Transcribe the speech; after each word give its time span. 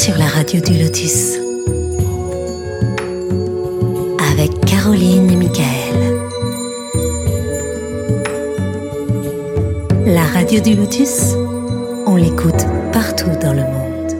sur 0.00 0.16
la 0.16 0.28
radio 0.28 0.62
du 0.62 0.82
Lotus. 0.82 1.34
Avec 4.32 4.50
Caroline 4.64 5.30
et 5.30 5.36
Michael. 5.36 5.98
La 10.06 10.24
radio 10.24 10.58
du 10.62 10.74
Lotus, 10.74 11.34
on 12.06 12.16
l'écoute 12.16 12.64
partout 12.94 13.28
dans 13.42 13.52
le 13.52 13.60
monde. 13.60 14.12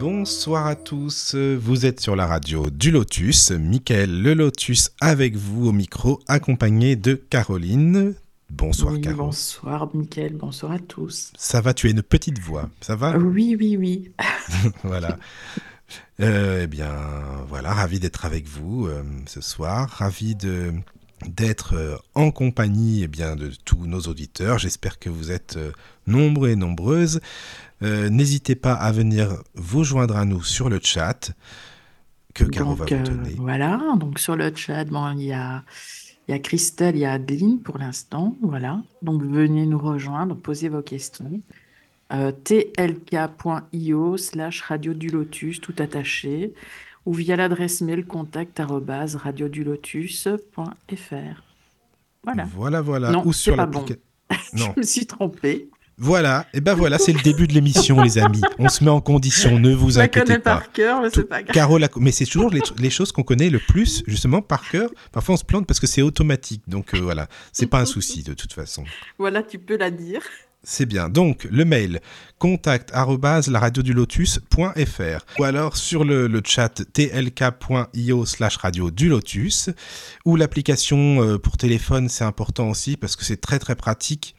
Bonsoir 0.00 0.66
à 0.66 0.74
tous, 0.74 1.36
vous 1.36 1.86
êtes 1.86 2.00
sur 2.00 2.16
la 2.16 2.26
radio 2.26 2.68
du 2.70 2.90
Lotus, 2.90 3.52
Michael 3.52 4.20
le 4.20 4.34
Lotus 4.34 4.90
avec 5.00 5.36
vous 5.36 5.68
au 5.68 5.72
micro, 5.72 6.18
accompagné 6.26 6.96
de 6.96 7.14
Caroline. 7.14 8.16
Bonsoir 8.50 8.94
Oui, 8.94 9.00
Caro. 9.02 9.16
bonsoir 9.16 9.94
Mickaël, 9.94 10.34
bonsoir 10.34 10.72
à 10.72 10.78
tous. 10.78 11.32
Ça 11.36 11.60
va, 11.60 11.74
tu 11.74 11.86
as 11.86 11.90
une 11.90 12.02
petite 12.02 12.38
voix, 12.38 12.70
ça 12.80 12.96
va 12.96 13.16
Oui, 13.18 13.56
oui, 13.58 13.76
oui. 13.76 14.10
Voilà. 14.84 15.18
Euh, 16.20 16.62
eh 16.64 16.66
bien, 16.66 16.92
voilà, 17.48 17.72
ravi 17.72 17.98
d'être 18.00 18.24
avec 18.24 18.46
vous 18.46 18.86
euh, 18.86 19.02
ce 19.26 19.40
soir, 19.40 19.88
ravi 19.88 20.34
de 20.34 20.72
d'être 21.26 21.74
euh, 21.74 21.96
en 22.14 22.30
compagnie 22.30 23.02
eh 23.02 23.08
bien, 23.08 23.36
de 23.36 23.50
tous 23.64 23.86
nos 23.86 24.00
auditeurs. 24.00 24.58
J'espère 24.58 24.98
que 24.98 25.10
vous 25.10 25.30
êtes 25.30 25.58
nombreux 26.06 26.50
et 26.50 26.56
nombreuses. 26.56 27.20
N'hésitez 27.80 28.56
pas 28.56 28.72
à 28.72 28.90
venir 28.90 29.36
vous 29.54 29.84
joindre 29.84 30.16
à 30.16 30.24
nous 30.24 30.42
sur 30.42 30.68
le 30.68 30.80
chat 30.82 31.30
que 32.34 32.44
Caro 32.44 32.74
va 32.74 32.84
vous 32.86 33.04
donner. 33.04 33.34
voilà, 33.36 33.80
donc 33.96 34.18
sur 34.18 34.34
le 34.34 34.52
chat, 34.54 34.84
bon, 34.84 35.12
il 35.12 35.26
y 35.26 35.32
a, 35.32 35.62
il 36.28 36.32
y 36.32 36.34
a 36.34 36.38
Christelle, 36.38 36.96
il 36.96 37.00
y 37.00 37.04
a 37.06 37.12
Adeline 37.12 37.60
pour 37.60 37.78
l'instant, 37.78 38.36
voilà. 38.42 38.82
Donc 39.00 39.22
venez 39.22 39.64
nous 39.64 39.78
rejoindre, 39.78 40.36
posez 40.36 40.68
vos 40.68 40.82
questions. 40.82 41.40
Euh, 42.12 42.32
tlk.io 42.32 44.16
slash 44.16 44.62
radio 44.62 44.94
du 44.94 45.08
lotus, 45.08 45.60
tout 45.60 45.74
attaché, 45.78 46.52
ou 47.06 47.14
via 47.14 47.36
l'adresse 47.36 47.80
mail 47.80 48.04
contact 48.04 48.60
radiodulotus.fr. 48.60 51.42
Voilà. 52.24 52.44
Voilà, 52.54 52.80
voilà. 52.82 53.10
Non, 53.10 53.26
Ou 53.26 53.32
sur 53.32 53.56
l'application. 53.56 54.02
Non. 54.52 54.72
Je 54.74 54.80
me 54.80 54.84
suis 54.84 55.06
trompée. 55.06 55.70
Voilà, 56.00 56.46
et 56.54 56.60
ben 56.60 56.74
voilà, 56.74 56.96
c'est 56.98 57.12
le 57.12 57.20
début 57.22 57.48
de 57.48 57.52
l'émission, 57.52 58.00
les 58.02 58.18
amis. 58.18 58.40
On 58.60 58.68
se 58.68 58.84
met 58.84 58.90
en 58.90 59.00
condition, 59.00 59.58
ne 59.58 59.74
vous 59.74 59.96
la 59.96 60.02
inquiétez 60.04 60.26
connais 60.26 60.38
pas. 60.38 60.54
par 60.58 60.70
cœur, 60.72 61.02
mais 61.02 61.08
c'est 61.12 61.24
pas 61.28 61.42
grave. 61.42 61.52
Caro, 61.54 61.76
la- 61.76 61.88
mais 61.96 62.12
c'est 62.12 62.24
toujours 62.24 62.50
les, 62.50 62.60
les 62.78 62.90
choses 62.90 63.10
qu'on 63.10 63.24
connaît 63.24 63.50
le 63.50 63.58
plus, 63.58 64.04
justement, 64.06 64.40
par 64.40 64.68
cœur. 64.70 64.90
Parfois, 65.10 65.34
on 65.34 65.38
se 65.38 65.44
plante 65.44 65.66
parce 65.66 65.80
que 65.80 65.88
c'est 65.88 66.02
automatique. 66.02 66.62
Donc 66.68 66.94
euh, 66.94 67.00
voilà, 67.00 67.26
c'est 67.52 67.66
pas 67.66 67.80
un 67.80 67.84
souci 67.84 68.22
de 68.22 68.32
toute 68.34 68.52
façon. 68.52 68.84
Voilà, 69.18 69.42
tu 69.42 69.58
peux 69.58 69.76
la 69.76 69.90
dire. 69.90 70.20
C'est 70.64 70.86
bien. 70.86 71.08
Donc, 71.08 71.46
le 71.50 71.64
mail 71.64 72.00
contact 72.38 72.90
laradiodulotus.fr 72.92 75.24
ou 75.38 75.44
alors 75.44 75.76
sur 75.76 76.04
le, 76.04 76.26
le 76.26 76.42
chat 76.44 76.82
tlk.io 76.92 78.26
slash 78.26 78.56
radio 78.56 78.90
du 78.90 79.08
lotus 79.08 79.70
ou 80.24 80.36
l'application 80.36 81.22
euh, 81.22 81.38
pour 81.38 81.56
téléphone, 81.56 82.08
c'est 82.08 82.24
important 82.24 82.68
aussi 82.70 82.96
parce 82.96 83.16
que 83.16 83.24
c'est 83.24 83.40
très 83.40 83.58
très 83.58 83.76
pratique. 83.76 84.34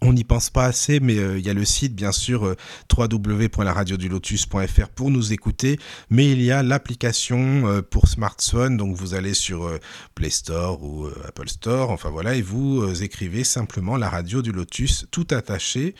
On 0.00 0.12
n'y 0.12 0.22
pense 0.22 0.48
pas 0.50 0.66
assez, 0.66 1.00
mais 1.00 1.18
euh, 1.18 1.40
il 1.40 1.46
y 1.46 1.50
a 1.50 1.54
le 1.54 1.64
site, 1.64 1.96
bien 1.96 2.12
sûr, 2.12 2.46
euh, 2.46 2.54
www.laradiodulotus.fr 2.96 4.88
pour 4.94 5.10
nous 5.10 5.32
écouter, 5.32 5.80
mais 6.08 6.30
il 6.30 6.40
y 6.40 6.52
a 6.52 6.62
l'application 6.62 7.66
euh, 7.66 7.82
pour 7.82 8.06
smartphone, 8.06 8.76
donc 8.76 8.94
vous 8.94 9.14
allez 9.14 9.34
sur 9.34 9.64
euh, 9.64 9.78
Play 10.14 10.30
Store 10.30 10.80
ou 10.84 11.08
Apple 11.26 11.48
Store, 11.48 11.90
enfin 11.90 12.10
voilà, 12.10 12.36
et 12.36 12.42
vous 12.42 13.02
écrivez 13.02 13.42
simplement 13.42 13.96
la 13.96 14.08
radio 14.08 14.40
du 14.40 14.52
Lotus, 14.52 15.06
tout 15.10 15.26
attaché, 15.32 15.96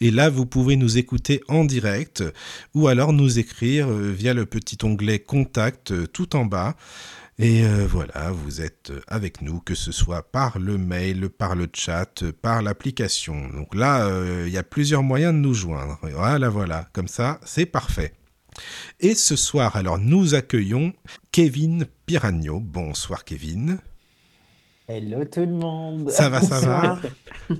et 0.00 0.12
là 0.12 0.30
vous 0.30 0.46
pouvez 0.46 0.76
nous 0.76 0.98
écouter 0.98 1.40
en 1.48 1.64
direct, 1.64 2.22
ou 2.74 2.86
alors 2.86 3.12
nous 3.12 3.40
écrire 3.40 3.88
via 3.88 4.32
le 4.32 4.46
petit 4.46 4.78
onglet 4.84 5.18
Contact 5.18 6.12
tout 6.12 6.36
en 6.36 6.44
bas. 6.44 6.76
Et 7.42 7.64
euh, 7.64 7.86
voilà, 7.86 8.32
vous 8.32 8.60
êtes 8.60 8.92
avec 9.08 9.40
nous, 9.40 9.60
que 9.60 9.74
ce 9.74 9.92
soit 9.92 10.30
par 10.30 10.58
le 10.58 10.76
mail, 10.76 11.30
par 11.30 11.54
le 11.56 11.68
chat, 11.72 12.22
par 12.42 12.60
l'application. 12.60 13.48
Donc 13.48 13.74
là, 13.74 14.04
euh, 14.04 14.44
il 14.46 14.52
y 14.52 14.58
a 14.58 14.62
plusieurs 14.62 15.02
moyens 15.02 15.32
de 15.32 15.38
nous 15.38 15.54
joindre. 15.54 15.98
Voilà, 16.02 16.50
voilà, 16.50 16.86
comme 16.92 17.08
ça, 17.08 17.40
c'est 17.46 17.64
parfait. 17.64 18.12
Et 19.00 19.14
ce 19.14 19.36
soir, 19.36 19.74
alors, 19.76 19.96
nous 19.96 20.34
accueillons 20.34 20.92
Kevin 21.32 21.86
Piragno. 22.04 22.60
Bonsoir 22.60 23.24
Kevin. 23.24 23.78
Hello 24.86 25.24
tout 25.24 25.40
le 25.40 25.46
monde. 25.46 26.10
Ça 26.10 26.28
va, 26.28 26.42
ça 26.42 26.60
va. 26.60 27.00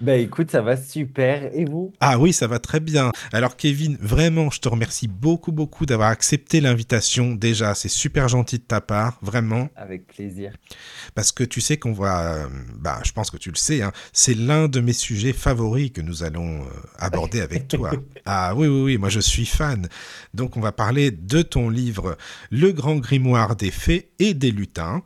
Bah 0.00 0.16
écoute, 0.16 0.50
ça 0.50 0.62
va 0.62 0.76
super. 0.76 1.50
Et 1.54 1.64
vous? 1.64 1.92
Ah 2.00 2.18
oui, 2.18 2.32
ça 2.32 2.46
va 2.46 2.58
très 2.58 2.80
bien. 2.80 3.12
Alors 3.32 3.56
Kevin, 3.56 3.96
vraiment, 4.00 4.50
je 4.50 4.60
te 4.60 4.68
remercie 4.68 5.08
beaucoup, 5.08 5.52
beaucoup 5.52 5.86
d'avoir 5.86 6.08
accepté 6.08 6.60
l'invitation. 6.60 7.34
Déjà, 7.34 7.74
c'est 7.74 7.88
super 7.88 8.28
gentil 8.28 8.58
de 8.58 8.64
ta 8.64 8.80
part, 8.80 9.18
vraiment. 9.22 9.68
Avec 9.76 10.06
plaisir. 10.06 10.52
Parce 11.14 11.32
que 11.32 11.44
tu 11.44 11.60
sais 11.60 11.76
qu'on 11.76 11.92
va, 11.92 12.34
euh, 12.34 12.46
bah, 12.78 13.00
je 13.04 13.12
pense 13.12 13.30
que 13.30 13.36
tu 13.36 13.50
le 13.50 13.56
sais, 13.56 13.82
hein, 13.82 13.92
c'est 14.12 14.34
l'un 14.34 14.68
de 14.68 14.80
mes 14.80 14.92
sujets 14.92 15.32
favoris 15.32 15.92
que 15.92 16.00
nous 16.00 16.22
allons 16.22 16.62
euh, 16.62 16.66
aborder 16.98 17.40
avec 17.40 17.68
toi. 17.68 17.92
Ah 18.24 18.54
oui, 18.56 18.66
oui, 18.68 18.82
oui, 18.82 18.98
moi 18.98 19.08
je 19.08 19.20
suis 19.20 19.46
fan. 19.46 19.88
Donc 20.32 20.56
on 20.56 20.60
va 20.60 20.72
parler 20.72 21.10
de 21.10 21.42
ton 21.42 21.68
livre 21.68 22.16
Le 22.50 22.72
Grand 22.72 22.96
Grimoire 22.96 23.56
des 23.56 23.70
Fées 23.70 24.10
et 24.18 24.34
des 24.34 24.50
Lutins. 24.50 25.02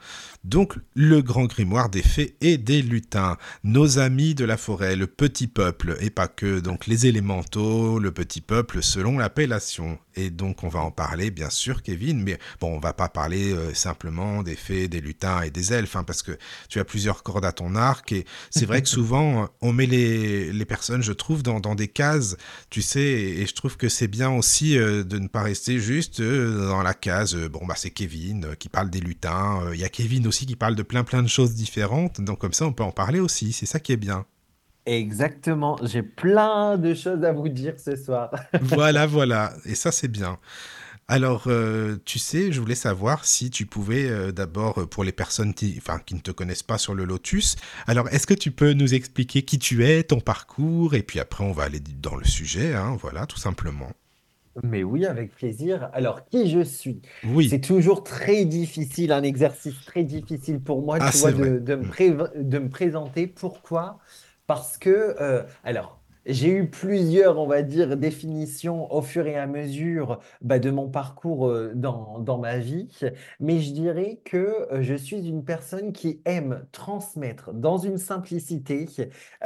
Donc 0.49 0.79
le 0.95 1.21
Grand 1.21 1.45
Grimoire 1.45 1.91
des 1.91 2.01
Fées 2.01 2.35
et 2.41 2.57
des 2.57 2.81
Lutins, 2.81 3.37
nos 3.65 3.99
amis 3.99 4.35
de 4.35 4.47
la 4.47 4.57
forêt, 4.57 4.97
le 4.97 5.07
petit 5.07 5.47
peuple, 5.47 5.99
et 6.01 6.09
pas 6.09 6.27
que, 6.27 6.61
donc 6.61 6.87
les 6.87 7.07
élémentaux, 7.07 7.99
le 7.99 8.13
petit 8.13 8.41
peuple 8.41 8.83
selon 8.83 9.19
l'appellation. 9.19 9.99
Et 10.15 10.31
donc 10.31 10.65
on 10.65 10.69
va 10.69 10.81
en 10.81 10.91
parler, 10.91 11.31
bien 11.31 11.51
sûr, 11.51 11.83
Kevin, 11.83 12.23
mais 12.23 12.39
bon, 12.61 12.75
on 12.75 12.81
va 12.81 12.95
pas 12.95 13.11
parler 13.11 13.53
euh, 13.53 13.75
simplement 13.75 14.43
des 14.43 14.57
fées, 14.57 14.89
des 14.89 15.03
lutins 15.03 15.43
et 15.43 15.51
des 15.51 15.75
elfes, 15.75 15.97
hein, 15.97 16.03
parce 16.03 16.23
que 16.23 16.33
tu 16.71 16.81
as 16.81 16.85
plusieurs 16.85 17.23
cordes 17.23 17.45
à 17.45 17.53
ton 17.53 17.77
arc, 17.77 18.11
et 18.13 18.25
c'est 18.49 18.65
vrai 18.65 18.81
que 18.81 18.89
souvent, 18.99 19.51
on 19.61 19.73
met 19.75 19.87
les, 19.87 20.51
les 20.51 20.65
personnes, 20.65 21.03
je 21.03 21.13
trouve, 21.13 21.43
dans, 21.43 21.61
dans 21.61 21.75
des 21.75 21.89
cases, 21.89 22.39
tu 22.71 22.81
sais, 22.81 23.03
et, 23.03 23.43
et 23.43 23.47
je 23.47 23.55
trouve 23.55 23.77
que 23.77 23.91
c'est 23.91 24.09
bien 24.09 24.31
aussi 24.31 24.79
euh, 24.79 25.05
de 25.05 25.19
ne 25.19 25.29
pas 25.29 25.43
rester 25.43 25.79
juste 25.79 26.21
euh, 26.21 26.69
dans 26.69 26.83
la 26.83 26.95
case, 26.95 27.37
bon, 27.37 27.67
bah 27.67 27.75
c'est 27.77 27.91
Kevin 27.91 28.57
qui 28.59 28.71
parle 28.71 28.89
des 28.89 29.01
lutins, 29.01 29.61
il 29.75 29.79
y 29.79 29.85
a 29.85 29.91
Kevin 29.91 30.27
aussi 30.27 30.38
qui 30.47 30.57
parle 30.57 30.75
de 30.75 30.83
plein 30.83 31.05
plein 31.05 31.23
de 31.23 31.29
choses 31.29 31.55
différentes, 31.55 32.21
donc 32.21 32.39
comme 32.39 32.53
ça, 32.53 32.67
on 32.67 32.73
peut 32.73 32.85
en 32.85 32.93
parler 32.93 33.21
aussi, 33.21 33.53
c'est 33.53 33.67
ça 33.67 33.81
qui 33.81 33.93
est 33.93 33.97
bien. 33.97 34.27
Exactement. 34.87 35.79
J'ai 35.83 36.03
plein 36.03 36.79
de 36.79 36.95
choses 36.95 37.23
à 37.23 37.33
vous 37.33 37.51
dire 37.51 37.75
ce 37.79 37.95
soir. 37.95 38.31
voilà, 38.63 39.07
voilà. 39.07 39.53
Et 39.67 39.75
ça, 39.75 39.93
c'est 39.93 40.09
bien. 40.09 40.39
Alors, 41.09 41.45
euh, 41.47 41.97
tu 42.05 42.19
sais, 42.19 42.53
je 42.53 42.61
voulais 42.61 42.75
savoir 42.75 43.25
si 43.25 43.51
tu 43.51 43.65
pouvais 43.67 44.09
euh, 44.09 44.31
d'abord, 44.31 44.79
euh, 44.79 44.87
pour 44.87 45.05
les 45.05 45.13
personnes 45.13 45.55
qui, 45.55 45.75
enfin, 45.79 45.99
qui 45.99 46.15
ne 46.15 46.21
te 46.21 46.31
connaissent 46.31 46.63
pas 46.63 46.77
sur 46.77 46.95
le 46.95 47.05
Lotus, 47.05 47.57
alors 47.87 48.09
est-ce 48.11 48.27
que 48.27 48.35
tu 48.35 48.51
peux 48.51 48.75
nous 48.75 48.93
expliquer 48.93 49.43
qui 49.43 49.59
tu 49.59 49.87
es, 49.87 50.03
ton 50.03 50.21
parcours, 50.21 50.95
et 50.95 51.03
puis 51.03 51.19
après 51.19 51.45
on 51.45 51.53
va 51.53 51.63
aller 51.65 51.81
dans 51.81 52.15
le 52.15 52.27
sujet, 52.27 52.75
hein, 52.75 52.95
voilà, 53.01 53.25
tout 53.25 53.39
simplement. 53.39 53.91
Mais 54.63 54.83
oui, 54.83 55.07
avec 55.07 55.35
plaisir. 55.35 55.91
Alors, 55.93 56.25
qui 56.27 56.51
je 56.51 56.61
suis? 56.65 57.03
Oui, 57.23 57.49
C'est 57.49 57.61
toujours 57.61 58.03
très 58.05 58.45
difficile, 58.45 59.13
un 59.13 59.23
exercice 59.23 59.83
très 59.85 60.05
difficile 60.05 60.61
pour 60.63 60.83
moi, 60.83 61.01
Ah, 61.01 61.13
tu 61.13 61.13
c'est 61.13 61.31
vois, 61.31 61.33
vrai. 61.33 61.51
de, 61.51 61.59
de 61.59 61.75
me 61.77 61.85
Mm. 61.85 61.87
pré- 61.87 62.11
de 62.35 62.59
me 62.59 62.69
présenter. 62.69 63.27
Pourquoi? 63.27 63.99
Parce 64.47 64.77
que, 64.79 64.91
euh, 65.21 65.45
alors, 65.65 66.03
j'ai 66.27 66.51
eu 66.51 66.69
plusieurs, 66.69 67.39
on 67.39 67.47
va 67.47 67.63
dire, 67.63 67.97
définitions 67.97 68.93
au 68.93 69.01
fur 69.01 69.27
et 69.27 69.37
à 69.39 69.47
mesure 69.47 70.19
bah, 70.43 70.59
de 70.59 70.71
mon 70.71 70.89
parcours 70.91 71.49
euh, 71.49 71.73
dans, 71.75 72.19
dans 72.19 72.39
ma 72.39 72.59
vie, 72.59 72.89
mais 73.41 73.61
je 73.61 73.73
dirais 73.73 74.21
que 74.25 74.37
euh, 74.73 74.83
je 74.83 74.95
suis 74.95 75.27
une 75.29 75.45
personne 75.45 75.93
qui 75.93 76.21
aime 76.27 76.67
transmettre 76.73 77.53
dans 77.55 77.79
une 77.79 77.97
simplicité, 77.99 78.87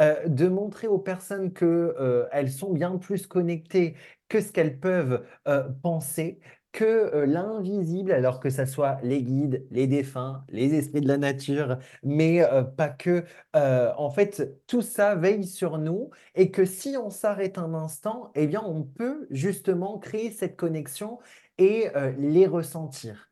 euh, 0.01 0.27
de 0.29 0.49
montrer 0.49 0.89
aux 0.89 0.99
personnes 0.99 1.53
que, 1.53 1.65
euh, 1.99 2.27
elles 2.33 2.51
sont 2.51 2.73
bien 2.73 2.97
plus 2.99 3.27
connectées 3.27 3.95
que 4.33 4.41
ce 4.41 4.51
qu'elles 4.51 4.81
peuvent 4.81 5.27
euh, 5.47 5.69
penser 5.83 6.41
que 6.73 6.85
euh, 6.85 7.27
l'invisible, 7.27 8.13
alors 8.13 8.41
que 8.41 8.49
ça 8.49 8.65
soit 8.65 8.99
les 9.03 9.23
guides, 9.23 9.67
les 9.71 9.87
défunts, 9.87 10.43
les 10.49 10.73
esprits 10.73 11.03
de 11.03 11.09
la 11.09 11.19
nature, 11.19 11.77
mais 12.03 12.43
euh, 12.43 12.63
pas 12.63 12.89
que. 12.89 13.25
En 13.55 14.11
fait, 14.11 14.59
tout 14.67 14.81
ça 14.81 15.15
veille 15.17 15.45
sur 15.47 15.77
nous 15.77 16.09
et 16.35 16.51
que 16.51 16.65
si 16.65 16.97
on 16.97 17.11
s'arrête 17.11 17.59
un 17.59 17.75
instant, 17.75 18.33
eh 18.35 18.47
bien, 18.47 18.63
on 18.65 18.85
peut 18.85 19.27
justement 19.31 19.99
créer 19.99 20.31
cette 20.31 20.57
connexion 20.57 21.19
et 21.59 21.89
les 22.19 22.47
ressentir. 22.47 23.31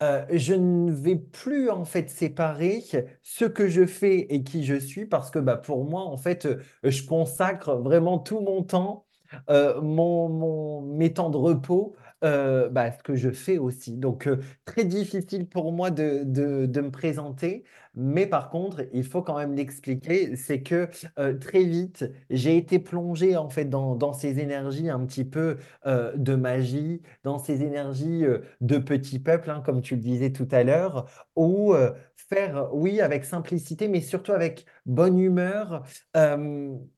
Je 0.00 0.54
ne 0.54 0.92
vais 0.92 1.16
plus 1.16 1.70
en 1.70 1.84
fait 1.84 2.10
séparer 2.10 2.84
ce 3.22 3.46
que 3.46 3.68
je 3.68 3.86
fais 3.86 4.18
et 4.34 4.42
qui 4.44 4.64
je 4.64 4.74
suis 4.74 5.06
parce 5.06 5.30
que 5.30 5.38
bah, 5.38 5.56
pour 5.56 5.84
moi, 5.86 6.02
en 6.02 6.18
fait, 6.18 6.46
je 6.82 7.06
consacre 7.06 7.76
vraiment 7.76 8.18
tout 8.18 8.40
mon 8.40 8.62
temps, 8.62 9.06
euh, 9.50 9.80
mon, 9.80 10.82
mes 10.82 11.12
temps 11.12 11.30
de 11.30 11.36
repos 11.36 11.96
euh, 12.24 12.68
bah, 12.68 12.92
ce 12.92 13.02
que 13.02 13.14
je 13.16 13.30
fais 13.30 13.58
aussi. 13.58 13.96
Donc, 13.96 14.26
euh, 14.28 14.38
très 14.64 14.84
difficile 14.84 15.48
pour 15.48 15.72
moi 15.72 15.90
de 15.90 16.80
me 16.80 16.90
présenter. 16.90 17.64
Mais 17.94 18.26
par 18.26 18.48
contre, 18.48 18.86
il 18.92 19.04
faut 19.04 19.22
quand 19.22 19.36
même 19.36 19.54
l'expliquer, 19.54 20.34
c'est 20.36 20.62
que 20.62 20.88
euh, 21.18 21.36
très 21.38 21.62
vite, 21.64 22.10
j'ai 22.30 22.56
été 22.56 22.78
plongé 22.78 23.36
en 23.36 23.50
fait 23.50 23.66
dans, 23.66 24.12
ces 24.14 24.38
énergies 24.40 24.88
un 24.88 25.04
petit 25.04 25.24
peu 25.24 25.58
euh, 25.86 26.12
de 26.16 26.34
magie, 26.34 27.02
dans 27.22 27.38
ces 27.38 27.62
énergies 27.62 28.24
euh, 28.24 28.38
de 28.62 28.78
petit 28.78 29.18
peuple, 29.18 29.50
hein, 29.50 29.62
comme 29.64 29.82
tu 29.82 29.96
le 29.96 30.00
disais 30.00 30.32
tout 30.32 30.48
à 30.52 30.64
l'heure, 30.64 31.06
où 31.36 31.74
faire, 32.16 32.68
oui, 32.72 33.00
avec 33.00 33.24
simplicité, 33.24 33.88
mais 33.88 34.00
surtout 34.00 34.32
avec 34.32 34.64
bonne 34.86 35.18
humeur. 35.18 35.84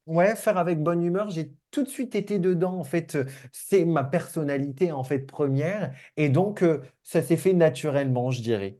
ouais, 0.06 0.36
faire 0.36 0.58
avec 0.58 0.80
bonne 0.80 1.02
humeur, 1.02 1.30
j'ai 1.30 1.52
tout 1.70 1.82
de 1.82 1.88
suite 1.88 2.14
été 2.14 2.38
dedans. 2.38 2.78
En 2.78 2.84
fait, 2.84 3.18
c'est 3.52 3.84
ma 3.84 4.04
personnalité 4.04 4.92
en 4.92 5.02
fait 5.02 5.20
première, 5.20 5.92
et 6.16 6.28
donc 6.28 6.64
ça 7.02 7.22
s'est 7.22 7.36
fait 7.36 7.52
naturellement, 7.52 8.30
je 8.30 8.42
dirais. 8.42 8.78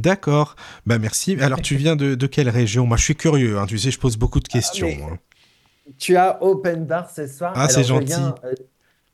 D'accord. 0.00 0.56
Bah 0.86 0.98
merci. 0.98 1.36
Alors 1.40 1.60
tu 1.62 1.76
viens 1.76 1.96
de, 1.96 2.14
de 2.14 2.26
quelle 2.26 2.48
région? 2.48 2.86
Moi 2.86 2.96
je 2.96 3.04
suis 3.04 3.16
curieux, 3.16 3.58
hein. 3.58 3.66
Tu 3.66 3.78
sais, 3.78 3.90
je 3.90 3.98
pose 3.98 4.16
beaucoup 4.16 4.40
de 4.40 4.48
Ah, 4.52 4.58
questions. 4.58 4.88
hein. 5.12 5.18
Tu 5.98 6.16
as 6.16 6.42
open 6.42 6.84
bar 6.86 7.10
ce 7.10 7.26
soir. 7.26 7.54
Ah, 7.54 7.68
c'est 7.68 7.84
gentil. 7.84 8.06
viens, 8.06 8.34
euh, 8.44 8.54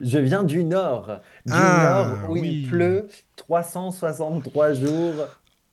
je 0.00 0.19
viens 0.19 0.43
du 0.44 0.64
nord, 0.64 1.20
du 1.46 1.52
nord 1.52 2.19
Ah 2.19 2.29
où 2.29 2.37
il 2.37 2.62
pleut 2.62 3.08
363 3.37 4.73
jours 4.75 5.29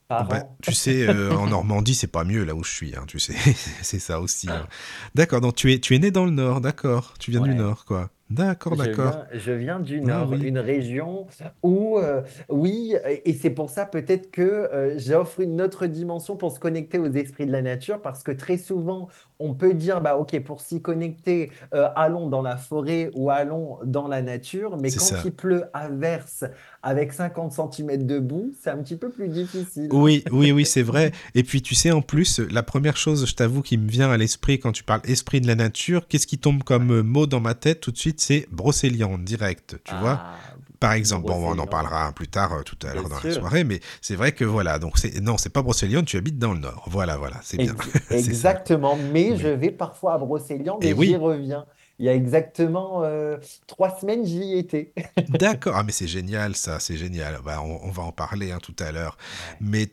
par 0.07 0.27
bah, 0.27 0.43
an. 0.43 0.57
tu 0.61 0.73
sais, 0.73 1.07
euh, 1.07 1.33
en 1.35 1.47
Normandie, 1.47 1.95
c'est 1.95 2.07
pas 2.07 2.23
mieux 2.25 2.43
là 2.43 2.53
où 2.55 2.63
je 2.63 2.71
suis, 2.71 2.95
hein, 2.95 3.05
tu 3.07 3.19
sais. 3.19 3.33
C'est 3.81 3.99
ça 3.99 4.19
aussi. 4.19 4.49
hein. 4.49 4.67
D'accord, 5.15 5.39
donc 5.41 5.55
tu 5.55 5.71
es, 5.73 5.79
tu 5.79 5.95
es 5.95 5.99
né 5.99 6.11
dans 6.11 6.25
le 6.25 6.31
Nord, 6.31 6.61
d'accord. 6.61 7.13
Tu 7.19 7.31
viens 7.31 7.41
du. 7.41 7.55
Nord, 7.55 7.85
quoi. 7.85 8.09
D'accord, 8.29 8.75
Je 8.75 8.77
d'accord. 8.77 9.11
viens, 9.31 9.39
je 9.39 9.51
viens 9.51 9.79
du 9.79 10.01
Ah 10.07 10.25
Nord, 10.25 10.29
oui. 10.29 10.39
une 10.41 10.59
région 10.59 11.25
où, 11.63 11.97
euh, 11.97 12.21
oui, 12.47 12.93
et 13.25 13.33
c'est 13.33 13.49
pour 13.49 13.71
ça 13.71 13.85
peut-être 13.87 14.29
que 14.29 14.41
euh, 14.43 14.99
j'offre 14.99 15.39
une 15.39 15.59
autre 15.61 15.87
dimension 15.87 16.35
pour 16.37 16.51
se 16.51 16.59
connecter 16.59 16.99
aux 16.99 17.11
esprits 17.11 17.47
de 17.47 17.51
la 17.51 17.63
nature, 17.63 18.01
parce 18.01 18.21
que 18.21 18.31
très 18.31 18.57
souvent, 18.57 19.07
on 19.39 19.55
peut 19.55 19.73
dire, 19.73 20.01
bah, 20.01 20.17
OK, 20.17 20.39
pour 20.43 20.61
s'y 20.61 20.79
connecter, 20.81 21.51
euh, 21.73 21.89
allons 21.95 22.27
dans 22.29 22.41
la 22.43 22.57
forêt 22.57 23.09
ou 23.15 23.31
allons 23.31 23.79
dans 23.83 24.07
la 24.07 24.21
nature, 24.21 24.77
mais 24.77 24.89
C'est 24.89 24.99
quand 24.99 25.05
ça. 25.05 25.21
il 25.25 25.31
pleut 25.31 25.63
à 25.73 25.89
verse 25.89 26.43
avec 26.83 27.13
50 27.13 27.51
centimètres 27.51 28.05
de 28.05 28.19
boue, 28.19 28.53
c'est 28.61 28.69
un 28.69 28.77
petit 28.77 28.95
peu 28.95 29.09
plus 29.09 29.27
difficile. 29.29 29.89
Oui, 29.91 30.23
oui, 30.31 30.51
oui, 30.51 30.65
c'est 30.65 30.81
vrai. 30.83 31.11
Et 31.35 31.43
puis, 31.43 31.61
tu 31.61 31.73
sais, 31.75 31.91
en 31.91 32.01
plus, 32.01 32.39
la 32.39 32.63
première 32.63 32.95
chose, 32.97 33.25
je 33.25 33.33
t'avoue, 33.33 33.61
qui 33.61 33.77
me 33.77 33.87
vient 33.89 34.11
à 34.11 34.17
l'esprit 34.17 34.59
quand 34.59 34.71
tu 34.71 34.83
parles 34.83 35.01
esprit 35.05 35.41
de 35.41 35.47
la 35.47 35.55
nature, 35.55 36.07
qu'est-ce 36.07 36.27
qui 36.27 36.37
tombe 36.37 36.63
comme 36.63 36.91
euh, 36.91 37.03
mot 37.03 37.25
dans 37.25 37.39
ma 37.41 37.53
tête 37.55 37.79
tout 37.81 37.91
de 37.91 37.97
suite, 37.97 38.18
c'est 38.21 38.47
brocéliande, 38.51 39.23
direct, 39.23 39.77
tu 39.83 39.95
vois? 39.95 40.21
Ah, 40.21 40.55
Par 40.79 40.93
exemple, 40.93 41.25
bon, 41.25 41.35
on 41.35 41.59
en 41.59 41.67
parlera 41.67 42.11
plus 42.13 42.27
tard, 42.29 42.53
euh, 42.53 42.63
tout 42.63 42.77
à 42.87 42.93
l'heure 42.93 43.09
dans 43.09 43.19
la 43.19 43.29
soirée, 43.31 43.63
mais 43.65 43.81
c'est 44.01 44.15
vrai 44.15 44.31
que 44.31 44.45
voilà, 44.45 44.79
donc 44.79 44.97
c'est, 44.97 45.19
non, 45.21 45.37
c'est 45.37 45.49
pas 45.49 45.61
Brocéliande, 45.61 46.05
tu 46.05 46.17
habites 46.17 46.39
dans 46.39 46.53
le 46.53 46.59
Nord. 46.59 46.85
Voilà, 46.89 47.17
voilà, 47.17 47.39
c'est 47.43 47.57
bien. 47.57 47.75
Exactement, 48.09 48.95
mais 48.95 49.35
je 49.37 49.47
vais 49.47 49.71
parfois 49.71 50.13
à 50.13 50.17
Brocéliande 50.17 50.85
Et 50.85 50.89
et 50.89 50.95
j'y 50.95 51.15
oui, 51.15 51.15
reviens. 51.15 51.65
Il 51.99 52.05
y 52.05 52.09
a 52.09 52.15
exactement 52.15 53.03
euh, 53.03 53.37
trois 53.67 53.89
semaines, 53.99 54.25
j'y 54.25 54.57
étais. 54.57 54.93
d'accord. 55.27 55.75
Ah, 55.75 55.83
mais 55.83 55.91
c'est 55.91 56.07
génial, 56.07 56.55
ça, 56.55 56.79
c'est 56.79 56.97
génial. 56.97 57.39
Bah, 57.43 57.61
on, 57.61 57.79
on 57.83 57.91
va 57.91 58.03
en 58.03 58.11
parler 58.11 58.51
hein, 58.51 58.59
tout 58.61 58.75
à 58.79 58.91
l'heure. 58.91 59.17
Ouais. 59.31 59.59
Mais 59.59 59.91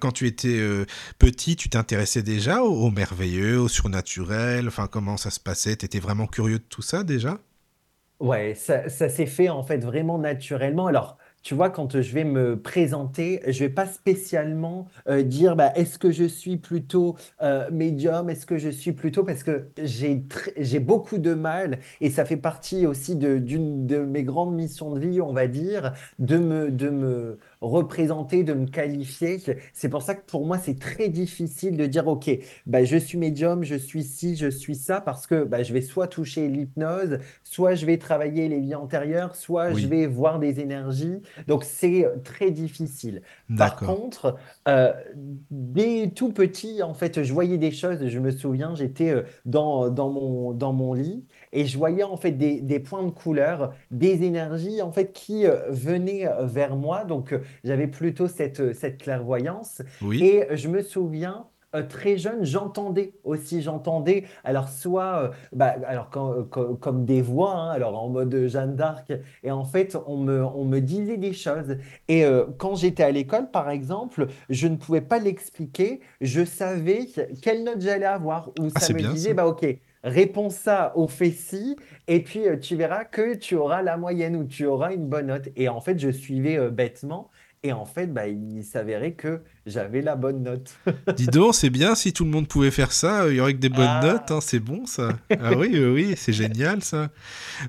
quand 0.00 0.12
tu 0.12 0.26
étais 0.26 0.58
euh, 0.58 0.86
petit, 1.18 1.56
tu 1.56 1.68
t'intéressais 1.68 2.22
déjà 2.22 2.62
au, 2.62 2.86
au 2.86 2.90
merveilleux, 2.90 3.58
au 3.60 3.68
surnaturel? 3.68 4.68
Enfin, 4.68 4.86
comment 4.86 5.16
ça 5.16 5.30
se 5.30 5.40
passait? 5.40 5.76
T'étais 5.76 6.00
vraiment 6.00 6.26
curieux 6.26 6.58
de 6.58 6.64
tout 6.68 6.82
ça 6.82 7.04
déjà? 7.04 7.38
Ouais, 8.20 8.54
ça, 8.54 8.88
ça 8.90 9.08
s'est 9.08 9.24
fait 9.26 9.48
en 9.48 9.62
fait 9.62 9.78
vraiment 9.78 10.18
naturellement. 10.18 10.86
Alors, 10.88 11.16
tu 11.42 11.54
vois, 11.54 11.70
quand 11.70 12.02
je 12.02 12.12
vais 12.12 12.24
me 12.24 12.60
présenter, 12.60 13.40
je 13.46 13.60
vais 13.60 13.70
pas 13.70 13.86
spécialement 13.86 14.88
dire 15.24 15.56
bah, 15.56 15.72
est-ce 15.74 15.98
que 15.98 16.10
je 16.10 16.24
suis 16.24 16.58
plutôt 16.58 17.16
médium, 17.72 18.28
est-ce 18.28 18.44
que 18.44 18.58
je 18.58 18.68
suis 18.68 18.92
plutôt 18.92 19.24
parce 19.24 19.42
que 19.42 19.70
j'ai 19.82 20.22
j'ai 20.58 20.80
beaucoup 20.80 21.16
de 21.16 21.32
mal 21.32 21.78
et 22.02 22.10
ça 22.10 22.26
fait 22.26 22.36
partie 22.36 22.86
aussi 22.86 23.16
de, 23.16 23.38
d'une 23.38 23.86
de 23.86 23.98
mes 24.00 24.22
grandes 24.22 24.54
missions 24.54 24.92
de 24.94 25.00
vie, 25.00 25.22
on 25.22 25.32
va 25.32 25.46
dire, 25.46 25.94
de 26.18 26.36
me, 26.36 26.70
de 26.70 26.90
me 26.90 27.38
représenter, 27.60 28.42
de 28.42 28.54
me 28.54 28.66
qualifier. 28.66 29.38
C'est 29.72 29.88
pour 29.88 30.02
ça 30.02 30.14
que 30.14 30.24
pour 30.24 30.46
moi, 30.46 30.58
c'est 30.58 30.78
très 30.78 31.08
difficile 31.08 31.76
de 31.76 31.86
dire 31.86 32.06
ok, 32.08 32.30
bah, 32.66 32.84
je 32.84 32.96
suis 32.96 33.18
médium, 33.18 33.64
je 33.64 33.74
suis 33.74 34.02
ci, 34.02 34.36
je 34.36 34.48
suis 34.48 34.74
ça, 34.74 35.00
parce 35.00 35.26
que 35.26 35.44
bah, 35.44 35.62
je 35.62 35.72
vais 35.72 35.82
soit 35.82 36.08
toucher 36.08 36.48
l'hypnose, 36.48 37.18
soit 37.42 37.74
je 37.74 37.86
vais 37.86 37.98
travailler 37.98 38.48
les 38.48 38.60
vies 38.60 38.74
antérieures, 38.74 39.36
soit 39.36 39.74
je 39.74 39.86
vais 39.86 40.06
voir 40.06 40.38
des 40.38 40.60
énergies. 40.60 41.20
Donc 41.46 41.64
c'est 41.64 42.06
très 42.24 42.50
difficile. 42.50 43.22
Par 43.56 43.76
contre, 43.76 44.36
euh, 44.68 44.92
dès 45.50 46.10
tout 46.14 46.32
petit, 46.32 46.82
en 46.82 46.94
fait, 46.94 47.22
je 47.22 47.32
voyais 47.32 47.58
des 47.58 47.70
choses. 47.70 48.06
Je 48.06 48.18
me 48.18 48.30
souviens, 48.30 48.74
j'étais 48.74 49.10
euh, 49.10 49.22
dans, 49.44 49.90
dans 49.90 50.10
mon, 50.10 50.52
dans 50.52 50.72
mon 50.72 50.94
lit 50.94 51.24
et 51.52 51.64
je 51.66 51.76
voyais 51.78 52.02
en 52.02 52.16
fait 52.16 52.32
des, 52.32 52.60
des 52.60 52.80
points 52.80 53.02
de 53.04 53.10
couleur, 53.10 53.72
des 53.90 54.22
énergies 54.24 54.82
en 54.82 54.92
fait 54.92 55.12
qui 55.12 55.46
euh, 55.46 55.56
venaient 55.70 56.26
euh, 56.26 56.44
vers 56.46 56.76
moi. 56.76 57.04
Donc 57.04 57.32
euh, 57.32 57.40
j'avais 57.64 57.86
plutôt 57.88 58.28
cette, 58.28 58.72
cette 58.74 58.98
clairvoyance. 59.02 59.82
Oui. 60.02 60.22
Et 60.22 60.56
je 60.56 60.68
me 60.68 60.82
souviens, 60.82 61.46
euh, 61.74 61.84
très 61.86 62.18
jeune, 62.18 62.44
j'entendais 62.44 63.12
aussi, 63.22 63.62
j'entendais, 63.62 64.24
alors 64.42 64.68
soit, 64.68 65.22
euh, 65.24 65.30
bah, 65.52 65.74
alors 65.86 66.10
quand- 66.10 66.32
euh, 66.32 66.74
comme 66.74 67.04
des 67.04 67.22
voix, 67.22 67.54
hein, 67.54 67.70
alors 67.70 67.96
en 68.02 68.08
mode 68.08 68.46
Jeanne 68.48 68.74
d'Arc, 68.74 69.12
et 69.44 69.50
en 69.52 69.64
fait, 69.64 69.96
on 70.06 70.16
me, 70.16 70.44
on 70.44 70.64
me 70.64 70.80
disait 70.80 71.16
des 71.16 71.32
choses. 71.32 71.76
Et 72.08 72.24
quand 72.58 72.74
j'étais 72.74 73.04
à 73.04 73.10
l'école, 73.12 73.50
par 73.52 73.70
exemple, 73.70 74.26
je 74.48 74.66
ne 74.66 74.76
pouvais 74.76 75.00
pas 75.00 75.18
l'expliquer, 75.20 76.00
je 76.20 76.44
savais 76.44 77.06
que- 77.06 77.40
quelle 77.40 77.62
note 77.64 77.80
j'allais 77.80 78.04
avoir, 78.04 78.48
ou 78.56 78.68
Ah, 78.74 78.80
ça 78.80 78.92
me 78.92 78.98
bien 78.98 79.12
disait, 79.12 79.28
ça. 79.30 79.34
bah 79.34 79.46
ok, 79.46 79.64
réponds 80.04 80.50
ça 80.50 80.92
au 80.96 81.08
fait 81.08 81.30
ci, 81.30 81.76
et 82.08 82.22
puis 82.22 82.48
euh, 82.48 82.56
tu 82.56 82.76
verras 82.76 83.04
que 83.04 83.34
tu 83.36 83.54
auras 83.56 83.82
la 83.82 83.96
moyenne 83.96 84.36
ou 84.36 84.44
tu 84.44 84.66
auras 84.66 84.92
une 84.94 85.06
bonne 85.08 85.26
note. 85.26 85.48
Et 85.56 85.68
en 85.68 85.80
fait, 85.80 85.98
je 85.98 86.10
suivais 86.10 86.58
euh, 86.58 86.70
bêtement. 86.70 87.30
Et 87.62 87.72
en 87.74 87.84
fait, 87.84 88.06
bah, 88.06 88.26
il 88.26 88.64
s'avérait 88.64 89.12
que 89.12 89.42
j'avais 89.66 90.00
la 90.00 90.16
bonne 90.16 90.42
note. 90.42 90.74
Dis 91.16 91.26
donc, 91.26 91.54
c'est 91.54 91.68
bien 91.68 91.94
si 91.94 92.14
tout 92.14 92.24
le 92.24 92.30
monde 92.30 92.48
pouvait 92.48 92.70
faire 92.70 92.90
ça, 92.90 93.28
il 93.28 93.36
y 93.36 93.40
aurait 93.40 93.52
que 93.52 93.58
des 93.58 93.68
bonnes 93.68 94.00
notes, 94.00 94.22
Ah, 94.30 94.36
hein, 94.36 94.40
c'est 94.40 94.60
bon 94.60 94.86
ça. 94.86 95.10
Ah 95.38 95.52
oui, 95.54 95.68
oui, 95.74 95.84
oui, 95.84 96.14
c'est 96.16 96.32
génial 96.32 96.82
ça. 96.82 97.10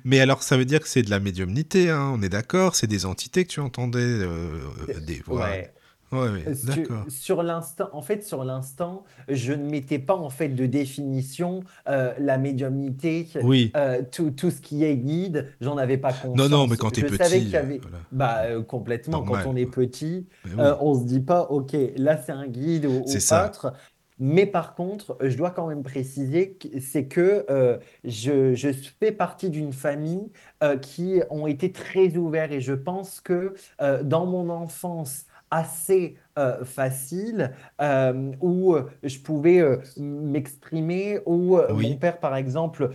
Mais 0.05 0.21
alors, 0.21 0.43
ça 0.43 0.55
veut 0.55 0.63
dire 0.63 0.79
que 0.79 0.87
c'est 0.87 1.03
de 1.03 1.09
la 1.09 1.19
médiumnité, 1.19 1.89
hein, 1.89 2.09
on 2.15 2.21
est 2.21 2.29
d'accord, 2.29 2.75
c'est 2.75 2.87
des 2.87 3.05
entités 3.05 3.43
que 3.43 3.49
tu 3.51 3.59
entendais, 3.59 3.99
euh, 3.99 4.61
euh, 4.89 4.99
des 5.01 5.21
voix. 5.25 5.41
ouais. 5.49 5.73
Ouais, 6.11 6.29
ouais, 6.29 6.53
Sur, 6.53 6.63
d'accord. 6.65 7.05
sur 7.07 7.43
l'instant, 7.43 7.89
en 7.93 8.01
fait, 8.01 8.23
sur 8.23 8.43
l'instant, 8.43 9.03
je 9.27 9.53
ne 9.53 9.69
mettais 9.69 9.99
pas 9.99 10.15
en 10.15 10.29
fait 10.29 10.49
de 10.49 10.65
définition 10.65 11.63
euh, 11.87 12.13
la 12.19 12.37
médiumnité, 12.37 13.27
Oui. 13.39 13.71
euh, 13.75 14.01
tout, 14.11 14.31
tout 14.31 14.49
ce 14.51 14.59
qui 14.61 14.83
est 14.83 14.97
guide, 14.97 15.53
j'en 15.61 15.77
avais 15.77 15.97
pas 15.97 16.13
Non, 16.33 16.49
non, 16.49 16.67
mais 16.67 16.77
conscience. 16.77 16.77
quand 16.77 16.91
t'es 16.91 17.01
Je 17.01 17.07
savais 17.07 17.41
qu'il 17.43 17.51
petit, 17.51 17.53
y 17.53 17.57
avait, 17.57 17.79
voilà, 17.81 17.97
bah, 18.11 18.43
euh, 18.45 18.63
complètement, 18.63 19.23
quand 19.23 19.45
on 19.45 19.55
est 19.55 19.65
petit, 19.67 20.27
euh, 20.59 20.75
oui, 20.75 20.77
on 20.81 20.95
se 20.99 21.05
dit 21.05 21.21
pas, 21.21 21.43
ok, 21.43 21.75
là 21.97 22.17
c'est 22.17 22.31
un 22.31 22.47
guide 22.47 22.85
ou, 22.85 23.03
c'est 23.05 23.17
ou 23.17 23.19
ça. 23.19 23.45
autre. 23.45 23.73
Mais 24.19 24.45
par 24.45 24.75
contre, 24.75 25.17
je 25.21 25.35
dois 25.35 25.49
quand 25.51 25.67
même 25.67 25.81
préciser 25.81 26.57
c'est 26.79 27.07
que 27.07 27.45
euh, 27.49 27.79
je, 28.03 28.53
je 28.53 28.69
fais 28.99 29.11
partie 29.11 29.49
d'une 29.49 29.73
famille 29.73 30.31
euh, 30.63 30.77
qui 30.77 31.21
ont 31.31 31.47
été 31.47 31.71
très 31.71 32.17
ouverts 32.17 32.51
et 32.51 32.61
je 32.61 32.73
pense 32.73 33.19
que 33.19 33.55
euh, 33.81 34.03
dans 34.03 34.27
mon 34.27 34.49
enfance 34.49 35.25
assez 35.51 36.17
euh, 36.41 36.65
facile, 36.65 37.51
euh, 37.81 38.31
où 38.41 38.73
euh, 38.73 38.89
je 39.03 39.19
pouvais 39.19 39.63
m'exprimer, 39.97 41.19
où 41.25 41.57
mon 41.69 41.95
père, 41.97 42.19
par 42.19 42.35
exemple, 42.35 42.91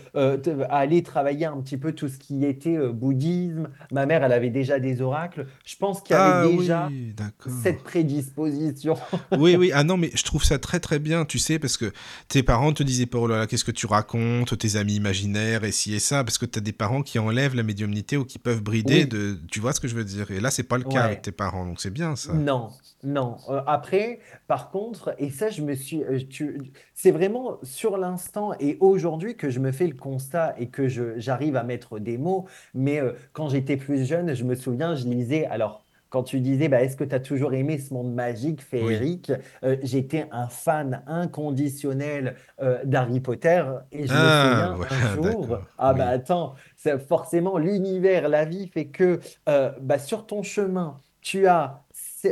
allait 0.69 1.03
travailler 1.03 1.47
un 1.47 1.61
petit 1.61 1.77
peu 1.77 1.93
tout 1.93 2.09
ce 2.09 2.19
qui 2.19 2.45
était 2.45 2.77
bouddhisme. 2.89 3.69
Ma 3.93 4.07
mère, 4.07 4.25
elle 4.25 4.33
avait 4.33 4.51
déjà 4.51 4.81
des 4.81 5.01
oracles. 5.01 5.47
Je 5.65 5.77
pense 5.77 6.01
qu'il 6.01 6.17
y 6.17 6.19
avait 6.19 6.49
Ah 6.49 6.57
déjà 6.57 6.89
oui, 6.91 7.15
cette 7.63 7.83
prédisposition. 7.83 8.97
Oui, 9.39 9.57
oui, 9.57 9.71
ah 9.75 9.85
non, 9.85 9.97
mais 9.97 10.11
je 10.15 10.23
trouve 10.25 10.45
ça 10.45 10.59
très 10.59 10.81
très 10.81 10.99
bien, 10.99 11.25
tu 11.25 11.39
sais, 11.39 11.59
parce 11.59 11.77
que 11.77 11.93
tes 12.29 12.43
parents 12.43 12.73
te 12.73 12.83
disaient 12.83 13.07
pas, 13.07 13.19
oh 13.19 13.27
là 13.27 13.39
là, 13.39 13.47
qu'est-ce 13.47 13.65
que 13.65 13.71
tu 13.71 13.87
racontes, 13.87 14.57
tes 14.57 14.77
amis 14.77 14.95
imaginaires 14.95 15.65
et 15.65 15.73
ci 15.73 15.95
et 15.95 15.99
ça, 15.99 16.25
parce 16.25 16.39
que 16.39 16.47
tu 16.47 16.59
as 16.59 16.63
des 16.63 16.73
parents 16.73 17.03
qui 17.03 17.19
enlèvent 17.19 17.55
la 17.55 17.63
médiumnité 17.63 18.17
ou 18.17 18.25
qui 18.25 18.39
peuvent 18.39 18.63
brider 18.63 19.01
Oui, 19.01 19.07
de... 19.07 19.39
Tu 19.51 19.61
vois 19.61 19.73
ce 19.73 19.81
que 19.81 19.89
je 19.89 19.95
veux 19.95 20.05
dire? 20.05 20.31
Et 20.31 20.41
là, 20.41 20.51
c'est 20.51 20.63
pas 20.63 20.79
le 20.79 20.85
cas 20.85 21.03
avec 21.03 21.19
ouais. 21.19 21.23
tes 21.23 21.33
parents, 21.33 21.67
donc 21.67 21.81
c'est 21.81 21.91
bien 21.91 22.17
ça. 22.17 22.33
Non, 22.33 22.71
non. 23.05 23.36
Euh, 23.49 23.63
après, 23.67 24.21
par 24.47 24.71
contre, 24.71 25.15
et 25.19 25.31
ça, 25.31 25.51
je 25.51 25.63
me 25.63 25.75
suis, 25.75 26.03
euh, 26.05 26.19
c'est 26.95 27.11
vraiment 27.11 27.59
sur 27.63 27.97
l'instant 27.99 28.53
et 28.61 28.77
aujourd'hui 28.81 29.37
que 29.37 29.51
je 29.51 29.61
me 29.61 29.73
fais 29.73 29.87
le 29.87 29.95
constat 29.97 30.55
et 30.59 30.69
que 30.71 30.89
j'arrive 31.19 31.57
à 31.57 31.63
mettre 31.65 31.99
des 31.99 32.19
mots. 32.19 32.47
Mais 32.75 33.01
euh, 33.01 33.13
quand 33.33 33.49
j'étais 33.49 33.77
plus 33.77 34.05
jeune, 34.07 34.35
je 34.35 34.45
me 34.45 34.55
souviens, 34.55 34.95
je 34.95 35.05
lisais. 35.07 35.47
Alors, 35.47 35.85
quand 36.09 36.23
tu 36.23 36.41
disais, 36.41 36.69
bah, 36.69 36.83
est-ce 36.83 36.97
que 36.97 37.05
tu 37.05 37.15
as 37.15 37.21
toujours 37.21 37.53
aimé 37.55 37.79
ce 37.79 37.93
monde 37.93 38.15
magique, 38.15 38.63
Oui. 38.81 39.03
féerique? 39.03 39.33
Euh, 39.65 39.77
j'étais 39.83 40.29
un 40.31 40.49
fan 40.49 41.03
inconditionnel 41.07 42.37
euh, 42.61 42.79
d'Harry 42.85 43.21
Potter 43.21 43.65
et 43.93 44.07
je 44.07 44.17
me 44.17 44.29
Ah, 44.29 44.31
souviens 44.31 44.81
un 44.89 45.01
jour, 45.03 45.59
ah 45.79 45.95
bah 45.95 46.07
oui. 46.07 46.09
attends, 46.09 46.55
c'est 46.77 46.99
forcément 47.07 47.59
l'univers, 47.59 48.29
la 48.29 48.45
vie 48.45 48.69
fait 48.69 48.87
que 48.89 49.21
euh, 49.49 49.73
bah, 49.81 49.99
sur 49.99 50.27
ton 50.27 50.43
chemin, 50.43 51.03
tu 51.21 51.47
as 51.49 51.86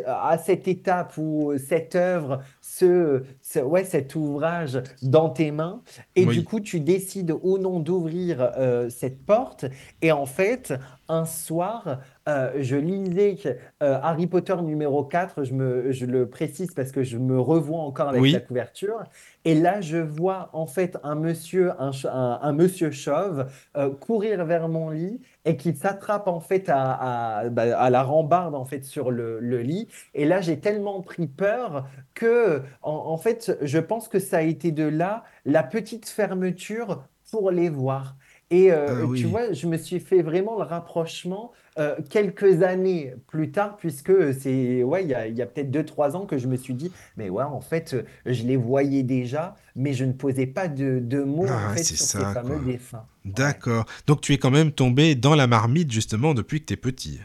à 0.07 0.39
cette 0.39 0.69
étape 0.69 1.17
ou 1.19 1.53
cette 1.59 1.95
œuvre, 1.95 2.43
ce, 2.69 3.23
ce- 3.43 3.59
ouais, 3.59 3.85
cet 3.85 4.15
ouvrage 4.15 4.81
dans 5.03 5.29
tes 5.29 5.51
mains. 5.51 5.83
Et 6.17 6.25
du 6.33 6.45
coup 6.45 6.61
tu 6.61 6.81
décides 6.81 7.35
ou 7.43 7.59
non 7.59 7.79
d'ouvrir 7.79 8.53
euh, 8.57 8.89
cette 8.89 9.25
porte. 9.27 9.67
Et 10.01 10.13
en 10.13 10.25
fait 10.25 10.73
un 11.07 11.27
soir 11.27 11.99
euh, 12.27 12.53
je 12.61 12.77
lisais 12.77 13.37
euh, 13.83 13.99
Harry 14.03 14.27
Potter 14.27 14.57
numéro 14.63 15.05
4 15.05 15.45
je 15.45 15.53
me, 15.53 15.93
je 15.93 16.07
le 16.07 16.27
précise 16.31 16.73
parce 16.73 16.91
que 16.91 17.03
je 17.03 17.19
me 17.19 17.39
revois 17.39 17.81
encore 17.81 18.09
avec 18.09 18.23
la 18.33 18.41
couverture. 18.41 19.03
Et 19.45 19.55
là 19.55 19.83
je 19.83 19.99
vois 19.99 20.49
en 20.55 20.67
fait 20.67 20.97
un 21.03 21.17
monsieur 21.17 21.73
un, 21.79 21.91
un- 22.11 22.39
un 22.41 22.53
monsieur 22.55 22.91
chauve 22.91 23.45
euh, 23.77 23.91
courir 23.91 24.47
vers 24.47 24.71
mon 24.71 24.89
lit 24.89 25.21
et 25.45 25.59
qui 25.59 25.75
s'attrape 25.77 26.27
en 26.29 26.41
fait 26.41 26.71
à, 26.71 26.93
à, 27.41 27.49
bah, 27.51 27.79
à 27.79 27.91
la 27.91 28.03
rambarde 28.03 28.55
en 28.55 28.65
fait 28.65 28.85
sur 28.87 29.11
le, 29.11 29.39
le 29.41 29.59
lit. 29.59 29.89
Et 30.15 30.25
là 30.25 30.41
j'ai 30.41 30.59
tellement 30.59 31.03
pris 31.03 31.27
peur 31.27 31.87
que, 32.15 32.54
en, 32.83 32.93
en 32.93 33.17
fait, 33.19 33.57
je 33.63 33.79
pense 33.79 34.09
que 34.09 34.19
ça 34.19 34.39
a 34.39 34.43
été 34.43 34.73
de 34.73 34.85
là 34.85 35.25
la 35.45 35.63
petite 35.63 36.09
fermeture 36.09 37.05
pour 37.31 37.51
les 37.51 37.69
voir. 37.69 38.17
Et 38.51 38.71
Ah 38.87 38.95
euh, 38.97 39.09
tu 39.09 39.27
oui. 39.27 39.27
vois, 39.27 39.53
je 39.53 39.67
me 39.67 39.77
suis 39.77 40.01
fait 40.01 40.23
vraiment 40.23 40.57
le 40.59 40.65
rapprochement 40.65 41.53
euh, 41.79 41.97
quelques 42.11 42.63
années 42.63 43.15
plus 43.27 43.51
tard, 43.51 43.77
puisque 43.77 44.33
c'est, 44.35 44.83
ouais, 44.83 45.03
il 45.05 45.11
y 45.11 45.15
a, 45.15 45.27
y 45.29 45.43
a 45.43 45.47
peut-être 45.47 45.71
deux, 45.71 45.85
trois 45.85 46.15
ans 46.17 46.27
que 46.27 46.39
je 46.39 46.47
me 46.47 46.57
suis 46.57 46.75
dit, 46.75 46.93
mais 47.17 47.31
ouais, 47.31 47.43
en 47.45 47.61
fait, 47.61 47.97
je 48.27 48.45
les 48.45 48.57
voyais 48.57 49.03
déjà, 49.03 49.57
mais 49.75 49.93
je 49.95 50.05
ne 50.05 50.13
posais 50.13 50.47
pas 50.47 50.69
de, 50.69 51.01
de 51.01 51.23
mots, 51.23 51.59
en 51.63 51.69
Ah, 51.69 51.71
fait, 51.71 51.91
sur 51.91 52.11
ces 52.11 52.27
ça, 52.27 52.27
fameux 52.27 52.59
quoi. 52.91 53.09
Ouais. 53.35 53.59
D'accord. 53.59 53.87
Donc 54.07 54.21
tu 54.23 54.33
es 54.35 54.39
quand 54.39 54.51
même 54.51 54.73
tombé 54.73 55.15
dans 55.15 55.35
la 55.35 55.47
marmite 55.47 55.93
justement 55.93 56.35
depuis 56.35 56.61
que 56.61 56.67
t'es 56.67 56.77
petit. 56.77 57.21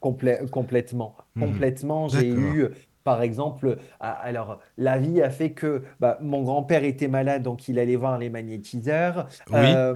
Complè- 0.00 0.48
complètement, 0.50 1.16
Mhm. 1.34 1.64
complètement. 1.68 2.08
J'ai 2.08 2.34
eu, 2.34 2.66
par 3.04 3.22
exemple, 3.22 3.78
a- 4.00 4.10
alors 4.12 4.60
la 4.76 4.98
vie 4.98 5.22
a 5.22 5.30
fait 5.30 5.52
que 5.52 5.82
bah, 6.00 6.18
mon 6.20 6.42
grand-père 6.42 6.84
était 6.84 7.08
malade, 7.08 7.42
donc 7.42 7.68
il 7.68 7.78
allait 7.78 7.96
voir 7.96 8.18
les 8.18 8.30
magnétiseurs. 8.30 9.28
Oui. 9.50 9.76
Euh, 9.76 9.94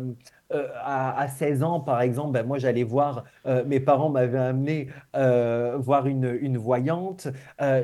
euh, 0.53 0.69
à, 0.77 1.19
à 1.21 1.29
16 1.29 1.63
ans, 1.65 1.81
par 1.81 2.01
exemple, 2.01 2.33
bah, 2.33 2.43
moi 2.45 2.59
j'allais 2.59 2.85
voir, 2.85 3.25
euh, 3.47 3.65
mes 3.65 3.81
parents 3.81 4.11
m'avaient 4.11 4.39
amené 4.39 4.89
euh, 5.17 5.77
voir 5.79 6.07
une, 6.07 6.39
une 6.41 6.57
voyante. 6.59 7.29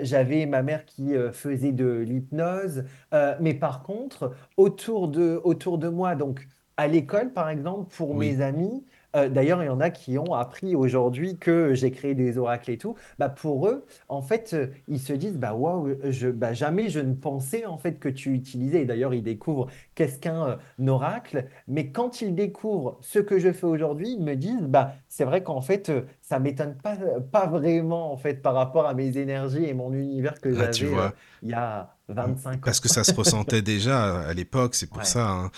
J'avais 0.03 0.47
ma 0.47 0.63
mère 0.63 0.85
qui 0.85 1.13
faisait 1.33 1.73
de 1.73 1.87
l'hypnose. 1.99 2.85
Mais 3.41 3.55
par 3.55 3.83
contre, 3.83 4.33
autour 4.57 5.09
de, 5.09 5.41
autour 5.45 5.79
de 5.79 5.89
moi, 5.89 6.15
donc 6.15 6.47
à 6.77 6.87
l'école, 6.89 7.33
par 7.33 7.49
exemple, 7.49 7.95
pour 7.97 8.15
Oui. 8.15 8.27
mes 8.27 8.41
amis, 8.41 8.85
euh, 9.17 9.29
d'ailleurs, 9.29 9.63
il 9.63 9.67
y 9.67 9.69
en 9.69 9.81
a 9.81 9.91
qui 9.91 10.19
ont 10.19 10.35
appris 10.35 10.75
aujourd'hui 10.75 11.37
que 11.39 11.75
j'ai 11.75 11.91
créé 11.91 12.15
des 12.15 12.39
oracles 12.39 12.71
et 12.71 12.79
tout. 12.79 12.95
Bah, 13.19 13.29
pour 13.29 13.69
eux, 13.69 13.85
en 14.09 14.23
fait, 14.23 14.53
euh, 14.55 14.69
ils 14.89 15.01
se 15.01 15.13
disent, 15.13 15.37
bah, 15.39 15.55
waouh, 15.55 15.97
je, 16.11 16.29
bah, 16.29 16.53
jamais 16.55 16.89
je 16.89 17.01
ne 17.01 17.15
pensais 17.15 17.67
en 17.67 17.79
fait 17.79 17.99
que 17.99 18.09
tu 18.09 18.33
utilisais. 18.35 18.83
Et 18.83 18.85
d'ailleurs, 18.85 19.15
ils 19.15 19.23
découvrent 19.23 19.69
qu'est-ce 19.95 20.19
qu'un 20.19 20.59
euh, 20.81 20.87
oracle. 20.89 21.47
Mais 21.69 21.91
quand 21.93 22.23
ils 22.23 22.35
découvrent 22.35 22.99
ce 23.03 23.19
que 23.19 23.39
je 23.39 23.53
fais 23.53 23.67
aujourd'hui, 23.67 24.13
ils 24.19 24.23
me 24.25 24.35
disent, 24.37 24.63
bah, 24.63 24.95
c'est 25.09 25.25
vrai 25.25 25.43
qu'en 25.43 25.61
fait, 25.61 25.91
euh, 25.91 26.03
ça 26.23 26.39
m'étonne 26.39 26.77
pas, 26.77 26.97
pas 27.31 27.47
vraiment 27.47 28.13
en 28.13 28.17
fait 28.17 28.41
par 28.43 28.55
rapport 28.55 28.87
à 28.87 28.95
mes 28.95 29.19
énergies 29.19 29.65
et 29.65 29.75
mon 29.75 29.93
univers 29.93 30.41
que 30.41 30.49
Ah, 30.55 30.71
j'avais 30.73 31.13
il 31.43 31.51
y 31.51 31.55
a 31.55 31.97
25 32.09 32.61
Parce 32.65 32.79
ans. 32.79 32.83
que 32.83 32.89
ça 32.89 33.05
se 33.05 33.13
ressentait 33.15 33.63
déjà 33.63 34.21
à 34.21 34.33
l'époque, 34.35 34.75
c'est 34.75 34.89
pour 34.89 34.99
Ouais. 34.99 35.05
ça. 35.05 35.29
hein. 35.29 35.51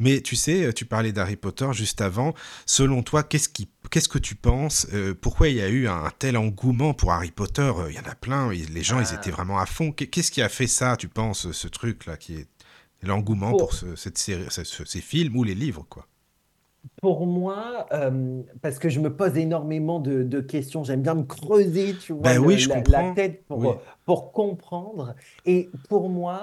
Mais 0.00 0.20
tu 0.22 0.34
sais, 0.34 0.72
tu 0.72 0.84
parlais 0.86 1.12
d'Harry 1.12 1.36
Potter 1.36 1.68
juste 1.72 2.00
avant. 2.00 2.34
Selon 2.66 3.02
toi, 3.04 3.22
qu'est-ce 3.22 3.48
qui, 3.48 3.68
qu'est-ce 3.90 4.08
que 4.08 4.18
tu 4.18 4.34
penses 4.34 4.86
euh, 4.92 5.14
Pourquoi 5.14 5.48
il 5.48 5.56
y 5.56 5.60
a 5.60 5.68
eu 5.68 5.86
un, 5.86 6.10
tel 6.18 6.36
engouement 6.36 6.92
pour 6.94 7.12
Harry 7.12 7.30
Potter? 7.30 7.70
Euh, 7.76 7.90
Il 7.90 7.94
y 7.94 8.00
en 8.00 8.10
a 8.10 8.14
plein. 8.14 8.50
Les 8.50 8.82
gens, 8.82 8.98
ils 8.98 9.14
étaient 9.14 9.30
Ah, 9.30 9.36
vraiment 9.36 9.58
à 9.58 9.66
fond. 9.66 9.92
Qu'est- 9.92 10.08
Qu'est-ce 10.08 10.32
qui 10.32 10.42
a 10.42 10.48
fait 10.48 10.66
ça, 10.66 10.96
tu 10.96 11.06
penses, 11.08 11.52
ce 11.52 11.68
truc-là, 11.68 12.16
qui 12.16 12.34
est 12.34 12.48
l'engouement 13.02 13.50
pour 13.50 13.58
pour, 13.68 13.74
ce- 13.74 13.94
cette 13.94 14.18
série, 14.18 14.46
ce- 14.50 14.64
ce- 14.64 14.84
ces 14.84 15.00
films 15.00 15.36
ou 15.36 15.44
les 15.44 15.54
livres, 15.54 15.86
quoi? 15.88 16.06
Pour 17.00 17.26
moi, 17.26 17.86
euh, 17.92 18.42
parce 18.62 18.78
que 18.78 18.88
je 18.88 19.00
me 19.00 19.14
pose 19.14 19.36
énormément 19.36 20.00
de, 20.00 20.22
de 20.22 20.40
questions, 20.40 20.84
j'aime 20.84 21.02
bien 21.02 21.14
me 21.14 21.22
creuser, 21.24 21.94
tu 21.94 22.12
vois, 22.12 22.22
Ben 22.22 22.38
oui, 22.38 22.54
le- 22.54 22.58
je 22.60 22.68
la, 22.90 23.12
tête 23.14 23.44
pour, 23.46 23.58
Oui, 23.58 23.68
euh, 23.68 23.72
pour 24.04 24.32
comprendre. 24.32 25.14
Et 25.46 25.70
pour 25.88 26.08
moi, 26.08 26.42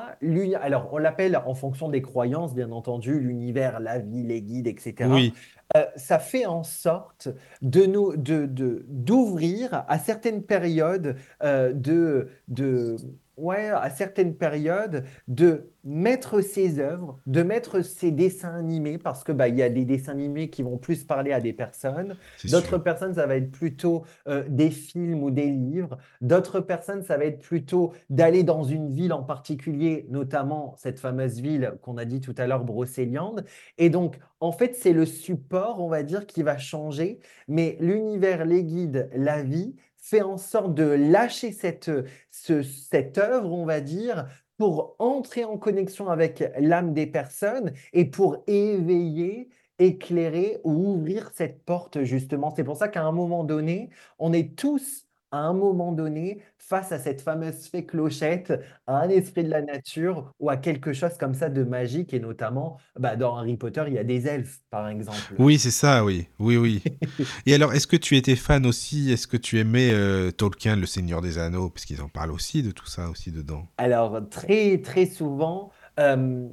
alors 0.61 0.89
on 0.91 0.97
l'appelle 0.97 1.39
en 1.45 1.53
fonction 1.53 1.89
des 1.89 2.01
croyances, 2.01 2.53
bien 2.55 2.71
entendu, 2.71 3.19
l'univers, 3.19 3.79
la 3.79 3.99
vie, 3.99 4.23
les 4.23 4.41
guides, 4.41 4.67
etc. 4.67 5.09
oui, 5.11 5.33
Euh, 5.75 5.85
ça 5.97 6.17
fait 6.17 6.45
en 6.45 6.63
sorte 6.63 7.27
de 7.61 7.85
nous, 7.85 8.15
de, 8.15 8.45
de- 8.45 8.85
d'ouvrir 8.87 9.83
à 9.89 9.99
certaines 9.99 10.41
périodes, 10.43 11.17
euh, 11.43 11.73
de, 11.73 12.29
de, 12.47 12.95
ouais, 13.37 13.69
à 13.69 13.89
certaines 13.89 14.35
périodes, 14.35 15.05
de 15.27 15.69
mettre 15.83 16.41
ses 16.41 16.79
œuvres, 16.79 17.19
de 17.25 17.43
mettre 17.43 17.81
ses 17.81 18.11
dessins 18.11 18.55
animés, 18.55 18.97
parce 18.97 19.23
que 19.23 19.31
bah, 19.31 19.47
il 19.47 19.55
y 19.55 19.63
a 19.63 19.69
des 19.69 19.85
dessins 19.85 20.11
animés 20.11 20.49
qui 20.49 20.63
vont 20.63 20.77
plus 20.77 21.03
parler 21.03 21.31
à 21.31 21.39
des 21.39 21.53
personnes. 21.53 22.17
D'autres 22.45 22.77
personnes, 22.77 23.13
ça 23.13 23.25
va 23.25 23.37
être 23.37 23.51
plutôt 23.51 24.03
euh, 24.27 24.43
des 24.49 24.69
films 24.69 25.23
ou 25.23 25.31
des 25.31 25.47
livres. 25.47 25.97
D'autres 26.19 26.59
personnes, 26.59 27.03
ça 27.03 27.17
va 27.17 27.25
être 27.25 27.39
plutôt 27.39 27.93
d'aller 28.09 28.43
dans 28.43 28.63
une 28.63 28.89
ville 28.89 29.13
en 29.13 29.23
particulier, 29.23 30.07
notamment 30.09 30.75
cette 30.77 30.99
fameuse 30.99 31.39
ville 31.39 31.73
qu'on 31.81 31.97
a 31.97 32.05
dit 32.05 32.19
tout 32.19 32.35
à 32.37 32.47
l'heure, 32.47 32.65
Brocéliande. 32.65 33.45
Et 33.77 33.89
donc, 33.89 34.19
en 34.39 34.51
fait, 34.51 34.75
c'est 34.75 34.93
le 34.93 35.05
support, 35.05 35.81
on 35.81 35.87
va 35.87 36.03
dire, 36.03 36.25
qui 36.27 36.43
va 36.43 36.57
changer, 36.57 37.19
mais 37.47 37.77
l'univers, 37.79 38.45
les 38.45 38.63
guides, 38.63 39.09
la 39.15 39.41
vie 39.41 39.75
fait 40.09 40.21
en 40.21 40.37
sorte 40.37 40.73
de 40.73 40.83
lâcher 40.83 41.51
cette, 41.51 41.91
ce- 42.31 42.63
œuvre, 43.17 43.51
on 43.51 43.65
va 43.65 43.81
dire, 43.81 44.27
pour 44.57 44.95
entrer 44.99 45.43
en 45.45 45.57
connexion 45.57 46.09
avec 46.09 46.43
l'âme 46.59 46.93
des 46.93 47.07
personnes 47.07 47.73
et 47.93 48.05
pour 48.05 48.43
éveiller, 48.47 49.49
éclairer 49.79 50.59
ou 50.63 50.93
ouvrir 50.93 51.31
cette 51.33 51.63
porte, 51.65 52.03
justement. 52.03 52.51
C'est 52.55 52.63
pour 52.63 52.77
ça 52.77 52.87
qu'à 52.87 53.03
un 53.03 53.11
moment 53.11 53.43
donné, 53.43 53.89
on 54.19 54.33
est 54.33 54.57
tous, 54.57 55.06
à 55.31 55.39
un 55.39 55.53
moment 55.53 55.91
donné, 55.91 56.41
face 56.57 56.91
à 56.91 56.99
cette 56.99 57.21
fameuse 57.21 57.67
fée 57.67 57.85
clochette, 57.85 58.53
à 58.87 58.99
un 59.01 59.09
esprit 59.09 59.43
de 59.43 59.49
la 59.49 59.61
nature 59.61 60.31
ou 60.39 60.49
à 60.49 60.57
quelque 60.57 60.93
chose 60.93 61.17
comme 61.19 61.33
ça 61.33 61.49
de 61.49 61.63
magique. 61.63 62.13
Et 62.13 62.19
notamment, 62.19 62.77
bah, 62.99 63.15
dans 63.15 63.37
Harry 63.37 63.57
Potter, 63.57 63.83
il 63.87 63.93
y 63.93 63.97
a 63.97 64.03
des 64.03 64.27
elfes, 64.27 64.59
par 64.69 64.87
exemple. 64.87 65.19
Oui, 65.39 65.59
c'est 65.59 65.71
ça, 65.71 66.03
oui. 66.03 66.27
Oui, 66.39 66.57
oui. 66.57 66.83
Et 67.45 67.53
alors, 67.53 67.73
est-ce 67.73 67.87
que 67.87 67.97
tu 67.97 68.15
étais 68.15 68.35
fan 68.35 68.65
aussi? 68.65 69.11
Est-ce 69.11 69.27
que 69.27 69.37
tu 69.37 69.59
aimais 69.59 69.91
euh, 69.91 70.31
Tolkien, 70.31 70.75
le 70.75 70.85
Seigneur 70.85 71.21
des 71.21 71.37
Anneaux? 71.37 71.69
Parce 71.69 71.85
qu'ils 71.85 72.01
en 72.01 72.09
parlent 72.09 72.31
aussi 72.31 72.63
de 72.63 72.71
tout 72.71 72.87
ça, 72.87 73.09
aussi 73.09 73.31
dedans. 73.31 73.67
Alors, 73.77 74.19
très, 74.29 74.79
très 74.81 75.05
souvent, 75.05 75.71
euh, 75.99 76.47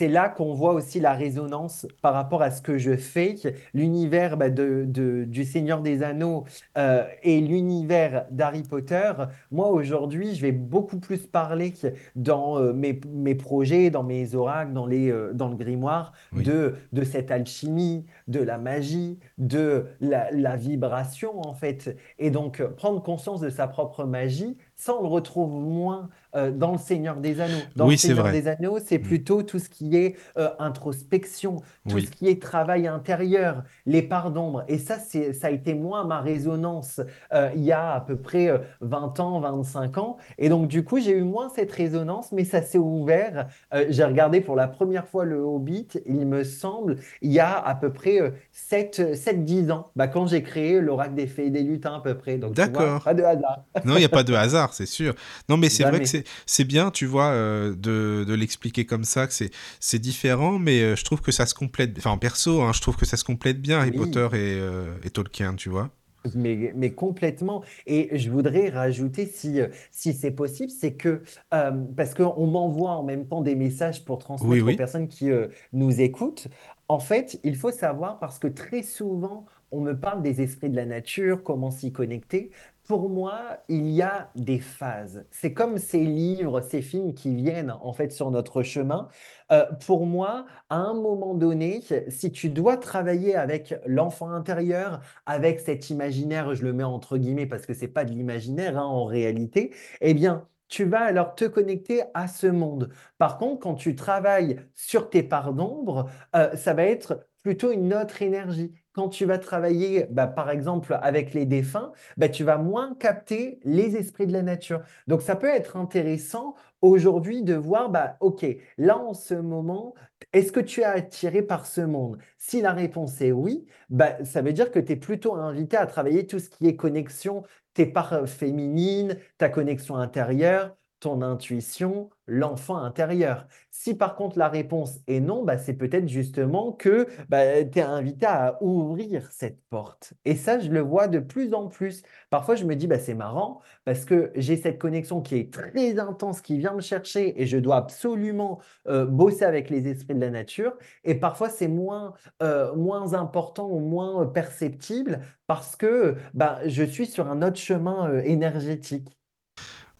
c'est 0.00 0.08
là 0.08 0.30
qu'on 0.30 0.54
voit 0.54 0.72
aussi 0.72 0.98
la 0.98 1.12
résonance 1.12 1.86
par 2.00 2.14
rapport 2.14 2.40
à 2.40 2.50
ce 2.50 2.62
que 2.62 2.78
je 2.78 2.96
fais. 2.96 3.34
L'univers 3.74 4.38
bah, 4.38 4.48
de, 4.48 4.86
de- 4.88 5.24
du 5.24 5.44
Seigneur 5.44 5.82
des 5.82 6.02
Anneaux 6.02 6.44
euh, 6.78 7.04
et 7.22 7.38
l'univers 7.42 8.24
d'Harry 8.30 8.62
Potter. 8.62 9.12
Moi, 9.50 9.68
aujourd'hui, 9.68 10.34
je 10.34 10.40
vais 10.40 10.52
beaucoup 10.52 10.98
plus 11.00 11.26
parler 11.26 11.74
dans 12.16 12.58
euh, 12.58 12.72
mes, 12.72 12.98
mes 13.12 13.34
projets, 13.34 13.90
dans 13.90 14.02
mes 14.02 14.34
oracles, 14.34 14.72
dans 14.72 14.86
les, 14.86 15.10
euh, 15.10 15.34
dans 15.34 15.50
le 15.50 15.56
grimoire, 15.56 16.14
Oui. 16.34 16.44
de, 16.44 16.76
de 16.94 17.04
cette 17.04 17.30
alchimie, 17.30 18.06
de 18.26 18.40
la 18.40 18.56
magie, 18.56 19.18
de 19.36 19.84
la, 20.00 20.30
la 20.30 20.56
vibration, 20.56 21.46
en 21.46 21.52
fait. 21.52 21.94
Et 22.18 22.30
donc, 22.30 22.62
prendre 22.76 23.02
conscience 23.02 23.42
de 23.42 23.50
sa 23.50 23.66
propre 23.68 24.04
magie, 24.04 24.56
ça, 24.76 24.94
on 24.98 25.02
le 25.02 25.08
retrouve 25.08 25.52
moins 25.60 26.08
euh, 26.36 26.50
dans 26.50 26.72
le 26.72 26.78
Seigneur 26.78 27.16
des 27.16 27.40
Anneaux. 27.40 27.54
Dans 27.76 27.84
le 27.84 27.90
Oui, 27.90 27.98
Seigneur 27.98 28.26
vrai. 28.26 28.32
des 28.40 28.48
Anneaux, 28.48 28.78
c'est 28.84 28.98
Mm. 28.98 29.02
plutôt 29.02 29.42
tout 29.42 29.58
ce 29.58 29.68
qui 29.68 29.96
est 29.96 30.16
euh, 30.36 30.48
introspection, 30.58 31.56
tout 31.88 31.96
Oui. 31.96 32.06
ce 32.06 32.10
qui 32.10 32.28
est 32.28 32.40
travail 32.42 32.86
intérieur, 32.86 33.62
les 33.86 34.02
parts 34.02 34.30
d'ombre. 34.30 34.64
Et 34.68 34.78
ça, 34.78 34.98
ça 34.98 35.46
a 35.46 35.50
été 35.50 35.74
moins 35.74 36.04
ma 36.04 36.20
résonance 36.20 37.00
euh, 37.32 37.50
il 37.54 37.62
y 37.62 37.72
a 37.72 37.92
à 37.94 38.00
peu 38.00 38.16
près 38.16 38.48
euh, 38.48 38.58
20 38.80 39.20
ans, 39.20 39.40
25 39.40 39.98
ans. 39.98 40.16
Et 40.38 40.48
donc, 40.48 40.68
du 40.68 40.84
coup, 40.84 40.98
j'ai 41.00 41.12
eu 41.12 41.22
moins 41.22 41.48
cette 41.54 41.72
résonance, 41.72 42.32
mais 42.32 42.44
ça 42.44 42.62
s'est 42.62 42.78
ouvert. 42.78 43.46
J'ai 43.88 44.04
regardé 44.04 44.40
pour 44.40 44.56
la 44.56 44.68
première 44.68 45.06
fois 45.06 45.24
le 45.24 45.38
Hobbit, 45.40 45.88
il 46.06 46.26
me 46.26 46.44
semble, 46.44 46.96
il 47.22 47.32
y 47.32 47.40
a 47.40 47.58
à 47.58 47.74
peu 47.74 47.92
près 47.92 48.20
euh, 48.20 48.30
7-10 48.52 49.70
ans, 49.70 49.90
bah, 49.96 50.08
quand 50.08 50.26
j'ai 50.26 50.42
créé 50.42 50.80
l'Oracle 50.80 51.14
des 51.14 51.26
Fées 51.26 51.46
et 51.46 51.50
des 51.50 51.62
Lutins 51.62 51.94
à 51.96 52.00
peu 52.00 52.14
près. 52.16 52.38
D'accord. 52.38 53.02
pas 53.02 53.14
de 53.14 53.22
hasard. 53.22 53.64
Non, 53.84 53.94
il 53.96 54.00
n'y 54.00 54.04
a 54.04 54.08
pas 54.08 54.22
de 54.22 54.34
hasard, 54.34 54.74
c'est 54.74 54.86
sûr. 54.86 55.14
Non, 55.48 55.56
mais 55.56 55.68
c'est 55.68 55.84
vrai 55.84 55.98
que 56.00 56.06
c'est 56.06 56.19
c'est 56.46 56.64
bien, 56.64 56.90
tu 56.90 57.06
vois, 57.06 57.30
euh, 57.32 57.74
de, 57.74 58.24
de 58.26 58.34
l'expliquer 58.34 58.86
comme 58.86 59.04
ça, 59.04 59.26
que 59.26 59.32
c'est 59.80 59.98
différent, 59.98 60.58
mais 60.58 60.80
euh, 60.82 60.96
je 60.96 61.04
trouve 61.04 61.20
que 61.20 61.32
ça 61.32 61.46
se 61.46 61.54
complète. 61.54 61.96
Enfin, 61.98 62.10
en 62.10 62.18
perso, 62.18 62.62
hein, 62.62 62.72
je 62.72 62.80
trouve 62.80 62.96
que 62.96 63.06
ça 63.06 63.16
se 63.16 63.24
complète 63.24 63.60
bien, 63.60 63.78
Harry 63.80 63.92
Oui. 63.92 63.92
Potter 63.92 64.28
et, 64.32 64.36
euh, 64.60 64.94
et 65.04 65.10
Tolkien, 65.10 65.54
tu 65.56 65.68
vois. 65.68 65.90
Mais, 66.34 66.72
mais 66.76 66.92
complètement. 66.94 67.64
Et 67.86 68.18
je 68.18 68.30
voudrais 68.30 68.68
rajouter, 68.68 69.24
si, 69.24 69.58
si 69.90 70.12
c'est 70.12 70.30
possible, 70.32 70.70
c'est 70.70 70.92
que, 70.92 71.22
euh, 71.54 71.70
parce 71.96 72.12
qu'on 72.14 72.46
m'envoie 72.46 72.90
en 72.90 73.02
même 73.02 73.26
temps 73.26 73.40
des 73.40 73.54
messages 73.54 74.04
pour 74.04 74.18
Oui, 74.40 74.60
transmettre 74.60 74.68
aux 74.68 74.74
personnes 74.74 75.08
qui 75.08 75.30
euh, 75.30 75.48
nous 75.72 75.98
écoutent. 76.02 76.48
En 76.88 76.98
fait, 76.98 77.40
il 77.42 77.56
faut 77.56 77.70
savoir, 77.72 78.18
parce 78.18 78.38
que 78.38 78.48
très 78.48 78.82
souvent, 78.82 79.46
on 79.70 79.80
me 79.80 79.98
parle 79.98 80.22
des 80.22 80.42
esprits 80.42 80.68
de 80.68 80.76
la 80.76 80.84
nature, 80.84 81.42
comment 81.42 81.70
s'y 81.70 81.90
connecter. 81.90 82.50
Pour 82.90 83.08
moi, 83.08 83.58
il 83.68 83.88
y 83.88 84.02
a 84.02 84.32
des 84.34 84.58
phases. 84.58 85.24
C'est 85.30 85.52
comme 85.54 85.78
ces 85.78 86.00
livres, 86.00 86.60
ces 86.60 86.82
films 86.82 87.14
qui 87.14 87.36
viennent 87.36 87.70
en 87.70 87.92
fait 87.92 88.10
sur 88.10 88.32
notre 88.32 88.64
chemin. 88.64 89.06
Euh, 89.52 89.64
pour 89.86 90.06
moi, 90.06 90.44
à 90.70 90.78
un 90.78 90.94
moment 90.94 91.34
donné, 91.34 91.84
si 92.08 92.32
tu 92.32 92.48
dois 92.48 92.76
travailler 92.76 93.36
avec 93.36 93.76
l'enfant 93.86 94.32
intérieur, 94.32 95.02
avec 95.24 95.60
cet 95.60 95.90
imaginaire, 95.90 96.52
je 96.56 96.64
le 96.64 96.72
mets 96.72 96.82
entre 96.82 97.16
guillemets 97.16 97.46
parce 97.46 97.64
que 97.64 97.74
c'est 97.74 97.86
pas 97.86 98.04
de 98.04 98.10
l'imaginaire 98.10 98.76
hein, 98.76 98.86
en 98.86 99.04
réalité, 99.04 99.72
eh 100.00 100.12
bien, 100.12 100.48
tu 100.66 100.84
vas 100.84 101.02
alors 101.02 101.36
te 101.36 101.44
connecter 101.44 102.02
à 102.14 102.26
ce 102.26 102.48
monde. 102.48 102.90
Par 103.18 103.38
contre, 103.38 103.60
quand 103.60 103.76
tu 103.76 103.94
travailles 103.94 104.58
sur 104.74 105.10
tes 105.10 105.22
parts 105.22 105.54
d'ombre, 105.54 106.10
euh, 106.34 106.56
ça 106.56 106.74
va 106.74 106.82
être 106.82 107.24
plutôt 107.44 107.70
une 107.70 107.94
autre 107.94 108.20
énergie. 108.22 108.72
Quand 109.00 109.08
tu 109.08 109.24
vas 109.24 109.38
travailler, 109.38 110.04
bah, 110.10 110.26
par 110.26 110.50
exemple, 110.50 110.98
avec 111.00 111.32
les 111.32 111.46
défunts, 111.46 111.92
bah, 112.18 112.28
tu 112.28 112.44
vas 112.44 112.58
moins 112.58 112.94
capter 112.96 113.58
les 113.64 113.96
esprits 113.96 114.26
de 114.26 114.32
la 114.34 114.42
nature. 114.42 114.82
Donc, 115.06 115.22
ça 115.22 115.36
peut 115.36 115.48
être 115.48 115.78
intéressant 115.78 116.54
aujourd'hui 116.82 117.42
de 117.42 117.54
voir, 117.54 117.88
bah, 117.88 118.18
OK, 118.20 118.44
là, 118.76 118.98
en 118.98 119.14
ce 119.14 119.32
moment, 119.32 119.94
est-ce 120.34 120.52
que 120.52 120.60
tu 120.60 120.82
es 120.82 120.84
attiré 120.84 121.40
par 121.40 121.64
ce 121.64 121.80
monde? 121.80 122.18
Si 122.36 122.60
la 122.60 122.74
réponse 122.74 123.22
est 123.22 123.32
oui, 123.32 123.64
bah, 123.88 124.22
ça 124.26 124.42
veut 124.42 124.52
dire 124.52 124.70
que 124.70 124.78
tu 124.78 124.92
es 124.92 124.96
plutôt 124.96 125.34
invité 125.34 125.78
à 125.78 125.86
travailler 125.86 126.26
tout 126.26 126.38
ce 126.38 126.50
qui 126.50 126.66
est 126.66 126.76
connexion, 126.76 127.42
tes 127.72 127.86
parts 127.86 128.28
féminines, 128.28 129.16
ta 129.38 129.48
connexion 129.48 129.96
intérieure, 129.96 130.76
ton 131.00 131.22
intuition, 131.22 132.10
l'enfant 132.26 132.76
intérieur. 132.76 133.46
Si 133.70 133.94
par 133.94 134.14
contre 134.14 134.38
la 134.38 134.48
réponse 134.48 135.00
est 135.08 135.20
non, 135.20 135.44
bah, 135.44 135.58
c'est 135.58 135.74
peut-être 135.74 136.08
justement 136.08 136.72
que 136.72 137.06
bah, 137.28 137.64
tu 137.64 137.78
es 137.78 137.82
invité 137.82 138.26
à 138.26 138.58
ouvrir 138.62 139.26
cette 139.32 139.60
porte. 139.70 140.12
Et 140.24 140.36
ça, 140.36 140.58
je 140.58 140.70
le 140.70 140.80
vois 140.80 141.08
de 141.08 141.18
plus 141.18 141.54
en 141.54 141.68
plus. 141.68 142.02
Parfois, 142.30 142.54
je 142.54 142.64
me 142.64 142.76
dis, 142.76 142.86
bah, 142.86 142.98
c'est 142.98 143.14
marrant 143.14 143.60
parce 143.84 144.04
que 144.04 144.30
j'ai 144.36 144.56
cette 144.56 144.78
connexion 144.78 145.20
qui 145.22 145.36
est 145.36 145.52
très 145.52 145.98
intense, 145.98 146.40
qui 146.40 146.58
vient 146.58 146.74
me 146.74 146.80
chercher 146.80 147.40
et 147.40 147.46
je 147.46 147.58
dois 147.58 147.76
absolument 147.76 148.60
euh, 148.88 149.06
bosser 149.06 149.44
avec 149.44 149.70
les 149.70 149.88
esprits 149.88 150.14
de 150.14 150.20
la 150.20 150.30
nature. 150.30 150.76
Et 151.04 151.14
parfois, 151.14 151.48
c'est 151.48 151.68
moins, 151.68 152.14
euh, 152.42 152.74
moins 152.76 153.14
important 153.14 153.68
ou 153.70 153.78
moins 153.80 154.26
perceptible 154.26 155.20
parce 155.46 155.76
que 155.76 156.16
bah, 156.34 156.60
je 156.66 156.84
suis 156.84 157.06
sur 157.06 157.28
un 157.28 157.42
autre 157.42 157.56
chemin 157.58 158.10
euh, 158.10 158.22
énergétique. 158.24 159.19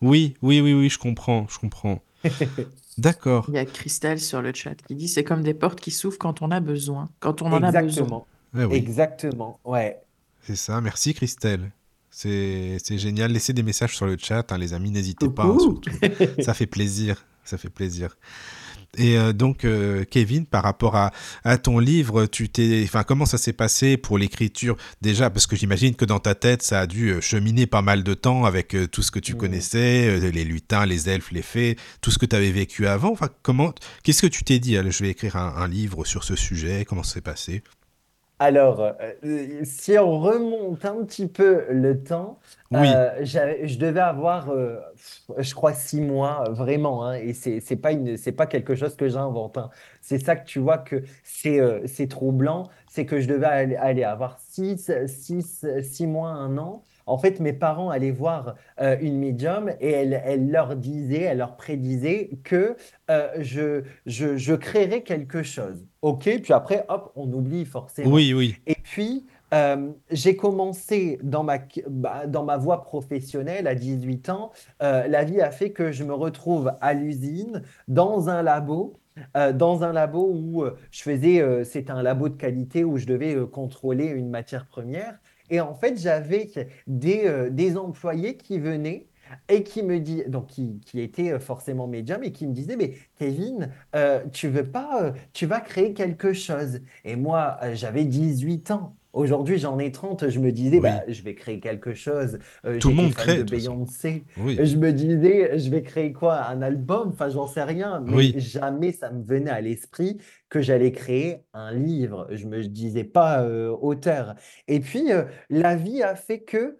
Oui, 0.00 0.34
oui, 0.42 0.60
oui, 0.60 0.72
oui, 0.72 0.88
je 0.88 0.98
comprends, 0.98 1.46
je 1.48 1.58
comprends. 1.58 2.02
D'accord. 2.98 3.46
Il 3.48 3.54
y 3.54 3.58
a 3.58 3.64
Christelle 3.64 4.20
sur 4.20 4.42
le 4.42 4.52
chat 4.52 4.74
qui 4.74 4.94
dit 4.94 5.08
c'est 5.08 5.24
comme 5.24 5.42
des 5.42 5.54
portes 5.54 5.80
qui 5.80 5.90
s'ouvrent 5.90 6.18
quand 6.18 6.42
on 6.42 6.50
a 6.50 6.60
besoin, 6.60 7.08
quand 7.20 7.42
on 7.42 7.52
en 7.52 7.62
a 7.62 7.82
besoin. 7.82 8.24
Eh 8.58 8.74
Exactement, 8.74 9.60
ouais. 9.64 9.98
C'est 10.42 10.56
ça, 10.56 10.80
merci 10.80 11.14
Christelle. 11.14 11.70
C'est 12.10 12.98
génial. 12.98 13.32
Laissez 13.32 13.52
des 13.52 13.62
messages 13.62 13.96
sur 13.96 14.06
le 14.06 14.16
chat, 14.18 14.50
hein, 14.50 14.58
les 14.58 14.74
amis, 14.74 14.90
n'hésitez 14.90 15.28
pas. 15.28 15.44
Hein, 15.44 15.58
ça 16.40 16.54
fait 16.54 16.66
plaisir, 16.66 17.24
ça 17.44 17.56
fait 17.56 17.70
plaisir. 17.70 18.16
Et 18.96 19.16
euh, 19.16 19.32
donc, 19.32 19.64
euh, 19.64 20.04
Kevin, 20.04 20.46
par 20.46 20.62
rapport 20.62 20.96
à, 20.96 21.10
ton 21.58 21.78
livre, 21.78 22.26
tu 22.26 22.48
t'es, 22.48 22.82
enfin, 22.84 23.04
comment 23.04 23.26
ça 23.26 23.38
s'est 23.38 23.52
passé 23.52 23.96
pour 23.96 24.18
l'écriture 24.18 24.76
déjà? 25.00 25.30
Parce 25.30 25.46
que 25.46 25.56
j'imagine 25.56 25.94
que 25.94 26.04
dans 26.04 26.18
ta 26.18 26.34
tête, 26.34 26.62
ça 26.62 26.80
a 26.80 26.86
dû 26.86 27.10
euh, 27.10 27.20
cheminer 27.20 27.66
pas 27.66 27.82
mal 27.82 28.02
de 28.02 28.14
temps 28.14 28.44
avec 28.44 28.76
tout 28.90 29.02
ce 29.02 29.10
que 29.10 29.18
tu 29.18 29.34
connaissais, 29.34 30.30
les 30.30 30.44
lutins, 30.44 30.86
les 30.86 31.08
elfes, 31.08 31.30
les 31.30 31.42
fées, 31.42 31.76
tout 32.00 32.10
ce 32.10 32.18
que 32.18 32.26
tu 32.26 32.36
avais 32.36 32.50
vécu 32.50 32.86
avant. 32.86 33.12
Enfin, 33.12 33.28
comment, 33.42 33.72
qu'est-ce 34.02 34.22
que 34.22 34.26
tu 34.26 34.44
t'es 34.44 34.58
dit? 34.58 34.74
Je 34.74 35.02
vais 35.02 35.10
écrire 35.10 35.36
un, 35.36 35.54
un 35.56 35.68
livre 35.68 36.04
sur 36.04 36.24
ce 36.24 36.36
sujet. 36.36 36.84
Comment 36.84 37.02
ça 37.02 37.14
s'est 37.14 37.20
passé? 37.20 37.62
Alors, 38.42 38.80
euh, 38.80 39.60
si 39.64 39.98
on 39.98 40.18
remonte 40.18 40.84
un 40.86 41.04
petit 41.04 41.28
peu 41.28 41.66
le 41.70 42.02
temps, 42.02 42.40
euh, 42.74 43.10
je 43.24 43.78
devais 43.78 44.00
avoir, 44.00 44.50
euh, 44.50 44.78
je 45.38 45.54
crois, 45.54 45.74
six 45.74 46.00
mois, 46.00 46.44
vraiment, 46.50 47.04
hein, 47.06 47.14
et 47.16 47.34
c'est 47.34 47.60
c'est 47.60 47.76
pas 47.76 47.92
une, 47.92 48.16
c'est 48.16 48.32
pas 48.32 48.46
quelque 48.46 48.74
chose 48.74 48.96
que 48.96 49.08
j'invente. 49.08 49.58
hein. 49.58 49.70
C'est 50.00 50.18
ça 50.18 50.36
que 50.36 50.46
tu 50.46 50.58
vois 50.58 50.78
que 50.78 51.02
c'est 51.22 51.60
c'est 51.86 52.08
troublant, 52.08 52.70
c'est 52.88 53.04
que 53.06 53.20
je 53.20 53.28
devais 53.28 53.46
aller, 53.46 53.76
aller 53.76 54.04
avoir 54.04 54.38
six, 54.40 54.90
six, 55.06 55.66
six 55.82 56.06
mois, 56.06 56.30
un 56.30 56.56
an, 56.58 56.82
en 57.10 57.18
fait, 57.18 57.40
mes 57.40 57.52
parents 57.52 57.90
allaient 57.90 58.12
voir 58.12 58.54
euh, 58.80 58.96
une 59.00 59.18
médium 59.18 59.70
et 59.80 59.90
elle, 59.90 60.48
leur 60.48 60.76
disait, 60.76 61.22
elle 61.22 61.38
leur 61.38 61.56
prédisait 61.56 62.30
que 62.44 62.76
euh, 63.10 63.28
je, 63.38 63.82
je, 64.06 64.54
créerais 64.54 65.02
quelque 65.02 65.42
chose. 65.42 65.84
OK, 66.02 66.30
puis 66.40 66.52
après, 66.52 66.84
hop, 66.88 67.12
on 67.16 67.30
oublie 67.32 67.64
forcément. 67.64 68.10
Oui, 68.10 68.32
oui. 68.32 68.56
Et 68.66 68.76
puis, 68.76 69.26
euh, 69.52 69.90
j'ai 70.12 70.36
commencé 70.36 71.18
dans 71.24 71.42
ma, 71.42 71.58
bah, 71.88 72.28
dans 72.28 72.44
ma 72.44 72.56
voie 72.56 72.84
professionnelle 72.84 73.66
à 73.66 73.74
18 73.74 74.28
ans. 74.28 74.52
la 74.80 75.24
vie 75.24 75.40
a 75.40 75.50
fait 75.50 75.72
que 75.72 75.90
je 75.90 76.04
me 76.04 76.14
retrouve 76.14 76.72
à 76.80 76.94
l'usine, 76.94 77.62
dans 77.88 78.28
un 78.28 78.42
labo. 78.42 78.94
dans 79.34 79.82
un 79.82 79.92
labo 79.92 80.30
où 80.32 80.64
je 80.92 81.02
faisais, 81.02 81.64
c'était 81.64 81.90
un 81.90 82.02
labo 82.02 82.28
de 82.28 82.36
qualité 82.36 82.84
où 82.84 82.96
je 82.96 83.06
devais 83.06 83.36
contrôler 83.50 84.06
une 84.06 84.30
matière 84.30 84.66
première. 84.66 85.18
Et 85.50 85.60
en 85.60 85.74
fait, 85.74 85.98
j'avais 85.98 86.50
des, 86.86 87.26
euh, 87.26 87.50
des 87.50 87.76
employés 87.76 88.36
qui 88.36 88.58
venaient 88.58 89.08
et 89.48 89.62
qui 89.62 89.82
me 89.82 90.00
dit 90.00 90.24
donc 90.26 90.48
qui, 90.48 90.80
qui 90.80 91.00
étaient 91.00 91.32
euh, 91.32 91.38
forcément 91.40 91.86
médiums 91.86 92.24
et 92.24 92.32
qui 92.32 92.46
me 92.48 92.52
disaient 92.52 92.76
mais 92.76 92.94
Kevin 93.16 93.72
euh, 93.94 94.24
tu 94.32 94.48
veux 94.48 94.68
pas 94.68 95.12
tu 95.32 95.46
vas 95.46 95.60
créer 95.60 95.94
quelque 95.94 96.32
chose 96.32 96.80
et 97.04 97.14
moi 97.14 97.58
j'avais 97.74 98.04
18 98.04 98.72
ans 98.72 98.96
Aujourd'hui, 99.12 99.58
j'en 99.58 99.78
ai 99.78 99.90
30, 99.90 100.28
je 100.28 100.38
me 100.38 100.52
disais, 100.52 100.78
bah, 100.80 101.02
je 101.08 101.22
vais 101.22 101.34
créer 101.34 101.58
quelque 101.60 101.94
chose. 101.94 102.38
Tout 102.80 102.90
le 102.90 102.94
monde 102.94 103.14
crée. 103.14 103.38
de 103.38 103.42
Beyoncé. 103.42 104.24
Je 104.36 104.76
me 104.76 104.92
disais, 104.92 105.58
je 105.58 105.70
vais 105.70 105.82
créer 105.82 106.12
quoi? 106.12 106.44
Un 106.44 106.62
album? 106.62 107.10
Enfin, 107.12 107.28
j'en 107.28 107.46
sais 107.46 107.62
rien. 107.64 108.00
Mais 108.06 108.38
jamais 108.38 108.92
ça 108.92 109.10
me 109.10 109.22
venait 109.24 109.50
à 109.50 109.60
l'esprit 109.60 110.18
que 110.48 110.60
j'allais 110.60 110.92
créer 110.92 111.44
un 111.54 111.72
livre. 111.72 112.28
Je 112.30 112.46
me 112.46 112.62
disais 112.62 113.04
pas 113.04 113.42
euh, 113.42 113.70
auteur. 113.80 114.34
Et 114.68 114.80
puis, 114.80 115.12
euh, 115.12 115.24
la 115.48 115.76
vie 115.76 116.02
a 116.02 116.14
fait 116.14 116.40
que, 116.40 116.76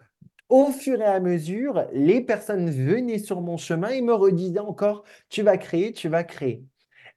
au 0.49 0.67
fur 0.73 1.01
et 1.01 1.05
à 1.05 1.21
mesure, 1.21 1.87
les 1.93 2.21
personnes 2.21 2.71
venaient 2.71 3.19
sur 3.19 3.41
mon 3.41 3.57
chemin 3.57 3.89
et 3.89 4.03
me 4.03 4.15
redisaient 4.15 4.59
encore, 4.59 5.05
tu 5.29 5.43
vas 5.43 5.57
créer, 5.57 5.93
tu 5.93 6.09
vas 6.09 6.25
créer. 6.25 6.65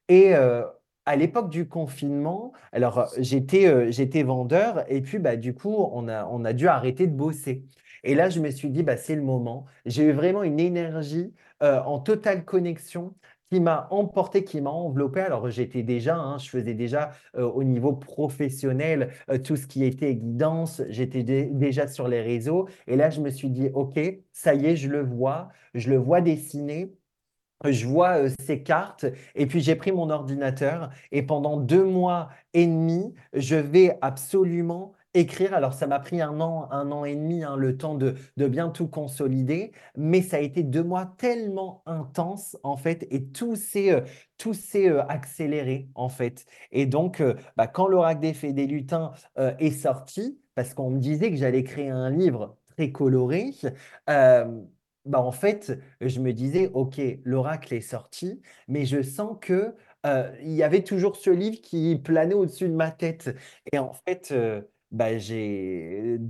Et 0.08 0.34
euh, 0.36 0.62
à 1.06 1.16
l'époque 1.16 1.50
du 1.50 1.68
confinement, 1.68 2.52
alors 2.72 3.08
j'étais 3.18 3.92
j'étais 3.92 4.22
vendeur 4.22 4.84
et 4.90 5.00
puis 5.02 5.18
bah, 5.18 5.36
du 5.36 5.54
coup, 5.54 5.74
on 5.92 6.08
a, 6.08 6.52
dû 6.52 6.68
arrêter 6.68 7.06
de 7.06 7.14
bosser. 7.14 7.64
Et 8.04 8.14
là, 8.14 8.28
je 8.30 8.40
me 8.40 8.50
suis 8.50 8.70
dit, 8.70 8.82
bah, 8.82 8.96
c'est 8.96 9.14
le 9.16 9.22
moment. 9.22 9.66
J'ai 9.86 10.04
eu 10.04 10.12
vraiment 10.12 10.42
une 10.42 10.60
énergie 10.60 11.32
en 11.60 11.98
totale 11.98 12.44
connexion 12.44 13.14
qui 13.54 13.60
m'a 13.60 13.86
emporté, 13.90 14.44
qui 14.44 14.60
m'a 14.60 14.70
enveloppé. 14.70 15.20
Alors 15.20 15.48
j'étais 15.50 15.82
déjà, 15.82 16.16
hein, 16.16 16.38
je 16.38 16.48
faisais 16.48 16.74
déjà 16.74 17.12
euh, 17.36 17.44
au 17.44 17.62
niveau 17.62 17.92
professionnel 17.92 19.12
euh, 19.30 19.38
tout 19.38 19.56
ce 19.56 19.66
qui 19.66 19.84
était 19.84 20.14
guidance, 20.16 20.82
j'étais 20.88 21.22
déjà 21.22 21.86
sur 21.86 22.08
les 22.08 22.20
réseaux. 22.20 22.68
Et 22.88 22.96
là, 22.96 23.10
je 23.10 23.20
me 23.20 23.30
suis 23.30 23.50
dit, 23.50 23.68
OK, 23.74 23.98
ça 24.32 24.54
y 24.54 24.66
est, 24.66 24.76
je 24.76 24.88
le 24.88 25.02
vois, 25.04 25.50
je 25.74 25.90
le 25.90 25.96
vois 25.98 26.20
dessiner. 26.20 26.92
Je 27.64 27.86
vois 27.86 28.28
ces 28.40 28.62
cartes 28.62 29.06
et 29.34 29.46
puis 29.46 29.60
j'ai 29.60 29.74
pris 29.76 29.92
mon 29.92 30.10
ordinateur 30.10 30.90
et 31.12 31.22
pendant 31.22 31.58
deux 31.58 31.84
mois 31.84 32.28
et 32.52 32.66
demi, 32.66 33.14
je 33.32 33.56
vais 33.56 33.96
absolument 34.02 34.92
écrire. 35.14 35.54
Alors, 35.54 35.72
ça 35.72 35.86
m'a 35.86 36.00
pris 36.00 36.20
un 36.20 36.40
an, 36.40 36.68
un 36.72 36.90
an 36.92 37.04
et 37.04 37.14
demi, 37.14 37.44
hein, 37.44 37.56
le 37.56 37.76
temps 37.76 37.94
de, 37.94 38.16
bien 38.36 38.68
tout 38.68 38.88
consolider, 38.88 39.72
mais 39.96 40.20
ça 40.22 40.36
a 40.36 40.40
été 40.40 40.62
deux 40.62 40.82
mois 40.82 41.06
tellement 41.18 41.82
intenses, 41.86 42.56
en 42.64 42.76
fait, 42.76 43.06
et 43.10 43.24
tout 43.28 43.56
s'est 43.56 44.02
accéléré, 45.08 45.88
en 45.94 46.08
fait. 46.08 46.44
Et 46.72 46.86
donc, 46.86 47.22
bah, 47.56 47.66
quand 47.66 47.86
l'Oracle 47.86 48.20
des 48.20 48.34
Fées 48.34 48.52
des 48.52 48.66
Lutins 48.66 49.12
est 49.36 49.70
sorti, 49.70 50.38
parce 50.54 50.74
qu'on 50.74 50.90
me 50.90 50.98
disait 50.98 51.30
que 51.30 51.36
j'allais 51.36 51.64
créer 51.64 51.90
un 51.90 52.10
livre 52.10 52.56
très 52.76 52.90
coloré, 52.90 53.52
bah, 55.04 55.20
en 55.20 55.32
fait, 55.32 55.78
je 56.00 56.20
me 56.20 56.32
disais, 56.32 56.70
OK, 56.74 57.00
l'Oracle 57.24 57.74
est 57.74 57.80
sorti, 57.80 58.40
mais 58.68 58.84
je 58.86 59.02
sens 59.02 59.36
que 59.40 59.74
il 60.42 60.52
y 60.52 60.62
avait 60.62 60.84
toujours 60.84 61.16
ce 61.16 61.30
livre 61.30 61.60
qui 61.62 61.96
planait 61.96 62.34
au-dessus 62.34 62.68
de 62.68 62.74
ma 62.74 62.90
tête. 62.90 63.34
Et 63.72 63.78
en 63.78 63.92
fait, 63.94 64.34
bah, 64.94 65.18
j'ai, 65.18 66.20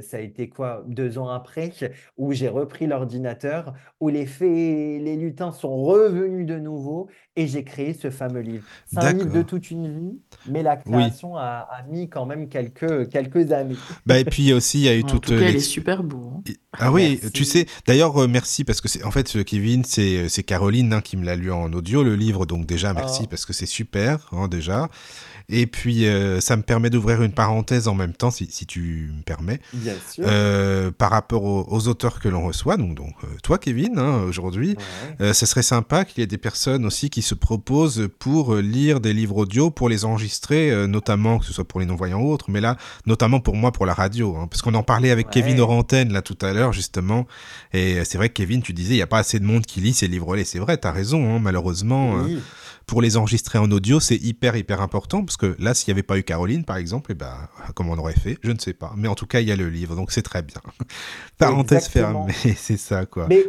ça 0.00 0.16
a 0.16 0.20
été 0.20 0.48
quoi, 0.48 0.82
deux 0.88 1.18
ans 1.18 1.28
après, 1.28 1.70
où 2.16 2.32
j'ai 2.32 2.48
repris 2.48 2.86
l'ordinateur, 2.86 3.74
où 4.00 4.08
les 4.08 4.24
fées, 4.24 4.98
les 4.98 5.16
lutins 5.16 5.52
sont 5.52 5.76
revenus 5.82 6.46
de 6.46 6.58
nouveau, 6.58 7.08
et 7.36 7.46
j'ai 7.46 7.62
créé 7.62 7.92
ce 7.92 8.08
fameux 8.08 8.40
livre. 8.40 8.64
C'est 8.86 9.00
un 9.00 9.12
livre 9.12 9.32
de 9.32 9.42
toute 9.42 9.70
une 9.70 9.92
vie, 9.92 10.18
mais 10.48 10.62
la 10.62 10.76
création 10.76 11.36
a, 11.36 11.68
mis 11.90 12.08
quand 12.08 12.24
même 12.24 12.48
quelques, 12.48 13.10
quelques 13.10 13.52
années. 13.52 13.76
Bah, 14.06 14.18
et 14.18 14.24
puis 14.24 14.54
aussi, 14.54 14.78
il 14.78 14.84
y 14.84 14.88
a 14.88 14.96
eu 14.96 15.04
toute. 15.04 15.26
tout 15.26 15.38
cas, 15.38 15.40
est 15.40 15.58
super 15.58 16.02
beau. 16.02 16.32
Hein. 16.36 16.52
Ah 16.78 16.90
oui, 16.90 17.20
tu 17.34 17.44
sais, 17.44 17.66
d'ailleurs, 17.86 18.16
euh, 18.22 18.28
merci, 18.28 18.64
parce 18.64 18.80
que 18.80 18.88
c'est 18.88 19.04
en 19.04 19.10
fait, 19.10 19.44
Kevin, 19.44 19.84
c'est 19.84 20.42
Caroline 20.42 20.94
hein, 20.94 21.02
qui 21.02 21.18
me 21.18 21.24
l'a 21.26 21.36
lu 21.36 21.52
en 21.52 21.70
audio, 21.74 22.02
le 22.02 22.16
livre, 22.16 22.46
donc 22.46 22.64
déjà, 22.64 22.94
merci, 22.94 23.22
oh. 23.24 23.28
parce 23.28 23.44
que 23.44 23.52
c'est 23.52 23.66
super, 23.66 24.30
hein, 24.32 24.48
déjà. 24.48 24.88
Et 25.48 25.66
puis, 25.68 26.06
euh, 26.06 26.40
ça 26.40 26.56
me 26.56 26.62
permet 26.62 26.90
d'ouvrir 26.90 27.22
une 27.22 27.30
parenthèse 27.32 27.86
en 27.86 27.94
même 27.94 28.12
temps, 28.12 28.32
si, 28.32 28.48
si 28.50 28.66
tu 28.66 29.10
me 29.16 29.22
permets. 29.22 29.60
Bien 29.72 29.94
sûr. 30.12 30.24
Euh, 30.26 30.90
par 30.90 31.10
rapport 31.12 31.44
aux, 31.44 31.66
aux 31.70 31.86
auteurs 31.88 32.18
que 32.18 32.28
l'on 32.28 32.44
reçoit, 32.46 32.76
donc, 32.76 32.94
donc 32.96 33.14
euh, 33.22 33.28
toi, 33.44 33.56
Kevin, 33.58 33.96
hein, 33.98 34.22
aujourd'hui, 34.28 34.76
Ouais. 35.20 35.32
ce 35.32 35.46
serait 35.46 35.62
sympa 35.62 36.04
qu'il 36.04 36.20
y 36.20 36.24
ait 36.24 36.26
des 36.26 36.36
personnes 36.38 36.84
aussi 36.84 37.10
qui 37.10 37.22
se 37.22 37.34
proposent 37.34 38.08
pour 38.18 38.56
lire 38.56 38.98
des 39.00 39.12
livres 39.12 39.36
audio, 39.36 39.70
pour 39.70 39.88
les 39.88 40.04
enregistrer, 40.04 40.86
notamment, 40.88 41.38
que 41.38 41.44
ce 41.44 41.52
soit 41.52 41.64
pour 41.66 41.78
les 41.80 41.86
non-voyants 41.86 42.20
ou 42.20 42.32
autres, 42.32 42.50
mais 42.50 42.60
là, 42.60 42.76
notamment 43.06 43.38
pour 43.40 43.54
moi, 43.54 43.70
pour 43.72 43.86
la 43.86 43.94
radio. 43.94 44.36
hein, 44.36 44.48
parce 44.50 44.62
qu'on 44.62 44.74
en 44.74 44.82
parlait 44.82 45.10
avec 45.10 45.26
Ouais. 45.28 45.32
Kevin 45.34 45.60
Orantène, 45.60 46.12
là, 46.12 46.22
tout 46.22 46.38
à 46.42 46.52
l'heure, 46.52 46.72
justement. 46.72 47.26
Et 47.72 48.04
c'est 48.04 48.18
vrai 48.18 48.28
que 48.30 48.34
Kevin, 48.34 48.62
tu 48.62 48.72
disais, 48.72 48.94
il 48.94 48.96
n'y 48.98 49.02
a 49.02 49.06
pas 49.06 49.18
assez 49.18 49.38
de 49.38 49.44
monde 49.44 49.64
qui 49.64 49.80
lit 49.80 49.94
ces 49.94 50.08
livres-là. 50.08 50.44
C'est 50.44 50.58
vrai, 50.58 50.76
tu 50.78 50.86
as 50.88 50.92
raison, 50.92 51.36
hein, 51.36 51.38
malheureusement. 51.40 52.18
euh, 52.18 52.22
Oui. 52.24 52.38
Pour 52.86 53.02
les 53.02 53.16
enregistrer 53.16 53.58
en 53.58 53.70
audio, 53.72 53.98
c'est 54.00 54.16
hyper, 54.16 54.56
hyper 54.56 54.80
important. 54.80 55.24
Parce 55.24 55.36
que 55.36 55.56
là, 55.58 55.74
s'il 55.74 55.92
n'y 55.92 55.96
avait 55.98 56.04
pas 56.06 56.18
eu 56.18 56.22
Caroline, 56.22 56.64
par 56.64 56.76
exemple, 56.76 57.12
eh 57.12 57.14
ben, 57.14 57.48
comment 57.74 57.92
on 57.94 57.98
aurait 57.98 58.14
fait? 58.14 58.38
Je 58.42 58.52
ne 58.52 58.58
sais 58.58 58.74
pas. 58.74 58.92
Mais 58.96 59.08
en 59.08 59.14
tout 59.14 59.26
cas, 59.26 59.40
il 59.40 59.48
y 59.48 59.52
a 59.52 59.56
le 59.56 59.68
livre, 59.68 59.96
donc 59.96 60.12
c'est 60.12 60.22
très 60.22 60.42
bien. 60.42 60.60
Parenthèse 61.38 61.86
Exactement. 61.86 62.26
fermée, 62.28 62.54
c'est 62.56 62.76
ça, 62.76 63.06
quoi. 63.06 63.26
Mais 63.28 63.42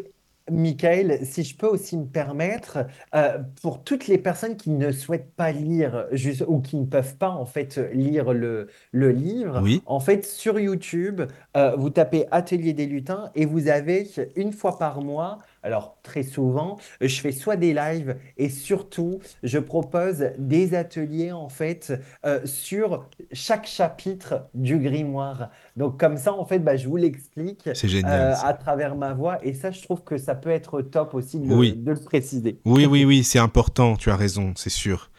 Michael, 0.50 1.20
si 1.26 1.44
je 1.44 1.58
peux 1.58 1.68
aussi 1.68 1.98
me 1.98 2.06
permettre, 2.06 2.88
euh, 3.14 3.38
pour 3.62 3.84
toutes 3.84 4.08
les 4.08 4.18
personnes 4.18 4.56
qui 4.56 4.70
ne 4.70 4.94
souhaitent 4.94 5.36
pas 5.36 5.52
lire 5.52 6.06
juste, 6.14 6.46
ou 6.48 6.62
qui 6.62 6.78
ne 6.78 6.86
peuvent 6.86 7.18
pas 7.18 7.30
en 7.32 7.46
fait 7.46 7.78
lire 7.94 8.32
le, 8.34 8.70
le 8.94 9.12
livre, 9.12 9.60
Oui. 9.62 9.84
en 9.86 10.00
fait 10.00 10.26
sur 10.26 10.58
YouTube, 10.58 11.22
euh, 11.58 11.76
vous 11.76 11.90
tapez 11.90 12.26
Atelier 12.32 12.72
des 12.74 12.86
lutins 12.86 13.30
et 13.36 13.46
vous 13.46 13.68
avez 13.68 14.10
une 14.38 14.54
fois 14.54 14.78
par 14.80 15.02
mois, 15.02 15.40
alors 15.68 15.98
très 16.02 16.24
souvent, 16.24 16.78
je 17.02 17.20
fais 17.20 17.32
soit 17.32 17.58
des 17.58 17.74
lives 17.74 18.16
et 18.38 18.50
surtout 18.50 19.20
je 19.44 19.60
propose 19.60 20.28
des 20.38 20.74
ateliers 20.74 21.32
en 21.34 21.50
fait 21.50 21.94
euh, 22.26 22.40
sur 22.46 23.06
chaque 23.34 23.68
chapitre 23.68 24.48
du 24.54 24.80
grimoire. 24.80 25.50
Donc 25.76 26.00
comme 26.00 26.18
ça 26.18 26.34
en 26.34 26.46
fait, 26.46 26.60
bah, 26.60 26.78
je 26.78 26.88
vous 26.88 26.96
l'explique 26.98 27.68
euh, 27.68 28.34
à 28.44 28.54
travers 28.54 28.96
ma 28.96 29.14
voix. 29.14 29.38
Et 29.46 29.54
ça, 29.54 29.72
je 29.72 29.82
trouve 29.82 30.04
que 30.04 30.18
ça 30.18 30.36
peut 30.36 30.50
être 30.50 30.82
top 30.82 31.14
aussi 31.14 31.40
de, 31.40 31.48
le- 31.50 31.56
Oui. 31.56 31.74
de 31.76 31.92
le 31.92 32.00
préciser. 32.00 32.60
Oui, 32.66 32.86
oui, 32.86 33.04
oui, 33.06 33.24
c'est 33.24 33.40
important, 33.40 33.96
tu 33.98 34.10
as 34.10 34.16
raison, 34.16 34.54
c'est 34.56 34.70
sûr. 34.70 35.12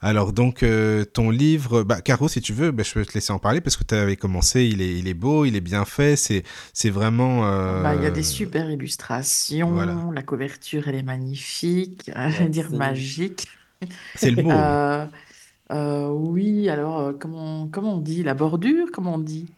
Alors 0.00 0.32
donc 0.32 0.62
euh, 0.62 1.04
ton 1.04 1.30
livre, 1.30 1.82
bah, 1.82 2.00
Caro, 2.00 2.28
si 2.28 2.40
tu 2.40 2.52
veux, 2.52 2.70
bah, 2.70 2.82
je 2.82 2.92
peux 2.92 3.04
te 3.04 3.14
laisser 3.14 3.32
en 3.32 3.38
parler 3.38 3.60
parce 3.60 3.76
que 3.76 3.84
tu 3.84 3.94
avais 3.94 4.16
commencé, 4.16 4.64
il 4.64 4.82
est, 4.82 4.98
il 4.98 5.08
est 5.08 5.14
beau, 5.14 5.44
il 5.44 5.56
est 5.56 5.60
bien 5.60 5.84
fait, 5.84 6.16
c'est, 6.16 6.42
c'est 6.72 6.90
vraiment... 6.90 7.46
euh, 7.46 7.82
Bah, 7.82 7.94
il 7.94 8.02
y 8.02 8.06
a 8.06 8.10
des 8.10 8.22
super 8.22 8.70
illustrations, 8.70 9.70
voilà. 9.72 9.96
la 10.12 10.22
couverture 10.22 10.88
elle 10.88 10.96
est 10.96 11.02
magnifique, 11.02 12.10
je 12.16 12.38
vais 12.42 12.48
dire 12.48 12.70
magique. 12.70 13.48
C'est 14.14 14.30
le 14.30 14.36
mot. 14.38 14.50
Euh, 14.52 15.06
euh, 15.72 16.08
oui, 16.08 16.68
alors 16.68 17.12
comment, 17.18 17.68
comment 17.68 17.94
on 17.96 18.00
dit? 18.00 18.22
La 18.22 18.34
bordure, 18.34 18.88
comment 18.92 19.14
on 19.14 19.18
dit? 19.18 19.48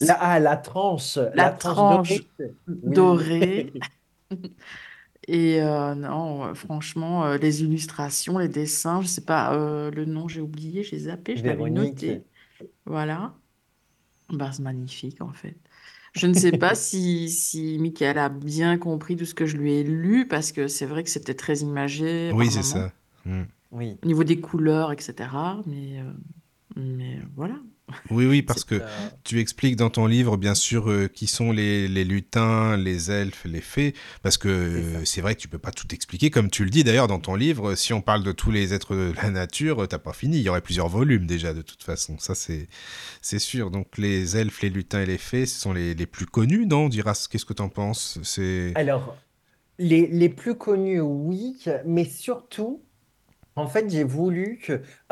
La, 0.00 0.14
ah, 0.20 0.38
la 0.40 0.56
tranche, 0.56 1.16
la, 1.16 1.30
La 1.34 1.50
tranche 1.50 1.66
tranche 1.66 2.22
dorée. 2.68 3.26
Oui. 3.40 3.70
dorée. 3.72 3.72
Et 5.32 5.62
euh, 5.62 5.94
non, 5.94 6.44
euh, 6.46 6.54
franchement, 6.54 7.24
euh, 7.24 7.38
les 7.38 7.62
illustrations, 7.62 8.36
les 8.38 8.48
dessins, 8.48 9.00
je 9.00 9.06
sais 9.06 9.24
pas, 9.24 9.54
euh, 9.54 9.90
le 9.92 10.04
nom 10.04 10.26
j'ai 10.26 10.40
oublié, 10.40 10.82
j'ai 10.82 10.98
zappé, 10.98 11.36
je 11.36 11.44
l'avais 11.44 11.66
Véronique. 11.66 12.02
noté. 12.02 12.24
Voilà. 12.84 13.34
Bah, 14.30 14.50
c'est 14.52 14.62
magnifique 14.62 15.20
en 15.22 15.32
fait. 15.32 15.56
Je 16.14 16.26
ne 16.26 16.34
sais 16.34 16.52
pas 16.52 16.74
si, 16.74 17.28
si 17.30 17.78
Michael 17.78 18.18
a 18.18 18.28
bien 18.28 18.76
compris 18.78 19.16
tout 19.16 19.24
ce 19.24 19.34
que 19.34 19.46
je 19.46 19.56
lui 19.56 19.74
ai 19.74 19.84
lu, 19.84 20.26
parce 20.26 20.52
que 20.52 20.68
c'est 20.68 20.86
vrai 20.86 21.04
que 21.04 21.10
c'était 21.10 21.34
très 21.34 21.58
imagé 21.58 22.32
oui, 22.34 22.46
par 22.46 22.54
c'est 22.54 22.62
ça. 22.62 22.92
Mm. 23.24 23.42
Oui. 23.72 23.98
au 24.02 24.06
niveau 24.06 24.24
des 24.24 24.40
couleurs, 24.40 24.92
etc. 24.92 25.62
Mais, 25.66 26.00
euh, 26.00 26.12
mais 26.76 27.20
voilà. 27.36 27.56
Oui, 28.10 28.26
oui, 28.26 28.42
parce 28.42 28.64
que 28.64 28.76
euh, 28.76 28.86
tu 29.24 29.40
expliques 29.40 29.76
dans 29.76 29.90
ton 29.90 30.06
livre, 30.06 30.36
bien 30.36 30.54
sûr, 30.54 30.90
euh, 30.90 31.08
qui 31.08 31.26
sont 31.26 31.52
les, 31.52 31.88
les 31.88 32.04
lutins, 32.04 32.76
les 32.76 33.10
elfes, 33.10 33.44
les 33.44 33.60
fées, 33.60 33.94
parce 34.22 34.38
que 34.38 34.48
euh, 34.48 35.04
c'est 35.04 35.20
vrai 35.20 35.34
que 35.34 35.40
tu 35.40 35.48
peux 35.48 35.58
pas 35.58 35.72
tout 35.72 35.86
expliquer, 35.92 36.30
comme 36.30 36.50
tu 36.50 36.64
le 36.64 36.70
dis 36.70 36.84
d'ailleurs 36.84 37.08
dans 37.08 37.20
ton 37.20 37.34
livre, 37.34 37.74
si 37.74 37.92
on 37.92 38.00
parle 38.02 38.22
de 38.22 38.32
tous 38.32 38.50
les 38.50 38.74
êtres 38.74 38.94
de 38.94 39.12
la 39.22 39.30
nature, 39.30 39.82
euh, 39.82 39.86
t'as 39.86 39.98
pas 39.98 40.12
fini, 40.12 40.38
il 40.38 40.42
y 40.42 40.48
aurait 40.48 40.60
plusieurs 40.60 40.88
volumes 40.88 41.26
déjà 41.26 41.54
de 41.54 41.62
toute 41.62 41.82
façon, 41.82 42.18
ça 42.18 42.34
c'est 42.34 42.68
c'est 43.22 43.38
sûr. 43.38 43.70
Donc 43.70 43.98
les 43.98 44.36
elfes, 44.36 44.62
les 44.62 44.70
lutins 44.70 45.02
et 45.02 45.06
les 45.06 45.18
fées, 45.18 45.46
ce 45.46 45.60
sont 45.60 45.72
les, 45.72 45.94
les 45.94 46.06
plus 46.06 46.26
connus, 46.26 46.66
non 46.66 46.84
On 46.84 46.88
dira, 46.88 47.12
qu'est-ce 47.30 47.44
que 47.44 47.52
t'en 47.52 47.68
penses? 47.68 48.18
C'est... 48.22 48.72
Alors, 48.74 49.16
les, 49.78 50.06
les 50.06 50.28
plus 50.28 50.56
connus, 50.56 51.00
oui, 51.00 51.56
mais 51.86 52.04
surtout, 52.04 52.82
en 53.56 53.66
fait, 53.68 53.88
j'ai 53.90 54.04
voulu 54.04 54.62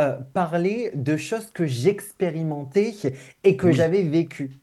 euh, 0.00 0.18
parler 0.34 0.90
de 0.94 1.16
choses 1.16 1.50
que 1.50 1.66
j'expérimentais 1.66 2.94
et 3.44 3.56
que 3.56 3.70
Oui. 3.70 3.72
j'avais 3.72 4.02
vécues. 4.02 4.60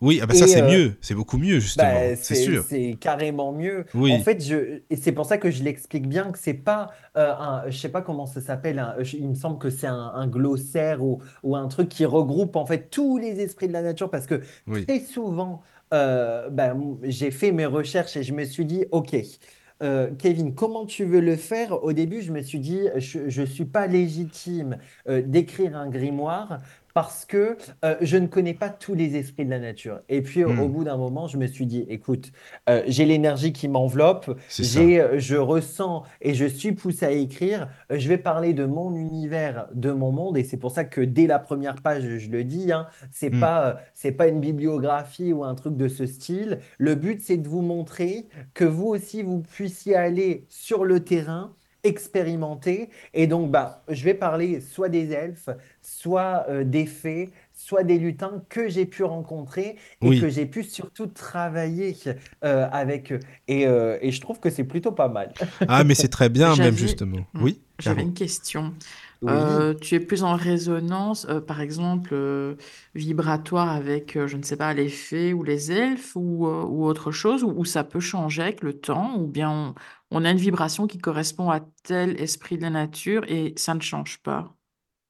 Oui, 0.00 0.20
ah 0.22 0.26
bah 0.26 0.34
ça 0.34 0.46
c'est 0.46 0.62
euh, 0.62 0.62
mieux, 0.62 0.96
c'est 1.00 1.14
beaucoup 1.14 1.38
mieux 1.38 1.58
justement, 1.60 2.14
Bah, 2.14 2.16
c'est 2.20 2.34
c'est, 2.34 2.36
sûr. 2.36 2.68
c'est 2.68 2.98
carrément 3.00 3.52
mieux. 3.52 3.86
En 4.08 4.18
Oui, 4.18 4.24
fait, 4.24 4.42
je, 4.44 4.82
et 4.90 4.96
c'est 4.96 5.12
pour 5.12 5.26
ça 5.26 5.38
que 5.38 5.50
je 5.50 5.62
l'explique 5.62 6.08
bien 6.08 6.32
que 6.32 6.38
c'est 6.38 6.54
pas 6.54 6.90
euh, 7.16 7.32
un, 7.36 7.70
je 7.70 7.78
sais 7.78 7.88
pas 7.90 8.02
comment 8.02 8.26
ça 8.26 8.40
s'appelle, 8.40 8.84
il 9.14 9.28
me 9.28 9.34
semble 9.36 9.58
que 9.60 9.70
c'est 9.70 9.86
un, 9.86 9.94
un 10.14 10.26
glossaire 10.26 11.04
ou, 11.04 11.22
ou 11.44 11.54
un 11.56 11.68
truc 11.68 11.88
qui 11.88 12.04
regroupe 12.04 12.56
en 12.56 12.66
fait 12.66 12.90
tous 12.90 13.18
les 13.18 13.40
esprits 13.40 13.68
de 13.68 13.72
la 13.74 13.82
nature 13.82 14.10
parce 14.10 14.26
que 14.26 14.42
oui, 14.66 14.88
très 14.88 15.00
souvent, 15.00 15.62
euh, 15.94 16.50
ben, 16.50 16.98
j'ai 17.04 17.30
fait 17.30 17.52
mes 17.52 17.66
recherches 17.66 18.16
et 18.16 18.24
je 18.24 18.34
me 18.34 18.44
suis 18.44 18.64
dit, 18.64 18.84
OK, 18.90 19.14
euh, 19.82 20.10
Kevin, 20.18 20.54
comment 20.54 20.86
tu 20.86 21.04
veux 21.04 21.20
le 21.20 21.36
faire? 21.36 21.84
Au 21.84 21.92
début, 21.92 22.22
je 22.22 22.32
me 22.32 22.42
suis 22.42 22.58
dit, 22.58 22.88
je 22.96 23.40
ne 23.40 23.46
suis 23.46 23.64
pas 23.64 23.86
légitime 23.86 24.78
euh, 25.08 25.22
d'écrire 25.22 25.76
un 25.76 25.88
grimoire 25.88 26.58
parce 26.98 27.24
que 27.24 27.56
euh, 27.84 27.96
je 28.00 28.16
ne 28.16 28.26
connais 28.26 28.54
pas 28.54 28.70
tous 28.70 28.94
les 28.94 29.14
esprits 29.16 29.44
de 29.44 29.50
la 29.50 29.60
nature. 29.60 30.00
Et 30.08 30.20
puis, 30.20 30.42
au, 30.44 30.50
au 30.50 30.68
Hmm, 30.68 30.68
bout 30.68 30.82
d'un 30.82 30.96
moment, 30.96 31.28
je 31.28 31.36
me 31.38 31.46
suis 31.46 31.64
dit, 31.64 31.86
écoute, 31.88 32.32
euh, 32.68 32.82
j'ai 32.88 33.04
l'énergie 33.04 33.52
qui 33.52 33.68
m'enveloppe, 33.68 34.36
j'ai, 34.58 35.00
euh, 35.00 35.18
je 35.20 35.36
ressens 35.36 36.02
et 36.20 36.34
je 36.34 36.44
suis 36.44 36.72
poussé 36.72 37.06
à 37.06 37.12
écrire. 37.12 37.68
Je 37.90 38.08
vais 38.08 38.18
parler 38.18 38.52
de 38.52 38.64
mon 38.64 38.94
univers, 38.96 39.68
de 39.74 39.92
mon 39.92 40.10
monde, 40.10 40.36
et 40.38 40.42
c'est 40.44 40.56
pour 40.56 40.72
ça 40.72 40.84
que 40.84 41.00
dès 41.00 41.28
la 41.28 41.38
première 41.38 41.76
page, 41.82 42.02
je 42.18 42.30
le 42.30 42.42
dis, 42.44 42.72
hein, 42.72 42.88
c'est 43.12 43.30
Hmm, 43.30 43.48
pas, 43.48 43.68
euh, 43.68 43.74
c'est 43.94 44.12
pas 44.12 44.26
une 44.28 44.40
bibliographie 44.40 45.32
ou 45.32 45.44
un 45.44 45.54
truc 45.54 45.76
de 45.76 45.88
ce 45.88 46.06
style. 46.06 46.58
Le 46.78 46.94
but, 46.96 47.20
c'est 47.22 47.36
de 47.36 47.48
vous 47.48 47.62
montrer 47.62 48.26
que 48.54 48.64
vous 48.64 48.86
aussi, 48.88 49.22
vous 49.22 49.40
puissiez 49.40 49.94
aller 49.94 50.46
sur 50.48 50.84
le 50.84 51.00
terrain, 51.04 51.54
expérimenter. 51.84 52.90
Et 53.14 53.26
donc, 53.26 53.50
bah, 53.50 53.82
je 53.88 54.04
vais 54.04 54.14
parler 54.14 54.60
soit 54.60 54.88
des 54.88 55.12
elfes, 55.12 55.48
soit 55.82 56.46
euh, 56.48 56.64
des 56.64 56.86
fées, 56.86 57.30
soit 57.52 57.82
des 57.82 57.98
lutins 57.98 58.42
que 58.48 58.68
j'ai 58.68 58.86
pu 58.86 59.04
rencontrer 59.04 59.76
et 60.02 60.20
que 60.20 60.28
j'ai 60.28 60.46
pu 60.46 60.62
surtout 60.62 61.06
travailler 61.06 61.96
euh, 62.44 62.68
avec 62.70 63.12
eux. 63.12 63.20
Et, 63.48 63.66
euh, 63.66 63.98
et 64.00 64.10
je 64.12 64.20
trouve 64.20 64.40
que 64.40 64.50
c'est 64.50 64.64
plutôt 64.64 64.92
pas 64.92 65.08
mal. 65.08 65.32
ah 65.66 65.84
mais 65.84 65.94
c'est 65.94 66.08
très 66.08 66.28
bien 66.28 66.54
même 66.56 66.76
justement. 66.76 67.26
hmm, 67.34 67.42
Oui, 67.42 67.60
j'avais 67.78 68.02
une 68.02 68.14
question. 68.14 68.74
Oui. 69.20 69.32
Euh, 69.32 69.74
tu 69.74 69.96
es 69.96 70.00
plus 70.00 70.22
en 70.22 70.36
résonance, 70.36 71.26
euh, 71.28 71.40
par 71.40 71.60
exemple, 71.60 72.10
euh, 72.12 72.54
vibratoire 72.94 73.68
avec, 73.68 74.16
euh, 74.16 74.28
je 74.28 74.36
ne 74.36 74.44
sais 74.44 74.56
pas, 74.56 74.72
les 74.74 74.88
fées 74.88 75.32
ou 75.32 75.42
les 75.42 75.72
elfes 75.72 76.14
ou, 76.14 76.46
euh, 76.46 76.62
ou 76.62 76.84
autre 76.84 77.10
chose, 77.10 77.42
ou, 77.42 77.52
ou 77.56 77.64
ça 77.64 77.82
peut 77.82 77.98
changer 77.98 78.42
avec 78.42 78.62
le 78.62 78.74
temps, 78.74 79.16
ou 79.18 79.26
bien 79.26 79.50
on, 79.50 79.74
on 80.10 80.24
a 80.24 80.30
une 80.30 80.38
vibration 80.38 80.86
qui 80.86 80.98
correspond 80.98 81.50
à 81.50 81.60
tel 81.84 82.20
esprit 82.20 82.56
de 82.58 82.62
la 82.62 82.70
nature 82.70 83.24
et 83.28 83.54
ça 83.56 83.74
ne 83.74 83.80
change 83.80 84.18
pas. 84.22 84.54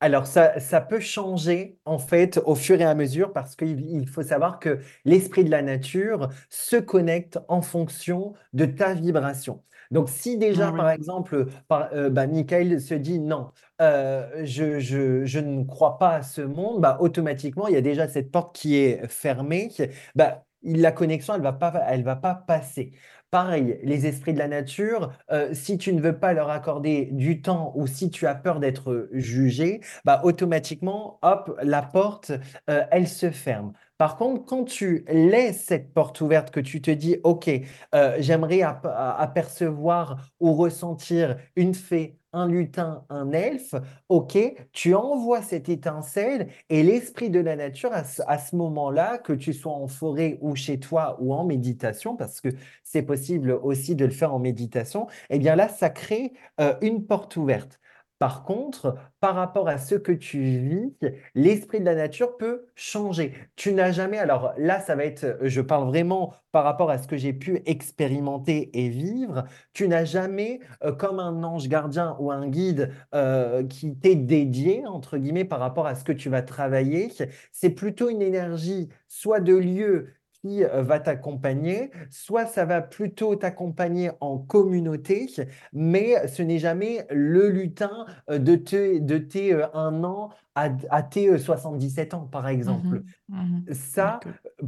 Alors, 0.00 0.26
ça, 0.28 0.60
ça 0.60 0.80
peut 0.80 1.00
changer 1.00 1.76
en 1.84 1.98
fait 1.98 2.38
au 2.44 2.54
fur 2.54 2.80
et 2.80 2.84
à 2.84 2.94
mesure 2.94 3.32
parce 3.32 3.56
qu'il 3.56 3.80
il 3.80 4.08
faut 4.08 4.22
savoir 4.22 4.60
que 4.60 4.78
l'esprit 5.04 5.42
de 5.44 5.50
la 5.50 5.60
nature 5.62 6.28
se 6.50 6.76
connecte 6.76 7.38
en 7.48 7.62
fonction 7.62 8.34
de 8.52 8.64
ta 8.64 8.94
vibration. 8.94 9.64
Donc, 9.90 10.08
si 10.08 10.36
déjà, 10.38 10.70
Ah 10.70 10.72
par 10.72 10.90
exemple, 10.90 11.46
par, 11.66 11.88
euh, 11.94 12.10
bah, 12.10 12.26
Michael 12.28 12.80
se 12.80 12.94
dit 12.94 13.18
non, 13.18 13.50
euh, 13.80 14.44
je, 14.44 14.78
je, 14.78 15.24
je 15.24 15.38
ne 15.40 15.64
crois 15.64 15.98
pas 15.98 16.10
à 16.16 16.22
ce 16.22 16.42
monde, 16.42 16.80
bah, 16.80 16.98
automatiquement, 17.00 17.66
il 17.66 17.74
y 17.74 17.76
a 17.76 17.80
déjà 17.80 18.06
cette 18.06 18.30
porte 18.30 18.54
qui 18.54 18.76
est 18.76 19.08
fermée. 19.08 19.70
Bah, 20.14 20.44
la 20.62 20.92
connexion, 20.92 21.34
elle 21.34 21.42
va 21.42 21.52
pas, 21.52 21.72
elle 21.88 22.04
va 22.04 22.16
pas 22.16 22.34
passer. 22.34 22.92
Pareil, 23.30 23.78
les 23.82 24.06
esprits 24.06 24.32
de 24.32 24.38
la 24.38 24.48
nature, 24.48 25.12
euh, 25.30 25.52
si 25.52 25.76
tu 25.76 25.92
ne 25.92 26.00
veux 26.00 26.18
pas 26.18 26.32
leur 26.32 26.48
accorder 26.48 27.10
du 27.12 27.42
temps 27.42 27.72
ou 27.76 27.86
si 27.86 28.10
tu 28.10 28.26
as 28.26 28.34
peur 28.34 28.58
d'être 28.58 29.10
jugé, 29.12 29.80
bah, 30.06 30.22
automatiquement, 30.24 31.18
hop, 31.20 31.54
la 31.62 31.82
porte, 31.82 32.32
euh, 32.70 32.84
elle 32.90 33.06
se 33.06 33.30
ferme. 33.30 33.74
Par 33.98 34.16
contre, 34.16 34.46
quand 34.46 34.64
tu 34.64 35.04
laisses 35.08 35.62
cette 35.64 35.92
porte 35.92 36.22
ouverte, 36.22 36.50
que 36.50 36.60
tu 36.60 36.80
te 36.80 36.90
dis, 36.90 37.18
OK, 37.22 37.50
euh, 37.94 38.16
j'aimerais 38.18 38.62
apercevoir 38.62 40.30
ou 40.40 40.54
ressentir 40.54 41.36
une 41.54 41.74
fée, 41.74 42.17
un 42.38 42.48
lutin, 42.48 43.04
un 43.10 43.32
elfe, 43.32 43.74
OK, 44.08 44.38
tu 44.72 44.94
envoies 44.94 45.42
cette 45.42 45.68
étincelle 45.68 46.48
et 46.68 46.82
l'esprit 46.82 47.30
de 47.30 47.40
la 47.40 47.56
nature, 47.56 47.90
à 47.92 48.04
ce, 48.38 48.56
moment-là, 48.56 49.18
que 49.18 49.32
tu 49.32 49.52
sois 49.52 49.72
en 49.72 49.88
forêt 49.88 50.38
ou 50.40 50.54
chez 50.54 50.78
toi 50.78 51.16
ou 51.20 51.34
en 51.34 51.44
méditation, 51.44 52.16
parce 52.16 52.40
que 52.40 52.48
c'est 52.84 53.02
possible 53.02 53.52
aussi 53.62 53.94
de 53.94 54.04
le 54.04 54.10
faire 54.10 54.34
en 54.34 54.38
méditation, 54.38 55.06
eh 55.30 55.38
bien 55.38 55.56
là, 55.56 55.68
ça 55.68 55.90
crée 55.90 56.32
euh, 56.60 56.74
une 56.80 57.04
porte 57.04 57.36
ouverte. 57.36 57.80
Par 58.18 58.42
contre, 58.42 58.96
par 59.20 59.34
rapport 59.36 59.68
à 59.68 59.78
ce 59.78 59.94
que 59.94 60.10
tu 60.12 60.40
vis, 60.40 60.96
l'esprit 61.34 61.80
de 61.80 61.84
la 61.84 61.94
nature 61.94 62.36
peut 62.36 62.66
changer. 62.74 63.32
Tu 63.54 63.72
n'as 63.72 63.92
jamais, 63.92 64.18
alors 64.18 64.52
là, 64.58 64.80
ça 64.80 64.96
va 64.96 65.04
être, 65.04 65.38
je 65.42 65.60
parle 65.60 65.86
vraiment 65.86 66.34
par 66.50 66.64
rapport 66.64 66.90
à 66.90 66.98
ce 66.98 67.06
que 67.06 67.16
j'ai 67.16 67.32
pu 67.32 67.62
expérimenter 67.66 68.70
et 68.72 68.88
vivre, 68.88 69.44
tu 69.72 69.86
n'as 69.86 70.04
jamais, 70.04 70.60
euh, 70.82 70.92
comme 70.92 71.20
un 71.20 71.42
ange 71.44 71.68
gardien 71.68 72.16
ou 72.18 72.30
un 72.30 72.48
guide 72.48 72.92
euh, 73.14 73.64
qui 73.66 73.96
t'est 73.96 74.16
dédié, 74.16 74.84
entre 74.86 75.18
guillemets, 75.18 75.44
par 75.44 75.60
rapport 75.60 75.86
à 75.86 75.94
ce 75.94 76.04
que 76.04 76.12
tu 76.12 76.28
vas 76.28 76.42
travailler. 76.42 77.12
C'est 77.52 77.70
plutôt 77.70 78.08
une 78.08 78.22
énergie, 78.22 78.88
soit 79.08 79.40
de 79.40 79.54
lieu 79.54 80.08
qui 80.42 80.64
euh, 80.64 80.82
va 80.82 81.00
t'accompagner, 81.00 81.90
soit 82.10 82.46
ça 82.46 82.64
va 82.64 82.80
plutôt 82.80 83.36
t'accompagner 83.36 84.10
en 84.20 84.38
communauté, 84.38 85.26
mais 85.72 86.26
ce 86.28 86.42
n'est 86.42 86.58
jamais 86.58 87.06
le 87.10 87.48
lutin 87.48 88.06
euh, 88.30 88.38
de, 88.38 88.54
de 88.98 89.18
tes 89.18 89.52
euh, 89.52 89.66
un 89.74 90.04
an 90.04 90.30
à, 90.54 91.02
tes 91.04 91.38
77 91.38 92.14
ans, 92.14 92.26
par 92.26 92.48
exemple. 92.48 93.02
Mmh 93.28 93.34
mmh 93.34 93.74
ça, 93.74 94.18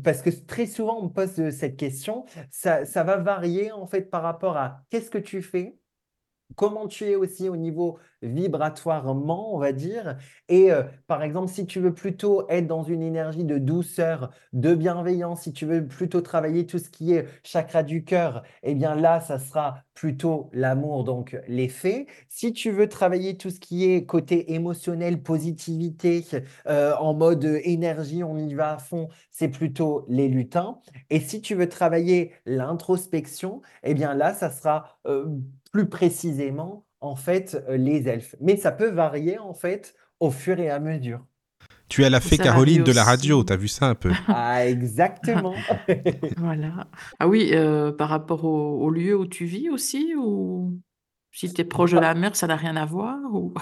parce 0.05 0.23
que 0.23 0.31
très 0.31 0.67
souvent 0.67 1.01
on 1.01 1.05
me 1.05 1.09
pose 1.09 1.51
cette 1.51 1.77
question, 1.77 2.27
ça, 2.51 2.85
ça 2.85 3.03
va 3.03 3.17
varier 3.17 3.73
en 3.73 3.87
fait 3.87 4.03
par 4.03 4.23
rapport 4.23 4.57
à 4.57 4.83
qu'est-ce 4.91 5.11
que 5.11 5.19
tu 5.19 5.43
fais, 5.43 5.80
comment 6.57 6.87
tu 6.89 7.05
es 7.05 7.17
aussi 7.17 7.49
au 7.49 7.57
niveau 7.57 7.99
vibratoirement, 8.23 9.55
on 9.55 9.59
va 9.59 9.73
dire. 9.73 10.17
Et 10.49 10.73
euh, 10.73 10.83
par 11.07 11.23
exemple, 11.23 11.51
si 11.51 11.67
tu 11.67 11.81
veux 11.81 11.95
plutôt 11.95 12.47
être 12.49 12.67
dans 12.67 12.83
une 12.83 13.03
énergie 13.03 13.45
de 13.45 13.59
douceur, 13.59 14.31
de 14.53 14.75
bienveillance, 14.75 15.43
si 15.43 15.53
tu 15.53 15.67
veux 15.67 15.87
plutôt 15.87 16.21
travailler 16.21 16.67
tout 16.67 16.79
ce 16.79 16.91
qui 16.91 17.15
est 17.15 17.27
chakra 17.43 17.83
du 17.83 18.05
cœur, 18.05 18.43
eh 18.63 18.75
bien 18.75 18.95
là, 18.95 19.21
ça 19.21 19.39
sera 19.39 19.83
plutôt 19.95 20.51
l'amour, 20.53 21.05
donc 21.05 21.37
l'effet. 21.47 22.07
Si 22.29 22.53
tu 22.53 22.71
veux 22.71 22.89
travailler 22.89 23.37
tout 23.37 23.51
ce 23.51 23.61
qui 23.61 23.91
est 23.91 24.05
côté 24.07 24.55
émotionnel, 24.55 25.23
positivité, 25.23 26.25
euh, 26.67 26.95
en 26.97 27.15
mode 27.15 27.45
énergie, 27.65 28.25
on 28.25 28.39
y 28.39 28.55
va 28.55 28.73
à 28.73 28.79
fond, 28.79 29.09
c'est 29.31 29.49
plutôt 29.49 30.05
les 30.09 30.29
lutins. 30.29 30.79
Et 31.11 31.21
si 31.21 31.41
tu 31.41 31.55
veux 31.55 31.69
travailler 31.69 32.33
l'introspection, 32.47 33.61
eh 33.83 33.95
bien 33.95 34.15
là, 34.15 34.35
ça 34.35 34.51
sera 34.51 34.99
euh, 35.07 35.27
plus 35.71 35.89
précisément 35.89 36.85
en 37.01 37.17
fait 37.17 37.63
euh, 37.69 37.77
les 37.77 38.09
elfes. 38.09 38.35
Mais 38.41 38.57
ça 38.57 38.73
peut 38.73 38.91
varier 38.91 39.39
en 39.39 39.55
fait 39.55 39.95
au 40.21 40.31
fur 40.31 40.59
et 40.61 40.71
à 40.71 40.79
mesure. 40.79 41.25
Tu 41.89 42.05
as 42.05 42.11
la 42.11 42.21
fée 42.21 42.39
Caroline 42.39 42.85
de 42.85 42.93
la 42.93 43.03
radio, 43.03 43.43
tu 43.43 43.53
as 43.53 43.57
vu 43.57 43.67
ça 43.67 43.87
un 43.87 43.97
peu? 43.97 44.13
Ah, 44.29 44.65
exactement. 44.65 45.55
voilà. 46.37 46.87
Ah 47.19 47.27
oui, 47.27 47.51
euh, 47.53 47.91
par 47.91 48.09
rapport 48.09 48.45
au, 48.45 48.89
lieu 48.91 49.19
où 49.19 49.27
tu 49.27 49.45
vis 49.45 49.71
aussi, 49.71 50.15
ou 50.17 50.79
si 51.33 51.53
tu 51.53 51.61
es 51.61 51.65
proche 51.65 51.91
de 51.91 51.99
la 51.99 52.15
mer, 52.15 52.37
ça 52.37 52.47
n'a 52.47 52.57
rien 52.57 52.77
à 52.77 52.85
voir 52.85 53.19
ou... 53.33 53.55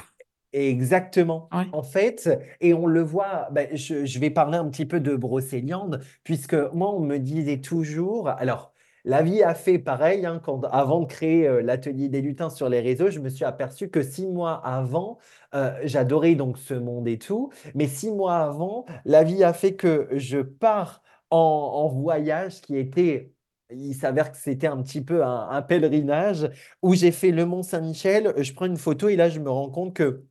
Exactement. 0.52 1.48
En 1.72 1.82
fait, 1.82 2.30
et 2.60 2.72
on 2.72 2.86
le 2.86 3.02
voit, 3.02 3.48
ben, 3.52 3.68
je, 3.74 4.06
je, 4.06 4.18
vais 4.18 4.30
parler 4.30 4.56
un 4.56 4.68
petit 4.68 4.86
peu 4.86 4.98
de 4.98 5.14
Brocéliande, 5.14 6.00
puisque 6.24 6.56
moi, 6.72 6.94
on 6.94 7.00
me 7.00 7.18
disait 7.18 7.60
toujours, 7.60 8.28
alors, 8.28 8.72
la 9.08 9.22
vie 9.22 9.42
a 9.42 9.54
fait 9.54 9.78
pareil. 9.78 10.26
Hein, 10.26 10.40
avant 10.70 11.00
de 11.00 11.06
créer 11.06 11.48
euh, 11.48 11.62
l'atelier 11.62 12.08
des 12.08 12.20
lutins 12.20 12.50
sur 12.50 12.68
les 12.68 12.80
réseaux, 12.80 13.10
je 13.10 13.20
me 13.20 13.30
suis 13.30 13.44
aperçu 13.44 13.88
que 13.90 14.02
six 14.02 14.26
mois 14.26 14.60
avant, 14.64 15.18
euh, 15.54 15.72
j'adorais 15.84 16.34
donc 16.34 16.58
ce 16.58 16.74
monde 16.74 17.08
et 17.08 17.18
tout. 17.18 17.50
Mais 17.74 17.88
six 17.88 18.10
mois 18.10 18.36
avant, 18.36 18.84
la 19.06 19.24
vie 19.24 19.42
a 19.44 19.52
fait 19.54 19.74
que 19.74 20.08
je 20.12 20.38
pars 20.40 21.02
en, 21.30 21.88
voyage 21.88 22.60
qui 22.60 22.76
était 22.76 23.32
il 23.70 23.94
s'avère 23.94 24.32
que 24.32 24.38
c'était 24.38 24.66
un 24.66 24.82
petit 24.82 25.02
peu 25.02 25.24
un, 25.24 25.48
un 25.50 25.62
pèlerinage 25.62 26.50
où 26.82 26.94
j'ai 26.94 27.12
fait 27.12 27.30
le 27.32 27.44
Mont 27.46 27.62
Saint-Michel. 27.62 28.34
Je 28.38 28.52
prends 28.54 28.66
une 28.66 28.78
photo 28.78 29.08
et 29.08 29.16
là, 29.16 29.28
je 29.28 29.40
me 29.40 29.50
rends 29.50 29.70
compte 29.70 29.94
que 29.94 30.24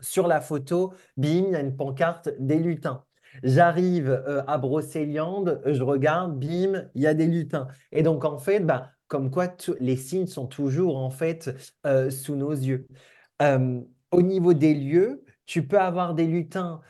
sur 0.00 0.28
la 0.28 0.40
photo, 0.40 0.92
bim, 1.16 1.28
il 1.48 1.50
y 1.52 1.56
a 1.56 1.60
une 1.60 1.76
pancarte 1.76 2.30
des 2.38 2.58
lutins. 2.58 3.04
J'arrive 3.42 4.10
euh, 4.10 4.42
à 4.46 4.58
Brocéliande, 4.58 5.60
je 5.64 5.82
regarde, 5.82 6.38
bim, 6.38 6.88
il 6.94 7.02
y 7.02 7.06
a 7.06 7.14
des 7.14 7.26
lutins. 7.26 7.68
Et 7.92 8.02
donc, 8.02 8.24
en 8.24 8.38
fait, 8.38 8.60
bah, 8.60 8.90
comme 9.06 9.30
quoi 9.30 9.48
les 9.80 9.96
signes 9.96 10.26
sont 10.26 10.46
toujours 10.46 10.98
en 10.98 11.10
fait 11.10 11.50
euh, 11.86 12.10
sous 12.10 12.36
nos 12.36 12.52
yeux. 12.52 12.86
Euh, 13.42 13.80
au 14.10 14.22
niveau 14.22 14.54
des 14.54 14.74
lieux, 14.74 15.24
tu 15.46 15.66
peux 15.66 15.78
avoir 15.80 16.14
des 16.14 16.26
lutins 16.26 16.80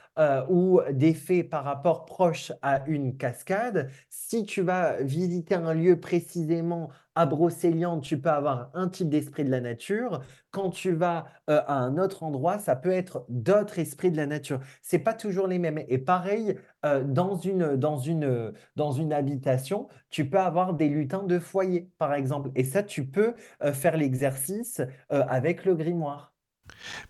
ou 0.49 0.81
des 0.91 1.15
fées 1.15 1.45
par 1.45 1.63
rapport 1.63 2.05
proche 2.05 2.51
à 2.61 2.85
une 2.89 3.17
cascade. 3.17 3.89
Si 4.09 4.45
tu 4.45 4.63
vas 4.63 5.01
visiter 5.01 5.55
un 5.55 5.75
lieu 5.75 6.01
précisément 6.01 6.91
à 7.19 7.27
Brocéliande, 7.27 8.03
tu 8.03 8.19
peux 8.19 8.31
avoir 8.31 8.71
un 8.75 8.89
type 8.89 9.09
d'esprit 9.09 9.45
de 9.45 9.51
la 9.51 9.61
nature. 9.61 10.21
Quand 10.51 10.71
tu 10.71 10.93
vas 10.93 11.27
euh, 11.51 11.61
à 11.67 11.75
un 11.75 11.99
autre 11.99 12.23
endroit, 12.23 12.59
ça 12.59 12.77
peut 12.77 12.93
être 12.93 13.25
d'autres 13.29 13.79
esprits 13.79 14.11
de 14.11 14.17
la 14.17 14.27
nature. 14.27 14.61
C'est 14.83 15.01
pas 15.01 15.15
toujours 15.15 15.47
les 15.49 15.59
mêmes. 15.59 15.83
Et 15.89 15.99
pareil, 15.99 16.57
euh, 16.85 17.03
dans, 17.05 17.37
une, 17.37 17.77
dans, 17.77 17.99
une, 17.99 18.53
dans 18.77 18.93
une 18.93 19.13
habitation, 19.13 19.89
tu 20.11 20.31
peux 20.31 20.39
avoir 20.39 20.75
des 20.75 20.89
lutins 20.89 21.25
de 21.25 21.39
foyer, 21.39 21.91
par 21.99 22.15
exemple. 22.15 22.51
Et 22.55 22.65
ça, 22.65 22.83
tu 22.83 23.05
peux 23.05 23.35
faire 23.73 23.97
l'exercice 23.97 24.81
avec 25.11 25.65
le 25.65 25.75
grimoire. 25.75 26.33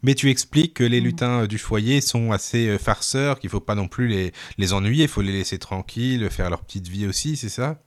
Mais 0.02 0.14
tu 0.14 0.30
expliques 0.30 0.74
que 0.74 0.84
les 0.84 1.00
mmh. 1.00 1.04
lutins 1.04 1.46
du 1.46 1.58
foyer 1.58 2.00
sont 2.00 2.32
assez 2.32 2.68
euh, 2.68 2.78
farceurs, 2.78 3.38
qu'il 3.38 3.50
faut 3.50 3.60
pas 3.60 3.74
non 3.74 3.88
plus 3.88 4.08
les, 4.08 4.32
les 4.56 4.72
ennuyer, 4.72 5.04
il 5.04 5.08
faut 5.08 5.22
les 5.22 5.32
laisser 5.32 5.58
tranquilles, 5.58 6.30
faire 6.30 6.50
leur 6.50 6.62
petite 6.62 6.88
vie 6.88 7.06
aussi, 7.06 7.36
c'est 7.36 7.48
ça? 7.48 7.78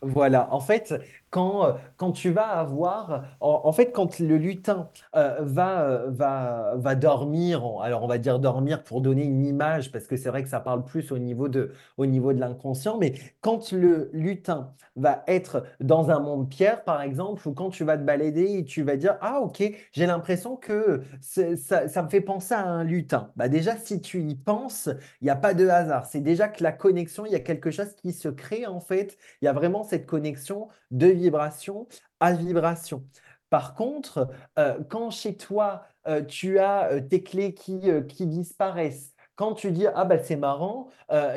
Voilà, 0.00 0.52
en 0.54 0.60
fait, 0.60 0.94
quand, 1.30 1.64
euh, 1.64 1.72
quand 1.96 2.12
tu 2.12 2.30
vas 2.30 2.48
avoir, 2.48 3.24
en, 3.40 3.72
fait, 3.72 3.92
quand 3.92 4.18
le 4.18 4.36
lutin 4.36 4.88
euh, 5.16 5.38
va, 5.40 5.82
euh, 5.82 6.10
va, 6.10 6.74
va 6.76 6.94
dormir, 6.94 7.62
alors 7.82 8.02
on 8.02 8.06
va 8.06 8.18
dire 8.18 8.38
dormir 8.38 8.82
pour 8.82 9.00
donner 9.00 9.24
une 9.24 9.44
image, 9.44 9.92
parce 9.92 10.06
que 10.06 10.16
c'est 10.16 10.30
vrai 10.30 10.42
que 10.42 10.48
ça 10.48 10.60
parle 10.60 10.84
plus 10.84 11.12
au 11.12 11.18
niveau 11.18 11.48
de, 11.48 11.72
de 11.98 12.40
l'inconscient, 12.40 12.98
mais 12.98 13.14
quand 13.40 13.72
le 13.72 14.10
lutin 14.12 14.74
va 14.96 15.22
être 15.26 15.64
dans 15.80 16.10
un 16.10 16.20
monde 16.20 16.48
pierre, 16.48 16.84
par 16.84 17.02
exemple, 17.02 17.46
ou 17.46 17.52
quand 17.52 17.70
tu 17.70 17.84
vas 17.84 17.96
te 17.96 18.02
balader 18.02 18.58
et 18.58 18.64
tu 18.64 18.82
vas 18.82 18.96
dire, 18.96 19.16
ah 19.20 19.40
ok, 19.40 19.62
j'ai 19.92 20.06
l'impression 20.06 20.56
que 20.56 21.02
ça, 21.20 21.88
ça 21.88 22.02
me 22.02 22.08
fait 22.08 22.20
penser 22.20 22.54
à 22.54 22.64
un 22.66 22.84
lutin. 22.84 23.30
Bah 23.36 23.48
déjà, 23.48 23.76
si 23.76 24.00
tu 24.00 24.22
y 24.22 24.34
penses, 24.34 24.88
il 25.20 25.24
n'y 25.24 25.30
a 25.30 25.36
pas 25.36 25.54
de 25.54 25.68
hasard. 25.68 26.06
C'est 26.06 26.20
déjà 26.20 26.48
que 26.48 26.62
la 26.62 26.72
connexion, 26.72 27.26
il 27.26 27.32
y 27.32 27.36
a 27.36 27.40
quelque 27.40 27.70
chose 27.70 27.94
qui 27.94 28.12
se 28.12 28.28
crée 28.28 28.66
en 28.66 28.80
fait. 28.80 29.16
Il 29.40 29.44
y 29.44 29.48
a 29.48 29.52
vraiment 29.52 29.84
cette 29.84 30.06
connexion 30.06 30.68
de 30.90 31.06
vibration 31.18 31.86
à 32.20 32.32
vibration. 32.32 33.04
Par 33.50 33.74
contre, 33.74 34.28
euh, 34.58 34.78
quand 34.88 35.10
chez 35.10 35.36
toi, 35.36 35.84
euh, 36.06 36.22
tu 36.22 36.58
as 36.58 36.92
euh, 36.92 37.00
tes 37.00 37.22
clés 37.22 37.54
qui, 37.54 37.80
qui 38.08 38.26
disparaissent, 38.26 39.14
quand 39.36 39.54
tu 39.54 39.70
dis 39.70 39.86
ah 39.94 40.04
bah 40.04 40.18
c'est 40.18 40.36
marrant, 40.36 40.88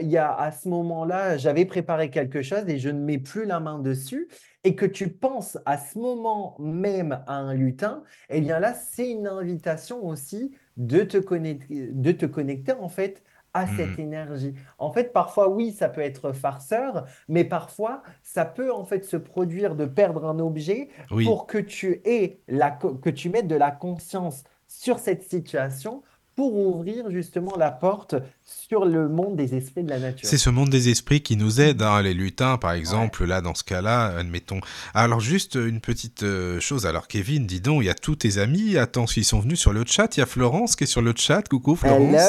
il 0.02 0.10
y 0.10 0.18
a 0.18 0.34
à 0.34 0.52
ce 0.52 0.68
moment-là 0.70 1.38
j'avais 1.38 1.66
préparé 1.66 2.10
quelque 2.10 2.42
chose 2.42 2.68
et 2.68 2.80
je 2.80 2.90
ne 2.90 3.00
mets 3.00 3.20
plus 3.20 3.46
la 3.46 3.60
main 3.60 3.78
dessus 3.78 4.28
et 4.64 4.76
que 4.76 4.88
tu 4.88 5.10
penses 5.10 5.60
à 5.68 5.78
ce 5.78 6.00
moment 6.00 6.56
même 6.58 7.24
à 7.28 7.36
un 7.36 7.54
lutin, 7.54 8.02
eh 8.30 8.42
bien 8.42 8.60
là 8.60 8.74
c'est 8.74 9.12
une 9.12 9.28
invitation 9.28 10.04
aussi 10.04 10.52
de 10.78 11.04
te 11.04 11.18
connecter, 11.20 11.90
de 11.92 12.12
te 12.12 12.26
connecter 12.26 12.72
en 12.72 12.90
fait 12.90 13.22
à 13.54 13.68
cette 13.68 13.98
mmh. 13.98 14.02
énergie. 14.02 14.54
En 14.78 14.92
fait, 14.92 15.12
parfois, 15.12 15.50
oui, 15.50 15.72
ça 15.72 15.90
peut 15.90 16.02
être 16.02 16.32
farceur, 16.32 17.06
mais 17.28 17.44
parfois, 17.44 18.02
ça 18.24 18.46
peut 18.46 18.72
en 18.72 18.86
fait 18.86 19.04
se 19.04 19.18
produire 19.18 19.76
de 19.76 19.86
perdre 19.86 20.26
un 20.26 20.40
objet 20.40 20.90
pour 21.10 21.48
que 21.48 21.58
tu 21.58 22.02
aies 22.06 22.42
la, 22.48 22.72
que 22.72 23.10
tu 23.10 23.30
mettes 23.30 23.48
de 23.48 23.56
la 23.56 23.72
conscience 23.72 24.44
sur 24.68 25.00
cette 25.00 25.24
situation 25.24 26.02
pour 26.36 26.56
ouvrir 26.56 27.12
justement 27.12 27.56
la 27.58 27.72
porte 27.72 28.16
sur 28.44 28.86
le 28.86 29.10
monde 29.10 29.36
des 29.36 29.56
esprits 29.56 29.84
de 29.84 29.90
la 29.90 30.00
nature. 30.00 30.28
C'est 30.28 30.38
ce 30.38 30.50
monde 30.50 30.70
des 30.70 30.90
esprits 30.90 31.22
qui 31.22 31.36
nous 31.36 31.60
aide, 31.60 31.82
hein, 31.82 32.02
les 32.02 32.14
lutins 32.14 32.58
par 32.58 32.72
exemple, 32.72 33.26
là 33.26 33.42
dans 33.42 33.54
ce 33.54 33.64
cas-là, 33.64 34.18
admettons. 34.18 34.62
Alors 34.94 35.20
juste 35.20 35.56
une 35.56 35.82
petite 35.82 36.24
euh, 36.24 36.60
chose, 36.60 36.86
alors 36.86 37.08
Kevin, 37.08 37.46
dis 37.46 37.60
donc, 37.60 37.84
il 37.84 37.88
y 37.88 37.90
a 37.90 37.96
tous 37.96 38.16
tes 38.16 38.38
amis, 38.38 38.78
attends, 38.78 39.06
ils 39.16 39.26
sont 39.26 39.40
venus 39.40 39.60
sur 39.60 39.74
le 39.74 39.84
chat, 39.86 40.16
il 40.16 40.22
y 40.22 40.24
a 40.24 40.26
Florence 40.26 40.76
qui 40.76 40.86
est 40.86 40.88
sur 40.88 41.02
le 41.02 41.14
chat, 41.16 41.48
coucou 41.48 41.76
Florence, 41.76 42.22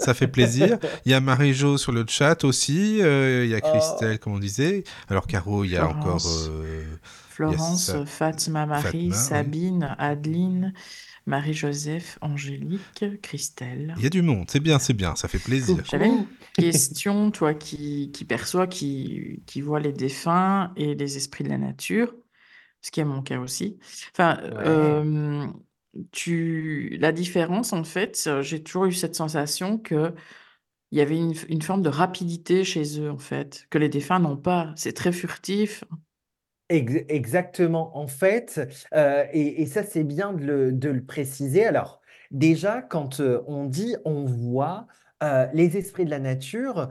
ça 0.00 0.14
fait 0.14 0.28
plaisir. 0.28 0.78
Il 1.04 1.12
y 1.12 1.14
a 1.14 1.20
Marie-Jo 1.20 1.78
sur 1.78 1.92
le 1.92 2.04
chat 2.08 2.44
aussi, 2.44 3.00
euh, 3.00 3.44
il 3.44 3.50
y 3.50 3.54
a 3.54 3.60
oh. 3.62 3.68
Christelle, 3.70 4.18
comme 4.18 4.34
on 4.34 4.38
disait. 4.38 4.84
Alors 5.08 5.26
Caro, 5.26 5.64
il 5.64 5.70
y 5.72 5.76
a 5.76 5.86
encore... 5.86 6.22
Euh, 6.48 6.84
Florence, 7.28 7.92
Fatima 8.06 8.64
Marie, 8.64 9.12
Sabine, 9.12 9.94
Adeline, 9.98 10.72
Marie-Joseph, 11.26 12.18
Angélique, 12.20 13.04
Christelle. 13.20 13.94
Il 13.96 14.04
y 14.04 14.06
a 14.06 14.10
du 14.10 14.22
monde, 14.22 14.46
c'est 14.48 14.60
bien, 14.60 14.78
c'est 14.78 14.94
bien, 14.94 15.16
ça 15.16 15.26
fait 15.26 15.40
plaisir. 15.40 15.82
J'avais 15.90 16.08
une 16.08 16.26
question, 16.54 17.30
toi 17.32 17.52
qui, 17.52 18.10
qui 18.12 18.24
perçois, 18.24 18.66
qui, 18.66 19.42
qui 19.46 19.60
vois 19.60 19.80
les 19.80 19.92
défunts 19.92 20.72
et 20.76 20.94
les 20.94 21.16
esprits 21.16 21.42
de 21.42 21.48
la 21.48 21.58
nature, 21.58 22.14
ce 22.80 22.92
qui 22.92 23.00
est 23.00 23.04
mon 23.04 23.22
cas 23.22 23.40
aussi. 23.40 23.78
Enfin, 24.12 24.38
euh, 24.42 25.46
tu, 26.12 26.96
la 27.00 27.10
différence, 27.10 27.72
en 27.72 27.82
fait, 27.82 28.30
j'ai 28.42 28.62
toujours 28.62 28.86
eu 28.86 28.92
cette 28.92 29.16
sensation 29.16 29.78
que 29.78 30.14
il 30.92 30.98
y 30.98 31.00
avait 31.00 31.18
une, 31.18 31.34
une 31.48 31.62
forme 31.62 31.82
de 31.82 31.88
rapidité 31.88 32.62
chez 32.62 33.00
eux, 33.00 33.10
en 33.10 33.18
fait, 33.18 33.66
que 33.70 33.78
les 33.78 33.88
défunts 33.88 34.20
n'ont 34.20 34.36
pas. 34.36 34.72
C'est 34.76 34.92
très 34.92 35.10
furtif. 35.10 35.82
Exactement. 36.68 37.96
En 37.96 38.06
fait, 38.08 38.60
euh, 38.94 39.24
et, 39.32 39.66
ça, 39.66 39.84
c'est 39.84 40.04
bien 40.04 40.32
de 40.32 40.88
le, 40.88 41.04
préciser. 41.04 41.64
Alors, 41.64 42.00
déjà, 42.30 42.82
quand 42.82 43.20
euh, 43.20 43.42
on 43.46 43.66
dit 43.66 43.94
on 44.04 44.24
voit, 44.24 44.86
euh, 45.22 45.46
les 45.54 45.76
esprits 45.76 46.04
de 46.04 46.10
la 46.10 46.18
nature 46.18 46.90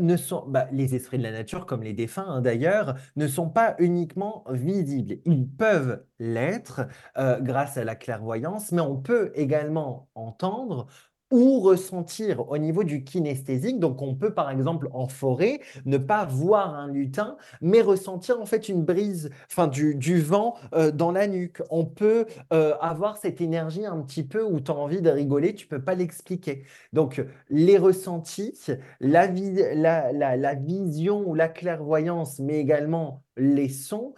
ne 0.00 0.16
sont, 0.16 0.44
bah, 0.48 0.66
les 0.72 0.94
esprits 0.96 1.18
de 1.18 1.22
la 1.22 1.30
nature, 1.32 1.66
comme 1.66 1.82
les 1.82 1.92
défunts 1.92 2.26
hein, 2.26 2.40
d'ailleurs, 2.40 2.96
ne 3.16 3.28
sont 3.28 3.48
pas 3.48 3.76
uniquement 3.78 4.44
visibles. 4.50 5.18
Ils 5.24 5.48
peuvent 5.48 6.02
l'être 6.18 6.88
grâce 7.16 7.76
à 7.76 7.84
la 7.84 7.94
clairvoyance, 7.94 8.72
mais 8.72 8.80
on 8.80 8.96
peut 8.96 9.30
également 9.36 10.08
entendre 10.16 10.88
ou 11.30 11.60
ressentir 11.60 12.48
au 12.50 12.58
niveau 12.58 12.84
du 12.84 13.04
kinesthésique. 13.04 13.78
Donc, 13.78 14.02
on 14.02 14.14
peut, 14.14 14.34
par 14.34 14.50
exemple, 14.50 14.88
en 14.92 15.06
forêt, 15.08 15.60
ne 15.86 15.98
pas 15.98 16.24
voir 16.24 16.74
un 16.74 16.88
lutin, 16.88 17.36
mais 17.60 17.80
ressentir 17.82 18.40
en 18.40 18.46
fait 18.46 18.68
une 18.68 18.84
brise, 18.84 19.30
enfin 19.50 19.66
du, 19.68 19.94
du 19.94 20.20
vent 20.20 20.54
euh, 20.74 20.90
dans 20.90 21.12
la 21.12 21.26
nuque. 21.26 21.62
On 21.70 21.84
peut 21.84 22.26
euh, 22.52 22.74
avoir 22.80 23.16
cette 23.16 23.40
énergie 23.40 23.86
un 23.86 23.98
petit 24.02 24.22
peu 24.24 24.42
où 24.44 24.60
tu 24.60 24.70
as 24.70 24.74
envie 24.74 25.02
de 25.02 25.10
rigoler, 25.10 25.54
tu 25.54 25.66
peux 25.66 25.82
pas 25.82 25.94
l'expliquer. 25.94 26.64
Donc, 26.92 27.24
les 27.48 27.78
ressentis, 27.78 28.58
la, 29.00 29.26
la, 29.28 30.12
la, 30.12 30.36
la 30.36 30.54
vision 30.54 31.22
ou 31.28 31.34
la 31.34 31.48
clairvoyance, 31.48 32.38
mais 32.40 32.58
également 32.58 33.22
les 33.40 33.68
sons 33.68 34.14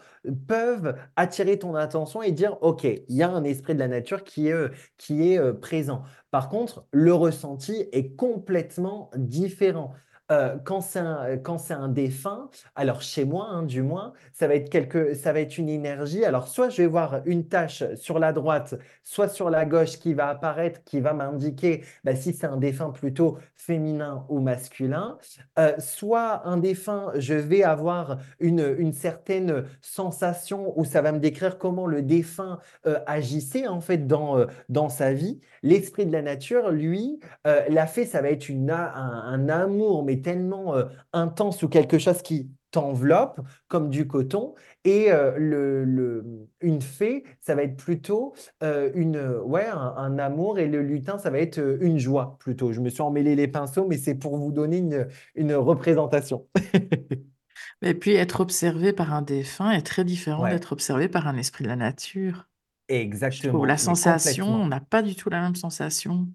peuvent 0.46 0.96
attirer 1.16 1.58
ton 1.58 1.74
attention 1.74 2.22
et 2.22 2.32
dire, 2.32 2.58
OK, 2.62 2.84
il 2.84 3.16
y 3.16 3.22
a 3.22 3.30
un 3.30 3.44
esprit 3.44 3.74
de 3.74 3.78
la 3.78 3.88
nature 3.88 4.24
qui 4.24 4.48
est, 4.48 4.70
qui 4.98 5.32
est 5.32 5.38
euh, 5.38 5.52
présent. 5.52 6.02
Par 6.30 6.48
contre, 6.48 6.86
le 6.92 7.14
ressenti 7.14 7.88
est 7.92 8.14
complètement 8.16 9.10
différent. 9.16 9.94
Euh, 10.32 10.56
quand 10.64 10.80
c'est 10.80 10.98
un, 10.98 11.36
quand 11.36 11.58
c'est 11.58 11.74
un 11.74 11.88
défunt, 11.88 12.48
alors 12.74 13.02
chez 13.02 13.24
moi, 13.24 13.48
hein, 13.50 13.64
du 13.64 13.82
moins, 13.82 14.14
ça 14.32 14.48
va 14.48 14.54
être 14.54 14.70
quelque, 14.70 15.12
ça 15.14 15.32
va 15.32 15.40
être 15.40 15.58
une 15.58 15.68
énergie. 15.68 16.24
Alors, 16.24 16.48
soit 16.48 16.70
je 16.70 16.80
vais 16.82 16.88
voir 16.88 17.20
une 17.26 17.48
tâche 17.48 17.84
sur 17.96 18.18
la 18.18 18.32
droite, 18.32 18.74
soit 19.04 19.28
sur 19.28 19.50
la 19.50 19.66
gauche 19.66 19.98
qui 19.98 20.14
va 20.14 20.28
apparaître, 20.28 20.82
qui 20.84 21.00
va 21.00 21.12
m'indiquer 21.12 21.84
bah, 22.02 22.16
si 22.16 22.32
c'est 22.32 22.46
un 22.46 22.56
défunt 22.56 22.90
plutôt 22.90 23.36
féminin 23.56 24.24
ou 24.30 24.40
masculin. 24.40 25.18
Euh, 25.58 25.74
soit 25.78 26.46
un 26.46 26.56
défunt, 26.56 27.12
je 27.16 27.34
vais 27.34 27.62
avoir 27.62 28.18
une, 28.40 28.74
une 28.78 28.94
certaine 28.94 29.64
sensation 29.82 30.72
où 30.78 30.84
ça 30.86 31.02
va 31.02 31.12
me 31.12 31.18
décrire 31.20 31.58
comment 31.58 31.86
le 31.86 32.00
défunt 32.00 32.58
euh, 32.86 32.98
agissait 33.06 33.66
en 33.68 33.80
fait 33.82 34.06
dans, 34.06 34.46
dans 34.70 34.88
sa 34.88 35.12
vie. 35.12 35.40
L'esprit 35.62 36.06
de 36.06 36.12
la 36.12 36.22
nature, 36.22 36.70
lui, 36.70 37.20
l'a 37.44 37.86
fait, 37.86 38.04
ça 38.04 38.20
va 38.20 38.30
être 38.30 38.50
un, 38.50 38.72
un 38.74 39.48
amour, 39.48 40.04
mais 40.04 40.21
tellement 40.22 40.74
euh, 40.74 40.84
intense 41.12 41.62
ou 41.62 41.68
quelque 41.68 41.98
chose 41.98 42.22
qui 42.22 42.50
t'enveloppe 42.70 43.40
comme 43.68 43.90
du 43.90 44.06
coton. 44.06 44.54
Et 44.84 45.12
euh, 45.12 45.34
le, 45.36 46.48
une 46.60 46.80
fée, 46.80 47.24
ça 47.40 47.54
va 47.54 47.62
être 47.62 47.76
plutôt 47.76 48.34
euh, 48.62 48.90
une, 48.94 49.18
ouais, 49.44 49.66
un, 49.66 50.18
amour. 50.18 50.58
Et 50.58 50.66
le 50.66 50.82
lutin, 50.82 51.18
ça 51.18 51.30
va 51.30 51.38
être 51.38 51.58
une 51.80 51.98
joie 51.98 52.36
plutôt. 52.40 52.72
Je 52.72 52.80
me 52.80 52.88
suis 52.88 53.02
emmêlé 53.02 53.36
les 53.36 53.48
pinceaux, 53.48 53.86
mais 53.86 53.98
c'est 53.98 54.14
pour 54.14 54.36
vous 54.38 54.52
donner 54.52 54.78
une, 54.78 55.06
une 55.34 55.54
représentation. 55.54 56.46
Et 57.82 57.94
puis 57.94 58.14
être 58.14 58.40
observé 58.40 58.92
par 58.92 59.12
un 59.12 59.22
défunt 59.22 59.72
est 59.72 59.82
très 59.82 60.04
différent 60.04 60.48
d'être 60.48 60.72
observé 60.72 61.08
par 61.08 61.26
un 61.26 61.36
esprit 61.36 61.64
de 61.64 61.68
la 61.68 61.76
nature. 61.76 62.48
Exactement. 62.88 63.64
la 63.64 63.76
sensation, 63.76 64.46
on 64.46 64.66
n'a 64.66 64.80
pas 64.80 65.02
du 65.02 65.16
tout 65.16 65.30
la 65.30 65.40
même 65.40 65.54
sensation. 65.54 66.28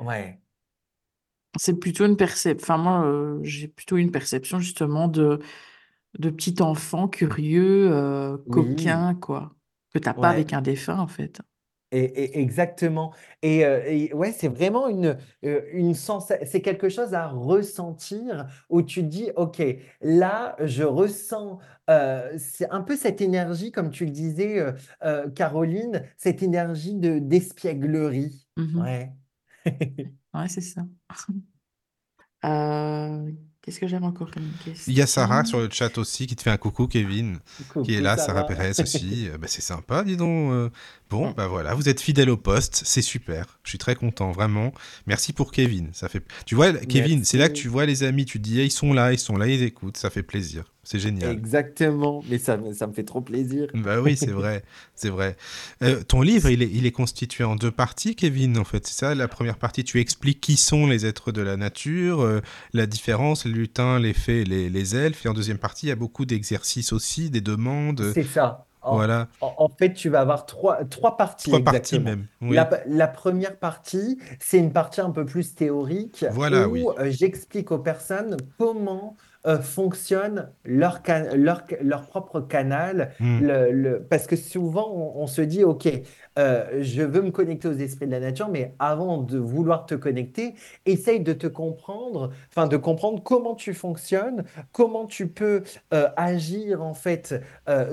Ouais. 0.00 0.38
C'est 1.58 1.78
plutôt 1.78 2.04
une 2.04 2.16
perception. 2.16 2.74
Enfin, 2.74 2.82
moi, 2.82 3.04
euh, 3.04 3.38
j'ai 3.42 3.68
plutôt 3.68 3.96
une 3.96 4.10
perception 4.10 4.58
justement 4.58 5.08
de, 5.08 5.40
de 6.18 6.30
petit 6.30 6.60
enfant 6.62 7.08
curieux, 7.08 7.90
euh, 7.92 8.36
coquin, 8.50 9.14
quoi, 9.14 9.54
que 9.92 9.98
t'as 9.98 10.14
pas 10.14 10.30
avec 10.30 10.52
un 10.52 10.62
défunt, 10.62 10.98
en 10.98 11.06
fait. 11.06 11.40
Et, 11.92 12.40
exactement. 12.40 13.14
Et, 13.42 13.64
euh, 13.64 14.08
ouais, 14.12 14.32
c'est 14.32 14.48
vraiment 14.48 14.88
une, 14.88 15.16
une 15.42 15.94
c'est 15.94 16.60
quelque 16.60 16.88
chose 16.88 17.14
à 17.14 17.28
ressentir 17.28 18.46
où 18.68 18.82
tu 18.82 19.02
dis, 19.02 19.30
OK, 19.36 19.62
là, 20.00 20.56
je 20.64 20.82
ressens, 20.82 21.58
c'est 21.88 22.68
un 22.70 22.80
peu 22.80 22.96
cette 22.96 23.20
énergie, 23.20 23.70
comme 23.70 23.90
tu 23.90 24.04
le 24.04 24.10
disais, 24.10 24.64
Caroline, 25.34 26.02
cette 26.16 26.42
énergie 26.42 26.96
de 26.96 27.18
d'espièglerie. 27.18 28.46
Mmh 28.56 28.80
Ouais. 28.80 29.12
Ouais, 30.36 30.48
c'est 30.48 30.60
ça. 30.60 30.82
Euh, 32.44 33.30
qu'est-ce 33.62 33.80
que 33.80 33.86
j'aime 33.86 34.04
encore 34.04 34.30
comme 34.30 34.48
question? 34.64 34.92
Il 34.92 34.96
y 34.96 35.00
a 35.00 35.06
Sarah 35.06 35.44
sur 35.44 35.58
le 35.58 35.68
chat 35.70 35.96
aussi 35.98 36.26
qui 36.26 36.36
te 36.36 36.42
fait 36.42 36.50
un 36.50 36.58
coucou, 36.58 36.86
Kevin, 36.86 37.38
qui 37.84 37.94
est 37.94 38.00
là, 38.00 38.16
Sarah, 38.16 38.44
Pérez 38.44 38.80
aussi. 38.80 39.28
Euh, 39.32 39.38
bah, 39.38 39.46
c'est 39.48 39.62
sympa, 39.62 40.04
dis 40.04 40.16
donc. 40.16 40.52
Euh. 40.52 40.70
Bon, 41.08 41.30
bah 41.30 41.46
voilà, 41.46 41.74
vous 41.74 41.88
êtes 41.88 42.00
fidèle 42.00 42.28
au 42.28 42.36
poste, 42.36 42.82
c'est 42.84 43.02
super. 43.02 43.58
Je 43.64 43.70
suis 43.70 43.78
très 43.78 43.94
content, 43.94 44.30
vraiment. 44.30 44.72
Merci 45.06 45.32
pour 45.32 45.52
Kevin. 45.52 45.90
Ça 45.94 46.08
fait. 46.08 46.22
Tu 46.44 46.54
vois, 46.54 46.72
Kevin, 46.72 47.24
c'est 47.24 47.38
là 47.38 47.48
que 47.48 47.54
tu 47.54 47.68
vois 47.68 47.86
les 47.86 48.02
amis. 48.02 48.24
Tu 48.26 48.38
dis, 48.38 48.62
ils 48.62 48.70
sont 48.70 48.92
là, 48.92 49.12
ils 49.12 49.18
sont 49.18 49.36
là, 49.36 49.48
ils 49.48 49.62
écoutent. 49.62 49.96
Ça 49.96 50.10
fait 50.10 50.22
plaisir. 50.22 50.75
C'est 50.88 51.00
génial. 51.00 51.32
Exactement, 51.32 52.22
mais 52.30 52.38
ça, 52.38 52.56
ça 52.72 52.86
me 52.86 52.92
fait 52.92 53.02
trop 53.02 53.20
plaisir. 53.20 53.66
Bah 53.74 54.00
oui, 54.00 54.16
c'est 54.16 54.30
vrai, 54.30 54.62
c'est 54.94 55.08
vrai. 55.08 55.36
Euh, 55.82 56.00
ton 56.04 56.22
livre, 56.22 56.48
il 56.48 56.62
est, 56.62 56.70
il 56.72 56.86
est 56.86 56.92
constitué 56.92 57.42
en 57.42 57.56
deux 57.56 57.72
parties, 57.72 58.14
Kevin, 58.14 58.56
en 58.56 58.62
fait. 58.62 58.86
C'est 58.86 58.94
ça, 59.00 59.16
la 59.16 59.26
première 59.26 59.58
partie, 59.58 59.82
tu 59.82 59.98
expliques 59.98 60.40
qui 60.40 60.56
sont 60.56 60.86
les 60.86 61.04
êtres 61.04 61.32
de 61.32 61.42
la 61.42 61.56
nature, 61.56 62.20
euh, 62.20 62.40
la 62.72 62.86
différence, 62.86 63.46
les 63.46 63.50
lutins, 63.50 63.98
les 63.98 64.12
fées, 64.12 64.44
les, 64.44 64.70
les 64.70 64.94
elfes. 64.94 65.26
Et 65.26 65.28
en 65.28 65.34
deuxième 65.34 65.58
partie, 65.58 65.86
il 65.86 65.88
y 65.88 65.92
a 65.92 65.96
beaucoup 65.96 66.24
d'exercices 66.24 66.92
aussi, 66.92 67.30
des 67.30 67.40
demandes. 67.40 68.12
C'est 68.14 68.22
ça. 68.22 68.64
En, 68.80 68.94
voilà. 68.94 69.26
En, 69.40 69.68
fait, 69.68 69.92
tu 69.92 70.08
vas 70.08 70.20
avoir 70.20 70.46
trois, 70.46 70.84
trois 70.84 71.16
parties. 71.16 71.50
Trois 71.50 71.64
parties 71.64 71.98
même. 71.98 72.26
La, 72.40 72.70
la, 72.86 73.08
première 73.08 73.56
partie, 73.56 74.20
c'est 74.38 74.58
une 74.58 74.72
partie 74.72 75.00
un 75.00 75.10
peu 75.10 75.24
plus 75.24 75.56
théorique 75.56 76.24
voilà, 76.30 76.68
où 76.68 76.92
euh, 76.92 77.10
j'explique 77.10 77.72
aux 77.72 77.80
personnes 77.80 78.36
comment 78.56 79.16
euh, 79.46 79.60
fonctionnent 79.60 80.50
leur, 80.64 81.02
leur, 81.34 81.62
leur, 81.80 82.06
propre 82.06 82.40
canal. 82.40 83.12
Hmm. 83.20 83.38
Le, 83.42 83.98
parce 83.98 84.26
que 84.26 84.36
souvent, 84.36 85.12
on, 85.14 85.26
se 85.26 85.42
dit, 85.42 85.64
OK, 85.64 85.88
euh, 86.38 86.82
je 86.82 87.02
veux 87.02 87.22
me 87.22 87.30
connecter 87.30 87.68
aux 87.68 87.74
esprits 87.74 88.06
de 88.06 88.12
la 88.12 88.20
nature, 88.20 88.48
mais 88.48 88.74
avant 88.78 89.18
de 89.18 89.38
vouloir 89.38 89.86
te 89.86 89.94
connecter, 89.94 90.54
essaye 90.84 91.20
de 91.20 91.32
te 91.32 91.46
comprendre, 91.46 92.32
enfin 92.50 92.66
de 92.66 92.76
comprendre 92.76 93.22
comment 93.22 93.54
tu 93.54 93.74
fonctionnes, 93.74 94.44
comment 94.72 95.06
tu 95.06 95.28
peux 95.28 95.62
euh, 95.94 96.08
agir 96.16 96.82
en 96.82 96.94
fait 96.94 97.34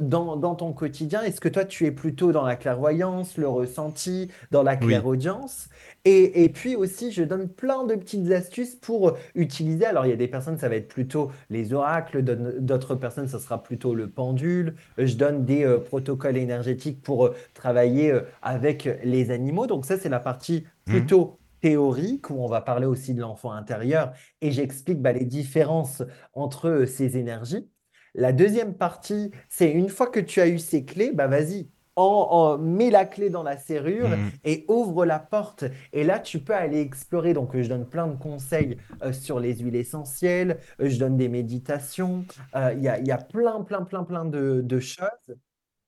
dans, 0.01 0.35
dans, 0.35 0.55
ton 0.55 0.73
quotidien. 0.73 1.21
Est-ce 1.23 1.41
que 1.41 1.49
toi, 1.49 1.65
tu 1.65 1.85
es 1.85 1.91
plutôt 1.91 2.31
dans 2.31 2.45
la 2.45 2.55
clairvoyance, 2.55 3.37
le 3.37 3.47
ressenti, 3.47 4.29
dans 4.51 4.63
la 4.63 4.75
clairaudience? 4.75 5.69
Et, 6.05 6.49
puis 6.49 6.75
aussi, 6.75 7.13
je 7.13 7.23
donne 7.23 7.47
plein 7.47 7.85
de 7.85 7.95
petites 7.95 8.29
astuces 8.31 8.75
pour 8.75 9.17
utiliser. 9.35 9.85
Alors, 9.85 10.05
il 10.05 10.09
y 10.09 10.13
a 10.13 10.17
des 10.17 10.27
personnes, 10.27 10.57
ça 10.57 10.67
va 10.67 10.75
être 10.75 10.89
plutôt 10.89 11.31
les 11.49 11.73
oracles, 11.73 12.21
d'autres 12.23 12.95
personnes, 12.95 13.29
ça 13.29 13.39
sera 13.39 13.63
plutôt 13.63 13.95
le 13.95 14.09
pendule. 14.09 14.75
Je 14.97 15.15
donne 15.15 15.45
des 15.45 15.63
euh, 15.63 15.77
protocoles 15.77 16.35
énergétiques 16.35 17.01
pour 17.01 17.27
euh, 17.27 17.35
travailler 17.53 18.11
euh, 18.11 18.21
avec 18.41 18.89
les 19.03 19.31
animaux. 19.31 19.67
Donc, 19.67 19.85
ça, 19.85 19.97
c'est 19.97 20.09
la 20.09 20.19
partie 20.19 20.63
mmh. 20.87 20.91
plutôt 20.91 21.39
théorique 21.63 22.29
où 22.29 22.43
on 22.43 22.47
va 22.47 22.59
parler 22.59 22.85
aussi 22.85 23.13
de 23.13 23.21
l'enfant 23.21 23.53
intérieur 23.53 24.11
et 24.41 24.51
j'explique 24.51 25.01
bah, 25.01 25.13
les 25.13 25.25
différences 25.25 26.03
entre 26.33 26.83
ces 26.85 27.17
énergies. 27.17 27.69
La 28.15 28.33
deuxième 28.33 28.75
partie, 28.75 29.31
c'est 29.49 29.71
une 29.71 29.89
fois 29.89 30.07
que 30.07 30.19
tu 30.19 30.41
as 30.41 30.47
eu 30.47 30.59
ces 30.59 30.83
clés, 30.83 31.11
bah 31.13 31.27
vas-y, 31.27 31.69
en, 31.95 32.57
mets 32.57 32.89
la 32.89 33.05
clé 33.05 33.29
dans 33.29 33.43
la 33.43 33.57
serrure 33.57 34.09
mm. 34.09 34.31
et 34.43 34.65
ouvre 34.67 35.05
la 35.05 35.19
porte. 35.19 35.65
Et 35.93 36.03
là, 36.03 36.19
tu 36.19 36.39
peux 36.39 36.53
aller 36.53 36.81
explorer. 36.81 37.33
Donc, 37.33 37.55
je 37.55 37.67
donne 37.67 37.87
plein 37.87 38.07
de 38.07 38.15
conseils 38.15 38.77
euh, 39.01 39.13
sur 39.13 39.39
les 39.39 39.55
huiles 39.55 39.75
essentielles, 39.75 40.59
euh, 40.79 40.89
je 40.89 40.99
donne 40.99 41.17
des 41.17 41.29
méditations. 41.29 42.25
Euh, 42.55 42.73
il 42.75 42.83
y, 42.83 42.89
a, 42.89 42.99
y, 42.99 43.11
a, 43.11 43.17
plein, 43.17 43.61
plein, 43.61 43.83
plein, 43.83 44.03
plein 44.03 44.25
de, 44.25 44.61
de 44.61 44.79
choses. 44.79 45.37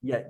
Il 0.03 0.09
y 0.09 0.13
a 0.13 0.23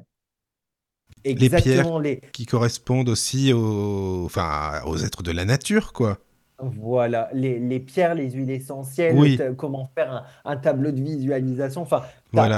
exactement 1.26 2.00
les 2.00 2.18
pierres 2.18 2.32
qui 2.32 2.46
correspondent 2.46 3.10
aussi 3.10 3.54
aux, 3.54 4.24
enfin, 4.26 4.82
aux 4.86 4.98
êtres 4.98 5.24
de 5.24 5.32
la 5.32 5.46
nature, 5.46 5.94
quoi. 5.94 6.20
Voilà, 6.58 7.30
les, 7.34 7.60
les, 7.60 7.82
pierres, 7.82 8.16
les 8.16 8.32
huiles 8.32 8.50
essentielles, 8.50 9.56
comment 9.58 9.92
faire 9.94 10.26
un, 10.46 10.56
tableau 10.56 10.92
de 10.92 11.02
visualisation. 11.02 11.82
Enfin, 11.82 12.04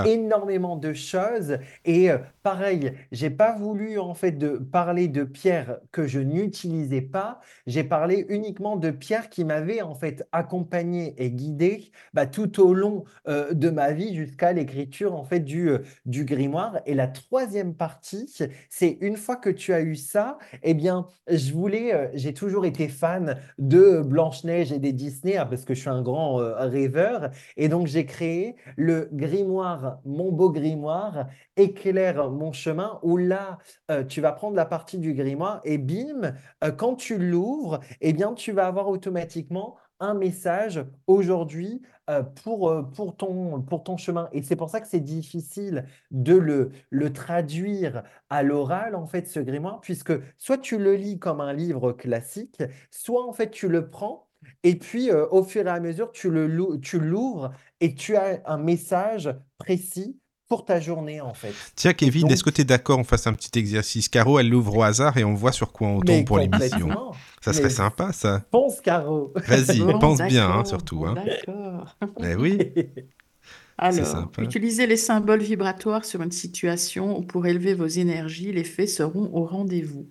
énormément 0.05 0.75
de 0.75 0.93
choses. 0.93 1.57
Et 1.85 2.11
euh, 2.11 2.17
pareil, 2.43 2.93
j'ai 3.11 3.29
pas 3.29 3.55
voulu 3.55 3.99
en 3.99 4.13
fait 4.13 4.31
de 4.31 4.49
parler 4.49 5.07
de 5.07 5.23
pierres 5.23 5.79
que 5.91 6.07
je 6.07 6.19
n'utilisais 6.19 7.01
pas. 7.01 7.39
J'ai 7.65 7.83
parlé 7.83 8.25
uniquement 8.29 8.75
de 8.75 8.91
pierres 8.91 9.29
qui 9.29 9.45
m'avaient 9.45 9.81
en 9.81 9.95
fait 9.95 10.27
accompagné 10.31 11.13
et 11.17 11.31
guidé 11.31 11.91
bah, 12.13 12.25
tout 12.25 12.61
au 12.61 12.73
long 12.73 13.03
euh, 13.27 13.53
de 13.53 13.69
ma 13.69 13.91
vie 13.91 14.15
jusqu'à 14.15 14.53
l'écriture 14.53 15.15
en 15.15 15.23
fait 15.23 15.39
du, 15.39 15.69
euh, 15.69 15.79
du 16.05 16.25
grimoire. 16.25 16.79
Et 16.85 16.93
la 16.93 17.07
troisième 17.07 17.73
partie, 17.73 18.33
c'est 18.69 18.97
une 19.01 19.17
fois 19.17 19.35
que 19.35 19.49
tu 19.49 19.73
as 19.73 19.81
eu 19.81 19.95
ça, 19.95 20.37
eh 20.63 20.73
bien, 20.73 21.07
je 21.27 21.53
voulais, 21.53 22.11
j'ai 22.13 22.33
toujours 22.33 22.65
été 22.65 22.87
fan 22.87 23.37
de 23.57 24.01
Blanche-Neige 24.01 24.71
et 24.71 24.79
des 24.79 24.93
Disney, 24.93 25.37
hein, 25.37 25.45
parce 25.45 25.65
que 25.65 25.73
je 25.73 25.81
suis 25.81 25.89
un 25.89 26.01
grand 26.01 26.35
rêveur. 26.35 27.29
Et 27.57 27.67
donc, 27.69 27.87
j'ai 27.87 28.05
créé 28.05 28.55
le 28.75 29.09
grimoire 29.11 29.66
mon 30.05 30.31
beau 30.31 30.51
grimoire, 30.51 31.27
éclaire 31.55 32.29
mon 32.29 32.51
chemin, 32.51 32.99
où 33.03 33.17
là, 33.17 33.57
euh, 33.91 34.03
tu 34.03 34.21
vas 34.21 34.31
prendre 34.31 34.55
la 34.55 34.65
partie 34.65 34.97
du 34.99 35.13
grimoire 35.13 35.61
et 35.63 35.77
bim, 35.77 36.33
euh, 36.63 36.71
quand 36.71 36.95
tu 36.95 37.17
l'ouvres, 37.17 37.79
eh 38.01 38.13
bien, 38.13 38.33
tu 38.33 38.51
vas 38.51 38.67
avoir 38.67 38.87
automatiquement 38.87 39.75
un 39.99 40.13
message 40.13 40.85
aujourd'hui 41.07 41.81
euh, 42.09 42.21
pour, 42.21 42.91
pour, 42.93 43.17
ton, 43.17 43.61
pour 43.61 43.83
ton 43.83 43.97
chemin. 43.97 44.29
Et 44.31 44.43
c'est 44.43 44.55
pour 44.55 44.69
ça 44.69 44.79
que 44.79 44.87
c'est 44.87 44.99
difficile 44.99 45.85
de 46.11 46.35
le, 46.35 46.71
le 46.91 47.11
traduire 47.11 48.03
à 48.29 48.43
l'oral, 48.43 48.95
en 48.95 49.07
fait, 49.07 49.27
ce 49.27 49.39
grimoire, 49.39 49.81
puisque 49.81 50.13
soit 50.37 50.59
tu 50.59 50.77
le 50.77 50.95
lis 50.95 51.17
comme 51.19 51.41
un 51.41 51.53
livre 51.53 51.91
classique, 51.93 52.61
soit 52.91 53.27
en 53.27 53.33
fait 53.33 53.49
tu 53.49 53.67
le 53.67 53.89
prends 53.89 54.26
et 54.63 54.75
puis 54.75 55.09
euh, 55.09 55.27
au 55.31 55.43
fur 55.43 55.65
et 55.65 55.69
à 55.69 55.79
mesure 55.79 56.11
tu 56.11 56.29
le 56.29 56.79
tu 56.81 56.99
l'ouvres 56.99 57.51
et 57.81 57.95
tu 57.95 58.15
as 58.15 58.41
un 58.45 58.57
message 58.57 59.33
précis 59.57 60.17
pour 60.47 60.63
ta 60.63 60.79
journée, 60.79 61.19
en 61.19 61.33
fait. 61.33 61.53
Tiens, 61.75 61.93
Kevin, 61.93 62.31
est-ce 62.31 62.43
que 62.43 62.49
tu 62.49 62.61
es 62.61 62.63
d'accord 62.63 62.99
on 62.99 63.03
fasse 63.03 63.27
un 63.27 63.33
petit 63.33 63.59
exercice 63.59 64.07
Caro, 64.07 64.39
elle 64.39 64.49
l'ouvre 64.49 64.77
au 64.77 64.83
hasard 64.83 65.17
et 65.17 65.23
on 65.23 65.33
voit 65.33 65.51
sur 65.51 65.71
quoi 65.71 65.89
on 65.89 65.99
tombe 65.99 66.25
pour 66.25 66.39
l'émission. 66.39 67.11
Ça 67.41 67.53
serait 67.53 67.69
sympa, 67.69 68.13
ça. 68.13 68.43
Pense, 68.51 68.81
Caro. 68.81 69.33
Vas-y, 69.35 69.79
pense 69.99 70.19
bien, 70.21 70.49
hein, 70.49 70.65
surtout. 70.65 71.05
Hein. 71.05 71.15
D'accord. 71.15 71.97
Eh 72.23 72.35
oui. 72.35 72.57
Alors, 73.79 74.31
utilisez 74.39 74.87
les 74.87 74.97
symboles 74.97 75.43
vibratoires 75.43 76.03
sur 76.03 76.23
une 76.23 76.31
situation 76.31 77.19
où 77.19 77.21
pour 77.21 77.45
élever 77.45 77.75
vos 77.75 77.85
énergies, 77.85 78.51
les 78.51 78.63
faits 78.63 78.89
seront 78.89 79.29
au 79.33 79.45
rendez-vous. 79.45 80.07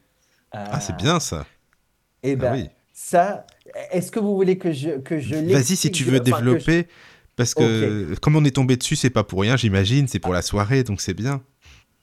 Ah, 0.52 0.80
c'est 0.80 0.96
bien 0.96 1.18
ça. 1.18 1.46
Eh 2.22 2.32
ah 2.32 2.36
bien, 2.36 2.68
ça, 2.98 3.44
est-ce 3.92 4.10
que 4.10 4.18
vous 4.18 4.34
voulez 4.34 4.56
que 4.56 4.72
je, 4.72 4.98
que 4.98 5.20
je 5.20 5.34
Vas-y, 5.34 5.76
si 5.76 5.90
tu 5.90 6.04
veux 6.04 6.18
développer. 6.18 6.88
Parce 7.36 7.52
que 7.52 8.18
comme 8.20 8.36
on 8.36 8.44
est 8.46 8.56
tombé 8.56 8.78
dessus, 8.78 8.96
c'est 8.96 9.10
pas 9.10 9.22
pour 9.22 9.42
rien, 9.42 9.58
j'imagine, 9.58 10.08
c'est 10.08 10.18
pour 10.18 10.32
la 10.32 10.40
soirée, 10.40 10.82
donc 10.82 11.02
c'est 11.02 11.12
bien. 11.12 11.42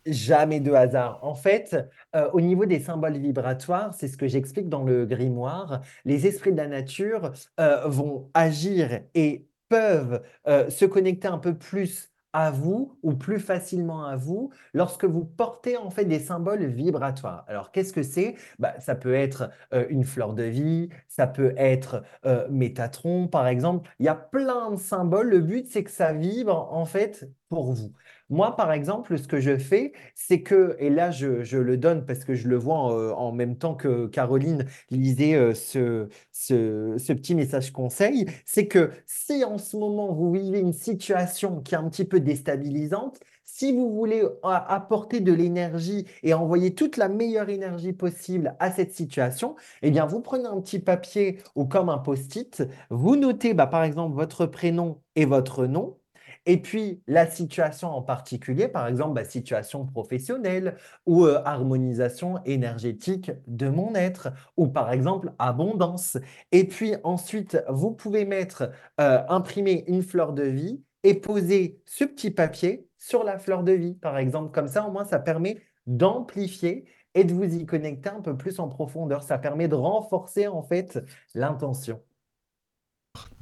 Jamais 0.06 0.60
de 0.60 0.72
hasard. 0.72 1.18
En 1.24 1.34
fait, 1.34 1.76
euh, 2.16 2.30
au 2.34 2.42
niveau 2.42 2.68
des 2.68 2.80
symboles 2.80 3.18
vibratoires, 3.18 3.96
c'est 3.96 4.08
ce 4.08 4.18
que 4.18 4.28
j'explique 4.28 4.70
dans 4.70 4.84
le 4.84 5.08
grimoire, 5.08 5.82
les 6.06 6.28
esprits 6.28 6.52
de 6.52 6.58
la 6.58 6.68
nature 6.68 7.32
euh, 7.60 7.88
vont 7.88 8.30
agir 8.36 9.00
et 9.16 9.48
peuvent 9.70 10.22
euh, 10.48 10.70
se 10.70 10.86
connecter 10.86 11.28
un 11.28 11.40
peu 11.40 11.56
plus 11.58 12.13
à 12.34 12.52
vous 12.52 12.98
ou 13.04 13.14
plus 13.14 13.40
facilement 13.40 14.06
à 14.06 14.16
vous 14.16 14.52
lorsque 14.74 15.06
vous 15.06 15.24
portez 15.26 15.78
en 15.78 15.90
fait 15.90 16.06
des 16.06 16.20
symboles 16.20 16.66
vibratoires. 16.66 17.46
Alors 17.48 17.72
qu'est-ce 17.72 17.94
que 17.94 18.04
c'est? 18.04 18.36
Bah, 18.60 18.80
Ça 18.80 18.96
peut 18.96 19.14
être 19.14 19.50
euh, 19.74 19.86
une 19.90 20.04
fleur 20.04 20.34
de 20.34 20.44
vie, 20.44 20.90
ça 21.08 21.28
peut 21.28 21.54
être 21.58 22.04
euh, 22.26 22.48
Métatron 22.50 23.28
par 23.28 23.48
exemple. 23.48 23.90
Il 24.00 24.06
y 24.06 24.10
a 24.10 24.16
plein 24.16 24.72
de 24.72 24.78
symboles. 24.78 25.30
Le 25.30 25.40
but 25.42 25.68
c'est 25.68 25.84
que 25.84 25.92
ça 25.92 26.14
vibre 26.14 26.70
en 26.74 26.86
fait 26.86 27.30
pour 27.50 27.74
vous. 27.74 27.94
Moi, 28.34 28.56
par 28.56 28.72
exemple, 28.72 29.20
ce 29.20 29.28
que 29.28 29.40
je 29.40 29.60
fais, 29.60 29.94
c'est 30.16 30.42
que, 30.42 30.76
et 30.80 30.90
là, 30.90 31.12
je, 31.12 31.56
le 31.56 31.78
donne 31.78 32.04
parce 32.04 32.26
que 32.26 32.34
je 32.34 32.48
le 32.48 32.56
vois 32.56 33.16
en, 33.16 33.32
même 33.32 33.58
temps 33.58 33.76
que 33.76 34.08
Caroline 34.08 34.66
lisait 34.90 35.36
euh, 35.36 35.54
ce, 35.54 36.08
ce, 36.32 37.14
petit 37.14 37.36
message 37.36 37.72
conseil, 37.72 38.26
c'est 38.44 38.68
que 38.68 38.90
si 39.06 39.44
en 39.44 39.60
ce 39.60 39.78
moment 39.78 40.12
vous 40.14 40.32
vivez 40.32 40.60
une 40.60 40.74
situation 40.74 41.62
qui 41.62 41.76
est 41.76 41.78
un 41.78 41.88
petit 41.90 42.06
peu 42.06 42.20
déstabilisante, 42.20 43.20
si 43.46 43.72
vous 43.72 43.94
voulez 43.94 44.24
apporter 44.42 45.20
de 45.20 45.32
l'énergie 45.32 46.08
et 46.24 46.34
envoyer 46.34 46.74
toute 46.74 46.98
la 46.98 47.10
meilleure 47.10 47.50
énergie 47.50 47.94
possible 47.94 48.56
à 48.60 48.72
cette 48.72 48.94
situation, 48.96 49.56
eh 49.84 49.92
bien, 49.92 50.08
vous 50.08 50.22
prenez 50.22 50.48
un 50.48 50.60
petit 50.60 50.80
papier 50.80 51.38
ou 51.54 51.66
comme 51.66 51.90
un 51.90 52.00
post-it, 52.00 52.64
vous 52.90 53.16
notez 53.16 53.54
bah, 53.54 53.68
par 53.68 53.84
exemple 53.84 54.16
votre 54.16 54.48
prénom 54.48 55.04
et 55.16 55.26
votre 55.26 55.68
nom, 55.68 56.00
et 56.46 56.62
puis, 56.62 57.02
la 57.08 57.26
situation 57.28 57.90
en 57.90 58.02
particulier, 58.02 58.68
par 58.68 58.88
exemple, 58.88 59.14
bah, 59.14 59.24
situation 59.24 59.86
professionnelle 59.86 60.76
ou 61.06 61.26
euh, 61.26 61.42
harmonisation 61.46 62.44
énergétique 62.44 63.32
de 63.48 63.70
mon 63.70 63.96
être, 63.96 64.30
ou 64.58 64.68
par 64.68 64.92
exemple, 64.92 65.32
abondance. 65.40 66.18
Et 66.52 66.68
puis 66.68 66.96
ensuite, 67.04 67.64
vous 67.70 67.92
pouvez 67.92 68.26
mettre, 68.26 68.72
euh, 69.00 69.22
imprimer 69.30 69.86
une 69.88 70.04
fleur 70.04 70.34
de 70.34 70.44
vie 70.44 70.82
et 71.04 71.14
poser 71.14 71.82
ce 71.86 72.04
petit 72.04 72.32
papier 72.32 72.88
sur 72.98 73.24
la 73.24 73.40
fleur 73.40 73.64
de 73.64 73.72
vie, 73.72 73.94
par 73.96 74.18
exemple. 74.18 74.52
Comme 74.52 74.68
ça, 74.68 74.86
au 74.88 74.92
moins, 74.92 75.06
ça 75.06 75.20
permet 75.20 75.62
d'amplifier 75.88 76.86
et 77.16 77.24
de 77.24 77.34
vous 77.34 77.56
y 77.56 77.66
connecter 77.66 78.10
un 78.10 78.22
peu 78.22 78.36
plus 78.36 78.60
en 78.60 78.68
profondeur. 78.68 79.24
Ça 79.24 79.38
permet 79.38 79.68
de 79.68 79.76
renforcer 79.76 80.48
en 80.48 80.64
fait 80.64 81.00
l'intention. 81.36 82.02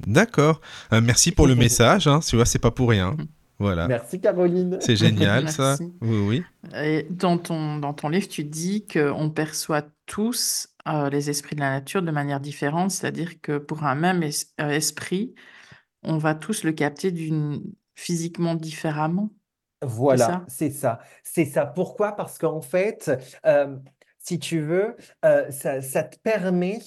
D'accord. 0.06 0.60
Euh, 0.92 1.00
merci 1.00 1.32
pour 1.32 1.46
le 1.46 1.54
message. 1.54 2.06
Hein. 2.06 2.20
Tu 2.20 2.36
vois, 2.36 2.44
c'est 2.44 2.58
pas 2.58 2.70
pour 2.70 2.90
rien. 2.90 3.16
Voilà. 3.58 3.86
Merci 3.86 4.20
Caroline. 4.20 4.78
C'est 4.80 4.96
génial 4.96 5.48
ça. 5.50 5.76
Oui, 6.00 6.42
oui. 6.72 7.06
dans, 7.10 7.38
ton, 7.38 7.78
dans 7.78 7.94
ton 7.94 8.08
livre, 8.08 8.28
tu 8.28 8.44
dis 8.44 8.86
qu'on 8.86 9.30
perçoit 9.30 9.82
tous 10.06 10.68
euh, 10.88 11.08
les 11.10 11.30
esprits 11.30 11.54
de 11.54 11.60
la 11.60 11.70
nature 11.70 12.02
de 12.02 12.10
manière 12.10 12.40
différente, 12.40 12.90
c'est-à-dire 12.90 13.40
que 13.40 13.58
pour 13.58 13.84
un 13.84 13.94
même 13.94 14.24
euh, 14.24 14.68
esprit, 14.68 15.34
on 16.02 16.18
va 16.18 16.34
tous 16.34 16.64
le 16.64 16.72
capter 16.72 17.12
d'une 17.12 17.62
physiquement 17.94 18.56
différemment. 18.56 19.30
Voilà, 19.84 20.44
c'est 20.48 20.70
ça? 20.70 21.00
C'est 21.22 21.44
ça. 21.44 21.66
Pourquoi? 21.66 22.12
Parce 22.12 22.38
qu'en 22.38 22.60
fait, 22.60 23.10
si 24.22 24.38
tu 24.38 24.60
veux, 24.60 24.96
ça, 25.50 25.80
te 26.04 26.16
permet, 26.18 26.78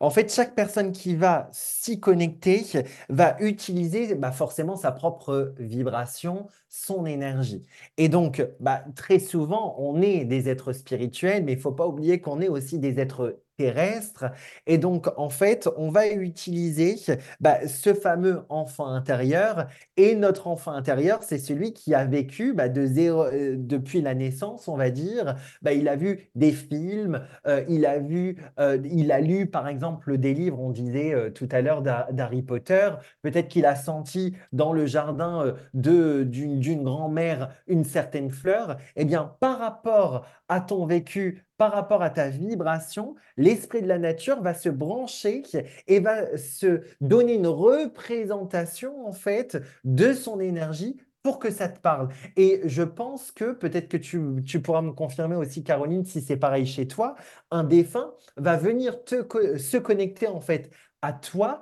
en 0.00 0.10
fait, 0.10 0.32
chaque 0.32 0.54
personne 0.54 0.92
qui 0.92 1.14
va 1.14 1.48
s'y 1.52 2.00
connecter 2.00 2.64
va 3.08 3.36
utiliser 3.40 4.14
bah, 4.14 4.32
forcément 4.32 4.76
sa 4.76 4.92
propre 4.92 5.54
vibration, 5.58 6.46
son 6.68 7.06
énergie. 7.06 7.62
Et 7.96 8.08
donc, 8.08 8.46
bah, 8.60 8.84
très 8.96 9.18
souvent, 9.18 9.76
on 9.78 10.00
est 10.02 10.24
des 10.24 10.48
êtres 10.48 10.72
spirituels, 10.72 11.44
mais 11.44 11.52
il 11.52 11.56
ne 11.56 11.60
faut 11.60 11.72
pas 11.72 11.86
oublier 11.86 12.20
qu'on 12.20 12.40
est 12.40 12.48
aussi 12.48 12.78
des 12.78 12.98
êtres 13.00 13.38
terrestre. 13.58 14.26
Et 14.66 14.78
donc, 14.78 15.08
en 15.16 15.28
fait, 15.28 15.68
on 15.76 15.90
va 15.90 16.06
utiliser 16.08 16.96
bah, 17.40 17.66
ce 17.66 17.92
fameux 17.92 18.42
enfant 18.48 18.86
intérieur. 18.86 19.66
Et 19.96 20.14
notre 20.14 20.46
enfant 20.46 20.72
intérieur, 20.72 21.22
c'est 21.22 21.38
celui 21.38 21.72
qui 21.72 21.92
a 21.92 22.04
vécu 22.04 22.54
bah, 22.54 22.68
de 22.68 22.86
zéro, 22.86 23.24
euh, 23.24 23.56
depuis 23.58 24.00
la 24.00 24.14
naissance, 24.14 24.68
on 24.68 24.76
va 24.76 24.90
dire. 24.90 25.34
Bah, 25.60 25.72
il 25.72 25.88
a 25.88 25.96
vu 25.96 26.30
des 26.36 26.52
films, 26.52 27.20
euh, 27.46 27.64
il 27.68 27.84
a 27.84 27.98
vu, 27.98 28.36
euh, 28.60 28.78
il 28.84 29.10
a 29.10 29.20
lu, 29.20 29.46
par 29.46 29.66
exemple, 29.66 30.16
des 30.18 30.34
livres, 30.34 30.60
on 30.60 30.70
disait 30.70 31.32
tout 31.32 31.48
à 31.50 31.60
l'heure 31.60 31.82
d'Harry 31.82 32.42
Potter. 32.42 32.90
Peut-être 33.22 33.48
qu'il 33.48 33.66
a 33.66 33.74
senti 33.74 34.36
dans 34.52 34.72
le 34.72 34.86
jardin 34.86 35.54
d'une 35.74 36.84
grand-mère 36.84 37.50
une 37.66 37.84
certaine 37.84 38.30
fleur. 38.30 38.76
Eh 38.94 39.04
bien, 39.04 39.34
par 39.40 39.58
rapport 39.58 40.26
à 40.48 40.60
ton 40.60 40.86
vécu, 40.86 41.44
par 41.56 41.72
rapport 41.72 42.02
à 42.02 42.10
ta 42.10 42.28
vibration, 42.28 43.14
l'esprit 43.36 43.82
de 43.82 43.88
la 43.88 43.98
nature 43.98 44.40
va 44.42 44.54
se 44.54 44.68
brancher 44.68 45.42
et 45.86 46.00
va 46.00 46.36
se 46.36 46.82
donner 47.00 47.34
une 47.34 47.48
représentation 47.48 49.06
en 49.06 49.12
fait 49.12 49.58
de 49.84 50.12
son 50.12 50.40
énergie 50.40 50.96
pour 51.22 51.38
que 51.38 51.50
ça 51.50 51.68
te 51.68 51.80
parle. 51.80 52.08
Et 52.36 52.62
je 52.64 52.82
pense 52.82 53.32
que 53.32 53.52
peut-être 53.52 53.88
que 53.88 53.96
tu, 53.96 54.20
tu, 54.46 54.62
pourras 54.62 54.82
me 54.82 54.92
confirmer 54.92 55.36
aussi, 55.36 55.64
Caroline, 55.64 56.04
si 56.04 56.22
c'est 56.22 56.36
pareil 56.36 56.64
chez 56.64 56.86
toi, 56.86 57.16
un 57.50 57.64
défunt 57.64 58.14
va 58.36 58.56
venir 58.56 59.04
te, 59.04 59.58
se 59.58 59.76
connecter 59.76 60.28
en 60.28 60.40
fait 60.40 60.70
à 61.02 61.12
toi 61.12 61.60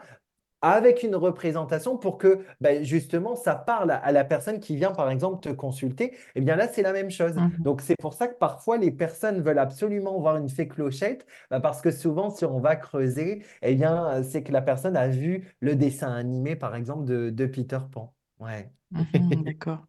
avec 0.73 1.03
une 1.03 1.15
représentation 1.15 1.97
pour 1.97 2.19
que 2.19 2.45
bah, 2.61 2.83
justement 2.83 3.37
ça 3.37 3.55
parle 3.55 3.93
à, 3.93 4.11
la 4.11 4.25
personne 4.25 4.59
qui 4.59 4.75
vient 4.77 4.91
par 4.91 5.11
exemple 5.11 5.41
te 5.41 5.55
consulter. 5.55 6.07
Et 6.07 6.17
eh 6.37 6.41
bien 6.41 6.57
là, 6.57 6.67
c'est 6.69 6.83
la 6.83 6.93
même 6.93 7.11
chose. 7.11 7.35
Mmh 7.37 7.63
Donc 7.63 7.81
c'est 7.81 7.97
pour 7.97 8.15
ça 8.15 8.27
que 8.27 8.37
parfois 8.37 8.77
les 8.77 8.91
personnes 8.91 9.41
veulent 9.43 9.59
absolument 9.59 10.19
voir 10.19 10.37
une 10.37 10.49
fée 10.49 10.67
clochette 10.67 11.27
bah, 11.51 11.61
parce 11.61 11.81
que 11.81 11.91
souvent 11.91 12.31
si 12.31 12.45
on 12.45 12.59
va 12.59 12.77
creuser, 12.77 13.45
eh 13.63 13.75
bien 13.75 14.23
c'est 14.23 14.43
que 14.43 14.53
la 14.53 14.63
personne 14.63 14.97
a 14.97 15.09
vu 15.09 15.55
le 15.61 15.77
dessin 15.77 16.13
animé 16.13 16.57
par 16.57 16.75
exemple 16.75 17.05
de, 17.05 17.47
Peter 17.47 17.79
Pan. 17.93 18.13
Ouais. 18.41 18.71
Mmh 18.91 19.45
d'accord. 19.45 19.87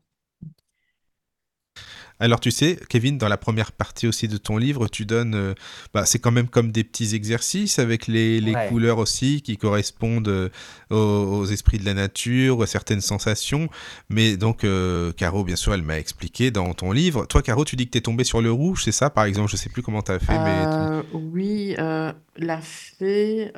Alors 2.20 2.40
tu 2.40 2.50
sais, 2.50 2.80
Kevin, 2.90 3.18
dans 3.18 3.28
la 3.28 3.38
première 3.38 3.72
partie 3.72 4.08
aussi 4.08 4.28
de 4.28 4.38
ton 4.38 4.58
livre, 4.58 4.88
tu 4.88 5.06
donnes, 5.06 5.36
euh, 5.36 5.54
bah, 5.94 6.06
c'est 6.06 6.18
quand 6.18 6.32
même 6.32 6.48
comme 6.48 6.72
des 6.72 6.84
petits 6.84 7.14
exercices 7.14 7.78
avec 7.78 8.08
les, 8.08 8.42
couleurs 8.70 8.98
aussi 8.98 9.42
qui 9.42 9.58
correspondent 9.58 10.28
euh, 10.28 10.50
aux, 10.90 11.46
esprits 11.46 11.78
de 11.78 11.86
la 11.86 11.94
nature, 11.94 12.64
à 12.64 12.68
certaines 12.68 13.02
sensations. 13.02 13.70
Mais 14.10 14.36
donc, 14.36 14.64
euh, 14.64 15.12
Caro, 15.14 15.44
bien 15.44 15.56
sûr, 15.56 15.74
elle 15.74 15.84
m'a 15.84 16.00
expliqué 16.00 16.50
dans 16.50 16.74
ton 16.74 16.92
livre. 16.92 17.28
Toi, 17.28 17.44
Caro, 17.44 17.66
tu 17.66 17.76
dis 17.76 17.86
que 17.86 17.92
tu 17.92 17.98
es 18.00 18.02
tombé 18.02 18.24
sur 18.24 18.42
le 18.42 18.52
rouge, 18.52 18.84
c'est 18.84 18.92
ça, 18.92 19.10
par 19.10 19.26
exemple 19.26 19.52
Je 19.52 19.58
sais 19.58 19.70
plus 19.70 19.84
comment 19.84 20.02
tu 20.02 20.12
as 20.12 20.20
fait, 20.20 20.38
mais... 20.40 21.04
Oui, 21.14 21.76
la 21.78 22.62
fée... 22.62 23.52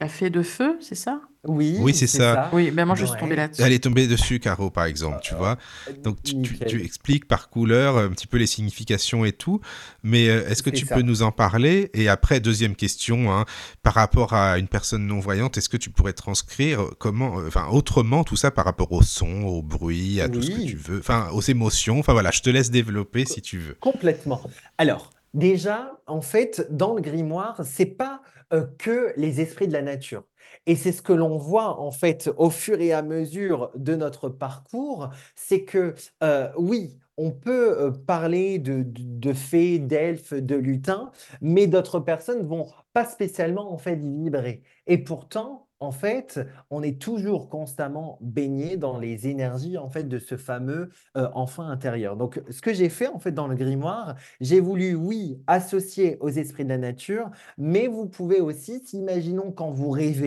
La 0.00 0.08
fée 0.08 0.28
de 0.28 0.42
feu, 0.42 0.76
c'est 0.80 0.96
ça? 0.96 1.20
Oui, 1.44 1.76
Oui, 1.78 1.94
c'est 1.94 2.06
ça. 2.08 2.34
ça. 2.34 2.50
Oui, 2.52 2.70
ben 2.72 2.84
moi 2.84 2.96
je 2.96 3.04
suis 3.04 3.16
tombée 3.16 3.36
là-dessus. 3.36 3.62
Elle 3.62 3.72
est 3.72 3.84
tombée 3.84 4.06
dessus, 4.08 4.40
Caro, 4.40 4.70
par 4.70 4.86
exemple, 4.86 5.18
tu 5.22 5.34
vois. 5.34 5.56
Donc 6.02 6.20
tu, 6.22 6.32
tu- 6.32 6.52
Nickel. 6.54 6.68
tu 6.68 6.82
expliques 6.84 7.28
par 7.28 7.48
couleur 7.48 7.98
un 7.98 8.08
petit 8.08 8.26
peu 8.26 8.38
les 8.38 8.46
significations 8.46 9.24
et 9.24 9.30
tout, 9.32 9.60
mais 10.02 10.28
euh, 10.28 10.48
est-ce 10.48 10.62
que 10.64 10.70
tu 10.70 10.84
ça. 10.86 10.96
peux 10.96 11.02
nous 11.02 11.22
en 11.22 11.30
parler? 11.30 11.90
Et 11.94 12.08
après, 12.08 12.40
deuxième 12.40 12.74
question, 12.74 13.30
hein, 13.32 13.44
par 13.84 13.94
rapport 13.94 14.32
à 14.32 14.58
une 14.58 14.68
personne 14.68 15.06
non-voyante, 15.06 15.58
est-ce 15.58 15.68
que 15.68 15.76
tu 15.76 15.90
pourrais 15.90 16.14
transcrire 16.14 16.80
comment, 16.98 17.38
euh, 17.38 17.46
enfin 17.46 17.68
autrement 17.70 18.24
tout 18.24 18.36
ça 18.36 18.50
par 18.50 18.64
rapport 18.64 18.90
au 18.90 19.02
son, 19.02 19.42
au 19.44 19.62
bruit, 19.62 20.20
à 20.20 20.28
tout 20.28 20.42
ce 20.42 20.50
que 20.50 20.66
tu 20.66 20.76
veux, 20.76 20.98
enfin 20.98 21.28
aux 21.32 21.42
émotions, 21.42 21.98
enfin 22.00 22.14
voilà, 22.14 22.30
je 22.32 22.40
te 22.40 22.50
laisse 22.50 22.70
développer 22.70 23.26
si 23.26 23.42
tu 23.42 23.58
veux. 23.58 23.74
Complètement. 23.80 24.40
Alors, 24.78 25.10
déjà, 25.34 25.92
en 26.06 26.20
fait, 26.22 26.66
dans 26.70 26.94
le 26.94 27.02
grimoire, 27.02 27.60
c'est 27.64 27.86
pas 27.86 28.22
euh, 28.24 28.33
que 28.62 29.12
les 29.16 29.40
esprits 29.40 29.68
de 29.68 29.72
la 29.72 29.82
nature. 29.82 30.24
Et 30.66 30.76
c'est 30.76 30.92
ce 30.92 31.02
que 31.02 31.12
l'on 31.12 31.36
voit, 31.36 31.80
en 31.80 31.90
fait, 31.90 32.30
au 32.36 32.50
fur 32.50 32.80
et 32.80 32.92
à 32.92 33.02
mesure 33.02 33.70
de 33.74 33.94
notre 33.94 34.28
parcours, 34.28 35.10
c'est 35.34 35.64
que, 35.64 35.94
euh, 36.22 36.50
oui, 36.56 36.96
on 37.16 37.30
peut 37.30 37.78
euh, 37.80 37.90
parler 37.90 38.58
de, 38.58 38.84
de, 38.86 39.32
fées, 39.32 39.78
d'elfes, 39.78 40.32
de 40.34 40.56
lutins, 40.56 41.10
mais 41.40 41.66
d'autres 41.66 42.00
personnes 42.00 42.46
vont 42.46 42.66
pas 42.92 43.04
spécialement, 43.04 43.72
en 43.72 43.78
fait, 43.78 43.96
vibrer. 43.96 44.62
Et 44.86 44.98
pourtant, 44.98 45.68
en 45.84 45.92
fait, 45.92 46.40
on 46.70 46.82
est 46.82 47.00
toujours 47.00 47.48
constamment 47.48 48.18
baigné 48.20 48.76
dans 48.76 48.98
les 48.98 49.28
énergies, 49.28 49.78
en 49.78 49.88
fait, 49.88 50.04
de 50.04 50.18
ce 50.18 50.36
fameux 50.36 50.90
euh, 51.16 51.28
enfant 51.34 51.64
intérieur. 51.64 52.16
Donc, 52.16 52.42
ce 52.50 52.60
que 52.60 52.72
j'ai 52.72 52.88
fait, 52.88 53.08
en 53.08 53.18
fait, 53.18 53.32
dans 53.32 53.46
le 53.46 53.54
grimoire, 53.54 54.16
j'ai 54.40 54.60
voulu, 54.60 54.94
oui, 54.94 55.38
associer 55.46 56.16
aux 56.20 56.30
esprits 56.30 56.64
de 56.64 56.70
la 56.70 56.78
nature, 56.78 57.30
mais 57.58 57.86
vous 57.86 58.06
pouvez 58.06 58.40
aussi, 58.40 58.80
si, 58.84 58.98
imaginons 58.98 59.52
quand 59.52 59.70
vous 59.70 59.90
rêvez 59.90 60.24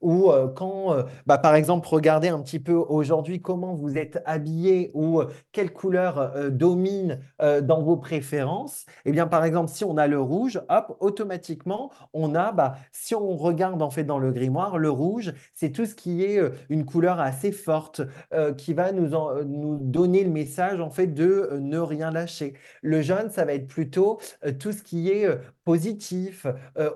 ou 0.00 0.30
euh, 0.30 0.48
quand, 0.48 0.92
euh, 0.92 1.02
bah, 1.26 1.38
par 1.38 1.54
exemple, 1.54 1.86
regardez 1.88 2.28
un 2.28 2.40
petit 2.40 2.58
peu 2.58 2.74
aujourd'hui 2.74 3.40
comment 3.40 3.74
vous 3.74 3.98
êtes 3.98 4.22
habillé 4.24 4.90
ou 4.94 5.20
euh, 5.20 5.28
quelle 5.52 5.72
couleur 5.72 6.32
domine 6.50 7.20
dans 7.62 7.82
vos 7.82 7.96
préférences. 7.96 8.86
Eh 9.04 9.12
bien, 9.12 9.26
par 9.26 9.44
exemple, 9.44 9.70
si 9.70 9.84
on 9.84 9.96
a 9.96 10.06
le 10.06 10.20
rouge, 10.20 10.60
hop, 10.68 10.96
automatiquement, 11.00 11.90
on 12.12 12.34
a, 12.34 12.52
bah, 12.52 12.76
si 12.92 13.14
on 13.14 13.36
regarde 13.36 13.82
en 13.82 13.90
fait 13.90 14.04
dans 14.04 14.18
le 14.18 14.30
grimoire, 14.32 14.78
le 14.84 14.90
rouge, 14.90 15.32
c'est 15.54 15.70
tout 15.72 15.86
ce 15.86 15.94
qui 15.94 16.22
est 16.24 16.38
euh, 16.38 16.50
une 16.68 16.84
couleur 16.84 17.18
assez 17.20 17.52
forte 17.52 18.02
euh, 18.32 18.54
qui 18.54 18.74
va 18.74 18.92
nous, 18.92 19.14
en- 19.14 19.30
euh, 19.30 19.44
nous 19.44 19.78
donner 19.80 20.22
le 20.24 20.30
message 20.30 20.80
en 20.80 20.90
fait 20.90 21.08
de 21.08 21.58
ne 21.60 21.78
rien 21.78 22.10
lâcher. 22.10 22.54
Le 22.82 23.02
jaune, 23.02 23.30
ça 23.30 23.44
va 23.44 23.54
être 23.54 23.66
plutôt 23.66 24.20
tout 24.60 24.72
ce 24.72 24.82
qui 24.82 25.10
est 25.10 25.26
positif, 25.64 26.46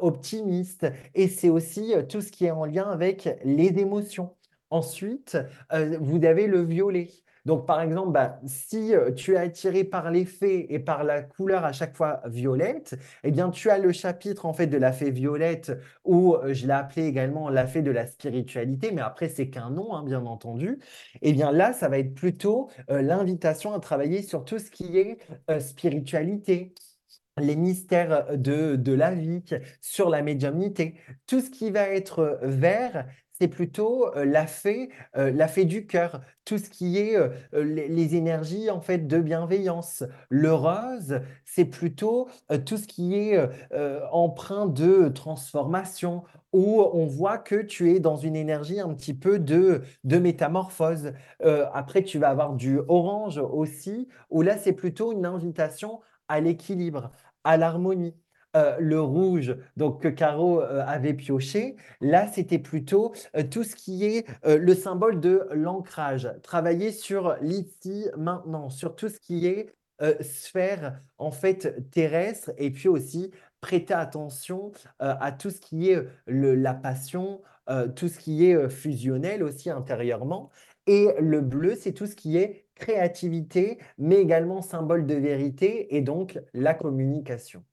optimiste, 0.00 0.86
et 1.14 1.28
c'est 1.28 1.48
aussi 1.48 1.94
tout 2.08 2.20
ce 2.20 2.30
qui 2.30 2.46
est 2.46 2.50
en 2.50 2.64
lien 2.64 2.88
avec 2.90 3.28
les 3.44 3.78
émotions. 3.78 4.34
Ensuite, 4.70 5.38
vous 6.00 6.24
avez 6.24 6.46
le 6.46 6.62
violet. 6.62 7.08
Donc, 7.48 7.64
par 7.64 7.80
exemple, 7.80 8.12
bah, 8.12 8.38
si 8.44 8.94
euh, 8.94 9.10
tu 9.10 9.32
es 9.32 9.38
attiré 9.38 9.82
par 9.82 10.10
les 10.10 10.26
fées 10.26 10.66
et 10.74 10.78
par 10.78 11.02
la 11.02 11.22
couleur 11.22 11.64
à 11.64 11.72
chaque 11.72 11.96
fois 11.96 12.20
violette, 12.26 12.98
eh 13.24 13.30
bien, 13.30 13.48
tu 13.48 13.70
as 13.70 13.78
le 13.78 13.90
chapitre 13.90 14.44
en 14.44 14.52
fait 14.52 14.66
de 14.66 14.76
la 14.76 14.92
fée 14.92 15.10
violette 15.10 15.72
ou 16.04 16.34
euh, 16.34 16.52
je 16.52 16.66
l'ai 16.66 16.74
appelé 16.74 17.06
également 17.06 17.48
la 17.48 17.66
fée 17.66 17.80
de 17.80 17.90
la 17.90 18.06
spiritualité, 18.06 18.92
mais 18.92 19.00
après, 19.00 19.30
c'est 19.30 19.48
qu'un 19.48 19.70
nom, 19.70 19.94
hein, 19.94 20.02
bien 20.02 20.26
entendu. 20.26 20.78
Eh 21.22 21.32
bien, 21.32 21.50
là, 21.50 21.72
ça 21.72 21.88
va 21.88 21.98
être 21.98 22.14
plutôt 22.14 22.68
euh, 22.90 23.00
l'invitation 23.00 23.72
à 23.72 23.80
travailler 23.80 24.20
sur 24.20 24.44
tout 24.44 24.58
ce 24.58 24.70
qui 24.70 24.98
est 24.98 25.16
spiritualité, 25.58 26.74
les 27.38 27.56
mystères 27.56 28.36
de, 28.36 28.92
la 28.92 29.12
vie, 29.12 29.42
sur 29.80 30.10
la 30.10 30.20
médiumnité. 30.20 30.96
Tout 31.26 31.40
ce 31.40 31.48
qui 31.48 31.70
va 31.70 31.88
être 31.88 32.40
vert, 32.42 33.06
c'est 33.38 33.48
plutôt 33.48 34.10
la 34.14 34.46
fée, 34.46 34.90
la 35.14 35.48
fée 35.48 35.64
du 35.64 35.86
cœur, 35.86 36.22
tout 36.44 36.58
ce 36.58 36.68
qui 36.68 36.98
est 36.98 37.16
les, 37.52 38.16
énergies 38.16 38.70
en 38.70 38.80
fait 38.80 39.06
de 39.06 39.18
bienveillance. 39.18 40.02
Le 40.28 40.52
rose, 40.52 41.20
c'est 41.44 41.64
plutôt 41.66 42.28
tout 42.66 42.76
ce 42.76 42.86
qui 42.86 43.14
est 43.14 43.38
empreint 44.10 44.66
de 44.66 45.08
transformation, 45.08 46.24
où 46.52 46.80
on 46.80 47.06
voit 47.06 47.38
que 47.38 47.62
tu 47.62 47.94
es 47.94 48.00
dans 48.00 48.16
une 48.16 48.36
énergie 48.36 48.80
un 48.80 48.94
petit 48.94 49.14
peu 49.14 49.38
de, 49.38 49.82
de 50.04 50.18
métamorphose. 50.18 51.12
Après, 51.72 52.02
tu 52.02 52.18
vas 52.18 52.30
avoir 52.30 52.54
du 52.54 52.78
orange 52.88 53.38
aussi, 53.38 54.08
où 54.30 54.42
là, 54.42 54.58
c'est 54.58 54.72
plutôt 54.72 55.12
une 55.12 55.26
invitation 55.26 56.00
à 56.28 56.40
l'équilibre, 56.40 57.10
à 57.44 57.56
l'harmonie. 57.56 58.14
Euh, 58.56 58.76
le 58.80 58.98
rouge, 58.98 59.54
donc 59.76 60.00
que 60.02 60.08
Caro 60.08 60.62
euh, 60.62 60.82
avait 60.86 61.12
pioché, 61.12 61.76
là 62.00 62.26
c'était 62.28 62.58
plutôt 62.58 63.12
euh, 63.36 63.42
tout 63.42 63.62
ce 63.62 63.76
qui 63.76 64.06
est 64.06 64.26
le 64.46 64.74
symbole 64.74 65.20
de 65.20 65.46
l'ancrage, 65.52 66.32
travailler 66.42 66.90
sur 66.90 67.36
l'ici, 67.42 68.06
maintenant, 68.16 68.70
sur 68.70 68.96
tout 68.96 69.10
ce 69.10 69.20
qui 69.20 69.46
est 69.46 69.74
sphère 70.20 71.00
en 71.18 71.32
fait 71.32 71.90
terrestre 71.90 72.52
et 72.56 72.70
puis 72.70 72.88
aussi 72.88 73.32
prêter 73.60 73.92
attention 73.92 74.70
à 75.00 75.32
tout 75.32 75.50
ce 75.50 75.60
qui 75.60 75.90
est 75.90 76.06
la 76.28 76.72
passion, 76.72 77.42
tout 77.96 78.06
ce 78.06 78.18
qui 78.18 78.46
est 78.46 78.68
fusionnel 78.68 79.42
aussi 79.42 79.70
intérieurement. 79.70 80.50
Et 80.86 81.08
le 81.20 81.40
bleu, 81.40 81.74
c'est 81.74 81.92
tout 81.92 82.06
ce 82.06 82.14
qui 82.14 82.36
est 82.36 82.66
créativité, 82.76 83.78
mais 83.98 84.16
également 84.16 84.62
symbole 84.62 85.04
de 85.04 85.14
vérité 85.14 85.96
et 85.96 86.00
donc 86.00 86.38
la 86.54 86.74
communication. 86.74 87.64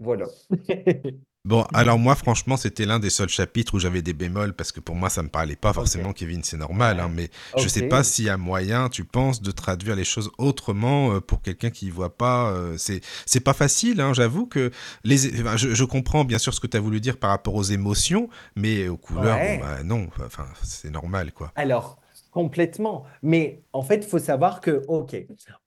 Voilà. 0.00 0.26
Bon, 1.46 1.62
alors 1.72 1.98
moi, 1.98 2.14
franchement, 2.16 2.58
c'était 2.58 2.84
l'un 2.84 2.98
des 2.98 3.08
seuls 3.08 3.30
chapitres 3.30 3.74
où 3.74 3.78
j'avais 3.78 4.02
des 4.02 4.12
bémols 4.12 4.52
parce 4.52 4.72
que 4.72 4.80
pour 4.80 4.94
moi, 4.94 5.08
ça 5.08 5.22
me 5.22 5.30
parlait 5.30 5.56
pas 5.56 5.72
forcément, 5.72 6.12
Kevin, 6.12 6.44
c'est 6.44 6.58
normal, 6.58 7.00
hein, 7.00 7.10
mais 7.10 7.30
je 7.56 7.66
sais 7.66 7.80
Ok. 7.80 7.88
pas 7.88 8.04
s'il 8.04 8.26
y 8.26 8.28
a 8.28 8.36
moyen, 8.36 8.90
tu 8.90 9.04
penses, 9.04 9.40
de 9.40 9.50
traduire 9.50 9.96
les 9.96 10.04
choses 10.04 10.30
autrement 10.36 11.14
euh, 11.14 11.20
pour 11.22 11.40
quelqu'un 11.40 11.70
qui 11.70 11.88
voit 11.88 12.14
pas. 12.14 12.50
euh, 12.52 12.76
c'est 12.76 13.00
c'est 13.24 13.40
pas 13.40 13.54
facile, 13.54 14.02
hein, 14.02 14.12
j'avoue 14.12 14.44
que 14.46 14.70
les. 15.02 15.40
enfin, 15.40 15.56
je, 15.56 15.74
je 15.74 15.84
comprends 15.84 16.26
bien 16.26 16.38
sûr 16.38 16.52
ce 16.52 16.60
que 16.60 16.66
tu 16.66 16.76
as 16.76 16.80
voulu 16.80 17.00
dire 17.00 17.16
par 17.18 17.30
rapport 17.30 17.54
aux 17.54 17.62
émotions, 17.64 18.28
mais 18.54 18.88
aux 18.88 18.98
couleurs, 18.98 19.40
Ouais. 19.40 19.46
bon, 19.56 19.56
bah, 19.56 19.82
non, 19.82 20.08
enfin, 20.22 20.46
c'est 20.62 20.90
normal, 20.90 21.32
quoi. 21.32 21.52
Alors, 21.54 21.99
complètement. 22.30 23.04
Mais 23.22 23.62
en 23.72 23.82
fait, 23.82 23.96
il 23.96 24.04
faut 24.04 24.18
savoir 24.18 24.60
que, 24.60 24.82
OK, 24.88 25.16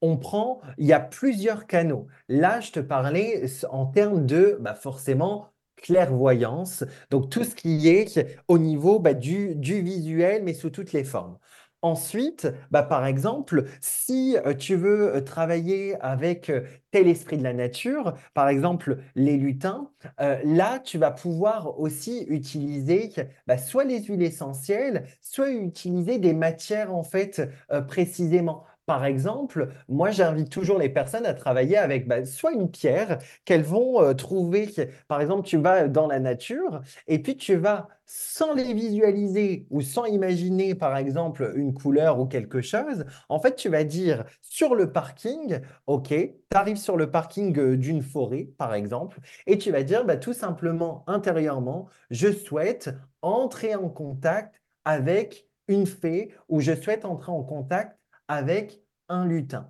on 0.01 0.17
prend, 0.17 0.61
il 0.77 0.85
y 0.87 0.93
a 0.93 0.99
plusieurs 0.99 1.67
canaux. 1.67 2.07
Là, 2.29 2.59
je 2.59 2.71
te 2.71 2.79
parlais 2.79 3.45
en 3.69 3.85
termes 3.85 4.25
de, 4.25 4.57
bah, 4.59 4.75
forcément, 4.75 5.49
clairvoyance. 5.77 6.83
Donc, 7.09 7.29
tout 7.29 7.43
ce 7.43 7.55
qui 7.55 7.87
est 7.89 8.37
au 8.47 8.57
niveau 8.57 8.99
bah, 8.99 9.13
du, 9.13 9.55
du 9.55 9.81
visuel, 9.81 10.43
mais 10.43 10.53
sous 10.53 10.69
toutes 10.69 10.93
les 10.93 11.03
formes. 11.03 11.37
Ensuite, 11.83 12.47
bah, 12.71 12.81
par 12.81 13.05
exemple, 13.05 13.65
si 13.81 14.37
euh, 14.45 14.53
tu 14.53 14.75
veux 14.75 15.15
euh, 15.17 15.21
travailler 15.21 15.99
avec 15.99 16.49
euh, 16.49 16.61
tel 16.91 17.09
esprit 17.09 17.37
de 17.37 17.43
la 17.43 17.51
nature, 17.51 18.13
par 18.33 18.47
exemple 18.47 18.99
les 19.15 19.35
lutins, 19.35 19.89
là, 20.19 20.79
tu 20.79 20.97
vas 20.97 21.11
pouvoir 21.11 21.79
aussi 21.79 22.23
utiliser 22.29 23.09
bah, 23.47 23.57
soit 23.57 23.83
les 23.83 24.01
huiles 24.03 24.21
essentielles, 24.21 25.07
soit 25.21 25.49
utiliser 25.51 26.19
des 26.19 26.33
matières 26.33 26.93
en 26.93 27.03
fait 27.03 27.41
précisément. 27.87 28.63
Par 28.85 29.05
exemple, 29.05 29.69
moi 29.87 30.11
j'invite 30.11 30.49
toujours 30.49 30.77
les 30.77 30.89
personnes 30.89 31.25
à 31.25 31.33
travailler 31.33 31.77
avec 31.77 32.07
bah, 32.07 32.25
soit 32.25 32.51
une 32.51 32.69
pierre 32.69 33.19
qu'elles 33.45 33.63
vont 33.63 34.01
euh, 34.01 34.13
trouver. 34.13 34.69
Par 35.07 35.21
exemple, 35.21 35.47
tu 35.47 35.57
vas 35.57 35.87
dans 35.87 36.07
la 36.07 36.19
nature 36.19 36.81
et 37.07 37.19
puis 37.19 37.37
tu 37.37 37.55
vas, 37.55 37.87
sans 38.05 38.53
les 38.53 38.73
visualiser 38.73 39.67
ou 39.69 39.81
sans 39.81 40.05
imaginer 40.05 40.75
par 40.75 40.97
exemple 40.97 41.53
une 41.55 41.73
couleur 41.73 42.19
ou 42.19 42.25
quelque 42.25 42.61
chose, 42.61 43.05
en 43.29 43.39
fait 43.39 43.55
tu 43.55 43.69
vas 43.69 43.83
dire 43.85 44.25
sur 44.41 44.75
le 44.75 44.91
parking, 44.91 45.61
ok, 45.87 46.09
tu 46.09 46.33
arrives 46.53 46.77
sur 46.77 46.97
le 46.97 47.09
parking 47.09 47.57
euh, 47.57 47.77
d'une 47.77 48.01
forêt 48.03 48.49
par 48.57 48.73
exemple, 48.73 49.19
et 49.47 49.57
tu 49.57 49.71
vas 49.71 49.83
dire 49.83 50.05
bah, 50.05 50.17
tout 50.17 50.33
simplement 50.33 51.03
intérieurement, 51.07 51.87
je 52.11 52.31
souhaite 52.31 52.89
entrer 53.21 53.75
en 53.75 53.89
contact 53.89 54.61
avec 54.85 55.47
une 55.67 55.87
fée 55.87 56.33
ou 56.49 56.59
je 56.59 56.73
souhaite 56.75 57.05
entrer 57.05 57.31
en 57.31 57.43
contact 57.43 57.97
avec 58.33 58.81
un 59.09 59.25
lutin. 59.25 59.69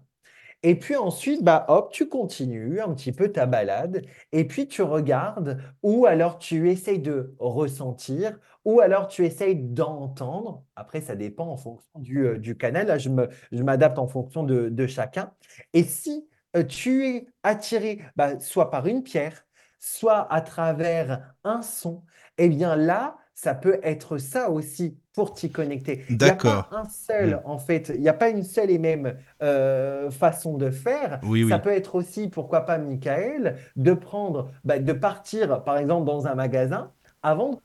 Et 0.66 0.80
puis 0.80 0.96
ensuite, 0.96 1.44
bah 1.44 1.66
hop, 1.68 1.92
tu 1.92 2.08
continues 2.08 2.80
un 2.80 2.94
petit 2.94 3.12
peu 3.12 3.30
ta 3.32 3.46
balade 3.46 4.06
et 4.32 4.48
puis 4.48 4.68
tu 4.68 4.82
regardes 4.82 5.62
ou 5.84 6.06
alors 6.06 6.40
tu 6.40 6.72
essayes 6.72 7.00
de 7.00 7.36
ressentir 7.38 8.40
ou 8.64 8.80
alors 8.80 9.10
tu 9.10 9.26
essayes 9.26 9.58
d'entendre. 9.58 10.64
Après, 10.78 11.02
ça 11.02 11.16
dépend 11.16 11.48
en 11.48 11.58
fonction 11.58 12.00
du, 12.00 12.26
euh, 12.26 12.54
canal. 12.54 12.88
Là, 12.88 12.98
je 12.98 13.10
me, 13.10 13.28
je 13.52 13.62
m'adapte 13.62 14.00
en 14.00 14.08
fonction 14.08 14.44
de, 14.44 14.70
de 14.70 14.88
chacun. 14.88 15.34
Et 15.74 15.84
si 15.84 16.30
euh, 16.56 16.64
tu 16.64 17.08
es 17.08 17.28
attiré 17.44 18.02
bah, 18.16 18.40
soit 18.40 18.72
par 18.72 18.88
une 18.88 19.04
pierre, 19.04 19.46
soit 19.80 20.32
à 20.32 20.40
travers 20.40 21.34
un 21.44 21.62
son, 21.62 22.04
eh 22.38 22.48
bien 22.48 22.78
là, 22.78 23.18
ça 23.36 23.54
peut 23.54 23.80
être 23.84 24.18
ça 24.18 24.50
aussi 24.50 24.98
pour 25.14 25.34
t'y 25.34 25.52
connecter. 25.52 26.06
Il 26.20 26.24
n'y 26.24 26.30
a 26.30 26.36
D'accord. 26.36 26.68
pas 26.68 26.68
un 26.72 26.86
seul, 26.90 27.36
Mm. 27.36 27.42
en 27.46 27.60
fait, 27.60 27.92
il 27.96 28.02
n'y 28.02 28.10
a 28.10 28.14
pas 28.14 28.30
une 28.30 28.44
seule 28.44 28.72
et 28.72 28.80
même 28.80 29.18
euh, 29.44 30.10
façon 30.12 30.58
de 30.58 30.72
faire. 30.72 31.20
Oui, 31.22 31.44
Ça 31.48 31.60
oui. 31.60 31.60
peut 31.60 31.72
être 31.72 31.96
aussi, 31.96 32.30
pourquoi 32.30 32.62
pas, 32.66 32.78
Michael, 32.80 33.58
de 33.76 33.94
prendre, 33.94 34.52
bah, 34.64 34.80
de 34.80 34.94
partir, 34.94 35.64
par 35.64 35.78
exemple, 35.78 36.06
dans 36.06 36.28
un 36.28 36.36
magasin 36.36 36.92
avant 37.22 37.62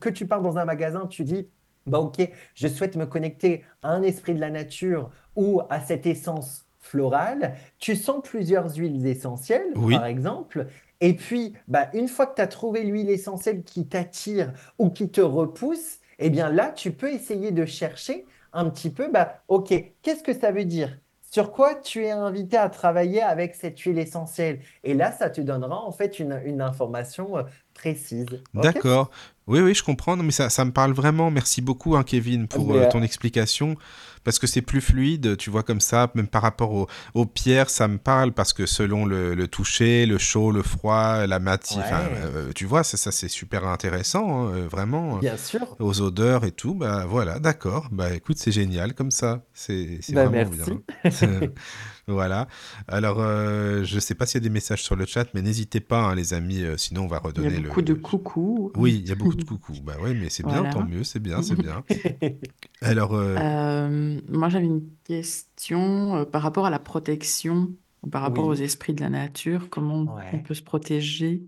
que 0.00 0.08
tu 0.10 0.26
pars 0.26 0.42
dans 0.42 0.58
un 0.58 0.64
magasin, 0.64 1.06
tu 1.06 1.24
dis, 1.24 1.48
bah 1.86 1.98
ok, 2.00 2.20
je 2.54 2.68
souhaite 2.68 2.96
me 2.96 3.06
connecter 3.06 3.64
à 3.82 3.90
un 3.90 4.02
esprit 4.02 4.34
de 4.34 4.40
la 4.40 4.50
nature 4.50 5.10
ou 5.36 5.62
à 5.70 5.80
cette 5.80 6.06
essence 6.06 6.66
florale, 6.78 7.54
tu 7.78 7.96
sens 7.96 8.20
plusieurs 8.22 8.74
huiles 8.76 9.06
essentielles, 9.06 9.72
Oui, 9.76 9.94
par 9.94 10.04
exemple, 10.06 10.66
et 11.00 11.14
puis, 11.16 11.54
bah, 11.68 11.88
une 11.94 12.08
fois 12.08 12.26
que 12.26 12.34
tu 12.36 12.42
as 12.42 12.46
trouvé 12.46 12.82
l'huile 12.84 13.08
essentielle 13.10 13.62
qui 13.62 13.86
t'attire 13.86 14.52
ou 14.78 14.90
qui 14.90 15.10
te 15.10 15.20
repousse, 15.22 15.99
eh 16.20 16.30
bien 16.30 16.48
là, 16.50 16.70
tu 16.70 16.92
peux 16.92 17.12
essayer 17.12 17.50
de 17.50 17.64
chercher 17.64 18.26
un 18.52 18.68
petit 18.70 18.90
peu, 18.90 19.10
bah, 19.10 19.42
ok, 19.48 19.72
qu'est-ce 20.02 20.22
que 20.22 20.38
ça 20.38 20.52
veut 20.52 20.64
dire? 20.64 20.96
Sur 21.32 21.52
quoi 21.52 21.76
tu 21.76 22.04
es 22.04 22.10
invité 22.10 22.56
à 22.56 22.68
travailler 22.68 23.22
avec 23.22 23.54
cette 23.54 23.78
huile 23.78 24.00
essentielle? 24.00 24.60
Et 24.82 24.94
là, 24.94 25.12
ça 25.12 25.30
te 25.30 25.40
donnera 25.40 25.80
en 25.80 25.92
fait 25.92 26.18
une, 26.18 26.40
une 26.44 26.60
information 26.60 27.38
euh, 27.38 27.42
précise. 27.72 28.26
D'accord. 28.52 29.10
Oui, 29.46 29.60
oui, 29.60 29.74
je 29.74 29.84
comprends. 29.84 30.16
Non, 30.16 30.24
mais 30.24 30.32
ça, 30.32 30.50
ça 30.50 30.64
me 30.64 30.72
parle 30.72 30.92
vraiment. 30.92 31.30
Merci 31.30 31.62
beaucoup, 31.62 31.94
hein, 31.94 32.02
Kevin, 32.02 32.48
pour 32.48 32.72
euh, 32.72 32.82
euh, 32.82 32.88
ton 32.88 33.02
explication. 33.02 33.76
Parce 34.24 34.38
que 34.38 34.46
c'est 34.46 34.62
plus 34.62 34.80
fluide, 34.80 35.36
tu 35.38 35.48
vois, 35.50 35.62
comme 35.62 35.80
ça, 35.80 36.10
même 36.14 36.28
par 36.28 36.42
rapport 36.42 36.72
au- 36.72 36.86
aux 37.14 37.24
pierres, 37.26 37.70
ça 37.70 37.88
me 37.88 37.96
parle 37.98 38.32
parce 38.32 38.52
que 38.52 38.66
selon 38.66 39.06
le, 39.06 39.34
le 39.34 39.48
toucher, 39.48 40.04
le 40.06 40.18
chaud, 40.18 40.52
le 40.52 40.62
froid, 40.62 41.26
la 41.26 41.38
matière, 41.38 42.10
ouais, 42.12 42.18
euh, 42.18 42.52
tu 42.54 42.66
vois, 42.66 42.84
ça, 42.84 42.96
ça 42.96 43.12
c'est 43.12 43.28
super 43.28 43.66
intéressant, 43.66 44.46
hein, 44.48 44.52
euh, 44.54 44.68
vraiment. 44.68 45.16
euh, 45.16 45.20
bien 45.20 45.36
sûr. 45.36 45.76
Aux 45.78 46.00
odeurs 46.02 46.44
et 46.44 46.52
tout, 46.52 46.74
bah 46.74 47.06
voilà, 47.08 47.38
d'accord. 47.38 47.88
Bah 47.90 48.12
écoute, 48.12 48.36
c'est 48.38 48.52
génial 48.52 48.94
comme 48.94 49.10
ça. 49.10 49.42
C'est 49.54 49.98
c'est 50.02 50.12
Bah, 50.12 50.26
vraiment 50.26 50.50
merci. 50.50 50.70
bien. 51.10 51.48
Voilà. 52.10 52.48
Alors, 52.88 53.20
euh, 53.20 53.84
je 53.84 53.98
sais 54.00 54.14
pas 54.14 54.26
s'il 54.26 54.36
y 54.42 54.44
a 54.44 54.48
des 54.48 54.50
messages 54.50 54.82
sur 54.82 54.96
le 54.96 55.06
chat, 55.06 55.26
mais 55.34 55.42
n'hésitez 55.42 55.80
pas, 55.80 56.00
hein, 56.02 56.14
les 56.14 56.34
amis, 56.34 56.62
euh, 56.62 56.76
sinon 56.76 57.04
on 57.04 57.06
va 57.06 57.18
Il 57.36 57.42
y 57.42 57.46
a 57.46 57.50
redonner 57.50 57.58
le, 57.58 57.70
beaucoup 57.70 57.82
de 57.82 57.92
le- 57.92 57.94
coucou. 57.94 58.72
Oui, 58.76 58.98
il 59.02 59.08
y 59.08 59.12
a 59.12 59.16
beaucoup 59.16 59.36
de 59.36 59.44
coucou. 59.44 59.74
Bah 59.82 59.98
ouais, 60.00 60.14
mais 60.14 60.30
c'est 60.30 60.44
bien, 60.44 60.66
Voilà. 60.66 60.68
tant 60.68 60.84
mieux, 60.84 61.04
c'est 61.04 61.20
bien, 61.20 61.42
c'est 61.42 61.56
bien. 61.56 61.84
Alors, 62.82 63.14
euh, 63.16 63.38
Euh, 63.38 64.20
moi, 64.28 64.48
j'avais 64.48 64.66
une 64.66 64.90
question 65.04 66.16
euh, 66.16 66.24
par 66.24 66.42
rapport 66.42 66.66
à 66.66 66.70
la 66.70 66.78
protection, 66.80 67.74
par 68.10 68.22
rapport 68.22 68.46
aux 68.46 68.54
Oui, 68.54 68.54
esprits 68.54 68.94
de 68.94 69.00
la 69.00 69.10
nature, 69.10 69.70
comment 69.70 70.06
on 70.32 70.40
peut 70.40 70.54
se 70.54 70.62
protéger? 70.62 71.42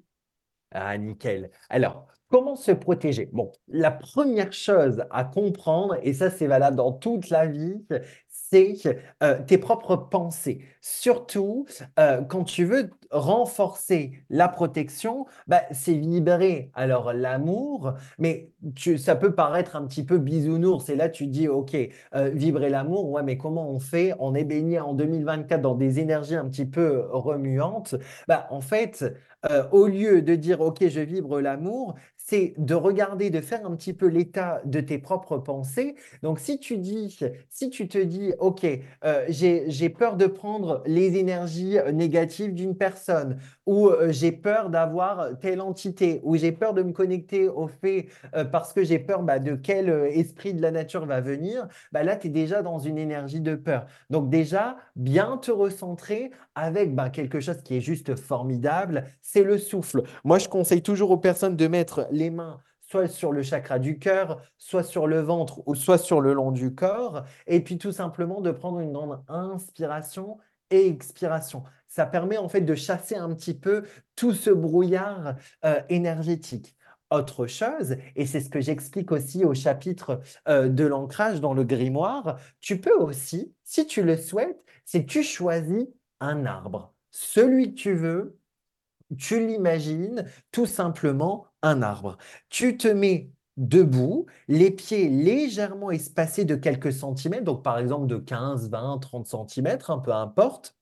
Ah, 0.71 0.97
nickel. 0.99 1.51
Alors, 1.69 2.07
comment 2.31 2.57
se 2.57 2.73
protéger? 2.73 3.29
Bon, 3.33 3.53
la 3.69 3.91
première 3.91 4.53
chose 4.53 5.05
à 5.11 5.25
comprendre, 5.25 5.99
et 6.03 6.15
ça 6.15 6.31
c'est 6.31 6.47
valable 6.47 6.77
dans 6.77 6.93
toute 6.93 7.29
la 7.31 7.47
vie, 7.47 7.85
c'est 8.53 8.99
euh, 9.23 9.39
tes 9.47 9.57
propres 9.57 9.97
pensées. 9.97 10.61
Surtout 10.83 11.65
euh, 11.99 12.21
quand 12.23 12.45
tu 12.45 12.65
veux 12.67 12.91
renforcer 13.11 14.13
la 14.29 14.49
protection, 14.49 15.25
bah, 15.47 15.63
c'est 15.71 15.95
vibrer 15.95 16.71
alors 16.75 17.15
l'amour, 17.15 17.95
mais 18.19 18.51
tu, 18.75 18.99
ça 18.99 19.17
peut 19.17 19.35
paraître 19.35 19.75
un 19.77 19.87
petit 19.87 20.05
peu 20.05 20.19
bisounours. 20.19 20.89
Et 20.91 20.97
là, 20.97 21.09
tu 21.09 21.27
dis, 21.29 21.49
OK, 21.49 21.75
euh, 22.15 22.29
vibrer 22.31 22.69
l'amour, 22.69 23.11
ouais, 23.11 23.23
mais 23.23 23.39
comment 23.39 23.71
on 23.71 23.79
fait? 23.79 24.13
On 24.19 24.35
est 24.35 24.45
baigné 24.45 24.81
en 24.81 24.93
2024 24.93 25.63
dans 25.63 25.75
des 25.75 25.99
énergies 26.01 26.37
un 26.37 26.47
petit 26.49 26.67
peu 26.67 27.07
remuantes. 27.11 27.95
Bah, 28.29 28.47
en 28.51 28.61
fait, 28.61 29.05
au 29.73 29.89
lieu 29.89 30.23
de 30.23 30.37
dire 30.37 30.61
OK, 30.61 30.87
je 30.87 31.01
vibre 31.01 31.41
l'amour, 31.41 31.97
de 32.33 32.75
regarder, 32.75 33.31
de 33.31 33.41
faire 33.41 33.67
un 33.67 33.75
petit 33.77 33.93
peu 33.93 34.07
l'état 34.07 34.61
de 34.65 34.81
tes 34.81 34.99
propres 34.99 35.39
pensées. 35.39 35.97
Donc, 36.23 36.39
si 36.39 36.59
tu 36.59 36.79
dis, 36.79 37.19
si 37.49 37.71
tu 37.71 37.89
te 37.89 37.99
dis 37.99 38.33
OK, 38.39 38.65
euh, 39.05 39.25
j'ai, 39.29 39.89
peur 39.91 40.17
de 40.17 40.27
prendre 40.27 40.83
les 40.87 41.19
énergies 41.19 41.79
euh, 41.79 41.93
négatives 41.93 42.55
d'une 42.55 42.77
personne, 42.77 43.39
ou 43.67 43.89
euh, 43.89 44.11
j'ai 44.11 44.33
peur 44.33 44.71
d'avoir 44.71 45.39
telle 45.41 45.61
entité, 45.61 46.21
ou 46.25 46.37
j'ai 46.37 46.53
peur 46.53 46.75
de 46.75 46.83
me 46.83 46.93
connecter 46.93 47.49
au 47.49 47.69
fait 47.69 48.07
parce 48.51 48.73
que 48.73 48.83
j'ai 48.83 48.99
peur 48.99 49.23
bah, 49.23 49.39
de 49.39 49.55
quel 49.55 49.89
esprit 50.13 50.55
de 50.55 50.63
la 50.63 50.71
nature 50.71 51.07
va 51.07 51.21
venir, 51.21 51.69
bah, 51.93 52.03
là, 52.03 52.17
tu 52.17 52.29
es 52.29 52.31
déjà 52.31 52.63
dans 52.63 52.79
une 52.79 52.99
énergie 52.99 53.41
de 53.41 53.55
peur. 53.55 53.87
Donc, 54.11 54.31
déjà, 54.31 54.77
bien 54.97 55.37
te 55.37 55.51
recentrer 55.51 56.31
avec 56.55 56.95
ben, 56.95 57.11
quelque 57.11 57.41
chose 57.41 57.63
qui 57.63 57.77
est 57.77 57.81
juste 57.81 58.15
formidable, 58.17 59.05
c'est 59.21 59.43
le 59.43 59.59
souffle. 59.59 60.03
Moi, 60.25 60.39
je 60.39 60.49
conseille 60.49 60.83
toujours 60.83 61.11
aux 61.11 61.17
personnes 61.19 61.57
de 61.57 61.67
mettre 61.67 62.07
les 62.11 62.22
mains 62.31 62.61
soit 62.93 63.09
sur 63.09 63.33
le 63.33 63.43
chakra 63.43 63.79
du 63.79 63.99
cœur, 63.99 64.43
soit 64.59 64.83
sur 64.83 65.07
le 65.07 65.21
ventre 65.21 65.63
ou 65.67 65.75
soit 65.75 65.97
sur 65.97 66.21
le 66.21 66.35
long 66.35 66.53
du 66.53 66.75
corps, 66.75 67.25
et 67.47 67.61
puis 67.61 67.79
tout 67.79 67.93
simplement 67.93 68.43
de 68.43 68.51
prendre 68.51 68.81
une 68.81 68.93
grande 68.93 69.23
inspiration 69.29 70.37
et 70.71 70.89
expiration. 70.89 71.65
Ça 71.89 72.05
permet 72.05 72.37
en 72.37 72.51
fait 72.51 72.61
de 72.61 72.75
chasser 72.75 73.17
un 73.17 73.35
petit 73.35 73.55
peu 73.55 73.85
tout 74.15 74.35
ce 74.35 74.51
brouillard 74.51 75.37
euh, 75.65 75.81
énergétique. 75.89 76.77
Autre 77.11 77.47
chose, 77.47 77.97
et 78.15 78.27
c'est 78.27 78.41
ce 78.41 78.51
que 78.51 78.61
j'explique 78.61 79.11
aussi 79.11 79.45
au 79.45 79.55
chapitre 79.55 80.21
euh, 80.49 80.69
de 80.69 80.85
l'ancrage 80.85 81.41
dans 81.41 81.55
le 81.55 81.65
grimoire, 81.65 82.39
tu 82.61 82.79
peux 82.79 82.95
aussi, 82.95 83.55
si 83.65 83.87
tu 83.87 84.03
le 84.03 84.19
souhaites, 84.19 84.63
que 84.93 84.99
tu 84.99 85.23
choisis 85.23 85.87
un 86.21 86.45
arbre. 86.45 86.95
Celui 87.11 87.75
que 87.75 87.81
tu 87.81 87.95
veux, 87.95 88.39
tu 89.17 89.47
l'imagines 89.47 90.25
tout 90.51 90.67
simplement 90.67 91.47
un 91.63 91.83
arbre. 91.83 92.19
Tu 92.49 92.77
te 92.77 92.89
mets 92.89 93.31
debout, 93.57 94.27
les 94.49 94.71
pieds 94.71 95.09
légèrement 95.09 95.91
espacés 95.91 96.45
de 96.45 96.57
quelques 96.57 96.93
centimètres, 96.93 97.45
donc 97.45 97.63
par 97.63 97.79
exemple 97.79 98.07
de 98.07 98.17
15, 98.17 98.71
20, 98.71 98.99
30 98.99 99.27
centimètres, 99.27 99.91
un 99.91 99.99
peu 99.99 100.13
importe. 100.13 100.77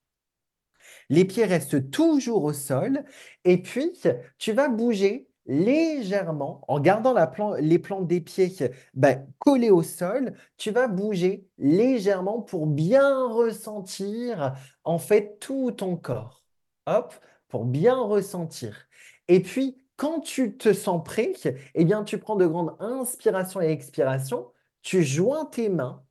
Les 1.09 1.25
pieds 1.25 1.45
restent 1.45 1.91
toujours 1.91 2.45
au 2.45 2.53
sol 2.53 3.05
et 3.45 3.63
puis 3.63 3.93
tu 4.39 4.53
vas 4.53 4.69
bouger 4.69 5.29
légèrement 5.47 6.63
en 6.69 6.79
gardant 6.81 7.15
les 7.59 7.79
plantes 7.79 8.07
des 8.07 8.21
pieds 8.21 8.55
ben, 8.95 9.27
collées 9.39 9.71
au 9.71 9.83
sol. 9.83 10.35
Tu 10.57 10.71
vas 10.71 10.87
bouger 10.89 11.49
légèrement 11.59 12.41
pour 12.41 12.67
bien 12.67 13.29
ressentir 13.29 14.55
en 14.85 14.99
fait 14.99 15.39
tout 15.41 15.73
ton 15.73 15.97
corps. 15.97 16.45
Hop, 16.87 17.15
pour 17.51 17.65
bien 17.65 18.01
ressentir. 18.01 18.89
Et 19.29 19.41
puis, 19.41 19.77
quand 19.97 20.21
tu 20.21 20.57
te 20.57 20.73
sens 20.73 21.03
prêt, 21.05 21.33
eh 21.75 21.85
bien, 21.85 22.05
tu 22.05 22.19
prends 22.19 22.37
de 22.37 22.47
grandes 22.47 22.75
inspirations 22.81 23.61
et 23.61 23.69
expirations. 23.71 24.47
Tu 24.83 25.03
joins 25.03 25.45
tes 25.45 25.69
mains 25.69 26.03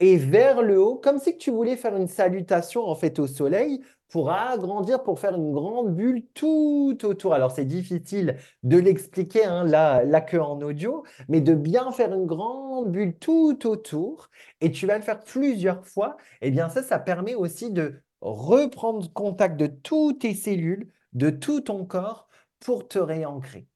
et 0.00 0.16
vers 0.16 0.62
le 0.62 0.80
haut, 0.80 0.96
comme 0.96 1.18
si 1.18 1.36
tu 1.36 1.50
voulais 1.50 1.76
faire 1.76 1.96
une 1.96 2.08
salutation 2.08 2.86
en 2.86 2.94
fait 2.94 3.18
au 3.18 3.26
soleil 3.26 3.80
pour 4.08 4.30
agrandir, 4.30 5.02
pour 5.02 5.20
faire 5.20 5.36
une 5.36 5.52
grande 5.52 5.94
bulle 5.94 6.24
tout 6.34 6.98
autour. 7.04 7.34
Alors 7.34 7.52
c'est 7.52 7.64
difficile 7.64 8.36
de 8.62 8.78
l'expliquer 8.78 9.44
hein, 9.44 9.64
là, 9.64 10.04
là 10.04 10.24
en 10.42 10.60
audio, 10.62 11.04
mais 11.28 11.40
de 11.40 11.54
bien 11.54 11.92
faire 11.92 12.12
une 12.12 12.26
grande 12.26 12.90
bulle 12.90 13.16
tout 13.18 13.66
autour 13.66 14.30
et 14.60 14.70
tu 14.72 14.86
vas 14.86 14.96
le 14.96 15.04
faire 15.04 15.20
plusieurs 15.20 15.86
fois. 15.86 16.16
Et 16.40 16.50
bien 16.50 16.68
ça, 16.68 16.82
ça 16.82 16.98
permet 16.98 17.34
aussi 17.34 17.70
de 17.70 18.02
reprendre 18.20 19.12
contact 19.12 19.56
de 19.56 19.66
toutes 19.66 20.20
tes 20.20 20.34
cellules, 20.34 20.92
de 21.12 21.30
tout 21.30 21.60
ton 21.62 21.84
corps 21.84 22.28
pour 22.60 22.88
te 22.88 22.98
réancrer. 22.98 23.66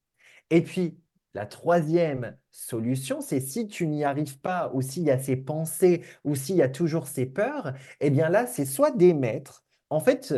Et 0.51 0.62
puis, 0.62 0.99
la 1.34 1.47
troisième 1.47 2.36
solution, 2.51 3.20
c'est 3.20 3.40
si 3.40 3.66
tu 3.66 3.86
n'y 3.88 4.05
arrives 4.05 4.38
pas, 4.38 4.70
ou 4.72 4.82
s'il 4.82 5.03
y 5.05 5.11
a 5.11 5.18
ces 5.18 5.36
pensées, 5.36 6.03
ou 6.22 6.36
s'il 6.36 6.57
y 6.57 6.62
a 6.62 6.68
toujours 6.68 7.09
ces 7.09 7.26
peurs, 7.26 7.72
eh 8.01 8.11
bien 8.11 8.28
là, 8.28 8.47
c'est 8.47 8.66
soit 8.66 8.92
d'émettre. 8.92 9.64
En 9.90 10.01
fait, 10.01 10.34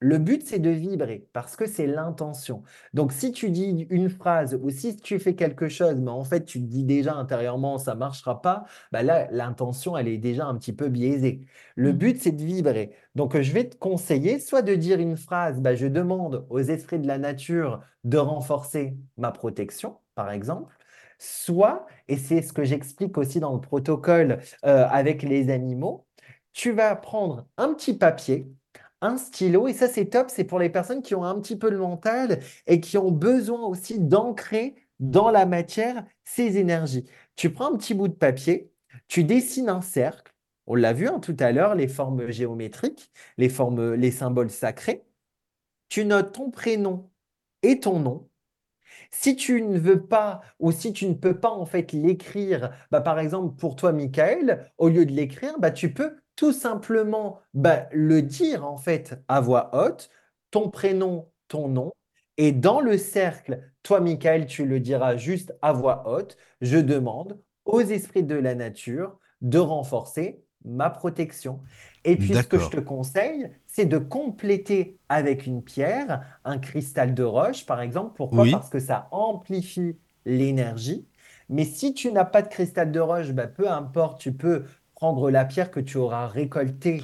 le 0.00 0.18
but, 0.18 0.42
c'est 0.46 0.58
de 0.58 0.70
vibrer, 0.70 1.28
parce 1.32 1.56
que 1.56 1.66
c'est 1.66 1.86
l'intention. 1.86 2.62
Donc, 2.92 3.12
si 3.12 3.32
tu 3.32 3.50
dis 3.50 3.86
une 3.90 4.10
phrase, 4.10 4.58
ou 4.62 4.68
si 4.70 4.96
tu 4.96 5.18
fais 5.18 5.34
quelque 5.34 5.68
chose, 5.68 5.96
mais 6.00 6.10
en 6.10 6.24
fait, 6.24 6.44
tu 6.44 6.60
te 6.60 6.66
dis 6.66 6.84
déjà 6.84 7.14
intérieurement, 7.14 7.78
ça 7.78 7.94
ne 7.94 8.00
marchera 8.00 8.42
pas, 8.42 8.64
bah 8.92 9.02
là, 9.02 9.28
l'intention, 9.30 9.96
elle 9.96 10.08
est 10.08 10.18
déjà 10.18 10.46
un 10.46 10.56
petit 10.56 10.72
peu 10.74 10.88
biaisée. 10.88 11.46
Le 11.76 11.92
Mhm. 11.92 11.98
but, 11.98 12.20
c'est 12.22 12.32
de 12.32 12.42
vibrer. 12.44 12.94
Donc, 13.14 13.38
je 13.40 13.52
vais 13.52 13.68
te 13.68 13.76
conseiller 13.76 14.40
soit 14.40 14.62
de 14.62 14.74
dire 14.74 14.98
une 15.00 15.16
phrase, 15.16 15.60
bah, 15.60 15.74
je 15.74 15.86
demande 15.86 16.46
aux 16.50 16.60
esprits 16.60 16.98
de 16.98 17.06
la 17.06 17.18
nature 17.18 17.80
de 18.04 18.18
renforcer 18.18 18.96
ma 19.16 19.32
protection, 19.32 19.98
par 20.14 20.30
exemple, 20.30 20.76
soit, 21.18 21.86
et 22.08 22.16
c'est 22.16 22.42
ce 22.42 22.52
que 22.52 22.64
j'explique 22.64 23.16
aussi 23.18 23.40
dans 23.40 23.54
le 23.54 23.60
protocole 23.60 24.40
euh, 24.66 24.86
avec 24.90 25.22
les 25.22 25.50
animaux, 25.50 26.06
tu 26.52 26.72
vas 26.72 26.94
prendre 26.96 27.46
un 27.56 27.74
petit 27.74 27.94
papier, 27.96 28.46
un 29.04 29.18
stylo, 29.18 29.68
et 29.68 29.74
ça 29.74 29.88
c'est 29.88 30.06
top, 30.06 30.30
c'est 30.30 30.44
pour 30.44 30.58
les 30.58 30.70
personnes 30.70 31.02
qui 31.02 31.14
ont 31.14 31.24
un 31.24 31.38
petit 31.40 31.56
peu 31.56 31.70
le 31.70 31.78
mental 31.78 32.40
et 32.66 32.80
qui 32.80 32.98
ont 32.98 33.10
besoin 33.10 33.66
aussi 33.66 33.98
d'ancrer 34.00 34.76
dans 35.00 35.30
la 35.30 35.46
matière 35.46 36.04
ces 36.24 36.58
énergies. 36.58 37.04
Tu 37.36 37.50
prends 37.52 37.72
un 37.72 37.76
petit 37.76 37.94
bout 37.94 38.08
de 38.08 38.14
papier, 38.14 38.72
tu 39.08 39.24
dessines 39.24 39.68
un 39.68 39.80
cercle, 39.82 40.32
on 40.66 40.74
l'a 40.74 40.92
vu 40.92 41.08
hein, 41.08 41.20
tout 41.20 41.36
à 41.40 41.52
l'heure, 41.52 41.74
les 41.74 41.88
formes 41.88 42.30
géométriques, 42.30 43.10
les 43.36 43.48
formes, 43.48 43.94
les 43.94 44.10
symboles 44.10 44.50
sacrés. 44.50 45.06
Tu 45.88 46.04
notes 46.04 46.32
ton 46.32 46.50
prénom 46.50 47.10
et 47.62 47.80
ton 47.80 48.00
nom. 48.00 48.28
Si 49.10 49.36
tu 49.36 49.62
ne 49.62 49.78
veux 49.78 50.06
pas 50.06 50.42
ou 50.58 50.72
si 50.72 50.92
tu 50.92 51.06
ne 51.08 51.14
peux 51.14 51.38
pas 51.38 51.50
en 51.50 51.66
fait 51.66 51.92
l'écrire, 51.92 52.70
bah, 52.90 53.00
par 53.00 53.18
exemple 53.18 53.56
pour 53.56 53.76
toi 53.76 53.92
Michael, 53.92 54.70
au 54.78 54.88
lieu 54.88 55.06
de 55.06 55.12
l'écrire, 55.12 55.58
bah, 55.58 55.70
tu 55.70 55.92
peux 55.94 56.16
tout 56.36 56.52
simplement 56.52 57.40
bah, 57.54 57.86
le 57.92 58.22
dire 58.22 58.64
en 58.66 58.76
fait 58.76 59.22
à 59.28 59.40
voix 59.40 59.70
haute, 59.74 60.10
ton 60.50 60.70
prénom, 60.70 61.30
ton 61.48 61.68
nom, 61.68 61.92
Et 62.36 62.52
dans 62.52 62.80
le 62.80 62.98
cercle, 62.98 63.60
toi, 63.82 64.00
Michael, 64.00 64.46
tu 64.46 64.66
le 64.66 64.80
diras 64.80 65.16
juste 65.16 65.56
à 65.62 65.72
voix 65.72 66.08
haute, 66.08 66.36
je 66.60 66.78
demande 66.78 67.40
aux 67.64 67.80
esprits 67.80 68.24
de 68.24 68.34
la 68.34 68.54
nature 68.54 69.18
de 69.40 69.58
renforcer 69.58 70.42
ma 70.64 70.90
protection. 70.90 71.62
Et 72.04 72.16
puis, 72.18 72.36
ce 72.36 72.46
que 72.48 72.58
je 72.58 72.70
te 72.70 72.80
conseille, 72.80 73.50
c'est 73.66 73.86
de 73.86 73.98
compléter 73.98 74.98
avec 75.08 75.46
une 75.46 75.62
pierre, 75.62 76.40
un 76.44 76.58
cristal 76.58 77.14
de 77.14 77.22
roche, 77.22 77.66
par 77.66 77.80
exemple. 77.80 78.14
Pourquoi? 78.16 78.48
Parce 78.48 78.68
que 78.70 78.80
ça 78.80 79.08
amplifie 79.12 79.98
l'énergie. 80.24 81.06
Mais 81.48 81.64
si 81.64 81.94
tu 81.94 82.10
n'as 82.12 82.24
pas 82.24 82.42
de 82.42 82.48
cristal 82.48 82.90
de 82.90 83.00
roche, 83.00 83.32
bah, 83.32 83.46
peu 83.46 83.68
importe, 83.70 84.20
tu 84.20 84.32
peux 84.34 84.64
prendre 85.04 85.30
la 85.30 85.44
pierre 85.44 85.70
que 85.70 85.80
tu 85.80 85.98
auras 85.98 86.28
récoltée 86.28 87.02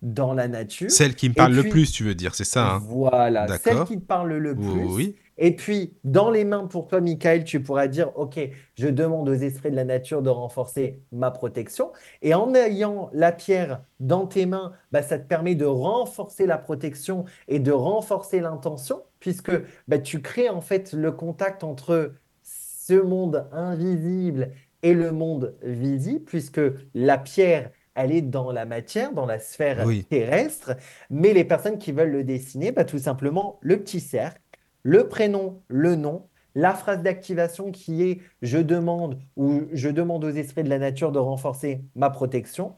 dans 0.00 0.32
la 0.32 0.48
nature. 0.48 0.90
Celle 0.90 1.14
qui 1.14 1.28
me 1.28 1.34
parle 1.34 1.52
le 1.52 1.64
plus, 1.64 1.92
tu 1.92 2.02
veux 2.02 2.14
dire, 2.14 2.34
c'est 2.34 2.44
ça, 2.44 2.76
hein? 2.76 2.82
Voilà, 2.82 3.46
celle 3.58 3.84
qui 3.84 4.00
te 4.00 4.06
parle 4.06 4.32
le 4.32 4.54
plus. 4.54 4.84
Oui. 4.86 5.16
Et 5.36 5.54
puis, 5.54 5.92
dans 6.02 6.30
les 6.30 6.44
mains 6.44 6.66
pour 6.66 6.88
toi, 6.88 7.02
Michael, 7.02 7.44
tu 7.44 7.62
pourras 7.62 7.88
dire, 7.88 8.10
OK, 8.18 8.40
je 8.78 8.88
demande 8.88 9.28
aux 9.28 9.34
esprits 9.34 9.70
de 9.70 9.76
la 9.76 9.84
nature 9.84 10.22
de 10.22 10.30
renforcer 10.30 11.02
ma 11.12 11.30
protection. 11.30 11.92
Et 12.22 12.32
en 12.32 12.54
ayant 12.54 13.10
la 13.12 13.32
pierre 13.32 13.82
dans 14.00 14.26
tes 14.26 14.46
mains, 14.46 14.72
bah, 14.90 15.02
ça 15.02 15.18
te 15.18 15.28
permet 15.28 15.54
de 15.54 15.66
renforcer 15.66 16.46
la 16.46 16.56
protection 16.56 17.26
et 17.48 17.58
de 17.58 17.72
renforcer 17.72 18.40
l'intention, 18.40 19.02
puisque 19.20 19.52
bah, 19.88 19.98
tu 19.98 20.22
crées 20.22 20.48
en 20.48 20.62
fait 20.62 20.94
le 20.94 21.12
contact 21.12 21.64
entre 21.64 22.12
ce 22.42 22.94
monde 22.94 23.46
invisible 23.52 24.52
et 24.82 24.94
le 24.94 25.12
monde 25.12 25.56
visible, 25.62 26.24
puisque 26.24 26.60
la 26.94 27.18
pierre, 27.18 27.70
elle 27.94 28.12
est 28.12 28.22
dans 28.22 28.52
la 28.52 28.64
matière, 28.64 29.12
dans 29.12 29.26
la 29.26 29.38
sphère 29.38 29.86
terrestre, 30.08 30.76
mais 31.10 31.32
les 31.32 31.44
personnes 31.44 31.78
qui 31.78 31.92
veulent 31.92 32.10
le 32.10 32.24
dessiner, 32.24 32.72
bah, 32.72 32.84
tout 32.84 32.98
simplement 32.98 33.58
le 33.60 33.78
petit 33.78 34.00
cercle, 34.00 34.40
le 34.82 35.08
prénom, 35.08 35.62
le 35.68 35.94
nom, 35.94 36.26
la 36.54 36.74
phrase 36.74 37.02
d'activation 37.02 37.70
qui 37.70 38.02
est 38.02 38.20
je 38.42 38.58
demande 38.58 39.18
ou 39.36 39.62
je 39.72 39.88
demande 39.88 40.24
aux 40.24 40.30
esprits 40.30 40.64
de 40.64 40.68
la 40.68 40.78
nature 40.78 41.12
de 41.12 41.18
renforcer 41.18 41.84
ma 41.94 42.10
protection, 42.10 42.76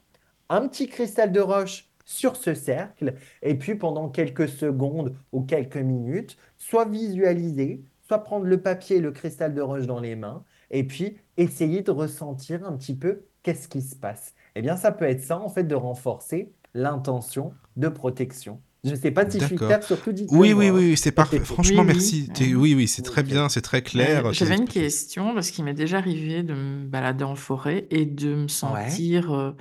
un 0.48 0.68
petit 0.68 0.88
cristal 0.88 1.32
de 1.32 1.40
roche 1.40 1.88
sur 2.04 2.36
ce 2.36 2.54
cercle, 2.54 3.14
et 3.42 3.54
puis 3.56 3.76
pendant 3.76 4.10
quelques 4.10 4.48
secondes 4.48 5.16
ou 5.32 5.42
quelques 5.42 5.76
minutes, 5.78 6.36
soit 6.58 6.84
visualiser, 6.84 7.84
soit 8.02 8.18
prendre 8.18 8.44
le 8.46 8.60
papier 8.60 8.98
et 8.98 9.00
le 9.00 9.10
cristal 9.10 9.54
de 9.54 9.62
roche 9.62 9.86
dans 9.86 10.00
les 10.00 10.14
mains, 10.16 10.44
et 10.70 10.84
puis 10.84 11.16
essayer 11.36 11.82
de 11.82 11.90
ressentir 11.90 12.64
un 12.66 12.76
petit 12.76 12.94
peu 12.94 13.22
qu'est-ce 13.42 13.68
qui 13.68 13.82
se 13.82 13.96
passe. 13.96 14.34
Eh 14.56 14.62
bien, 14.62 14.76
ça 14.76 14.92
peut 14.92 15.04
être 15.04 15.22
ça, 15.22 15.38
en 15.38 15.48
fait, 15.48 15.64
de 15.64 15.74
renforcer 15.74 16.52
l'intention 16.74 17.52
de 17.76 17.88
protection. 17.88 18.60
Je 18.84 18.90
ne 18.90 18.96
sais 18.96 19.10
pas 19.10 19.28
si 19.28 19.40
je 19.40 19.46
suis 19.46 19.56
clair, 19.56 19.82
surtout 19.82 20.12
dit. 20.12 20.26
Oui, 20.30 20.52
oui, 20.52 20.68
oui, 20.68 20.96
c'est 20.96 21.12
parfait. 21.12 21.40
Franchement, 21.40 21.84
merci. 21.84 22.28
Oui, 22.38 22.74
oui, 22.74 22.86
c'est 22.86 23.02
très 23.02 23.22
bien, 23.22 23.48
c'est 23.48 23.62
très 23.62 23.80
clair. 23.80 24.32
J'avais 24.32 24.56
une 24.56 24.68
question, 24.68 25.32
parce 25.32 25.50
qu'il 25.50 25.64
m'est 25.64 25.74
déjà 25.74 25.98
arrivé 25.98 26.42
de 26.42 26.52
me 26.52 26.84
balader 26.84 27.24
en 27.24 27.34
forêt 27.34 27.86
et 27.90 28.04
de 28.04 28.34
me 28.34 28.48
sentir 28.48 29.32
euh, 29.32 29.52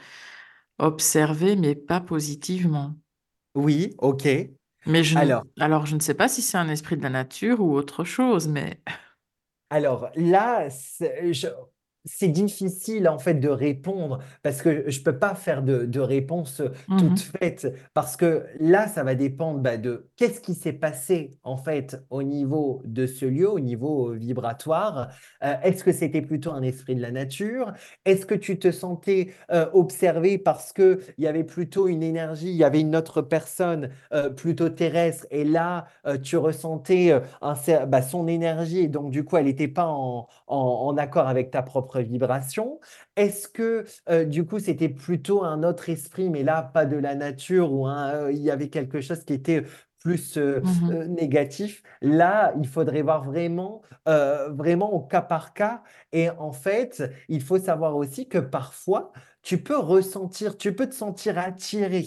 observée, 0.78 1.56
mais 1.56 1.74
pas 1.74 2.02
positivement. 2.02 2.96
Oui, 3.56 3.94
ok. 4.00 4.28
Mais 4.86 5.04
je 5.06 5.18
alors, 5.18 5.44
alors, 5.58 5.86
je 5.86 5.96
ne 5.96 6.02
sais 6.02 6.16
pas 6.16 6.28
si 6.28 6.42
c'est 6.42 6.58
un 6.58 6.68
esprit 6.68 6.98
de 6.98 7.04
la 7.04 7.10
nature 7.10 7.62
ou 7.62 7.76
autre 7.76 8.04
chose, 8.04 8.50
mais... 8.50 8.82
Alors 9.74 10.12
là, 10.14 10.68
je, 10.70 11.48
c'est 12.06 12.28
difficile 12.28 13.08
en 13.08 13.18
fait 13.18 13.36
de 13.36 13.48
répondre 13.48 14.20
parce 14.42 14.62
que 14.62 14.90
je 14.90 15.02
peux 15.02 15.18
pas 15.18 15.36
faire 15.36 15.64
de, 15.64 15.86
de 15.86 16.00
réponse 16.00 16.62
mmh 16.88 16.98
toute 16.98 17.20
faite 17.20 17.74
parce 17.94 18.18
que 18.18 18.46
là 18.60 18.88
ça 18.88 19.04
va 19.04 19.16
dépendre 19.16 19.60
bah, 19.60 19.78
de 19.78 20.10
qu'est-ce 20.18 20.42
qui 20.42 20.54
s'est 20.54 20.74
passé 20.74 21.32
en 21.44 21.58
fait 21.58 22.04
au 22.10 22.24
niveau 22.24 22.82
de 22.86 23.06
ce 23.06 23.26
lieu, 23.26 23.50
au 23.50 23.60
niveau 23.60 24.12
vibratoire. 24.12 25.10
Euh, 25.44 25.56
est-ce 25.64 25.84
que 25.84 25.92
c'était 25.92 26.22
plutôt 26.22 26.52
un 26.52 26.62
esprit 26.62 26.96
de 26.96 27.02
la 27.02 27.12
nature? 27.12 27.74
Est-ce 28.06 28.26
que 28.26 28.36
tu 28.36 28.60
te 28.60 28.72
sentais 28.72 29.34
euh, 29.52 29.70
observé 29.74 30.38
parce 30.38 30.74
que 30.74 31.00
il 31.18 31.24
y 31.24 31.28
avait 31.28 31.44
plutôt 31.44 31.88
une 31.88 32.04
énergie, 32.04 32.50
il 32.50 32.56
y 32.58 32.64
avait 32.64 32.82
une 32.82 32.96
autre 32.96 33.22
personne 33.22 33.90
euh, 34.14 34.30
plutôt 34.30 34.70
terrestre 34.70 35.26
et 35.32 35.44
là 35.44 35.88
tu 36.22 36.38
ressentais 36.38 37.12
un, 37.42 37.56
bah, 37.88 38.02
son 38.02 38.28
énergie 38.28 38.80
et 38.80 38.88
donc 38.88 39.12
du 39.12 39.24
coup 39.24 39.38
elle 39.38 39.46
n'était 39.46 39.68
pas 39.68 39.88
en, 39.88 40.28
en, 40.48 40.58
en 40.58 40.98
accord 40.98 41.28
avec 41.28 41.52
ta 41.52 41.62
propre 41.62 41.93
vibration 42.02 42.80
Est-ce 43.16 43.48
que 43.48 43.86
euh, 44.10 44.26
du 44.26 44.46
coup 44.46 44.60
c'était 44.60 44.90
plutôt 44.90 45.44
un 45.44 45.64
autre 45.64 45.90
esprit, 45.90 46.30
mais 46.30 46.44
là 46.44 46.62
pas 46.62 46.86
de 46.86 46.98
la 46.98 47.16
nature, 47.16 47.72
ou 47.72 47.88
euh, 47.88 48.32
il 48.32 48.42
y 48.42 48.52
avait 48.52 48.70
quelque 48.70 49.02
chose 49.02 49.24
qui 49.24 49.34
était 49.34 49.66
plus 50.00 50.38
euh, 50.38 50.62
mmh 50.62 51.06
négatif? 51.06 51.84
Là, 52.02 52.54
il 52.60 52.68
faudrait 52.68 53.02
voir 53.02 53.24
vraiment, 53.24 53.82
vraiment 54.06 54.92
au 54.94 55.00
cas 55.00 55.22
par 55.22 55.54
cas. 55.54 55.84
Et 56.12 56.30
en 56.30 56.52
fait, 56.52 57.04
il 57.30 57.42
faut 57.42 57.58
savoir 57.58 57.96
aussi 57.96 58.28
que 58.28 58.38
parfois, 58.38 59.12
tu 59.42 59.62
peux 59.62 59.78
ressentir, 59.78 60.58
tu 60.58 60.76
peux 60.76 60.88
te 60.88 60.96
sentir 60.96 61.38
attiré 61.38 62.06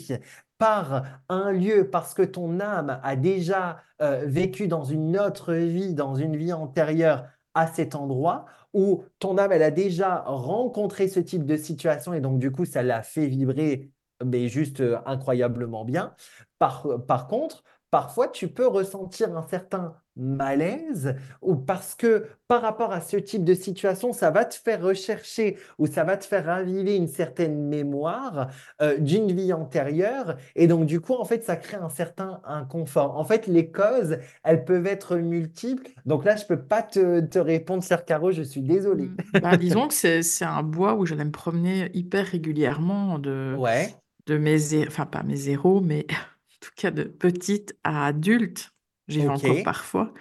par 0.59 1.05
un 1.29 1.53
lieu 1.53 1.89
parce 1.91 2.13
que 2.13 2.23
ton 2.23 2.61
âme 2.61 3.01
a 3.03 3.17
déjà 3.17 3.83
vécu 3.99 4.69
dans 4.69 4.85
une 4.85 5.19
autre 5.19 5.55
vie, 5.55 5.95
dans 5.95 6.15
une 6.15 6.37
vie 6.37 6.53
antérieure 6.53 7.25
à 7.57 7.67
cet 7.67 7.95
endroit, 7.95 8.45
où 8.77 9.05
ton 9.19 9.39
âme, 9.39 9.53
elle 9.53 9.63
a 9.63 9.71
déjà 9.71 10.21
rencontré 10.27 11.09
ce 11.09 11.21
type 11.21 11.47
de 11.47 11.57
situation 11.57 12.13
et 12.15 12.21
donc 12.21 12.39
du 12.39 12.53
coup, 12.53 12.65
ça 12.65 12.83
l'a 12.83 13.03
fait 13.03 13.27
vibrer, 13.27 13.91
mais 14.25 14.49
juste 14.49 14.81
euh, 14.81 14.99
incroyablement 15.07 15.85
bien. 15.85 16.15
Par, 16.59 16.87
par 17.07 17.27
contre, 17.29 17.65
parfois 17.91 18.29
tu 18.29 18.49
peux 18.49 18.67
ressentir 18.67 19.37
un 19.37 19.47
certain 19.47 19.97
malaise 20.17 21.15
ou 21.43 21.55
parce 21.55 21.95
que 21.95 22.27
par 22.49 22.63
rapport 22.63 22.93
à 22.93 23.01
ce 23.01 23.17
type 23.17 23.45
de 23.45 23.55
situation, 23.55 24.13
ça 24.13 24.31
va 24.31 24.45
te 24.45 24.55
faire 24.55 24.83
rechercher 24.83 25.59
ou 25.79 25.87
ça 25.87 26.05
va 26.05 26.17
te 26.17 26.25
faire 26.25 26.47
raviver 26.47 26.97
une 26.97 27.09
certaine 27.09 27.69
mémoire 27.69 28.49
euh, 28.81 28.99
d'une 28.99 29.33
vie 29.33 29.53
antérieure 29.53 30.37
et 30.55 30.67
donc 30.67 30.87
du 30.87 31.01
coup 31.01 31.15
en 31.15 31.25
fait 31.25 31.45
ça 31.45 31.57
crée 31.57 31.77
un 31.77 31.89
certain 31.89 32.41
inconfort. 32.45 33.19
En 33.19 33.25
fait 33.25 33.47
les 33.47 33.71
causes 33.71 34.19
elles 34.45 34.65
peuvent 34.65 34.87
être 34.87 35.17
multiples 35.17 35.91
donc 36.07 36.25
là 36.25 36.37
je 36.37 36.45
peux 36.45 36.61
pas 36.61 36.83
te, 36.83 37.21
te 37.21 37.39
répondre 37.39 37.83
cher 37.83 38.05
Caro, 38.05 38.33
je 38.33 38.43
suis 38.43 38.63
désolée. 38.63 39.09
Mmh. 39.09 39.41
Bah, 39.41 39.57
disons 39.57 39.89
que 39.89 39.95
c'est 39.95 40.45
un 40.45 40.63
bois 40.63 40.95
où 40.95 41.05
j'allais 41.07 41.25
me 41.25 41.31
promener 41.31 41.91
hyper 41.95 42.27
régulièrement 42.27 43.19
de, 43.19 43.55
ouais. 43.59 43.95
de 44.27 44.39
mes, 44.39 44.87
enfin 44.87 45.07
pas 45.07 45.23
mes 45.23 45.37
zéros 45.37 45.81
mais 45.81 46.07
tout 46.67 46.73
cas 46.77 46.91
de 46.91 47.05
petite 47.05 47.77
à 47.85 48.07
adulte, 48.07 48.73
j'y 49.09 49.21
vais 49.23 49.29
encore 49.29 49.63
parfois. 49.63 50.13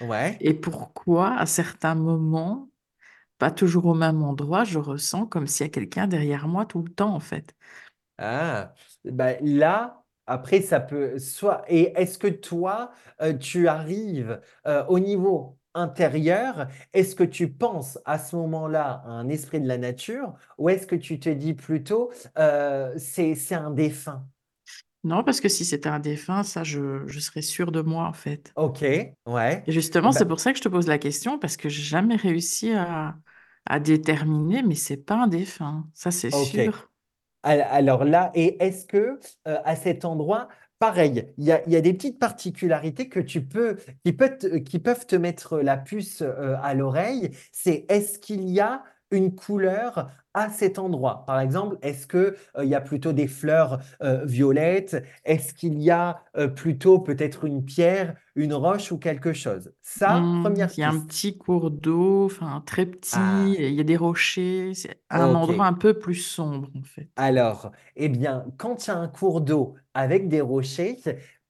Ouais. 0.00 0.40
Et 0.40 0.54
pourquoi, 0.54 1.36
à 1.36 1.46
certains 1.46 1.94
moments, 1.94 2.70
pas 3.38 3.50
toujours 3.52 3.86
au 3.86 3.94
même 3.94 4.22
endroit, 4.22 4.64
je 4.64 4.78
ressens 4.78 5.26
comme 5.26 5.46
s'il 5.48 5.66
y 5.66 5.68
a 5.68 5.72
quelqu'un 5.72 6.06
derrière 6.08 6.48
moi 6.48 6.66
tout 6.66 6.82
le 6.82 6.92
temps, 6.92 7.14
en 7.14 7.20
fait? 7.20 7.54
Ah, 8.18 8.74
bah 9.04 9.32
là, 9.40 10.04
après, 10.26 10.60
ça 10.60 10.80
peut 10.80 11.18
soit. 11.18 11.64
Et 11.68 11.92
est-ce 11.96 12.18
que 12.18 12.26
toi, 12.28 12.92
euh, 13.22 13.32
tu 13.36 13.66
arrives 13.68 14.40
euh, 14.66 14.84
au 14.86 14.98
niveau 14.98 15.58
intérieur, 15.74 16.66
est-ce 16.92 17.14
que 17.14 17.22
tu 17.24 17.52
penses 17.52 17.98
à 18.04 18.18
ce 18.18 18.34
moment-là 18.36 19.02
à 19.06 19.08
un 19.10 19.28
esprit 19.28 19.60
de 19.60 19.68
la 19.68 19.78
nature 19.78 20.34
ou 20.58 20.68
est-ce 20.68 20.86
que 20.86 20.96
tu 20.96 21.20
te 21.20 21.28
dis 21.28 21.54
plutôt 21.54 22.10
euh, 22.38 22.92
c'est 22.98 23.54
un 23.54 23.70
défunt? 23.70 24.26
Non, 25.04 25.24
parce 25.24 25.40
que 25.40 25.48
si 25.48 25.64
c'était 25.64 25.88
un 25.88 25.98
défunt, 26.00 26.42
ça, 26.42 26.62
je, 26.64 27.06
je 27.06 27.20
serais 27.20 27.42
sûre 27.42 27.72
de 27.72 27.80
moi, 27.80 28.04
en 28.06 28.12
fait. 28.12 28.54
Ok, 28.54 28.82
ouais. 29.26 29.66
Et 29.66 29.72
justement, 29.72 30.12
c'est 30.12 30.26
bah 30.26 30.26
pour 30.26 30.40
ça 30.40 30.52
que 30.52 30.58
je 30.58 30.62
te 30.64 30.68
pose 30.68 30.86
la 30.88 30.98
question, 30.98 31.38
parce 31.38 31.56
que 31.56 31.68
j'ai 31.68 31.82
jamais 31.82 32.16
réussi 32.16 32.72
à, 32.72 33.18
à 33.66 33.80
déterminer, 33.80 34.62
mais 34.62 34.74
c'est 34.74 34.96
pas 34.98 35.16
un 35.24 35.28
défunt, 35.28 35.88
ça 35.94 36.10
c'est 36.10 36.30
sûr. 36.30 36.90
Alors 37.42 38.04
là, 38.04 38.30
et 38.34 38.62
est-ce 38.62 38.86
que 38.86 39.18
euh, 39.48 39.58
à 39.64 39.74
cet 39.76 40.04
endroit, 40.04 40.48
pareil, 40.78 41.26
il 41.38 41.44
y 41.44 41.52
a, 41.52 41.66
y 41.68 41.76
a 41.76 41.80
des 41.80 41.94
petites 41.94 42.18
particularités 42.18 43.08
que 43.08 43.20
tu 43.20 43.42
peux, 43.46 43.78
qui 44.04 44.12
peuvent 44.12 44.62
qui 44.64 44.78
peuvent 44.78 45.06
te 45.06 45.16
mettre 45.16 45.58
la 45.60 45.76
puce 45.78 46.20
euh, 46.22 46.56
à 46.62 46.74
l'oreille, 46.74 47.30
c'est 47.52 47.86
est-ce 47.88 48.18
qu'il 48.18 48.48
y 48.50 48.60
a 48.60 48.84
une 49.10 49.34
couleur 49.34 50.10
à 50.34 50.48
cet 50.48 50.78
endroit. 50.78 51.24
Par 51.26 51.40
exemple, 51.40 51.76
est-ce 51.82 52.06
qu'il 52.06 52.34
euh, 52.56 52.64
y 52.64 52.74
a 52.74 52.80
plutôt 52.80 53.12
des 53.12 53.26
fleurs 53.26 53.80
euh, 54.02 54.24
violettes? 54.24 55.02
Est-ce 55.24 55.52
qu'il 55.54 55.80
y 55.80 55.90
a 55.90 56.22
euh, 56.36 56.46
plutôt 56.46 57.00
peut-être 57.00 57.44
une 57.44 57.64
pierre, 57.64 58.14
une 58.36 58.54
roche 58.54 58.92
ou 58.92 58.98
quelque 58.98 59.32
chose? 59.32 59.72
Ça, 59.82 60.20
mmh, 60.20 60.42
première 60.42 60.70
Il 60.76 60.80
y 60.80 60.84
a 60.84 60.90
un 60.90 61.00
petit 61.00 61.36
cours 61.36 61.70
d'eau, 61.70 62.26
enfin 62.26 62.62
très 62.64 62.86
petit, 62.86 63.16
ah. 63.16 63.44
il 63.46 63.74
y 63.74 63.80
a 63.80 63.84
des 63.84 63.96
rochers, 63.96 64.72
c'est 64.74 65.00
un 65.10 65.34
endroit 65.34 65.66
un 65.66 65.72
peu 65.72 65.94
plus 65.94 66.14
sombre 66.14 66.68
en 66.78 66.82
fait. 66.82 67.08
Alors, 67.16 67.72
eh 67.96 68.08
bien, 68.08 68.44
quand 68.56 68.86
il 68.86 68.90
y 68.90 68.92
a 68.92 68.98
un 68.98 69.08
cours 69.08 69.40
d'eau 69.40 69.74
avec 69.94 70.28
des 70.28 70.40
rochers, 70.40 70.98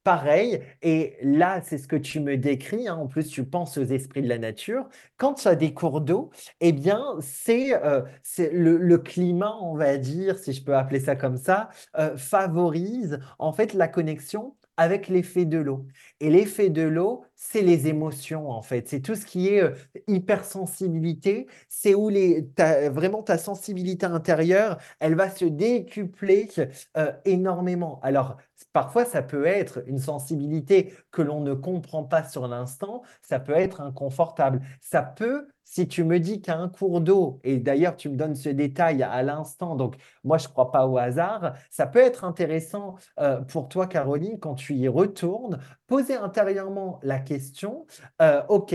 Pareil, 0.02 0.62
et 0.80 1.18
là, 1.22 1.60
c'est 1.62 1.76
ce 1.76 1.86
que 1.86 1.96
tu 1.96 2.20
me 2.20 2.38
décris, 2.38 2.88
hein, 2.88 2.94
en 2.96 3.06
plus 3.06 3.28
tu 3.28 3.44
penses 3.44 3.76
aux 3.76 3.84
esprits 3.84 4.22
de 4.22 4.28
la 4.28 4.38
nature. 4.38 4.88
Quand 5.18 5.34
tu 5.34 5.46
as 5.46 5.54
des 5.54 5.74
cours 5.74 6.00
d'eau, 6.00 6.30
eh 6.60 6.72
bien, 6.72 7.04
c'est 7.20 7.74
euh, 7.84 8.00
le, 8.38 8.96
climat, 8.96 9.54
on 9.60 9.74
va 9.76 9.98
dire, 9.98 10.38
si 10.38 10.54
je 10.54 10.64
peux 10.64 10.74
appeler 10.74 11.00
ça 11.00 11.16
comme 11.16 11.36
ça, 11.36 11.68
euh, 11.98 12.16
favorise 12.16 13.20
en 13.38 13.52
fait 13.52 13.74
la 13.74 13.88
connexion 13.88 14.56
avec 14.78 15.08
l'effet 15.08 15.44
de 15.44 15.58
l'eau. 15.58 15.86
Et 16.20 16.30
l'effet 16.30 16.70
de 16.70 16.82
l'eau, 16.82 17.26
c'est 17.42 17.62
les 17.62 17.88
émotions, 17.88 18.50
en 18.50 18.60
fait. 18.60 18.86
C'est 18.86 19.00
tout 19.00 19.14
ce 19.14 19.24
qui 19.24 19.48
est 19.48 19.62
euh, 19.62 19.74
hypersensibilité. 20.06 21.46
C'est 21.70 21.94
où 21.94 22.10
les, 22.10 22.46
vraiment 22.90 23.22
ta 23.22 23.38
sensibilité 23.38 24.04
intérieure, 24.04 24.76
elle 25.00 25.14
va 25.14 25.30
se 25.30 25.46
décupler 25.46 26.50
euh, 26.98 27.12
énormément. 27.24 27.98
Alors, 28.02 28.36
parfois, 28.74 29.06
ça 29.06 29.22
peut 29.22 29.46
être 29.46 29.82
une 29.86 29.98
sensibilité 29.98 30.92
que 31.10 31.22
l'on 31.22 31.40
ne 31.40 31.54
comprend 31.54 32.04
pas 32.04 32.24
sur 32.24 32.46
l'instant. 32.46 33.02
Ça 33.22 33.40
peut 33.40 33.56
être 33.56 33.80
inconfortable. 33.80 34.60
Ça 34.82 35.02
peut 35.02 35.48
si 35.70 35.86
tu 35.86 36.02
me 36.02 36.18
dis 36.18 36.40
qu'à 36.42 36.56
un 36.56 36.68
cours 36.68 37.00
d'eau, 37.00 37.38
et 37.44 37.58
d'ailleurs 37.58 37.96
tu 37.96 38.08
me 38.08 38.16
donnes 38.16 38.34
ce 38.34 38.48
détail 38.48 39.04
à 39.04 39.22
l'instant, 39.22 39.76
donc 39.76 39.94
moi 40.24 40.36
je 40.36 40.48
ne 40.48 40.52
crois 40.52 40.72
pas 40.72 40.88
au 40.88 40.98
hasard, 40.98 41.54
ça 41.70 41.86
peut 41.86 42.00
être 42.00 42.24
intéressant 42.24 42.96
euh, 43.20 43.40
pour 43.42 43.68
toi 43.68 43.86
Caroline 43.86 44.40
quand 44.40 44.56
tu 44.56 44.74
y 44.74 44.88
retournes, 44.88 45.60
poser 45.86 46.16
intérieurement 46.16 46.98
la 47.04 47.20
question, 47.30 47.86
euh, 48.20 48.42
ok, 48.48 48.74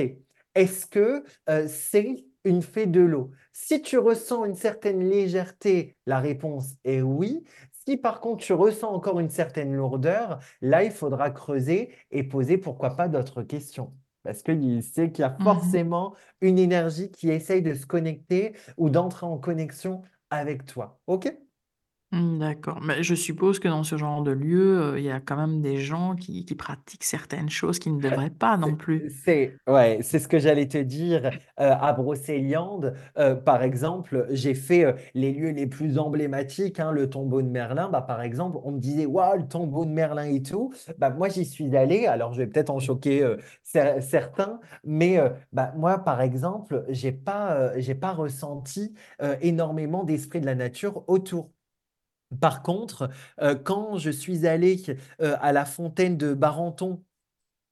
est-ce 0.55 0.85
que 0.85 1.25
euh, 1.49 1.67
c'est 1.67 2.23
une 2.45 2.61
fée 2.61 2.85
de 2.85 3.01
l'eau? 3.01 3.31
Si 3.51 3.81
tu 3.81 3.97
ressens 3.97 4.45
une 4.45 4.55
certaine 4.55 5.01
légèreté, 5.01 5.97
la 6.05 6.19
réponse 6.21 6.75
est 6.85 7.01
oui. 7.01 7.43
Si 7.85 7.97
par 7.97 8.21
contre 8.21 8.45
tu 8.45 8.53
ressens 8.53 8.89
encore 8.89 9.19
une 9.19 9.29
certaine 9.29 9.73
lourdeur, 9.73 10.39
là 10.61 10.85
il 10.85 10.91
faudra 10.91 11.31
creuser 11.31 11.93
et 12.11 12.23
poser 12.23 12.57
pourquoi 12.57 12.95
pas 12.95 13.09
d'autres 13.09 13.43
questions 13.43 13.93
parce 14.23 14.41
qu'il 14.41 14.81
sait 14.81 15.11
qu'il 15.11 15.21
y 15.21 15.25
a 15.25 15.37
mmh 15.37 15.43
forcément 15.43 16.15
une 16.41 16.57
énergie 16.57 17.11
qui 17.11 17.29
essaye 17.29 17.61
de 17.61 17.75
se 17.75 17.85
connecter 17.85 18.55
ou 18.75 18.89
d'entrer 18.89 19.27
en 19.27 19.37
connexion 19.37 20.01
avec 20.31 20.65
toi. 20.65 20.99
OK? 21.05 21.31
Mmh, 22.15 22.39
d'accord, 22.39 22.79
mais 22.81 23.03
je 23.03 23.13
suppose 23.13 23.59
que 23.59 23.67
dans 23.67 23.83
ce 23.83 23.97
genre 23.97 24.23
de 24.23 24.31
lieu, 24.31 24.93
il 24.97 25.03
y 25.03 25.11
a 25.11 25.19
quand 25.19 25.35
même 25.35 25.61
des 25.61 25.79
gens 25.79 26.15
qui 26.15 26.45
qui 26.45 26.55
pratiquent 26.55 27.03
certaines 27.03 27.49
choses 27.49 27.77
qui 27.77 27.91
ne 27.91 27.99
devraient 27.99 28.29
pas 28.29 28.55
non 28.55 28.77
plus. 28.77 29.09
C'est 29.09 29.57
ouais, 29.67 29.99
c'est 30.01 30.19
ce 30.19 30.29
que 30.29 30.39
j'allais 30.39 30.69
te 30.69 30.77
dire, 30.77 31.31
à 31.57 31.91
Brocéliande, 31.91 32.95
par 33.43 33.63
exemple, 33.63 34.27
j'ai 34.31 34.53
fait, 34.53 34.95
les 35.13 35.33
lieux 35.33 35.49
les 35.49 35.67
plus 35.67 35.97
emblématiques, 35.97 36.79
hein, 36.79 36.93
le 36.93 37.09
tombeau 37.09 37.41
de 37.41 37.49
Merlin. 37.49 37.89
Bah, 37.89 38.01
par 38.01 38.21
exemple, 38.21 38.59
on 38.63 38.71
me 38.71 38.79
disait: 38.79 39.05
«Waouh, 39.05 39.39
le 39.39 39.47
tombeau 39.47 39.83
de 39.83 39.89
Merlin 39.91 40.23
et 40.25 40.41
tout». 40.41 40.71
Bah, 40.97 41.09
moi, 41.09 41.27
j'y 41.27 41.43
suis 41.43 41.75
allé, 41.75 42.05
alors 42.07 42.31
je 42.33 42.37
vais 42.43 42.47
peut-être 42.47 42.69
en 42.69 42.79
choquer, 42.79 43.35
certains, 43.63 44.61
mais 44.85 45.19
bah, 45.51 45.73
moi, 45.75 45.99
par 45.99 46.21
exemple, 46.21 46.85
j'ai 46.87 47.11
pas, 47.11 47.77
j'ai 47.77 47.95
pas 47.95 48.13
ressenti, 48.13 48.93
énormément 49.41 50.03
d'esprit 50.05 50.39
de 50.39 50.45
la 50.45 50.55
nature 50.55 51.03
autour. 51.07 51.51
Par 52.39 52.61
contre, 52.63 53.09
euh, 53.41 53.55
quand 53.55 53.97
je 53.97 54.09
suis 54.11 54.47
allé 54.47 54.81
euh, 55.21 55.35
à 55.41 55.51
la 55.51 55.65
fontaine 55.65 56.17
de 56.17 56.33
Barenton, 56.33 57.03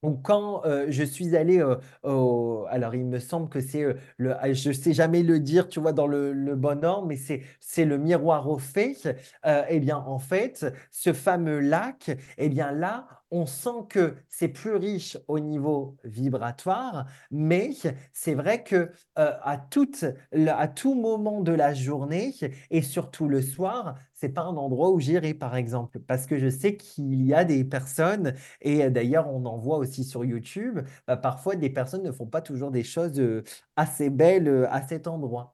ou 0.03 0.16
quand 0.18 0.66
euh, 0.66 0.88
je 0.89 1.03
suis 1.03 1.36
allé 1.38 1.64
au, 2.03 2.66
alors 2.70 2.93
il 2.95 3.05
me 3.05 3.20
semble 3.20 3.49
que 3.49 3.61
c'est 3.61 3.86
le, 4.18 4.36
ah, 4.38 4.51
je 4.53 4.72
sais 4.74 4.93
jamais 4.93 5.24
le 5.24 5.39
dire, 5.39 5.70
tu 5.70 5.80
vois, 5.80 5.93
dans 5.93 6.07
le, 6.07 6.34
bon 6.55 6.84
ordre, 6.84 7.07
mais 7.07 7.16
c'est 7.18 7.43
c'est 7.61 7.86
le 7.86 7.97
miroir 7.97 8.49
au 8.49 8.57
fait. 8.59 9.18
eh 9.70 9.80
bien, 9.80 9.97
en 9.97 10.20
fait, 10.20 10.66
ce 10.91 11.14
fameux 11.14 11.59
lac, 11.59 12.11
eh 12.38 12.49
bien 12.49 12.72
là, 12.72 13.07
on 13.34 13.47
sent 13.47 13.88
que 13.89 14.15
c'est 14.29 14.47
plus 14.47 14.75
riche 14.75 15.17
au 15.27 15.39
niveau 15.39 15.97
vibratoire, 16.03 17.07
mais 17.31 17.71
c'est 18.13 18.36
vrai 18.36 18.63
que 18.63 18.91
euh, 19.17 19.31
à, 19.41 19.57
tout 19.57 20.93
moment 20.93 21.41
de 21.41 21.51
la 21.51 21.73
journée 21.73 22.34
et 22.69 22.81
surtout 22.84 23.27
le 23.27 23.41
soir, 23.41 23.95
c'est 24.13 24.29
pas 24.29 24.43
un 24.43 24.55
endroit 24.55 24.91
où 24.91 24.99
j'irai 24.99 25.34
par 25.34 25.55
exemple, 25.55 25.99
parce 25.99 26.27
que 26.27 26.38
je 26.38 26.47
sais 26.47 26.77
qu'il 26.77 27.25
y 27.25 27.34
a 27.34 27.43
des 27.43 27.63
personnes 27.63 28.36
et 28.61 28.89
d'ailleurs 28.91 29.27
on 29.27 29.45
en 29.45 29.57
voit 29.57 29.77
aussi 29.77 30.03
sur 30.03 30.23
YouTube, 30.23 30.81
bah, 31.07 31.17
parfois 31.17 31.55
des 31.55 31.71
personnes 31.71 32.03
ne 32.03 32.11
font 32.11 32.27
pas 32.27 32.41
toujours 32.41 32.69
des 32.69 32.84
choses 32.84 33.19
euh, 33.19 33.43
assez 33.75 34.11
belles 34.11 34.47
euh, 34.47 34.71
à 34.71 34.88
cet 34.88 35.07
endroit. 35.07 35.53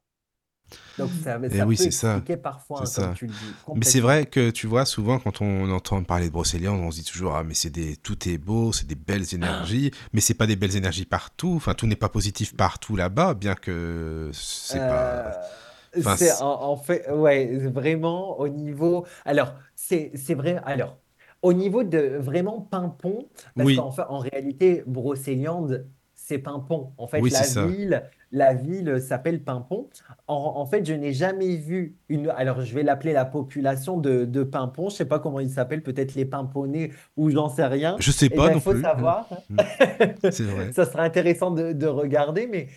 Donc 0.97 1.09
ça, 1.23 1.39
ça 1.49 1.65
oui, 1.65 1.77
c'est 1.77 1.91
ça. 1.91 2.21
parfois, 2.41 2.83
hein, 2.83 2.91
comme 2.95 3.13
tu 3.13 3.25
le 3.27 3.31
dis. 3.31 3.73
Mais 3.75 3.85
c'est 3.85 3.99
vrai 3.99 4.25
que 4.25 4.49
tu 4.49 4.67
vois, 4.67 4.85
souvent 4.85 5.19
quand 5.19 5.41
on 5.41 5.69
entend 5.71 6.03
parler 6.03 6.27
de 6.27 6.31
Brocéliande, 6.31 6.79
on 6.81 6.91
se 6.91 6.97
dit 6.97 7.05
toujours 7.05 7.35
ah 7.35 7.43
mais 7.43 7.53
c'est 7.53 7.69
des 7.69 7.95
tout 7.95 8.27
est 8.27 8.37
beau, 8.37 8.71
c'est 8.71 8.87
des 8.87 8.95
belles 8.95 9.33
énergies, 9.33 9.91
mais 10.13 10.21
c'est 10.21 10.33
pas 10.33 10.47
des 10.47 10.55
belles 10.55 10.75
énergies 10.75 11.05
partout. 11.05 11.53
Enfin 11.55 11.73
tout 11.73 11.87
n'est 11.87 11.95
pas 11.95 12.09
positif 12.09 12.55
partout 12.55 12.95
là-bas, 12.95 13.33
bien 13.33 13.55
que 13.55 14.29
c'est 14.33 14.77
pas. 14.77 15.31
Euh, 15.95 16.01
c'est 16.17 16.31
en, 16.41 16.77
fait, 16.77 17.09
ouais, 17.09 17.57
vraiment 17.67 18.39
au 18.39 18.47
niveau. 18.47 19.05
Alors 19.25 19.53
c'est 19.75 20.11
c'est 20.15 20.35
vrai. 20.35 20.61
Alors 20.65 20.97
au 21.41 21.53
niveau 21.53 21.83
de 21.83 22.17
vraiment 22.19 22.61
Pimpon, 22.61 23.27
parce 23.55 23.67
oui. 23.67 23.75
qu'en 23.75 23.91
fait, 23.91 24.03
en 24.09 24.19
réalité, 24.19 24.83
Brocéliande, 24.85 25.87
c'est 26.13 26.37
Pimpon. 26.37 26.91
En 26.97 27.07
fait, 27.07 27.21
la 27.21 27.65
ville, 27.65 28.09
la 28.31 28.53
ville 28.53 29.01
s'appelle 29.01 29.43
Pimpon. 29.43 29.89
En, 30.27 30.65
fait, 30.65 30.85
je 30.85 30.93
n'ai 30.93 31.13
jamais 31.13 31.55
vu 31.55 31.95
une. 32.09 32.29
Alors, 32.29 32.61
je 32.61 32.73
vais 32.75 32.83
l'appeler 32.83 33.13
la 33.13 33.25
population 33.25 33.97
de, 33.97 34.43
Pimpon. 34.43 34.89
Je 34.89 34.93
ne 34.93 34.97
sais 34.97 35.05
pas 35.05 35.19
comment 35.19 35.39
il 35.39 35.49
s'appelle, 35.49 35.81
peut-être 35.81 36.15
les 36.15 36.25
Pimponnais 36.25 36.91
ou 37.17 37.29
j'en 37.29 37.49
sais 37.49 37.65
rien. 37.65 37.95
Je 37.99 38.09
ne 38.09 38.13
sais 38.13 38.29
pas 38.29 38.47
eh 38.47 38.51
plus. 38.51 38.57
Il 38.57 38.61
faut 38.61 38.81
savoir. 38.81 39.27
Mm. 39.49 39.57
C'est 40.31 40.43
vrai. 40.43 40.73
Ça 40.73 40.85
sera 40.85 41.03
intéressant 41.03 41.51
de, 41.51 41.87
regarder, 41.87 42.47
mais 42.47 42.67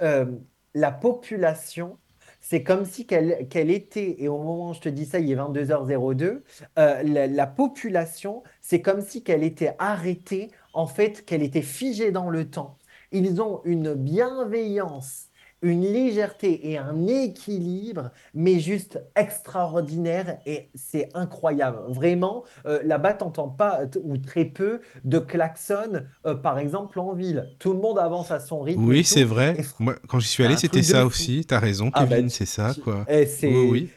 euh, 0.00 0.26
la 0.74 0.92
population. 0.92 1.98
C'est 2.44 2.64
comme 2.64 2.84
si 2.84 3.06
qu'elle 3.06 3.70
était, 3.70 4.16
et 4.18 4.26
au 4.26 4.36
moment 4.36 4.70
où 4.70 4.74
je 4.74 4.80
te 4.80 4.88
dis 4.88 5.06
ça, 5.06 5.20
il 5.20 5.30
est 5.30 5.36
22h02, 5.36 6.40
euh, 6.76 7.02
la, 7.04 7.28
la 7.28 7.46
population, 7.46 8.42
c'est 8.60 8.80
comme 8.80 9.00
si 9.00 9.22
qu'elle 9.22 9.44
était 9.44 9.76
arrêtée, 9.78 10.50
en 10.72 10.88
fait, 10.88 11.24
qu'elle 11.24 11.44
était 11.44 11.62
figée 11.62 12.10
dans 12.10 12.28
le 12.28 12.50
temps. 12.50 12.78
Ils 13.12 13.40
ont 13.42 13.60
une 13.64 13.94
bienveillance, 13.94 15.28
une 15.60 15.82
légèreté 15.82 16.70
et 16.70 16.78
un 16.78 17.06
équilibre, 17.06 18.10
mais 18.34 18.58
juste 18.58 19.00
extraordinaire 19.14 20.38
et 20.44 20.70
c'est 20.74 21.08
incroyable. 21.14 21.78
Vraiment, 21.88 22.44
euh, 22.66 22.80
là-bas, 22.84 23.14
tu 23.14 23.24
n'entends 23.24 23.48
pas 23.48 23.82
ou 24.02 24.18
très 24.18 24.46
peu 24.46 24.80
de 25.04 25.18
klaxons, 25.18 26.02
euh, 26.26 26.34
par 26.34 26.58
exemple, 26.58 26.98
en 26.98 27.12
ville. 27.12 27.48
Tout 27.58 27.72
le 27.72 27.78
monde 27.78 27.98
avance 27.98 28.30
à 28.30 28.40
son 28.40 28.62
rythme. 28.62 28.84
Oui, 28.84 29.04
c'est 29.04 29.24
vrai. 29.24 29.56
Moi, 29.78 29.94
quand 30.08 30.18
j'y 30.18 30.28
suis 30.28 30.44
allé, 30.44 30.56
c'était 30.56 30.82
ça 30.82 31.06
aussi. 31.06 31.44
Tu 31.46 31.54
as 31.54 31.60
raison, 31.60 31.90
ah 31.94 32.00
Kevin, 32.00 32.22
ben, 32.22 32.28
c'est 32.30 32.46
ça. 32.46 32.72
quoi. 32.82 33.06
oui, 33.08 33.68
oui. 33.70 33.90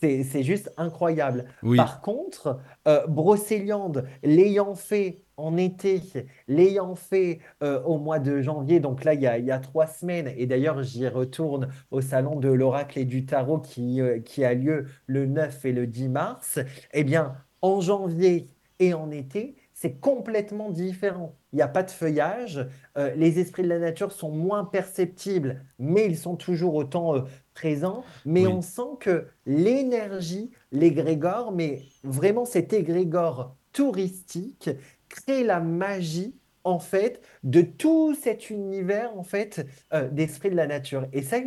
C'est 0.00 0.42
juste 0.44 0.72
incroyable. 0.76 1.46
Par 1.76 2.00
contre, 2.00 2.60
euh, 2.86 3.06
Brocéliande, 3.06 4.06
l'ayant 4.22 4.74
fait 4.74 5.24
en 5.38 5.56
été, 5.56 6.02
l'ayant 6.48 6.96
fait 6.96 7.38
euh, 7.62 7.80
au 7.84 7.96
mois 7.96 8.18
de 8.18 8.42
janvier, 8.42 8.80
donc 8.80 9.04
là, 9.04 9.14
il 9.14 9.22
y 9.22 9.50
a, 9.50 9.58
trois 9.60 9.86
semaines, 9.86 10.30
et 10.36 10.46
d'ailleurs, 10.46 10.82
j'y 10.82 11.06
retourne 11.08 11.68
au 11.90 12.00
salon 12.00 12.36
de 12.36 12.48
l'oracle 12.48 12.98
et 12.98 13.04
du 13.04 13.24
tarot 13.24 13.58
qui, 13.58 14.00
euh, 14.00 14.18
qui 14.18 14.44
a 14.44 14.52
lieu 14.52 14.86
le 15.06 15.26
9 15.26 15.64
et 15.64 15.72
le 15.72 15.86
10 15.86 16.08
mars, 16.08 16.58
eh 16.92 17.04
bien, 17.04 17.36
en 17.62 17.80
janvier 17.80 18.50
et 18.80 18.94
en 18.94 19.10
été, 19.12 19.56
c'est 19.74 20.00
complètement 20.00 20.70
différent. 20.70 21.36
Il 21.52 21.56
n'y 21.56 21.62
a 21.62 21.68
pas 21.68 21.84
de 21.84 21.90
feuillage, 21.92 22.66
euh, 22.96 23.14
les 23.14 23.38
esprits 23.38 23.62
de 23.62 23.68
la 23.68 23.78
nature 23.78 24.10
sont 24.10 24.32
moins 24.32 24.64
perceptibles, 24.64 25.64
mais 25.78 26.06
ils 26.06 26.18
sont 26.18 26.34
toujours 26.34 26.74
autant 26.74 27.14
présents. 27.54 28.02
Mais 28.26 28.48
on 28.48 28.60
sent 28.60 28.98
que 28.98 29.28
l'énergie, 29.46 30.50
l'égrégore, 30.72 31.52
mais 31.52 31.82
vraiment 32.02 32.44
cet 32.44 32.72
égrégore 32.72 33.56
touristique, 33.72 34.70
crée 35.08 35.44
la 35.44 35.60
magie 35.60 36.34
en 36.64 36.78
fait 36.78 37.22
de 37.44 37.62
tout 37.62 38.14
cet 38.14 38.50
univers 38.50 39.16
en 39.16 39.22
fait 39.22 39.66
euh, 39.92 40.08
d'esprit 40.08 40.50
de 40.50 40.56
la 40.56 40.66
nature. 40.66 41.06
Et 41.12 41.22
ça, 41.22 41.38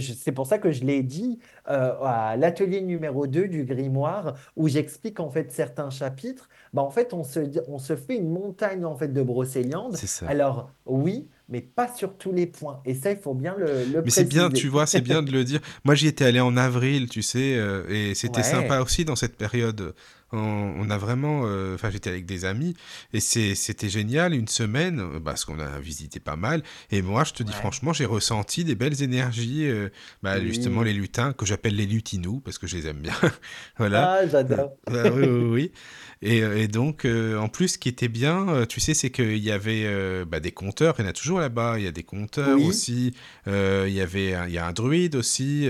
c'est 0.00 0.32
pour 0.32 0.46
ça 0.46 0.58
que 0.58 0.72
je 0.72 0.84
l'ai 0.84 1.02
dit 1.02 1.38
euh, 1.68 1.94
à 2.02 2.36
l'atelier 2.36 2.80
numéro 2.80 3.26
2 3.26 3.48
du 3.48 3.64
grimoire 3.64 4.34
où 4.56 4.68
j'explique 4.68 5.20
en 5.20 5.30
fait 5.30 5.52
certains 5.52 5.90
chapitres. 5.90 6.48
Bah, 6.74 6.82
en 6.82 6.90
fait, 6.90 7.14
on 7.14 7.22
se, 7.22 7.38
on 7.68 7.78
se 7.78 7.94
fait 7.94 8.16
une 8.16 8.28
montagne 8.28 8.84
en 8.84 8.96
fait 8.96 9.06
de 9.06 9.22
brocéliande. 9.22 9.96
Alors 10.26 10.72
oui, 10.86 11.28
mais 11.48 11.60
pas 11.60 11.86
sur 11.94 12.16
tous 12.16 12.32
les 12.32 12.46
points. 12.46 12.80
Et 12.84 12.94
ça, 12.94 13.12
il 13.12 13.16
faut 13.16 13.32
bien 13.32 13.54
le, 13.56 13.84
le 13.84 14.02
Mais 14.02 14.10
c'est 14.10 14.24
bien, 14.24 14.50
tu 14.50 14.66
vois, 14.66 14.84
c'est 14.84 15.00
bien 15.00 15.22
de 15.22 15.30
le 15.30 15.44
dire. 15.44 15.60
Moi, 15.84 15.94
j'y 15.94 16.08
étais 16.08 16.24
allé 16.24 16.40
en 16.40 16.56
avril, 16.56 17.08
tu 17.08 17.22
sais, 17.22 17.54
euh, 17.56 17.84
et 17.88 18.16
c'était 18.16 18.42
sympa 18.42 18.80
aussi 18.80 19.04
dans 19.04 19.14
cette 19.14 19.36
période 19.36 19.94
on, 20.34 20.90
a 20.90 20.98
vraiment, 20.98 21.42
euh, 21.44 21.74
enfin 21.74 21.90
j'étais 21.90 22.10
avec 22.10 22.26
des 22.26 22.44
amis 22.44 22.74
et 23.12 23.20
c'était 23.20 23.88
génial 23.88 24.34
une 24.34 24.48
semaine 24.48 25.00
euh, 25.00 25.20
parce 25.20 25.44
qu'on 25.44 25.58
a 25.58 25.78
visité 25.80 26.20
pas 26.20 26.36
mal 26.36 26.62
et 26.90 27.02
moi 27.02 27.24
je 27.24 27.32
te 27.32 27.42
dis 27.42 27.52
franchement 27.52 27.92
j'ai 27.92 28.04
ressenti 28.04 28.64
des 28.64 28.74
belles 28.74 29.02
énergies, 29.02 29.66
euh, 29.66 29.88
bah, 30.22 30.40
justement 30.40 30.82
les 30.82 30.92
lutins 30.92 31.32
que 31.32 31.46
j'appelle 31.46 31.76
les 31.76 31.86
lutinous 31.86 32.40
parce 32.40 32.58
que 32.58 32.66
je 32.66 32.76
les 32.76 32.86
aime 32.86 33.00
bien, 33.00 33.14
voilà. 33.78 34.18
Ah 34.20 34.26
j'adore. 34.26 34.76
Bah, 34.86 35.10
oui 35.14 35.26
oui 35.26 35.44
oui. 35.44 35.72
Et, 36.22 36.68
donc 36.68 37.06
en 37.06 37.48
plus 37.48 37.68
ce 37.68 37.78
qui 37.78 37.88
était 37.88 38.08
bien, 38.08 38.64
tu 38.68 38.80
sais 38.80 38.94
c'est 38.94 39.10
qu'il 39.10 39.38
y 39.38 39.50
avait 39.50 40.24
bah, 40.24 40.40
des 40.40 40.52
compteurs, 40.52 40.94
il 40.98 41.02
y 41.02 41.06
en 41.06 41.10
a 41.10 41.12
toujours 41.12 41.40
là-bas. 41.40 41.78
Il 41.78 41.84
y 41.84 41.88
a 41.88 41.92
des 41.92 42.02
conteurs 42.02 42.60
aussi. 42.60 43.14
il 43.46 43.92
y 43.92 44.00
avait, 44.00 44.34
il 44.48 44.52
y 44.52 44.58
a 44.58 44.66
un 44.66 44.72
druide 44.72 45.16
aussi. 45.16 45.68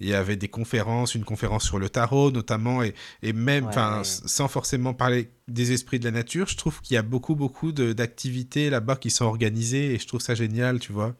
il 0.00 0.08
y 0.08 0.14
avait 0.14 0.36
des 0.36 0.48
conférences, 0.48 1.14
une 1.14 1.24
conférence 1.24 1.64
sur 1.64 1.78
le 1.78 1.88
tarot 1.88 2.30
notamment, 2.30 2.82
et, 2.82 2.94
et 3.22 3.32
même, 3.32 3.66
enfin, 3.66 4.02
sans 4.04 4.48
forcément 4.48 4.94
parler 4.94 5.30
des 5.48 5.72
esprits 5.72 5.98
de 5.98 6.04
la 6.04 6.12
nature, 6.12 6.46
je 6.46 6.56
trouve 6.56 6.80
qu'il 6.80 6.94
y 6.94 6.98
a 6.98 7.02
beaucoup, 7.02 7.34
beaucoup 7.34 7.72
d'activités 7.72 8.70
là-bas 8.70 8.96
qui 8.96 9.10
sont 9.10 9.24
organisées, 9.24 9.94
et 9.94 9.98
je 9.98 10.06
trouve 10.06 10.20
ça 10.20 10.34
génial, 10.34 10.78
tu 10.78 10.92
vois. 10.92 11.14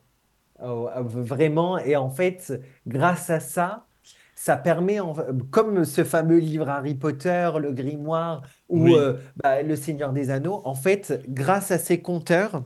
Oh, 0.60 0.88
vraiment, 1.02 1.78
et 1.78 1.96
en 1.96 2.10
fait, 2.10 2.60
grâce 2.86 3.30
à 3.30 3.40
ça, 3.40 3.87
ça 4.40 4.56
permet, 4.56 4.98
comme 5.50 5.84
ce 5.84 6.04
fameux 6.04 6.38
livre 6.38 6.68
Harry 6.68 6.94
Potter, 6.94 7.50
le 7.60 7.72
grimoire 7.72 8.42
ou 8.68 8.94
euh, 8.94 9.18
bah, 9.42 9.62
le 9.62 9.74
Seigneur 9.74 10.12
des 10.12 10.30
Anneaux, 10.30 10.62
en 10.64 10.76
fait, 10.76 11.24
grâce 11.26 11.72
à 11.72 11.78
ces 11.78 12.00
conteurs, 12.00 12.62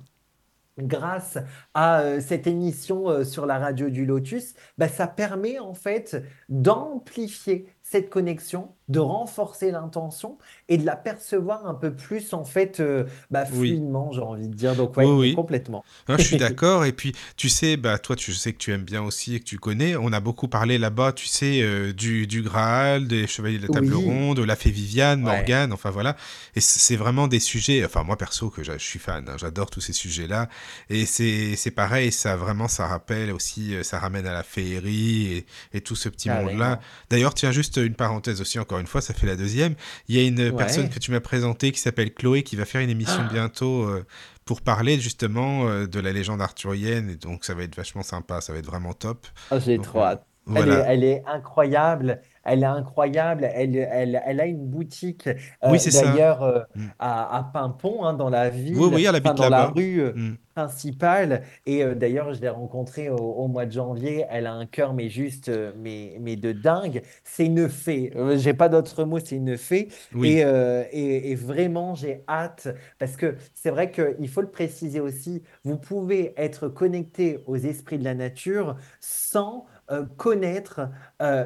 grâce 0.79 1.39
à 1.73 2.01
euh, 2.03 2.21
cette 2.21 2.47
émission 2.47 3.09
euh, 3.09 3.25
sur 3.25 3.47
la 3.47 3.59
radio 3.59 3.89
du 3.89 4.05
Lotus, 4.05 4.53
bah, 4.77 4.87
ça 4.87 5.07
permet 5.07 5.59
en 5.61 5.73
fait 5.73 6.23
d'amplifier 6.51 7.67
cette 7.83 8.11
connexion, 8.11 8.75
de 8.93 9.01
renforcer 9.01 9.71
l'intention 9.71 10.37
et 10.69 10.77
de 10.77 10.85
la 10.85 10.97
percevoir 10.97 11.67
un 11.67 11.75
peu 11.75 11.93
plus 11.93 12.35
en 12.35 12.45
fait 12.45 12.79
euh, 12.81 13.05
bah, 13.31 13.47
fluidement, 13.47 14.13
j'ai 14.13 14.21
envie 14.21 14.49
de 14.49 14.55
dire. 14.55 14.77
Donc 14.77 14.97
oui, 14.97 15.35
complètement. 15.35 15.83
je 16.09 16.23
suis 16.23 16.37
d'accord. 16.39 16.85
Et 16.85 16.93
puis 16.93 17.15
tu 17.37 17.49
sais, 17.49 17.77
bah 17.77 17.99
toi, 17.99 18.15
tu 18.17 18.33
sais 18.33 18.53
que 18.53 18.59
tu 18.59 18.73
aimes 18.73 18.85
bien 18.85 19.03
aussi 19.03 19.35
et 19.35 19.41
que 19.41 19.45
tu 19.45 19.59
connais. 19.59 19.97
On 19.97 20.13
a 20.13 20.21
beaucoup 20.21 20.47
parlé 20.47 20.79
là-bas, 20.79 21.13
tu 21.13 21.27
sais, 21.27 21.63
euh, 21.63 21.93
du, 21.93 22.27
du 22.27 22.43
Graal, 22.43 23.09
des 23.09 23.27
Chevaliers 23.27 23.59
de 23.59 23.67
la 23.67 23.73
Table 23.73 23.95
Ronde, 23.95 24.39
la 24.41 24.57
Fée 24.57 24.71
Viviane, 24.71 25.23
Morgane, 25.23 25.73
enfin 25.73 25.91
voilà. 25.91 26.17
Et 26.55 26.61
c'est 26.61 26.97
vraiment 26.97 27.29
des 27.29 27.41
sujets. 27.41 27.85
Enfin 27.85 28.03
moi 28.03 28.17
perso 28.17 28.51
que 28.51 28.63
je 28.63 28.77
suis 28.77 28.99
fan, 28.99 29.25
hein, 29.29 29.37
j'adore 29.39 29.71
tous 29.71 29.81
ces 29.81 29.95
sujets-là. 29.95 30.49
Et 30.91 31.07
c'est 31.07 31.75
pareil, 31.75 32.13
ça 32.13 32.37
vraiment 32.37 32.69
ça 32.69 32.87
rappelle 32.87 33.33
aussi, 33.33 33.75
euh, 33.75 33.83
ça 33.83 33.99
ramène 33.99 34.27
à 34.27 34.35
la 34.35 34.43
féerie 34.43 35.33
et, 35.33 35.47
et 35.73 35.81
tout 35.81 35.97
ce 35.97 36.11
petit 36.11 36.29
monde-là. 36.29 36.79
D'ailleurs, 37.09 37.33
tiens 37.33 37.53
juste 37.53 37.79
une 37.79 37.95
parenthèse 37.95 38.41
aussi, 38.41 38.59
encore 38.59 38.82
une 38.83 38.89
fois, 38.89 39.01
ça 39.01 39.15
fait 39.15 39.27
la 39.27 39.37
deuxième. 39.37 39.75
Il 40.09 40.17
y 40.17 40.19
a 40.19 40.27
une 40.27 40.55
personne 40.55 40.91
que 40.91 40.99
tu 40.99 41.11
m'as 41.13 41.21
présentée 41.21 41.73
qui 41.73 41.79
s'appelle 41.81 42.13
Chloé 42.13 42.43
qui 42.43 42.57
va 42.57 42.65
faire 42.65 42.81
une 42.81 42.91
émission 42.91 43.23
ah. 43.27 43.33
bientôt 43.33 43.85
euh, 43.85 44.05
pour 44.45 44.61
parler 44.61 44.99
justement 44.99 45.69
euh, 45.69 45.87
de 45.87 46.01
la 46.01 46.13
légende 46.13 46.43
arthurienne. 46.43 47.09
Et 47.11 47.17
donc 47.17 47.45
ça 47.45 47.55
va 47.55 47.63
être 47.63 47.77
vachement 47.77 48.03
sympa, 48.03 48.41
ça 48.41 48.53
va 48.53 48.59
être 48.59 48.67
vraiment 48.67 48.93
top. 48.93 49.27
Oh, 49.51 49.57
J'ai 49.65 49.79
trop 49.79 50.03
hâte. 50.03 50.27
Elle, 50.55 51.05
est, 51.05 51.23
incroyable. 51.27 52.21
Elle 52.45 52.63
est 52.63 52.67
incroyable. 52.67 53.49
Elle, 53.55 53.77
elle, 53.77 54.23
elle 54.25 54.41
a 54.41 54.47
une 54.47 54.67
boutique 54.67 55.29
oui, 55.65 55.79
c'est 55.79 56.03
d'ailleurs 56.03 56.67
mm. 56.75 56.83
à, 56.99 57.39
à 57.39 57.43
Pimpon, 57.45 58.05
hein, 58.05 58.15
dans 58.15 58.31
la 58.31 58.51
ville, 58.51 58.77
oui, 58.77 58.91
oui, 58.93 59.05
elle 59.09 59.17
habite 59.17 59.35
dans 59.35 59.49
la 59.49 59.67
rue. 59.67 60.03
Mm 60.15 60.37
principale. 60.55 61.43
Et 61.67 61.83
euh, 61.83 61.95
d'ailleurs, 61.95 62.33
je 62.35 62.41
l'ai 62.41 62.49
rencontrée 62.49 63.09
au, 63.11 63.47
mois 63.49 63.67
de 63.67 63.73
janvier. 63.73 64.25
Elle 64.31 64.47
a 64.47 64.53
un 64.53 64.67
cœur, 64.67 64.95
mais 64.95 65.09
juste, 65.09 65.49
euh, 65.49 65.73
mais, 65.79 66.17
mais 66.21 66.37
de 66.37 66.53
dingue. 66.53 67.03
C'est 67.25 67.47
une 67.47 67.69
fée. 67.69 68.13
Euh, 68.17 68.37
j'ai 68.39 68.55
pas 68.55 68.69
d'autre 68.69 69.05
mot, 69.05 69.19
c'est 69.19 69.37
une 69.37 69.57
fée. 69.57 69.89
Et, 70.23 70.39
et, 70.41 71.31
et, 71.31 71.35
vraiment, 71.35 71.95
j'ai 71.95 72.23
hâte 72.29 72.69
parce 72.99 73.17
que 73.17 73.37
c'est 73.55 73.71
vrai 73.71 73.91
qu'il 73.91 74.29
faut 74.29 74.41
le 74.41 74.51
préciser 74.51 75.01
aussi. 75.01 75.43
Vous 75.65 75.77
pouvez 75.77 76.35
être 76.37 76.69
connecté 76.69 77.43
aux 77.47 77.57
esprits 77.57 77.99
de 77.99 78.05
la 78.05 78.15
nature 78.15 78.77
sans 79.01 79.67
connaître 80.17 80.89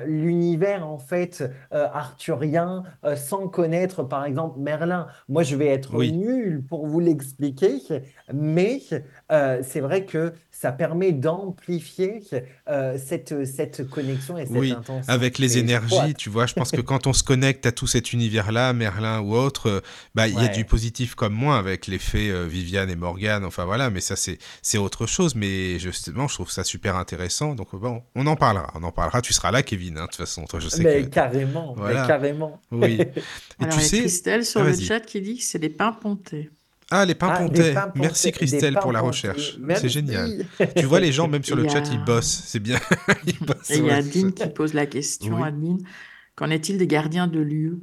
l'univers 0.07 0.86
en 0.86 0.99
fait 0.99 1.44
arthurien 1.70 2.84
sans 3.16 3.49
connaître 3.49 4.03
par 4.03 4.24
exemple 4.24 4.59
Merlin. 4.59 5.07
Moi, 5.28 5.42
je 5.42 5.57
vais 5.57 5.68
être 5.68 5.97
nul 6.03 6.64
pour 6.68 6.86
vous 6.86 7.01
l'expliquer, 7.01 7.80
mais 8.32 8.80
euh, 9.32 9.61
c'est 9.62 9.80
vrai 9.80 10.05
que 10.05 10.32
ça 10.59 10.72
permet 10.72 11.12
d'amplifier 11.12 12.22
euh, 12.68 12.96
cette, 12.98 13.44
cette 13.44 13.88
connexion 13.90 14.38
et 14.38 14.46
cette 14.46 14.57
oui, 14.57 14.74
Avec 15.07 15.38
les 15.38 15.59
énergies, 15.59 16.14
tu 16.16 16.30
vois, 16.30 16.46
je 16.46 16.54
pense 16.54 16.70
que 16.70 16.80
quand 16.82 17.07
on 17.07 17.12
se 17.12 17.22
connecte 17.22 17.66
à 17.66 17.72
tout 17.72 17.86
cet 17.86 18.14
univers-là, 18.14 18.72
Merlin 18.72 19.20
ou 19.20 19.34
autre, 19.34 19.68
euh, 19.68 19.80
bah, 20.14 20.28
il 20.28 20.34
y 20.34 20.44
a 20.44 20.48
du 20.48 20.64
positif 20.64 21.14
comme 21.14 21.34
moi 21.34 21.59
avec 21.59 21.86
les 21.86 21.98
fées 21.98 22.32
Viviane 22.46 22.88
et 22.88 22.96
Morgane, 22.96 23.44
enfin 23.44 23.66
voilà, 23.66 23.90
mais 23.90 24.00
ça 24.00 24.16
c'est, 24.16 24.38
c'est 24.62 24.78
autre 24.78 25.07
chose, 25.07 25.34
mais 25.34 25.78
justement, 25.78 26.26
je 26.26 26.34
trouve 26.34 26.50
ça 26.50 26.64
super 26.64 26.96
intéressant, 26.96 27.54
donc 27.54 27.74
bon, 27.74 28.02
on 28.14 28.26
en 28.26 28.36
parlera, 28.36 28.72
on 28.74 28.82
en 28.82 28.92
parlera, 28.92 29.20
tu 29.20 29.34
seras 29.34 29.50
là 29.50 29.62
Kevin, 29.62 29.98
hein, 29.98 30.02
de 30.02 30.07
toute 30.07 30.16
façon, 30.16 30.44
toi 30.44 30.59
je 30.59 30.68
sais 30.68 30.82
mais 30.82 31.09
Carrément, 31.11 31.76
mais 31.76 31.94
carrément. 32.07 32.61
Oui. 32.70 33.00
Et 33.61 33.68
tu 33.68 33.80
sais... 33.80 34.00
Christelle 34.00 34.44
sur 34.44 34.62
ah, 34.62 34.68
le 34.68 34.74
chat 34.74 35.00
qui 35.00 35.20
dit 35.20 35.38
que 35.38 35.44
c'est 35.44 35.59
des 35.59 35.68
pains 35.68 35.92
pontés. 35.92 36.50
Ah, 36.91 37.05
les 37.05 37.16
pains 37.16 37.49
ah, 37.49 37.93
Merci 37.97 38.30
Christelle 38.30 38.74
pour 38.80 38.93
la 38.93 39.01
recherche. 39.01 39.59
C'est 39.76 39.89
génial. 39.89 40.45
tu 40.76 40.84
vois, 40.84 41.01
les 41.01 41.12
gens, 41.12 41.26
même 41.26 41.43
sur 41.43 41.57
le 41.57 41.68
chat, 41.68 41.82
ils 41.91 42.05
bossent. 42.05 42.43
C'est 42.47 42.61
bien. 42.61 42.78
Et 43.70 43.78
il 43.78 43.87
y 43.87 43.91
a 43.91 43.97
Adeline 43.97 44.32
qui 44.32 44.49
pose 44.49 44.72
la 44.72 44.87
question, 44.87 45.43
Adeline. 45.43 45.80
Qu'en 46.37 46.51
est-il 46.51 46.78
des 46.78 46.87
gardiens 46.87 47.26
de 47.26 47.41
lieu? 47.41 47.80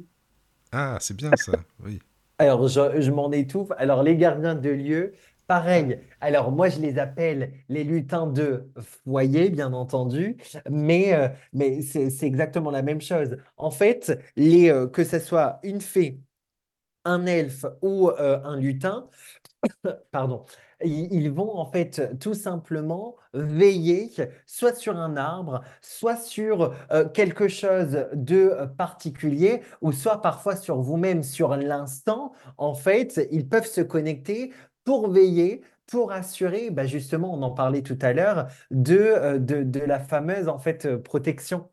Ah, 0.72 0.96
c'est 1.00 1.16
bien 1.16 1.30
ça, 1.36 1.52
oui. 1.84 2.00
Alors, 2.38 2.66
je, 2.66 3.10
m'en 3.10 3.30
étouffe. 3.30 3.70
Alors, 3.76 4.02
les 4.02 4.16
gardiens 4.16 4.54
de 4.54 4.70
lieu, 4.70 5.12
pareil. 5.46 5.98
Alors, 6.20 6.50
moi, 6.50 6.68
je 6.68 6.80
les 6.80 6.98
appelle 6.98 7.52
les 7.68 7.84
lutins 7.84 8.26
de 8.26 8.70
foyer, 9.04 9.50
bien 9.50 9.72
entendu, 9.72 10.36
mais, 10.68 11.14
euh, 11.14 11.28
mais 11.52 11.82
c'est 11.82 12.10
exactement 12.22 12.70
la 12.70 12.82
même 12.82 13.00
chose. 13.00 13.36
En 13.56 13.70
fait, 13.70 14.18
les, 14.36 14.70
euh, 14.70 14.88
que 14.88 15.04
ce 15.04 15.18
soit 15.18 15.60
une 15.62 15.80
fée, 15.80 16.20
un 17.04 17.26
elfe 17.26 17.66
ou 17.82 18.10
euh, 18.10 18.40
un 18.44 18.56
lutin, 18.56 19.08
pardon, 20.10 20.44
ils 20.84 21.30
vont 21.30 21.56
en 21.56 21.66
fait 21.70 22.18
tout 22.18 22.34
simplement 22.34 23.16
veiller 23.32 24.10
soit 24.46 24.74
sur 24.74 24.96
un 24.96 25.16
arbre, 25.16 25.62
soit 25.80 26.16
sur 26.16 26.74
euh, 26.92 27.08
quelque 27.08 27.48
chose 27.48 28.06
de 28.12 28.66
particulier, 28.76 29.62
ou 29.80 29.92
soit 29.92 30.20
parfois 30.22 30.56
sur 30.56 30.80
vous-même, 30.80 31.22
sur 31.22 31.56
l'instant. 31.56 32.32
En 32.58 32.74
fait, 32.74 33.26
ils 33.30 33.48
peuvent 33.48 33.66
se 33.66 33.80
connecter 33.80 34.52
pour 34.84 35.10
veiller 35.10 35.62
pour 35.86 36.12
assurer, 36.12 36.70
bah, 36.70 36.86
justement, 36.86 37.34
on 37.34 37.42
en 37.42 37.50
parlait 37.50 37.82
tout 37.82 37.98
à 38.00 38.12
l'heure, 38.14 38.48
de, 38.70 38.96
euh, 38.96 39.38
de, 39.38 39.62
de, 39.62 39.80
la 39.80 40.00
fameuse 40.00 40.48
en 40.48 40.58
fait 40.58 40.96
protection. 40.96 41.68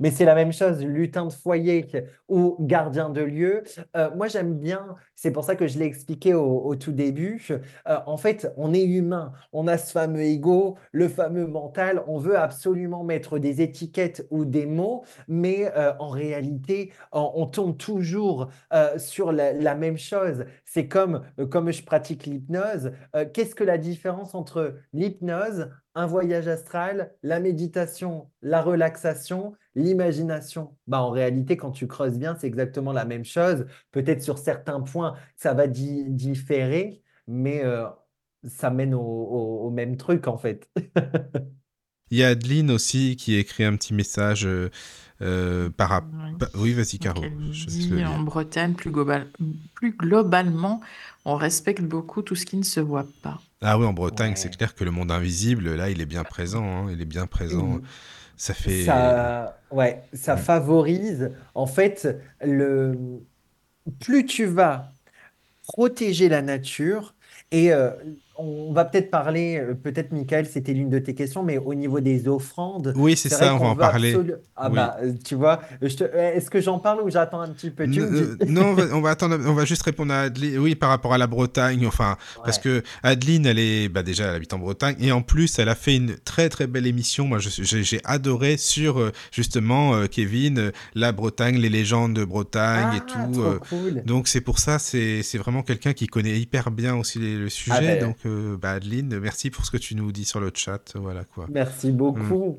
Mais 0.00 0.10
c'est 0.10 0.24
la 0.24 0.34
même 0.34 0.52
chose, 0.52 0.84
lutin 0.84 1.26
de 1.26 1.32
foyer 1.32 1.86
ou 2.28 2.56
gardien 2.60 3.10
de 3.10 3.20
lieu. 3.22 3.62
Euh, 3.96 4.10
moi, 4.14 4.28
j'aime 4.28 4.58
bien, 4.58 4.96
c'est 5.14 5.30
pour 5.30 5.44
ça 5.44 5.56
que 5.56 5.66
je 5.66 5.78
l'ai 5.78 5.86
expliqué 5.86 6.34
au, 6.34 6.74
tout 6.76 6.92
début. 6.92 7.46
Euh, 7.88 7.98
en 8.06 8.16
fait, 8.16 8.52
on 8.56 8.74
est 8.74 8.84
humain, 8.84 9.32
on 9.52 9.66
a 9.66 9.78
ce 9.78 9.92
fameux 9.92 10.22
ego, 10.22 10.76
le 10.92 11.08
fameux 11.08 11.46
mental. 11.46 12.02
On 12.06 12.18
veut 12.18 12.38
absolument 12.38 13.04
mettre 13.04 13.38
des 13.38 13.62
étiquettes 13.62 14.26
ou 14.30 14.44
des 14.44 14.66
mots, 14.66 15.04
mais 15.28 15.70
euh, 15.76 15.92
en 15.98 16.08
réalité, 16.08 16.92
on, 17.12 17.46
tombe 17.46 17.76
toujours 17.78 18.48
sur 18.96 19.32
la, 19.32 19.52
la, 19.52 19.74
même 19.74 19.98
chose. 19.98 20.44
C'est 20.64 20.88
comme, 20.88 21.22
comme 21.50 21.70
je 21.70 21.82
pratique 21.82 22.26
l'hypnose. 22.26 22.92
Qu'est-ce 23.32 23.54
que 23.54 23.64
la 23.64 23.78
différence 23.78 24.34
entre 24.34 24.74
l'hypnose, 24.92 25.70
un 25.96 26.06
voyage 26.06 26.46
astral, 26.46 27.14
la 27.22 27.40
méditation, 27.40 28.30
la 28.42 28.60
relaxation, 28.60 29.54
l'imagination. 29.74 30.76
Bah, 30.86 31.00
en 31.00 31.10
réalité, 31.10 31.56
quand 31.56 31.70
tu 31.70 31.86
creuses 31.86 32.18
bien, 32.18 32.36
c'est 32.38 32.46
exactement 32.46 32.92
la 32.92 33.06
même 33.06 33.24
chose. 33.24 33.66
Peut-être 33.92 34.22
sur 34.22 34.36
certains 34.36 34.82
points, 34.82 35.14
ça 35.36 35.54
va 35.54 35.66
différer, 35.66 37.02
mais 37.26 37.64
euh, 37.64 37.86
ça 38.44 38.68
mène 38.70 38.94
au, 38.94 39.70
même 39.70 39.96
truc, 39.96 40.28
en 40.28 40.36
fait. 40.36 40.70
Il 42.10 42.18
y 42.18 42.24
a 42.24 42.28
Adeline 42.28 42.70
aussi 42.70 43.16
qui 43.16 43.34
écrit 43.34 43.64
un 43.64 43.74
petit 43.74 43.94
message 43.94 44.46
euh, 44.46 44.70
euh, 45.22 45.70
par 45.70 45.88
rapport. 45.88 46.10
Oui, 46.54 46.74
vas-y, 46.74 46.98
Caro. 46.98 47.24
en 47.24 48.20
Bretagne, 48.20 48.74
plus, 48.74 48.92
plus 49.74 49.92
globalement, 49.92 50.82
on 51.24 51.36
respecte 51.36 51.82
beaucoup 51.82 52.20
tout 52.20 52.36
ce 52.36 52.44
qui 52.44 52.58
ne 52.58 52.62
se 52.62 52.80
voit 52.80 53.06
pas. 53.22 53.40
Ah 53.62 53.78
oui, 53.78 53.86
en 53.86 53.92
Bretagne, 53.92 54.34
c'est 54.36 54.54
clair 54.54 54.74
que 54.74 54.84
le 54.84 54.90
monde 54.90 55.10
invisible, 55.10 55.74
là, 55.74 55.90
il 55.90 56.00
est 56.00 56.06
bien 56.06 56.24
présent. 56.24 56.64
Hein, 56.64 56.90
il 56.92 57.00
est 57.00 57.06
bien 57.06 57.26
présent. 57.26 57.80
Ça 58.36 58.52
fait. 58.54 58.84
Ça, 58.84 59.58
ouais, 59.70 60.02
ça 60.12 60.36
favorise. 60.36 61.32
En 61.54 61.66
fait, 61.66 62.08
le... 62.44 62.94
plus 64.00 64.26
tu 64.26 64.44
vas 64.44 64.92
protéger 65.66 66.28
la 66.28 66.42
nature, 66.42 67.14
et 67.50 67.72
euh, 67.72 67.90
on 68.38 68.72
va 68.72 68.84
peut-être 68.84 69.10
parler, 69.10 69.58
euh, 69.58 69.74
peut-être 69.74 70.12
Michael, 70.12 70.46
c'était 70.46 70.72
l'une 70.72 70.90
de 70.90 70.98
tes 70.98 71.14
questions, 71.14 71.42
mais 71.42 71.58
au 71.58 71.74
niveau 71.74 72.00
des 72.00 72.28
offrandes. 72.28 72.92
Oui, 72.96 73.16
c'est 73.16 73.28
ça, 73.28 73.54
on 73.54 73.58
va 73.58 73.66
en 73.68 73.76
parler. 73.76 74.16
Ah 74.56 74.68
bah, 74.68 74.96
euh, 75.02 75.12
tu 75.24 75.34
vois, 75.34 75.60
est-ce 75.82 76.50
que 76.50 76.60
j'en 76.60 76.78
parle 76.78 77.00
ou 77.02 77.10
j'attends 77.10 77.40
un 77.40 77.48
petit 77.48 77.70
peu? 77.70 77.86
Non, 77.86 78.76
on 78.92 79.00
va, 79.00 79.10
attendre, 79.10 79.38
on 79.46 79.54
va 79.54 79.64
juste 79.64 79.82
répondre 79.82 80.12
à 80.12 80.22
Adeline. 80.22 80.58
Oui, 80.58 80.74
par 80.74 80.90
rapport 80.90 81.14
à 81.14 81.18
la 81.18 81.26
Bretagne, 81.26 81.86
enfin, 81.86 82.16
parce 82.44 82.58
que 82.58 82.82
Adeline, 83.02 83.46
elle 83.46 83.58
est, 83.58 83.88
bah 83.88 84.02
déjà, 84.02 84.24
elle 84.24 84.36
habite 84.36 84.52
en 84.52 84.58
Bretagne, 84.58 84.96
et 85.00 85.12
en 85.12 85.22
plus, 85.22 85.58
elle 85.58 85.68
a 85.68 85.74
fait 85.74 85.96
une 85.96 86.16
très 86.16 86.48
très 86.48 86.66
belle 86.66 86.86
émission. 86.86 87.26
Moi, 87.26 87.38
j'ai 87.40 88.00
adoré 88.04 88.56
sur 88.56 89.12
justement 89.32 90.06
Kevin, 90.10 90.72
la 90.94 91.12
Bretagne, 91.12 91.56
les 91.56 91.68
légendes 91.68 92.14
de 92.14 92.24
Bretagne 92.24 92.96
et 92.96 93.00
ah, 93.14 93.28
tout. 93.30 94.02
Donc 94.04 94.28
c'est 94.28 94.40
pour 94.40 94.58
ça, 94.58 94.78
c'est 94.78 95.38
vraiment 95.38 95.62
quelqu'un 95.62 95.92
qui 95.92 96.06
connaît 96.06 96.38
hyper 96.38 96.70
bien 96.70 96.96
aussi 96.96 97.18
le 97.18 97.48
sujet. 97.48 97.76
Ah 97.76 97.80
ben, 97.80 98.00
donc 98.00 98.25
que, 98.26 98.56
bah, 98.56 98.72
Adeline, 98.72 99.18
merci 99.20 99.50
pour 99.50 99.64
ce 99.64 99.70
que 99.70 99.76
tu 99.76 99.94
nous 99.94 100.10
dis 100.12 100.24
sur 100.24 100.40
le 100.40 100.50
chat. 100.54 100.92
Voilà 100.96 101.24
quoi. 101.24 101.46
Merci 101.50 101.92
beaucoup. 101.92 102.58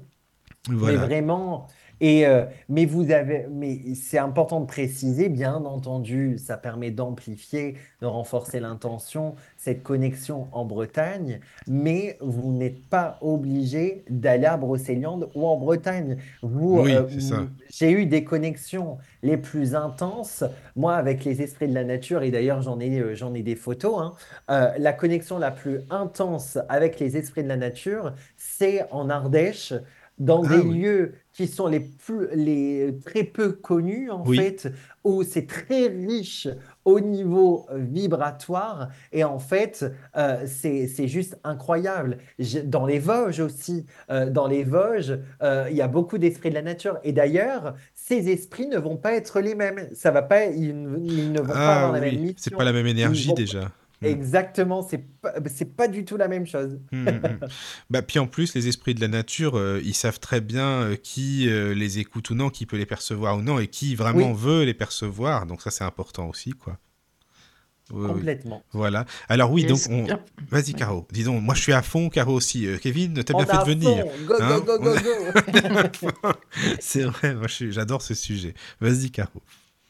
Mais 0.69 0.75
Voilà. 0.75 1.05
vraiment, 1.05 1.67
et 1.99 2.25
euh, 2.27 2.45
mais 2.69 2.85
vous 2.85 3.11
avez, 3.11 3.47
mais 3.51 3.79
c'est 3.95 4.17
important 4.19 4.59
de 4.61 4.65
préciser, 4.65 5.29
bien 5.29 5.55
entendu, 5.65 6.37
ça 6.37 6.57
permet 6.57 6.91
d'amplifier, 6.91 7.77
de 8.01 8.05
renforcer 8.05 8.59
l'intention, 8.59 9.35
cette 9.57 9.83
connexion 9.83 10.47
en 10.51 10.65
Bretagne, 10.65 11.39
mais 11.67 12.17
vous 12.21 12.51
n'êtes 12.53 12.87
pas 12.89 13.17
obligé 13.21 14.03
d'aller 14.09 14.45
à 14.45 14.57
Brocéliande 14.57 15.29
ou 15.35 15.47
en 15.47 15.57
Bretagne. 15.57 16.17
Vous, 16.41 16.79
Oui, 16.81 16.93
euh, 16.93 17.03
vous- 17.03 17.49
j'ai 17.69 17.91
eu 17.91 18.05
des 18.05 18.23
connexions 18.23 18.97
les 19.23 19.37
plus 19.37 19.75
intenses, 19.75 20.43
moi 20.75 20.95
avec 20.95 21.23
les 21.25 21.41
esprits 21.41 21.67
de 21.67 21.73
la 21.73 21.83
nature, 21.83 22.23
et 22.23 22.31
d'ailleurs 22.31 22.61
j'en 22.61 22.79
ai, 22.79 22.99
euh, 22.99 23.15
j'en 23.15 23.33
ai 23.33 23.43
des 23.43 23.55
photos, 23.55 24.13
hein. 24.47 24.73
La 24.79 24.93
connexion 24.93 25.37
la 25.39 25.51
plus 25.51 25.81
intense 25.89 26.57
avec 26.69 26.99
les 26.99 27.17
esprits 27.17 27.43
de 27.43 27.47
la 27.49 27.57
nature, 27.57 28.13
c'est 28.37 28.85
en 28.91 29.09
Ardèche 29.09 29.73
dans 30.19 30.43
Ah 30.43 30.47
des 30.47 30.61
oui. 30.61 30.79
lieux 30.81 31.15
qui 31.37 31.45
sont 31.47 31.67
les 31.67 31.79
plus, 31.81 32.27
les 32.33 32.97
très 33.05 33.23
peu 33.23 33.51
connus 33.51 34.09
en 34.09 34.25
Oui. 34.25 34.37
fait, 34.37 34.73
où 35.03 35.21
c'est 35.21 35.45
très 35.45 35.87
riche 35.87 36.47
au 36.83 36.99
niveau 36.99 37.67
vibratoire 37.75 38.89
et 39.11 39.23
en 39.23 39.37
fait 39.37 39.85
euh, 40.17 40.45
c'est 40.47 41.07
juste 41.07 41.37
incroyable. 41.43 42.17
Dans 42.65 42.87
les 42.87 42.97
Vosges 42.97 43.39
aussi, 43.39 43.85
euh, 44.09 44.31
dans 44.31 44.47
les 44.47 44.63
Vosges, 44.63 45.19
euh, 45.43 45.67
il 45.69 45.77
y 45.77 45.81
a 45.81 45.87
beaucoup 45.87 46.17
d'esprits 46.17 46.49
de 46.49 46.55
la 46.55 46.63
nature 46.63 46.97
et 47.03 47.13
d'ailleurs 47.13 47.75
ces 47.93 48.29
esprits 48.29 48.67
ne 48.67 48.79
vont 48.79 48.97
pas 48.97 49.13
être 49.13 49.39
les 49.39 49.53
mêmes. 49.53 49.89
Ça 49.93 50.09
va 50.09 50.23
pas, 50.23 50.45
ils, 50.45 50.81
ne 50.81 50.97
ils 50.97 51.31
ne 51.31 51.39
vont 51.39 51.59
pas 51.59 51.75
Ah 51.75 51.75
avoir 51.75 51.91
la 51.91 51.99
même 52.01 52.15
oui, 52.15 52.35
c'est 52.35 52.55
pas 52.55 52.63
la 52.63 52.73
même 52.73 52.87
énergie 52.87 53.33
déjà. 53.33 53.71
Exactement, 54.01 54.81
c'est 54.87 54.99
pas, 55.21 55.33
c'est 55.53 55.75
pas 55.75 55.87
du 55.87 56.05
tout 56.05 56.17
la 56.17 56.27
même 56.27 56.45
chose. 56.45 56.79
Mm, 56.91 56.97
mm, 57.03 57.09
mm. 57.09 57.39
Bah, 57.89 58.01
puis 58.01 58.19
en 58.19 58.27
plus, 58.27 58.53
les 58.53 58.67
esprits 58.67 58.93
de 58.93 59.01
la 59.01 59.07
nature, 59.07 59.57
euh, 59.57 59.81
ils 59.83 59.95
savent 59.95 60.19
très 60.19 60.39
bien 60.41 60.67
euh, 60.83 60.95
qui 60.95 61.49
euh, 61.49 61.73
les 61.73 61.97
écoute 61.99 62.29
ou 62.29 62.35
non, 62.35 62.49
qui 62.49 62.65
peut 62.65 62.77
les 62.77 62.85
percevoir 62.85 63.37
ou 63.37 63.41
non, 63.41 63.57
et 63.59 63.67
qui 63.67 63.95
vraiment 63.95 64.31
Oui. 64.31 64.37
veut 64.37 64.63
les 64.65 64.73
percevoir. 64.75 65.45
Donc 65.47 65.61
ça, 65.61 65.71
c'est 65.71 65.83
important 65.83 66.29
aussi, 66.29 66.51
quoi. 66.51 66.77
Oui, 67.89 68.01
oui. 68.05 68.07
Complètement. 68.15 68.63
Voilà. 68.73 69.05
Alors 69.29 69.49
oui, 69.49 69.63
donc 69.65 69.79
on... 69.89 70.05
vas-y 70.51 70.73
Caro. 70.73 71.07
Disons, 71.13 71.39
moi 71.39 71.55
je 71.55 71.61
suis 71.61 71.71
à 71.71 71.81
fond, 71.81 72.09
Caro 72.09 72.33
aussi. 72.33 72.67
Euh, 72.67 72.77
Kevin, 72.77 73.23
t'as 73.23 73.33
bien 73.33 73.45
fait 73.45 73.57
de 73.59 73.63
venir. 73.63 74.05
Go, 74.25 74.33
Hein 74.41 74.59
go, 74.59 74.77
go, 74.77 74.93
go, 74.93 76.09
go. 76.11 76.29
c'est 76.81 77.03
vrai, 77.03 77.33
moi 77.33 77.47
je 77.47 77.53
suis- 77.53 77.71
j'adore 77.71 78.01
ce 78.01 78.13
sujet. 78.13 78.53
Vas-y 78.81 79.09
Caro. 79.09 79.41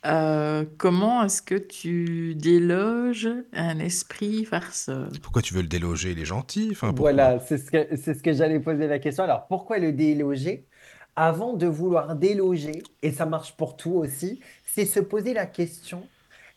Euh, 0.08 0.66
comment 0.78 1.24
est-ce 1.24 1.41
que 1.41 1.55
tu 1.55 2.34
déloges 2.36 3.30
un 3.51 3.80
esprit 3.80 4.45
farceur? 4.45 5.10
Pourquoi 5.22 5.41
tu 5.41 5.53
veux 5.53 5.62
le 5.62 5.68
déloger 5.68 6.12
Il 6.12 6.20
est 6.20 6.26
gentil? 6.26 6.70
Enfin, 6.72 6.93
pourquoi? 6.93 7.12
Voilà, 7.12 7.39
c'est 7.39 7.58
ce 7.58 7.70
que, 7.70 7.95
c'est 7.97 8.14
ce 8.14 8.24
que 8.24 8.32
j'allais 8.32 8.60
poser 8.60 8.88
la 8.88 8.99
question. 8.99 9.24
Alors, 9.26 9.47
pourquoi 9.47 9.80
le 9.80 9.91
déloger? 9.91 10.68
Avant 11.16 11.53
de 11.53 11.66
vouloir 11.68 12.16
déloger, 12.16 12.84
et 13.01 13.12
ça 13.12 13.26
marche 13.26 13.58
pour 13.58 13.76
tout 13.76 13.93
aussi, 13.93 14.39
c'est 14.66 14.86
se 14.86 14.99
poser 14.99 15.34
la 15.34 15.47
question, 15.47 16.08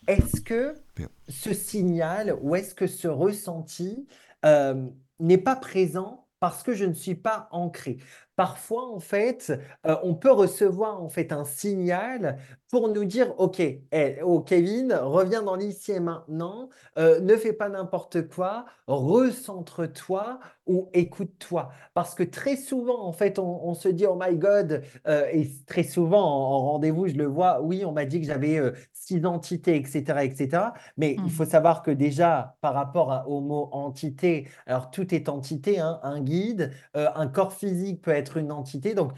est-ce 0.07 0.39
que 0.39 0.75
Bien. 0.95 1.09
ce 1.27 1.53
signal 1.53 2.37
ou 2.41 2.55
est-ce 2.55 2.75
que 2.75 2.87
ce 2.87 3.07
ressenti 3.07 4.07
euh, 4.45 4.87
n'est 5.19 5.39
pas 5.39 5.55
présent 5.55 6.27
parce 6.39 6.63
que 6.63 6.73
je 6.73 6.85
ne 6.85 6.93
suis 6.93 7.15
pas 7.15 7.49
ancré? 7.51 7.97
Parfois, 8.35 8.87
en 8.89 8.99
fait, 8.99 9.51
euh, 9.85 9.95
on 10.03 10.15
peut 10.15 10.31
recevoir 10.31 11.01
en 11.01 11.09
fait 11.09 11.31
un 11.31 11.45
signal 11.45 12.37
pour 12.71 12.87
nous 12.87 13.03
dire, 13.03 13.33
OK, 13.37 13.59
eh, 13.59 14.17
oh, 14.23 14.39
Kevin, 14.39 14.93
reviens 14.93 15.43
dans 15.43 15.55
l'ici 15.55 15.91
et 15.91 15.99
maintenant, 15.99 16.69
euh, 16.97 17.19
ne 17.19 17.35
fais 17.35 17.51
pas 17.53 17.67
n'importe 17.67 18.29
quoi, 18.29 18.65
recentre-toi 18.87 20.39
ou 20.67 20.89
écoute-toi. 20.93 21.69
Parce 21.93 22.15
que 22.15 22.23
très 22.23 22.55
souvent, 22.55 23.03
en 23.05 23.11
fait, 23.11 23.39
on, 23.39 23.65
on 23.67 23.73
se 23.73 23.89
dit, 23.89 24.05
oh 24.05 24.17
my 24.17 24.37
God, 24.37 24.83
euh, 25.07 25.25
et 25.33 25.49
très 25.67 25.83
souvent 25.83 26.21
en, 26.23 26.55
en 26.55 26.71
rendez-vous, 26.71 27.07
je 27.07 27.15
le 27.15 27.25
vois, 27.25 27.61
oui, 27.61 27.83
on 27.83 27.91
m'a 27.91 28.05
dit 28.05 28.21
que 28.21 28.27
j'avais 28.27 28.57
euh, 28.57 28.71
six 28.93 29.25
entités, 29.25 29.75
etc., 29.75 30.23
etc. 30.23 30.63
Mais 30.97 31.19
il 31.23 31.23
Mhm. 31.23 31.29
faut 31.29 31.45
savoir 31.45 31.81
que 31.83 31.91
déjà, 31.91 32.55
par 32.61 32.73
rapport 32.73 33.11
à- 33.11 33.27
au 33.27 33.41
mot 33.41 33.67
entité, 33.73 34.47
alors 34.65 34.91
tout 34.91 35.13
est 35.13 35.27
entité, 35.27 35.79
hein, 35.79 35.99
un 36.03 36.21
guide, 36.21 36.71
euh, 36.95 37.07
un 37.15 37.27
corps 37.27 37.51
physique 37.53 38.01
peut 38.01 38.11
être 38.11 38.37
une 38.37 38.51
entité. 38.53 38.93
Donc, 38.93 39.11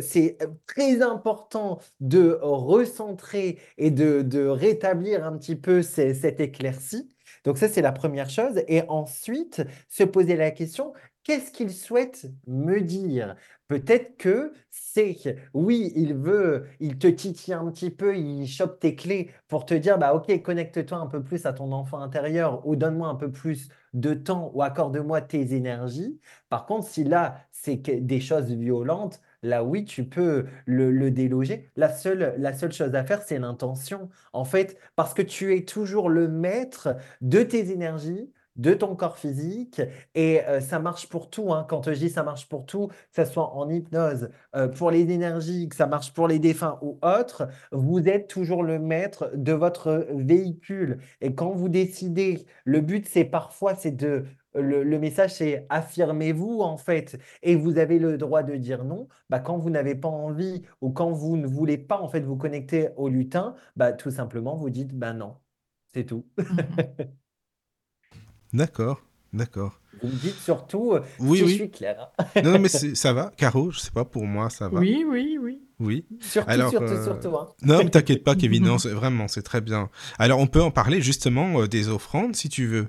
c'est 0.00 0.38
très 0.66 1.02
important 1.02 1.80
de 2.00 2.38
recentrer 2.42 2.99
et 3.78 3.90
de, 3.90 4.46
rétablir 4.46 5.24
un 5.24 5.36
petit 5.36 5.56
peu 5.56 5.82
ces- 5.82 6.14
cette 6.14 6.40
éclaircie. 6.40 7.08
Donc 7.44 7.58
ça, 7.58 7.68
c'est 7.68 7.82
la 7.82 7.92
première 7.92 8.30
chose. 8.30 8.62
Et 8.68 8.82
ensuite, 8.88 9.62
se 9.88 10.04
poser 10.04 10.36
la 10.36 10.50
question, 10.50 10.92
qu'est-ce 11.24 11.50
qu'il 11.50 11.72
souhaite 11.72 12.26
me 12.46 12.80
dire? 12.80 13.36
Peut-être 13.68 14.16
que 14.16 14.52
c'est, 14.70 15.16
oui, 15.54 15.92
il 15.94 16.14
veut, 16.14 16.66
il 16.80 16.98
te 16.98 17.06
titille 17.06 17.54
un 17.54 17.70
petit 17.70 17.90
peu, 17.90 18.16
il 18.16 18.46
chope 18.48 18.80
tes 18.80 18.96
clés 18.96 19.30
pour 19.48 19.64
te 19.64 19.74
dire, 19.74 19.96
bah 19.98 20.12
ok, 20.14 20.42
connecte-toi 20.42 20.98
un 20.98 21.06
peu 21.06 21.22
plus 21.22 21.46
à 21.46 21.52
ton 21.52 21.70
enfant 21.72 22.00
intérieur 22.00 22.66
ou 22.66 22.74
donne-moi 22.76 23.08
un 23.08 23.14
peu 23.14 23.30
plus 23.30 23.68
de 23.94 24.14
temps 24.14 24.50
ou 24.54 24.62
accorde-moi 24.62 25.20
tes 25.20 25.54
énergies. 25.54 26.18
Par 26.48 26.66
contre, 26.66 26.88
si 26.88 27.04
là, 27.04 27.46
c'est 27.52 27.76
des 27.76 28.20
choses 28.20 28.50
violentes, 28.52 29.20
là 29.42 29.64
oui, 29.64 29.84
tu 29.84 30.04
peux 30.04 30.46
le, 30.66 31.10
déloger. 31.10 31.70
La 31.76 31.92
seule, 31.92 32.34
la 32.38 32.52
seule 32.52 32.72
chose 32.72 32.94
à 32.94 33.04
faire, 33.04 33.22
c'est 33.22 33.38
l'intention. 33.38 34.08
En 34.32 34.44
fait, 34.44 34.76
parce 34.96 35.14
que 35.14 35.22
tu 35.22 35.54
es 35.56 35.64
toujours 35.64 36.08
le 36.08 36.28
maître 36.28 36.96
de 37.20 37.42
tes 37.42 37.70
énergies, 37.72 38.32
de 38.56 38.74
ton 38.74 38.94
corps 38.96 39.16
physique, 39.16 39.80
et 40.14 40.42
euh, 40.44 40.60
ça 40.60 40.78
marche 40.80 41.08
pour 41.08 41.30
tout. 41.30 41.52
hein. 41.52 41.64
Quand 41.68 41.84
je 41.84 41.98
dis 41.98 42.10
ça 42.10 42.22
marche 42.22 42.48
pour 42.48 42.66
tout, 42.66 42.88
que 42.88 43.24
ce 43.24 43.24
soit 43.24 43.54
en 43.54 43.70
hypnose, 43.70 44.30
euh, 44.56 44.68
pour 44.68 44.90
les 44.90 45.10
énergies, 45.10 45.68
que 45.68 45.76
ça 45.76 45.86
marche 45.86 46.12
pour 46.12 46.28
les 46.28 46.38
défunts 46.38 46.78
ou 46.82 46.98
autres, 47.02 47.48
vous 47.72 48.06
êtes 48.08 48.28
toujours 48.28 48.62
le 48.62 48.78
maître 48.78 49.30
de 49.34 49.52
votre 49.52 50.06
véhicule. 50.12 50.98
Et 51.20 51.34
quand 51.34 51.52
vous 51.52 51.68
décidez, 51.68 52.44
le 52.64 52.80
but, 52.80 53.08
c'est 53.08 53.24
parfois, 53.24 53.74
c'est 53.74 53.92
de 53.96 54.24
le, 54.54 54.82
le 54.84 54.98
message, 54.98 55.34
c'est 55.34 55.66
affirmez-vous 55.70 56.60
en 56.60 56.76
fait, 56.76 57.18
et 57.42 57.54
vous 57.56 57.78
avez 57.78 57.98
le 57.98 58.18
droit 58.18 58.42
de 58.42 58.56
dire 58.56 58.84
non. 58.84 59.08
Bah, 59.28 59.38
quand 59.40 59.58
vous 59.58 59.70
n'avez 59.70 59.94
pas 59.94 60.08
envie 60.08 60.62
ou 60.80 60.90
quand 60.90 61.10
vous 61.12 61.36
ne 61.36 61.46
voulez 61.46 61.78
pas 61.78 62.00
en 62.00 62.08
fait 62.08 62.20
vous 62.20 62.36
connecter 62.36 62.88
au 62.96 63.08
lutin, 63.08 63.54
bah, 63.76 63.92
tout 63.92 64.10
simplement 64.10 64.56
vous 64.56 64.70
dites 64.70 64.92
bah 64.96 65.12
non, 65.12 65.36
c'est 65.94 66.04
tout. 66.04 66.26
Mhm. 66.38 66.46
D'accord, 68.52 69.00
d'accord. 69.32 69.80
Vous 70.02 70.08
me 70.08 70.14
dites 70.14 70.34
surtout 70.34 70.92
euh, 70.92 71.02
Oui, 71.20 71.38
si 71.38 71.48
je 71.48 71.54
suis 71.54 71.70
clair. 71.70 72.10
Non, 72.42 72.52
non, 72.52 72.58
mais 72.58 72.68
ça 72.68 73.12
va. 73.12 73.32
Caro, 73.36 73.70
je 73.70 73.78
sais 73.78 73.90
pas, 73.90 74.04
pour 74.04 74.24
moi, 74.26 74.50
ça 74.50 74.68
va. 74.68 74.80
Oui, 74.80 75.04
oui, 75.06 75.38
oui. 75.40 75.60
Oui. 75.78 76.06
Surtout, 76.20 76.50
Alors, 76.50 76.70
surtout, 76.70 76.92
euh, 76.92 77.04
surtout. 77.04 77.36
hein. 77.36 77.48
Non, 77.62 77.78
mais 77.84 77.90
t'inquiète 77.90 78.24
pas, 78.24 78.34
Kevin. 78.34 78.64
Non, 78.64 78.76
vraiment, 78.84 79.28
c'est 79.28 79.42
très 79.42 79.60
bien. 79.60 79.88
Alors, 80.18 80.38
on 80.40 80.46
peut 80.46 80.62
en 80.62 80.70
parler 80.70 81.00
justement 81.00 81.60
euh, 81.60 81.68
des 81.68 81.88
offrandes, 81.88 82.34
si 82.34 82.48
tu 82.48 82.66
veux. 82.66 82.88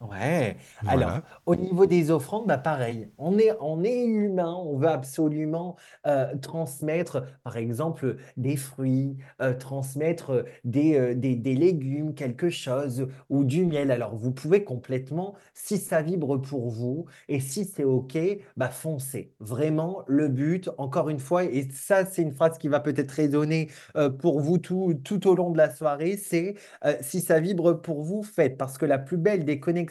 Ouais. 0.00 0.56
Voilà. 0.80 1.08
Alors, 1.08 1.22
au 1.44 1.56
niveau 1.56 1.84
des 1.86 2.12
offrandes, 2.12 2.46
bah 2.46 2.56
pareil, 2.56 3.10
on 3.18 3.36
est, 3.36 3.50
on 3.60 3.82
est 3.82 4.04
humain, 4.04 4.54
on 4.54 4.76
veut 4.78 4.86
absolument 4.88 5.74
euh, 6.06 6.36
transmettre, 6.40 7.24
par 7.42 7.56
exemple, 7.56 8.16
des 8.36 8.56
fruits, 8.56 9.16
euh, 9.42 9.54
transmettre 9.54 10.44
des, 10.62 10.94
euh, 10.96 11.14
des, 11.16 11.34
des 11.34 11.56
légumes, 11.56 12.14
quelque 12.14 12.48
chose, 12.48 13.08
ou 13.28 13.42
du 13.42 13.66
miel. 13.66 13.90
Alors, 13.90 14.14
vous 14.14 14.30
pouvez 14.30 14.62
complètement, 14.62 15.34
si 15.52 15.78
ça 15.78 16.00
vibre 16.00 16.40
pour 16.40 16.68
vous, 16.70 17.06
et 17.26 17.40
si 17.40 17.64
c'est 17.64 17.82
OK, 17.82 18.16
bah 18.56 18.68
foncez. 18.68 19.34
Vraiment, 19.40 20.04
le 20.06 20.28
but, 20.28 20.70
encore 20.78 21.08
une 21.08 21.18
fois, 21.18 21.42
et 21.42 21.68
ça, 21.72 22.04
c'est 22.06 22.22
une 22.22 22.32
phrase 22.32 22.56
qui 22.58 22.68
va 22.68 22.78
peut-être 22.78 23.10
résonner 23.10 23.68
euh, 23.96 24.10
pour 24.10 24.38
vous 24.40 24.58
tout, 24.58 24.94
tout 25.02 25.26
au 25.26 25.34
long 25.34 25.50
de 25.50 25.58
la 25.58 25.74
soirée, 25.74 26.16
c'est 26.16 26.54
euh, 26.84 26.94
si 27.00 27.20
ça 27.20 27.40
vibre 27.40 27.72
pour 27.82 28.04
vous, 28.04 28.22
faites. 28.22 28.56
Parce 28.56 28.78
que 28.78 28.86
la 28.86 28.98
plus 28.98 29.16
belle 29.16 29.44
des 29.44 29.58
connexions 29.58 29.87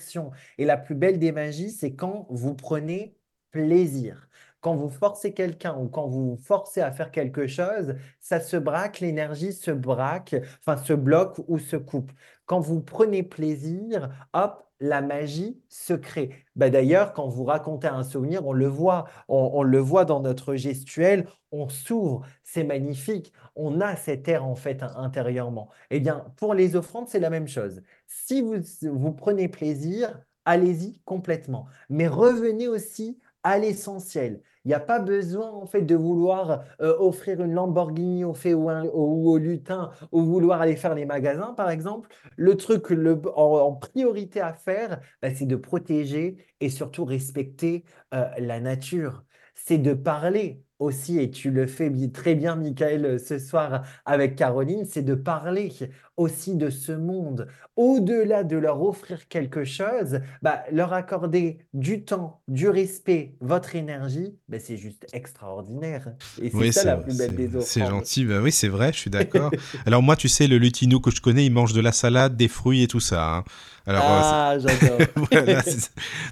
et 0.58 0.66
la 0.66 0.78
plus 0.78 0.96
belle 0.96 1.20
des 1.20 1.32
magies, 1.32 1.72
c'est 1.72 1.94
quand 1.94 2.28
vous 2.30 2.56
prenez 2.56 3.16
plaisir. 3.52 4.28
Quand 4.60 4.76
vous 4.76 4.90
forcez 4.90 5.34
quelqu'un 5.34 5.78
ou 5.78 5.88
quand 5.88 6.08
vous 6.08 6.38
forcez 6.38 6.82
à 6.82 6.92
faire 6.92 7.12
quelque 7.12 7.48
chose, 7.48 7.96
ça 8.20 8.40
se 8.40 8.58
braque, 8.58 9.00
l'énergie 9.00 9.54
se 9.54 9.72
braque, 9.72 10.36
enfin 10.60 10.78
se 10.78 10.94
bloque 10.94 11.40
ou 11.48 11.60
se 11.60 11.76
coupe. 11.76 12.12
Quand 12.46 12.60
vous 12.60 12.82
prenez 12.82 13.24
plaisir, 13.24 14.10
hop, 14.34 14.64
la 14.80 15.02
magie 15.02 15.62
se 15.70 15.94
crée. 15.94 16.46
Bah, 16.56 16.70
D'ailleurs, 16.70 17.14
quand 17.14 17.28
vous 17.28 17.46
racontez 17.46 17.88
un 17.88 18.04
souvenir, 18.04 18.46
on 18.46 18.54
le 18.54 18.68
voit, 18.68 19.06
on, 19.28 19.52
on 19.54 19.64
le 19.64 19.80
voit 19.80 20.06
dans 20.06 20.22
notre 20.22 20.56
gestuelle, 20.56 21.28
on 21.52 21.70
s'ouvre, 21.70 22.26
c'est 22.44 22.64
magnifique, 22.64 23.34
on 23.58 23.82
a 23.82 23.96
cet 23.96 24.28
air 24.28 24.46
en 24.46 24.56
fait 24.56 24.84
intérieurement. 24.84 25.70
Eh 25.90 26.00
bien, 26.00 26.26
pour 26.38 26.54
les 26.54 26.76
offrandes, 26.76 27.08
c'est 27.10 27.20
la 27.20 27.30
même 27.30 27.48
chose. 27.48 27.82
Si 28.08 28.42
vous, 28.42 28.58
vous 28.84 29.12
prenez 29.12 29.50
plaisir, 29.50 30.20
allez-y 30.46 31.00
complètement. 31.06 31.66
Mais 31.90 32.08
revenez 32.08 32.68
aussi 32.68 33.20
à 33.44 33.58
l'essentiel. 33.58 34.42
Il 34.66 34.70
n'y 34.70 34.74
a 34.74 34.80
pas 34.82 35.00
besoin 35.00 35.50
en 35.50 35.66
fait 35.66 35.84
de 35.84 35.96
vouloir 35.96 36.66
euh, 36.82 36.98
offrir 37.00 37.42
une 37.42 37.54
Lamborghini 37.54 38.26
au 38.26 38.34
fait 38.34 38.54
ou, 38.54 38.70
au 38.70 39.38
lutin 39.38 39.92
ou 40.12 40.24
vouloir 40.24 40.60
aller 40.62 40.76
faire 40.76 40.94
les 40.94 41.06
magasins 41.06 41.54
par 41.54 41.70
exemple. 41.70 42.10
Le 42.36 42.58
truc 42.58 42.92
en, 43.36 43.76
priorité 43.76 44.42
à 44.42 44.54
faire, 44.54 45.00
bah, 45.22 45.34
c'est 45.34 45.46
de 45.46 45.56
protéger 45.56 46.46
et 46.60 46.70
surtout 46.70 47.06
respecter 47.06 47.86
euh, 48.14 48.26
la 48.40 48.60
nature. 48.60 49.24
C'est 49.56 49.78
de 49.78 49.94
parler 49.94 50.64
aussi, 50.80 51.20
et 51.20 51.30
tu 51.32 51.52
le 51.52 51.68
fais 51.68 51.92
très 52.12 52.36
bien, 52.36 52.56
Michael, 52.56 53.20
ce 53.20 53.40
soir 53.40 53.84
avec 54.06 54.36
Caroline, 54.36 54.86
c'est 54.86 55.02
de 55.04 55.16
parler 55.16 55.72
aussi 56.18 56.56
de 56.56 56.70
ce 56.70 56.92
monde. 56.92 57.48
Au-delà 57.76 58.44
de 58.44 58.58
leur 58.58 58.82
offrir 58.82 59.28
quelque 59.28 59.64
chose, 59.64 60.20
bah, 60.42 60.64
leur 60.72 60.94
accorder 60.94 61.60
du 61.74 62.04
temps, 62.04 62.42
du 62.48 62.70
respect, 62.70 63.36
votre 63.40 63.76
énergie, 63.76 64.36
bah, 64.50 64.58
c'est 64.60 64.78
juste 64.78 65.06
extraordinaire. 65.14 66.14
Et 66.42 66.50
c'est 66.50 66.72
ça 66.72 66.84
la 66.84 66.98
plus 66.98 67.16
belle 67.16 67.36
des 67.36 67.48
offrandes. 67.48 67.64
C'est 67.64 67.86
gentil, 67.86 68.26
bah 68.26 68.40
oui, 68.42 68.52
c'est 68.52 68.68
vrai, 68.68 68.92
je 68.92 68.98
suis 68.98 69.10
d'accord. 69.12 69.52
Alors 69.86 70.02
moi, 70.02 70.16
tu 70.16 70.28
sais, 70.28 70.48
le 70.48 70.58
lutinou 70.58 71.00
que 71.00 71.12
je 71.12 71.22
connais, 71.22 71.46
il 71.46 71.52
mange 71.52 71.74
de 71.74 71.82
la 71.82 71.92
salade, 71.92 72.36
des 72.36 72.48
fruits 72.48 72.84
et 72.84 72.88
tout 72.88 73.00
ça. 73.00 73.38
Hein. 73.38 73.44
Alors, 73.86 74.04
ah, 74.06 74.58
j'adore. 74.60 75.00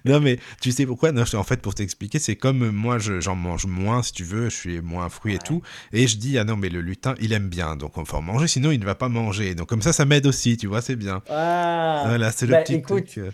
non, 0.05 0.19
mais 0.19 0.39
tu 0.59 0.73
sais 0.73 0.85
pourquoi? 0.85 1.13
Non, 1.13 1.23
En 1.35 1.43
fait, 1.43 1.61
pour 1.61 1.73
t'expliquer, 1.73 2.19
c'est 2.19 2.35
comme 2.35 2.69
moi, 2.71 2.97
j'en 2.99 3.35
mange 3.35 3.65
moins, 3.65 4.03
si 4.03 4.11
tu 4.11 4.25
veux, 4.25 4.49
je 4.49 4.55
suis 4.55 4.81
moins 4.81 5.07
fruits 5.07 5.35
et 5.35 5.39
tout. 5.39 5.61
Et 5.93 6.05
je 6.05 6.17
dis, 6.17 6.37
ah 6.37 6.43
non, 6.43 6.57
mais 6.57 6.67
le 6.67 6.81
lutin, 6.81 7.15
il 7.21 7.31
aime 7.31 7.47
bien, 7.47 7.77
donc 7.77 7.97
on 7.97 8.03
va 8.03 8.17
en 8.17 8.21
manger, 8.21 8.47
sinon 8.47 8.71
il 8.71 8.79
ne 8.81 8.85
va 8.85 8.95
pas 8.95 9.07
manger. 9.07 9.55
Donc 9.55 9.71
comme 9.75 9.81
ça, 9.81 9.91
ça 9.91 10.05
m'aide 10.05 10.25
aussi, 10.25 10.55
tu 10.55 10.67
vois, 10.67 10.81
c'est 10.81 10.95
bien. 10.95 11.21
Ah, 11.29 12.05
voilà, 12.07 12.31
c'est 12.31 12.45
le 12.45 12.53
bah, 12.53 12.61
petit 12.61 12.81
truc. 12.81 13.17
Euh. 13.17 13.29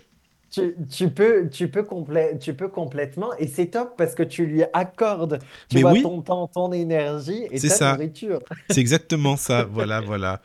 Tu, 0.50 1.08
peux, 1.08 1.48
tu, 1.48 1.68
peux 1.68 1.86
tu 2.40 2.54
peux 2.54 2.68
complètement, 2.68 3.30
et 3.38 3.46
c'est 3.46 3.66
top 3.66 3.94
parce 3.96 4.16
que 4.16 4.24
tu 4.24 4.44
lui 4.44 4.64
accordes 4.72 5.38
tu 5.68 5.82
vois, 5.82 5.94
ton 6.02 6.20
temps, 6.20 6.48
ton 6.48 6.72
énergie 6.72 7.46
et 7.52 7.60
ta 7.60 7.68
ça. 7.68 7.92
nourriture. 7.92 8.40
C'est 8.70 8.80
exactement 8.80 9.36
ça, 9.36 9.62
voilà, 9.70 10.00
voilà. 10.00 10.42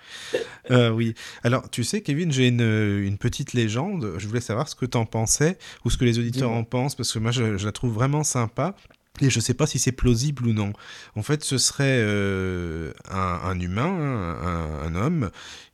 Euh, 0.69 0.91
oui. 0.91 1.15
Alors, 1.43 1.67
tu 1.71 1.83
sais, 1.83 2.01
Kevin, 2.01 2.31
j'ai 2.31 2.49
une, 2.49 2.61
une, 2.61 3.17
petite 3.17 3.53
légende. 3.53 4.13
Je 4.19 4.27
voulais 4.27 4.39
savoir 4.39 4.69
ce 4.69 4.75
que 4.75 4.85
tu 4.85 4.97
en 4.97 5.07
pensais 5.07 5.57
ou 5.83 5.89
ce 5.89 5.97
que 5.97 6.05
les 6.05 6.19
auditeurs 6.19 6.51
en 6.51 6.63
pensent 6.63 6.93
parce 6.93 7.11
que 7.11 7.17
moi, 7.17 7.31
je, 7.31 7.65
la 7.65 7.71
trouve 7.71 7.91
vraiment 7.91 8.23
sympa. 8.23 8.75
Et 9.21 9.29
je 9.29 9.37
ne 9.37 9.41
sais 9.41 9.53
pas 9.53 9.67
si 9.67 9.79
c'est 9.79 9.91
plausible 9.91 10.47
ou 10.47 10.53
non. 10.53 10.73
En 11.15 11.23
fait, 11.23 11.43
ce 11.43 11.57
serait 11.57 11.99
euh, 12.01 12.93
un, 13.09 13.59
humain, 13.59 14.37
un, 14.83 14.95
homme, 14.95 15.31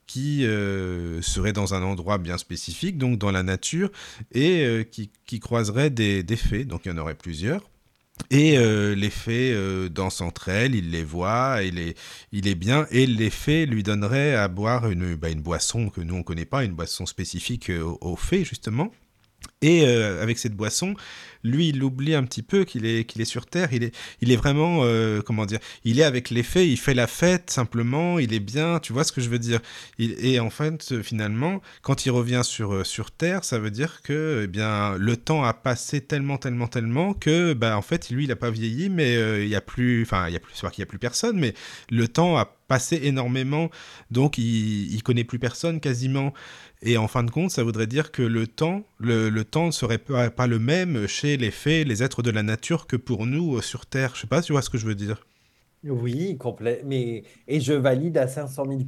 qui 0.08 0.46
euh, 0.46 1.22
serait 1.22 1.54
dans 1.54 1.74
un 1.74 1.82
endroit 1.82 2.18
bien 2.18 2.38
spécifique, 2.38 2.98
donc 2.98 3.18
dans 3.18 3.32
la 3.32 3.44
nature, 3.44 3.92
et 4.32 4.66
euh, 4.66 4.84
qui, 4.84 5.40
croiserait 5.40 5.90
des, 5.90 6.24
fées, 6.36 6.66
donc 6.66 6.82
il 6.86 6.90
y 6.90 6.92
en 6.92 6.98
aurait 6.98 7.16
plusieurs. 7.16 7.70
Et 8.30 8.58
les 8.96 9.10
fées 9.10 9.58
dansent 9.90 10.22
entre 10.22 10.50
elles, 10.50 10.76
il 10.76 10.92
les 10.92 11.04
voit, 11.04 11.62
il 11.64 11.80
est, 11.80 11.98
il 12.32 12.56
bien, 12.56 12.86
et 12.92 13.08
les 13.08 13.32
fées 13.32 13.66
lui 13.66 13.82
donneraient 13.82 14.36
à 14.36 14.48
boire 14.48 14.88
une, 14.88 15.16
bah, 15.16 15.30
une 15.30 15.42
boisson 15.42 15.90
que 15.90 16.00
nous 16.00 16.16
on 16.16 16.24
connaît 16.24 16.46
pas, 16.46 16.64
une 16.64 16.74
boisson 16.74 17.08
spécifique 17.08 17.72
aux 18.02 18.16
fées 18.16 18.46
justement. 18.46 18.94
Et 19.62 19.86
avec 19.86 20.40
cette 20.40 20.56
boisson, 20.56 20.96
lui, 21.44 21.70
il 21.70 21.84
oublie 21.84 22.16
un 22.16 22.24
petit 22.24 22.42
peu 22.42 22.64
qu'il 22.64 22.86
est, 22.86 23.06
qu'il 23.06 23.22
est 23.22 23.26
sur 23.26 23.46
Terre. 23.46 23.70
Il 23.74 23.84
est, 23.84 23.96
il 24.22 24.32
est 24.32 24.36
vraiment, 24.36 24.80
euh, 24.84 25.22
comment 25.22 25.46
dire, 25.46 25.60
il 25.84 26.00
est 26.00 26.04
avec 26.04 26.30
les 26.30 26.44
faits, 26.44 26.68
il 26.68 26.78
fait 26.78 26.94
la 26.94 27.08
fête 27.08 27.50
simplement, 27.50 28.20
il 28.20 28.34
est 28.34 28.40
bien, 28.40 28.80
tu 28.80 28.94
vois 28.94 29.04
ce 29.04 29.12
que 29.12 29.22
je 29.22 29.30
veux 29.30 29.40
dire. 29.40 29.60
et 30.00 30.40
en 30.40 30.50
fait, 30.50 31.02
finalement, 31.02 31.62
quand 31.82 32.06
il 32.06 32.12
revient 32.12 32.42
sur, 32.44 32.74
euh, 32.74 32.84
sur 32.84 33.12
Terre, 33.12 33.44
ça 33.44 33.60
veut 33.60 33.72
dire 33.72 34.02
que 34.02 34.42
eh 34.46 34.48
bien, 34.48 34.96
le 34.98 35.18
temps 35.18 35.44
a 35.44 35.54
passé 35.54 36.02
tellement, 36.02 36.38
tellement, 36.38 36.68
tellement 36.68 37.14
que, 37.14 37.54
bah, 37.54 37.78
en 37.78 37.82
fait, 37.82 38.10
lui, 38.10 38.24
il 38.24 38.30
n'a 38.30 38.36
pas 38.36 38.50
vieilli, 38.52 38.90
mais 38.90 39.16
euh, 39.18 39.44
il 39.44 39.50
n'y 39.50 39.56
a 39.56 39.62
plus, 39.62 40.04
enfin, 40.04 40.28
il 40.28 40.34
y 40.34 40.38
a 40.38 40.40
plus, 40.40 40.54
qu'il 40.54 40.70
n'y 40.80 40.84
a 40.84 40.88
plus 40.88 41.00
personne, 41.00 41.38
mais 41.40 41.54
le 41.90 42.08
temps 42.08 42.38
a 42.38 42.58
passé 42.74 43.00
énormément, 43.04 43.70
donc 44.10 44.40
il, 44.40 45.04
connaît 45.04 45.24
plus 45.24 45.38
personne 45.38 45.80
quasiment. 45.80 46.34
Et 46.82 46.98
en 46.98 47.08
fin 47.08 47.24
de 47.24 47.30
compte, 47.30 47.52
ça 47.52 47.62
voudrait 47.62 47.86
dire 47.86 48.12
que 48.12 48.24
le 48.24 48.48
temps, 48.48 48.82
le, 48.98 49.30
temps 49.44 49.68
ne 49.68 49.72
serait 49.72 50.00
pas, 50.00 50.48
le 50.48 50.58
même 50.58 51.06
chez 51.06 51.38
les 51.38 51.52
faits, 51.52 51.88
les 51.88 52.02
êtres 52.02 52.24
de 52.24 52.32
la 52.32 52.42
nature 52.42 52.88
que 52.88 52.96
pour 52.96 53.28
nous 53.28 53.58
euh, 53.58 53.62
sur 53.62 53.86
Terre. 53.86 54.16
Je 54.16 54.22
sais 54.22 54.28
pas 54.28 54.42
si 54.42 54.48
tu 54.48 54.54
vois 54.54 54.64
ce 54.64 54.72
que 54.72 54.80
je 54.80 54.88
veux 54.88 54.96
dire. 54.96 55.28
Oui, 55.84 56.36
complet. 56.40 56.82
Mais, 56.84 57.26
et 57.48 57.60
je 57.60 57.74
valide 57.74 58.18
à 58.18 58.28
500 58.28 58.66
000 58.66 58.80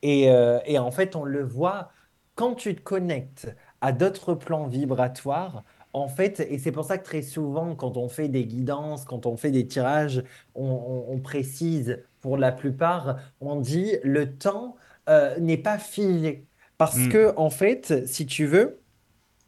et, 0.00 0.30
euh, 0.30 0.58
et 0.64 0.78
en 0.78 0.90
fait, 0.90 1.16
on 1.16 1.24
le 1.24 1.44
voit 1.44 1.90
quand 2.34 2.54
tu 2.54 2.74
te 2.74 2.80
connectes 2.80 3.54
à 3.82 3.92
d'autres 3.92 4.32
plans 4.32 4.68
vibratoires. 4.68 5.64
En 5.96 6.08
fait, 6.08 6.40
et 6.40 6.58
c'est 6.58 6.72
pour 6.72 6.84
ça 6.84 6.98
que 6.98 7.04
très 7.04 7.22
souvent, 7.22 7.74
quand 7.74 7.96
on 7.96 8.10
fait 8.10 8.28
des 8.28 8.44
guidances, 8.44 9.06
quand 9.06 9.24
on 9.24 9.38
fait 9.38 9.50
des 9.50 9.66
tirages, 9.66 10.22
on, 10.54 11.18
précise 11.24 12.04
pour 12.26 12.36
la 12.36 12.50
plupart, 12.50 13.18
on 13.38 13.54
dit 13.54 13.92
le 14.02 14.36
temps 14.36 14.74
euh, 15.08 15.38
n'est 15.38 15.58
pas 15.58 15.78
figé. 15.78 16.48
Parce 16.76 16.98
hmm. 16.98 17.08
que, 17.08 17.32
en 17.36 17.50
fait, 17.50 18.04
si 18.08 18.26
tu 18.26 18.46
veux, 18.46 18.82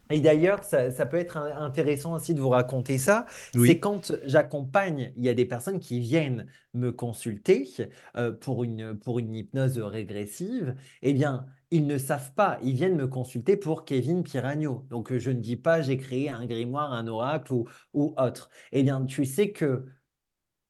et 0.09 0.21
d'ailleurs, 0.21 0.63
ça, 0.63 1.05
peut 1.05 1.17
être 1.17 1.35
intéressant 1.35 2.13
aussi 2.13 2.33
de 2.33 2.39
vous 2.39 2.47
raconter 2.47 2.97
ça. 2.97 3.25
C'est 3.51 3.79
quand 3.79 4.13
j'accompagne, 4.23 5.11
il 5.17 5.25
y 5.25 5.29
a 5.29 5.33
des 5.33 5.43
personnes 5.43 5.81
qui 5.81 5.99
viennent 5.99 6.45
me 6.73 6.93
consulter 6.93 7.67
euh, 8.15 8.31
pour 8.31 8.63
une, 8.63 8.97
pour 8.97 9.19
une 9.19 9.35
hypnose 9.35 9.77
régressive. 9.77 10.73
Eh 11.01 11.11
bien, 11.11 11.47
ils 11.71 11.85
ne 11.85 11.97
savent 11.97 12.31
pas. 12.33 12.59
Ils 12.63 12.75
viennent 12.75 12.95
me 12.95 13.07
consulter 13.07 13.57
pour 13.57 13.83
Kevin 13.83 14.23
Piragno. 14.23 14.85
Donc, 14.89 15.15
je 15.17 15.31
ne 15.31 15.41
dis 15.41 15.57
pas 15.57 15.81
j'ai 15.81 15.97
créé 15.97 16.29
un 16.29 16.45
grimoire, 16.45 16.93
un 16.93 17.07
oracle 17.07 17.51
ou, 17.51 17.67
ou 17.93 18.15
autre. 18.17 18.49
Eh 18.71 18.83
bien, 18.83 19.05
tu 19.05 19.25
sais 19.25 19.51
que 19.51 19.85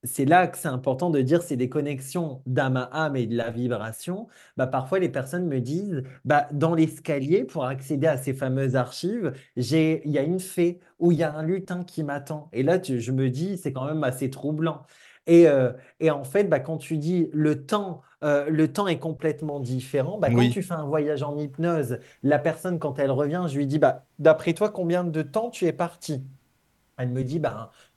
c'est 0.03 0.25
là 0.25 0.47
que 0.47 0.57
c'est 0.57 0.67
important 0.67 1.09
de 1.09 1.21
dire 1.21 1.41
c'est 1.41 1.57
des 1.57 1.69
connexions 1.69 2.41
d'âme 2.45 2.77
à 2.77 2.83
âme 2.93 3.15
et 3.15 3.27
de 3.27 3.35
la 3.35 3.51
vibration. 3.51 4.27
Bah, 4.57 4.67
parfois, 4.67 4.99
les 4.99 5.09
personnes 5.09 5.47
me 5.47 5.59
disent 5.59 6.03
bah, 6.25 6.47
dans 6.51 6.73
l'escalier, 6.75 7.43
pour 7.43 7.65
accéder 7.65 8.07
à 8.07 8.17
ces 8.17 8.33
fameuses 8.33 8.75
archives, 8.75 9.33
il 9.55 9.99
y 10.05 10.17
a 10.17 10.23
une 10.23 10.39
fée 10.39 10.79
ou 10.99 11.11
il 11.11 11.17
y 11.17 11.23
a 11.23 11.33
un 11.35 11.43
lutin 11.43 11.83
qui 11.83 12.03
m'attend. 12.03 12.49
Et 12.53 12.63
là, 12.63 12.79
je 12.81 13.11
me 13.11 13.29
dis 13.29 13.57
c'est 13.57 13.73
quand 13.73 13.85
même 13.85 14.03
assez 14.03 14.29
troublant. 14.29 14.83
Et, 15.27 15.47
euh, 15.47 15.73
en 16.09 16.23
fait, 16.23 16.45
bah, 16.45 16.59
quand 16.59 16.77
tu 16.77 16.97
dis 16.97 17.29
le 17.33 17.65
temps, 17.65 18.01
euh, 18.23 18.49
le 18.49 18.71
temps 18.71 18.87
est 18.87 18.99
complètement 18.99 19.59
différent, 19.59 20.17
bah, 20.17 20.29
quand 20.31 20.49
tu 20.49 20.63
fais 20.63 20.73
un 20.73 20.85
voyage 20.85 21.23
en 21.23 21.37
hypnose, 21.37 21.99
la 22.23 22.39
personne, 22.39 22.79
quand 22.79 22.99
elle 22.99 23.11
revient, 23.11 23.45
je 23.47 23.57
lui 23.57 23.67
dis 23.67 23.79
bah, 23.79 24.05
d'après 24.17 24.53
toi, 24.53 24.69
combien 24.69 25.03
de 25.03 25.21
temps 25.21 25.49
tu 25.49 25.65
es 25.65 25.73
parti? 25.73 26.23
Elle 26.97 27.09
me 27.09 27.23
dit 27.23 27.39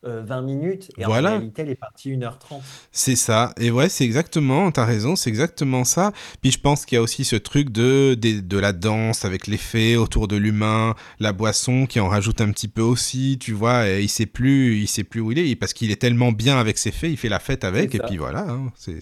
bah, 0.03 0.21
20 0.23 0.39
euh, 0.39 0.43
minutes 0.43 0.91
et 0.99 1.05
en 1.05 1.11
réalité 1.11 1.63
elle 1.63 1.71
est 1.71 1.75
partie 1.77 2.11
1h30. 2.11 2.61
C'est 2.91 3.15
ça. 3.15 3.53
Et 3.59 3.71
ouais, 3.71 3.89
c'est 3.89 4.05
exactement, 4.05 4.73
tu 4.73 4.81
as 4.81 4.85
raison, 4.85 5.15
c'est 5.15 5.31
exactement 5.31 5.85
ça. 5.85 6.13
Puis 6.41 6.51
je 6.51 6.59
pense 6.59 6.85
qu'il 6.85 6.97
y 6.97 6.99
a 6.99 7.03
aussi 7.03 7.25
ce 7.25 7.37
truc 7.37 7.71
de, 7.71 8.15
de, 8.15 8.41
de 8.41 8.59
la 8.59 8.73
danse 8.73 9.25
avec 9.25 9.47
l'effet 9.47 9.95
autour 9.97 10.27
de 10.27 10.37
l'humain, 10.37 10.95
la 11.21 11.33
boisson 11.33 11.87
qui 11.87 12.01
en 12.01 12.09
rajoute 12.09 12.41
un 12.41 12.51
petit 12.51 12.69
peu 12.69 12.83
aussi, 12.83 13.39
tu 13.41 13.53
vois, 13.53 13.89
et 13.89 14.03
il 14.03 14.09
sait 14.09 14.27
plus, 14.27 14.77
il 14.79 14.89
sait 14.89 15.05
plus 15.05 15.21
où 15.21 15.31
il 15.31 15.39
est 15.39 15.55
parce 15.55 15.73
qu'il 15.73 15.91
est 15.91 16.01
tellement 16.01 16.33
bien 16.33 16.59
avec 16.59 16.79
ses 16.79 16.91
faits, 16.91 17.11
il 17.11 17.17
fait 17.17 17.29
la 17.29 17.39
fête 17.39 17.63
avec 17.63 17.95
et 17.95 18.01
puis 18.01 18.17
voilà. 18.17 18.41
Hein, 18.49 18.73
c'est, 18.77 18.99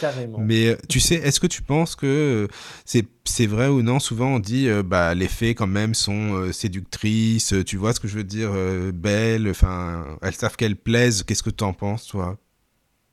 Carrément. 0.00 0.38
Mais 0.38 0.68
euh, 0.68 0.76
tu 0.88 0.98
sais, 0.98 1.16
est-ce 1.16 1.38
que 1.38 1.46
tu 1.46 1.62
penses 1.62 1.94
que 1.94 2.48
c'est 2.84 3.06
c'est 3.24 3.46
vrai 3.46 3.68
ou 3.68 3.82
non? 3.82 4.00
Souvent 4.00 4.34
on 4.34 4.38
dit 4.40 4.68
euh, 4.68 4.82
bah 4.82 5.14
les 5.14 5.28
fées 5.28 5.54
quand 5.54 5.68
même 5.68 5.94
sont 5.94 6.52
séductrices, 6.52 7.54
tu 7.64 7.76
vois 7.76 7.92
ce 7.92 8.00
que 8.00 8.08
je 8.08 8.16
veux 8.16 8.24
dire, 8.24 8.50
belles, 8.92 9.48
enfin 9.48 10.04
elles 10.22 10.39
savent 10.40 10.56
qu'elles 10.56 10.76
plaisent. 10.76 11.22
Qu'est-ce 11.22 11.42
que 11.42 11.50
tu 11.50 11.64
en 11.64 11.72
penses, 11.72 12.06
toi? 12.06 12.38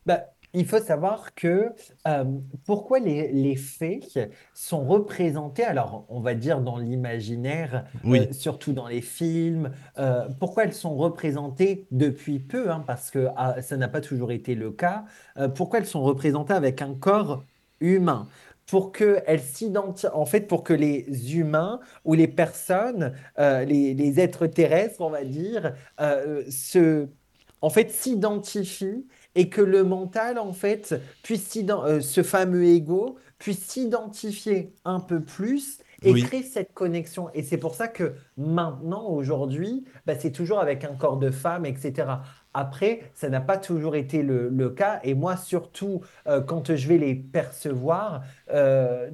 Bah, 0.05 0.23
il 0.53 0.65
faut 0.65 0.79
savoir 0.79 1.35
que 1.35 1.69
euh, 2.07 2.23
pourquoi 2.65 2.99
les, 2.99 3.31
les, 3.31 3.55
fées 3.55 3.99
sont 4.53 4.85
représentées, 4.85 5.63
alors 5.63 6.05
on 6.09 6.21
va 6.21 6.33
dire 6.33 6.61
dans 6.61 6.77
l'imaginaire, 6.77 7.85
euh, 8.05 8.25
surtout 8.31 8.73
dans 8.73 8.87
les 8.87 9.01
films, 9.01 9.71
euh, 9.99 10.27
pourquoi 10.39 10.63
elles 10.63 10.73
sont 10.73 10.95
représentées 10.95 11.85
depuis 11.91 12.39
peu, 12.39 12.71
hein, 12.71 12.83
parce 12.87 13.11
que 13.11 13.27
ah, 13.35 13.61
ça 13.61 13.77
n'a 13.77 13.87
pas 13.87 14.01
toujours 14.01 14.31
été 14.31 14.55
le 14.55 14.71
cas, 14.71 15.05
pourquoi 15.55 15.79
elles 15.79 15.85
sont 15.85 16.03
représentées 16.03 16.53
avec 16.53 16.81
un 16.81 16.95
corps 16.95 17.43
humain? 17.79 18.27
Pour 18.65 18.91
qu'elles 18.91 19.39
s'identifient, 19.39 20.07
en 20.13 20.25
fait, 20.25 20.41
pour 20.41 20.63
que 20.63 20.73
les 20.73 21.37
humains 21.37 21.79
ou 22.03 22.15
les 22.15 22.27
personnes, 22.27 23.13
les, 23.37 23.93
les, 23.93 24.19
êtres 24.19 24.45
terrestres, 24.45 24.99
on 24.99 25.09
va 25.09 25.23
dire, 25.23 25.73
se 26.49 27.07
en 27.61 27.69
fait, 27.69 27.91
s'identifie 27.91 29.07
et 29.35 29.49
que 29.49 29.61
le 29.61 29.83
mental, 29.83 30.39
en 30.39 30.53
fait, 30.53 30.99
puisse 31.23 31.57
euh, 31.57 32.01
ce 32.01 32.23
fameux 32.23 32.65
ego 32.65 33.17
puisse 33.39 33.59
s'identifier 33.67 34.73
un 34.83 34.99
peu 34.99 35.21
plus 35.21 35.79
et 36.03 36.13
créer 36.13 36.43
cette 36.43 36.73
connexion. 36.73 37.29
Et 37.33 37.43
c'est 37.43 37.57
pour 37.57 37.75
ça 37.75 37.87
que 37.87 38.15
maintenant, 38.35 39.09
aujourd'hui, 39.09 39.85
bah, 40.05 40.13
c'est 40.17 40.31
toujours 40.31 40.59
avec 40.59 40.83
un 40.83 40.95
corps 40.95 41.17
de 41.17 41.31
femme, 41.31 41.65
etc. 41.65 42.07
Après, 42.53 43.11
ça 43.13 43.29
n'a 43.29 43.41
pas 43.41 43.57
toujours 43.57 43.95
été 43.95 44.21
le, 44.23 44.69
cas. 44.69 44.99
Et 45.03 45.13
moi, 45.13 45.37
surtout, 45.37 46.01
euh, 46.27 46.41
quand 46.41 46.75
je 46.75 46.87
vais 46.87 46.97
les 46.97 47.15
percevoir, 47.15 48.23
euh, 48.51 49.09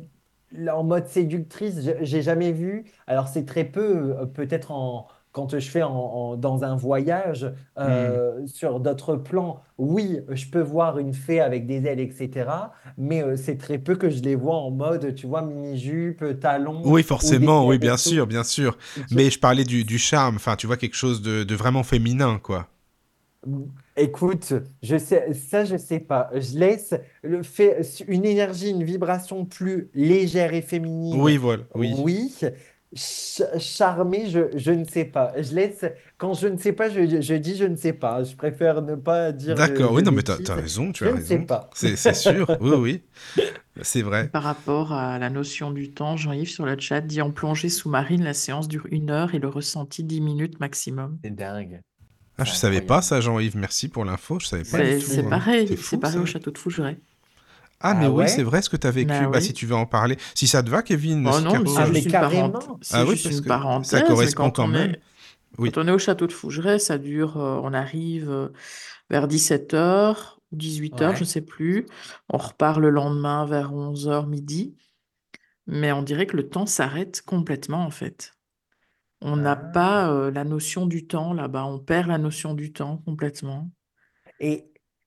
en 0.71 0.83
mode 0.83 1.07
séductrice, 1.07 1.79
j'ai 2.01 2.21
jamais 2.21 2.51
vu. 2.51 2.85
Alors, 3.07 3.27
c'est 3.27 3.45
très 3.45 3.65
peu, 3.65 4.15
peut-être 4.33 4.71
en 4.71 5.07
quand 5.33 5.59
je 5.59 5.69
fais 5.69 5.83
en- 5.83 5.91
en- 5.93 6.37
dans 6.37 6.63
un 6.63 6.75
voyage 6.77 7.51
Hmm. 7.83 8.15
euh, 8.17 8.45
sur 8.47 8.79
d'autres 8.79 9.17
plans, 9.17 9.61
oui, 9.77 10.21
je 10.29 10.47
peux 10.49 10.61
voir 10.61 10.99
une 10.99 11.13
fée 11.13 11.41
avec 11.41 11.67
des 11.67 11.85
ailes, 11.87 11.99
etc. 11.99 12.73
Mais 12.97 13.23
euh, 13.23 13.35
c'est 13.35 13.57
très 13.57 13.79
peu 13.79 13.95
que 13.97 14.09
je 14.09 14.21
les 14.23 14.35
vois 14.35 14.55
en 14.57 14.71
mode, 14.71 15.15
tu 15.15 15.27
vois, 15.27 15.41
mini-jupe, 15.43 16.39
talons 16.39 16.83
Oui, 16.85 17.03
forcément, 17.03 17.65
oui, 17.67 17.77
bien 17.77 17.97
sûr, 17.97 18.25
bien 18.27 18.43
sûr. 18.43 18.77
Mais 19.09 19.29
je 19.31 19.39
parlais 19.39 19.63
du, 19.65 19.83
du 19.85 19.97
charme, 19.99 20.35
enfin, 20.35 20.55
tu 20.55 20.67
vois, 20.67 20.77
quelque 20.77 20.95
chose 20.95 21.21
de, 21.21 21.43
de 21.43 21.55
vraiment 21.55 21.83
féminin, 21.83 22.39
quoi. 22.39 22.69
Écoute, 23.95 24.53
je 24.81 24.97
sais, 24.97 25.33
ça, 25.33 25.65
je 25.65 25.77
sais 25.77 25.99
pas. 25.99 26.29
Je 26.33 26.57
laisse 26.57 26.93
le 27.21 27.43
fait, 27.43 27.81
une 28.07 28.25
énergie, 28.25 28.69
une 28.71 28.83
vibration 28.83 29.45
plus 29.45 29.89
légère 29.93 30.53
et 30.53 30.61
féminine, 30.61 31.21
Oui, 31.21 31.37
voilà, 31.37 31.63
oui. 31.75 32.03
oui. 32.03 32.33
Ch- 32.95 33.41
charmer, 33.59 34.29
je, 34.29 34.55
je 34.55 34.71
ne 34.71 34.83
sais 34.85 35.05
pas. 35.05 35.33
Je 35.41 35.53
laisse, 35.55 35.83
quand 36.17 36.33
je 36.33 36.47
ne 36.47 36.57
sais 36.57 36.73
pas, 36.73 36.89
je, 36.89 37.21
je 37.21 37.33
dis 37.35 37.55
je 37.55 37.63
ne 37.65 37.75
sais 37.75 37.93
pas. 37.93 38.23
Je 38.23 38.35
préfère 38.35 38.81
ne 38.83 38.95
pas 38.95 39.31
dire 39.31 39.55
D'accord, 39.55 39.91
oui, 39.93 40.03
non, 40.03 40.11
mais 40.11 40.21
t'as, 40.21 40.37
t'as 40.37 40.55
bêtises. 40.55 40.63
raison, 40.77 40.91
tu 40.91 41.03
Je 41.05 41.09
as 41.09 41.13
ne 41.13 41.21
sais 41.21 41.33
raison. 41.35 41.45
pas. 41.47 41.69
C'est, 41.73 41.95
c'est 41.95 42.13
sûr, 42.13 42.47
oui, 42.61 42.71
oui, 42.77 43.03
c'est 43.81 44.01
vrai. 44.03 44.29
Par 44.29 44.43
rapport 44.43 44.93
à 44.93 45.17
la 45.17 45.29
notion 45.29 45.71
du 45.71 45.91
temps, 45.91 46.17
Jean-Yves 46.17 46.49
sur 46.49 46.65
le 46.65 46.79
chat 46.79 47.01
dit 47.01 47.21
en 47.21 47.31
plongée 47.31 47.69
sous-marine, 47.69 48.23
la 48.23 48.33
séance 48.33 48.67
dure 48.67 48.85
une 48.91 49.09
heure 49.09 49.33
et 49.33 49.39
le 49.39 49.47
ressenti 49.47 50.03
dix 50.03 50.21
minutes 50.21 50.59
maximum. 50.59 51.17
C'est 51.23 51.35
dingue. 51.35 51.81
Ah, 52.37 52.45
je 52.45 52.51
savais 52.53 52.81
pas 52.81 53.01
ça, 53.01 53.21
Jean-Yves, 53.21 53.57
merci 53.57 53.89
pour 53.89 54.05
l'info, 54.05 54.39
je 54.39 54.47
savais 54.47 54.63
pas 54.63 54.99
C'est 54.99 55.19
hein. 55.19 55.29
pareil, 55.29 55.77
C'est 55.77 55.97
pareil 55.97 56.17
ça. 56.17 56.21
au 56.21 56.25
château 56.25 56.51
de 56.51 56.57
Fougeray. 56.57 56.97
Ah, 57.83 57.93
mais 57.93 58.05
Ah 58.05 58.11
oui, 58.11 58.29
c'est 58.29 58.43
vrai 58.43 58.61
ce 58.61 58.69
que 58.69 58.77
tu 58.77 58.87
as 58.87 58.91
vécu. 58.91 59.09
Bah 59.09 59.27
Bah, 59.27 59.41
si 59.41 59.53
tu 59.53 59.65
veux 59.65 59.75
en 59.75 59.85
parler. 59.85 60.17
Si 60.35 60.47
ça 60.47 60.63
te 60.63 60.69
va, 60.69 60.81
Kevin, 60.81 61.27
Oh 61.27 61.39
non, 61.41 61.59
mais 61.59 61.69
Ah, 61.77 61.87
mais 61.87 61.93
juste 61.95 62.05
une 62.05 62.11
parenthèse. 62.11 62.11
carrément. 62.11 62.79
C'est 62.81 62.95
Ah 62.95 63.01
oui, 63.03 63.09
parce 63.21 63.23
une 63.25 63.41
que 63.41 63.49
ça 63.83 63.97
mais 64.01 64.07
correspond 64.07 64.51
quand 64.51 64.67
même. 64.67 64.91
est, 64.91 65.01
Oui, 65.59 65.71
quand 65.71 65.83
on 65.83 65.87
est 65.87 65.91
au 65.91 65.99
château 65.99 66.27
de 66.27 66.31
Fougeray, 66.33 66.79
ça 66.79 66.97
dure, 66.97 67.37
euh, 67.37 67.59
on 67.61 67.73
arrive 67.73 68.29
euh, 68.31 68.49
vers 69.09 69.27
17h 69.27 70.39
ou 70.51 70.55
18h, 70.55 71.15
je 71.15 71.19
ne 71.21 71.25
sais 71.25 71.41
plus. 71.41 71.85
On 72.29 72.37
repart 72.37 72.79
le 72.79 72.89
lendemain 72.89 73.45
vers 73.45 73.73
11h 73.73 74.27
midi, 74.27 74.75
mais 75.67 75.91
on 75.91 76.01
dirait 76.03 76.25
que 76.27 76.37
le 76.37 76.49
temps 76.49 76.65
s'arrête 76.65 77.21
complètement 77.21 77.85
en 77.85 77.91
fait. 77.91 78.33
On 79.21 79.37
n'a 79.37 79.51
Ah. 79.53 79.55
pas 79.55 80.11
euh, 80.11 80.31
la 80.31 80.43
notion 80.43 80.85
du 80.85 81.05
temps 81.07 81.33
là-bas, 81.33 81.65
on 81.65 81.79
perd 81.79 82.07
la 82.07 82.17
notion 82.17 82.53
du 82.53 82.73
temps 82.73 82.97
complètement. 83.05 83.71
Et 84.39 84.65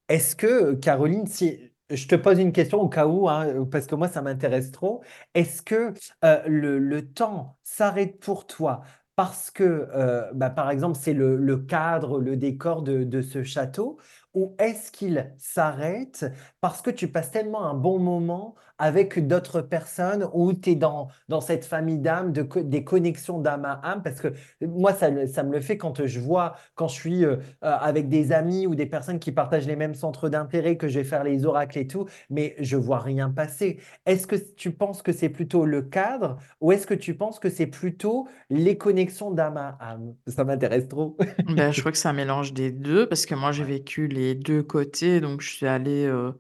est-ce 0.09 0.37
que, 0.37 0.75
Caroline, 0.75 1.27
si 1.27 1.59
je 1.91 2.07
te 2.09 2.15
pose 2.15 2.39
une 2.39 2.53
question 2.53 2.81
au 2.81 2.89
cas 2.89 3.07
où, 3.07 3.29
hein, 3.29 3.67
parce 3.71 3.87
que 3.87 3.95
moi, 3.95 4.09
ça 4.09 4.23
m'intéresse 4.23 4.71
trop, 4.73 5.03
est-ce 5.35 5.63
que 5.63 5.93
euh, 6.25 6.43
le, 6.47 7.13
temps 7.13 7.59
s'arrête 7.63 8.19
pour 8.21 8.47
toi 8.47 8.83
parce 9.15 9.51
que, 9.51 9.89
euh, 9.95 10.31
bah, 10.35 10.51
par 10.51 10.71
exemple, 10.71 10.99
c'est 11.01 11.15
le, 11.15 11.37
le 11.37 11.57
cadre, 11.57 12.21
le 12.21 12.37
décor 12.37 12.83
de, 12.83 13.03
de 13.03 13.23
ce 13.23 13.43
château, 13.45 13.99
ou 14.35 14.55
est-ce 14.59 14.93
qu'il 14.93 15.33
s'arrête 15.39 16.27
parce 16.61 16.83
que 16.83 16.91
tu 16.91 17.09
passes 17.09 17.31
tellement 17.31 17.65
un 17.65 17.73
bon 17.75 17.99
moment 17.99 18.55
avec 18.79 19.27
d'autres 19.27 19.61
personnes 19.61 20.29
ou 20.33 20.53
tu 20.53 20.71
es 20.71 20.75
dans, 20.75 21.09
dans 21.29 21.41
cette 21.41 21.65
famille 21.65 21.99
d'âmes, 21.99 22.33
de, 22.33 22.47
des 22.63 22.85
connexions 22.85 23.41
d'âme 23.41 23.65
à 23.65 23.81
âme? 23.85 24.03
Parce 24.03 24.21
que 24.21 24.29
moi, 24.61 24.93
ça, 24.93 25.11
ça 25.27 25.43
me 25.43 25.53
le 25.53 25.61
fait 25.61 25.77
quand 25.77 26.05
je 26.05 26.21
vois, 26.21 26.57
quand 26.75 26.89
je 26.89 26.95
suis... 26.95 27.25
euh, 27.25 27.37
euh, 27.65 27.77
avec 27.81 28.09
des 28.09 28.33
amis 28.33 28.67
ou 28.67 28.75
des 28.75 28.87
personnes 28.87 29.19
qui 29.19 29.33
partagent 29.33 29.67
les 29.67 29.77
mêmes 29.77 29.95
centres 29.95 30.29
d'intérêt, 30.29 30.77
que 30.77 30.89
je 30.89 30.99
vais 30.99 31.05
faire 31.05 31.25
les 31.25 31.47
oracles 31.47 31.79
et 31.79 31.87
tout, 31.87 32.07
mais 32.31 32.55
je 32.59 32.77
vois 32.77 32.99
rien 32.99 33.31
passer. 33.31 33.79
Est-ce 34.07 34.27
que 34.27 34.37
tu 34.37 34.73
penses 34.73 35.03
que 35.03 35.13
c'est 35.13 35.29
plutôt 35.29 35.65
le 35.67 35.83
cadre 35.83 36.39
ou 36.61 36.73
est-ce 36.73 36.87
que 36.87 36.95
tu 36.95 37.15
penses 37.15 37.39
que 37.39 37.51
c'est 37.51 37.67
plutôt 37.67 38.29
les 38.51 38.77
connexions 38.77 39.31
d'âme 39.31 39.57
à 39.57 39.77
âme? 39.81 40.15
Ça 40.27 40.45
m'intéresse 40.45 40.89
trop. 40.89 41.17
Ben, 41.49 41.71
je 41.73 41.81
crois 41.81 41.93
que 41.93 41.99
c'est 41.99 42.09
un 42.09 42.13
mélange 42.13 42.53
des 42.53 42.73
deux, 42.73 43.09
parce 43.09 43.27
que 43.27 43.35
moi 43.35 43.53
j'ai 43.53 43.65
vécu 43.65 44.09
les 44.09 44.35
deux 44.35 44.63
côtés, 44.63 45.21
donc 45.21 45.41
je 45.41 45.51
suis 45.51 45.67
allée 45.67 46.07
euh, 46.07 46.33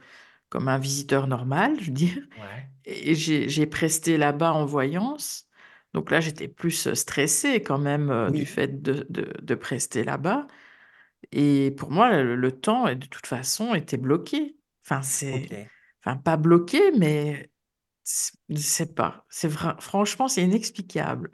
comme 0.48 0.68
un 0.68 0.78
visiteur 0.78 1.26
normal, 1.26 1.76
je 1.80 1.86
veux 1.86 1.92
dire, 1.92 2.22
Ouais. 2.36 2.68
et 2.84 3.14
j'ai 3.14 3.66
presté 3.66 4.16
là-bas 4.16 4.52
en 4.52 4.64
voyance. 4.66 5.48
Donc 5.94 6.10
là, 6.10 6.20
j'étais 6.20 6.48
plus 6.48 6.92
stressée 6.94 7.62
quand 7.62 7.78
même 7.78 8.10
euh, 8.10 8.30
du 8.30 8.46
fait 8.46 8.82
de, 8.82 9.06
de, 9.10 9.32
de 9.42 9.54
prester 9.54 10.04
là-bas. 10.04 10.46
Et 11.32 11.72
pour 11.76 11.90
moi, 11.90 12.10
le, 12.22 12.36
le 12.36 12.52
temps, 12.52 12.86
de 12.94 13.06
toute 13.06 13.26
façon, 13.26 13.74
était 13.74 13.96
bloqué. 13.98 14.56
Enfin, 14.84 15.02
c'est, 15.02 15.52
enfin, 16.04 16.16
pas 16.16 16.36
bloqué, 16.36 16.92
mais 16.98 17.50
c'est 18.04 18.34
c'est 18.56 18.94
pas. 18.94 19.26
C'est 19.30 19.50
franchement, 19.50 20.28
c'est 20.28 20.42
inexplicable. 20.44 21.30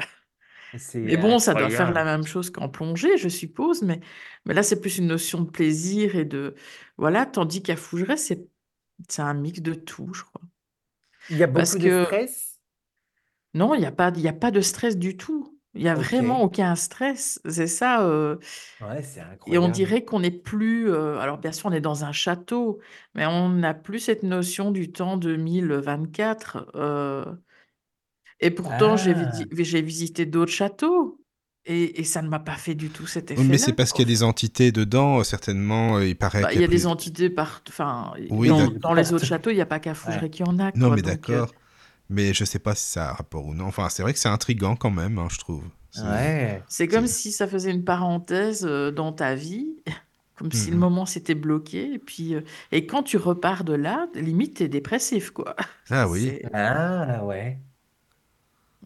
Mais 1.05 1.17
bon, 1.17 1.39
ça 1.39 1.55
doit 1.55 1.71
faire 1.71 1.93
la 1.93 2.05
même 2.05 2.25
chose 2.27 2.51
qu'en 2.51 2.69
plongée, 2.69 3.19
je 3.19 3.29
suppose, 3.29 3.83
mais, 3.83 4.01
mais 4.47 4.55
là, 4.55 4.63
c'est 4.63 4.81
plus 4.81 4.99
une 4.99 5.07
notion 5.09 5.41
de 5.43 5.51
plaisir 5.51 6.17
et 6.17 6.25
de... 6.25 6.55
Voilà, 6.97 7.27
tandis 7.27 7.63
qu'à 7.63 7.77
Fougeray, 7.77 8.17
c'est 8.17 8.47
c'est 9.09 9.23
un 9.23 9.35
mix 9.35 9.61
de 9.61 9.75
tout, 9.75 10.13
je 10.15 10.23
crois. 10.25 10.43
Il 11.29 11.37
y 11.37 11.43
a 11.43 11.49
Parce 11.55 11.75
beaucoup 11.75 11.79
de 11.81 11.91
que 11.91 12.07
stress? 12.07 12.61
non, 13.55 13.75
il 13.75 13.81
n'y 13.81 13.87
a 13.87 13.93
pas, 13.93 14.11
il 14.17 14.21
y 14.23 14.29
a 14.29 14.33
pas 14.33 14.51
de 14.51 14.61
stress 14.61 14.97
du 14.97 15.17
tout. 15.17 15.59
Il 15.75 15.83
n'y 15.83 15.89
a 15.89 15.95
vraiment 15.95 16.43
aucun 16.43 16.75
stress. 16.77 17.41
C'est 17.49 17.67
ça. 17.67 18.03
euh, 18.07 18.37
Ouais, 18.81 19.03
c'est 19.03 19.23
et 19.47 19.59
on 19.59 19.69
dirait 19.69 20.05
qu'on 20.05 20.21
n'est 20.21 20.31
plus... 20.31 20.89
euh, 20.91 21.19
alors, 21.19 21.39
bien 21.39 21.53
sûr, 21.53 21.67
on 21.67 21.73
est 21.73 21.81
dans 21.81 22.05
un 22.05 22.13
château, 22.13 22.81
mais 23.15 23.27
on 23.27 23.49
n'a 23.51 23.75
plus 23.75 23.99
cette 24.01 24.23
notion 24.23 24.71
du 24.71 24.93
temps 24.93 25.17
2024. 25.17 26.71
euh, 26.77 27.25
et 28.41 28.51
pourtant, 28.51 28.97
j'ai 28.97 29.15
Ah, 29.15 29.49
j'ai 29.53 29.81
visité 29.83 30.27
d'autres 30.27 30.53
châteaux. 30.53 31.22
Et, 31.65 32.01
et 32.01 32.05
ça 32.05 32.23
ne 32.23 32.29
m'a 32.29 32.41
pas 32.41 32.57
fait 32.57 32.75
du 32.75 32.91
tout 32.91 33.07
cet 33.07 33.33
Oui, 33.37 33.47
mais 33.49 33.57
c'est 33.59 33.73
parce 33.73 33.93
qu'il 33.93 34.03
y 34.03 34.11
a 34.11 34.13
des 34.15 34.23
entités 34.25 34.73
dedans, 34.73 35.21
euh, 35.21 35.25
certainement, 35.25 35.97
euh, 35.99 36.07
il 36.07 36.17
paraît 36.17 36.43
Bah, 36.43 36.53
il 36.53 36.59
y 36.59 36.63
y 36.63 36.65
a 36.65 36.69
des 36.69 36.87
entités 36.87 37.31
partout. 37.31 37.71
Enfin, 37.73 38.13
Oui, 38.31 38.49
dans, 38.49 38.95
les 38.95 39.13
autres 39.13 39.25
châteaux, 39.25 39.51
il 39.51 39.55
n'y 39.55 39.61
a 39.61 39.67
pas 39.67 39.79
qu'à 39.79 39.91
Ouais. 39.91 39.97
Fougeray 39.97 40.29
qu'il 40.31 40.45
y 40.45 40.49
en 40.49 40.59
a, 40.59 40.73
Non, 40.75 40.89
quoi. 40.89 40.97
mais 40.97 41.03
euh, 41.03 41.05
d'accord. 41.05 41.53
Mais 42.11 42.35
je 42.35 42.45
sais 42.45 42.59
pas 42.59 42.75
si 42.75 42.91
ça 42.91 43.09
a 43.09 43.11
un 43.13 43.15
rapport 43.15 43.47
ou 43.47 43.55
non. 43.55 43.67
Enfin, 43.67 43.89
c'est 43.89 44.03
vrai 44.03 44.13
que 44.13 44.19
c'est 44.19 44.29
intriguant 44.29 44.75
quand 44.77 44.91
même, 44.91 45.19
hein, 45.19 45.29
je 45.31 45.39
trouve. 45.39 45.63
C'est... 45.91 46.03
Ouais. 46.03 46.63
c'est 46.69 46.89
comme 46.89 47.07
si 47.07 47.33
ça 47.33 47.47
faisait 47.47 47.71
une 47.71 47.85
parenthèse 47.85 48.65
euh, 48.67 48.91
dans 48.91 49.13
ta 49.13 49.35
vie, 49.37 49.77
comme 50.37 50.51
si 50.53 50.71
le 50.71 50.77
Mhm. 50.77 50.81
moment 50.81 51.07
s'était 51.07 51.35
bloqué. 51.37 51.93
Et 51.95 51.99
puis, 51.99 52.35
euh, 52.35 52.41
et 52.73 52.87
quand 52.87 53.03
tu 53.05 53.17
repars 53.19 53.63
de 53.65 53.75
là, 53.75 54.09
limite, 54.15 54.57
t'es 54.57 54.69
dépressif, 54.69 55.31
quoi. 55.31 55.55
Ah 55.91 56.09
oui, 56.09 56.41
Ah, 56.53 57.25
ouais. 57.25 57.61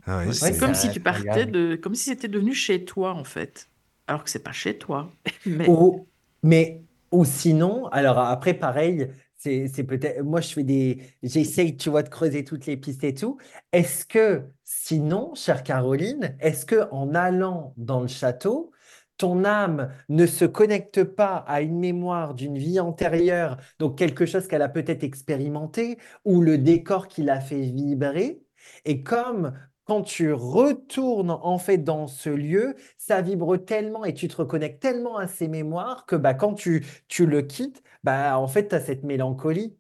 Ah 0.06 0.24
oui, 0.26 0.34
c'est 0.34 0.56
comme 0.58 0.74
si 0.74 0.90
tu 0.90 1.00
partais 1.00 1.46
de, 1.46 1.76
comme 1.76 1.94
si 1.94 2.04
c'était 2.10 2.28
devenu 2.28 2.54
chez 2.54 2.84
toi, 2.84 3.12
en 3.14 3.24
fait. 3.24 3.68
Alors 4.06 4.24
que 4.24 4.30
c'est 4.30 4.42
pas 4.42 4.52
chez 4.52 4.78
toi. 4.78 5.12
Mais 5.46 5.68
Ou, 5.68 6.08
mais, 6.42 6.84
ou 7.10 7.24
sinon, 7.24 7.86
alors 7.88 8.18
après, 8.18 8.54
pareil, 8.54 9.08
c'est, 9.36 9.68
c'est 9.68 9.84
peut-être, 9.84 10.22
moi 10.22 10.40
je 10.40 10.52
fais 10.52 10.62
des, 10.62 11.02
j'essaye, 11.22 11.76
tu 11.76 11.90
vois, 11.90 12.02
de 12.02 12.08
creuser 12.08 12.44
toutes 12.44 12.66
les 12.66 12.76
pistes 12.76 13.04
et 13.04 13.14
tout. 13.14 13.38
Est-ce 13.72 14.04
que, 14.06 14.44
sinon, 14.64 15.34
chère 15.34 15.62
Caroline, 15.64 16.36
est-ce 16.40 16.66
que 16.66 16.88
en 16.92 17.14
allant 17.14 17.74
dans 17.76 18.00
le 18.00 18.06
château, 18.08 18.70
ton 19.16 19.44
âme 19.44 19.92
ne 20.08 20.26
se 20.26 20.44
connecte 20.44 21.02
pas 21.04 21.36
à 21.36 21.62
une 21.62 21.78
mémoire 21.78 22.34
d'une 22.34 22.58
vie 22.58 22.80
antérieure, 22.80 23.56
donc 23.78 23.98
quelque 23.98 24.26
chose 24.26 24.46
qu'elle 24.46 24.62
a 24.62 24.68
peut-être 24.68 25.04
expérimenté, 25.04 25.98
ou 26.24 26.42
le 26.42 26.58
décor 26.58 27.08
qui 27.08 27.22
l'a 27.22 27.40
fait 27.40 27.60
vibrer, 27.60 28.42
et 28.84 29.02
comme 29.02 29.52
quand 29.86 30.02
tu 30.02 30.32
retournes 30.32 31.30
en 31.30 31.58
fait 31.58 31.78
dans 31.78 32.06
ce 32.08 32.30
lieu, 32.30 32.76
ça 32.98 33.22
vibre 33.22 33.56
tellement 33.64 34.04
et 34.04 34.14
tu 34.14 34.28
te 34.28 34.36
reconnectes 34.36 34.80
tellement 34.82 35.16
à 35.18 35.26
ces 35.28 35.48
mémoires 35.48 36.06
que 36.06 36.16
bah, 36.16 36.34
quand 36.34 36.54
tu, 36.54 36.84
tu 37.08 37.26
le 37.26 37.42
quittes, 37.42 37.82
bah, 38.04 38.38
en 38.38 38.48
fait, 38.48 38.68
tu 38.68 38.74
as 38.74 38.80
cette 38.80 39.04
mélancolie. 39.04 39.76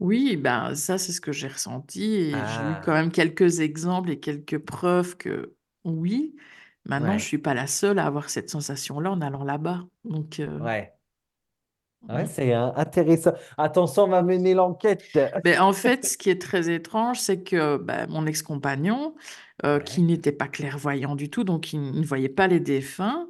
oui, 0.00 0.36
ben 0.36 0.74
ça, 0.74 0.96
c'est 0.98 1.12
ce 1.12 1.20
que 1.20 1.32
j'ai 1.32 1.48
ressenti. 1.48 2.02
Et 2.14 2.46
j'ai 2.46 2.62
eu 2.64 2.78
quand 2.80 2.92
Ah, 2.92 2.94
même 2.94 3.12
quelques 3.12 3.60
exemples 3.60 4.10
et 4.10 4.20
quelques 4.20 4.58
preuves 4.58 5.16
que 5.16 5.54
oui. 5.84 6.34
Maintenant, 6.86 7.18
je 7.18 7.24
ouais, 7.24 7.26
suis 7.26 7.38
pas 7.38 7.52
la 7.54 7.66
seule 7.66 7.98
à 7.98 8.06
avoir 8.06 8.30
cette 8.30 8.48
sensation-là 8.50 9.10
en 9.12 9.20
allant 9.20 9.44
là-bas. 9.44 9.84
Donc, 10.04 10.40
euh, 10.40 10.60
ouais. 10.60 10.94
Ouais, 12.08 12.26
c'est 12.26 12.54
hein, 12.54 12.72
intéressant. 12.76 13.32
Attention, 13.58 14.04
on 14.04 14.08
va 14.08 14.22
mener 14.22 14.54
l'enquête. 14.54 15.04
Ben, 15.44 15.60
en 15.60 15.72
fait, 15.72 16.06
ce 16.06 16.16
qui 16.16 16.30
est 16.30 16.40
très 16.40 16.70
étrange, 16.70 17.20
c'est 17.20 17.42
que 17.42 17.76
ben, 17.76 18.08
mon 18.08 18.26
ex-compagnon, 18.26 19.14
euh, 19.64 19.80
qui 19.80 20.02
n'était 20.02 20.32
pas 20.32 20.48
clairvoyant 20.48 21.14
du 21.14 21.28
tout, 21.28 21.44
donc 21.44 21.72
il 21.72 21.92
ne 21.92 22.04
voyait 22.04 22.30
pas 22.30 22.46
les 22.46 22.60
défunts, 22.60 23.28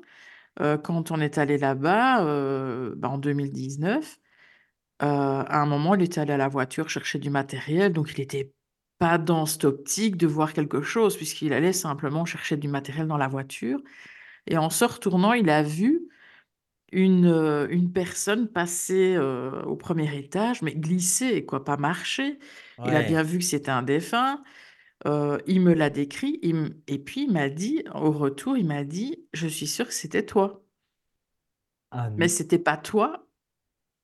euh, 0.61 0.77
quand 0.77 1.11
on 1.11 1.21
est 1.21 1.39
allé 1.39 1.59
là-bas, 1.59 2.25
euh, 2.25 2.95
ben, 2.97 3.09
en 3.11 3.19
2019, 3.19 4.19
euh, 5.03 5.07
à 5.07 5.61
un 5.63 5.67
moment, 5.67 5.95
il 5.95 6.03
était 6.03 6.21
allé 6.21 6.33
à 6.33 6.37
la 6.37 6.49
voiture 6.49 6.91
chercher 6.91 7.19
du 7.19 7.31
matériel, 7.31 7.93
donc 7.93 8.13
il 8.17 8.21
n'était 8.21 8.53
pas 8.99 9.19
dans 9.19 9.47
cette 9.47 9.65
optique 9.65 10.17
de 10.17 10.27
voir 10.27 10.53
quelque 10.53 10.83
chose, 10.83 11.17
puisqu'il 11.17 11.53
allait 11.55 11.73
simplement 11.73 12.25
chercher 12.27 12.57
du 12.57 12.69
matériel 12.69 13.07
dans 13.07 13.17
la 13.17 13.29
voiture. 13.29 13.81
Et 14.47 14.59
en 14.59 14.71
se 14.71 14.85
retournant, 14.85 15.33
il 15.35 15.51
a 15.51 15.63
vu 15.63 16.10
une, 16.93 17.27
euh, 17.27 17.67
une 17.71 17.93
personne 17.93 18.49
passer 18.49 19.15
euh, 19.17 19.63
au 19.63 19.77
premier 19.77 20.17
étage, 20.17 20.63
mais 20.63 20.75
glisser, 20.75 21.45
quoi, 21.45 21.65
pas 21.65 21.77
marcher. 21.77 22.39
Il 22.85 22.95
a 22.95 23.03
bien 23.03 23.23
vu 23.23 23.39
que 23.39 23.45
c'était 23.45 23.71
un 23.71 23.83
défunt. 23.83 24.43
Euh, 25.07 25.39
il 25.47 25.61
me 25.61 25.73
l'a 25.73 25.91
décrit, 25.91 26.41
et 26.43 26.99
puis 26.99 27.23
il 27.23 27.33
m'a 27.33 27.49
dit, 27.49 27.85
au 27.95 28.11
retour, 28.11 28.57
il 28.57 28.67
m'a 28.67 28.85
dit, 28.85 29.25
je 29.33 29.47
suis 29.47 29.67
sûr 29.67 29.87
que 29.87 29.95
c'était 29.95 30.25
toi. 30.25 30.63
Ah 31.91 32.11
Mais 32.17 32.29
c'était 32.29 32.59
pas 32.59 32.77
toi 32.77 33.27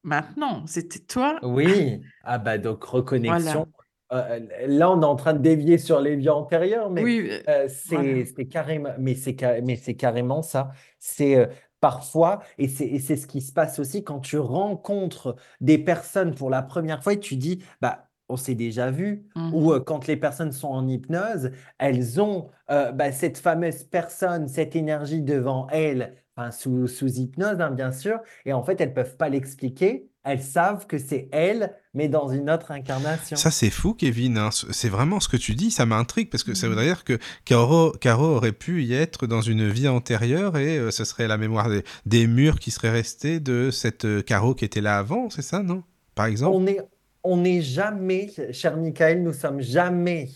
maintenant, 0.03 0.67
c'était 0.67 1.01
toi. 1.01 1.39
Oui, 1.43 2.01
ah 2.23 2.39
bah 2.39 2.57
donc 2.57 2.83
reconnexion. 2.85 3.69
Euh, 4.13 4.39
là, 4.69 4.91
on 4.93 5.03
est 5.03 5.05
en 5.05 5.17
train 5.17 5.33
de 5.33 5.41
dévier 5.41 5.79
sur 5.79 6.01
les 6.01 6.15
vies 6.15 6.29
antérieures, 6.29 6.91
mais 6.91 7.03
oui, 7.03 7.29
euh, 7.49 7.69
c'est 7.69 8.47
carrément, 8.47 8.93
mais 8.99 9.17
c'est 9.17 9.37
mais 9.65 9.75
c'est 9.75 9.97
carrément 9.97 10.43
ça. 10.43 10.71
C'est 11.01 11.49
parfois, 11.81 12.43
et 12.59 12.69
c'est 12.69 13.17
ce 13.17 13.27
qui 13.27 13.41
se 13.41 13.53
passe 13.53 13.79
aussi 13.79 14.05
quand 14.05 14.21
tu 14.21 14.39
rencontres 14.39 15.37
des 15.61 15.79
personnes 15.79 16.35
pour 16.35 16.51
la 16.51 16.63
première 16.63 17.03
fois 17.03 17.15
et 17.15 17.21
tu 17.21 17.37
dis, 17.37 17.63
bah 17.81 18.09
on 18.29 18.37
s'est 18.37 18.55
déjà 18.57 18.91
vu, 18.91 19.29
ou 19.53 19.73
mmh 19.73 19.85
quand 19.85 20.07
les 20.09 20.17
personnes 20.17 20.51
sont 20.53 20.69
en 20.69 20.89
hypnose, 20.89 21.51
elles 21.79 22.21
ont 22.21 22.51
bah, 22.69 23.13
cette 23.13 23.39
fameuse 23.39 23.85
personne, 23.85 24.49
cette 24.49 24.75
énergie 24.75 25.23
devant 25.23 25.69
elles, 25.71 26.17
enfin, 26.37 26.51
sous, 26.51 26.89
sous 26.89 27.21
hypnose, 27.21 27.61
hein, 27.61 27.71
bien 27.71 27.93
sûr, 27.93 28.21
et 28.45 28.53
en 28.53 28.63
fait, 28.65 28.81
elles 28.81 28.91
ne 28.91 28.95
peuvent 28.95 29.17
pas 29.17 29.29
l'expliquer. 29.29 30.11
Elles 30.27 30.43
savent 30.43 30.89
que 30.89 30.99
c'est 30.99 31.29
elles, 31.31 31.73
mais 31.95 32.09
dans 32.09 32.29
une 32.29 32.51
autre 32.51 32.73
incarnation. 32.73 33.37
Ça, 33.37 33.53
c'est 33.53 33.71
fou, 33.71 33.95
Kevin. 33.95 34.37
Hein. 34.39 34.51
C'est 34.51 34.89
vraiment 34.89 35.21
ce 35.21 35.29
que 35.29 35.37
tu 35.37 35.55
dis. 35.55 35.71
Ça 35.71 35.87
m'intrigue 35.87 36.31
parce 36.31 36.43
que 36.43 36.53
ça 36.55 36.67
mmh 36.67 36.71
veut 36.73 36.83
dire 36.85 37.05
que 37.05 37.19
Caro, 37.45 37.93
Caro, 37.93 38.25
aurait 38.25 38.51
pu 38.51 38.83
y 38.83 38.93
être 38.93 39.29
dans 39.29 39.41
une 39.41 39.69
vie 39.69 39.87
antérieure 39.87 40.59
et 40.59 40.91
ce 40.91 41.05
serait 41.05 41.29
la 41.29 41.39
mémoire 41.39 41.69
des, 41.69 41.85
des, 42.07 42.27
murs 42.27 42.59
qui 42.59 42.73
seraient 42.73 42.91
restés 42.91 43.39
de 43.39 43.71
cette 43.71 44.25
Caro 44.25 44.57
qui 44.57 44.65
était 44.65 44.81
là 44.81 44.99
avant, 44.99 45.31
c'est 45.31 45.43
ça, 45.43 45.63
non? 45.63 45.85
Par 46.17 46.27
exemple? 46.27 46.57
On 46.57 46.67
est, 46.67 46.81
on 47.23 47.37
n'est 47.37 47.63
jamais, 47.63 48.33
cher 48.53 48.77
Michael, 48.77 49.23
nous 49.23 49.33
sommes 49.33 49.61
jamais, 49.61 50.29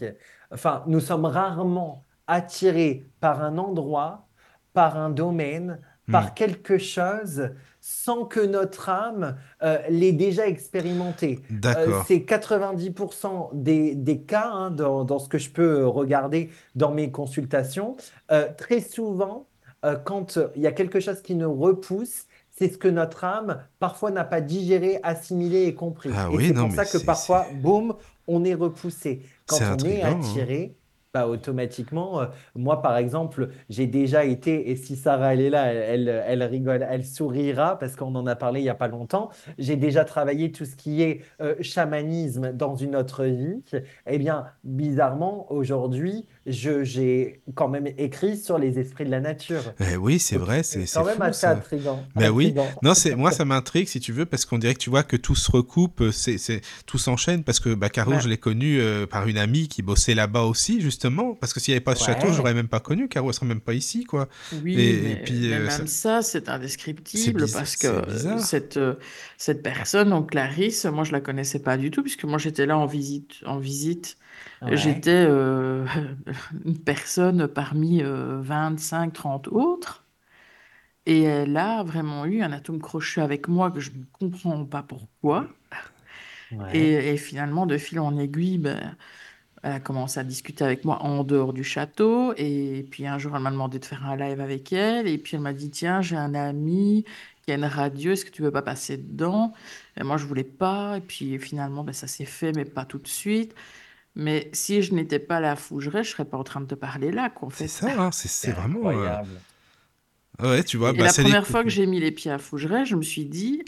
enfin, 0.53 0.85
nous 0.87 1.01
sommes 1.01 1.25
rarement 1.25 2.05
attirés 2.29 3.11
par 3.19 3.43
un 3.43 3.59
endroit, 3.59 4.29
par 4.73 4.97
un 4.97 5.11
domaine, 5.11 5.81
par 6.11 6.27
hmm. 6.27 6.35
quelque 6.35 6.79
chose 6.79 7.51
sans 7.81 8.25
que 8.25 8.41
notre 8.41 8.89
âme 8.89 9.37
euh, 9.63 9.79
l'ait 9.89 10.13
déjà 10.13 10.47
expérimenté. 10.47 11.41
Euh, 11.65 12.01
c'est 12.07 12.19
90% 12.19 13.51
des, 13.55 14.21
cas 14.21 14.51
hein, 14.53 14.71
dans, 14.71 15.19
ce 15.19 15.29
que 15.29 15.39
je 15.39 15.51
peux 15.51 15.87
regarder 15.87 16.51
dans 16.75 16.93
mes 16.93 17.11
consultations. 17.11 17.97
Euh, 18.31 18.49
très 18.57 18.81
souvent, 18.81 19.47
quand 20.05 20.39
il 20.57 20.63
y 20.63 20.67
a 20.67 20.73
quelque 20.73 21.01
chose 21.01 21.23
qui 21.23 21.35
nous 21.35 21.55
repousse, 21.55 22.27
c'est 22.51 22.71
ce 22.71 22.77
que 22.77 22.89
notre 22.89 23.25
âme 23.25 23.63
parfois 23.79 24.11
n'a 24.11 24.25
pas 24.25 24.43
digéré, 24.43 25.01
assimilé 25.03 25.63
et 25.63 25.75
compris. 25.75 26.11
Ah 26.15 26.29
et 26.39 26.49
c'est 26.49 26.53
pour 26.53 26.71
ça 26.73 26.85
que 26.85 26.99
parfois, 26.99 27.47
boum, 27.63 27.95
on 28.27 28.45
est 28.45 28.55
repoussé. 28.55 29.23
Quand 29.47 29.57
on 29.57 29.85
est 29.87 30.03
hein. 30.03 30.21
attiré, 30.21 30.77
bah, 31.13 31.27
automatiquement, 31.27 32.21
euh, 32.21 32.27
moi 32.55 32.83
par 32.83 32.97
exemple, 32.97 33.49
j'ai 33.69 33.89
déjà 33.89 34.25
été, 34.25 34.71
et 34.71 34.77
si 34.77 34.95
Sarah 34.95 35.35
elle 35.35 35.41
est 35.41 35.51
là, 35.51 35.65
elle, 35.65 36.09
elle, 36.09 36.45
rigole, 36.45 36.87
elle 36.89 37.05
sourira 37.05 37.77
parce 37.81 37.97
qu'on 37.97 38.15
en 38.15 38.29
a 38.29 38.37
parlé 38.37 38.61
il 38.61 38.63
n'y 38.63 38.69
a 38.69 38.77
pas 38.77 38.87
longtemps, 38.87 39.31
j'ai 39.59 39.75
déjà 39.75 40.05
travaillé 40.05 40.53
tout 40.53 40.65
ce 40.65 40.77
qui 40.77 41.03
est 41.03 41.23
euh, 41.41 41.57
chamanisme 41.63 42.53
dans 42.53 42.77
une 42.77 42.95
autre 42.95 43.25
vie. 43.25 43.61
Eh 44.07 44.19
bien, 44.19 44.47
bizarrement, 44.63 45.51
aujourd'hui, 45.53 46.27
j'ai 46.47 47.43
quand 47.57 47.69
même 47.69 47.89
écrit 47.99 48.37
sur 48.37 48.57
les 48.57 48.79
esprits 48.79 49.05
de 49.05 49.11
la 49.11 49.21
nature. 49.21 49.63
Eh 49.81 49.97
oui, 49.97 50.21
c'est 50.21 50.39
vrai, 50.39 50.63
c'est 50.63 50.85
quand 50.95 51.05
même 51.05 51.23
assez 51.23 51.47
intriguant. 51.47 52.05
Mais 52.15 52.29
oui, 52.29 52.55
non, 52.83 52.95
c'est 52.95 53.17
moi 53.17 53.33
ça 53.33 53.45
m'intrigue 53.45 53.89
si 53.89 53.99
tu 53.99 54.13
veux 54.13 54.27
parce 54.27 54.45
qu'on 54.45 54.59
dirait 54.59 54.75
que 54.75 54.81
tu 54.81 54.91
vois 54.91 55.03
que 55.03 55.17
tout 55.17 55.35
se 55.35 55.51
recoupe, 55.51 56.05
c'est 56.13 56.61
tout 56.87 56.99
s'enchaîne 56.99 57.43
parce 57.43 57.59
que 57.59 57.75
bah, 57.75 57.89
Caro, 57.89 58.21
je 58.21 58.29
l'ai 58.29 58.39
connu 58.39 58.79
euh, 58.79 59.09
par 59.09 59.27
une 59.27 59.39
amie 59.39 59.67
qui 59.67 59.83
bossait 59.83 60.15
là-bas 60.15 60.43
aussi 60.43 60.81
justement 60.81 61.00
parce 61.41 61.53
que 61.53 61.61
s'il 61.61 61.73
n'y 61.73 61.77
avait 61.77 61.85
pas 61.85 61.95
ce 61.95 62.05
château, 62.05 62.33
j'aurais 62.33 62.55
même 62.55 62.69
pas 62.69 62.81
connu. 62.81 63.09
Caro, 63.09 63.29
elle 63.29 63.35
serait 63.35 63.47
même 63.47 63.61
pas 63.61 63.75
ici, 63.75 64.05
quoi. 64.05 64.29
Oui, 64.63 64.79
et, 64.79 65.17
puis 65.25 65.53
euh, 65.53 65.67
même 65.67 65.87
ça, 65.87 66.23
c'est 66.23 66.49
indescriptible 66.49 67.45
parce 67.53 67.77
que 67.77 68.39
cette 68.39 68.77
euh, 68.77 68.95
cette 69.37 69.63
personne, 69.63 70.11
donc 70.11 70.31
Clarisse, 70.31 70.85
moi 70.87 71.05
je 71.05 71.13
la 71.13 71.21
connaissais 71.21 71.61
pas 71.61 71.77
du 71.77 71.91
tout 71.91 72.03
puisque 72.03 72.25
moi 72.25 72.39
j'étais 72.39 72.67
là 72.67 72.79
en 72.79 72.87
visite 72.87 73.37
en 73.47 73.59
visite 73.59 74.17
J'étais 74.73 75.25
euh, 75.27 75.87
une 76.65 76.79
personne 76.79 77.49
parmi 77.49 78.03
25-30 78.03 78.03
euh, 78.05 79.51
autres. 79.53 80.05
Et 81.07 81.23
elle 81.23 81.57
a 81.57 81.83
vraiment 81.83 82.27
eu 82.27 82.43
un 82.43 82.53
atome 82.53 82.81
crochu 82.81 83.21
avec 83.21 83.49
moi 83.49 83.71
que 83.71 83.81
je 83.81 83.91
ne 83.91 84.05
comprends 84.13 84.65
pas 84.65 84.83
pourquoi. 84.83 85.49
Et, 86.75 87.17
finalement, 87.17 87.65
de 87.65 87.79
fil 87.79 88.01
en 88.01 88.19
aiguille, 88.19 88.59
ben, 88.59 88.97
elle 89.63 89.73
a 89.73 89.81
commencé 89.81 90.19
à 90.19 90.25
discuter 90.25 90.65
avec 90.65 90.85
moi 90.85 91.03
en 91.03 91.23
dehors 91.23 91.53
du 91.53 91.65
château. 91.65 92.33
Et 92.37 92.87
puis 92.91 93.07
un 93.07 93.19
jour, 93.19 93.37
elle 93.37 93.43
m'a 93.43 93.51
demandé 93.51 93.79
de 93.79 93.85
faire 93.85 94.07
un 94.07 94.17
live 94.17 94.41
avec 94.41 94.73
elle. 94.73 95.07
Et 95.07 95.19
puis 95.19 95.37
elle 95.37 95.43
m'a 95.43 95.53
dit, 95.53 95.71
tiens, 95.71 96.01
j'ai 96.01 96.17
un 96.17 96.35
ami 96.35 97.05
qui 97.43 97.53
a 97.53 97.55
une 97.55 97.65
radio, 97.65 98.13
est-ce 98.13 98.25
que 98.25 98.31
tu 98.31 98.43
veux 98.43 98.51
pas 98.51 98.63
passer 98.63 98.97
dedans? 98.97 99.53
Et 99.99 100.03
moi, 100.03 100.17
je 100.17 100.27
voulais 100.27 100.45
pas. 100.45 100.97
Et 100.97 101.01
puis 101.01 101.39
finalement, 101.39 101.85
ben, 101.85 101.93
ça 101.93 102.07
s'est 102.07 102.25
fait, 102.25 102.53
mais 102.53 102.65
pas 102.65 102.85
tout 102.85 102.99
de 102.99 103.09
suite. 103.09 103.55
Mais 104.17 104.51
si 104.53 104.83
je 104.83 104.95
n'étais 104.95 105.19
pas 105.19 105.41
la 105.41 105.57
Fougeray, 105.57 106.05
je 106.05 106.11
serais 106.11 106.25
pas 106.25 106.37
en 106.37 106.45
train 106.45 106.61
de 106.61 106.67
te 106.67 106.75
parler 106.75 107.13
là, 107.13 107.31
quoi, 107.31 107.49
C'est 107.53 107.69
ça, 107.69 107.89
hein, 108.03 108.11
c'est 108.13 108.53
vraiment. 108.53 108.91
Euh. 108.91 109.23
Ouais, 110.41 110.65
tu 110.65 110.79
vois. 110.79 110.91
Et 110.91 110.95
bah, 110.95 111.05
la 111.05 111.13
première 111.13 111.47
fois 111.47 111.63
que 111.63 111.69
j'ai 111.69 111.87
mis 111.87 112.01
les 112.01 112.11
pieds 112.11 112.31
à 112.31 112.39
Fougeray, 112.39 112.87
je 112.87 112.97
me 112.97 113.03
suis 113.03 113.27
dit, 113.27 113.63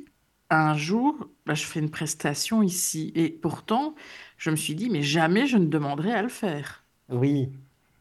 un 0.51 0.77
jour, 0.77 1.28
bah, 1.47 1.55
je 1.55 1.64
fais 1.64 1.81
une 1.81 1.90
prestation 1.90 2.62
ici. 2.62 3.12
Et 3.14 3.28
pourtant, 3.31 3.94
je 4.43 4.51
me 4.51 4.56
suis 4.56 4.74
dit, 4.74 4.90
mais 4.90 5.02
jamais 5.02 5.47
je 5.47 5.56
ne 5.59 5.66
demanderai 5.66 6.12
à 6.12 6.23
le 6.23 6.28
faire. 6.28 6.85
Oui, 7.09 7.52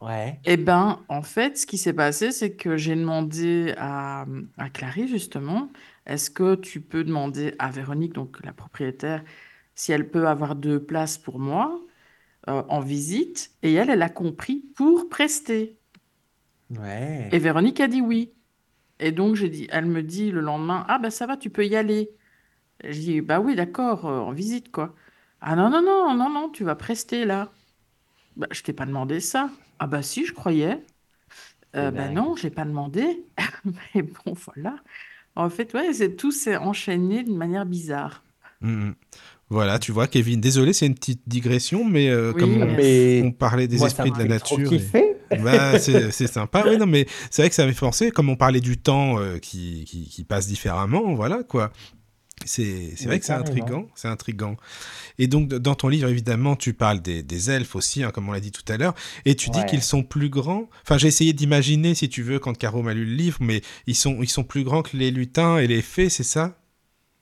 ouais. 0.02 0.40
Eh 0.44 0.58
ben, 0.58 1.06
en 1.08 1.22
fait, 1.22 1.58
ce 1.58 1.68
qui 1.68 1.78
s'est 1.78 1.94
passé, 1.94 2.32
c'est 2.32 2.56
que 2.56 2.76
j'ai 2.76 2.96
demandé 2.96 3.74
à, 3.78 4.26
à 4.58 4.70
Clary, 4.72 5.08
justement, 5.08 5.72
est-ce 6.08 6.32
que 6.32 6.56
tu 6.56 6.82
peux 6.82 7.04
demander 7.04 7.54
à 7.60 7.70
Véronique, 7.70 8.14
donc 8.14 8.44
la 8.44 8.52
propriétaire, 8.54 9.24
si 9.76 9.92
elle 9.92 10.10
peut 10.10 10.28
avoir 10.28 10.56
deux 10.56 10.84
places 10.84 11.18
pour 11.20 11.38
moi 11.40 11.80
euh, 12.50 12.64
en 12.70 12.82
visite 12.82 13.52
et 13.64 13.74
elle, 13.74 13.90
elle 13.92 14.02
a 14.04 14.10
compris 14.10 14.64
pour 14.76 15.10
prester. 15.10 15.80
Ouais. 16.70 17.30
Et 17.32 17.40
Véronique 17.40 17.80
a 17.80 17.88
dit 17.88 18.02
oui. 18.02 18.34
Et 19.00 19.12
donc, 19.12 19.36
j'ai 19.36 19.50
dit, 19.50 19.68
elle 19.72 19.86
me 19.88 20.04
dit 20.04 20.32
le 20.32 20.42
lendemain, 20.42 20.86
ah 20.90 21.00
ben 21.00 21.10
ça 21.12 21.28
va, 21.28 21.38
tu 21.38 21.50
peux 21.50 21.66
y 21.68 21.76
aller. 21.76 22.12
Je 22.84 23.00
dis, 23.00 23.22
bah 23.22 23.40
oui, 23.42 23.56
d'accord, 23.56 24.06
euh, 24.08 24.20
en 24.20 24.32
visite, 24.34 24.72
quoi. 24.72 24.96
Ah 25.42 25.56
non, 25.56 25.70
non, 25.70 25.82
non, 25.82 26.16
non, 26.16 26.30
non, 26.30 26.50
tu 26.50 26.64
vas 26.64 26.76
prester 26.76 27.26
là. 27.26 27.50
Bah, 28.38 28.48
je 28.52 28.62
t'ai 28.62 28.74
pas 28.74 28.86
demandé 28.86 29.20
ça. 29.20 29.50
Ah 29.80 29.88
bah 29.88 30.02
si, 30.02 30.26
je 30.26 30.34
croyais. 30.34 30.84
Euh, 31.76 31.90
bah 31.90 32.10
non, 32.10 32.36
j'ai 32.36 32.50
pas 32.50 32.66
demandé. 32.66 33.26
Mais 33.96 34.04
bon, 34.04 34.34
voilà. 34.46 34.76
En 35.36 35.50
fait, 35.50 35.74
ouais, 35.74 35.94
c'est 35.94 36.16
tout 36.16 36.32
s'est 36.32 36.58
enchaîné 36.58 37.24
d'une 37.24 37.38
manière 37.38 37.66
bizarre. 37.66 38.24
Mmh 38.62 38.92
voilà, 39.52 39.80
tu 39.80 39.92
vois, 39.92 40.08
Kevin, 40.08 40.40
désolé, 40.40 40.72
c'est 40.72 40.86
une 40.86 40.96
petite 40.96 41.24
digression, 41.28 41.84
mais 41.84 42.10
euh, 42.10 42.32
comme 42.32 42.56
on, 42.62 43.32
parlait 43.34 43.68
des 43.68 43.84
esprits 43.84 44.10
de 44.10 44.18
la 44.18 44.26
nature. 44.26 44.72
Bah, 45.44 45.80
c'est 45.80 46.28
sympa, 46.28 46.64
oui, 46.68 46.78
non, 46.78 46.86
mais 46.86 47.06
c'est 47.30 47.42
vrai 47.42 47.50
que 47.50 47.56
ça 47.56 47.66
m'est 47.66 47.72
forcé, 47.72 48.12
comme 48.12 48.28
on 48.30 48.36
parlait 48.36 48.60
du 48.60 48.78
temps 48.78 49.18
euh, 49.18 49.38
qui, 49.38 49.86
qui, 49.86 50.24
passe 50.26 50.46
différemment, 50.48 51.14
voilà, 51.16 51.44
quoi. 51.44 51.72
C'est 52.46 52.96
vrai 53.06 53.20
que 53.20 53.26
c'est 53.26 53.34
intriguant, 53.34 53.88
c'est 53.96 54.08
intriguant. 54.08 54.58
Et 55.18 55.28
donc, 55.28 55.50
dans 55.50 55.76
ton 55.76 55.88
livre, 55.88 56.10
évidemment, 56.10 56.56
tu 56.56 56.74
parles 56.74 57.02
des, 57.02 57.24
des 57.24 57.52
elfes 57.52 57.76
aussi, 57.76 58.04
hein, 58.04 58.12
comme 58.12 58.30
on 58.30 58.32
l'a 58.32 58.40
dit 58.40 58.52
tout 58.52 58.64
à 58.72 58.78
l'heure, 58.78 58.96
et 59.26 59.36
tu 59.36 59.50
dis 59.50 59.64
qu'ils 59.66 59.84
sont 59.84 60.04
plus 60.04 60.30
grands. 60.30 60.70
Enfin, 60.84 60.98
j'ai 60.98 61.08
essayé 61.08 61.34
d'imaginer, 61.34 61.96
si 61.96 62.10
tu 62.10 62.24
veux, 62.24 62.40
quand 62.40 62.58
Caro 62.58 62.82
m'a 62.82 62.94
lu 62.94 63.06
le 63.06 63.14
livre, 63.14 63.38
mais 63.42 63.62
ils 63.88 63.96
sont, 63.96 64.22
ils 64.22 64.30
sont 64.30 64.44
plus 64.44 64.64
grands 64.64 64.82
que 64.82 64.98
les 64.98 65.12
lutins 65.12 65.58
et 65.58 65.68
les 65.68 65.82
fées, 65.82 66.10
c'est 66.10 66.24
ça? 66.24 66.58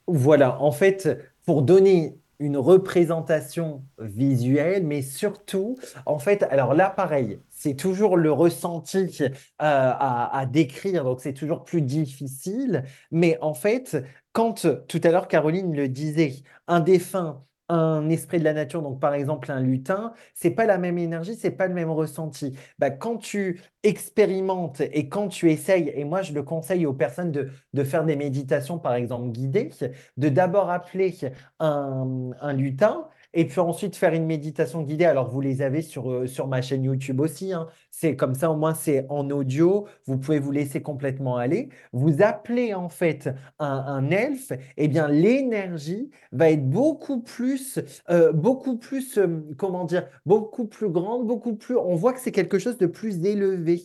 Voilà, 0.08 0.62
en 0.62 0.72
fait, 0.72 1.10
pour 1.46 1.62
donner 1.62 2.16
une 2.40 2.58
représentation 2.58 3.84
visuelle, 4.00 4.86
mais 4.86 5.02
surtout, 5.02 5.78
en 6.06 6.20
fait, 6.20 6.44
alors 6.44 6.74
là, 6.74 6.90
pareil, 6.90 7.40
c'est 7.60 7.76
toujours 7.76 8.16
le 8.16 8.32
ressenti 8.32 9.18
euh, 9.22 9.30
à, 9.60 10.46
décrire, 10.50 11.04
donc 11.04 11.20
c'est 11.20 11.34
toujours 11.34 11.66
plus 11.66 11.82
difficile. 11.82 12.86
Mais 13.12 13.38
en 13.42 13.54
fait, 13.54 13.98
quand 14.32 14.66
tout 14.88 15.02
à 15.04 15.10
l'heure 15.12 15.28
Caroline 15.28 15.76
le 15.76 15.90
disait, 15.90 16.36
un 16.68 16.80
défunt 16.80 17.44
un 17.72 18.10
esprit 18.10 18.40
de 18.40 18.46
la 18.46 18.54
nature, 18.54 18.82
donc 18.82 19.00
par 19.00 19.14
exemple 19.14 19.52
un 19.52 19.60
lutin, 19.60 20.14
c'est 20.34 20.50
pas 20.52 20.66
la 20.66 20.80
même 20.80 20.98
énergie, 20.98 21.36
c'est 21.36 21.52
pas 21.52 21.68
le 21.68 21.74
même 21.76 21.92
ressenti. 21.92 22.58
Bah, 22.80 22.90
quand 22.90 23.18
tu 23.18 23.62
expérimentes 23.84 24.82
et 24.82 25.08
quand 25.08 25.28
tu 25.28 25.52
essayes, 25.52 25.92
et 25.96 26.04
moi 26.04 26.24
je 26.24 26.34
le 26.34 26.42
conseille 26.42 26.86
aux 26.88 26.94
personnes 26.94 27.32
de, 27.32 27.84
faire 27.84 28.06
des 28.06 28.16
méditations 28.16 28.80
par 28.80 28.96
exemple 28.96 29.30
guidées, 29.30 29.70
de 30.18 30.30
d'abord 30.30 30.72
appeler 30.72 31.14
un 31.60 32.54
lutin 32.54 33.08
Et 33.34 33.46
puis 33.46 33.60
ensuite 33.60 33.96
faire 33.96 34.14
une 34.14 34.26
méditation 34.26 34.82
guidée. 34.82 35.06
Alors 35.06 35.30
vous 35.30 35.42
les 35.42 35.62
avez 35.62 35.82
sur, 35.82 36.12
euh, 36.12 36.28
sur 36.28 36.48
ma 36.48 36.62
chaîne 36.62 36.84
YouTube 36.84 37.20
aussi. 37.20 37.54
hein. 37.54 37.68
C'est 37.92 38.16
comme 38.16 38.34
ça, 38.34 38.52
au 38.52 38.56
moins 38.56 38.74
c'est 38.74 39.06
en 39.10 39.30
audio. 39.30 39.88
Vous 40.06 40.18
pouvez 40.18 40.40
vous 40.40 40.52
laisser 40.52 40.82
complètement 40.82 41.38
aller. 41.38 41.70
Vous 41.94 42.22
appelez 42.22 42.74
en 42.74 42.90
fait 42.90 43.30
un, 43.60 44.10
elfe. 44.10 44.52
Eh 44.78 44.88
bien 44.88 45.08
l'énergie 45.08 46.10
va 46.32 46.50
être 46.52 46.68
beaucoup 46.70 47.22
plus, 47.22 47.80
euh, 48.10 48.32
beaucoup 48.34 48.78
plus, 48.78 49.18
euh, 49.18 49.42
comment 49.58 49.86
dire, 49.86 50.08
beaucoup 50.26 50.66
plus 50.66 50.90
grande, 50.90 51.28
beaucoup 51.28 51.56
plus. 51.56 51.78
On 51.78 51.96
voit 51.96 52.14
que 52.14 52.20
c'est 52.20 52.32
quelque 52.32 52.60
chose 52.60 52.78
de 52.78 52.88
plus 52.88 53.26
élevé, 53.26 53.84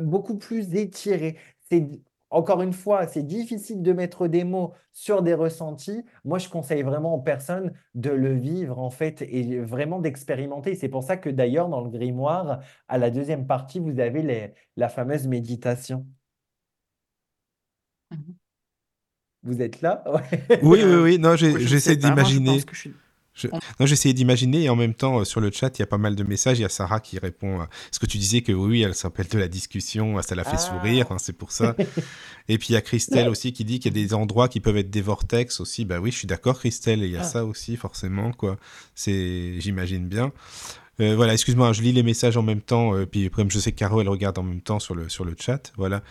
beaucoup 0.00 0.36
plus 0.36 0.74
étiré. 0.74 1.36
C'est 1.70 1.86
encore 2.30 2.62
une 2.62 2.72
fois, 2.72 3.06
c'est 3.08 3.22
difficile 3.24 3.82
de 3.82 3.92
mettre 3.92 4.28
des 4.28 4.44
mots 4.44 4.72
sur 4.92 5.22
des 5.22 5.34
ressentis. 5.34 6.04
Moi, 6.24 6.38
je 6.38 6.48
conseille 6.48 6.82
vraiment 6.82 7.14
aux 7.14 7.20
personnes 7.20 7.72
de 7.94 8.10
le 8.10 8.32
vivre, 8.34 8.78
en 8.78 8.90
fait, 8.90 9.22
et 9.22 9.58
vraiment 9.60 9.98
d'expérimenter. 9.98 10.74
C'est 10.76 10.88
pour 10.88 11.02
ça 11.02 11.16
que 11.16 11.28
d'ailleurs, 11.28 11.68
dans 11.68 11.82
le 11.82 11.90
grimoire, 11.90 12.60
à 12.88 12.98
la 12.98 13.10
deuxième 13.10 13.46
partie, 13.46 13.80
vous 13.80 13.98
avez 14.00 14.22
les- 14.22 14.52
la 14.76 14.88
fameuse 14.88 15.26
méditation. 15.26 16.06
Mhm. 18.10 18.34
Vous 19.42 19.62
êtes 19.62 19.80
là? 19.80 20.04
Ouais. 20.06 20.60
Oui, 20.62 20.80
oui, 20.84 20.94
oui. 21.02 21.18
Non, 21.18 21.34
j'essaie 21.36 21.96
d'imaginer. 21.96 22.52
pense 22.56 22.64
que 22.64 22.74
je 22.74 22.80
suis- 22.80 22.94
Je- 23.40 23.48
Non, 23.48 23.86
j'essayais 23.86 24.12
d'imaginer 24.14 24.64
et 24.64 24.68
en 24.68 24.76
même 24.76 24.94
temps, 24.94 25.20
euh, 25.20 25.24
sur 25.24 25.40
le 25.40 25.50
chat, 25.50 25.76
il 25.78 25.80
y 25.80 25.82
a 25.82 25.86
pas 25.86 25.98
mal 25.98 26.14
de 26.16 26.22
messages. 26.24 26.58
Il 26.58 26.62
y 26.62 26.64
a 26.64 26.68
Sarah 26.68 27.00
qui 27.00 27.18
répond 27.18 27.60
à 27.60 27.68
ce 27.90 27.98
que 27.98 28.06
tu 28.06 28.18
disais 28.18 28.42
que 28.42 28.52
oui, 28.52 28.82
elle 28.82 28.94
s'appelle 28.94 29.28
de 29.28 29.38
la 29.38 29.48
discussion, 29.48 30.20
ça 30.22 30.34
la 30.34 30.44
fait 30.44 30.50
Ah. 30.54 30.58
sourire, 30.58 31.06
hein, 31.10 31.16
c'est 31.18 31.32
pour 31.32 31.52
ça. 31.52 31.74
et 32.48 32.58
puis 32.58 32.68
il 32.70 32.72
y 32.72 32.76
a 32.76 32.80
Christelle 32.82 33.28
aussi 33.28 33.52
qui 33.52 33.64
dit 33.64 33.78
qu'il 33.80 33.96
y 33.96 34.00
a 34.00 34.02
des 34.06 34.14
endroits 34.14 34.48
qui 34.48 34.60
peuvent 34.60 34.76
être 34.76 34.90
des 34.90 35.02
vortex 35.02 35.60
aussi. 35.60 35.84
Bah 35.84 35.98
oui, 36.00 36.10
je 36.10 36.16
suis 36.18 36.26
d'accord, 36.26 36.58
Christelle, 36.58 37.02
et 37.02 37.06
il 37.06 37.12
y 37.12 37.16
a 37.16 37.20
Ah. 37.20 37.24
ça 37.24 37.44
aussi, 37.44 37.76
forcément, 37.76 38.32
quoi. 38.32 38.58
C'est, 38.94 39.60
j'imagine 39.60 40.06
bien. 40.08 40.32
Euh, 41.00 41.16
voilà, 41.16 41.32
excuse-moi, 41.32 41.72
je 41.72 41.82
lis 41.82 41.92
les 41.92 42.02
messages 42.02 42.36
en 42.36 42.42
même 42.42 42.60
temps, 42.60 42.94
euh, 42.94 43.06
puis 43.06 43.30
comme 43.30 43.50
je 43.50 43.58
sais 43.58 43.72
que 43.72 43.78
Caro, 43.78 44.00
elle 44.00 44.08
regarde 44.08 44.38
en 44.38 44.42
même 44.42 44.60
temps 44.60 44.78
sur 44.78 44.94
le, 44.94 45.08
sur 45.08 45.24
le 45.24 45.34
chat, 45.38 45.72
voilà. 45.76 46.02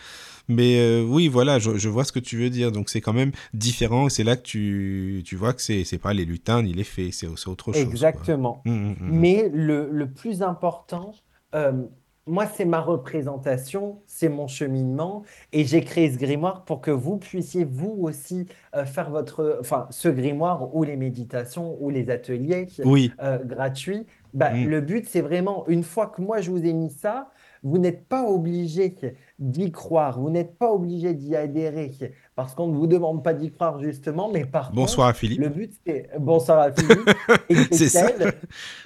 Mais 0.48 0.80
euh, 0.80 1.04
oui, 1.04 1.28
voilà, 1.28 1.60
je, 1.60 1.76
je 1.76 1.88
vois 1.88 2.04
ce 2.04 2.10
que 2.10 2.18
tu 2.18 2.36
veux 2.36 2.50
dire. 2.50 2.72
Donc 2.72 2.90
c'est 2.90 3.00
quand 3.00 3.12
même 3.12 3.30
différent, 3.54 4.08
c'est 4.08 4.24
là 4.24 4.36
que 4.36 4.42
tu, 4.42 5.22
tu 5.24 5.36
vois 5.36 5.52
que 5.52 5.62
c'est, 5.62 5.84
c'est 5.84 5.98
pas 5.98 6.12
les 6.12 6.24
lutins 6.24 6.62
ni 6.62 6.72
les 6.72 6.82
fées, 6.82 7.12
c'est, 7.12 7.28
c'est 7.36 7.48
autre 7.48 7.72
chose. 7.72 7.80
Exactement. 7.80 8.60
Mm, 8.64 8.70
mm, 8.70 8.88
mm. 8.88 8.96
Mais 9.00 9.50
le, 9.52 9.88
le 9.92 10.10
plus 10.10 10.42
important, 10.42 11.14
moi, 12.30 12.46
c'est 12.46 12.64
ma 12.64 12.80
représentation, 12.80 14.02
c'est 14.06 14.28
mon 14.28 14.46
cheminement, 14.46 15.24
et 15.52 15.64
j'ai 15.64 15.82
créé 15.82 16.12
ce 16.12 16.16
grimoire 16.16 16.64
pour 16.64 16.80
que 16.80 16.90
vous 16.90 17.16
puissiez, 17.16 17.64
vous 17.64 17.96
aussi, 18.02 18.46
euh, 18.76 18.84
faire 18.84 19.10
votre, 19.10 19.58
enfin, 19.60 19.86
ce 19.90 20.08
grimoire 20.08 20.74
ou 20.74 20.84
les 20.84 20.96
méditations 20.96 21.76
ou 21.80 21.90
les 21.90 22.08
ateliers 22.08 22.66
Oui, 22.84 23.10
euh, 23.20 23.38
gratuits. 23.42 24.06
Bah, 24.34 24.50
Mm. 24.52 24.66
Le 24.68 24.80
but, 24.80 25.06
c'est 25.08 25.20
vraiment, 25.20 25.66
une 25.68 25.82
fois 25.82 26.06
que 26.08 26.20
moi, 26.22 26.40
je 26.40 26.50
vous 26.50 26.64
ai 26.64 26.72
mis 26.72 26.90
ça, 26.90 27.30
vous 27.62 27.76
n'êtes 27.78 28.06
pas 28.08 28.22
obligé 28.24 28.94
d'y 29.38 29.70
croire, 29.70 30.18
vous 30.18 30.30
n'êtes 30.30 30.56
pas 30.56 30.72
obligé 30.72 31.12
d'y 31.14 31.36
adhérer, 31.36 31.90
parce 32.34 32.54
qu'on 32.54 32.68
ne 32.68 32.74
vous 32.76 32.86
demande 32.86 33.22
pas 33.22 33.34
d'y 33.34 33.50
croire, 33.50 33.78
justement, 33.80 34.30
mais 34.32 34.44
par 34.46 34.72
bonsoir 34.72 35.08
à 35.08 35.10
contre, 35.10 35.18
Philippe. 35.20 35.40
le 35.40 35.48
but, 35.50 35.72
c'est... 35.86 36.08
Bonsoir 36.18 36.58
à 36.60 36.72
Philippe 36.72 37.10
C'est 37.72 37.88
ça. 37.88 38.02
Christelle. 38.10 38.32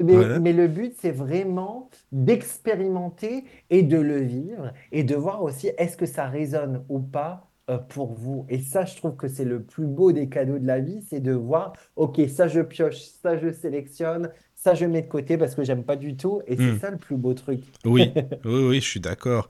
Mais, 0.00 0.14
Voilà. 0.14 0.38
mais 0.40 0.52
le 0.52 0.66
but, 0.68 0.94
c'est 1.00 1.12
vraiment 1.12 1.88
d'expérimenter 2.10 3.44
et 3.70 3.82
de 3.82 3.98
le 3.98 4.18
vivre 4.18 4.72
et 4.92 5.04
de 5.04 5.14
voir 5.14 5.42
aussi 5.42 5.70
est-ce 5.78 5.96
que 5.96 6.06
ça 6.06 6.26
résonne 6.26 6.84
ou 6.88 6.98
pas 7.00 7.50
euh, 7.70 7.78
pour 7.78 8.12
vous. 8.12 8.44
Et 8.50 8.58
ça, 8.58 8.84
je 8.84 8.94
trouve 8.96 9.16
que 9.16 9.26
c'est 9.28 9.44
le 9.44 9.62
plus 9.62 9.86
beau 9.86 10.12
des 10.12 10.28
cadeaux 10.28 10.58
de 10.58 10.66
la 10.66 10.80
vie, 10.80 11.00
c'est 11.08 11.20
de 11.20 11.32
voir, 11.32 11.72
ok, 11.96 12.20
ça 12.28 12.46
je 12.46 12.60
pioche, 12.60 12.98
ça 13.22 13.38
je 13.38 13.50
sélectionne, 13.52 14.30
ça 14.64 14.74
je 14.74 14.86
mets 14.86 15.02
de 15.02 15.08
côté 15.08 15.36
parce 15.38 15.54
que 15.54 15.64
j'aime 15.64 15.84
pas 15.84 15.96
du 15.96 16.16
tout. 16.16 16.42
Et 16.46 16.56
c'est 16.56 16.72
Hmm. 16.72 16.78
ça 16.78 16.90
le 16.90 16.98
plus 16.98 17.16
beau 17.16 17.34
truc. 17.34 17.62
Oui, 17.86 18.16
oui, 18.44 18.64
oui, 18.64 18.76
je 18.80 18.86
suis 18.88 19.00
d'accord. 19.00 19.48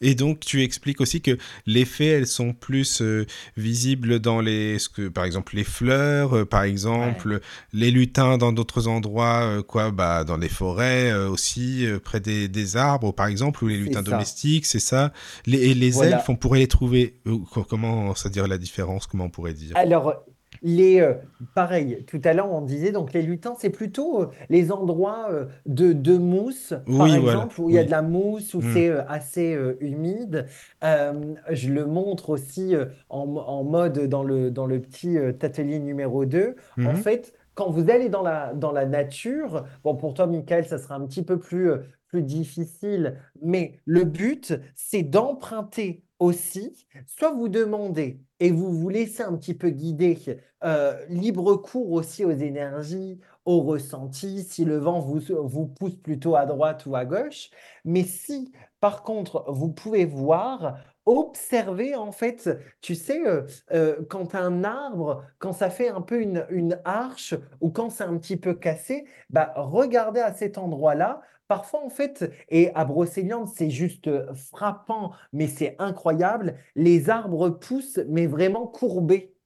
Et 0.00 0.14
donc, 0.16 0.40
tu 0.40 0.62
expliques 0.62 1.00
aussi 1.00 1.20
que 1.22 1.38
les 1.66 1.84
fées, 1.84 2.06
elles 2.06 2.26
sont 2.26 2.52
plus 2.52 3.00
euh, 3.02 3.26
visibles 3.56 4.18
dans 4.20 4.40
les, 4.40 4.78
ce 4.80 4.88
que, 4.88 5.08
par 5.08 5.24
exemple, 5.24 5.54
les 5.56 5.64
fleurs, 5.64 6.34
euh, 6.36 6.44
par 6.44 6.64
exemple, 6.64 7.40
les 7.72 7.90
lutins 7.92 8.38
dans 8.38 8.52
d'autres 8.52 8.88
endroits, 8.88 9.42
euh, 9.44 9.62
quoi, 9.62 9.90
bah, 9.92 10.24
dans 10.24 10.36
les 10.36 10.48
forêts 10.48 11.12
aussi, 11.14 11.86
près 12.04 12.20
des, 12.20 12.48
des 12.48 12.76
arbres, 12.76 13.12
par 13.12 13.26
exemple, 13.28 13.62
ou 13.64 13.68
les 13.68 13.76
lutins 13.78 14.02
domestiques, 14.02 14.66
c'est 14.66 14.80
ça. 14.80 15.12
Les, 15.46 15.58
et 15.70 15.74
les 15.74 15.92
Voilà. 15.94 16.04
elfes, 16.04 16.28
on 16.28 16.36
pourrait 16.36 16.58
les 16.60 16.68
trouver. 16.68 17.20
co- 17.52 17.64
comment 17.64 18.14
ça 18.16 18.28
dire 18.28 18.48
la 18.48 18.58
différence 18.58 19.06
Comment 19.06 19.24
on 19.26 19.30
pourrait 19.30 19.54
dire? 19.54 19.76
Alors, 19.76 20.24
les, 20.66 21.00
euh, 21.00 21.14
pareil, 21.54 22.04
tout 22.06 22.20
à 22.24 22.32
l'heure 22.34 22.50
on 22.52 22.60
disait, 22.62 22.92
donc 22.92 23.12
les 23.12 23.22
lutins, 23.22 23.54
c'est 23.58 23.70
plutôt 23.70 24.22
euh, 24.22 24.30
les 24.48 24.72
endroits 24.72 25.28
euh, 25.30 25.46
de, 25.66 25.92
de 25.92 26.18
mousse, 26.18 26.74
par 26.96 27.14
voilà, 27.14 27.14
exemple, 27.14 27.60
où 27.60 27.70
il 27.70 27.74
y 27.74 27.78
a 27.78 27.84
de 27.84 27.90
la 27.90 28.02
mousse, 28.02 28.54
où 28.54 28.60
Mm. 28.60 28.62
c'est 28.62 28.90
assez 28.90 29.56
humide. 29.80 30.46
Je 30.82 31.72
le 31.72 31.86
montre 31.86 32.30
aussi 32.30 32.74
en, 33.08 33.18
en 33.36 33.64
mode 33.64 34.00
dans 34.08 34.22
le, 34.24 34.50
dans 34.50 34.66
le 34.66 34.80
petit 34.80 35.18
atelier 35.18 35.78
numéro 35.78 36.24
2. 36.24 36.56
En 36.84 36.94
Mhm. 36.94 36.94
fait, 36.94 37.32
quand 37.54 37.70
vous 37.70 37.90
allez 37.90 38.08
dans 38.08 38.22
la, 38.22 38.54
dans 38.54 38.72
la 38.72 38.86
nature, 38.86 39.64
bon, 39.84 39.96
pour 39.96 40.14
toi, 40.14 40.26
Michael, 40.26 40.66
ça 40.66 40.78
sera 40.78 40.96
un 40.96 41.06
petit 41.06 41.22
peu 41.24 41.38
plus, 41.38 41.70
plus 42.08 42.22
difficile, 42.22 43.18
mais 43.42 43.80
le 43.84 44.04
but, 44.04 44.54
c'est 44.74 45.02
d'emprunter 45.02 46.04
aussi, 46.18 46.86
soit 47.06 47.32
vous 47.32 47.48
demandez 47.48 48.20
et 48.40 48.50
vous 48.50 48.72
vous 48.72 48.88
laissez 48.88 49.22
un 49.22 49.36
petit 49.36 49.54
peu 49.54 49.70
guider, 49.70 50.18
euh, 50.64 51.04
libre 51.08 51.56
cours 51.56 51.92
aussi 51.92 52.24
aux 52.24 52.30
énergies, 52.30 53.20
aux 53.44 53.60
ressentis, 53.62 54.42
si 54.42 54.64
le 54.64 54.78
vent 54.78 55.00
vous, 55.00 55.20
vous 55.44 55.66
pousse 55.66 55.96
plutôt 55.96 56.36
à 56.36 56.46
droite 56.46 56.86
ou 56.86 56.96
à 56.96 57.04
gauche, 57.04 57.50
mais 57.84 58.02
si 58.02 58.52
par 58.80 59.02
contre 59.02 59.44
vous 59.48 59.72
pouvez 59.72 60.04
voir, 60.04 60.78
observer 61.06 61.94
en 61.94 62.10
fait, 62.12 62.50
tu 62.80 62.94
sais, 62.96 63.26
euh, 63.26 63.46
euh, 63.72 64.04
quand 64.10 64.34
un 64.34 64.64
arbre, 64.64 65.24
quand 65.38 65.52
ça 65.52 65.70
fait 65.70 65.88
un 65.88 66.02
peu 66.02 66.20
une, 66.20 66.44
une 66.50 66.80
arche 66.84 67.34
ou 67.60 67.70
quand 67.70 67.90
c'est 67.90 68.04
un 68.04 68.18
petit 68.18 68.36
peu 68.36 68.54
cassé, 68.54 69.06
bah, 69.30 69.52
regardez 69.56 70.20
à 70.20 70.34
cet 70.34 70.58
endroit-là. 70.58 71.22
Parfois, 71.48 71.84
en 71.84 71.90
fait, 71.90 72.30
et 72.48 72.74
à 72.74 72.84
Brocéliande, 72.84 73.48
c'est 73.48 73.70
juste 73.70 74.08
euh, 74.08 74.34
frappant, 74.34 75.12
mais 75.32 75.46
c'est 75.46 75.76
incroyable. 75.78 76.56
Les 76.74 77.10
arbres 77.10 77.50
poussent, 77.50 78.00
mais 78.08 78.26
vraiment 78.26 78.66
courbés 78.66 79.36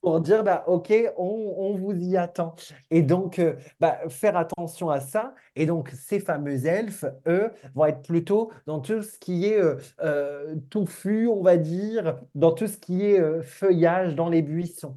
pour 0.00 0.20
dire, 0.20 0.44
bah, 0.44 0.64
OK, 0.66 0.92
on, 1.16 1.74
vous 1.76 1.92
y 1.92 2.16
attend. 2.16 2.54
Et 2.90 3.02
donc, 3.02 3.38
euh, 3.38 3.54
bah, 3.80 3.98
faire 4.08 4.36
attention 4.36 4.90
à 4.90 5.00
ça. 5.00 5.34
Et 5.56 5.66
donc, 5.66 5.90
ces 5.90 6.20
fameux 6.20 6.66
elfes, 6.66 7.04
eux, 7.26 7.50
vont 7.74 7.86
être 7.86 8.02
plutôt 8.02 8.50
dans 8.66 8.80
tout 8.80 9.02
ce 9.02 9.18
qui 9.18 9.46
est 9.46 9.60
euh, 9.60 9.76
euh, 10.00 10.56
touffu, 10.70 11.28
on 11.28 11.42
va 11.42 11.56
dire, 11.56 12.18
dans 12.34 12.52
tout 12.52 12.66
ce 12.66 12.76
qui 12.76 13.04
est 13.04 13.42
feuillage 13.42 14.14
dans 14.14 14.28
les 14.28 14.42
buissons. 14.42 14.96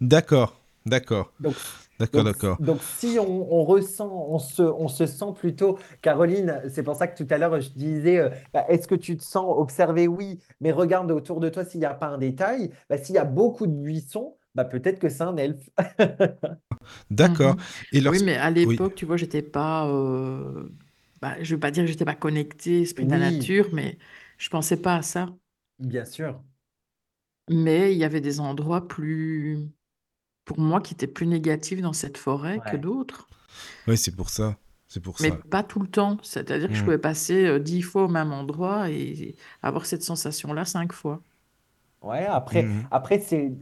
D'accord, 0.00 0.60
d'accord, 0.86 1.34
Donc, 1.40 1.58
d'accord, 1.98 2.24
donc, 2.24 2.24
d'accord. 2.24 2.60
donc 2.60 2.82
si 2.82 3.18
on, 3.20 3.52
on 3.54 3.64
ressent, 3.64 4.08
on 4.28 4.38
se, 4.38 4.62
on 4.62 4.88
se 4.88 5.06
sent 5.06 5.26
plutôt, 5.36 5.78
Caroline, 6.02 6.62
c'est 6.70 6.82
pour 6.82 6.96
ça 6.96 7.08
que 7.08 7.22
tout 7.22 7.26
à 7.32 7.38
l'heure 7.38 7.60
je 7.60 7.70
disais, 7.70 8.18
euh, 8.18 8.30
bah, 8.54 8.64
est-ce 8.68 8.88
que 8.88 8.94
tu 8.94 9.16
te 9.16 9.22
sens 9.24 9.46
observé? 9.58 10.08
Oui, 10.08 10.40
mais 10.60 10.72
regarde 10.72 11.10
autour 11.12 11.40
de 11.40 11.48
toi 11.50 11.64
s'il 11.64 11.80
n'y 11.80 11.86
a 11.86 11.94
pas 11.94 12.08
un 12.08 12.18
détail. 12.18 12.70
Bah, 12.88 12.98
s'il 12.98 13.14
y 13.16 13.18
a 13.18 13.24
beaucoup 13.24 13.66
de 13.66 13.72
buissons, 13.72 14.36
bah, 14.54 14.64
peut-être 14.64 14.98
que 14.98 15.08
c'est 15.10 15.22
un 15.24 15.36
elfe. 15.36 15.68
D'accord. 17.10 17.56
Mhm. 17.56 17.64
Et 17.92 18.00
Oui, 18.06 18.18
mais 18.20 18.36
à 18.36 18.50
Oui. 18.62 18.80
l'époque, 18.80 18.94
tu 18.94 19.06
vois, 19.06 19.16
j'étais 19.16 19.42
pas. 19.42 19.88
euh, 19.88 20.68
bah, 21.20 21.42
je 21.42 21.54
veux 21.54 21.60
pas 21.60 21.70
dire 21.70 21.84
que 21.84 21.90
j'étais 21.90 22.04
pas 22.04 22.14
connectée, 22.14 22.82
esprit 22.82 23.06
de 23.06 23.10
la 23.12 23.18
Oui, 23.18 23.18
nature, 23.18 23.68
mais 23.72 23.98
je 24.38 24.48
pensais 24.50 24.76
pas 24.80 24.96
à 24.96 25.02
ça. 25.02 25.28
bien 25.78 26.04
sûr. 26.04 26.42
Mais 27.48 27.92
il 27.92 27.98
y 27.98 28.04
avait 28.04 28.20
des 28.20 28.38
endroits 28.40 28.86
plus, 28.88 29.68
pour 30.46 30.60
moi, 30.60 30.80
qui 30.82 30.94
étaient 30.94 31.08
plus 31.08 31.28
négatifs 31.28 31.82
dans 31.82 31.94
cette 31.94 32.18
forêt 32.18 32.62
que 32.64 32.76
d'autres. 32.78 33.28
Oui, 33.86 33.96
c'est 33.98 34.14
pour 34.16 34.30
ça. 34.30 34.58
C'est 34.88 35.00
pour 35.00 35.16
Mais 35.20 35.30
ça. 35.30 35.38
pas 35.50 35.62
tout 35.64 35.80
le 35.80 35.88
temps. 35.88 36.18
C'est-à-dire 36.22 36.70
que 36.70 36.74
je 36.74 36.82
Hmm. 36.82 36.84
pouvais 36.84 36.98
passer 36.98 37.46
euh, 37.46 37.58
dix 37.60 37.82
fois 37.82 38.04
au 38.04 38.08
même 38.08 38.32
endroit 38.32 38.90
et 38.90 39.36
avoir 39.62 39.86
cette 39.86 40.02
sensation-là 40.04 40.64
cinq 40.64 40.92
fois. 40.92 41.22
Ouais, 42.02 42.26
après, 42.26 42.62
Mhm. 42.62 42.88
après 42.90 43.18
c'est 43.20 43.52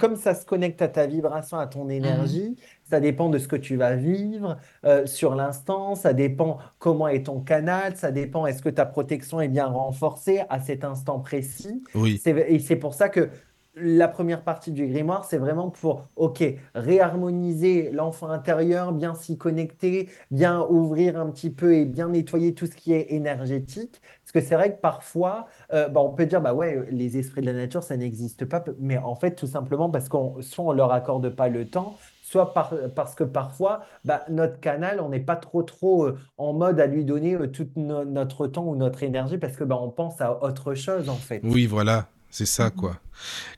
comme 0.00 0.16
ça 0.16 0.34
se 0.34 0.46
connecte 0.46 0.82
à 0.82 0.88
ta 0.88 1.06
vibration, 1.06 1.58
à 1.58 1.66
ton 1.66 1.88
énergie, 1.90 2.56
ça 2.84 3.00
dépend 3.00 3.28
de 3.30 3.38
ce 3.38 3.48
que 3.48 3.56
tu 3.56 3.76
vas 3.76 3.96
vivre 3.96 4.58
euh, 4.84 5.06
sur 5.06 5.34
l'instant, 5.34 5.94
ça 5.94 6.14
dépend 6.14 6.58
comment 6.78 7.08
est 7.08 7.24
ton 7.26 7.42
canal, 7.42 7.96
ça 7.96 8.10
dépend 8.12 8.46
est-ce 8.46 8.62
que 8.62 8.70
ta 8.70 8.86
protection 8.86 9.40
est 9.40 9.48
bien 9.48 9.66
renforcée 9.66 10.42
à 10.48 10.60
cet 10.60 10.84
instant 10.84 11.20
précis. 11.20 11.82
Oui. 11.94 12.18
C'est, 12.22 12.32
et 12.50 12.58
c'est 12.60 12.76
pour 12.76 12.94
ça 12.94 13.08
que 13.10 13.30
la 13.76 14.08
première 14.08 14.42
partie 14.42 14.70
du 14.70 14.86
grimoire, 14.86 15.24
c'est 15.24 15.38
vraiment 15.38 15.70
pour, 15.70 16.06
OK, 16.16 16.44
réharmoniser 16.74 17.90
l'enfant 17.92 18.28
intérieur, 18.28 18.92
bien 18.92 19.14
s'y 19.14 19.36
connecter, 19.36 20.08
bien 20.30 20.64
ouvrir 20.68 21.18
un 21.18 21.30
petit 21.30 21.50
peu 21.50 21.74
et 21.74 21.84
bien 21.84 22.08
nettoyer 22.08 22.54
tout 22.54 22.66
ce 22.66 22.76
qui 22.76 22.92
est 22.92 23.12
énergétique. 23.12 24.00
Parce 24.22 24.32
que 24.32 24.40
c'est 24.40 24.54
vrai 24.54 24.74
que 24.74 24.80
parfois, 24.80 25.46
euh, 25.72 25.88
bah, 25.88 26.00
on 26.00 26.10
peut 26.10 26.26
dire, 26.26 26.40
bah 26.40 26.54
ouais, 26.54 26.86
les 26.90 27.18
esprits 27.18 27.40
de 27.40 27.46
la 27.46 27.52
nature, 27.52 27.82
ça 27.82 27.96
n'existe 27.96 28.44
pas. 28.44 28.64
Mais 28.78 28.98
en 28.98 29.16
fait, 29.16 29.34
tout 29.34 29.46
simplement 29.46 29.90
parce 29.90 30.08
qu'on 30.08 30.40
soit 30.40 30.64
on 30.64 30.72
leur 30.72 30.92
accorde 30.92 31.28
pas 31.30 31.48
le 31.48 31.66
temps, 31.66 31.96
soit 32.22 32.54
parce 32.94 33.14
que 33.14 33.24
parfois, 33.24 33.82
bah, 34.04 34.24
notre 34.28 34.60
canal, 34.60 35.00
on 35.00 35.08
n'est 35.08 35.20
pas 35.20 35.36
trop 35.36 35.62
trop 35.62 36.06
euh, 36.06 36.18
en 36.38 36.52
mode 36.52 36.80
à 36.80 36.86
lui 36.86 37.04
donner 37.04 37.34
euh, 37.34 37.48
tout 37.48 37.68
notre 37.76 38.46
temps 38.46 38.64
ou 38.64 38.76
notre 38.76 39.02
énergie 39.02 39.38
parce 39.38 39.56
que 39.56 39.64
bah, 39.64 39.78
on 39.80 39.90
pense 39.90 40.20
à 40.20 40.42
autre 40.42 40.74
chose 40.74 41.08
en 41.08 41.16
fait. 41.16 41.40
Oui, 41.44 41.66
voilà. 41.66 42.06
C'est 42.34 42.46
ça, 42.46 42.70
quoi. 42.70 42.96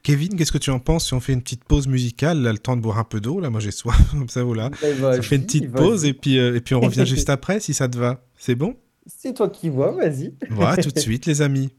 Kevin, 0.03 0.36
qu'est-ce 0.36 0.53
que 0.53 0.59
tu 0.59 0.69
en 0.69 0.78
penses 0.81 1.07
si 1.07 1.15
on 1.15 1.20
fait 1.20 1.32
une 1.32 1.40
petite 1.40 1.65
pause 1.65 1.86
musicale, 1.86 2.43
là, 2.43 2.53
le 2.53 2.59
temps 2.59 2.77
de 2.77 2.82
boire 2.82 2.98
un 2.98 3.05
peu 3.05 3.20
d'eau, 3.23 3.40
là, 3.40 3.48
moi 3.48 3.59
j'ai 3.59 3.70
soif, 3.70 3.97
comme 4.11 4.28
ça, 4.28 4.44
voilà. 4.44 4.70
On 5.03 5.23
fait 5.23 5.36
une 5.36 5.47
petite 5.47 5.73
pause 5.73 6.05
et 6.05 6.12
puis, 6.12 6.39
euh, 6.39 6.55
et 6.55 6.61
puis 6.61 6.74
on 6.74 6.81
revient 6.81 7.07
juste 7.07 7.31
après, 7.31 7.59
si 7.59 7.73
ça 7.73 7.89
te 7.89 7.97
va. 7.97 8.23
C'est 8.36 8.55
bon? 8.55 8.77
C'est 9.07 9.32
toi 9.32 9.48
qui 9.48 9.70
vois, 9.70 9.93
vas-y. 9.93 10.35
Voilà, 10.51 10.77
tout 10.77 10.90
de 10.90 10.98
suite, 10.98 11.24
les 11.24 11.40
amis. 11.40 11.70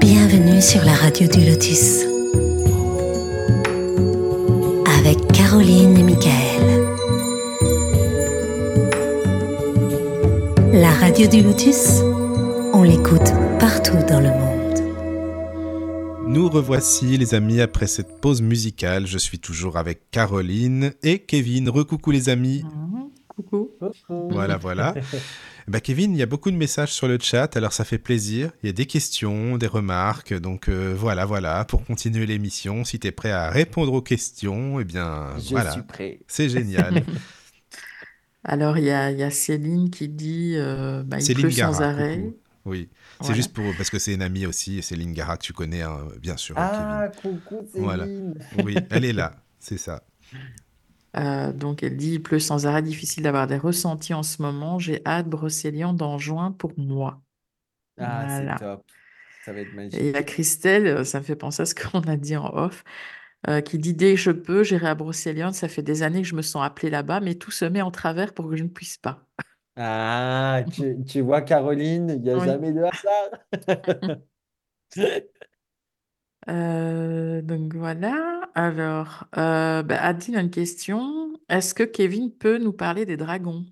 Bienvenue 0.00 0.62
sur 0.62 0.82
la 0.82 0.94
radio 0.94 1.28
du 1.28 1.44
Lotus. 1.44 2.04
Avec 4.98 5.18
Caroline 5.34 5.98
et 5.98 6.02
Michael. 6.04 6.45
La 10.76 10.90
radio 10.90 11.26
du 11.26 11.42
Lotus, 11.42 12.02
on 12.74 12.82
l'écoute 12.82 13.32
partout 13.58 13.96
dans 14.06 14.20
le 14.20 14.28
monde. 14.28 14.78
Nous 16.28 16.50
revoici 16.50 17.16
les 17.16 17.34
amis 17.34 17.62
après 17.62 17.86
cette 17.86 18.20
pause 18.20 18.42
musicale. 18.42 19.06
Je 19.06 19.16
suis 19.16 19.38
toujours 19.38 19.78
avec 19.78 20.10
Caroline 20.10 20.92
et 21.02 21.20
Kevin. 21.20 21.70
Recoucou 21.70 22.10
les 22.10 22.28
amis. 22.28 22.62
Coucou. 23.26 23.70
Voilà, 24.28 24.58
voilà. 24.58 24.94
bah 25.66 25.80
Kevin, 25.80 26.12
il 26.12 26.18
y 26.18 26.22
a 26.22 26.26
beaucoup 26.26 26.50
de 26.50 26.58
messages 26.58 26.92
sur 26.92 27.08
le 27.08 27.16
chat, 27.18 27.56
alors 27.56 27.72
ça 27.72 27.86
fait 27.86 27.96
plaisir. 27.96 28.50
Il 28.62 28.66
y 28.66 28.70
a 28.70 28.74
des 28.74 28.84
questions, 28.84 29.56
des 29.56 29.68
remarques, 29.68 30.34
donc 30.34 30.68
euh, 30.68 30.94
voilà, 30.94 31.24
voilà. 31.24 31.64
Pour 31.64 31.86
continuer 31.86 32.26
l'émission, 32.26 32.84
si 32.84 32.98
tu 32.98 33.06
es 33.06 33.12
prêt 33.12 33.32
à 33.32 33.48
répondre 33.48 33.94
aux 33.94 34.02
questions, 34.02 34.78
eh 34.78 34.84
bien 34.84 35.28
Je 35.38 35.52
voilà. 35.52 35.72
suis 35.72 35.84
prêt. 35.84 36.20
C'est 36.26 36.50
génial. 36.50 37.02
Alors, 38.48 38.78
il 38.78 38.84
y 38.84 38.90
a, 38.90 39.10
il 39.10 39.18
y 39.18 39.22
a 39.24 39.30
Céline 39.30 39.90
qui 39.90 40.08
dit 40.08 40.54
euh, 40.56 41.02
bah, 41.02 41.18
il 41.20 41.34
pleut 41.34 41.50
sans 41.50 41.82
arrêt. 41.82 42.18
coucou. 42.18 42.36
Oui, 42.64 42.88
c'est 42.90 43.18
Voilà. 43.20 43.36
juste 43.36 43.52
pour 43.52 43.64
parce 43.76 43.90
que 43.90 43.98
c'est 43.98 44.14
une 44.14 44.22
amie 44.22 44.46
aussi, 44.46 44.82
Céline 44.82 45.12
Gara 45.12 45.36
que 45.36 45.42
tu 45.42 45.52
connais 45.52 45.82
hein, 45.82 46.08
bien 46.20 46.36
sûr. 46.36 46.54
Ah, 46.58 47.08
coucou 47.20 47.66
Voilà. 47.74 48.04
Céline. 48.04 48.34
Kevin. 48.50 48.64
Oui, 48.66 48.76
elle 48.90 49.04
est 49.04 49.12
là, 49.12 49.36
c'est 49.58 49.78
ça. 49.78 50.02
Euh, 51.16 51.52
donc, 51.52 51.82
elle 51.82 51.96
dit 51.96 52.14
il 52.14 52.22
pleut 52.22 52.38
sans 52.40 52.66
arrêt, 52.66 52.82
difficile 52.82 53.22
d'avoir 53.22 53.46
des 53.46 53.56
ressentis 53.56 54.14
en 54.14 54.22
ce 54.22 54.42
moment. 54.42 54.78
J'ai 54.78 55.00
hâte, 55.06 55.28
Brocéliande 55.28 56.02
en 56.02 56.18
juin 56.18 56.52
pour 56.52 56.72
moi. 56.78 57.22
Ah, 57.98 58.26
Voilà. 58.26 58.56
c'est 58.58 58.64
top. 58.64 58.84
Ça 59.44 59.52
va 59.52 59.60
être 59.60 59.72
Et 59.72 59.74
magique. 59.74 60.00
il 60.00 60.06
y 60.12 60.16
a 60.16 60.22
Christelle, 60.22 60.86
euh, 60.88 61.04
ça 61.04 61.20
me 61.20 61.24
fait 61.24 61.36
penser 61.36 61.62
à 61.62 61.66
ce 61.66 61.74
qu'on 61.76 62.00
a 62.02 62.16
dit 62.16 62.36
en 62.36 62.52
off, 62.54 62.84
euh, 63.48 63.60
qui 63.60 63.78
dit 63.78 63.94
dès 63.94 64.12
que 64.14 64.20
je 64.20 64.30
peux, 64.32 64.62
j'irai 64.64 64.88
à 64.88 64.94
Brocéliande. 64.94 65.54
Ça 65.54 65.68
fait 65.68 65.82
des 65.82 66.02
années 66.02 66.22
que 66.22 66.28
je 66.28 66.34
me 66.36 66.42
sens 66.42 66.64
appelée 66.64 66.90
là-bas, 66.90 67.20
mais 67.20 67.34
tout 67.36 67.50
se 67.50 67.64
met 67.64 67.82
en 67.82 67.90
travers 67.90 68.34
pour 68.34 68.48
que 68.50 68.56
je 68.56 68.64
ne 68.64 68.68
puisse 68.68 68.98
pas. 68.98 69.26
Ah, 69.78 70.64
tu, 70.72 70.96
tu 71.06 71.20
vois, 71.20 71.42
Caroline, 71.42 72.08
il 72.10 72.22
n'y 72.22 72.30
a 72.30 72.38
Oui. 72.38 72.46
jamais 72.46 72.72
de 72.72 72.82
hasard. 72.82 73.30
Euh, 76.48 77.42
donc 77.42 77.74
voilà. 77.74 78.42
Alors, 78.54 79.24
euh, 79.36 79.82
bah, 79.82 80.00
Adine 80.02 80.36
a 80.36 80.40
une 80.40 80.50
question. 80.50 81.38
Est-ce 81.48 81.74
que 81.74 81.82
Kevin 81.82 82.32
peut 82.32 82.58
nous 82.58 82.72
parler 82.72 83.04
des 83.06 83.16
dragons? 83.16 83.66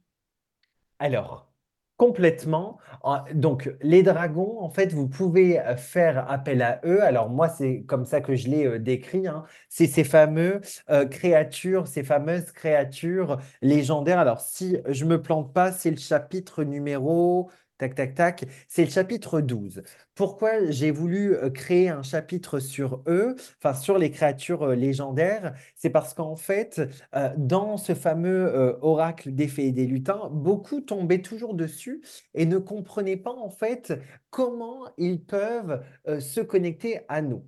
Alors, 0.99 1.54
complètement. 1.97 2.79
En- 3.03 3.25
Donc, 3.35 3.71
les 3.83 4.03
dragons, 4.03 4.59
en 4.61 4.69
fait, 4.71 4.93
vous 4.93 5.09
pouvez 5.09 5.61
euh, 5.61 5.77
faire 5.77 6.31
appel 6.31 6.62
à 6.62 6.81
eux. 6.85 7.03
Alors, 7.03 7.31
moi, 7.31 7.49
c'est 7.49 7.83
comme 7.85 8.05
ça 8.05 8.21
que 8.21 8.35
je 8.35 8.49
l'ai 8.49 8.66
euh, 8.66 8.79
décrit. 8.79 9.27
hein. 9.29 9.45
C'est 9.69 9.87
ces 9.87 10.05
fameux 10.05 10.61
euh, 10.91 11.07
créatures, 11.07 11.87
ces 11.87 12.03
fameuses 12.05 12.51
créatures 12.53 13.39
légendaires. 13.62 14.19
Alors, 14.19 14.41
si 14.41 14.79
je 14.89 15.05
me 15.05 15.21
plante 15.23 15.53
pas, 15.53 15.73
c'est 15.73 15.91
le 15.91 15.97
chapitre 15.99 16.65
numéro... 16.65 17.51
C'est 18.69 18.85
le 18.85 18.90
chapitre 18.90 19.40
12. 19.40 19.82
Pourquoi 20.15 20.70
j'ai 20.70 20.90
voulu 20.90 21.35
euh, 21.35 21.51
créer 21.51 21.89
un 21.89 22.02
chapitre 22.02 22.61
sur 22.61 23.02
eux, 23.06 23.35
enfin 23.59 23.74
sur 23.74 23.98
les 23.98 24.11
créatures 24.11 24.62
euh, 24.62 24.74
légendaires? 24.74 25.55
C'est 25.74 25.90
parce 25.90 26.15
qu'en 26.15 26.36
fait, 26.36 26.81
euh, 27.15 27.31
dans 27.36 27.77
ce 27.77 27.94
fameux 27.94 28.78
oracle 28.82 29.35
des 29.35 29.48
fées 29.48 29.66
et 29.66 29.73
des 29.73 29.86
lutins, 29.86 30.28
beaucoup 30.32 30.81
tombaient 30.81 31.23
toujours 31.23 31.55
dessus 31.55 32.02
et 32.35 32.47
ne 32.47 32.59
comprenaient 32.59 33.16
pas 33.16 33.32
en 33.32 33.51
fait 33.51 33.93
comment 34.31 34.85
ils 34.98 35.23
peuvent 35.24 35.82
se 36.20 36.40
connecter 36.40 37.01
à 37.09 37.23
nous. 37.23 37.44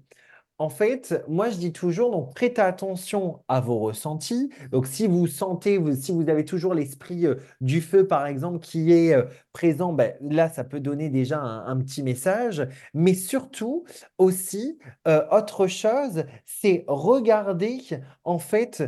En 0.59 0.71
fait, 0.71 1.23
moi 1.29 1.51
je 1.51 1.59
dis 1.59 1.73
toujours, 1.73 2.11
donc 2.11 2.35
prêtez 2.35 2.63
attention 2.63 3.41
à 3.47 3.61
vos 3.61 3.79
ressentis. 3.79 4.49
Donc 4.73 4.87
si 4.87 5.07
vous 5.07 5.27
sentez, 5.27 5.79
si 5.97 6.13
vous 6.13 6.31
avez 6.31 6.47
toujours 6.47 6.73
l'esprit 6.73 7.27
euh, 7.27 7.35
du 7.61 7.83
feu 7.83 8.07
par 8.07 8.27
exemple 8.27 8.61
qui 8.61 8.91
est 8.91 9.13
euh, 9.13 9.25
présent, 9.53 9.93
ben, 9.93 10.15
là 10.23 10.49
ça 10.49 10.65
peut 10.65 10.81
donner 10.81 11.11
déjà 11.11 11.41
un, 11.41 11.77
petit 11.81 12.03
message. 12.03 12.67
Mais 12.95 13.13
surtout 13.13 13.85
aussi, 14.17 14.79
euh, 15.07 15.27
autre 15.31 15.67
chose, 15.67 16.25
c'est 16.47 16.85
regarder 16.89 17.79
en 18.25 18.39
fait 18.39 18.83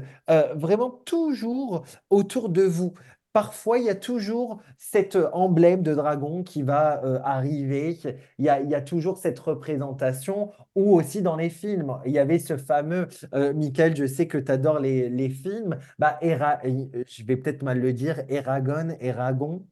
vraiment 0.54 0.90
toujours 1.04 1.84
autour 2.08 2.48
de 2.48 2.62
vous. 2.62 2.94
Parfois, 3.32 3.78
il 3.78 3.84
y 3.84 3.90
a 3.90 3.94
toujours 3.94 4.60
cet 4.78 5.14
euh, 5.14 5.28
emblème 5.32 5.82
de 5.82 5.94
dragon 5.94 6.42
qui 6.42 6.62
va 6.62 7.04
euh, 7.04 7.20
arriver. 7.22 7.98
Il 8.38 8.44
y 8.44 8.48
a, 8.48 8.60
il 8.60 8.70
y 8.70 8.74
a 8.74 8.80
toujours 8.80 9.18
cette 9.18 9.38
représentation, 9.38 10.50
ou 10.74 10.94
aussi 10.94 11.22
dans 11.22 11.36
les 11.36 11.50
films. 11.50 11.98
Il 12.06 12.12
y 12.12 12.18
avait 12.18 12.38
ce 12.38 12.56
fameux, 12.56 13.06
euh, 13.34 13.52
Michael, 13.52 13.96
je 13.96 14.06
sais 14.06 14.26
que 14.26 14.38
tu 14.38 14.50
adores 14.50 14.80
les, 14.80 15.08
les 15.08 15.28
films, 15.28 15.78
bah, 15.98 16.18
Era- 16.22 16.58
euh, 16.64 17.04
je 17.06 17.22
vais 17.24 17.36
peut-être 17.36 17.62
mal 17.62 17.78
le 17.80 17.92
dire, 17.92 18.22
Eragon, 18.28 18.96
Eragon, 19.00 19.66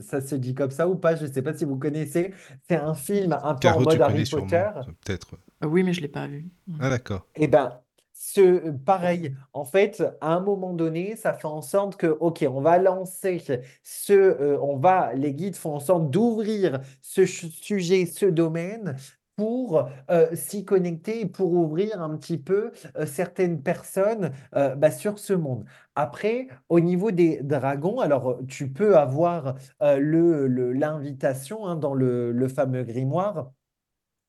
ça 0.00 0.20
se 0.20 0.34
dit 0.34 0.54
comme 0.54 0.70
ça 0.70 0.88
ou 0.88 0.94
pas? 0.96 1.16
Je 1.16 1.26
ne 1.26 1.32
sais 1.32 1.42
pas 1.42 1.54
si 1.54 1.64
vous 1.64 1.76
connaissez. 1.78 2.32
C'est 2.68 2.76
un 2.76 2.94
film 2.94 3.32
un 3.32 3.54
peu 3.54 3.68
en 3.68 3.72
Caro, 3.72 3.80
tu 3.80 3.84
mode 3.86 4.02
Harry 4.02 4.24
Potter. 4.24 4.68
peut-être. 5.02 5.38
Oui, 5.64 5.82
mais 5.82 5.92
je 5.92 6.00
ne 6.00 6.02
l'ai 6.06 6.12
pas 6.12 6.26
vu. 6.28 6.46
Ah 6.78 6.90
d'accord. 6.90 7.26
Eh 7.34 7.48
ben, 7.48 7.80
ce, 8.20 8.70
pareil, 8.70 9.34
en 9.52 9.64
fait, 9.64 10.02
à 10.20 10.34
un 10.34 10.40
moment 10.40 10.72
donné, 10.74 11.14
ça 11.16 11.32
fait 11.34 11.46
en 11.46 11.62
sorte 11.62 11.96
que, 11.96 12.06
OK, 12.08 12.44
on 12.50 12.60
va 12.60 12.78
lancer 12.78 13.40
ce, 13.84 14.12
euh, 14.12 14.58
on 14.60 14.76
va, 14.76 15.14
les 15.14 15.34
guides 15.34 15.54
font 15.56 15.74
en 15.76 15.80
sorte 15.80 16.10
d'ouvrir 16.10 16.80
ce 17.00 17.24
sujet, 17.26 18.06
ce 18.06 18.26
domaine 18.26 18.96
pour 19.36 19.88
euh, 20.10 20.34
s'y 20.34 20.64
connecter 20.64 21.20
et 21.20 21.26
pour 21.26 21.52
ouvrir 21.52 22.02
un 22.02 22.16
petit 22.16 22.38
peu 22.38 22.72
euh, 22.96 23.06
certaines 23.06 23.62
personnes 23.62 24.32
euh, 24.56 24.74
bah, 24.74 24.90
sur 24.90 25.18
ce 25.20 25.32
monde. 25.32 25.64
Après, 25.94 26.48
au 26.68 26.80
niveau 26.80 27.12
des 27.12 27.40
dragons, 27.42 28.00
alors 28.00 28.30
euh, 28.30 28.44
tu 28.48 28.72
peux 28.72 28.96
avoir 28.96 29.54
euh, 29.82 29.98
le, 29.98 30.48
le- 30.48 30.72
l'invitation 30.72 31.66
hein, 31.68 31.76
dans 31.76 31.94
le, 31.94 32.32
le 32.32 32.48
fameux 32.48 32.82
grimoire 32.82 33.52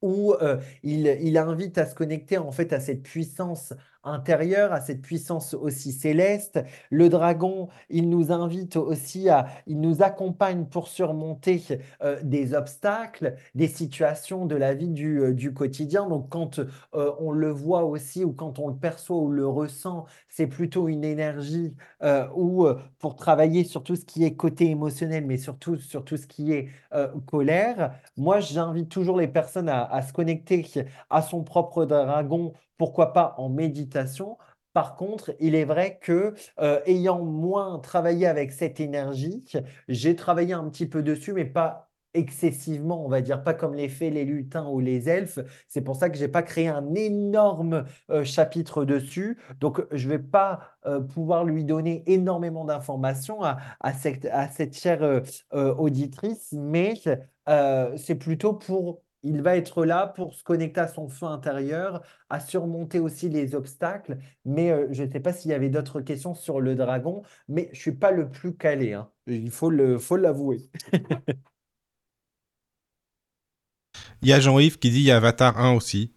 où 0.01 0.33
euh, 0.33 0.57
il, 0.83 1.07
il 1.21 1.37
invite 1.37 1.77
à 1.77 1.85
se 1.85 1.95
connecter 1.95 2.37
en 2.37 2.51
fait 2.51 2.73
à 2.73 2.79
cette 2.79 3.03
puissance 3.03 3.73
intérieure, 4.09 4.73
à 4.73 4.81
cette 4.81 5.01
puissance 5.01 5.53
aussi 5.53 5.91
céleste. 5.91 6.59
Le 6.89 7.09
dragon, 7.09 7.69
il 7.89 8.09
nous 8.09 8.31
invite 8.31 8.75
aussi 8.75 9.29
à, 9.29 9.47
il 9.67 9.79
nous 9.79 10.01
accompagne 10.01 10.65
pour 10.65 10.87
surmonter 10.87 11.63
euh, 12.01 12.19
des 12.23 12.53
obstacles, 12.53 13.35
des 13.55 13.67
situations 13.67 14.45
de 14.45 14.55
la 14.55 14.73
vie 14.73 14.89
du, 14.89 15.19
euh, 15.19 15.33
du 15.33 15.53
quotidien. 15.53 16.07
Donc 16.07 16.29
quand 16.29 16.59
euh, 16.59 17.11
on 17.19 17.31
le 17.31 17.49
voit 17.49 17.85
aussi 17.85 18.23
ou 18.25 18.33
quand 18.33 18.59
on 18.59 18.67
le 18.67 18.75
perçoit 18.75 19.17
ou 19.17 19.29
le 19.31 19.47
ressent, 19.47 20.05
c'est 20.27 20.47
plutôt 20.47 20.87
une 20.87 21.03
énergie 21.03 21.75
euh, 22.03 22.25
pour 22.99 23.15
travailler 23.15 23.63
sur 23.63 23.83
tout 23.83 23.95
ce 23.95 24.05
qui 24.05 24.23
est 24.23 24.35
côté 24.35 24.69
émotionnel, 24.69 25.25
mais 25.25 25.37
surtout 25.37 25.77
sur 25.77 26.03
tout 26.03 26.17
ce 26.17 26.27
qui 26.27 26.53
est 26.53 26.69
colère. 27.25 27.93
Moi, 28.17 28.39
j'invite 28.39 28.89
toujours 28.89 29.17
les 29.17 29.27
personnes 29.27 29.69
à 29.69 30.01
se 30.01 30.13
connecter 30.13 30.65
à 31.09 31.21
son 31.21 31.43
propre 31.43 31.85
dragon, 31.85 32.53
pourquoi 32.79 33.13
pas 33.13 33.35
en 33.37 33.49
méditation. 33.49 34.39
Par 34.73 34.95
contre, 34.95 35.35
il 35.39 35.53
est 35.53 35.65
vrai 35.65 35.99
que 36.01 36.33
euh, 36.59 36.79
ayant 36.85 37.23
moins 37.23 37.77
travaillé 37.79 38.25
avec 38.25 38.51
cette 38.53 38.79
énergie, 38.79 39.43
j'ai 39.87 40.15
travaillé 40.15 40.53
un 40.53 40.67
petit 40.69 40.87
peu 40.87 41.03
dessus, 41.03 41.33
mais 41.33 41.45
pas 41.45 41.91
excessivement, 42.13 43.05
on 43.05 43.09
va 43.09 43.21
dire, 43.21 43.43
pas 43.43 43.53
comme 43.53 43.75
les 43.75 43.89
fées, 43.89 44.09
les 44.09 44.23
lutins 44.25 44.67
ou 44.67 44.79
les 44.79 45.09
elfes. 45.09 45.39
C'est 45.67 45.81
pour 45.81 45.95
ça 45.95 46.09
que 46.09 46.17
j'ai 46.17 46.27
pas 46.29 46.41
créé 46.41 46.69
un 46.69 46.95
énorme 46.95 47.85
euh, 48.09 48.23
chapitre 48.23 48.85
dessus. 48.85 49.37
Donc, 49.59 49.85
je 49.91 50.07
vais 50.07 50.17
pas 50.17 50.61
euh, 50.85 51.01
pouvoir 51.01 51.43
lui 51.43 51.65
donner 51.65 52.03
énormément 52.07 52.63
d'informations 52.63 53.43
à, 53.43 53.57
cette, 53.93 54.73
chère 54.73 55.21
auditrice, 55.51 56.53
mais 56.53 56.93
c'est 57.97 58.15
plutôt 58.15 58.53
pour, 58.53 59.01
il 59.23 59.41
va 59.41 59.55
être 59.57 59.85
là 59.85 60.07
pour 60.07 60.33
se 60.33 60.43
connecter 60.43 60.81
à 60.81 60.87
son 60.87 61.07
feu 61.07 61.25
intérieur, 61.27 62.01
à 62.29 62.39
surmonter 62.39 62.99
aussi 62.99 63.29
les 63.29 63.55
obstacles. 63.55 64.17
Mais 64.45 64.71
euh, 64.71 64.87
je 64.91 65.03
ne 65.03 65.11
sais 65.11 65.19
pas 65.19 65.33
s'il 65.33 65.51
y 65.51 65.53
avait 65.53 65.69
d'autres 65.69 66.01
questions 66.01 66.33
sur 66.35 66.59
le 66.61 66.75
dragon, 66.75 67.21
mais 67.47 67.69
je 67.73 67.79
suis 67.79 67.91
pas 67.95 68.11
le 68.11 68.29
plus 68.29 68.55
calé, 68.55 68.93
hein. 68.93 69.09
Il 69.27 69.51
faut 69.51 69.69
le, 69.69 69.99
faut 69.99 70.17
l'avouer. 70.17 70.69
Il 74.21 74.29
y 74.29 74.33
a 74.33 74.39
Jean-Yves 74.39 74.79
qui 74.79 74.91
dit 74.91 74.99
il 74.99 75.05
y 75.07 75.11
a 75.11 75.17
Avatar 75.17 75.59
1 75.59 75.73
aussi. 75.73 76.13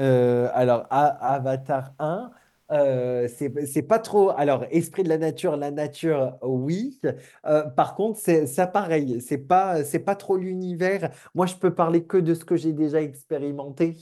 Euh, 0.00 0.50
alors, 0.54 0.86
A- 0.90 1.34
Avatar 1.34 1.94
1, 1.98 2.30
euh, 2.72 3.28
c'est 3.28 3.82
pas 3.82 3.98
trop. 3.98 4.30
Alors, 4.30 4.64
esprit 4.70 5.02
de 5.04 5.08
la 5.08 5.18
nature, 5.18 5.56
la 5.56 5.70
nature, 5.70 6.36
oui. 6.42 7.00
Euh, 7.46 7.64
par 7.70 7.94
contre, 7.94 8.18
c'est 8.18 8.46
ça 8.46 8.66
pareil. 8.66 9.20
C'est 9.20 9.38
pas, 9.38 9.84
c'est 9.84 10.00
pas 10.00 10.16
trop 10.16 10.36
l'univers. 10.36 11.10
Moi, 11.34 11.46
je 11.46 11.54
peux 11.56 11.74
parler 11.74 12.04
que 12.04 12.16
de 12.16 12.34
ce 12.34 12.44
que 12.44 12.56
j'ai 12.56 12.72
déjà 12.72 13.00
expérimenté. 13.02 13.94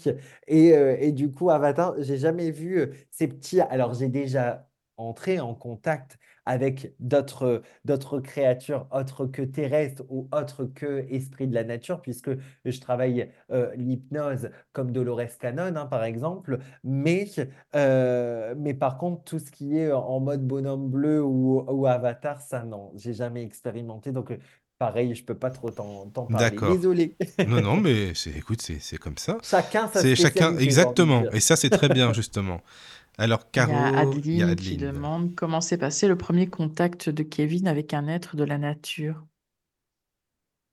Et, 0.47 0.73
euh, 0.77 0.97
et 0.99 1.13
du 1.13 1.31
coup, 1.33 1.51
Avatar, 1.51 1.95
j'ai 1.99 2.17
jamais 2.17 2.51
vu 2.51 2.91
ces 3.11 3.29
petits. 3.29 3.61
Alors, 3.61 3.95
j'ai 3.95 4.09
déjà 4.09 4.67
entré 4.97 5.41
en 5.41 5.55
contact 5.55 6.19
avec 6.47 6.95
d'autres 7.01 7.63
d'autres 7.85 8.21
créatures 8.21 8.87
autres 8.91 9.27
que 9.27 9.43
terrestres 9.43 10.03
ou 10.09 10.29
autres 10.33 10.65
que 10.65 11.07
esprits 11.11 11.47
de 11.49 11.55
la 11.55 11.65
nature, 11.65 12.01
puisque 12.01 12.31
je 12.65 12.81
travaille 12.81 13.31
euh, 13.51 13.75
l'hypnose 13.77 14.51
comme 14.73 14.91
Dolores 14.93 15.39
Cannon, 15.41 15.77
hein, 15.77 15.87
par 15.87 16.05
exemple. 16.05 16.59
Mais, 16.83 17.27
euh, 17.75 18.55
mais 18.57 18.75
par 18.75 18.99
contre, 18.99 19.25
tout 19.25 19.39
ce 19.39 19.51
qui 19.51 19.77
est 19.79 19.93
en 19.93 20.21
mode 20.21 20.47
bonhomme 20.47 20.89
bleu 20.91 21.23
ou, 21.23 21.65
ou 21.69 21.87
avatar, 21.87 22.41
ça, 22.41 22.65
non, 22.65 22.93
j'ai 22.95 23.15
jamais 23.15 23.43
expérimenté. 23.43 24.13
Donc, 24.13 24.31
euh, 24.31 24.39
pareil, 24.79 25.15
je 25.15 25.25
peux 25.25 25.35
pas 25.35 25.51
trop 25.51 25.71
t'en 25.71 26.07
t'en 26.09 26.27
parler. 26.27 26.51
D'accord. 26.51 26.77
Désolé. 26.77 27.17
Non, 27.47 27.61
non, 27.61 27.77
mais 27.77 28.13
c'est, 28.15 28.31
écoute, 28.31 28.61
c'est, 28.63 28.81
c'est 28.81 28.99
comme 28.99 29.19
ça. 29.19 29.39
Chacun 29.43 29.89
sa 29.89 30.01
C'est 30.01 30.17
chacun, 30.17 30.57
exactement. 30.59 31.25
Et 31.33 31.41
ça, 31.41 31.57
c'est 31.57 31.71
très 31.71 31.89
bien, 31.89 32.13
justement. 32.15 32.61
Alors, 33.19 33.51
Il 33.57 33.67
y 33.67 33.73
a 33.73 33.91
Caro, 33.91 34.23
il 34.25 34.37
y 34.37 34.43
a 34.43 34.51
Adeline 34.51 34.57
qui 34.57 34.77
demande 34.77 35.35
comment 35.35 35.61
s'est 35.61 35.79
passé 35.79 36.07
le 36.09 36.17
premier 36.17 36.49
contact 36.49 37.09
de 37.11 37.23
Kevin 37.25 37.67
avec 37.67 37.93
un 37.95 38.07
être 38.09 38.37
de 38.37 38.45
la 38.45 38.59
nature. 38.59 39.27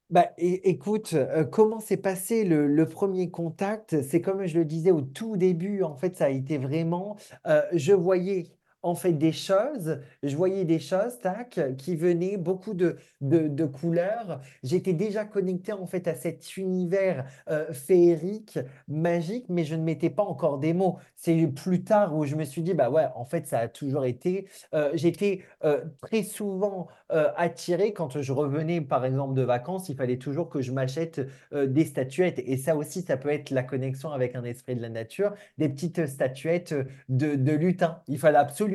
Bah, 0.09 0.31
écoute, 0.37 1.13
euh, 1.13 1.45
comment 1.45 1.79
s'est 1.79 1.95
passé 1.95 2.43
le, 2.43 2.67
le 2.67 2.85
premier 2.85 3.31
contact? 3.31 4.01
C'est 4.01 4.19
comme 4.19 4.45
je 4.45 4.59
le 4.59 4.65
disais 4.65 4.91
au 4.91 5.01
tout 5.01 5.37
début, 5.37 5.83
en 5.83 5.95
fait, 5.95 6.17
ça 6.17 6.25
a 6.25 6.29
été 6.29 6.57
vraiment, 6.57 7.15
euh, 7.47 7.61
je 7.73 7.93
voyais 7.93 8.51
en 8.83 8.95
fait 8.95 9.13
des 9.13 9.31
choses, 9.31 9.99
je 10.23 10.35
voyais 10.35 10.65
des 10.65 10.79
choses, 10.79 11.19
tac, 11.19 11.59
qui 11.77 11.95
venaient, 11.95 12.37
beaucoup 12.37 12.73
de, 12.73 12.97
de, 13.21 13.65
couleurs. 13.65 14.41
J'étais 14.63 14.93
déjà 14.93 15.23
connecté 15.25 15.71
en 15.71 15.85
fait 15.85 16.07
à 16.07 16.15
cet 16.15 16.57
univers 16.57 17.25
euh, 17.49 17.71
féerique, 17.73 18.59
magique, 18.87 19.45
mais 19.49 19.63
je 19.63 19.75
ne 19.75 19.83
mettais 19.83 20.09
pas 20.09 20.23
encore 20.23 20.57
des 20.57 20.73
mots. 20.73 20.97
C'est 21.15 21.47
plus 21.47 21.83
tard 21.83 22.15
où 22.15 22.25
je 22.25 22.35
me 22.35 22.43
suis 22.43 22.63
dit, 22.63 22.73
bah 22.73 22.89
ouais, 22.89 23.05
en 23.15 23.25
fait, 23.25 23.47
ça 23.47 23.59
a 23.59 23.67
toujours 23.67 24.05
été. 24.05 24.47
euh, 24.73 24.91
j'étais 24.95 25.41
euh, 25.63 25.83
très 26.01 26.23
souvent 26.23 26.87
attiré 27.35 27.91
quand 27.91 28.21
je 28.21 28.31
revenais, 28.31 28.79
par 28.79 29.03
exemple, 29.03 29.33
de 29.33 29.41
vacances, 29.41 29.89
il 29.89 29.97
fallait 29.97 30.17
toujours 30.17 30.47
que 30.47 30.61
je 30.61 30.71
m'achète 30.71 31.19
des 31.51 31.83
statuettes. 31.83 32.39
Et 32.39 32.55
ça 32.55 32.77
aussi, 32.77 33.01
ça 33.01 33.17
peut 33.17 33.27
être 33.27 33.49
la 33.49 33.63
connexion 33.63 34.11
avec 34.13 34.33
un 34.33 34.45
esprit 34.45 34.77
de 34.77 34.81
la 34.81 34.87
nature, 34.87 35.33
des 35.57 35.67
petites 35.67 36.07
statuettes 36.07 36.73
de, 37.09 37.35
de 37.35 37.51
lutin. 37.51 38.01
Il 38.07 38.17
fallait 38.17 38.37
absolument 38.37 38.70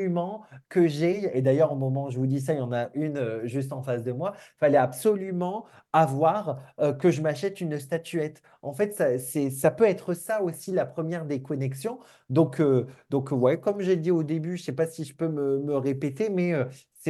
que 0.69 0.87
j'ai, 0.87 1.37
et 1.37 1.43
d'ailleurs, 1.43 1.73
au 1.73 1.77
moment 1.77 2.07
où 2.07 2.11
je 2.11 2.19
vous 2.19 2.27
dis 2.27 2.41
ça, 2.41 2.53
il 2.55 2.59
y 2.59 2.61
en 2.61 2.73
a 2.73 2.89
une 2.95 3.17
euh, 3.17 3.47
juste 3.47 3.73
en 3.73 3.83
face 3.83 4.03
de 4.05 4.13
moi, 4.13 4.35
fallait 4.59 4.79
absolument 4.79 5.67
avoir 5.93 6.59
euh, 6.81 6.93
que 6.93 7.11
je 7.11 7.23
m'achète 7.23 7.61
une 7.61 7.79
statuette. 7.79 8.43
En 8.63 8.73
fait, 8.73 8.95
ça, 8.95 9.19
ça 9.51 9.71
peut 9.71 9.85
être 9.85 10.15
ça 10.15 10.43
aussi 10.43 10.73
la 10.73 10.87
première 10.87 11.25
des 11.25 11.43
connexions. 11.43 11.99
Donc, 12.31 12.61
euh, 12.61 12.87
donc 13.11 13.31
comme 13.61 13.81
j'ai 13.81 13.97
dit 13.97 14.11
au 14.11 14.23
début, 14.23 14.57
je 14.57 14.63
ne 14.63 14.67
sais 14.67 14.73
pas 14.73 14.87
si 14.87 15.05
je 15.05 15.15
peux 15.15 15.29
me, 15.29 15.59
me 15.59 15.77
répéter, 15.77 16.29
mais 16.29 16.53
euh, 16.53 16.65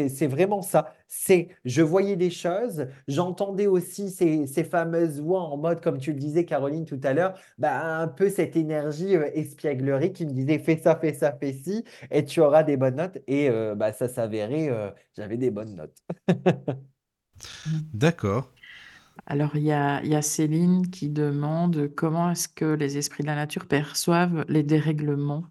c'est 0.09 0.27
vraiment 0.27 0.63
ça. 0.63 0.95
C'est, 1.09 1.49
je 1.65 1.83
voyais 1.83 2.17
des 2.17 2.31
choses, 2.31 2.87
j'entendais 3.09 3.67
aussi 3.67 4.11
ces, 4.11 4.47
ces 4.47 4.65
fameuses 4.65 5.21
voix 5.21 5.43
en 5.43 5.57
mode, 5.57 5.81
comme 5.81 5.99
tu 5.99 6.13
le 6.13 6.19
disais, 6.19 6.45
Caroline, 6.45 6.85
tout 6.85 7.01
à 7.03 7.13
l'heure, 7.13 7.39
bah, 7.59 8.01
un 8.01 8.09
peu 8.09 8.29
cette 8.29 8.57
énergie 8.57 9.17
euh, 9.17 9.31
espièglerie 9.35 10.13
qui 10.13 10.27
me 10.27 10.33
disait 10.33 10.59
fais 10.59 10.77
ça, 10.77 10.97
fais 10.97 11.15
ça, 11.15 11.33
fais 11.33 11.53
ci, 11.53 11.85
et 12.11 12.25
tu 12.25 12.41
auras 12.41 12.63
des 12.63 12.77
bonnes 12.77 12.97
notes. 12.97 13.19
Et 13.27 13.49
euh, 13.49 13.75
bah, 13.75 13.93
ça 13.93 14.09
s'avérait, 14.09 14.69
euh, 14.69 14.91
j'avais 15.17 15.37
des 15.37 15.51
bonnes 15.51 15.77
notes. 15.77 15.97
D'accord. 17.93 18.53
Alors, 19.27 19.57
il 19.57 19.65
y 19.65 19.73
a, 19.73 20.03
il 20.03 20.11
y 20.11 20.15
a 20.15 20.23
Céline 20.23 20.91
qui 20.91 21.09
demande 21.09 21.89
comment 21.95 22.31
est-ce 22.31 22.49
que 22.49 22.65
les 22.65 22.97
esprits 22.97 23.23
de 23.23 23.29
la 23.29 23.35
nature 23.35 23.67
perçoivent 23.67 24.45
les 24.49 24.63
dérèglements? 24.63 25.45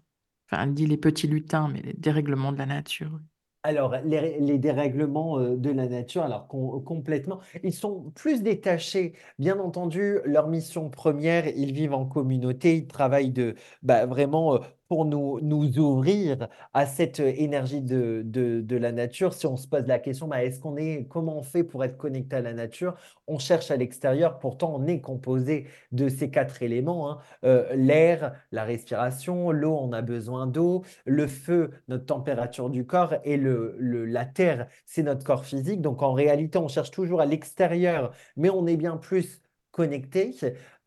Enfin, 0.48 0.62
elle 0.62 0.74
dit 0.74 0.86
les 0.86 0.96
petits 0.96 1.26
lutins, 1.26 1.68
mais 1.68 1.82
les 1.82 1.92
dérèglements 1.92 2.52
de 2.52 2.58
la 2.58 2.66
nature. 2.66 3.20
Alors, 3.66 3.96
les, 4.04 4.58
dérèglements 4.58 5.40
euh, 5.40 5.56
de 5.56 5.70
la 5.70 5.88
nature, 5.88 6.22
alors 6.22 6.46
com- 6.46 6.80
complètement, 6.84 7.40
ils 7.64 7.74
sont 7.74 8.12
plus 8.14 8.40
détachés. 8.44 9.14
Bien 9.40 9.58
entendu, 9.58 10.20
leur 10.24 10.46
mission 10.46 10.88
première, 10.88 11.48
ils 11.48 11.72
vivent 11.72 11.94
en 11.94 12.06
communauté, 12.06 12.76
ils 12.76 12.86
travaillent 12.86 13.32
de, 13.32 13.56
bah, 13.82 14.06
vraiment 14.06 14.54
euh, 14.54 14.58
pour 14.88 15.04
nous, 15.04 15.40
nous 15.40 15.78
ouvrir 15.78 16.48
à 16.74 16.86
cette 16.86 17.20
euh, 17.20 17.32
énergie 17.36 17.82
de, 17.82 18.22
de, 18.24 18.60
de 18.60 18.76
la 18.76 18.92
nature. 18.92 19.34
Si 19.34 19.46
on 19.46 19.56
se 19.56 19.66
pose 19.66 19.86
la 19.86 19.98
question, 19.98 20.28
bah, 20.28 20.44
est-ce 20.44 20.60
qu'on 20.60 20.76
est, 20.76 21.06
comment 21.08 21.38
on 21.38 21.42
fait 21.42 21.64
pour 21.64 21.84
être 21.84 21.96
connecté 21.96 22.36
à 22.36 22.40
la 22.40 22.52
nature? 22.52 22.94
On 23.26 23.38
cherche 23.38 23.70
à 23.70 23.76
l'extérieur, 23.76 24.38
pourtant 24.38 24.74
on 24.76 24.86
est 24.86 25.00
composé 25.00 25.66
de 25.92 26.08
ces 26.08 26.30
quatre 26.30 26.62
éléments, 26.62 27.10
hein. 27.10 27.18
Euh, 27.44 27.74
l'air, 27.74 28.34
la 28.52 28.64
respiration, 28.64 29.50
l'eau, 29.50 29.76
on 29.80 29.92
a 29.92 30.02
besoin 30.02 30.46
d'eau 30.46 30.84
le 31.04 31.26
feu, 31.26 31.70
notre 31.88 32.06
température 32.06 32.70
du 32.70 32.86
corps, 32.86 33.14
et 33.24 33.36
le, 33.36 33.74
le- 33.78 34.06
la 34.06 34.24
terre, 34.24 34.68
c'est 34.84 35.02
notre 35.02 35.24
corps 35.24 35.44
physique. 35.44 35.80
Donc 35.80 36.02
en 36.02 36.12
réalité, 36.12 36.58
on 36.58 36.68
cherche 36.68 36.90
toujours 36.90 37.20
à 37.20 37.26
l'extérieur, 37.26 38.12
mais 38.36 38.50
on 38.50 38.66
est 38.66 38.76
bien 38.76 38.96
plus 38.96 39.42
connecté. 39.70 40.34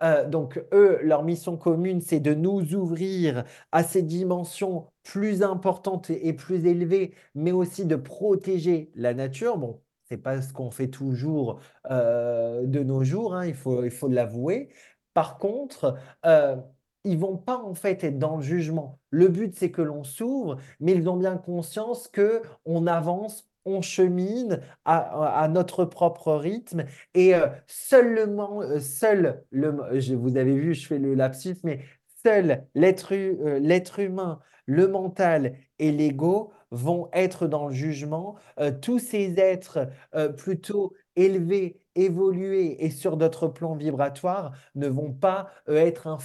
Euh, 0.03 0.27
donc 0.27 0.63
eux, 0.73 0.99
leur 1.03 1.23
mission 1.23 1.57
commune, 1.57 2.01
c'est 2.01 2.19
de 2.19 2.33
nous 2.33 2.73
ouvrir 2.73 3.43
à 3.71 3.83
ces 3.83 4.01
dimensions 4.01 4.87
plus 5.03 5.43
importantes 5.43 6.09
et, 6.09 6.33
plus 6.33 6.65
élevées, 6.65 7.13
mais 7.35 7.51
aussi 7.51 7.85
de 7.85 7.95
protéger 7.95 8.91
la 8.95 9.13
nature. 9.13 9.57
Bon, 9.57 9.81
c'est 10.05 10.17
pas 10.17 10.41
ce 10.41 10.53
qu'on 10.53 10.71
fait 10.71 10.87
toujours 10.89 11.59
euh, 11.91 12.65
de 12.65 12.81
nos 12.83 13.03
jours, 13.03 13.35
hein, 13.35 13.45
il 13.45 13.55
faut, 13.55 13.83
il 13.83 13.91
faut 13.91 14.07
l'avouer. 14.07 14.69
Par 15.13 15.37
contre, 15.37 15.95
euh, 16.25 16.55
ils 17.03 17.17
vont 17.17 17.37
pas 17.37 17.57
en 17.57 17.73
fait 17.73 18.03
être 18.03 18.19
dans 18.19 18.37
le 18.37 18.43
jugement. 18.43 18.99
Le 19.09 19.27
but, 19.29 19.55
c'est 19.55 19.71
que 19.71 19.81
l'on 19.81 20.03
s'ouvre, 20.03 20.57
mais 20.79 20.93
ils 20.93 21.09
ont 21.09 21.17
bien 21.17 21.37
conscience 21.37 22.07
que 22.07 22.41
on 22.65 22.87
avance, 22.87 23.48
on 23.69 23.81
chemine 23.81 24.61
à, 24.85 25.47
notre 25.49 25.85
propre 25.85 26.33
rythme 26.33 26.85
et 27.13 27.35
euh, 27.35 27.47
seulement, 27.67 28.61
euh, 28.61 28.79
seul 28.79 29.43
le, 29.51 29.75
je- 29.99 30.15
vous 30.15 30.37
avez 30.37 30.53
vu, 30.55 30.73
je 30.73 30.87
fais 30.87 30.99
le 30.99 31.13
lapsus, 31.15 31.57
mais 31.63 31.79
seul 32.23 32.67
l'être 32.75 33.13
euh, 33.13 33.59
humain, 34.03 34.39
le 34.65 34.87
mental 34.87 35.55
et 35.79 35.91
l'ego 35.91 36.51
vont 36.71 37.09
être 37.13 37.47
dans 37.47 37.67
le 37.67 37.73
jugement. 37.73 38.35
Euh, 38.59 38.71
tous 38.71 38.99
ces 38.99 39.39
êtres 39.39 39.89
euh, 40.15 40.29
plutôt 40.29 40.93
élevés, 41.15 41.81
évolués 41.95 42.83
et 42.85 42.91
sur 42.91 43.17
d'autres 43.17 43.47
plans 43.47 43.75
vibratoires 43.75 44.51
ne 44.75 44.87
vont 44.87 45.11
pas 45.13 45.49
être, 45.67 46.07
un 46.07 46.17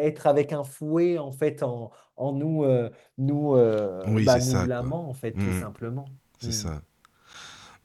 être 0.00 0.26
avec 0.26 0.52
un 0.52 0.64
fouet 0.64 1.18
en 1.18 1.30
fait 1.32 1.62
en, 1.62 1.90
en 2.16 2.32
nous, 2.32 2.64
nous, 3.18 3.54
Oui, 4.06 4.24
bah, 4.24 4.40
c'est 4.40 4.46
nous 4.46 4.52
ça, 4.52 4.58
quoi. 4.58 4.66
blâmant 4.66 5.08
en 5.08 5.14
fait 5.14 5.32
tout 5.32 5.50
Mhm. 5.50 5.52
simplement. 5.52 6.04
C'est 6.42 6.48
Mm. 6.48 6.52
ça. 6.52 6.82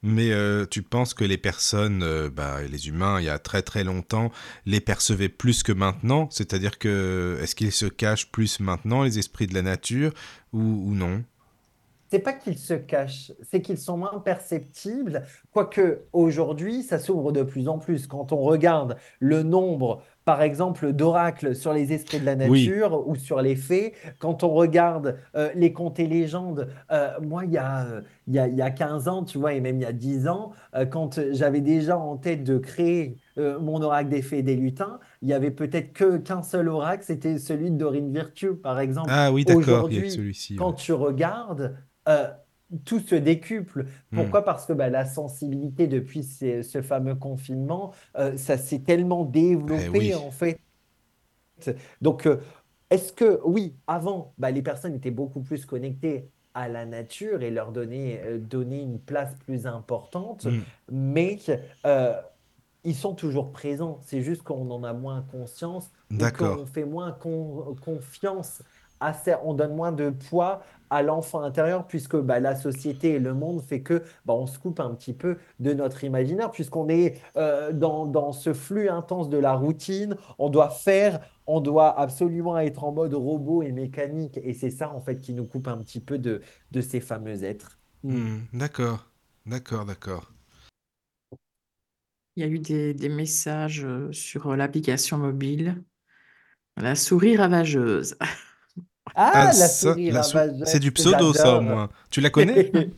Mais 0.02 0.30
euh, 0.30 0.64
tu 0.64 0.82
penses 0.82 1.12
que 1.12 1.24
les 1.24 1.38
personnes, 1.38 2.02
euh, 2.04 2.30
bah, 2.30 2.62
les 2.62 2.86
humains, 2.88 3.20
il 3.20 3.24
y 3.24 3.28
a 3.28 3.38
très 3.40 3.62
très 3.62 3.82
longtemps, 3.82 4.30
les 4.64 4.80
percevaient 4.80 5.28
plus 5.28 5.62
que 5.64 5.72
maintenant? 5.72 6.28
C'est-à-dire 6.30 6.78
que 6.78 7.38
est-ce 7.42 7.56
qu'ils 7.56 7.72
se 7.72 7.86
cachent 7.86 8.30
plus 8.30 8.60
maintenant, 8.60 9.02
les 9.02 9.18
esprits 9.18 9.48
de 9.48 9.54
la 9.54 9.62
nature, 9.62 10.12
ou, 10.52 10.60
ou 10.60 10.94
non? 10.94 11.24
C'est 12.10 12.20
pas 12.20 12.32
qu'ils 12.32 12.56
se 12.56 12.72
cachent, 12.72 13.32
c'est 13.50 13.60
qu'ils 13.60 13.76
sont 13.76 13.98
moins 13.98 14.18
perceptibles, 14.20 15.24
quoique 15.52 16.04
aujourd'hui, 16.14 16.82
ça 16.82 16.98
s'ouvre 16.98 17.32
de 17.32 17.42
plus 17.42 17.68
en 17.68 17.78
plus. 17.78 18.06
Quand 18.06 18.32
on 18.32 18.40
regarde 18.40 18.96
le 19.20 19.42
nombre, 19.42 20.02
par 20.28 20.42
exemple, 20.42 20.92
d'oracles 20.92 21.56
sur 21.56 21.72
les 21.72 21.94
esprits 21.94 22.20
de 22.20 22.26
la 22.26 22.34
Oui. 22.34 22.66
nature 22.66 23.08
ou 23.08 23.16
sur 23.16 23.40
les 23.40 23.56
fées, 23.56 23.94
quand 24.18 24.44
on 24.44 24.50
regarde 24.50 25.16
euh, 25.34 25.48
les 25.54 25.72
contes 25.72 25.98
et 26.00 26.06
légendes, 26.06 26.68
euh, 26.92 27.12
moi, 27.22 27.46
il 27.46 27.52
y 27.52 27.56
a, 27.56 27.86
euh, 27.86 28.02
il 28.26 28.34
y 28.34 28.38
a, 28.38 28.46
il 28.46 28.54
y 28.54 28.60
a 28.60 28.70
15 28.70 29.08
ans, 29.08 29.24
tu 29.24 29.38
vois, 29.38 29.54
et 29.54 29.62
même 29.62 29.76
il 29.76 29.84
y 29.84 29.86
a 29.86 29.92
10 29.92 30.28
ans, 30.28 30.52
euh, 30.74 30.84
quand 30.84 31.18
j'avais 31.32 31.62
déjà 31.62 31.96
en 31.96 32.18
tête 32.18 32.44
de 32.44 32.58
créer 32.58 33.16
mon 33.38 33.80
oracle 33.80 34.10
des 34.10 34.20
fées 34.20 34.38
et 34.40 34.42
des 34.42 34.56
lutins, 34.56 34.98
il 35.22 35.28
y 35.28 35.32
avait 35.32 35.52
peut-être 35.52 35.92
que 35.94 36.18
qu'un 36.18 36.42
seul 36.42 36.68
oracle, 36.68 37.04
c'était 37.06 37.38
celui 37.38 37.70
de 37.70 37.76
Dorine 37.76 38.12
Virtue, 38.12 38.54
par 38.54 38.80
exemple. 38.80 39.08
Ah 39.10 39.32
oui, 39.32 39.44
d'accord, 39.46 39.60
Aujourd'hui, 39.60 40.10
celui-ci. 40.10 40.56
quand 40.56 40.70
ouais. 40.70 40.74
tu 40.76 40.92
regardes, 40.92 41.74
tout 42.84 43.00
se 43.00 43.14
décuple. 43.14 43.86
Hmm. 44.12 44.16
Pourquoi? 44.16 44.44
Parce 44.44 44.66
que 44.66 44.72
bah, 44.72 44.88
la 44.90 45.06
sensibilité 45.06 45.86
depuis 45.86 46.22
ces- 46.22 46.62
ce 46.62 46.82
fameux 46.82 47.14
confinement, 47.14 47.92
euh, 48.16 48.36
ça 48.36 48.58
s'est 48.58 48.80
tellement 48.80 49.24
Eh 49.28 49.32
développé 49.40 49.88
oui, 49.90 50.14
en 50.14 50.30
fait. 50.30 50.58
Donc, 52.00 52.26
euh, 52.26 52.36
est-ce 52.90 53.12
que, 53.12 53.40
oui, 53.44 53.74
avant, 53.86 54.32
bah, 54.38 54.50
les 54.50 54.62
personnes 54.62 54.94
étaient 54.94 55.10
beaucoup 55.10 55.40
plus 55.40 55.66
connectées 55.66 56.30
à 56.54 56.68
la 56.68 56.86
nature 56.86 57.42
et 57.42 57.50
leur 57.50 57.72
donner, 57.72 58.20
euh, 58.24 58.38
donner 58.38 58.80
une 58.82 58.98
place 59.00 59.34
plus 59.46 59.66
importante, 59.66 60.46
Hmm. 60.46 60.60
mais 60.90 61.38
ils 62.84 62.94
sont 62.94 63.14
toujours 63.14 63.52
présents. 63.52 63.98
C'est 64.02 64.22
juste 64.22 64.42
qu'on 64.42 64.70
en 64.70 64.84
a 64.84 64.92
moins 64.92 65.22
conscience 65.30 65.90
qu'on 66.36 66.66
fait 66.66 66.84
moins 66.84 67.12
con- 67.12 67.76
confiance 67.84 68.62
à 69.00 69.12
ça. 69.12 69.40
On 69.44 69.52
donne 69.54 69.74
moins 69.74 69.92
de 69.92 70.10
poids 70.10 70.62
à 70.90 71.02
l'enfant 71.02 71.42
intérieur 71.42 71.86
puisque 71.86 72.16
bah, 72.16 72.40
la 72.40 72.56
société 72.56 73.14
et 73.14 73.18
le 73.18 73.34
monde 73.34 73.62
fait 73.62 73.82
que 73.82 74.02
bah, 74.24 74.34
on 74.34 74.46
se 74.46 74.58
coupe 74.58 74.80
un 74.80 74.94
petit 74.94 75.12
peu 75.12 75.36
de 75.60 75.72
notre 75.72 76.04
imaginaire 76.04 76.50
puisqu'on 76.50 76.88
est 76.88 77.20
euh, 77.36 77.72
dans, 77.72 78.06
dans 78.06 78.32
ce 78.32 78.52
flux 78.52 78.88
intense 78.88 79.28
de 79.28 79.38
la 79.38 79.54
routine. 79.54 80.16
On 80.38 80.50
doit 80.50 80.70
faire, 80.70 81.20
on 81.46 81.60
doit 81.60 81.98
absolument 81.98 82.58
être 82.58 82.84
en 82.84 82.92
mode 82.92 83.14
robot 83.14 83.62
et 83.62 83.72
mécanique. 83.72 84.38
Et 84.42 84.54
c'est 84.54 84.70
ça 84.70 84.90
en 84.90 85.00
fait 85.00 85.20
qui 85.20 85.34
nous 85.34 85.44
coupe 85.44 85.68
un 85.68 85.78
petit 85.78 86.00
peu 86.00 86.18
de, 86.18 86.42
de 86.70 86.80
ces 86.80 87.00
fameux 87.00 87.44
êtres. 87.44 87.78
Mm. 88.04 88.16
Hmm, 88.16 88.46
d'accord, 88.52 89.10
d'accord, 89.46 89.84
d'accord. 89.84 90.32
Il 92.36 92.42
y 92.42 92.44
a 92.44 92.46
eu 92.48 92.60
des, 92.60 92.94
des 92.94 93.08
messages 93.08 93.84
euh, 93.84 94.12
sur 94.12 94.50
euh, 94.50 94.56
l'application 94.56 95.18
mobile. 95.18 95.82
La 96.76 96.94
souris 96.94 97.36
ravageuse. 97.36 98.16
Ah, 99.20 99.30
Ah, 99.34 99.44
la 99.46 99.52
ça, 99.52 99.68
souris 99.68 100.10
la 100.10 100.22
sou- 100.22 100.30
c'est 100.32 100.38
ravageuse 100.38 100.80
du 100.80 100.92
pseudo, 100.92 101.32
ça, 101.32 101.56
au 101.56 101.60
moins. 101.60 101.88
Tu 102.10 102.20
la 102.20 102.30
connais? 102.30 102.70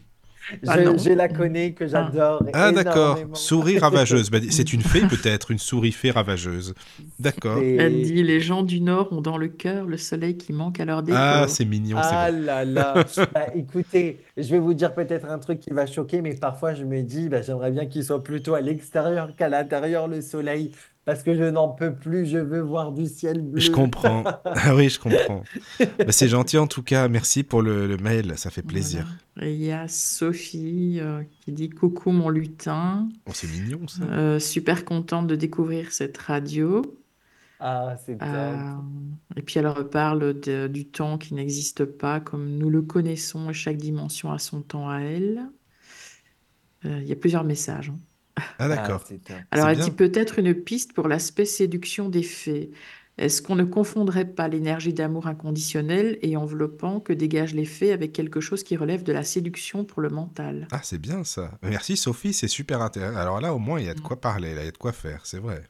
Ah 0.66 0.78
Je, 0.78 0.84
non. 0.84 0.98
je 0.98 1.10
la 1.10 1.28
connais, 1.28 1.74
que 1.74 1.84
Ah. 1.84 1.86
j'adore 1.86 2.42
Ah, 2.54 2.72
d'accord. 2.72 3.18
Souris 3.34 3.78
ravageuse. 3.86 4.30
Bah, 4.30 4.38
c'est 4.50 4.72
une 4.72 4.80
fée, 4.82 5.02
peut-être, 5.02 5.52
une 5.52 5.58
souris 5.60 5.92
fée 5.92 6.10
ravageuse. 6.10 6.74
D'accord. 7.20 7.58
Elle 7.58 8.02
dit, 8.02 8.24
les 8.24 8.40
gens 8.40 8.64
du 8.64 8.80
Nord 8.80 9.12
ont 9.12 9.20
dans 9.20 9.36
le 9.38 9.46
cœur 9.46 9.86
le 9.86 9.96
soleil 9.96 10.36
qui 10.36 10.52
manque 10.52 10.80
à 10.80 10.84
leur 10.84 10.98
Ah, 10.98 11.02
décor. 11.02 11.48
c'est 11.50 11.64
mignon, 11.64 11.98
c'est 12.02 12.08
Ah 12.10 12.30
vrai. 12.32 12.40
là 12.40 12.64
là. 12.64 12.94
Bah, 13.32 13.46
écoutez, 13.54 14.18
je 14.36 14.50
vais 14.50 14.58
vous 14.58 14.74
dire 14.74 14.92
peut-être 14.92 15.26
un 15.30 15.38
truc 15.38 15.60
qui 15.60 15.70
va 15.70 15.86
choquer, 15.86 16.20
mais 16.20 16.34
parfois 16.34 16.74
je 16.74 16.82
me 16.84 17.00
dis, 17.02 17.28
bah, 17.28 17.42
j'aimerais 17.42 17.70
bien 17.70 17.86
qu'il 17.86 18.02
soit 18.02 18.24
plutôt 18.24 18.54
à 18.54 18.60
l'extérieur 18.60 19.36
qu'à 19.36 19.48
l'intérieur, 19.48 20.08
le 20.08 20.20
soleil, 20.20 20.72
parce 21.10 21.22
que 21.22 21.34
je 21.34 21.44
n'en 21.44 21.68
peux 21.68 21.94
plus, 21.94 22.24
je 22.26 22.38
veux 22.38 22.60
voir 22.60 22.92
du 22.92 23.06
ciel 23.06 23.36
Je 23.54 23.66
bleu. 23.68 23.74
comprends. 23.74 24.22
Ah 24.44 24.74
oui, 24.74 24.88
je 24.88 24.98
comprends. 25.00 25.42
Bah, 25.78 26.10
c'est 26.10 26.28
gentil 26.28 26.58
en 26.58 26.66
tout 26.66 26.82
cas. 26.82 27.08
Merci 27.08 27.42
pour 27.42 27.62
le, 27.62 27.86
le 27.86 27.96
mail, 27.96 28.34
ça 28.36 28.50
fait 28.50 28.62
Voilà. 28.62 28.72
plaisir. 28.72 29.06
Et 29.40 29.54
il 29.54 29.62
y 29.62 29.72
a 29.72 29.88
Sophie 29.88 30.98
euh, 31.00 31.22
qui 31.40 31.52
dit 31.52 31.70
Coucou 31.70 32.10
mon 32.12 32.28
lutin, 32.28 33.08
Oh, 33.26 33.32
c'est 33.34 33.48
mignon 33.48 33.86
ça. 33.88 34.02
Euh, 34.04 34.38
super 34.38 34.84
contente 34.84 35.26
de 35.26 35.36
découvrir 35.36 35.92
cette 35.92 36.18
radio. 36.18 36.82
Ah, 37.60 37.96
c'est 38.06 38.16
top. 38.18 38.28
Euh, 38.28 38.56
et 39.36 39.42
puis 39.42 39.58
elle 39.58 39.66
reparle 39.66 40.40
de- 40.40 40.66
du 40.66 40.86
temps 40.86 41.18
qui 41.18 41.34
n'existe 41.34 41.84
pas 41.84 42.18
comme 42.20 42.56
nous 42.56 42.70
le 42.70 42.80
connaissons 42.82 43.50
et 43.50 43.52
chaque 43.54 43.76
dimension 43.76 44.32
a 44.32 44.38
son 44.38 44.62
temps 44.62 44.88
à 44.88 45.00
elle. 45.00 45.42
Euh, 46.86 46.98
il 47.02 47.08
y 47.08 47.12
a 47.12 47.16
plusieurs 47.16 47.44
messages. 47.44 47.90
hein. 47.90 47.98
Ah 48.58 48.68
Ah, 48.68 48.68
d'accord. 48.68 49.04
top. 49.24 49.44
Alors 49.50 49.68
elle 49.68 49.78
dit 49.78 49.90
bien. 49.90 49.92
peut-être 49.92 50.38
une 50.38 50.54
piste 50.54 50.92
pour 50.92 51.08
l'aspect 51.08 51.44
séduction 51.44 52.08
des 52.08 52.22
fées. 52.22 52.70
Est-ce 53.18 53.42
qu'on 53.42 53.56
ne 53.56 53.64
confondrait 53.64 54.24
pas 54.26 54.48
l'énergie 54.48 54.94
d'amour 54.94 55.26
inconditionnel 55.26 56.18
et 56.22 56.36
enveloppant 56.36 57.00
que 57.00 57.12
dégagent 57.12 57.54
les 57.54 57.64
fées 57.66 57.92
avec 57.92 58.12
quelque 58.12 58.40
chose 58.40 58.62
qui 58.64 58.76
relève 58.76 59.02
de 59.02 59.12
la 59.12 59.24
séduction 59.24 59.84
pour 59.84 60.00
le 60.02 60.10
mental? 60.10 60.70
Ah, 60.72 60.80
c'est 60.82 60.98
bien 60.98 61.22
ça. 61.24 61.58
Merci 61.62 61.96
Sophie, 61.96 62.32
c'est 62.32 62.48
super 62.48 62.80
intéressant. 62.82 63.16
Alors 63.16 63.40
là, 63.40 63.54
au 63.54 63.58
moins, 63.60 63.78
il 63.80 63.86
y 63.86 63.88
a 63.88 63.94
de 63.94 64.00
quoi 64.00 64.20
parler, 64.20 64.54
là, 64.54 64.62
il 64.62 64.66
y 64.66 64.68
a 64.68 64.72
de 64.72 64.76
quoi 64.78 64.92
faire, 64.92 65.24
c'est 65.26 65.38
vrai. 65.38 65.62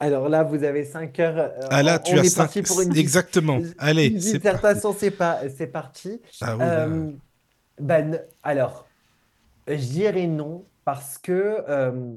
Alors 0.00 0.28
là, 0.28 0.42
vous 0.42 0.64
avez 0.64 0.84
5 0.84 1.18
heures. 1.20 1.38
euh, 1.38 1.70
Ah 1.70 1.82
là, 1.82 1.98
tu 1.98 2.18
on 2.18 2.18
as 2.18 2.24
est 2.24 2.30
cinq... 2.30 2.50
parti 2.50 2.62
pour 2.62 2.80
une, 2.80 2.92
dis- 2.92 3.00
Exactement. 3.00 3.62
Allez, 3.78 4.16
c'est 4.20 4.40
parti. 4.40 4.86
c'est 4.98 5.10
pas, 5.12 5.48
c'est 5.48 5.66
parti. 5.68 6.20
Ah 6.40 6.56
oui, 6.58 6.70
là. 6.72 6.88
Euh, 6.90 7.12
ben, 7.80 8.22
alors, 8.42 8.92
je 9.68 9.74
dirais 9.76 10.28
non 10.28 10.70
parce 10.84 11.18
que 11.18 11.64
euh, 11.68 12.16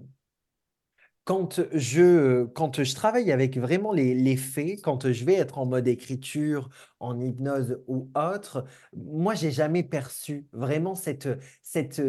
quand 1.25 1.59
je, 1.73 2.45
quand 2.45 2.83
je 2.83 2.93
travaille 2.93 3.31
avec 3.31 3.57
vraiment 3.57 3.91
les, 3.91 4.37
faits, 4.37 4.79
quand 4.83 5.11
je 5.11 5.25
vais 5.25 5.33
être 5.33 5.57
en 5.57 5.65
mode 5.65 5.87
écriture, 5.87 6.69
en 6.99 7.19
hypnose 7.19 7.79
ou 7.87 8.09
autre, 8.15 8.65
moi, 8.95 9.33
j'ai 9.33 9.49
jamais 9.49 9.81
perçu 9.81 10.45
vraiment 10.53 10.93
cette, 10.93 11.27
cette, 11.63 11.99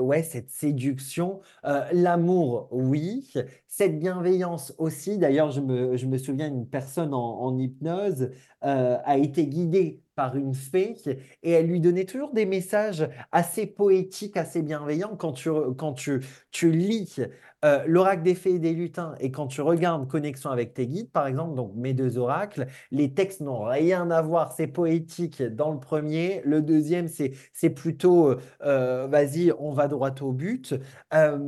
ouais, 0.00 0.22
cette 0.22 0.50
séduction. 0.50 1.40
Euh, 1.64 1.84
l'amour, 1.92 2.68
oui. 2.70 3.32
Cette 3.66 3.98
bienveillance 3.98 4.72
aussi. 4.78 5.18
D'ailleurs, 5.18 5.50
je 5.50 5.60
me, 5.60 5.96
je 5.96 6.06
me 6.06 6.16
souviens, 6.16 6.46
une 6.46 6.68
personne 6.68 7.12
en, 7.12 7.40
en 7.40 7.58
hypnose 7.58 8.30
euh, 8.64 8.98
a 9.04 9.18
été 9.18 9.46
guidée 9.48 10.00
par 10.20 10.36
une 10.36 10.54
fée 10.54 10.96
et 11.42 11.50
elle 11.52 11.66
lui 11.66 11.80
donnait 11.80 12.04
toujours 12.04 12.34
des 12.34 12.44
messages 12.44 13.08
assez 13.32 13.64
poétiques, 13.64 14.36
assez 14.36 14.60
bienveillants. 14.60 15.16
Quand 15.16 15.32
tu, 15.32 15.48
quand 15.78 15.94
tu, 15.94 16.20
tu 16.50 16.70
lis 16.70 17.16
euh, 17.64 17.82
l'oracle 17.86 18.22
des 18.22 18.34
fées 18.34 18.56
et 18.56 18.58
des 18.58 18.74
lutins, 18.74 19.14
et 19.18 19.30
quand 19.30 19.46
tu 19.46 19.62
regardes 19.62 20.06
Connexion 20.08 20.50
avec 20.50 20.74
tes 20.74 20.86
guides, 20.86 21.10
par 21.10 21.26
exemple, 21.26 21.54
donc 21.54 21.72
mes 21.74 21.94
deux 21.94 22.18
oracles, 22.18 22.66
les 22.90 23.14
textes 23.14 23.40
n'ont 23.40 23.62
rien 23.64 24.10
à 24.10 24.20
voir, 24.20 24.52
c'est 24.52 24.66
poétique 24.66 25.42
dans 25.42 25.72
le 25.72 25.80
premier. 25.80 26.42
Le 26.44 26.60
deuxième, 26.60 27.08
c'est, 27.08 27.70
plutôt, 27.70 28.34
euh, 28.62 29.06
vas-y, 29.06 29.52
on 29.58 29.72
va 29.72 29.88
droit 29.88 30.12
au 30.20 30.32
but. 30.32 30.74
Euh, 31.14 31.38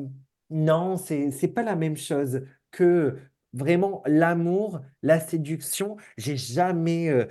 non, 0.49 0.97
c'est, 0.97 1.31
pas 1.55 1.62
la 1.62 1.77
même 1.77 1.99
chose 1.99 2.40
que 2.70 3.16
vraiment 3.53 4.03
l'amour, 4.07 4.81
la 5.03 5.20
séduction. 5.20 5.99
J'ai 6.16 6.39
jamais. 6.39 7.11
euh, 7.11 7.27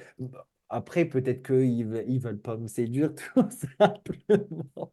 après, 0.72 1.06
peut-être 1.06 1.46
qu'ils 1.46 2.04
ils 2.08 2.20
veulent 2.20 2.40
pas 2.40 2.58
me 2.58 2.68
séduire 2.68 3.12
tout 3.36 3.44
simplement. 3.80 4.92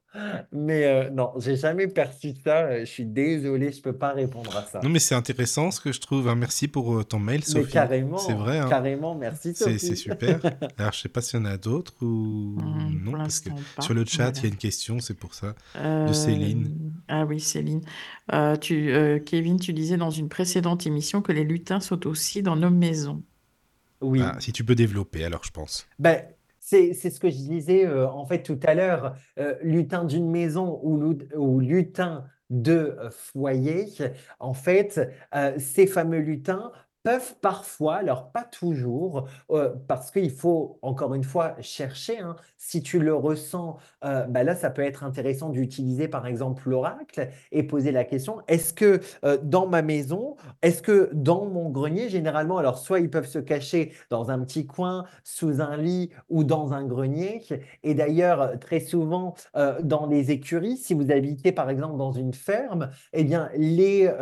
Mais 0.52 0.84
euh, 0.86 1.10
non, 1.10 1.32
j'ai 1.38 1.56
jamais 1.56 1.86
perçu 1.88 2.32
ça. 2.44 2.66
euh, 2.66 2.80
Je 2.80 2.84
suis 2.90 3.04
désolé, 3.06 3.72
je 3.72 3.80
peux 3.80 3.92
pas 3.96 4.12
répondre 4.12 4.54
à 4.56 4.64
ça. 4.64 4.80
Non, 4.82 4.88
mais 4.88 4.98
c'est 4.98 5.14
intéressant 5.14 5.70
ce 5.70 5.80
que 5.80 5.92
je 5.92 6.00
trouve. 6.00 6.28
hein. 6.28 6.34
Merci 6.34 6.68
pour 6.68 6.94
euh, 6.98 7.04
ton 7.04 7.18
mail, 7.18 7.40
Mais 7.40 7.46
Sophie. 7.46 7.66
C'est 7.66 7.72
carrément, 7.72 8.16
vrai, 8.16 8.58
hein. 8.58 8.68
carrément, 8.68 9.14
merci 9.14 9.54
C'est 9.54 9.78
c'est 9.78 9.94
super. 9.96 10.40
Alors, 10.78 10.92
je 10.92 11.00
sais 11.00 11.08
pas 11.08 11.20
s'il 11.20 11.38
y 11.38 11.42
en 11.42 11.46
a 11.46 11.56
d'autres 11.56 11.94
ou 12.02 12.56
Hum, 12.58 13.00
non, 13.04 13.12
parce 13.12 13.40
que 13.40 13.50
pas. 13.76 13.82
sur 13.82 13.94
le 13.94 14.04
chat, 14.04 14.32
il 14.38 14.42
y 14.42 14.46
a 14.46 14.48
une 14.48 14.56
question, 14.56 14.98
c'est 15.00 15.14
pour 15.14 15.34
ça, 15.34 15.54
de 15.74 15.80
Euh, 15.80 16.12
Céline. 16.12 16.92
ah 17.08 17.24
oui, 17.24 17.38
Céline. 17.40 17.82
Euh, 18.32 18.56
tu, 18.56 18.90
euh, 18.92 19.18
Kevin, 19.20 19.58
tu 19.60 19.72
disais 19.72 19.96
dans 19.96 20.10
une 20.10 20.28
précédente 20.28 20.86
émission 20.86 21.22
que 21.22 21.32
les 21.32 21.44
lutins 21.44 21.80
sont 21.80 22.06
aussi 22.06 22.42
dans 22.42 22.56
nos 22.56 22.70
maisons. 22.70 23.22
Oui. 24.00 24.20
Ah, 24.22 24.36
si 24.40 24.52
tu 24.52 24.64
peux 24.64 24.74
développer, 24.74 25.24
alors 25.24 25.44
je 25.44 25.50
pense. 25.50 25.86
Ben, 25.98 26.22
c'est, 26.60 26.92
ce 27.10 27.18
que 27.20 27.30
je 27.30 27.36
disais 27.36 27.86
euh, 27.86 28.08
en 28.08 28.26
fait 28.26 28.42
tout 28.42 28.58
à 28.64 28.74
l'heure. 28.74 29.14
Euh, 29.38 29.54
lutin 29.62 30.04
d'une 30.04 30.30
maison 30.30 30.80
ou, 30.82 31.00
lut- 31.12 31.28
ou 31.34 31.60
lutin 31.60 32.24
de 32.50 32.96
euh, 32.98 33.10
foyer, 33.10 33.86
en 34.38 34.54
fait, 34.54 35.00
euh, 35.34 35.58
ces 35.58 35.86
fameux 35.86 36.20
lutins 36.20 36.72
peuvent 37.08 37.36
parfois, 37.40 37.96
alors 37.96 38.32
pas 38.32 38.44
toujours, 38.44 39.28
euh, 39.50 39.74
parce 39.86 40.10
qu'il 40.10 40.30
faut 40.30 40.78
encore 40.82 41.14
une 41.14 41.24
fois 41.24 41.54
chercher, 41.62 42.18
hein, 42.18 42.36
si 42.58 42.82
tu 42.82 42.98
le 42.98 43.14
ressens, 43.14 43.78
euh, 44.04 44.24
ben 44.24 44.42
là 44.42 44.54
ça 44.54 44.68
peut 44.68 44.82
être 44.82 45.04
intéressant 45.04 45.48
d'utiliser 45.48 46.06
par 46.06 46.26
exemple 46.26 46.68
l'oracle 46.68 47.30
et 47.50 47.62
poser 47.62 47.92
la 47.92 48.04
question, 48.04 48.42
est-ce 48.46 48.74
que 48.74 49.00
euh, 49.24 49.38
dans 49.42 49.66
ma 49.66 49.80
maison, 49.80 50.36
est-ce 50.60 50.82
que 50.82 51.08
dans 51.14 51.46
mon 51.46 51.70
grenier, 51.70 52.10
généralement, 52.10 52.58
alors 52.58 52.76
soit 52.76 53.00
ils 53.00 53.08
peuvent 53.08 53.26
se 53.26 53.38
cacher 53.38 53.92
dans 54.10 54.30
un 54.30 54.40
petit 54.40 54.66
coin, 54.66 55.04
sous 55.24 55.62
un 55.62 55.78
lit 55.78 56.10
ou 56.28 56.44
dans 56.44 56.74
un 56.74 56.84
grenier. 56.84 57.42
Et 57.84 57.94
d'ailleurs, 57.94 58.58
très 58.58 58.80
souvent, 58.80 59.34
euh, 59.56 59.80
dans 59.82 60.06
les 60.06 60.30
écuries, 60.30 60.76
si 60.76 60.92
vous 60.92 61.10
habitez 61.10 61.52
par 61.52 61.70
exemple 61.70 61.96
dans 61.96 62.12
une 62.12 62.34
ferme, 62.34 62.90
eh 63.14 63.24
bien, 63.24 63.48
les 63.54 64.12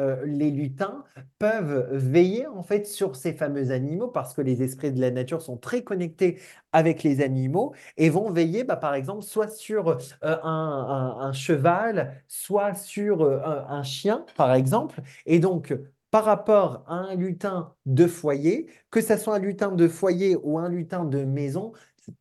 lutins 0.50 1.04
peuvent 1.38 1.88
veiller 1.92 2.46
en 2.46 2.62
fait 2.62 2.75
sur 2.84 3.16
ces 3.16 3.32
fameux 3.32 3.70
animaux 3.70 4.08
parce 4.08 4.34
que 4.34 4.40
les 4.42 4.62
esprits 4.62 4.92
de 4.92 5.00
la 5.00 5.10
nature 5.10 5.42
sont 5.42 5.56
très 5.56 5.82
connectés 5.82 6.38
avec 6.72 7.02
les 7.02 7.20
animaux 7.22 7.74
et 7.96 8.10
vont 8.10 8.30
veiller, 8.30 8.64
bah, 8.64 8.76
par 8.76 8.94
exemple, 8.94 9.22
soit 9.22 9.48
sur 9.48 9.88
euh, 9.88 9.96
un, 10.22 11.32
cheval, 11.32 12.22
soit 12.28 12.74
sur 12.74 13.22
euh, 13.22 13.40
un, 13.44 13.66
un 13.78 13.82
chien, 13.82 14.24
par 14.36 14.52
exemple. 14.54 15.00
Et 15.26 15.38
donc, 15.38 15.74
par 16.10 16.24
rapport 16.24 16.84
à 16.86 16.94
un 16.94 17.14
lutin 17.14 17.74
de 17.86 18.06
foyer, 18.06 18.66
que 18.90 19.00
ce 19.00 19.16
soit 19.16 19.36
un 19.36 19.38
lutin 19.38 19.72
de 19.72 19.88
foyer 19.88 20.36
ou 20.42 20.58
un 20.58 20.68
lutin 20.68 21.04
de 21.04 21.24
maison, 21.24 21.72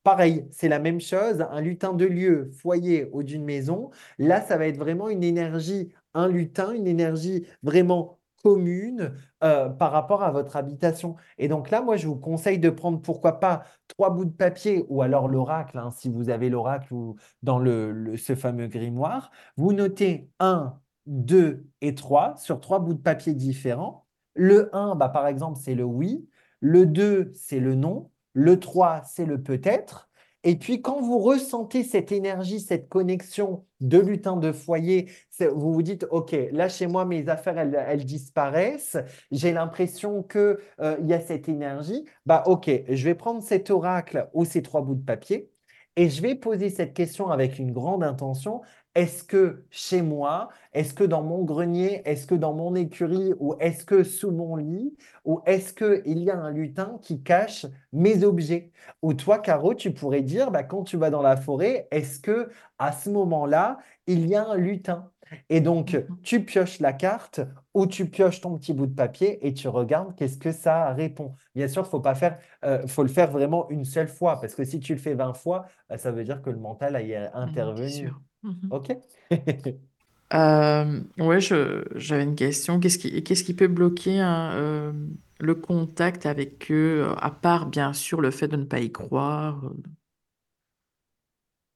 pareil, 0.04 0.46
c'est 0.52 0.68
la 0.70 0.80
même 0.80 1.00
chose. 1.00 1.46
Un 1.50 1.62
lutin 1.62 1.94
de 1.94 2.06
lieu, 2.06 2.52
foyer 2.54 3.10
ou 3.12 3.24
d'une 3.24 3.44
maison, 3.44 3.92
là, 4.18 4.42
ça 4.42 4.58
va 4.58 4.68
être 4.68 4.78
vraiment 4.78 5.10
une 5.10 5.24
énergie, 5.24 5.94
un 6.14 6.28
lutin, 6.28 6.74
une 6.74 6.88
énergie 6.88 7.46
vraiment 7.64 8.20
commune 8.46 9.12
euh, 9.44 9.70
par 9.70 9.92
rapport 9.92 10.22
à 10.22 10.30
votre 10.30 10.56
habitation. 10.56 11.16
Et 11.40 11.48
donc 11.48 11.72
là, 11.72 11.82
moi, 11.82 11.98
je 11.98 12.06
vous 12.06 12.16
conseille 12.16 12.60
de 12.60 12.70
prendre, 12.70 13.02
pourquoi 13.02 13.40
pas, 13.40 13.64
trois 13.88 14.12
bouts 14.12 14.26
de 14.26 14.30
papier 14.30 14.86
ou 14.88 15.02
alors 15.02 15.28
l'oracle, 15.28 15.80
hein, 15.80 15.90
si 15.90 16.10
vous 16.10 16.30
avez 16.30 16.52
l'oracle 16.52 16.94
ou 16.94 17.16
dans 17.42 17.58
le, 17.58 18.16
ce 18.18 18.36
fameux 18.36 18.68
grimoire. 18.68 19.32
Vous 19.58 19.74
notez 19.74 20.30
1, 20.40 20.80
2 21.08 21.66
et 21.82 21.96
3 21.96 22.36
sur 22.38 22.60
trois 22.60 22.78
bouts 22.78 22.94
de 22.94 23.02
papier 23.02 23.34
différents. 23.34 24.06
Le 24.36 24.70
1, 24.76 24.94
bah, 24.94 25.10
par 25.10 25.26
exemple, 25.26 25.58
c'est 25.60 25.74
le 25.74 25.84
oui. 25.84 26.30
Le 26.60 26.86
2, 26.86 27.32
c'est 27.34 27.60
le 27.60 27.74
non. 27.74 28.12
Le 28.34 28.60
3, 28.60 29.02
c'est 29.06 29.26
le 29.26 29.42
peut-être. 29.42 30.08
Et 30.48 30.58
puis, 30.58 30.80
quand 30.80 31.02
vous 31.02 31.18
ressentez 31.18 31.84
cette 31.84 32.12
énergie, 32.12 32.60
cette 32.60 32.88
connexion 32.88 33.66
de 33.82 33.98
lutin 33.98 34.38
de 34.38 34.52
foyer, 34.52 35.10
vous 35.40 35.74
vous 35.74 35.82
dites, 35.82 36.06
OK, 36.12 36.36
là, 36.52 36.70
chez 36.70 36.86
moi, 36.86 37.04
mes 37.04 37.28
affaires, 37.30 37.58
elles, 37.58 38.06
disparaissent. 38.06 38.98
J'ai 39.32 39.54
l'impression 39.54 40.22
qu'il 40.22 40.58
euh, 40.82 40.98
y 41.02 41.14
a 41.14 41.20
cette 41.20 41.50
énergie. 41.50 42.06
Bah, 42.28 42.44
OK, 42.46 42.70
je 42.88 43.06
vais 43.06 43.16
prendre 43.16 43.42
cet 43.42 43.72
oracle 43.72 44.30
ou 44.34 44.46
ces 44.46 44.62
trois 44.62 44.82
bouts 44.82 44.94
de 44.94 45.04
papier 45.04 45.50
et 45.96 46.10
je 46.10 46.22
vais 46.22 46.36
poser 46.36 46.70
cette 46.70 46.94
question 46.94 47.30
avec 47.30 47.58
une 47.58 47.72
grande 47.72 48.04
intention. 48.04 48.62
Est-ce 48.96 49.24
que 49.26 49.66
chez 49.70 50.02
moi, 50.02 50.50
est-ce 50.74 50.94
que 50.94 51.04
dans 51.04 51.22
mon 51.22 51.44
grenier, 51.44 52.02
est-ce 52.06 52.26
que 52.26 52.36
dans 52.36 52.54
mon 52.54 52.76
écurie, 52.76 53.34
ou 53.40 53.56
est-ce 53.60 53.84
que 53.86 54.04
sous 54.04 54.32
mon 54.32 54.56
lit, 54.56 54.96
ou 55.26 55.42
est-ce 55.46 55.74
qu'il 55.74 56.20
y 56.20 56.30
a 56.30 56.38
un 56.38 56.52
lutin 56.52 56.98
qui 57.02 57.22
cache 57.22 57.66
mes 57.92 58.24
objets? 58.24 58.72
Ou 59.02 59.14
toi, 59.14 59.40
Caro, 59.40 59.74
tu 59.74 59.94
pourrais 59.94 60.22
dire, 60.22 60.50
bah, 60.52 60.64
quand 60.64 60.84
tu 60.84 60.96
vas 60.98 61.10
dans 61.10 61.22
la 61.22 61.36
forêt, 61.38 61.88
est-ce 61.92 62.20
que 62.20 62.50
à 62.80 62.92
ce 62.94 63.10
moment-là, 63.10 63.80
il 64.08 64.28
y 64.28 64.36
a 64.36 64.48
un 64.48 64.56
lutin? 64.56 65.12
Et 65.50 65.62
donc, 65.62 65.94
mmh 65.94 66.16
tu 66.24 66.44
pioches 66.46 66.80
la 66.80 66.94
carte 66.94 67.42
ou 67.74 67.88
tu 67.88 68.10
pioches 68.10 68.42
ton 68.42 68.58
petit 68.58 68.74
bout 68.74 68.88
de 68.88 68.94
papier 68.96 69.46
et 69.46 69.54
tu 69.54 69.68
regardes 69.68 70.16
qu'est-ce 70.16 70.38
que 70.38 70.52
ça 70.52 70.94
répond. 70.94 71.36
Bien 71.56 71.68
sûr, 71.68 71.86
faut 71.88 72.00
pas 72.00 72.16
faire, 72.16 72.40
euh, 72.64 72.88
faut 72.88 73.04
le 73.04 73.10
faire 73.10 73.32
vraiment 73.32 73.70
une 73.70 73.86
seule 73.86 74.08
fois 74.08 74.40
parce 74.40 74.56
que 74.56 74.64
si 74.64 74.80
tu 74.80 74.94
le 74.94 75.00
fais 75.00 75.14
20 75.14 75.34
fois, 75.34 75.66
bah, 75.90 75.98
ça 75.98 76.12
veut 76.12 76.24
dire 76.24 76.42
que 76.42 76.50
le 76.50 76.58
mental 76.58 76.96
a 76.96 77.02
mmh, 77.02 77.32
intervenu. 77.34 78.12
Mmh 78.46 78.76
ok 78.76 78.88
euh, 80.34 81.02
ouais, 81.20 81.40
j'avais 81.42 82.24
une 82.24 82.36
question. 82.36 82.80
Qu'est-ce 82.80 82.98
qui, 82.98 83.24
qu'est-ce 83.24 83.44
qui 83.44 83.54
peut 83.54 83.68
bloquer 83.68 84.20
hein, 84.20 84.52
euh, 84.56 84.94
le 85.40 85.56
contact 85.56 86.26
avec 86.26 86.72
eux, 86.72 87.08
à 87.18 87.32
part 87.32 87.68
bien 87.68 87.94
sûr 87.94 88.22
le 88.22 88.32
fait 88.32 88.48
de 88.48 88.58
ne 88.58 88.66
pas 88.66 88.80
y 88.80 88.92
croire? 88.92 89.62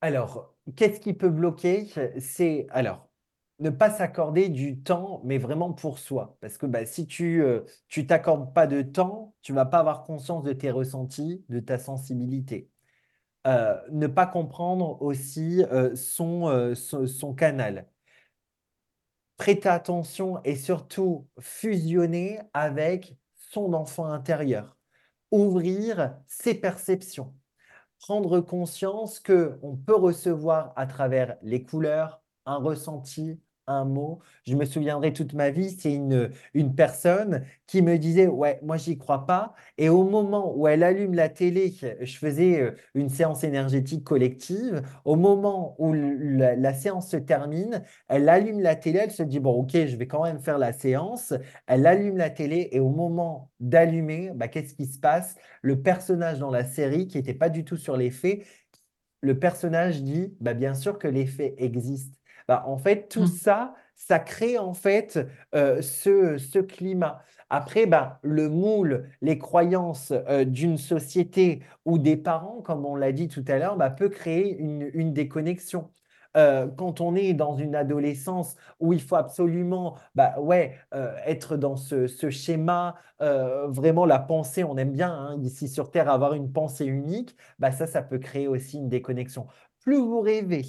Alors, 0.01 0.55
qu'est-ce 0.75 0.99
qui 0.99 1.13
peut 1.13 1.29
bloquer? 1.29 1.87
C'est 2.19 2.67
alors 2.71 3.07
ne 3.59 3.69
pas 3.69 3.89
s'accorder 3.91 4.47
du 4.49 4.81
temps, 4.81 5.21
mais 5.25 5.37
vraiment 5.37 5.73
pour 5.73 5.99
soi. 5.99 6.37
Parce 6.41 6.57
que 6.57 6.65
bah, 6.65 6.85
si 6.85 7.07
tu 7.07 7.39
ne 7.39 7.65
euh, 8.01 8.05
t'accordes 8.07 8.53
pas 8.53 8.67
de 8.67 8.81
temps, 8.81 9.35
tu 9.41 9.51
vas 9.53 9.65
pas 9.65 9.79
avoir 9.79 10.03
conscience 10.05 10.43
de 10.45 10.53
tes 10.53 10.71
ressentis, 10.71 11.43
de 11.49 11.59
ta 11.59 11.77
sensibilité. 11.77 12.69
Euh, 13.47 13.79
ne 13.91 14.07
pas 14.07 14.25
comprendre 14.25 15.01
aussi 15.01 15.63
euh, 15.71 15.95
son, 15.95 16.75
son, 16.75 17.33
canal. 17.33 17.87
Prêter 19.37 19.69
attention 19.69 20.41
et 20.43 20.55
surtout 20.55 21.27
fusionner 21.39 22.41
avec 22.53 23.17
son 23.35 23.73
enfant 23.73 24.05
intérieur. 24.05 24.77
Ouvrir 25.31 26.17
ses 26.27 26.53
perceptions. 26.53 27.33
Prendre 27.99 28.41
conscience 28.41 29.19
qu'on 29.19 29.77
peut 29.77 29.95
recevoir 29.95 30.73
à 30.75 30.85
travers 30.85 31.37
les 31.41 31.63
couleurs, 31.63 32.21
un 32.45 32.57
ressenti, 32.57 33.39
un 33.69 33.85
mot. 33.85 34.19
Je 34.45 34.55
me 34.55 34.65
souviendrai 34.65 35.13
toute 35.13 35.33
ma 35.33 35.51
vie, 35.51 35.69
c'est 35.69 35.93
une, 35.93 36.31
une 36.53 36.75
personne 36.75 37.45
qui 37.67 37.81
me 37.81 37.97
disait, 37.97 38.27
ouais, 38.27 38.59
moi, 38.63 38.77
j'y 38.77 38.97
crois 38.97 39.25
pas. 39.25 39.53
Et 39.77 39.89
au 39.89 40.03
moment 40.03 40.53
où 40.55 40.67
elle 40.67 40.83
allume 40.83 41.13
la 41.13 41.29
télé, 41.29 41.73
je 42.01 42.17
faisais 42.17 42.61
euh, 42.61 42.71
une 42.95 43.09
séance 43.09 43.43
énergétique 43.43 44.03
collective. 44.03 44.81
Au 45.05 45.15
moment 45.15 45.75
où 45.77 45.93
la, 45.93 46.73
séance 46.73 47.09
se 47.09 47.17
termine, 47.17 47.83
elle 48.07 48.27
allume 48.27 48.59
la 48.59 48.75
télé, 48.75 48.99
elle 49.03 49.11
se 49.11 49.23
dit, 49.23 49.39
bon, 49.39 49.53
ok, 49.53 49.71
je 49.73 49.95
vais 49.95 50.07
quand 50.07 50.23
même 50.23 50.39
faire 50.39 50.57
la 50.57 50.73
séance. 50.73 51.33
Elle 51.67 51.85
allume 51.85 52.17
la 52.17 52.29
télé 52.29 52.69
et 52.71 52.79
au 52.79 52.89
moment 52.89 53.51
d'allumer, 53.59 54.31
bah, 54.35 54.47
qu'est-ce 54.47 54.73
qui 54.73 54.85
se 54.87 54.99
passe? 54.99 55.35
Le 55.61 55.81
personnage 55.81 56.39
dans 56.39 56.51
la 56.51 56.65
série, 56.65 57.07
qui 57.07 57.17
n'était 57.17 57.33
pas 57.33 57.49
du 57.49 57.63
tout 57.63 57.77
sur 57.77 57.97
les 57.97 58.11
faits, 58.11 58.43
le 59.21 59.37
personnage 59.39 60.01
dit, 60.03 60.35
bah, 60.39 60.53
bien 60.53 60.73
sûr 60.73 60.97
que 60.97 61.07
les 61.07 61.25
faits 61.25 61.53
existent 61.57 62.18
bah, 62.49 62.63
en 62.65 62.80
fait, 62.80 63.09
tout 63.09 63.26
mmh. 63.26 63.27
ça, 63.27 63.76
ça 63.93 64.17
crée 64.17 64.57
en 64.57 64.73
fait 64.73 65.19
euh, 65.53 65.84
ce, 65.84 66.57
climat. 66.57 67.21
Après, 67.51 67.85
bah, 67.85 68.17
le 68.23 68.49
moule, 68.49 69.07
les 69.21 69.38
croyances 69.38 70.11
euh, 70.11 70.45
d'une 70.45 70.80
société 70.80 71.61
ou 71.85 71.99
des 71.99 72.17
parents, 72.17 72.61
comme 72.63 72.88
on 72.88 72.95
l'a 72.95 73.11
dit 73.11 73.27
tout 73.27 73.45
à 73.47 73.59
l'heure, 73.59 73.77
bah, 73.77 73.91
peut 73.91 74.09
créer 74.09 74.57
une, 74.57 75.13
déconnexion. 75.13 75.91
Euh, 76.38 76.67
quand 76.76 77.01
on 77.01 77.15
est 77.15 77.34
dans 77.34 77.55
une 77.55 77.76
adolescence 77.76 78.55
où 78.80 78.93
il 78.93 79.01
faut 79.03 79.15
absolument 79.15 79.97
bah, 80.15 80.39
ouais, 80.39 80.76
être 81.27 81.55
dans 81.55 81.76
ce, 81.76 82.07
schéma, 82.31 82.95
vraiment 83.19 84.07
la 84.07 84.17
pensée, 84.17 84.63
on 84.63 84.76
aime 84.77 84.93
bien 84.93 85.11
hein, 85.11 85.39
ici 85.43 85.67
sur 85.67 85.91
Terre 85.91 86.09
avoir 86.09 86.34
une 86.34 86.51
pensée 86.51 86.88
unique, 86.88 87.35
bah, 87.59 87.71
ça, 87.71 87.85
ça 87.85 88.01
peut 88.01 88.17
créer 88.17 88.47
aussi 88.47 88.77
une 88.77 88.89
déconnexion. 88.89 89.45
Plus 89.81 89.97
vous 89.97 90.21
rêvez, 90.21 90.63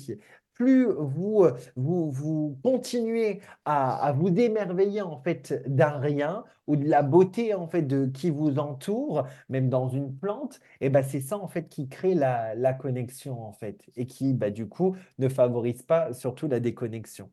plus 0.60 0.84
vous, 0.84 1.44
euh, 1.44 1.56
vous, 1.74 2.10
vous 2.10 2.58
continuez 2.62 3.40
à, 3.64 4.12
vous 4.14 4.28
émerveiller 4.28 5.00
en 5.00 5.18
fait 5.18 5.62
d'un 5.66 5.98
rien 5.98 6.44
ou 6.66 6.76
de 6.76 6.86
la 6.86 7.00
beauté 7.02 7.54
en 7.54 7.66
fait 7.66 7.80
de 7.80 8.04
qui 8.04 8.28
vous 8.28 8.58
entoure, 8.58 9.26
même 9.48 9.70
dans 9.70 9.88
une 9.88 10.14
plante, 10.14 10.60
et 10.82 10.86
eh 10.86 10.88
ben 10.90 11.02
c'est 11.02 11.22
ça 11.22 11.38
en 11.38 11.48
fait 11.48 11.70
qui 11.70 11.88
crée 11.88 12.14
la, 12.14 12.54
la 12.54 12.74
connexion 12.74 13.42
en 13.42 13.52
fait 13.52 13.80
et 13.96 14.06
qui 14.06 14.34
bah, 14.34 14.50
du 14.50 14.68
coup 14.68 14.94
ne 15.18 15.30
favorise 15.30 15.82
pas 15.82 16.12
surtout 16.12 16.46
la 16.46 16.60
déconnexion. 16.60 17.30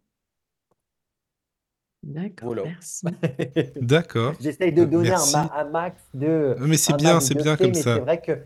D'accord, 2.03 2.55
merci. 2.63 3.05
D'accord. 3.81 4.35
J'essaye 4.39 4.71
de 4.71 4.85
donner 4.85 5.11
un, 5.11 5.65
max 5.65 6.01
de. 6.13 6.55
Mais 6.59 6.77
c'est 6.77 6.95
bien, 6.95 7.19
c'est 7.19 7.35
bien 7.35 7.57
comme 7.57 7.73
ça. 7.73 7.95
C'est 7.95 7.99
vrai 7.99 8.21
que 8.21 8.39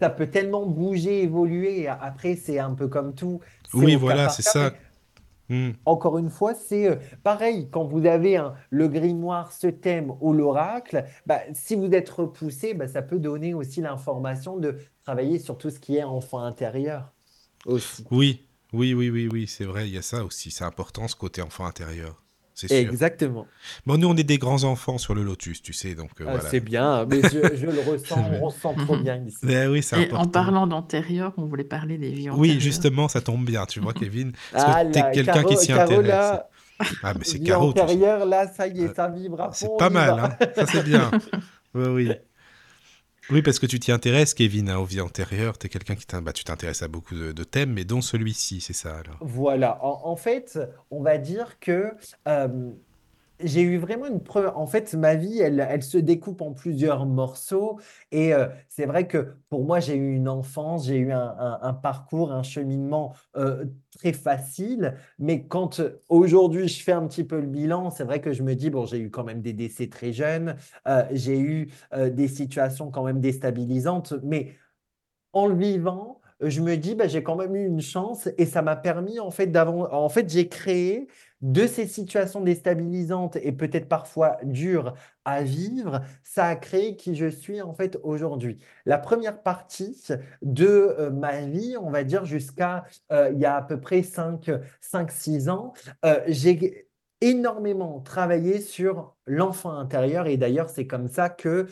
ça 0.00 0.10
peut 0.10 0.28
tellement 0.28 0.66
bouger, 0.66 1.22
évoluer. 1.22 1.88
Après, 1.88 2.36
c'est 2.36 2.58
un 2.58 2.74
peu 2.74 2.88
comme 2.88 3.14
tout. 3.14 3.40
Oui, 3.72 3.96
voilà, 3.96 4.28
c'est 4.28 4.42
ça. 4.42 4.72
Hmm. 5.50 5.72
Encore 5.84 6.16
une 6.16 6.30
fois, 6.30 6.54
c'est 6.54 6.88
euh, 6.88 6.96
pareil, 7.22 7.68
quand 7.70 7.84
vous 7.84 8.06
avez 8.06 8.42
le 8.70 8.88
grimoire, 8.88 9.52
ce 9.52 9.66
thème 9.66 10.12
ou 10.20 10.32
l'oracle, 10.32 11.04
bah, 11.26 11.40
si 11.52 11.76
vous 11.76 11.92
êtes 11.92 12.08
repoussé, 12.08 12.72
bah, 12.72 12.88
ça 12.88 13.02
peut 13.02 13.18
donner 13.18 13.52
aussi 13.52 13.82
l'information 13.82 14.56
de 14.56 14.78
travailler 15.04 15.38
sur 15.38 15.58
tout 15.58 15.68
ce 15.68 15.78
qui 15.78 15.96
est 15.96 16.02
enfant 16.02 16.38
intérieur 16.38 17.12
aussi. 17.66 18.06
Oui, 18.10 18.46
oui, 18.72 18.94
oui, 18.94 19.10
oui, 19.10 19.28
oui, 19.30 19.46
c'est 19.46 19.66
vrai, 19.66 19.86
il 19.86 19.94
y 19.94 19.98
a 19.98 20.02
ça 20.02 20.24
aussi, 20.24 20.50
c'est 20.50 20.64
important 20.64 21.08
ce 21.08 21.16
côté 21.16 21.42
enfant 21.42 21.66
intérieur 21.66 22.23
c'est 22.54 22.68
sûr. 22.68 22.76
Exactement. 22.76 23.46
Bon, 23.84 23.98
nous, 23.98 24.08
on 24.08 24.16
est 24.16 24.22
des 24.24 24.38
grands 24.38 24.62
enfants 24.62 24.96
sur 24.96 25.14
le 25.14 25.24
Lotus, 25.24 25.60
tu 25.60 25.72
sais, 25.72 25.96
donc 25.96 26.10
euh, 26.20 26.26
ah, 26.28 26.40
C'est 26.40 26.60
bien, 26.60 27.04
mais 27.06 27.20
je, 27.22 27.66
le 27.66 27.80
ressens, 27.90 28.24
on 28.32 28.46
ressent 28.46 28.74
trop 28.74 28.96
bien 28.96 29.16
ici. 29.26 29.38
Ben 29.42 29.68
oui, 29.68 29.82
c'est 29.82 30.12
en 30.12 30.26
parlant 30.26 30.66
d'antérieur, 30.68 31.32
on 31.36 31.46
voulait 31.46 31.64
parler 31.64 31.98
des 31.98 32.10
vies 32.10 32.30
Oui, 32.30 32.60
justement, 32.60 33.08
ça 33.08 33.20
tombe 33.20 33.44
bien, 33.44 33.66
tu 33.66 33.80
vois, 33.80 33.92
Kevin. 33.92 34.32
Parce 34.52 34.64
ah, 34.66 34.84
que 34.84 34.92
t'es 34.92 35.10
quelqu'un 35.12 35.42
qui 35.42 35.56
s'y 35.56 35.72
intéresse. 35.72 36.40
ah, 37.02 37.14
mais 37.18 37.24
c'est 37.24 37.40
Caro. 37.40 37.70
antérieure, 37.70 38.24
là, 38.24 38.46
ça 38.46 38.68
y 38.68 38.84
est, 38.84 38.94
ça 38.94 39.08
vibre 39.08 39.40
à 39.40 39.46
fond. 39.46 39.52
C'est 39.54 39.76
pas 39.76 39.90
mal, 39.90 40.18
hein 40.18 40.46
ça 40.54 40.66
c'est 40.66 40.84
bien. 40.84 41.10
oui, 41.74 41.86
oui. 41.88 42.12
Oui, 43.30 43.42
parce 43.42 43.58
que 43.58 43.66
tu 43.66 43.80
t'y 43.80 43.90
intéresses, 43.90 44.34
Kevin, 44.34 44.68
hein, 44.68 44.78
aux 44.78 44.84
vies 44.84 45.00
antérieures. 45.00 45.56
Tu 45.58 45.68
quelqu'un 45.68 45.94
qui 45.94 46.04
bah, 46.22 46.32
tu 46.32 46.44
t'intéresses 46.44 46.82
à 46.82 46.88
beaucoup 46.88 47.14
de, 47.14 47.44
thèmes, 47.44 47.72
mais 47.72 47.84
dont 47.84 48.00
celui-ci, 48.00 48.60
c'est 48.60 48.74
ça 48.74 48.98
alors? 48.98 49.16
Voilà. 49.20 49.78
En, 49.82 50.16
fait, 50.16 50.58
on 50.90 51.02
va 51.02 51.18
dire 51.18 51.58
que 51.58 51.92
euh, 52.28 52.70
j'ai 53.44 53.62
eu 53.62 53.78
vraiment 53.78 54.06
une 54.06 54.22
preuve. 54.22 54.52
En 54.56 54.66
fait, 54.66 54.94
ma 54.94 55.14
vie, 55.14 55.38
elle, 55.40 55.64
elle 55.68 55.82
se 55.82 55.98
découpe 55.98 56.40
en 56.40 56.52
plusieurs 56.52 57.06
morceaux. 57.06 57.78
Et 58.10 58.34
euh, 58.34 58.48
c'est 58.68 58.86
vrai 58.86 59.06
que 59.06 59.34
pour 59.48 59.64
moi, 59.64 59.80
j'ai 59.80 59.96
eu 59.96 60.14
une 60.14 60.28
enfance, 60.28 60.86
j'ai 60.86 60.96
eu 60.96 61.12
un, 61.12 61.78
parcours, 61.82 62.32
un 62.32 62.42
cheminement 62.42 63.14
euh, 63.36 63.64
très 63.96 64.12
facile. 64.12 64.96
Mais 65.18 65.46
quand 65.46 65.82
aujourd'hui, 66.08 66.68
je 66.68 66.82
fais 66.82 66.92
un 66.92 67.06
petit 67.06 67.24
peu 67.24 67.40
le 67.40 67.46
bilan, 67.46 67.90
c'est 67.90 68.04
vrai 68.04 68.20
que 68.20 68.32
je 68.32 68.42
me 68.42 68.54
dis, 68.54 68.70
bon, 68.70 68.86
j'ai 68.86 68.98
eu 68.98 69.10
quand 69.10 69.24
même 69.24 69.40
des 69.42 69.52
décès 69.52 69.88
très 69.88 70.12
jeunes, 70.12 70.56
euh, 70.88 71.04
j'ai 71.12 71.38
eu 71.38 71.70
des 72.10 72.28
situations 72.28 72.90
quand 72.90 73.04
même 73.04 73.20
déstabilisantes. 73.20 74.14
Mais 74.22 74.54
en 75.32 75.46
le 75.46 75.54
vivant, 75.54 76.20
je 76.40 76.60
me 76.60 76.76
dis, 76.76 76.94
bah, 76.94 77.06
j'ai 77.06 77.22
quand 77.22 77.36
même 77.36 77.54
eu 77.54 77.66
une 77.66 77.80
chance 77.80 78.28
et 78.38 78.46
ça 78.46 78.62
m'a 78.62 78.76
permis, 78.76 79.20
en 79.20 79.30
fait, 79.30 79.46
d'avant. 79.46 79.90
En 79.92 80.08
fait, 80.08 80.28
j'ai 80.28 80.48
créé 80.48 81.08
de 81.44 81.66
ces 81.66 81.86
situations 81.86 82.40
déstabilisantes 82.40 83.36
et 83.36 83.52
peut-être 83.52 83.86
parfois 83.86 84.38
dures 84.44 84.94
à 85.26 85.42
vivre, 85.42 86.00
ça 86.22 86.46
a 86.46 86.56
créé 86.56 86.96
qui 86.96 87.14
je 87.14 87.26
suis 87.26 87.60
en 87.60 87.74
fait 87.74 87.98
aujourd'hui. 88.02 88.58
La 88.86 88.96
première 88.96 89.42
partie 89.42 90.02
de 90.40 90.66
euh, 90.66 91.10
ma 91.10 91.42
vie, 91.42 91.76
on 91.78 91.90
va 91.90 92.02
dire 92.02 92.24
jusqu'à 92.24 92.84
euh, 93.12 93.30
il 93.30 93.38
y 93.38 93.44
a 93.44 93.56
à 93.56 93.62
peu 93.62 93.78
près 93.78 94.00
5-6 94.00 95.50
ans, 95.50 95.74
euh, 96.06 96.18
j'ai 96.28 96.88
énormément 97.20 98.00
travaillé 98.00 98.60
sur 98.60 99.14
l'enfant 99.26 99.72
intérieur 99.72 100.26
et 100.26 100.38
d'ailleurs, 100.38 100.70
c'est 100.70 100.86
comme 100.86 101.08
ça 101.08 101.28
que 101.28 101.68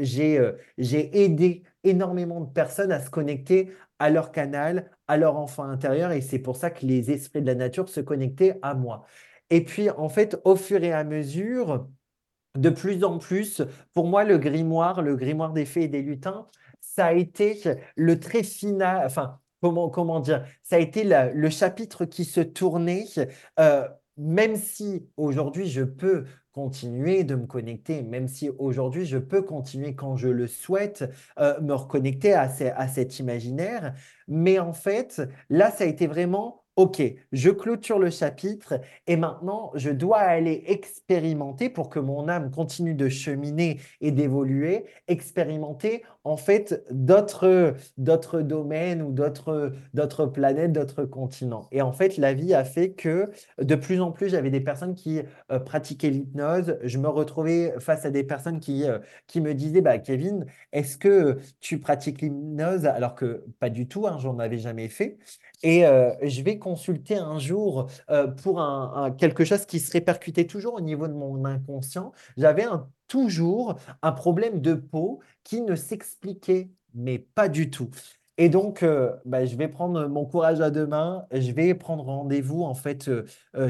j'ai 0.00 0.40
j'ai 0.76 1.24
aidé 1.24 1.62
énormément 1.84 2.40
de 2.40 2.50
personnes 2.50 2.92
à 2.92 3.00
se 3.00 3.08
connecter 3.08 3.72
à 4.00 4.10
leur 4.10 4.32
canal, 4.32 4.90
à 5.06 5.16
leur 5.16 5.36
enfant 5.36 5.64
intérieur 5.64 6.10
et 6.10 6.22
c'est 6.22 6.40
pour 6.40 6.56
ça 6.56 6.70
que 6.70 6.84
les 6.84 7.12
esprits 7.12 7.42
de 7.42 7.46
la 7.46 7.54
nature 7.54 7.88
se 7.88 8.00
connectaient 8.00 8.58
à 8.62 8.74
moi. 8.74 9.04
Et 9.50 9.64
puis, 9.64 9.90
en 9.90 10.08
fait, 10.08 10.40
au 10.44 10.56
fur 10.56 10.82
et 10.82 10.92
à 10.92 11.04
mesure, 11.04 11.86
de 12.56 12.70
plus 12.70 13.04
en 13.04 13.18
plus, 13.18 13.62
pour 13.92 14.06
moi, 14.06 14.24
le 14.24 14.38
grimoire, 14.38 15.02
le 15.02 15.16
grimoire 15.16 15.52
des 15.52 15.64
fées 15.64 15.82
et 15.82 15.88
des 15.88 16.02
lutins, 16.02 16.48
ça 16.80 17.06
a 17.06 17.12
été 17.12 17.60
le 17.94 18.18
très 18.18 18.42
final, 18.42 19.04
enfin, 19.04 19.38
comment, 19.60 20.20
dire, 20.20 20.44
ça 20.62 20.76
a 20.76 20.78
été 20.78 21.04
le 21.04 21.50
chapitre 21.50 22.04
qui 22.04 22.24
se 22.24 22.40
tournait, 22.40 23.06
euh, 23.58 23.88
même 24.16 24.56
si 24.56 25.06
aujourd'hui 25.16 25.68
je 25.68 25.82
peux 25.82 26.24
continuer 26.52 27.24
de 27.24 27.34
me 27.34 27.46
connecter, 27.46 28.02
même 28.02 28.28
si 28.28 28.50
aujourd'hui 28.58 29.06
je 29.06 29.18
peux 29.18 29.42
continuer 29.42 29.94
quand 29.94 30.16
je 30.16 30.28
le 30.28 30.46
souhaite, 30.46 31.08
euh, 31.38 31.60
me 31.60 31.74
reconnecter 31.74 32.32
à, 32.32 32.50
à 32.76 32.88
cet 32.88 33.18
imaginaire, 33.18 33.94
mais 34.28 34.58
en 34.58 34.72
fait, 34.72 35.22
là, 35.48 35.70
ça 35.70 35.84
a 35.84 35.86
été 35.86 36.06
vraiment 36.06 36.60
OK, 36.76 37.02
je 37.32 37.50
clôture 37.50 37.98
le 37.98 38.08
chapitre 38.08 38.80
et 39.06 39.16
maintenant 39.16 39.70
je 39.74 39.90
dois 39.90 40.20
aller 40.20 40.62
expérimenter 40.66 41.68
pour 41.68 41.90
que 41.90 41.98
mon 41.98 42.26
âme 42.26 42.50
continue 42.50 42.94
de 42.94 43.10
cheminer 43.10 43.80
et 44.00 44.12
d'évoluer, 44.12 44.86
expérimenter 45.06 46.04
en 46.24 46.36
fait 46.36 46.84
d'autres 46.90 47.74
d'autres 47.96 48.42
domaines 48.42 49.02
ou 49.02 49.12
d'autres 49.12 49.72
d'autres 49.94 50.26
planètes, 50.26 50.72
d'autres 50.72 51.04
continents. 51.04 51.68
Et 51.72 51.82
en 51.82 51.92
fait, 51.92 52.16
la 52.16 52.34
vie 52.34 52.54
a 52.54 52.64
fait 52.64 52.92
que 52.92 53.30
de 53.58 53.74
plus 53.74 54.00
en 54.00 54.12
plus, 54.12 54.28
j'avais 54.30 54.50
des 54.50 54.60
personnes 54.60 54.94
qui 54.94 55.20
euh, 55.50 55.58
pratiquaient 55.58 56.10
l'hypnose. 56.10 56.76
Je 56.82 56.98
me 56.98 57.08
retrouvais 57.08 57.74
face 57.80 58.04
à 58.04 58.10
des 58.10 58.24
personnes 58.24 58.60
qui, 58.60 58.84
euh, 58.84 58.98
qui 59.26 59.40
me 59.40 59.54
disaient 59.54 59.80
bah, 59.80 59.98
Kevin, 59.98 60.46
est-ce 60.72 60.96
que 60.98 61.38
tu 61.60 61.78
pratiques 61.78 62.20
l'hypnose? 62.22 62.86
Alors 62.86 63.14
que 63.14 63.44
pas 63.58 63.70
du 63.70 63.88
tout, 63.88 64.06
hein, 64.06 64.18
j'en 64.20 64.38
avais 64.38 64.58
jamais 64.58 64.88
fait. 64.88 65.18
Et 65.62 65.86
euh, 65.86 66.12
je 66.22 66.42
vais 66.42 66.58
consulter 66.58 67.16
un 67.16 67.38
jour 67.38 67.88
pour 68.42 68.60
un, 68.60 69.10
quelque 69.12 69.44
chose 69.44 69.66
qui 69.66 69.78
se 69.80 69.92
répercutait 69.92 70.46
toujours 70.46 70.74
au 70.74 70.80
niveau 70.80 71.08
de 71.08 71.12
mon 71.12 71.44
inconscient. 71.44 72.12
J'avais 72.36 72.64
toujours 73.10 73.76
un 74.02 74.12
problème 74.12 74.60
de 74.60 74.74
peau 74.74 75.20
qui 75.44 75.60
ne 75.60 75.74
s'expliquait, 75.74 76.70
mais 76.94 77.18
pas 77.18 77.48
du 77.48 77.70
tout. 77.70 77.90
Et 78.38 78.48
donc, 78.48 78.82
euh, 78.82 79.14
bah, 79.26 79.44
je 79.44 79.56
vais 79.56 79.68
prendre 79.68 80.06
mon 80.06 80.24
courage 80.24 80.60
à 80.62 80.70
deux 80.70 80.86
mains. 80.86 81.26
Je 81.32 81.52
vais 81.52 81.74
prendre 81.74 82.04
rendez-vous 82.04 82.62
en 82.62 82.74
fait 82.74 83.10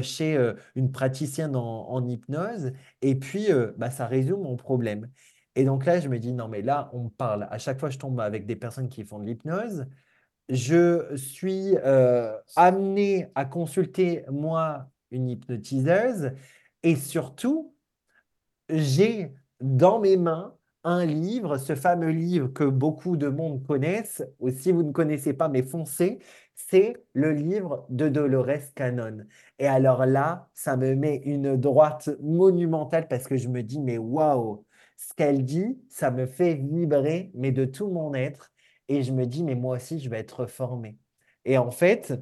chez 0.01 0.53
une 0.75 0.91
praticienne 0.91 1.55
en, 1.55 2.07
hypnose. 2.07 2.71
Et 3.01 3.15
puis, 3.15 3.47
bah, 3.77 3.91
ça 3.91 4.07
résout 4.07 4.37
mon 4.37 4.55
problème. 4.55 5.09
Et 5.55 5.65
donc 5.65 5.85
là, 5.85 5.99
je 5.99 6.07
me 6.07 6.19
dis, 6.19 6.31
non, 6.31 6.47
mais 6.47 6.61
là, 6.61 6.89
on 6.93 7.09
parle. 7.09 7.47
À 7.51 7.57
chaque 7.57 7.79
fois, 7.79 7.89
je 7.89 7.97
tombe 7.97 8.21
avec 8.21 8.45
des 8.45 8.55
personnes 8.55 8.87
qui 8.87 9.03
font 9.03 9.19
de 9.19 9.25
l'hypnose 9.25 9.85
je 10.51 11.15
suis 11.15 11.77
euh, 11.77 12.37
amené 12.55 13.27
à 13.35 13.45
consulter, 13.45 14.25
moi, 14.29 14.89
une 15.09 15.29
hypnotiseuse 15.29 16.33
et 16.83 16.95
surtout, 16.95 17.73
j'ai 18.71 19.33
dans 19.59 19.99
mes 19.99 20.17
mains 20.17 20.55
un 20.83 21.05
livre, 21.05 21.57
ce 21.57 21.75
fameux 21.75 22.09
livre 22.09 22.47
que 22.47 22.63
beaucoup 22.63 23.17
de 23.17 23.27
monde 23.27 23.65
connaissent, 23.67 24.23
ou 24.39 24.49
si 24.49 24.71
vous 24.71 24.83
ne 24.83 24.91
connaissez 24.91 25.33
pas, 25.33 25.47
mais 25.47 25.61
foncez, 25.61 26.19
c'est 26.55 26.95
le 27.13 27.31
livre 27.31 27.85
de 27.89 28.07
Dolores 28.09 28.73
Cannon. 28.75 29.25
Et 29.59 29.67
alors 29.67 30.05
là, 30.05 30.49
ça 30.53 30.77
me 30.77 30.95
met 30.95 31.17
une 31.17 31.55
droite 31.55 32.09
monumentale 32.21 33.07
parce 33.07 33.27
que 33.27 33.37
je 33.37 33.47
me 33.49 33.61
dis, 33.61 33.79
mais 33.79 33.97
waouh, 33.97 34.65
ce 34.97 35.13
qu'elle 35.13 35.43
dit, 35.45 35.79
ça 35.89 36.11
me 36.11 36.25
fait 36.25 36.55
vibrer, 36.55 37.31
mais 37.35 37.51
de 37.51 37.65
tout 37.65 37.89
mon 37.89 38.13
être. 38.13 38.51
Et 38.87 39.03
je 39.03 39.11
me 39.11 39.25
dis, 39.25 39.43
mais 39.43 39.55
moi 39.55 39.77
aussi, 39.77 39.99
je 39.99 40.09
vais 40.09 40.19
être 40.19 40.45
formé. 40.47 40.97
Et 41.45 41.57
en 41.57 41.71
fait, 41.71 42.13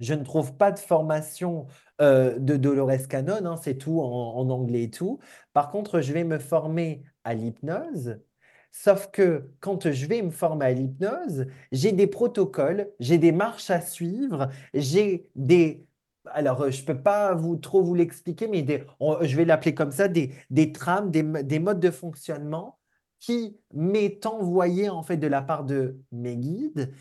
je 0.00 0.14
ne 0.14 0.24
trouve 0.24 0.56
pas 0.56 0.72
de 0.72 0.78
formation 0.78 1.66
euh, 2.00 2.38
de 2.38 2.56
Dolores 2.56 3.08
Cannon, 3.08 3.44
hein, 3.46 3.56
c'est 3.56 3.76
tout 3.78 4.00
en, 4.00 4.48
anglais 4.50 4.84
et 4.84 4.90
tout. 4.90 5.18
Par 5.52 5.70
contre, 5.70 6.00
je 6.00 6.12
vais 6.12 6.24
me 6.24 6.38
former 6.38 7.02
à 7.24 7.34
l'hypnose. 7.34 8.18
Sauf 8.72 9.10
que 9.10 9.50
quand 9.60 9.90
je 9.90 10.06
vais 10.06 10.20
me 10.20 10.30
former 10.30 10.66
à 10.66 10.72
l'hypnose, 10.72 11.46
j'ai 11.72 11.92
des 11.92 12.06
protocoles, 12.06 12.90
j'ai 13.00 13.16
des 13.16 13.32
marches 13.32 13.70
à 13.70 13.80
suivre, 13.80 14.50
j'ai 14.74 15.28
des... 15.34 15.86
Alors, 16.32 16.70
je 16.70 16.80
ne 16.80 16.86
peux 16.86 17.00
pas 17.00 17.34
vous, 17.34 17.56
trop 17.56 17.82
vous 17.82 17.94
l'expliquer, 17.94 18.48
mais 18.48 18.66
je 19.22 19.36
vais 19.36 19.44
l'appeler 19.44 19.74
comme 19.74 19.92
ça, 19.92 20.08
des, 20.08 20.34
des 20.50 20.72
trames, 20.72 21.10
des, 21.10 21.22
des 21.22 21.58
modes 21.58 21.80
de 21.80 21.90
fonctionnement 21.90 22.78
qui 23.20 23.56
m'est 23.72 24.26
envoyé 24.26 24.88
en 24.88 25.02
fait 25.02 25.16
de 25.16 25.26
la 25.26 25.40
part 25.40 25.64
de 25.64 25.98
mes 26.12 26.36
guides 26.36 26.92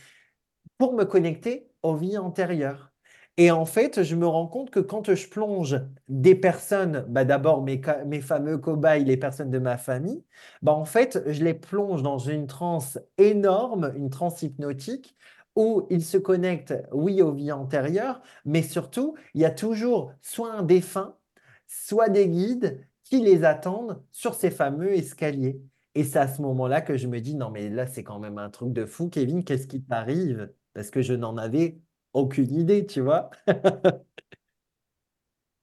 pour 0.78 0.94
me 0.94 1.04
connecter 1.04 1.70
aux 1.86 1.96
vies 1.96 2.18
antérieures. 2.18 2.92
Et 3.38 3.52
en 3.52 3.66
fait, 3.66 4.04
je 4.04 4.16
me 4.16 4.26
rends 4.28 4.48
compte 4.48 4.72
que 4.72 4.80
quand 4.80 5.14
je 5.14 5.28
plonge 5.30 5.82
des 6.08 6.36
personnes, 6.36 7.06
bah 7.10 7.26
d'abord 7.26 7.62
mes, 7.64 7.82
mes, 8.06 8.22
fameux 8.22 8.58
cobayes, 8.58 9.04
les 9.04 9.18
personnes 9.18 9.52
de 9.52 9.60
ma 9.60 9.78
famille, 9.78 10.24
bah 10.62 10.74
en 10.74 10.86
fait, 10.86 11.22
je 11.28 11.44
les 11.44 11.54
plonge 11.54 12.02
dans 12.02 12.18
une 12.18 12.48
transe 12.48 12.98
énorme, 13.18 13.94
une 13.98 14.10
transe 14.10 14.42
hypnotique, 14.42 15.16
où 15.56 15.88
ils 15.90 16.04
se 16.04 16.18
connectent, 16.18 16.76
oui, 16.92 17.22
aux 17.22 17.32
vies 17.32 17.52
antérieures, 17.52 18.22
mais 18.46 18.62
surtout, 18.62 19.16
il 19.34 19.42
y 19.42 19.46
a 19.46 19.52
toujours 19.52 20.14
soit 20.22 20.52
un 20.54 20.64
défunt, 20.64 21.16
soit 21.68 22.10
des 22.10 22.28
guides 22.28 22.86
qui 23.04 23.22
les 23.22 23.44
attendent 23.44 24.02
sur 24.12 24.34
ces 24.36 24.52
fameux 24.52 24.94
escaliers. 24.94 25.62
Et 25.94 26.04
c'est 26.04 26.20
à 26.20 26.28
ce 26.28 26.42
moment-là 26.42 26.82
que 26.82 26.98
je 26.98 27.08
me 27.08 27.20
dis, 27.22 27.36
non, 27.36 27.52
mais 27.52 27.70
là, 27.70 27.88
c'est 27.88 28.04
quand 28.04 28.20
même 28.20 28.38
un 28.38 28.50
truc 28.50 28.74
de 28.74 28.86
fou, 28.86 29.10
Kevin, 29.10 29.44
qu'est-ce 29.44 29.68
qui 29.68 29.82
t'arrive? 29.84 30.50
Parce 30.76 30.92
que 30.92 31.02
je 31.02 31.14
n'en 31.14 31.38
avais 31.38 31.80
aucune 32.14 32.54
idée, 32.54 32.86
tu 32.86 33.02
vois. 33.02 33.32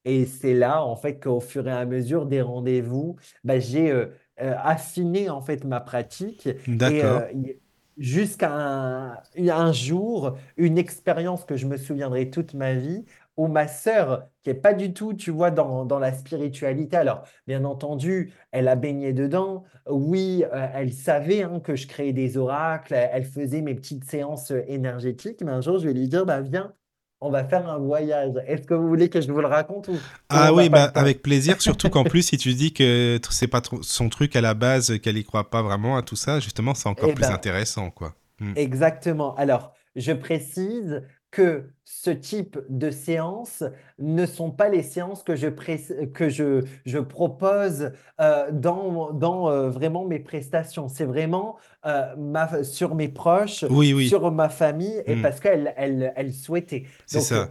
Et 0.05 0.27
c'est 0.27 0.55
là, 0.55 0.85
en 0.85 0.97
fait, 0.97 1.23
qu'au 1.23 1.41
fur 1.41 1.69
et 1.69 1.73
à 1.73 1.85
mesure 1.87 2.27
des 2.27 2.43
rendez-vous, 2.43 3.17
bah, 3.45 3.61
j'ai 3.61 3.91
euh, 3.93 4.07
euh, 4.41 4.55
affiné, 4.59 5.31
en 5.31 5.41
fait, 5.41 5.65
ma 5.65 5.81
pratique. 5.81 6.49
Et 6.49 6.57
D'accord. 6.67 7.23
Euh, 7.35 7.53
jusqu'à 7.99 8.53
un, 8.53 9.73
jour, 9.73 10.37
une 10.57 10.79
expérience 10.79 11.45
que 11.45 11.57
je 11.57 11.67
me 11.67 11.77
souviendrai 11.77 12.31
toute 12.31 12.55
ma 12.55 12.75
vie, 12.75 13.05
ou 13.37 13.49
ma 13.49 13.67
sœur, 13.67 14.29
qui 14.43 14.51
est 14.51 14.55
pas 14.55 14.75
du 14.75 14.93
tout, 14.93 15.15
tu 15.15 15.31
vois, 15.31 15.51
dans, 15.51 15.85
dans, 15.85 15.99
la 15.99 16.13
spiritualité. 16.13 16.97
Alors, 16.97 17.23
bien 17.47 17.65
entendu, 17.65 18.33
elle 18.51 18.69
a 18.69 18.77
baigné 18.77 19.13
dedans. 19.13 19.65
Oui, 19.89 20.45
euh, 20.53 20.67
elle 20.75 20.93
savait 20.93 21.43
hein, 21.43 21.61
que 21.61 21.75
je 21.75 21.87
créais 21.87 22.13
des 22.13 22.37
oracles. 22.37 22.95
Elle 22.95 23.25
faisait 23.25 23.63
mes 23.63 23.75
petites 23.75 24.05
séances 24.05 24.51
euh, 24.51 24.63
énergétiques. 24.67 25.41
Mais 25.43 25.53
un 25.53 25.61
jour, 25.61 25.79
je 25.79 25.89
vais 25.89 25.95
lui 25.95 26.09
dire, 26.09 26.27
bah, 26.27 26.43
viens, 26.43 26.75
on 27.23 27.31
va 27.31 27.45
faire 27.45 27.69
un 27.69 27.79
voyage. 27.79 28.33
Est-ce 28.47 28.67
que 28.67 28.75
vous 28.75 28.89
voulez 28.89 29.09
que 29.09 29.21
je 29.21 29.33
vous 29.33 29.41
le 29.41 29.47
raconte 29.47 29.89
ou, 29.89 29.97
Ah 30.29 30.53
oui, 30.53 30.69
bah, 30.69 30.91
avec 30.95 31.23
plaisir. 31.23 31.63
Surtout 31.63 31.89
qu'en 31.89 32.05
plus, 32.05 32.23
si 32.23 32.37
tu 32.37 32.53
dis 32.53 32.75
que 32.75 33.19
c'est 33.31 33.47
pas 33.47 33.63
son 33.81 34.09
truc 34.09 34.37
à 34.37 34.41
la 34.41 34.55
base, 34.55 34.99
qu'elle 34.99 35.17
y 35.17 35.25
croit 35.25 35.49
pas 35.49 35.63
vraiment 35.63 35.97
à 35.97 36.03
tout 36.03 36.17
ça, 36.17 36.41
justement, 36.41 36.75
c'est 36.75 36.89
encore 36.89 37.11
eh 37.11 37.15
plus 37.15 37.23
ben, 37.23 37.33
intéressant, 37.33 37.91
quoi. 37.91 38.15
Hmm. 38.41 38.53
Exactement. 38.57 39.35
Alors, 39.37 39.73
je 39.95 40.13
précise, 40.13 41.03
que 41.33 41.65
ce 41.85 42.11
type 42.11 42.59
de 42.69 42.91
séances 42.91 43.65
ne 43.99 44.27
sont 44.27 44.51
pas 44.51 44.69
les 44.69 44.83
séances 44.83 45.23
que 45.23 45.35
je, 45.35 45.49
que 45.49 46.29
je, 46.29 46.65
je 46.85 46.99
propose 46.99 47.91
euh, 48.21 48.51
dans, 48.53 49.13
dans 49.13 49.49
euh, 49.49 49.71
vraiment 49.71 50.05
mes 50.05 50.21
prestations. 50.21 50.89
C'est 50.89 51.07
vraiment 51.07 51.57
euh, 51.87 52.15
ma, 52.17 52.63
sur 52.63 52.95
mes 52.95 53.09
proches, 53.09 53.65
sur 54.07 54.31
ma 54.31 54.49
famille, 54.51 55.03
et 55.07 55.17
hmm. 55.17 55.23
parce 55.23 55.41
qu'elle 55.41 55.73
elle, 55.77 56.13
elle 56.15 56.35
souhaitait. 56.35 56.85
C'est 57.07 57.21
ça. 57.21 57.51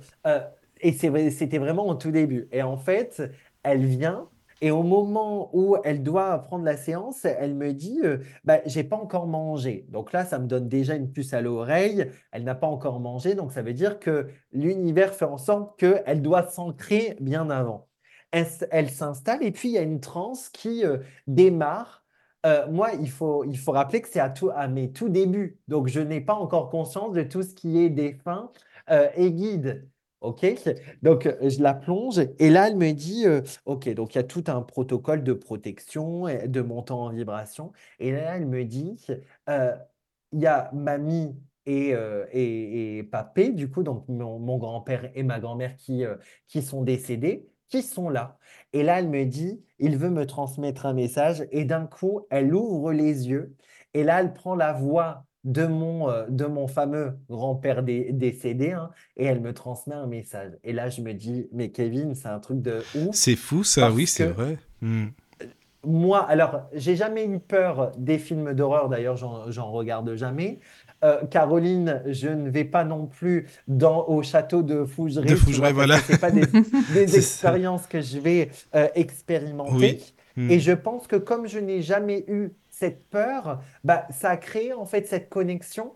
et 0.80 0.94
c'était 1.32 1.58
vraiment 1.58 1.88
au 1.88 1.96
tout 1.96 2.12
début. 2.12 2.48
Et 2.52 2.62
en 2.62 2.78
fait, 2.78 3.22
elle 3.64 3.86
vient 3.86 4.28
et 4.62 4.70
au 4.70 4.84
moment 4.84 5.50
où 5.54 5.76
elle 5.84 6.04
doit 6.04 6.38
prendre 6.44 6.64
la 6.64 6.78
séance, 6.78 7.26
elle 7.26 7.56
me 7.56 7.74
dit 7.74 8.00
euh, 8.04 8.20
bah, 8.44 8.60
J'ai 8.68 8.84
pas 8.84 8.96
encore 8.96 9.26
mangé. 9.26 9.88
Donc 9.90 10.14
là, 10.14 10.24
ça 10.24 10.38
me 10.38 10.46
donne 10.46 10.70
déjà 10.70 10.96
une 10.96 11.12
puce 11.12 11.34
à 11.34 11.42
l'oreille. 11.42 12.12
Elle 12.32 12.44
n'a 12.44 12.54
pas 12.54 12.68
encore 12.68 13.00
mangé. 13.00 13.34
Donc 13.34 13.52
ça 13.52 13.64
veut 13.64 13.74
dire 13.74 14.00
que 14.00 14.28
l'univers 14.52 15.16
fait 15.16 15.26
en 15.26 15.40
sorte 15.40 15.80
qu'elle 15.80 16.22
doit 16.22 16.48
s'ancrer 16.48 17.18
bien 17.20 17.50
avant. 17.50 17.88
Elle, 18.32 18.90
s'installe 18.90 19.44
et 19.44 19.52
puis 19.52 19.70
il 19.70 19.74
y 19.74 19.78
a 19.78 19.82
une 19.82 20.00
transe 20.00 20.50
qui 20.50 20.86
euh, 20.86 21.00
démarre. 21.28 22.06
Euh, 22.46 22.68
moi, 22.72 22.92
il 22.94 23.10
faut, 23.10 23.44
il 23.44 23.58
faut 23.58 23.72
rappeler 23.72 24.02
que 24.02 24.08
c'est 24.08 24.20
à, 24.20 24.30
tout, 24.30 24.52
à 24.56 24.68
mes 24.68 24.92
tout 24.92 25.10
débuts. 25.10 25.60
Donc 25.68 25.88
je 25.88 26.00
n'ai 26.00 26.22
pas 26.22 26.36
encore 26.36 26.70
conscience 26.70 27.14
de 27.14 27.24
tout 27.24 27.44
ce 27.44 27.54
qui 27.54 27.80
est 27.80 27.90
défunt 27.90 28.52
et 29.16 29.32
guide. 29.32 29.90
OK? 30.22 30.46
Donc, 31.02 31.26
euh, 31.26 31.50
je 31.50 31.62
la 31.62 31.74
plonge 31.74 32.20
et 32.40 32.50
là, 32.50 32.68
elle 32.68 32.78
me 32.78 32.92
dit, 32.94 33.26
euh, 33.26 33.42
OK, 33.66 33.90
donc 33.90 34.16
il 34.16 34.20
y 34.20 34.22
a 34.22 34.24
tout 34.24 34.44
un 34.48 34.62
protocole 34.62 35.24
de 35.24 35.34
protection, 35.34 36.28
et 36.28 36.48
de 36.48 36.62
montant 36.62 37.06
en 37.06 37.10
vibration. 37.10 37.74
Et 38.00 38.12
là, 38.12 38.38
elle 38.38 38.48
me 38.48 38.64
dit, 38.64 38.96
euh, 39.50 39.76
il 40.32 40.42
y 40.42 40.48
a 40.48 40.72
mamie 40.74 41.36
et, 41.66 41.94
et, 42.34 43.04
papé, 43.04 43.50
du 43.52 43.70
coup, 43.70 43.84
donc 43.84 44.08
mon, 44.08 44.58
grand-père 44.58 45.12
et 45.16 45.24
ma 45.24 45.40
grand-mère 45.40 45.76
qui, 45.78 46.04
qui 46.48 46.62
sont 46.62 46.84
décédés, 46.84 47.48
qui 47.70 47.84
sont 47.84 48.10
là. 48.10 48.38
Et 48.74 48.84
là, 48.84 49.00
elle 49.00 49.10
me 49.10 49.26
dit, 49.26 49.64
il 49.80 49.98
veut 49.98 50.10
me 50.10 50.26
transmettre 50.26 50.86
un 50.86 50.94
message. 50.94 51.46
Et 51.52 51.66
d'un 51.66 51.88
coup, 51.88 52.26
elle 52.30 52.54
ouvre 52.56 52.92
les 52.94 53.30
yeux. 53.30 53.56
Et 53.94 54.04
là, 54.04 54.22
elle 54.22 54.34
prend 54.34 54.56
la 54.56 54.74
voix 54.74 55.26
de 55.44 55.66
mon, 55.66 56.10
euh, 56.10 56.26
de 56.30 56.46
mon 56.46 56.68
fameux 56.68 57.14
grand-père 57.30 57.84
décédé 57.84 58.72
hein, 58.72 58.92
et 59.18 59.26
elle 59.26 59.42
me 59.42 59.54
transmet 59.54 59.96
un 59.96 60.08
message. 60.08 60.52
Et 60.64 60.74
là, 60.74 60.90
je 60.90 61.02
me 61.02 61.14
dis, 61.14 61.48
mais 61.52 61.72
Kevin, 61.72 62.14
c'est 62.16 62.28
un 62.28 62.40
truc 62.40 62.62
de 62.62 62.84
ouf. 62.96 63.14
C'est 63.16 63.36
fou 63.36 63.64
ça, 63.64 63.92
oui, 63.92 64.08
c'est 64.08 64.28
vrai. 64.28 64.58
Hmm. 64.82 65.08
Moi, 65.84 66.20
alors, 66.20 66.70
j'ai 66.74 66.96
jamais 66.96 67.26
eu 67.26 67.40
peur 67.40 67.92
des 67.98 68.20
films 68.20 68.54
d'horreur, 68.54 68.88
d'ailleurs, 68.88 69.18
j'en 69.18 69.72
regarde 69.72 70.14
jamais. 70.14 70.60
Euh, 71.04 71.26
Caroline, 71.26 72.04
je 72.06 72.28
ne 72.28 72.50
vais 72.52 72.64
pas 72.64 72.84
non 72.84 73.08
plus 73.08 73.48
dans, 73.68 74.06
au 74.06 74.22
château 74.22 74.62
de 74.62 74.86
Fougeray. 74.86 75.28
De 75.28 75.36
Fougeray, 75.36 75.74
voilà. 75.74 75.98
Ce 75.98 76.16
pas 76.18 76.30
des, 76.30 76.44
expériences 77.18 77.88
que 77.88 78.02
je 78.02 78.20
vais 78.20 78.50
euh, 78.76 78.88
expérimenter. 78.94 80.00
Hmm. 80.36 80.52
Et 80.52 80.60
je 80.60 80.72
pense 80.72 81.08
que 81.08 81.16
comme 81.16 81.48
je 81.48 81.58
n'ai 81.58 81.82
jamais 81.82 82.24
eu 82.28 82.52
cette 82.82 83.08
peur, 83.10 83.62
bah, 83.84 84.08
ça 84.10 84.32
a 84.32 84.38
créé 84.38 84.74
en 84.74 84.86
fait 84.86 85.08
cette 85.08 85.30
connexion 85.30 85.94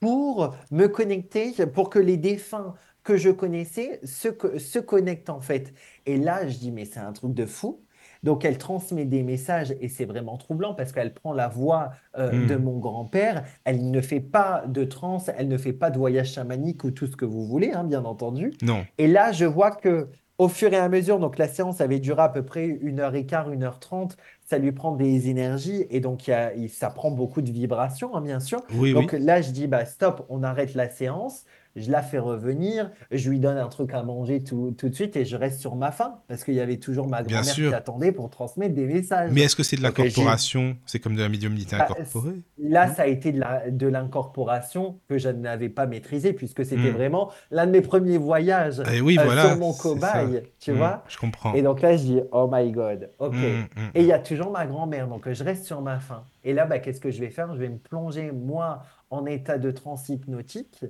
pour 0.00 0.56
me 0.70 0.86
connecter, 0.86 1.52
pour 1.66 1.90
que 1.90 1.98
les 1.98 2.16
défunts 2.16 2.74
que 3.02 3.18
je 3.18 3.28
connaissais 3.28 4.00
se, 4.02 4.28
se 4.58 4.78
connectent 4.78 5.28
en 5.28 5.42
fait. 5.42 5.74
Et 6.06 6.16
là, 6.16 6.48
je 6.48 6.56
dis, 6.56 6.72
mais 6.72 6.86
c'est 6.86 7.00
un 7.00 7.12
truc 7.12 7.34
de 7.34 7.44
fou. 7.44 7.84
Donc, 8.22 8.46
elle 8.46 8.56
transmet 8.56 9.04
des 9.04 9.22
messages 9.22 9.74
et 9.78 9.88
c'est 9.88 10.06
vraiment 10.06 10.38
troublant 10.38 10.74
parce 10.74 10.90
qu'elle 10.92 11.12
prend 11.12 11.34
la 11.34 11.48
voix 11.48 11.90
euh, 12.16 12.32
hmm. 12.32 12.46
de 12.46 12.56
mon 12.56 12.78
grand-père. 12.78 13.44
Elle 13.64 13.90
ne 13.90 14.00
fait 14.00 14.20
pas 14.20 14.64
de 14.66 14.84
transe, 14.84 15.30
elle 15.36 15.48
ne 15.48 15.58
fait 15.58 15.74
pas 15.74 15.90
de 15.90 15.98
voyage 15.98 16.32
chamanique 16.32 16.82
ou 16.82 16.90
tout 16.90 17.06
ce 17.06 17.16
que 17.16 17.26
vous 17.26 17.46
voulez, 17.46 17.72
hein, 17.72 17.84
bien 17.84 18.06
entendu. 18.06 18.54
Non. 18.62 18.86
Et 18.96 19.06
là, 19.06 19.32
je 19.32 19.44
vois 19.44 19.70
que 19.70 20.08
au 20.38 20.48
fur 20.48 20.72
et 20.72 20.76
à 20.76 20.88
mesure, 20.88 21.18
donc 21.18 21.36
la 21.38 21.48
séance 21.48 21.80
avait 21.80 21.98
duré 21.98 22.22
à 22.22 22.28
peu 22.28 22.44
près 22.44 22.66
une 22.66 23.00
heure 23.00 23.14
et 23.14 23.26
quart, 23.26 23.50
une 23.50 23.64
heure 23.64 23.80
trente. 23.80 24.16
Ça 24.44 24.58
lui 24.58 24.72
prend 24.72 24.94
des 24.94 25.28
énergies 25.28 25.86
et 25.90 26.00
donc 26.00 26.30
ça 26.68 26.90
prend 26.90 27.10
beaucoup 27.10 27.42
de 27.42 27.50
vibrations, 27.50 28.14
hein, 28.16 28.20
bien 28.20 28.40
sûr. 28.40 28.62
donc 28.94 29.12
là, 29.12 29.42
je 29.42 29.50
dis 29.50 29.66
bah 29.66 29.84
stop, 29.84 30.24
on 30.28 30.42
arrête 30.42 30.74
la 30.74 30.88
séance 30.88 31.44
je 31.80 31.90
la 31.90 32.02
fais 32.02 32.18
revenir, 32.18 32.90
je 33.10 33.30
lui 33.30 33.40
donne 33.40 33.58
un 33.58 33.68
truc 33.68 33.92
à 33.94 34.02
manger 34.02 34.42
tout, 34.42 34.74
tout 34.76 34.88
de 34.88 34.94
suite 34.94 35.16
et 35.16 35.24
je 35.24 35.36
reste 35.36 35.60
sur 35.60 35.76
ma 35.76 35.92
faim 35.92 36.16
parce 36.28 36.44
qu'il 36.44 36.54
y 36.54 36.60
avait 36.60 36.78
toujours 36.78 37.08
ma 37.08 37.22
grand-mère 37.22 37.54
qui 37.54 37.74
attendait 37.74 38.12
pour 38.12 38.30
transmettre 38.30 38.74
des 38.74 38.86
messages. 38.86 39.30
Mais 39.32 39.42
est-ce 39.42 39.56
que 39.56 39.62
c'est 39.62 39.76
de 39.76 39.82
l'incorporation? 39.82 40.76
C'est 40.86 40.98
comme 40.98 41.16
de 41.16 41.22
la 41.22 41.28
médiumnité 41.28 41.76
bah, 41.76 41.86
incorporée 41.90 42.40
Là, 42.58 42.92
ça 42.92 43.02
a 43.02 43.06
été 43.06 43.32
de 43.32 43.86
l'incorporation 43.86 44.98
que 45.08 45.18
je 45.18 45.28
n'avais 45.28 45.68
pas 45.68 45.86
maîtrisée 45.86 46.32
puisque 46.32 46.64
c'était 46.64 46.90
hmm. 46.90 46.96
vraiment 46.96 47.30
l'un 47.50 47.66
de 47.66 47.72
mes 47.72 47.82
premiers 47.82 48.18
voyages 48.18 48.58
et 48.80 48.96
eh 48.96 49.00
oui, 49.00 49.18
euh, 49.18 49.24
voilà, 49.24 49.48
sur 49.48 49.58
mon 49.58 49.72
cobaye, 49.72 50.42
tu 50.60 50.72
hmm, 50.72 50.76
vois. 50.76 51.04
Je 51.08 51.16
comprends. 51.18 51.54
Et 51.54 51.62
donc 51.62 51.80
là, 51.80 51.96
je 51.96 52.02
dis, 52.02 52.20
oh 52.32 52.48
my 52.52 52.70
God, 52.70 53.10
ok. 53.18 53.34
Hmm, 53.34 53.90
et 53.94 54.00
il 54.02 54.06
y 54.06 54.12
a 54.12 54.18
toujours 54.18 54.50
ma 54.50 54.66
grand-mère, 54.66 55.08
donc 55.08 55.30
je 55.30 55.44
reste 55.44 55.64
sur 55.64 55.80
ma 55.80 55.98
faim. 55.98 56.24
Et 56.44 56.52
là, 56.52 56.66
bah, 56.66 56.78
qu'est-ce 56.78 57.00
que 57.00 57.10
je 57.10 57.20
vais 57.20 57.30
faire? 57.30 57.54
Je 57.54 57.60
vais 57.60 57.68
me 57.68 57.78
plonger, 57.78 58.32
moi, 58.32 58.82
en 59.10 59.26
état 59.26 59.58
de 59.58 59.70
transe 59.70 60.08
hypnotique 60.08 60.84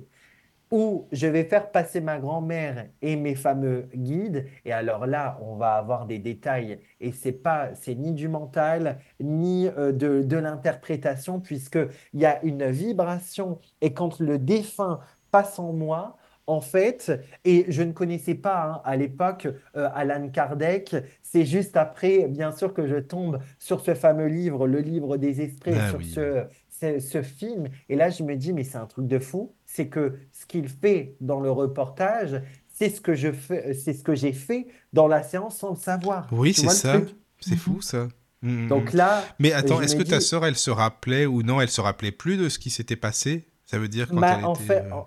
où 0.71 1.07
je 1.11 1.27
vais 1.27 1.43
faire 1.43 1.71
passer 1.71 2.01
ma 2.01 2.19
grand-mère 2.19 2.87
et 3.01 3.15
mes 3.15 3.35
fameux 3.35 3.89
guides. 3.95 4.45
Et 4.65 4.71
alors 4.71 5.07
là, 5.07 5.39
on 5.41 5.55
va 5.55 5.73
avoir 5.73 6.05
des 6.05 6.19
détails. 6.19 6.79
Et 6.99 7.11
c'est 7.11 7.31
pas, 7.31 7.73
c'est 7.73 7.95
ni 7.95 8.13
du 8.13 8.27
mental, 8.27 8.99
ni 9.19 9.67
euh, 9.67 9.91
de, 9.91 10.21
de 10.21 10.37
l'interprétation, 10.37 11.39
puisqu'il 11.39 12.19
y 12.19 12.25
a 12.25 12.43
une 12.43 12.69
vibration. 12.69 13.59
Et 13.81 13.93
quand 13.93 14.19
le 14.19 14.37
défunt 14.37 14.99
passe 15.31 15.59
en 15.59 15.73
moi, 15.73 16.17
en 16.49 16.61
fait, 16.61 17.11
et 17.45 17.65
je 17.69 17.83
ne 17.83 17.91
connaissais 17.91 18.33
pas 18.33 18.63
hein, 18.63 18.81
à 18.83 18.95
l'époque 18.95 19.47
euh, 19.75 19.87
Alan 19.93 20.29
Kardec, 20.29 20.95
c'est 21.21 21.45
juste 21.45 21.77
après, 21.77 22.27
bien 22.27 22.51
sûr, 22.51 22.73
que 22.73 22.87
je 22.87 22.95
tombe 22.95 23.39
sur 23.59 23.81
ce 23.81 23.93
fameux 23.93 24.25
livre, 24.25 24.67
le 24.67 24.79
livre 24.79 25.17
des 25.17 25.41
esprits, 25.41 25.75
ah 25.79 25.89
sur 25.91 26.01
ce, 26.01 26.99
ce, 26.99 27.21
film. 27.21 27.67
Et 27.87 27.95
là, 27.95 28.09
je 28.09 28.23
me 28.23 28.35
dis, 28.35 28.51
mais 28.51 28.63
c'est 28.63 28.79
un 28.79 28.87
truc 28.87 29.05
de 29.05 29.19
fou. 29.19 29.53
C'est 29.71 29.87
que 29.87 30.17
ce 30.31 30.47
qu'il 30.47 30.67
fait 30.67 31.15
dans 31.21 31.39
le 31.39 31.51
reportage, 31.51 32.41
c'est 32.73 32.89
ce 32.89 32.99
que 32.99 33.13
je 33.13 33.31
fais, 33.31 33.75
c'est 33.75 33.93
ce 33.93 34.03
que 34.03 34.15
j'ai 34.15 34.33
fait 34.33 34.65
dans 34.93 35.07
la 35.07 35.21
séance 35.21 35.59
sans 35.59 35.69
le 35.69 35.75
savoir. 35.75 36.27
Oui, 36.31 36.55
c'est 36.55 36.69
ça. 36.69 36.99
C'est 37.39 37.55
fou 37.55 37.79
ça. 37.79 38.07
Mm, 38.41 38.63
mm, 38.63 38.67
Donc 38.67 38.93
mm. 38.93 38.97
là. 38.97 39.23
Mais 39.37 39.53
attends, 39.53 39.79
est-ce 39.79 39.95
que 39.95 40.01
ta 40.01 40.21
sœur, 40.21 40.43
elle 40.43 40.55
se 40.55 40.71
rappelait 40.71 41.27
ou 41.27 41.43
non 41.43 41.61
Elle 41.61 41.69
se 41.69 41.81
rappelait 41.81 42.11
plus 42.11 42.35
de 42.35 42.49
ce 42.49 42.57
qui 42.57 42.71
s'était 42.71 42.95
passé? 42.95 43.47
Ça 43.63 43.77
veut 43.77 43.87
dire 43.87 44.09
quand 44.09 44.19
bah, 44.19 44.37
elle 44.39 44.45
en 44.45 44.55
était. 44.55 44.63
Fait, 44.63 44.85
euh, 44.91 45.01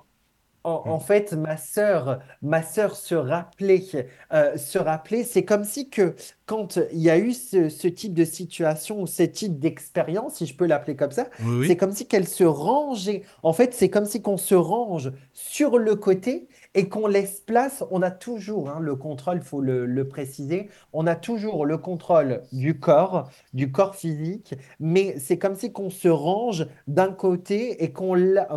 en, 0.64 0.98
fait, 1.01 1.32
ma 1.32 1.56
sœur, 1.56 2.20
ma 2.40 2.62
sœur 2.62 2.94
se 2.97 3.14
rappelait, 3.14 3.84
euh, 4.32 4.56
se 4.56 4.78
rappelait, 4.78 5.24
c'est 5.24 5.44
comme 5.44 5.64
si 5.64 5.90
que 5.90 6.14
quand 6.47 6.78
il 6.93 7.01
y 7.01 7.10
a 7.10 7.18
eu 7.18 7.32
ce, 7.32 7.89
type 7.89 8.14
de 8.14 8.24
situation 8.24 9.02
ou 9.02 9.06
ce 9.06 9.24
type 9.24 9.59
d'expérience, 9.59 10.34
si 10.34 10.47
je 10.47 10.55
peux 10.55 10.66
l'appeler 10.66 10.97
comme 10.97 11.10
ça, 11.10 11.26
c'est 11.66 11.76
comme 11.76 11.93
si 11.93 12.06
qu'elle 12.06 12.28
se 12.28 12.44
rangeait. 12.44 13.22
En 13.43 13.52
fait, 13.52 13.74
c'est 13.74 13.89
comme 13.89 14.05
si 14.05 14.22
qu'on 14.22 14.36
se 14.36 14.55
range 14.55 15.12
sur 15.32 15.78
le 15.78 15.97
côté 15.97 16.48
et 16.74 16.89
qu'on 16.89 17.07
laisse 17.07 17.40
place, 17.40 17.85
on 17.90 18.03
a 18.03 18.11
toujours 18.11 18.70
hein, 18.70 18.78
le 18.81 18.97
contrôle, 18.97 19.36
il 19.36 19.43
faut 19.43 19.61
le, 19.61 20.09
préciser, 20.09 20.69
on 20.93 21.07
a 21.07 21.15
toujours 21.15 21.66
le 21.66 21.78
contrôle 21.78 22.43
du 22.53 22.78
corps, 22.78 23.31
du 23.53 23.70
corps 23.70 23.94
physique, 23.94 24.55
mais 24.81 25.19
c'est 25.19 25.39
comme 25.39 25.55
si 25.55 25.73
qu'on 25.73 25.90
se 25.90 26.09
range 26.09 26.66
d'un 26.86 27.12
côté 27.12 27.85
et 27.85 27.93
qu'on 27.93 28.12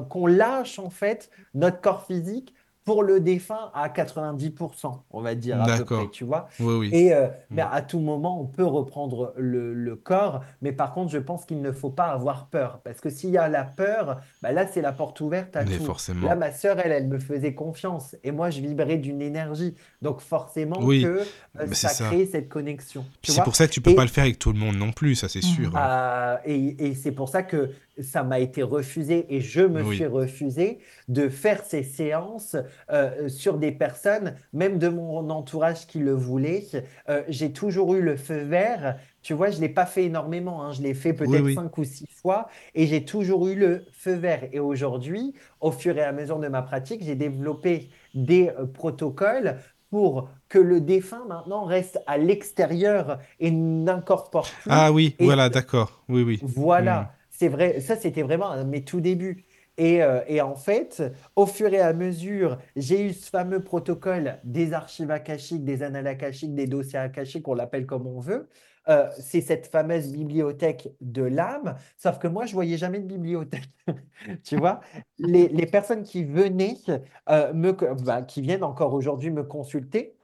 qu'on 0.10 0.28
lâche 0.28 0.80
en 0.80 0.90
fait 0.90 1.30
notre 1.54 1.82
corps 1.82 2.06
physique 2.06 2.54
pour 2.86 3.02
le 3.02 3.20
défunt 3.20 3.72
à 3.74 3.90
90%, 3.90 5.00
on 5.10 5.22
va 5.22 5.34
dire 5.34 5.60
à 5.60 5.78
peu 5.80 5.86
près, 5.86 6.08
tu 6.12 6.24
vois. 6.24 6.48
Oui, 6.60 6.76
oui. 6.76 6.90
Et 6.94 7.14
euh, 7.14 7.28
mm. 7.50 7.60
à 7.60 7.82
tout 7.82 8.00
moment, 8.00 8.40
on 8.40 8.46
peut 8.46 8.64
reprendre 8.64 9.34
le, 9.38 9.96
corps, 9.96 10.44
mais 10.62 10.72
par 10.72 10.94
contre, 10.94 11.12
je 11.12 11.18
pense 11.18 11.46
qu'il 11.46 11.62
ne 11.62 11.72
faut 11.72 11.90
pas 11.90 12.06
avoir 12.06 12.48
peur, 12.48 12.80
parce 12.84 13.02
que 13.02 13.10
s'il 13.10 13.32
y 13.32 13.38
a 13.40 13.50
la 13.50 13.64
peur, 13.64 14.22
bah 14.44 14.52
là, 14.52 14.68
c'est 14.68 14.82
la 14.82 14.92
porte 14.92 15.20
ouverte 15.22 15.56
à 15.56 15.64
mais 15.64 15.78
tout. 15.78 15.86
Forcément. 15.86 16.28
Là, 16.28 16.36
ma 16.36 16.52
sœur, 16.52 16.78
elle, 16.80 16.92
elle 16.92 17.08
me 17.08 17.18
faisait 17.18 17.56
confiance, 17.56 18.16
et 18.24 18.32
moi, 18.32 18.52
je 18.52 18.62
vibrais 18.62 18.98
d'une 18.98 19.22
énergie, 19.22 19.74
donc 20.04 20.22
forcément 20.22 20.78
que 20.86 21.24
euh, 21.60 21.68
ça, 21.72 22.06
crée 22.06 22.28
cette 22.28 22.50
connexion. 22.50 23.04
C'est 23.24 23.44
pour 23.44 23.56
ça 23.56 23.68
que 23.68 23.74
tu 23.74 23.82
peux 23.82 23.96
pas 23.96 24.04
le 24.04 24.10
faire 24.10 24.26
avec 24.26 24.38
tout 24.38 24.54
le 24.54 24.60
monde 24.60 24.76
non 24.76 24.92
plus, 24.92 25.16
ça 25.16 25.28
c'est 25.28 25.40
mm. 25.40 25.56
sûr. 25.56 25.70
Hein. 25.70 25.80
Ah, 25.80 26.42
et, 26.46 26.90
et 26.90 26.94
c'est 26.94 27.14
pour 27.14 27.30
ça 27.30 27.42
que 27.42 27.72
ça 28.02 28.24
m'a 28.24 28.40
été 28.40 28.64
refusé 28.64 29.26
et 29.30 29.42
je 29.42 29.62
me 29.62 29.84
suis 29.94 30.06
refusé 30.06 30.80
de 31.08 31.30
faire 31.30 31.64
ces 31.64 31.84
séances 31.84 32.56
euh, 32.92 33.30
sur 33.30 33.58
des 33.58 33.72
personnes, 33.72 34.36
même 34.54 34.78
de 34.78 34.90
mon 34.90 35.30
entourage 35.30 35.88
qui 35.88 36.00
le 36.00 36.14
voulait. 36.14 36.66
Euh, 37.10 37.24
j'ai 37.28 37.52
toujours 37.52 37.96
eu 37.96 38.02
le 38.02 38.16
feu 38.16 38.40
vert. 38.40 38.98
Tu 39.22 39.34
vois, 39.34 39.50
je 39.50 39.58
ne 39.58 39.62
l'ai 39.62 39.70
pas 39.70 39.86
fait 39.86 40.04
énormément, 40.04 40.64
hein. 40.64 40.72
je 40.72 40.82
l'ai 40.82 40.94
fait 40.94 41.14
peut-être 41.14 41.54
cinq 41.54 41.78
ou 41.78 41.84
six 41.84 42.08
fois 42.12 42.48
et 42.76 42.86
j'ai 42.86 43.06
toujours 43.06 43.48
eu 43.48 43.56
le 43.56 43.86
feu 43.92 44.14
vert. 44.14 44.48
Et 44.52 44.60
aujourd'hui, 44.60 45.34
au 45.62 45.72
fur 45.72 45.98
et 45.98 46.04
à 46.04 46.12
mesure 46.12 46.40
de 46.40 46.48
ma 46.48 46.62
pratique, 46.62 47.04
j'ai 47.04 47.16
développé 47.16 47.90
des 48.14 48.50
euh, 48.50 48.66
protocoles 48.66 49.58
pour 49.90 50.30
que 50.50 50.60
le 50.60 50.82
défunt 50.82 51.24
maintenant 51.28 51.64
reste 51.64 52.00
à 52.06 52.18
l'extérieur 52.18 53.20
et 53.40 53.52
n'incorpore 53.52 54.44
plus. 54.44 54.70
Ah 54.70 54.92
oui, 54.92 55.16
voilà, 55.20 55.50
d'accord. 55.50 56.04
Oui, 56.10 56.22
oui. 56.24 56.40
Voilà. 56.44 57.02
Hmm. 57.02 57.15
C'est 57.38 57.50
vrai, 57.50 57.82
ça 57.82 57.96
c'était 57.98 58.22
vraiment 58.24 58.64
mes 58.66 58.84
tout 58.84 59.02
débuts. 59.02 59.46
Et, 59.78 60.02
euh, 60.02 60.22
et, 60.28 60.40
en 60.42 60.56
fait, 60.56 61.04
au 61.36 61.46
fur 61.46 61.74
et 61.74 61.82
à 61.82 61.92
mesure, 61.92 62.58
j'ai 62.78 63.08
eu 63.08 63.14
ce 63.14 63.30
fameux 63.30 63.62
protocole 63.62 64.40
des 64.46 64.72
archives 64.72 65.12
akashiques, 65.12 65.66
des 65.66 65.84
annales 65.84 66.08
akashiques, 66.08 66.56
des 66.56 66.66
dossiers 66.66 67.00
akashiques, 67.00 67.46
on 67.50 67.54
l'appelle 67.56 67.86
comme 67.86 68.08
on 68.08 68.22
veut. 68.22 68.48
Euh, 68.88 69.10
c'est 69.20 69.42
cette 69.42 69.68
fameuse 69.68 70.12
bibliothèque 70.12 70.90
de 71.02 71.24
l'âme, 71.24 71.76
sauf 71.98 72.20
que 72.20 72.28
moi, 72.28 72.46
je 72.46 72.54
voyais 72.54 72.78
jamais 72.78 73.00
de 73.00 73.08
bibliothèque. 73.08 73.70
tu 74.44 74.56
vois, 74.58 74.80
les, 75.18 75.50
les, 75.50 75.66
personnes 75.66 76.04
qui 76.04 76.24
venaient, 76.24 76.78
euh, 77.30 77.52
me, 77.54 77.72
bah, 78.04 78.22
qui 78.22 78.42
viennent 78.42 78.64
encore 78.64 78.94
aujourd'hui 78.94 79.32
me 79.32 79.44
consulter, 79.44 80.16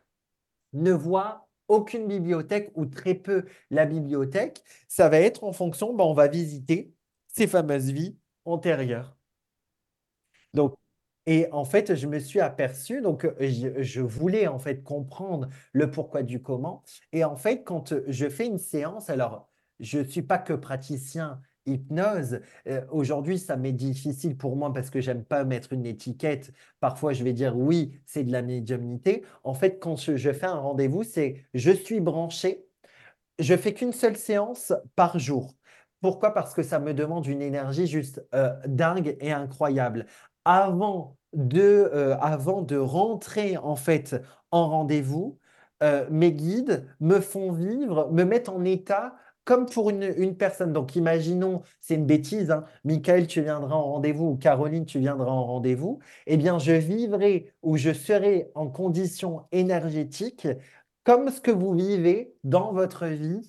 ne 0.74 0.92
voient 0.94 1.48
aucune 1.68 2.08
bibliothèque 2.08 2.72
ou 2.76 2.86
très 2.86 3.16
peu 3.16 3.46
la 3.70 3.86
bibliothèque. 3.86 4.64
Ça 4.88 5.10
va 5.10 5.20
être 5.20 5.44
en 5.44 5.54
fonction, 5.54 5.94
bah, 5.94 6.06
on 6.06 6.14
va 6.14 6.28
visiter 6.28 6.94
ces 7.34 7.48
fameuses 7.48 7.92
vies 7.92 8.18
antérieures. 8.46 9.18
Donc, 10.54 10.76
et 11.28 11.48
en 11.52 11.66
fait, 11.66 11.96
je 11.96 12.08
me 12.08 12.20
suis 12.20 12.40
aperçu, 12.40 13.02
donc 13.02 13.28
je, 13.40 14.02
voulais 14.02 14.48
en 14.48 14.58
fait 14.58 14.82
comprendre 14.84 15.50
le 15.72 15.92
pourquoi 15.92 16.24
du 16.24 16.42
comment. 16.42 16.84
Et 17.14 17.24
en 17.24 17.36
fait, 17.36 17.64
quand 17.64 17.94
je 18.08 18.28
fais 18.28 18.48
une 18.48 18.58
séance, 18.58 19.10
alors 19.10 19.48
je 19.80 20.00
ne 20.00 20.04
suis 20.04 20.24
pas 20.24 20.40
que 20.40 20.54
praticien 20.54 21.42
hypnose. 21.68 22.42
Euh, 22.68 22.84
aujourd'hui, 22.90 23.38
ça 23.38 23.56
m'est 23.56 23.72
difficile 23.72 24.36
pour 24.36 24.56
moi 24.56 24.74
parce 24.74 24.90
que 24.90 25.00
j'aime 25.00 25.24
pas 25.24 25.44
mettre 25.44 25.74
une 25.74 25.86
étiquette. 25.86 26.52
Parfois, 26.80 27.14
je 27.14 27.24
vais 27.24 27.34
dire 27.34 27.56
oui, 27.56 28.00
c'est 28.06 28.24
de 28.24 28.32
la 28.32 28.42
médiumnité. 28.42 29.24
En 29.44 29.54
fait, 29.54 29.80
quand 29.80 29.96
je, 29.98 30.18
je 30.18 30.34
fais 30.34 30.48
un 30.48 30.56
rendez-vous, 30.56 31.04
c'est 31.04 31.46
je 31.54 31.72
suis 31.72 32.00
branché. 32.00 32.66
Je 33.40 33.56
fais 33.56 33.74
qu'une 33.74 33.94
seule 33.94 34.18
séance 34.18 34.74
par 34.96 35.20
jour. 35.20 35.54
Pourquoi? 36.02 36.34
Parce 36.34 36.54
que 36.54 36.64
ça 36.64 36.80
me 36.80 36.94
demande 36.94 37.28
une 37.28 37.42
énergie 37.42 37.88
juste 37.88 38.26
euh, 38.34 38.54
dingue 38.68 39.16
et 39.20 39.32
incroyable. 39.32 40.08
Avant 40.46 41.18
de, 41.34 41.62
euh, 41.62 42.18
avant 42.20 42.64
de 42.64 42.76
rentrer 42.78 43.58
en 43.58 43.76
fait 43.76 44.16
en 44.50 44.68
rendez-vous, 44.68 45.38
euh, 45.84 46.08
mes 46.10 46.34
guides 46.34 46.88
me 47.00 47.20
font 47.20 47.52
vivre, 47.52 48.12
me 48.12 48.24
mettent 48.24 48.50
en 48.50 48.66
état 48.66 49.16
comme 49.46 49.66
pour 49.68 49.90
une, 49.90 50.36
personne. 50.38 50.72
Donc, 50.74 50.96
imaginons, 50.96 51.64
c'est 51.80 51.96
une 51.96 52.06
bêtise, 52.06 52.52
hein, 52.52 52.66
Michael, 52.84 53.28
tu 53.28 53.42
viendras 53.42 53.76
en 53.76 53.84
rendez-vous 53.94 54.28
ou 54.28 54.38
Caroline, 54.38 54.86
tu 54.86 55.00
viendras 55.00 55.32
en 55.32 55.46
rendez-vous. 55.46 56.00
Eh 56.28 56.38
bien, 56.38 56.60
je 56.60 56.74
vivrai 56.74 57.52
ou 57.64 57.78
je 57.78 57.92
serai 57.92 58.52
en 58.56 58.68
condition 58.70 59.48
énergétique 59.52 60.48
comme 61.04 61.30
ce 61.30 61.42
que 61.42 61.52
vous 61.52 61.74
vivez 61.74 62.36
dans 62.44 62.72
votre 62.74 63.08
vie 63.08 63.42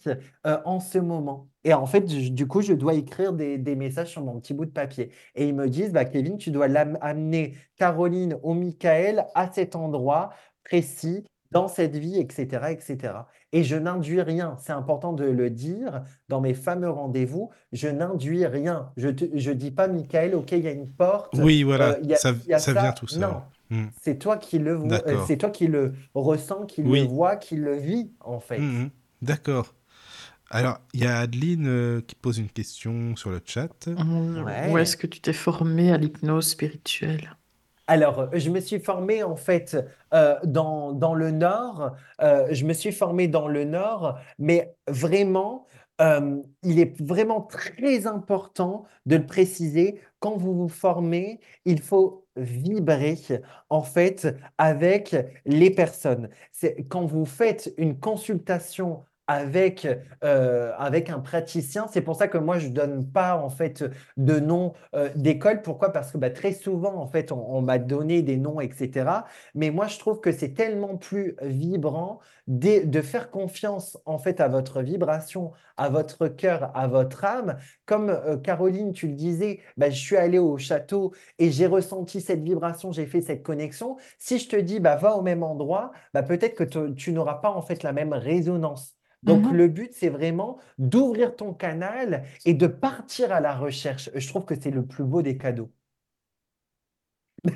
en 0.45 0.81
ce 0.81 0.99
moment. 0.99 1.52
Et 1.65 1.75
en 1.75 1.87
fait, 1.87 2.11
je- 2.11 2.31
du 2.31 2.47
coup, 2.49 2.61
je 2.61 2.73
dois 2.73 2.95
écrire 2.95 3.33
des, 3.33 3.57
des 3.59 3.77
messages 3.77 4.09
sur 4.11 4.23
mon 4.25 4.41
petit 4.41 4.55
bout 4.55 4.65
de 4.65 4.71
papier. 4.71 5.11
Et 5.35 5.47
ils 5.49 5.55
me 5.55 5.69
disent, 5.69 5.93
bah, 5.93 6.05
Kevin, 6.05 6.37
tu 6.39 6.51
dois 6.51 6.67
amener 7.01 7.55
Caroline 7.77 8.37
ou 8.43 8.55
Michael 8.55 9.27
à 9.35 9.51
cet 9.53 9.77
endroit 9.77 10.31
précis, 10.65 11.25
dans 11.51 11.69
cette 11.69 11.97
vie, 11.97 12.19
etc., 12.19 12.69
etc. 12.71 13.15
Et 13.53 13.63
je 13.63 13.77
n'induis 13.77 14.23
rien. 14.23 14.57
C'est 14.59 14.73
important 14.73 15.13
de 15.13 15.25
le 15.25 15.51
dire. 15.51 16.03
Dans 16.31 16.41
mes 16.41 16.55
fameux 16.55 16.89
rendez-vous, 16.89 17.51
je 17.73 17.89
n'induis 17.89 18.47
rien. 18.47 18.91
Je 18.97 19.09
ne 19.09 19.53
dis 19.53 19.71
pas, 19.71 19.87
Michael, 19.87 20.35
OK, 20.35 20.53
il 20.53 20.61
y 20.65 20.69
a 20.69 20.71
une 20.73 20.89
porte. 20.91 21.35
Oui, 21.39 21.63
voilà, 21.63 21.91
euh, 21.91 21.99
il 22.03 22.09
y 22.09 22.15
a, 22.15 22.17
ça, 22.17 22.31
il 22.45 22.49
y 22.51 22.55
a 22.55 22.59
ça 22.59 22.73
ça. 22.73 22.81
vient 22.81 22.93
tout 22.93 23.07
seul. 23.07 23.21
Non. 23.21 23.43
Hmm. 23.71 23.87
C'est 24.01 24.19
toi 24.19 24.39
qui 24.39 24.59
le 24.59 24.79
D'accord. 24.79 25.27
c'est 25.27 25.37
toi 25.37 25.51
qui 25.51 25.67
le 25.67 25.93
ressens, 26.15 26.65
qui 26.67 26.83
Oui. 26.83 27.03
le 27.03 27.07
vois, 27.09 27.37
qui 27.37 27.57
le 27.57 27.75
vit, 27.75 28.13
en 28.21 28.41
fait. 28.41 28.59
Mhm. 28.59 28.89
D'accord. 29.21 29.75
Alors, 30.55 30.81
il 30.93 31.01
y 31.01 31.07
a 31.07 31.19
Adeline 31.19 31.67
euh, 31.67 32.01
qui 32.03 32.15
pose 32.15 32.37
une 32.37 32.51
question 32.51 33.17
sur 33.17 33.31
le 33.31 33.41
chat. 33.43 33.87
Ouais. 33.87 34.71
Où 34.71 34.77
est-ce 34.77 34.99
que 34.99 35.07
tu 35.07 35.21
t'es 35.21 35.33
formé 35.33 35.91
à 35.91 35.97
l'hypnose 35.97 36.49
spirituelle? 36.49 37.37
Alors, 37.87 38.29
je 38.35 38.51
me 38.51 38.61
suis 38.61 38.79
formé 38.79 39.23
en 39.23 39.35
fait 39.35 39.77
euh, 40.13 40.37
dans, 40.45 40.93
dans 40.93 41.15
le 41.15 41.31
Nord. 41.31 41.97
Euh, 42.21 42.49
je 42.51 42.67
me 42.67 42.75
suis 42.75 42.93
formé 42.93 43.29
dans 43.29 43.49
le 43.49 43.65
Nord, 43.65 44.19
mais 44.39 44.75
vraiment, 44.89 45.67
euh, 46.03 46.43
il 46.63 46.79
est 46.79 47.01
vraiment 47.01 47.41
très 47.41 48.07
important 48.07 48.85
de 49.07 49.17
le 49.17 49.25
préciser. 49.25 50.01
Quand 50.21 50.37
vous 50.37 50.55
vous 50.55 50.69
formez, 50.69 51.41
il 51.65 51.81
faut 51.81 52.27
vibrer 52.37 53.19
en 53.71 53.83
fait 53.83 54.37
avec 54.59 55.17
les 55.47 55.71
personnes. 55.71 56.29
C'est 56.53 56.87
quand 56.89 57.07
vous 57.07 57.25
faites 57.25 57.73
une 57.79 57.99
consultation 57.99 59.05
avec, 59.27 59.87
euh, 60.25 60.73
avec 60.79 61.09
un 61.09 61.21
praticien, 61.21 61.87
c'est 61.91 62.01
pour 62.01 62.17
ça 62.17 62.29
que 62.29 62.39
moi 62.39 62.59
je 62.59 62.69
donne 62.69 63.07
pas 63.11 63.37
en 63.37 63.49
fait 63.51 63.85
de 64.17 64.41
nom 64.41 64.75
euh, 64.95 65.11
d'école. 65.15 65.63
Pourquoi? 65.63 65.91
Parce 65.93 66.11
que 66.13 66.19
bah, 66.19 66.31
très 66.31 66.53
souvent, 66.53 66.97
en 66.97 67.07
fait, 67.07 67.33
on, 67.33 67.63
m'a 67.63 67.79
donné 67.79 68.23
des 68.23 68.37
noms, 68.37 68.61
etc. 68.61 69.11
Mais 69.55 69.71
moi, 69.71 69.87
je 69.87 69.99
trouve 69.99 70.21
que 70.21 70.33
c'est 70.33 70.55
tellement 70.55 70.97
plus 70.97 71.37
vibrant 71.43 72.21
de, 72.49 73.01
faire 73.03 73.31
confiance, 73.31 73.99
en 74.05 74.19
fait, 74.19 74.41
à 74.41 74.49
votre 74.49 74.83
vibration, 74.83 75.53
à 75.77 75.89
votre 75.89 76.29
cœur, 76.29 76.71
à 76.77 76.89
votre 76.89 77.25
âme. 77.25 77.59
Comme 77.87 78.11
euh, 78.11 78.37
Caroline, 78.37 78.93
tu 78.93 79.07
le 79.07 79.15
disais, 79.15 79.61
bah, 79.77 79.91
je 79.91 80.01
suis 80.01 80.17
allée 80.17 80.39
au 80.39 80.59
château 80.59 81.13
et 81.39 81.51
j'ai 81.51 81.67
ressenti 81.67 82.21
cette 82.21 82.43
vibration, 82.43 82.93
j'ai 82.93 83.07
fait 83.07 83.21
cette 83.21 83.43
connexion. 83.43 83.97
Si 84.19 84.39
je 84.39 84.49
te 84.49 84.57
dis, 84.57 84.81
bah, 84.81 84.97
va 84.97 85.17
au 85.17 85.23
même 85.23 85.43
endroit, 85.43 85.93
peut-être 86.13 86.55
que 86.57 86.91
tu 86.93 87.13
n'auras 87.13 87.35
pas, 87.35 87.51
en 87.51 87.63
fait, 87.63 87.83
la 87.83 87.93
même 87.93 88.13
résonance. 88.13 88.97
Donc, 89.23 89.45
Mhm. 89.47 89.53
le 89.53 89.69
but, 89.69 89.93
c'est 89.95 90.09
vraiment 90.09 90.59
d'ouvrir 90.79 91.37
ton 91.37 91.55
canal 91.55 92.25
et 92.45 92.55
de 92.55 92.67
partir 92.67 93.33
à 93.33 93.41
la 93.41 93.55
recherche. 93.57 94.11
Je 94.15 94.29
trouve 94.29 94.45
que 94.45 94.55
c'est 94.61 94.71
le 94.71 94.85
plus 94.87 95.05
beau 95.05 95.23
des 95.23 95.37
cadeaux. 95.39 95.71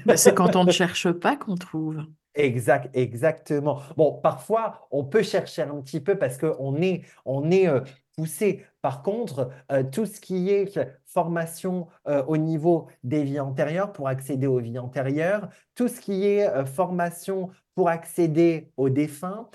Bah, 0.05 0.17
c'est 0.17 0.35
quand 0.35 0.57
on 0.57 0.65
ne 0.65 0.71
cherche 0.71 1.11
pas 1.13 1.37
qu'on 1.37 1.57
trouve. 1.57 2.05
Exact, 2.37 2.91
exactement. 2.95 3.81
Bon, 3.97 4.13
parfois, 4.21 4.87
on 4.91 5.05
peut 5.05 5.23
chercher 5.23 5.63
un 5.63 5.81
petit 5.81 6.01
peu 6.01 6.19
parce 6.19 6.37
qu'on 6.37 6.77
est, 6.83 7.03
on 7.25 7.51
est 7.51 7.67
euh, 7.67 7.81
poussé. 8.15 8.65
Par 8.83 9.03
contre, 9.03 9.51
euh, 9.73 9.83
tout 9.83 10.05
ce 10.05 10.21
qui 10.21 10.51
est 10.51 10.67
formation 11.07 11.89
euh, 12.07 12.23
au 12.27 12.37
niveau 12.37 12.89
des 13.05 13.25
vies 13.25 13.41
antérieures 13.41 13.91
pour 13.93 14.07
accéder 14.09 14.47
aux 14.47 14.59
vies 14.59 14.79
antérieures, 14.79 15.49
tout 15.75 15.89
ce 15.89 15.99
qui 15.99 16.27
est 16.27 16.67
formation 16.67 17.49
pour 17.75 17.89
accéder 17.89 18.71
aux 18.77 18.89
défunts, 18.91 19.49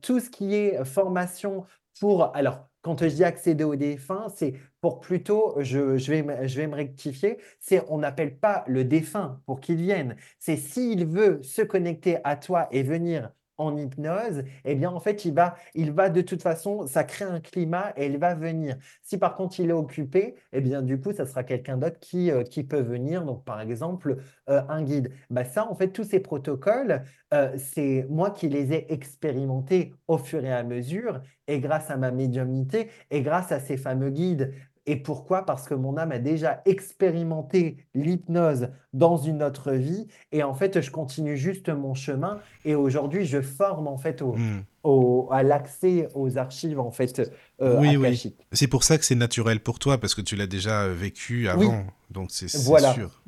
tout 0.00 0.20
ce 0.20 0.30
qui 0.30 0.54
est 0.54 0.84
formation 0.84 1.66
pour... 2.00 2.34
Alors, 2.34 2.68
quand 2.96 3.08
je 3.08 3.14
dis 3.14 3.24
accéder 3.24 3.64
aux 3.64 3.76
défunts, 3.76 4.28
c'est 4.34 4.54
pour 4.80 5.00
plutôt, 5.00 5.54
je, 5.60 5.78
vais, 5.78 6.48
je 6.48 6.56
vais 6.60 6.66
me 6.66 6.74
rectifier, 6.74 7.38
c'est 7.60 7.82
on 7.88 7.98
n'appelle 7.98 8.38
pas 8.38 8.64
le 8.66 8.84
défunt 8.84 9.42
pour 9.46 9.60
qu'il 9.60 9.76
vienne. 9.76 10.16
C'est 10.38 10.56
s'il 10.56 11.06
veut 11.06 11.42
se 11.42 11.62
connecter 11.62 12.18
à 12.24 12.36
toi 12.36 12.68
et 12.70 12.82
venir 12.82 13.30
en 13.58 13.76
hypnose, 13.76 14.44
eh 14.64 14.74
bien, 14.74 14.90
en 14.90 15.00
fait, 15.00 15.24
il 15.24 15.34
va, 15.34 15.56
il 15.74 15.92
va 15.92 16.08
de 16.10 16.20
toute 16.20 16.42
façon, 16.42 16.86
ça 16.86 17.04
crée 17.04 17.24
un 17.24 17.40
climat 17.40 17.92
et 17.96 18.06
il 18.06 18.18
va 18.18 18.34
venir. 18.34 18.76
Si 19.02 19.18
par 19.18 19.34
contre, 19.34 19.60
il 19.60 19.70
est 19.70 19.72
occupé, 19.72 20.36
eh 20.52 20.60
bien, 20.60 20.82
du 20.82 21.00
coup, 21.00 21.12
ça 21.12 21.26
sera 21.26 21.44
quelqu'un 21.44 21.76
d'autre 21.76 21.98
qui, 22.00 22.30
euh, 22.30 22.42
qui 22.44 22.64
peut 22.64 22.80
venir. 22.80 23.24
Donc, 23.24 23.44
par 23.44 23.60
exemple, 23.60 24.16
euh, 24.48 24.62
un 24.68 24.82
guide. 24.82 25.12
Bah, 25.30 25.44
ça, 25.44 25.68
en 25.70 25.74
fait, 25.74 25.88
tous 25.88 26.04
ces 26.04 26.20
protocoles, 26.20 27.02
euh, 27.34 27.56
c'est 27.58 28.06
moi 28.08 28.30
qui 28.30 28.48
les 28.48 28.72
ai 28.72 28.92
expérimentés 28.92 29.92
au 30.06 30.18
fur 30.18 30.44
et 30.44 30.52
à 30.52 30.62
mesure 30.62 31.20
et 31.46 31.60
grâce 31.60 31.90
à 31.90 31.96
ma 31.96 32.10
médiumnité 32.10 32.90
et 33.10 33.22
grâce 33.22 33.52
à 33.52 33.60
ces 33.60 33.76
fameux 33.76 34.10
guides. 34.10 34.54
Et 34.88 34.96
pourquoi? 34.96 35.44
Parce 35.44 35.68
que 35.68 35.74
mon 35.74 35.96
âme 35.98 36.12
a 36.12 36.18
déjà 36.18 36.62
expérimenté 36.64 37.76
l'hypnose 37.94 38.70
dans 38.94 39.18
une 39.18 39.42
autre 39.42 39.72
vie 39.72 40.06
et 40.32 40.42
en 40.42 40.54
fait, 40.54 40.80
je 40.80 40.90
continue 40.90 41.36
juste 41.36 41.68
mon 41.68 41.94
chemin 41.94 42.40
et 42.64 42.74
aujourd'hui, 42.74 43.24
je 43.26 43.40
forme 43.42 43.86
en 43.86 43.98
fait 43.98 44.22
au, 44.22 44.32
Hmm. 44.32 44.60
au- 44.84 45.28
à 45.30 45.42
l'accès 45.42 46.08
aux 46.14 46.38
archives 46.38 46.80
en 46.80 46.90
fait 46.90 47.30
euh, 47.60 47.78
Oui, 47.78 47.96
oui. 47.98 48.34
C'est 48.52 48.66
pour 48.66 48.82
ça 48.82 48.96
que 48.98 49.04
c'est 49.04 49.14
naturel 49.14 49.60
pour 49.60 49.78
toi, 49.78 49.98
parce 49.98 50.14
que 50.14 50.22
tu 50.22 50.36
l'as 50.36 50.46
déjà 50.46 50.84
euh, 50.84 50.94
vécu 50.94 51.48
avant. 51.48 51.84
Donc, 52.10 52.30
c'est 52.30 52.48
Voilà. 52.56 52.94
sûr. 52.94 53.22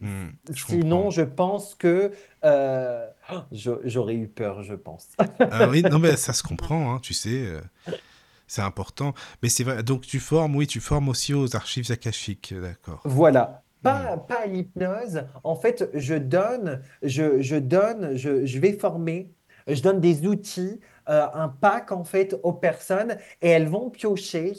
Hmm, 0.00 0.26
je 0.52 0.64
Sinon, 0.66 0.96
comprends. 0.98 1.10
je 1.10 1.22
pense 1.22 1.74
que 1.74 2.12
euh, 2.44 3.06
j'aurais 3.52 4.16
eu 4.16 4.28
peur, 4.28 4.62
je 4.62 4.74
pense. 4.74 5.08
Ah 5.50 5.68
oui, 5.70 5.82
non, 5.82 5.98
mais 5.98 6.16
ça 6.16 6.34
se 6.34 6.42
comprend, 6.42 6.92
hein, 6.94 6.98
tu 7.00 7.14
sais. 7.14 7.46
euh, 7.46 7.60
c'est 8.46 8.62
important. 8.62 9.14
Mais 9.42 9.48
c'est 9.48 9.64
vrai. 9.64 9.82
Donc, 9.82 10.02
tu 10.02 10.20
formes, 10.20 10.56
oui, 10.56 10.66
tu 10.66 10.80
formes 10.80 11.08
aussi 11.08 11.34
aux 11.34 11.56
archives 11.56 11.90
akashiques, 11.90 12.54
d'accord. 12.54 13.00
Voilà. 13.04 13.62
Pas, 13.82 14.16
pas 14.16 14.40
à 14.42 14.46
l'hypnose. 14.46 15.22
En 15.44 15.54
fait, 15.54 15.88
je 15.94 16.14
donne, 16.14 16.82
je, 17.02 17.40
je 17.40 17.56
donne, 17.56 18.16
je, 18.16 18.44
je 18.44 18.58
vais 18.58 18.72
former, 18.72 19.32
je 19.68 19.80
donne 19.80 20.00
des 20.00 20.26
outils, 20.26 20.80
euh, 21.08 21.26
un 21.34 21.48
pack 21.48 21.92
en 21.92 22.02
fait 22.02 22.36
aux 22.42 22.52
personnes 22.52 23.16
et 23.42 23.48
elles 23.48 23.68
vont 23.68 23.90
piocher 23.90 24.54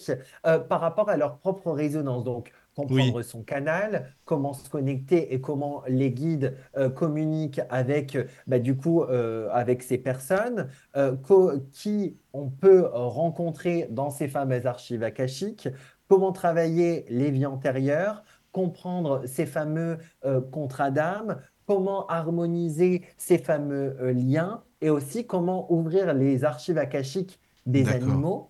euh, 0.46 0.60
par 0.60 0.80
rapport 0.80 1.10
à 1.10 1.18
leur 1.18 1.40
propre 1.40 1.72
résonance. 1.72 2.24
Donc, 2.24 2.52
comprendre 2.78 3.24
son 3.24 3.42
canal, 3.42 4.14
comment 4.24 4.54
se 4.54 4.70
connecter 4.70 5.34
et 5.34 5.42
comment 5.42 5.82
les 5.88 6.12
guides 6.12 6.56
euh, 6.78 6.90
communiquent 6.90 7.62
avec, 7.70 8.18
bah, 8.46 8.60
du 8.60 8.76
coup, 8.76 9.02
euh, 9.04 9.50
avec 9.52 9.82
ces 9.82 9.98
personnes, 9.98 10.70
euh, 10.96 11.16
qui 11.72 12.18
on 12.34 12.50
peut 12.50 12.86
rencontrer 12.94 13.88
dans 13.90 14.12
ces 14.12 14.28
fameuses 14.28 14.68
archives 14.68 15.02
akashiques, 15.02 15.70
comment 16.08 16.32
travailler 16.32 17.06
les 17.10 17.32
vies 17.32 17.46
antérieures 17.46 18.24
comprendre 18.54 19.24
ces 19.28 19.46
fameux 19.46 20.00
contrats 20.52 20.90
d'âme, 20.90 21.40
comment 21.68 22.08
harmoniser 22.08 23.04
ces 23.16 23.38
fameux 23.38 23.96
liens 24.14 24.64
et 24.82 24.90
aussi 24.90 25.28
comment 25.28 25.72
ouvrir 25.72 26.16
les 26.16 26.44
archives 26.44 26.80
akashiques 26.80 27.40
des 27.68 27.88
animaux, 27.90 28.50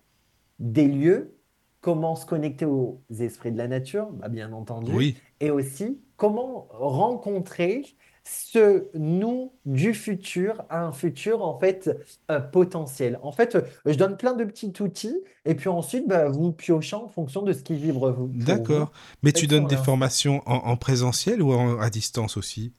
des 0.60 0.86
lieux, 0.86 1.37
comment 1.80 2.16
se 2.16 2.26
connecter 2.26 2.64
aux 2.64 3.00
esprits 3.20 3.52
de 3.52 3.58
la 3.58 3.68
nature, 3.68 4.10
bah, 4.12 4.28
bien 4.28 4.52
entendu, 4.52 4.92
Oui, 4.92 5.16
et 5.40 5.50
aussi 5.50 6.00
comment 6.16 6.66
rencontrer 6.70 7.84
ce 8.24 8.88
nous 8.94 9.52
du 9.64 9.94
futur 9.94 10.62
à 10.68 10.84
un 10.84 10.92
futur 10.92 11.42
en 11.42 11.58
fait 11.58 11.88
euh, 12.30 12.40
potentiel. 12.40 13.18
En 13.22 13.32
fait, 13.32 13.56
je 13.86 13.94
donne 13.94 14.18
plein 14.18 14.34
de 14.34 14.44
petits 14.44 14.72
outils 14.82 15.16
et 15.46 15.54
puis 15.54 15.70
ensuite 15.70 16.06
bah, 16.06 16.28
vous 16.28 16.52
piochez 16.52 16.96
en 16.96 17.08
fonction 17.08 17.40
de 17.40 17.54
ce 17.54 17.62
qui 17.62 17.74
vibre 17.74 18.10
vous. 18.12 18.28
d'accord. 18.34 18.92
Mais 19.22 19.32
tu 19.32 19.46
donnes 19.46 19.66
des 19.66 19.76
formations 19.78 20.42
en, 20.44 20.56
en 20.56 20.76
présentiel 20.76 21.40
ou 21.42 21.52
en- 21.54 21.78
à 21.80 21.88
distance 21.88 22.36
aussi? 22.36 22.74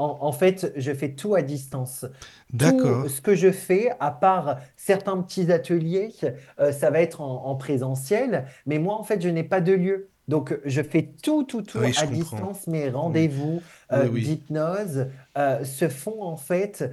En, 0.00 0.18
en 0.22 0.32
fait, 0.32 0.72
je 0.76 0.92
fais 0.92 1.10
tout 1.14 1.34
à 1.34 1.42
distance. 1.42 2.06
D'accord. 2.52 3.08
Ce 3.08 3.20
que 3.20 3.34
je 3.34 3.50
fais, 3.52 3.90
à 4.00 4.10
part 4.10 4.58
certains 4.76 5.20
petits 5.22 5.52
ateliers, 5.52 6.10
euh, 6.58 6.72
ça 6.72 6.90
va 6.90 7.00
être 7.00 7.20
en, 7.20 7.44
en 7.46 7.54
présentiel, 7.54 8.46
mais 8.66 8.78
moi, 8.78 8.94
en 8.98 9.02
fait, 9.04 9.20
je 9.22 9.28
n'ai 9.28 9.44
pas 9.44 9.60
de 9.60 9.72
lieu. 9.72 10.08
Donc, 10.28 10.56
je 10.64 10.80
fais 10.82 11.10
tout, 11.22 11.42
tout, 11.42 11.62
tout 11.62 11.78
oui, 11.78 11.88
à 11.98 12.06
comprends. 12.06 12.14
distance. 12.14 12.66
Mes 12.68 12.88
rendez-vous 12.88 13.60
euh, 13.92 14.06
Oui, 14.12 14.22
d'hypnose 14.22 15.08
euh, 15.36 15.64
se 15.64 15.88
font, 15.88 16.22
en 16.22 16.36
fait, 16.36 16.88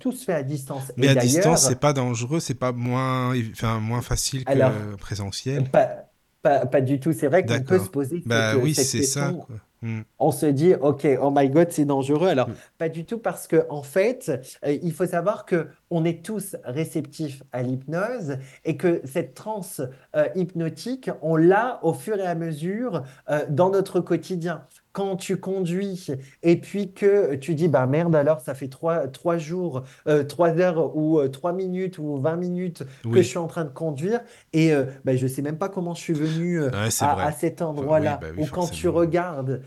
tout 0.00 0.12
se 0.12 0.24
fait 0.24 0.32
à 0.32 0.42
distance. 0.42 0.90
Mais 0.96 1.06
Et 1.06 1.10
à 1.10 1.14
distance, 1.16 1.66
c'est 1.68 1.78
pas 1.80 1.92
dangereux, 1.92 2.40
c'est 2.40 2.54
pas 2.54 2.72
moins, 2.72 3.34
enfin, 3.52 3.78
moins 3.78 4.00
facile 4.02 4.44
que 4.44 4.50
Alors, 4.52 4.72
présentiel. 4.98 5.68
pas, 5.70 6.08
pas, 6.42 6.64
pas 6.64 6.80
du 6.80 6.98
tout. 6.98 7.12
C'est 7.12 7.28
vrai 7.28 7.44
qu'on 7.44 7.60
peut 7.62 7.78
se 7.78 7.90
poser 7.90 8.22
Bah 8.24 8.52
cette, 8.54 8.62
oui, 8.62 8.74
cette 8.74 8.86
c'est 8.86 9.02
ça, 9.02 9.20
question. 9.26 9.40
quoi. 9.46 9.56
Mm. 9.82 10.00
On 10.18 10.30
se 10.30 10.46
dit, 10.46 10.74
OK, 10.74 11.06
oh 11.20 11.30
my 11.34 11.48
God, 11.50 11.68
c'est 11.70 11.84
dangereux. 11.84 12.28
Alors, 12.28 12.48
Mm. 12.48 12.54
pas 12.78 12.88
du 12.88 13.04
tout 13.04 13.18
parce 13.18 13.46
que, 13.46 13.66
en 13.68 13.82
fait, 13.82 14.30
euh, 14.64 14.76
il 14.82 14.92
faut 14.92 15.06
savoir 15.06 15.44
que 15.44 15.68
on 15.90 16.04
est 16.04 16.24
tous 16.24 16.56
réceptifs 16.64 17.42
à 17.52 17.62
l'hypnose 17.62 18.38
et 18.64 18.76
que 18.76 19.00
cette 19.04 19.34
transe 19.34 19.80
euh, 20.16 20.28
hypnotique, 20.34 21.10
on 21.22 21.36
l'a 21.36 21.78
au 21.82 21.92
fur 21.92 22.18
et 22.18 22.26
à 22.26 22.34
mesure 22.34 23.02
euh, 23.30 23.44
dans 23.48 23.70
notre 23.70 24.00
quotidien. 24.00 24.62
Quand 24.96 25.16
tu 25.16 25.36
conduis 25.38 26.06
et 26.42 26.58
puis 26.58 26.94
que 26.94 27.34
tu 27.34 27.54
dis, 27.54 27.68
bah 27.68 27.86
merde, 27.86 28.16
alors 28.16 28.40
ça 28.40 28.54
fait 28.54 28.68
trois, 28.68 29.08
trois 29.08 29.36
jours, 29.36 29.82
euh, 30.08 30.24
trois 30.24 30.58
heures 30.58 30.96
ou 30.96 31.20
euh, 31.20 31.28
trois 31.28 31.52
minutes 31.52 31.98
ou 31.98 32.16
20 32.18 32.36
minutes 32.36 32.82
que 33.10 33.20
je 33.20 33.28
suis 33.28 33.36
en 33.36 33.46
train 33.46 33.64
de 33.66 33.70
conduire 33.70 34.22
et 34.54 34.72
euh, 34.72 34.86
bah, 35.04 35.14
je 35.14 35.26
sais 35.26 35.42
même 35.42 35.58
pas 35.58 35.68
comment 35.68 35.92
je 35.94 36.00
suis 36.00 36.14
venu 36.14 36.60
euh, 36.62 36.70
Ouais, 36.72 36.90
à, 36.98 37.26
à 37.26 37.32
cet 37.32 37.60
oui, 38.00 38.16
endroit-là. 38.16 38.20
bah 38.20 38.30
oui, 38.32 38.38
Ou 38.38 38.46
quand 38.48 38.68
tu 38.68 38.88
regardes 38.88 39.62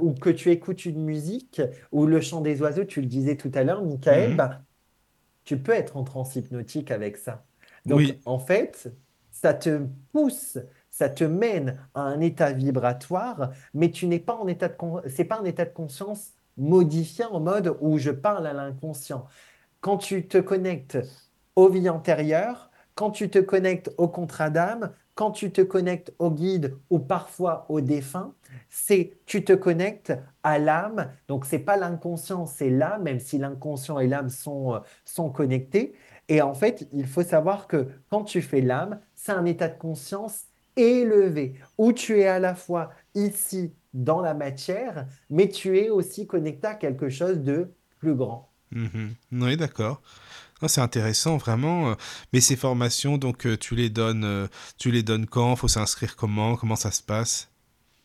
ou 0.00 0.12
que 0.12 0.28
tu 0.30 0.50
écoutes 0.50 0.84
une 0.84 1.02
musique 1.02 1.62
ou 1.90 2.04
le 2.06 2.20
chant 2.20 2.40
des 2.42 2.60
oiseaux, 2.60 2.84
tu 2.84 3.00
le 3.00 3.06
disais 3.06 3.36
tout 3.36 3.50
à 3.54 3.64
l'heure, 3.64 3.82
Michael, 3.84 4.34
Mhm. 4.34 4.36
bah, 4.36 4.62
tu 5.44 5.58
peux 5.62 5.72
être 5.72 5.96
en 5.96 6.04
transe 6.04 6.36
hypnotique 6.36 6.90
avec 6.90 7.16
ça. 7.16 7.46
Donc, 7.86 8.18
en 8.24 8.38
fait, 8.38 8.92
ça 9.30 9.54
te 9.54 9.86
pousse, 10.12 10.58
ça 10.94 11.08
te 11.08 11.24
mène 11.24 11.76
à 11.94 12.02
un 12.02 12.20
état 12.20 12.52
vibratoire, 12.52 13.50
mais 13.74 13.90
tu 13.90 14.06
n'es 14.06 14.20
pas 14.20 14.36
en 14.36 14.46
état 14.46 14.68
de 14.68 14.76
c'est 15.08 15.24
pas 15.24 15.40
un 15.40 15.44
état 15.44 15.64
de 15.64 15.72
conscience 15.72 16.34
modifié 16.56 17.24
en 17.24 17.40
mode 17.40 17.76
où 17.80 17.98
je 17.98 18.12
parle 18.12 18.46
à 18.46 18.52
l'inconscient. 18.52 19.26
Quand 19.80 19.96
tu 19.98 20.28
te 20.28 20.38
connectes 20.38 20.98
aux 21.56 21.68
vies 21.68 21.88
antérieures, 21.88 22.70
quand 22.94 23.10
tu 23.10 23.28
te 23.28 23.40
connectes 23.40 23.90
au 23.98 24.06
contrat 24.06 24.50
d'âme, 24.50 24.92
quand 25.16 25.32
tu 25.32 25.50
te 25.50 25.62
connectes 25.62 26.14
au 26.20 26.30
guide 26.30 26.76
ou 26.90 27.00
parfois 27.00 27.66
au 27.68 27.80
défunt, 27.80 28.32
c'est 28.70 29.18
tu 29.26 29.42
te 29.44 29.52
connectes 29.52 30.12
à 30.44 30.60
l'âme. 30.60 31.10
Donc 31.26 31.44
c'est 31.44 31.58
pas 31.58 31.76
l'inconscient, 31.76 32.46
c'est 32.46 32.70
l'âme, 32.70 33.02
même 33.02 33.18
si 33.18 33.38
l'inconscient 33.38 33.98
et 33.98 34.06
l'âme 34.06 34.30
sont, 34.30 34.74
euh, 34.74 34.78
sont 35.04 35.28
connectés. 35.28 35.96
Et 36.28 36.40
en 36.40 36.54
fait, 36.54 36.88
il 36.92 37.08
faut 37.08 37.24
savoir 37.24 37.66
que 37.66 37.88
quand 38.10 38.22
tu 38.22 38.42
fais 38.42 38.60
l'âme, 38.60 39.00
c'est 39.16 39.32
un 39.32 39.44
état 39.44 39.66
de 39.66 39.76
conscience 39.76 40.44
élevé, 40.76 41.54
où 41.78 41.92
tu 41.92 42.20
es 42.20 42.26
à 42.26 42.38
la 42.38 42.54
fois 42.54 42.90
ici 43.14 43.72
dans 43.92 44.20
la 44.20 44.34
matière, 44.34 45.06
mais 45.30 45.48
tu 45.48 45.78
es 45.78 45.88
aussi 45.90 46.26
connecté 46.26 46.66
à 46.66 46.74
quelque 46.74 47.08
chose 47.08 47.38
de 47.38 47.72
plus 47.98 48.14
grand. 48.14 48.50
Mhm. 48.72 49.14
Oui, 49.32 49.56
d'accord. 49.56 50.02
Ah, 50.62 50.68
c'est 50.68 50.80
intéressant, 50.80 51.36
vraiment. 51.36 51.94
Mais 52.32 52.40
ces 52.40 52.56
formations, 52.56 53.18
donc, 53.18 53.46
euh, 53.46 53.56
tu 53.56 53.74
les 53.76 53.90
donnes, 53.90 54.24
euh, 54.24 54.48
tu 54.78 54.90
les 54.90 55.02
donnes 55.02 55.26
quand? 55.26 55.56
Faut 55.56 55.68
s'inscrire 55.68 56.16
comment? 56.16 56.56
Comment 56.56 56.76
ça 56.76 56.90
se 56.90 57.02
passe? 57.02 57.53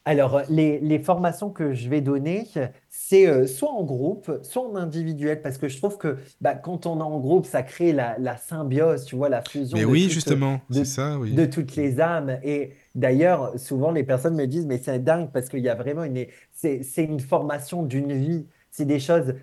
Alors, 0.10 0.41
les, 0.49 0.80
les 0.80 0.98
formations 0.98 1.52
que 1.52 1.76
je 1.76 1.88
vais 1.88 2.02
donner, 2.02 2.48
c'est 2.90 3.27
euh, 3.27 3.45
soit 3.45 3.69
en 3.69 3.84
groupe, 3.84 4.40
soit 4.41 4.68
en 4.68 4.76
individuel, 4.76 5.40
parce 5.44 5.60
que 5.60 5.68
je 5.68 5.77
trouve 5.77 5.99
que 5.99 6.18
bah, 6.41 6.56
quand 6.56 6.88
on 6.88 6.98
est 6.99 7.03
en 7.03 7.19
groupe, 7.19 7.45
ça 7.45 7.61
crée 7.61 7.94
la, 7.94 8.18
la 8.18 8.36
symbiose, 8.36 9.06
tu 9.06 9.15
vois, 9.15 9.30
la 9.30 9.44
fusion 9.44 9.77
Mais 9.77 9.84
de 9.84 9.86
oui, 9.86 10.06
toutes, 10.06 10.11
justement, 10.14 10.61
de, 10.72 10.73
c'est 10.73 10.86
ça, 10.86 11.19
oui. 11.19 11.34
de 11.36 11.45
toutes 11.45 11.76
les 11.76 12.02
âmes. 12.02 12.40
Et 12.41 12.72
d'ailleurs, 12.95 13.60
souvent, 13.60 13.91
les 13.91 14.03
personnes 14.03 14.34
me 14.34 14.48
disent, 14.48 14.65
mais 14.65 14.80
c'est 14.80 14.98
dingue, 14.98 15.30
parce 15.31 15.48
qu'il 15.48 15.60
y 15.60 15.69
a 15.69 15.76
vraiment 15.76 16.03
une, 16.03 16.26
c'est, 16.53 16.81
une 16.98 17.19
formation 17.19 17.84
d'une 17.84 18.11
vie. 18.14 18.48
C'est 18.72 18.86
des 18.86 18.99
choses, 18.99 19.36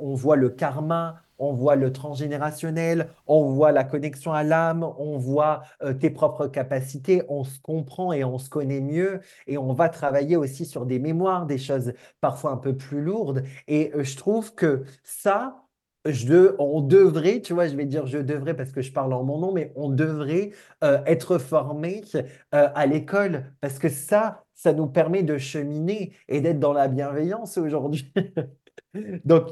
on 0.00 0.14
voit 0.14 0.36
le 0.36 0.48
karma, 0.48 1.20
on 1.38 1.52
voit 1.52 1.76
le 1.76 1.92
transgénérationnel, 1.92 3.08
on 3.26 3.52
voit 3.52 3.72
la 3.72 3.84
connexion 3.84 4.32
à 4.32 4.42
l'âme, 4.42 4.84
on 4.98 5.18
voit 5.18 5.62
euh, 5.82 5.94
tes 5.94 6.10
propres 6.10 6.46
capacités, 6.46 7.22
on 7.28 7.44
se 7.44 7.58
comprend 7.60 8.12
et 8.12 8.24
on 8.24 8.38
se 8.38 8.48
connaît 8.48 8.80
mieux. 8.80 9.20
Et 9.46 9.58
on 9.58 9.72
va 9.72 9.88
travailler 9.88 10.36
aussi 10.36 10.64
sur 10.64 10.86
des 10.86 10.98
mémoires, 10.98 11.46
des 11.46 11.58
choses 11.58 11.92
parfois 12.20 12.52
un 12.52 12.56
peu 12.56 12.76
plus 12.76 13.02
lourdes. 13.02 13.42
Et 13.68 13.92
euh, 13.94 14.04
je 14.04 14.16
trouve 14.16 14.54
que 14.54 14.84
ça, 15.02 15.60
on 16.58 16.80
devrait, 16.82 17.40
tu 17.40 17.54
vois, 17.54 17.66
je 17.66 17.76
vais 17.76 17.86
dire 17.86 18.06
je 18.06 18.18
devrais 18.18 18.54
parce 18.54 18.72
que 18.72 18.82
je 18.82 18.92
parle 18.92 19.12
en 19.14 19.24
mon 19.24 19.38
nom, 19.38 19.52
mais 19.52 19.72
on 19.74 19.88
devrait 19.88 20.50
euh, 20.82 20.98
être 21.06 21.38
formé 21.38 22.02
à 22.52 22.86
l'école 22.86 23.52
parce 23.62 23.78
que 23.78 23.88
ça, 23.88 24.44
ça 24.54 24.72
nous 24.74 24.86
permet 24.86 25.22
de 25.22 25.38
cheminer 25.38 26.12
et 26.28 26.40
d'être 26.42 26.60
dans 26.60 26.74
la 26.74 26.88
bienveillance 26.88 27.56
aujourd'hui. 27.56 28.12
Donc, 29.24 29.48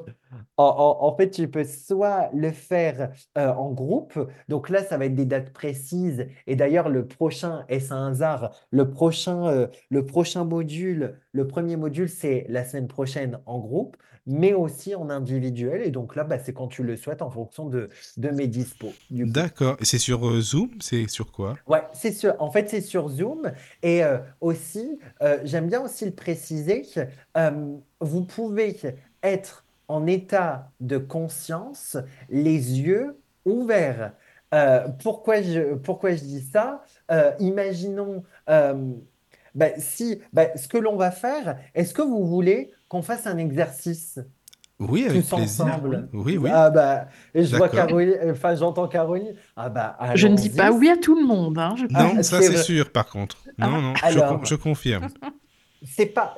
en, 0.57 0.65
en- 0.65 1.05
en 1.07 1.17
fait, 1.17 1.31
tu 1.31 1.49
peux 1.49 1.65
soit 1.65 2.31
le 2.33 2.53
faire 2.53 3.13
euh, 3.37 3.49
en 3.53 3.71
groupe, 3.73 4.19
donc 4.49 4.69
là, 4.69 4.83
ça 4.85 4.97
va 4.99 5.07
être 5.07 5.15
des 5.15 5.27
dates 5.27 5.53
précises. 5.53 6.27
Et 6.47 6.57
d'ailleurs, 6.57 6.89
le 6.89 7.07
prochain, 7.07 7.65
est-ce 7.69 7.93
un 7.93 8.11
hasard? 8.13 8.55
Le 8.71 8.91
prochain, 8.91 9.47
euh, 9.49 9.67
le 9.91 10.07
prochain 10.07 10.45
module, 10.45 11.19
le 11.33 11.47
premier 11.47 11.77
module, 11.77 12.09
c'est 12.09 12.47
la 12.49 12.65
semaine 12.65 12.89
prochaine 12.89 13.41
en 13.47 13.59
groupe, 13.59 13.97
mais 14.27 14.53
aussi 14.55 14.95
en 14.95 15.11
individuel. 15.11 15.83
Et 15.83 15.91
donc 15.91 16.15
là, 16.15 16.23
bah, 16.23 16.39
c'est 16.39 16.53
quand 16.53 16.69
tu 16.69 16.85
le 16.85 16.97
souhaites 16.97 17.23
en 17.23 17.31
fonction 17.31 17.69
de, 17.69 17.89
de 18.17 18.29
mes 18.31 18.47
dispos. 18.47 18.93
D'accord. 19.11 19.77
Et 19.81 19.85
c'est 19.85 19.99
sur 19.99 20.29
euh, 20.29 20.41
Zoom? 20.41 20.71
C'est 20.81 21.09
sur 21.09 21.33
quoi? 21.33 21.55
Ouais, 21.67 21.83
c'est 21.93 22.13
sûr. 22.13 22.37
En 22.39 22.51
fait, 22.53 22.71
c'est 22.71 22.81
sur 22.81 23.09
Zoom. 23.09 23.51
Et 23.83 24.03
aussi, 24.41 25.01
j'aime 25.43 25.67
bien 25.67 25.83
aussi 25.83 26.05
le 26.05 26.13
préciser, 26.13 26.85
vous 28.01 28.25
pouvez 28.25 28.77
être 29.23 29.65
en 29.89 30.07
état 30.07 30.71
de 30.81 30.99
conscience, 30.99 31.97
les 32.29 32.81
yeux 32.81 33.19
ouverts. 33.45 34.13
Euh, 34.55 34.89
pourquoi 35.03 35.43
je, 35.43 35.75
pourquoi 35.75 36.13
je 36.15 36.21
dis 36.23 36.41
ça? 36.43 36.85
Euh, 37.11 37.33
imaginons 37.41 38.23
euh, 38.49 38.75
ben, 39.55 39.73
si, 39.79 40.21
ben, 40.33 40.49
ce 40.57 40.69
que 40.69 40.79
l'on 40.79 40.97
va 40.97 41.11
faire, 41.11 41.59
est-ce 41.75 41.93
que 41.95 42.03
vous 42.03 42.27
voulez 42.27 42.71
qu'on 42.89 43.03
fasse 43.03 43.27
un 43.27 43.39
exercice? 43.39 44.19
Oui, 44.79 45.07
avec 45.07 45.23
tous 45.23 45.35
plaisir. 45.37 45.67
ensemble? 45.67 46.09
Oui, 46.13 46.37
oui. 46.37 46.51
Ah 46.53 46.71
bah, 46.71 47.07
et 47.35 47.45
je 47.45 47.57
vois. 47.57 47.69
Caroline, 47.69 48.17
enfin 48.31 48.55
j'entends 48.57 48.89
Caroline. 48.89 49.35
Ah 49.57 49.69
bah 49.69 49.97
Je 50.15 50.27
ne 50.27 50.37
dis 50.37 50.51
pas 50.51 50.73
oui 50.73 50.89
à 50.91 50.97
tout 50.97 51.15
le 51.15 51.25
monde, 51.25 51.59
hein, 51.59 51.75
je 51.77 51.87
Non, 51.87 52.23
ça 52.23 52.41
c'est 52.43 52.49
vrai. 52.49 52.63
sûr, 52.65 52.91
par 52.91 53.07
contre. 53.07 53.37
Non, 53.59 53.67
Ah, 53.77 53.81
non, 53.81 53.95
je, 53.95 54.03
Alors, 54.03 54.39
con- 54.41 54.45
je 54.45 54.55
confirme. 54.57 55.09
C'est 55.85 56.07
pas, 56.07 56.35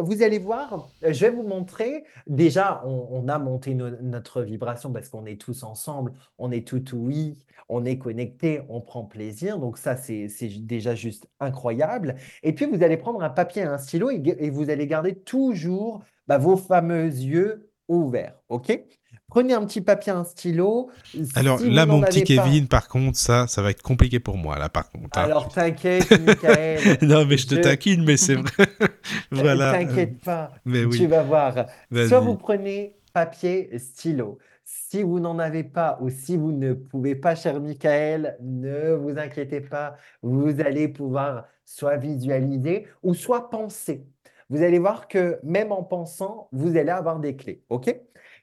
vous 0.00 0.22
allez 0.22 0.38
voir, 0.38 0.88
je 1.02 1.26
vais 1.26 1.30
vous 1.30 1.42
montrer. 1.42 2.04
Déjà, 2.26 2.82
on, 2.84 3.26
a 3.28 3.38
monté 3.38 3.74
no- 3.74 4.00
notre 4.02 4.42
vibration 4.42 4.92
parce 4.92 5.08
qu'on 5.08 5.26
est 5.26 5.40
tous 5.40 5.62
ensemble, 5.62 6.12
on 6.38 6.50
est 6.50 6.66
tout 6.66 6.84
oui, 6.92 7.38
on 7.68 7.84
est 7.84 7.98
connectés, 7.98 8.60
on 8.68 8.80
prend 8.80 9.04
plaisir. 9.04 9.58
Donc 9.58 9.78
ça, 9.78 9.96
c'est, 9.96 10.28
déjà 10.60 10.94
juste 10.94 11.28
incroyable. 11.40 12.16
Et 12.42 12.52
puis, 12.52 12.66
vous 12.66 12.82
allez 12.82 12.96
prendre 12.96 13.22
un 13.22 13.30
papier 13.30 13.62
et 13.62 13.66
un 13.66 13.78
stylo 13.78 14.10
et, 14.10 14.22
et 14.38 14.50
vous 14.50 14.70
allez 14.70 14.86
garder 14.86 15.14
toujours 15.14 16.02
bah, 16.26 16.38
vos 16.38 16.56
fameux 16.56 17.06
yeux 17.06 17.70
ouverts. 17.88 18.38
OK? 18.48 18.82
Prenez 19.28 19.52
un 19.52 19.64
petit 19.66 19.82
papier 19.82 20.10
un 20.12 20.24
stylo. 20.24 20.90
Alors 21.34 21.58
Si 21.60 21.68
là, 21.70 21.84
mon 21.84 22.00
petit 22.00 22.20
pas, 22.34 22.44
Kevin, 22.44 22.66
par 22.66 22.88
contre, 22.88 23.18
ça, 23.18 23.46
ça 23.46 23.60
va 23.60 23.70
être 23.70 23.82
compliqué 23.82 24.20
pour 24.20 24.38
moi, 24.38 24.58
là, 24.58 24.68
par 24.70 24.90
contre. 24.90 25.18
hein. 25.18 25.24
alors 25.24 25.48
t'inquiète, 25.48 26.10
Michael. 26.20 26.98
Non, 27.02 27.26
mais 27.26 27.36
je 27.36 27.46
te 27.46 27.54
je- 27.56 27.60
taquine, 27.60 28.04
mais 28.04 28.16
c'est 28.16 28.36
vrai. 28.36 28.66
Voilà. 29.30 29.72
T'inquiète 29.72 30.22
pas. 30.24 30.50
Mais 30.64 30.80
Tu 30.80 30.86
oui, 31.02 31.06
vas 31.06 31.22
voir. 31.22 31.52
Soit 31.54 31.66
vas-y. 31.90 32.24
vous 32.24 32.36
prenez 32.36 32.94
papier, 33.12 33.70
stylo. 33.78 34.38
Si 34.64 35.02
vous 35.02 35.20
n'en 35.20 35.38
avez 35.38 35.64
pas 35.64 35.98
ou 36.00 36.08
si 36.10 36.36
vous 36.38 36.52
ne 36.52 36.72
pouvez 36.72 37.14
pas, 37.14 37.34
cher 37.34 37.60
Michael, 37.60 38.36
ne 38.42 38.92
vous 38.94 39.18
inquiétez 39.18 39.60
pas. 39.60 39.96
Vous 40.22 40.60
allez 40.60 40.88
pouvoir 40.88 41.44
soit 41.66 41.96
visualiser 41.96 42.86
ou 43.02 43.12
soit 43.14 43.50
penser. 43.50 44.06
Vous 44.50 44.62
allez 44.62 44.78
voir 44.78 45.08
que 45.08 45.38
même 45.42 45.72
en 45.72 45.82
pensant, 45.82 46.48
vous 46.52 46.76
allez 46.78 46.88
avoir 46.90 47.18
des 47.18 47.36
clés. 47.36 47.62
OK? 47.68 47.94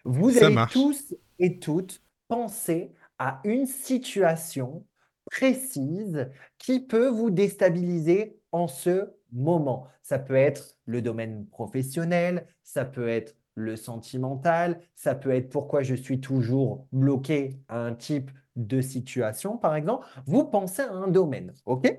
Vous 0.05 0.31
Ça 0.31 0.45
allez 0.47 0.55
marche. 0.55 0.73
tous 0.73 1.15
et 1.39 1.59
toutes 1.59 2.01
penser 2.27 2.91
à 3.19 3.41
une 3.43 3.65
situation 3.65 4.85
précise 5.31 6.29
qui 6.57 6.79
peut 6.79 7.07
vous 7.07 7.29
déstabiliser 7.31 8.39
en 8.51 8.67
ce 8.67 9.11
moment. 9.31 9.87
Ça 10.01 10.19
peut 10.19 10.35
être 10.35 10.77
le 10.85 11.01
domaine 11.01 11.47
professionnel, 11.47 12.47
ça 12.63 12.85
peut 12.85 13.09
être 13.09 13.35
le 13.55 13.75
sentimental, 13.75 14.81
ça 14.95 15.15
peut 15.15 15.31
être 15.31 15.49
pourquoi 15.49 15.81
je 15.81 15.95
suis 15.95 16.19
toujours 16.19 16.87
bloqué 16.91 17.59
à 17.67 17.79
un 17.79 17.95
type 17.95 18.31
de 18.55 18.81
situation, 18.81 19.57
par 19.57 19.75
exemple. 19.75 20.05
Vous 20.25 20.45
pensez 20.45 20.81
à 20.81 20.91
un 20.91 21.07
domaine, 21.07 21.53
OK? 21.65 21.91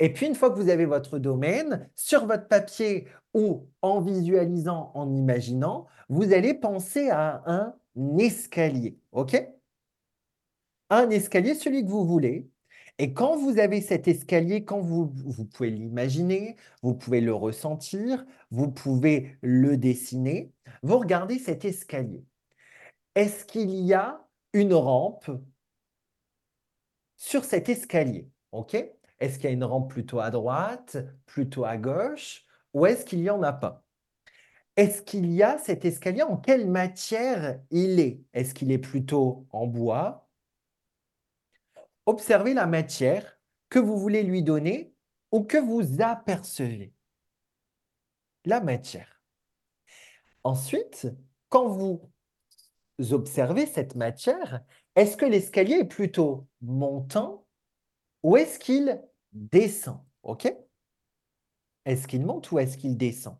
Et 0.00 0.12
puis, 0.12 0.26
une 0.26 0.34
fois 0.34 0.50
que 0.50 0.60
vous 0.60 0.68
avez 0.68 0.86
votre 0.86 1.18
domaine, 1.18 1.90
sur 1.96 2.26
votre 2.26 2.46
papier 2.46 3.08
ou 3.34 3.68
en 3.82 4.00
visualisant, 4.00 4.92
en 4.94 5.12
imaginant, 5.12 5.86
vous 6.08 6.32
allez 6.32 6.54
penser 6.54 7.10
à 7.10 7.42
un 7.46 7.74
escalier, 8.18 8.96
OK? 9.12 9.36
Un 10.90 11.10
escalier, 11.10 11.54
celui 11.54 11.84
que 11.84 11.90
vous 11.90 12.06
voulez. 12.06 12.48
Et 12.98 13.12
quand 13.12 13.36
vous 13.36 13.58
avez 13.58 13.80
cet 13.80 14.08
escalier, 14.08 14.64
quand 14.64 14.80
vous, 14.80 15.12
vous 15.14 15.44
pouvez 15.44 15.70
l'imaginer, 15.70 16.56
vous 16.82 16.94
pouvez 16.94 17.20
le 17.20 17.34
ressentir, 17.34 18.24
vous 18.50 18.70
pouvez 18.70 19.36
le 19.40 19.76
dessiner, 19.76 20.52
vous 20.82 20.98
regardez 20.98 21.38
cet 21.38 21.64
escalier. 21.64 22.24
Est-ce 23.14 23.44
qu'il 23.44 23.70
y 23.70 23.94
a 23.94 24.26
une 24.52 24.74
rampe 24.74 25.30
sur 27.16 27.44
cet 27.44 27.68
escalier? 27.68 28.28
OK? 28.52 28.76
Est-ce 29.20 29.36
qu'il 29.38 29.44
y 29.44 29.48
a 29.48 29.52
une 29.52 29.64
rampe 29.64 29.90
plutôt 29.90 30.20
à 30.20 30.30
droite, 30.30 30.96
plutôt 31.26 31.64
à 31.64 31.76
gauche 31.76 32.44
ou 32.74 32.86
est-ce 32.86 33.04
qu'il 33.04 33.20
n'y 33.20 33.30
en 33.30 33.42
a 33.42 33.52
pas? 33.52 33.84
Est-ce 34.76 35.02
qu'il 35.02 35.32
y 35.32 35.42
a 35.42 35.58
cet 35.58 35.84
escalier? 35.84 36.22
En 36.22 36.36
quelle 36.36 36.70
matière 36.70 37.60
il 37.70 37.98
est? 37.98 38.20
Est-ce 38.32 38.54
qu'il 38.54 38.70
est 38.70 38.78
plutôt 38.78 39.46
en 39.50 39.66
bois? 39.66 40.28
Observez 42.06 42.54
la 42.54 42.66
matière 42.66 43.38
que 43.70 43.78
vous 43.78 43.98
voulez 43.98 44.22
lui 44.22 44.42
donner 44.42 44.94
ou 45.32 45.42
que 45.42 45.58
vous 45.58 46.00
apercevez. 46.00 46.94
La 48.44 48.60
matière. 48.60 49.20
Ensuite, 50.44 51.08
quand 51.48 51.68
vous 51.68 52.08
observez 53.10 53.66
cette 53.66 53.96
matière, 53.96 54.62
est-ce 54.94 55.16
que 55.16 55.26
l'escalier 55.26 55.80
est 55.80 55.84
plutôt 55.84 56.46
montant 56.60 57.44
ou 58.22 58.36
est-ce 58.36 58.58
qu'il 58.58 59.02
descend 59.32 59.98
OK? 60.22 60.52
Est-ce 61.84 62.06
qu'il 62.06 62.24
monte 62.24 62.50
ou 62.52 62.58
est-ce 62.58 62.76
qu'il 62.76 62.96
descend? 62.96 63.36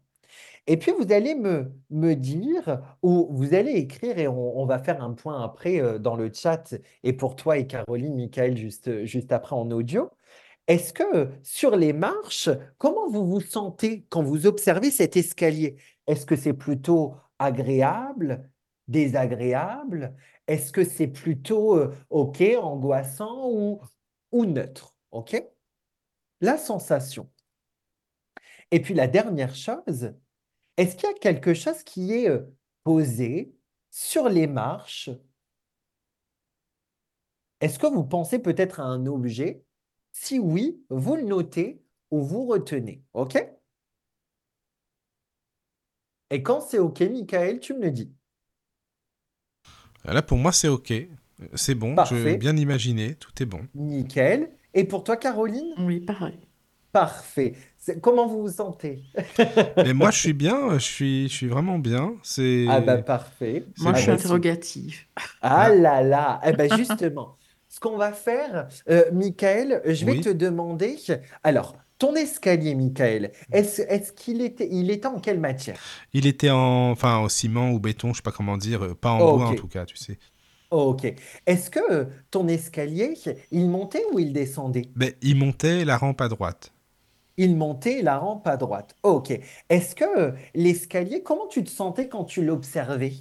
Et 0.66 0.76
puis, 0.76 0.92
vous 0.92 1.12
allez 1.12 1.34
me, 1.34 1.72
me 1.90 2.14
dire, 2.14 2.82
ou 3.02 3.28
vous 3.30 3.54
allez 3.54 3.72
écrire, 3.72 4.18
et 4.18 4.28
on, 4.28 4.66
va 4.66 4.78
faire 4.78 5.02
un 5.02 5.14
point 5.14 5.42
après 5.42 5.80
euh, 5.80 5.98
dans 5.98 6.14
le 6.16 6.30
chat, 6.32 6.74
et 7.02 7.14
pour 7.14 7.36
toi 7.36 7.56
et 7.58 7.66
Caroline, 7.66 8.14
Michael, 8.14 8.56
juste, 8.56 9.04
juste 9.06 9.32
après 9.32 9.56
en 9.56 9.70
audio. 9.70 10.10
Est-ce 10.66 10.92
que 10.92 11.30
sur 11.42 11.76
les 11.76 11.94
marches, 11.94 12.50
comment 12.76 13.08
vous 13.08 13.26
vous 13.26 13.40
sentez 13.40 14.04
quand 14.10 14.22
vous 14.22 14.46
observez 14.46 14.90
cet 14.90 15.16
escalier? 15.16 15.76
Est-ce 16.06 16.26
que 16.26 16.36
c'est 16.36 16.52
plutôt 16.52 17.14
agréable, 17.38 18.50
désagréable? 18.88 20.14
Est-ce 20.46 20.72
que 20.72 20.84
c'est 20.84 21.08
plutôt 21.08 21.76
euh, 21.78 21.94
OK, 22.10 22.42
angoissant 22.60 23.50
ou, 23.50 23.80
ou 24.32 24.44
neutre 24.44 24.94
OK? 25.12 25.42
La 26.40 26.56
sensation. 26.56 27.30
Et 28.70 28.80
puis 28.80 28.94
la 28.94 29.08
dernière 29.08 29.54
chose, 29.54 30.12
est-ce 30.76 30.94
qu'il 30.96 31.08
y 31.08 31.12
a 31.12 31.18
quelque 31.18 31.54
chose 31.54 31.82
qui 31.82 32.12
est 32.12 32.28
euh, 32.28 32.42
posé 32.84 33.54
sur 33.90 34.28
les 34.28 34.46
marches? 34.46 35.10
Est-ce 37.60 37.78
que 37.78 37.86
vous 37.86 38.04
pensez 38.04 38.38
peut-être 38.38 38.80
à 38.80 38.84
un 38.84 39.06
objet? 39.06 39.64
Si 40.12 40.38
oui, 40.38 40.84
vous 40.90 41.16
le 41.16 41.22
notez 41.22 41.82
ou 42.10 42.22
vous 42.22 42.46
retenez. 42.46 43.02
OK? 43.14 43.36
Et 46.30 46.42
quand 46.42 46.60
c'est 46.60 46.78
OK, 46.78 47.00
Michael, 47.00 47.58
tu 47.58 47.74
me 47.74 47.80
le 47.80 47.90
dis. 47.90 48.12
Là, 50.04 50.22
pour 50.22 50.38
moi, 50.38 50.52
c'est 50.52 50.68
OK. 50.68 50.92
C'est 51.54 51.74
bon, 51.74 51.94
Parfait. 51.94 52.32
je 52.32 52.36
bien 52.36 52.56
imaginé, 52.56 53.14
tout 53.14 53.42
est 53.42 53.46
bon. 53.46 53.66
Nickel. 53.74 54.50
Et 54.74 54.84
pour 54.84 55.04
toi, 55.04 55.16
Caroline 55.16 55.74
Oui, 55.78 56.00
pareil. 56.00 56.38
Parfait. 56.92 57.54
C'est- 57.76 58.00
Comment 58.00 58.26
vous 58.26 58.42
vous 58.42 58.50
sentez 58.52 59.02
Mais 59.76 59.92
moi, 59.92 60.10
je 60.10 60.18
suis 60.18 60.32
bien, 60.32 60.78
je 60.78 60.84
suis, 60.84 61.28
je 61.28 61.34
suis 61.34 61.46
vraiment 61.46 61.78
bien. 61.78 62.14
C'est. 62.22 62.66
Ah 62.68 62.80
bah 62.80 62.98
parfait. 62.98 63.66
Moi, 63.78 63.92
je 63.94 64.00
suis 64.02 64.10
interrogative. 64.10 65.00
Ah 65.42 65.68
là 65.70 66.02
là, 66.02 66.40
eh 66.44 66.52
ben 66.52 66.70
justement, 66.74 67.36
ce 67.68 67.78
qu'on 67.80 67.96
va 67.96 68.12
faire, 68.12 68.68
euh, 68.88 69.04
Michael, 69.12 69.82
je 69.84 70.04
vais 70.04 70.12
Oui. 70.12 70.20
te 70.20 70.30
demander, 70.30 70.96
alors, 71.42 71.76
ton 71.98 72.14
escalier, 72.14 72.74
Michael, 72.74 73.32
est-ce, 73.52 73.82
est-ce 73.82 74.12
qu'il 74.12 74.40
était, 74.40 74.68
il 74.70 74.90
était 74.90 75.06
en 75.08 75.20
quelle 75.20 75.40
matière? 75.40 75.78
Il 76.12 76.26
était 76.26 76.50
en, 76.50 76.90
enfin, 76.90 77.18
au 77.20 77.28
ciment 77.28 77.70
ou 77.72 77.80
béton, 77.80 78.12
je 78.12 78.18
sais 78.18 78.22
pas 78.22 78.32
comment 78.32 78.56
dire, 78.56 78.84
euh, 78.84 78.94
pas 78.94 79.10
en 79.12 79.20
Oh, 79.20 79.36
bois 79.36 79.46
en 79.48 79.54
tout 79.54 79.68
cas, 79.68 79.84
tu 79.84 79.96
sais. 79.96 80.18
Ok. 80.70 81.04
Est-ce 81.46 81.70
que 81.70 81.80
euh, 81.92 82.04
ton 82.30 82.48
escalier, 82.48 83.14
il 83.50 83.68
montait 83.68 84.04
ou 84.12 84.18
il 84.18 84.32
descendait? 84.32 84.92
Mais 84.94 85.16
il 85.22 85.36
montait 85.38 85.86
la 85.86 85.96
rampe 85.96 86.20
à 86.20 86.28
droite. 86.28 86.74
Il 87.38 87.56
montait 87.56 88.02
la 88.02 88.18
rampe 88.18 88.46
à 88.46 88.56
droite. 88.58 88.94
Ok. 89.02 89.30
Est-ce 89.70 89.94
que 89.94 90.04
euh, 90.18 90.32
l'escalier, 90.54 91.22
comment 91.22 91.46
tu 91.46 91.62
te 91.64 91.70
sentais 91.70 92.08
quand 92.08 92.24
tu 92.24 92.44
l'observais? 92.44 93.12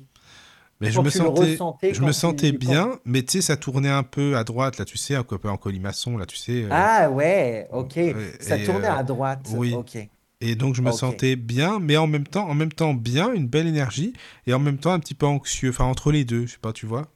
Mais 0.81 0.91
je 0.91 0.99
Quand 0.99 1.03
me 1.03 1.09
tu 1.09 1.19
le 1.19 1.27
sentais, 1.29 1.29
ressentais, 1.29 1.95
je 1.95 2.01
quand 2.01 2.03
me 2.03 2.11
tu, 2.13 2.49
sentais 2.51 2.51
quand- 2.63 2.81
bien, 2.81 2.99
mais 3.05 3.23
tu 3.23 3.33
sais, 3.33 3.41
ça 3.41 3.57
tournait 3.57 3.89
un 3.89 4.03
peu 4.03 4.37
à 4.37 4.43
droite, 4.43 4.77
là, 4.77 4.85
tu 4.85 4.97
sais, 4.97 5.15
un 5.15 5.23
peu 5.23 5.37
en 5.49 5.57
colimaçon, 5.57 6.17
là, 6.17 6.25
tu 6.25 6.35
sais. 6.37 6.63
euh, 6.63 6.69
Ah 6.69 7.09
ouais, 7.11 7.67
ok. 7.71 7.99
Ça 8.39 8.57
et, 8.57 8.59
tournait 8.59 8.87
euh, 8.87 8.97
à 8.97 9.03
droite. 9.03 9.49
oui. 9.49 9.69
Ok. 9.69 9.97
Et 10.41 10.55
donc 10.55 10.75
je 10.75 10.81
me 10.83 10.91
Ok. 10.91 10.91
sentais 10.91 11.35
bien, 11.37 11.79
mais 11.79 11.97
en 11.97 12.07
même 12.07 12.27
temps, 12.27 12.47
en 12.49 12.55
même 12.55 12.71
temps 12.73 12.93
bien, 12.95 13.33
une 13.33 13.47
belle 13.47 13.67
énergie, 13.67 14.13
et 14.47 14.53
en 14.53 14.59
même 14.59 14.79
temps 14.79 14.93
un 14.93 14.99
petit 14.99 15.15
peu 15.15 15.25
anxieux, 15.27 15.69
enfin 15.71 15.85
entre 15.85 16.11
les 16.11 16.25
deux, 16.25 16.45
je 16.47 16.53
sais 16.53 16.59
pas, 16.59 16.73
tu 16.73 16.85
vois. 16.87 17.11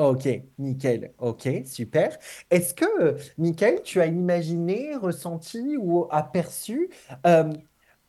Ok, 0.00 0.26
nickel. 0.58 1.12
Ok, 1.18 1.46
super. 1.66 2.16
Est-ce 2.50 2.72
que, 2.72 2.86
euh, 3.02 3.18
Michael, 3.36 3.82
tu 3.82 4.00
as 4.00 4.06
imaginé, 4.06 4.96
ressenti 4.96 5.76
ou 5.76 6.06
aperçu 6.10 6.88
euh, 7.26 7.52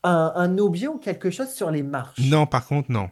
un, 0.03 0.31
un 0.35 0.57
objet 0.57 0.87
ou 0.87 0.99
quelque 0.99 1.29
chose 1.31 1.49
sur 1.51 1.69
les 1.69 1.83
marches? 1.83 2.31
Non, 2.31 2.47
par 2.47 2.65
contre, 2.67 2.89
non. 2.89 3.11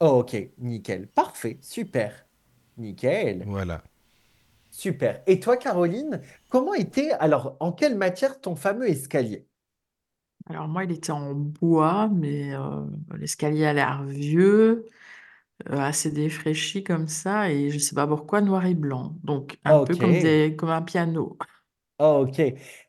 Oh, 0.00 0.18
ok, 0.20 0.36
nickel. 0.58 1.06
Parfait, 1.08 1.58
super. 1.62 2.26
Nickel, 2.76 3.46
Voilà. 3.46 3.82
super. 4.70 5.22
Et 5.26 5.38
toi, 5.40 5.56
Caroline, 5.56 6.20
comment 6.48 6.74
était, 6.74 7.12
alors, 7.12 7.56
en 7.60 7.72
quelle 7.72 7.96
matière 7.96 8.40
ton 8.40 8.56
fameux 8.56 8.88
escalier? 8.88 9.46
Alors 10.48 10.68
moi, 10.68 10.84
il 10.84 10.92
était 10.92 11.12
en 11.12 11.34
bois, 11.34 12.08
mais 12.08 12.54
euh, 12.54 12.84
l'escalier 13.16 13.64
a 13.66 13.72
l'air 13.72 14.02
vieux, 14.04 14.86
euh, 15.70 15.78
assez 15.78 16.10
défraîchi 16.10 16.84
comme 16.84 17.08
ça, 17.08 17.50
et 17.50 17.70
je 17.70 17.78
sais 17.78 17.94
pas 17.94 18.06
pourquoi, 18.06 18.40
noir 18.40 18.66
et 18.66 18.74
blanc. 18.74 19.16
Donc 19.22 19.58
un 19.64 19.76
peu 19.76 19.96
Ok, 19.96 19.96
comme 19.96 20.18
des, 20.18 20.54
comme 20.58 20.70
un 20.70 20.82
piano. 20.82 21.38
ok. 21.98 22.40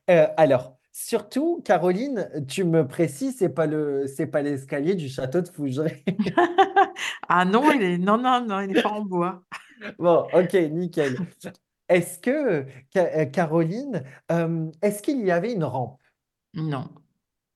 Euh, 0.09 0.27
alors, 0.37 0.77
surtout, 0.91 1.61
Caroline, 1.63 2.29
tu 2.47 2.63
me 2.63 2.87
précises, 2.87 3.37
c'est 3.37 3.49
pas 3.49 3.65
le, 3.67 4.07
c'est 4.07 4.27
pas 4.27 4.41
l'escalier 4.41 4.95
du 4.95 5.09
château 5.09 5.41
de 5.41 5.47
Fougeray. 5.49 6.03
Ah 7.27 7.45
non, 7.45 7.71
il 7.71 7.81
est 7.83 7.97
non 7.97 8.17
non 8.17 8.45
non, 8.45 8.61
il 8.61 8.71
est 8.71 8.75
pas 8.75 8.89
en 8.89 9.01
bois. 9.01 9.43
Bon, 9.97 10.29
ok, 10.33 10.53
nickel. 10.71 11.21
Est-ce 11.89 12.19
que, 12.19 12.65
Ca- 12.93 13.11
euh, 13.21 13.25
Caroline, 13.25 14.03
est-ce 14.81 15.01
qu'il 15.03 15.21
y 15.25 15.31
avait 15.31 15.53
une 15.53 15.63
rampe? 15.63 16.01
Non, 16.71 16.89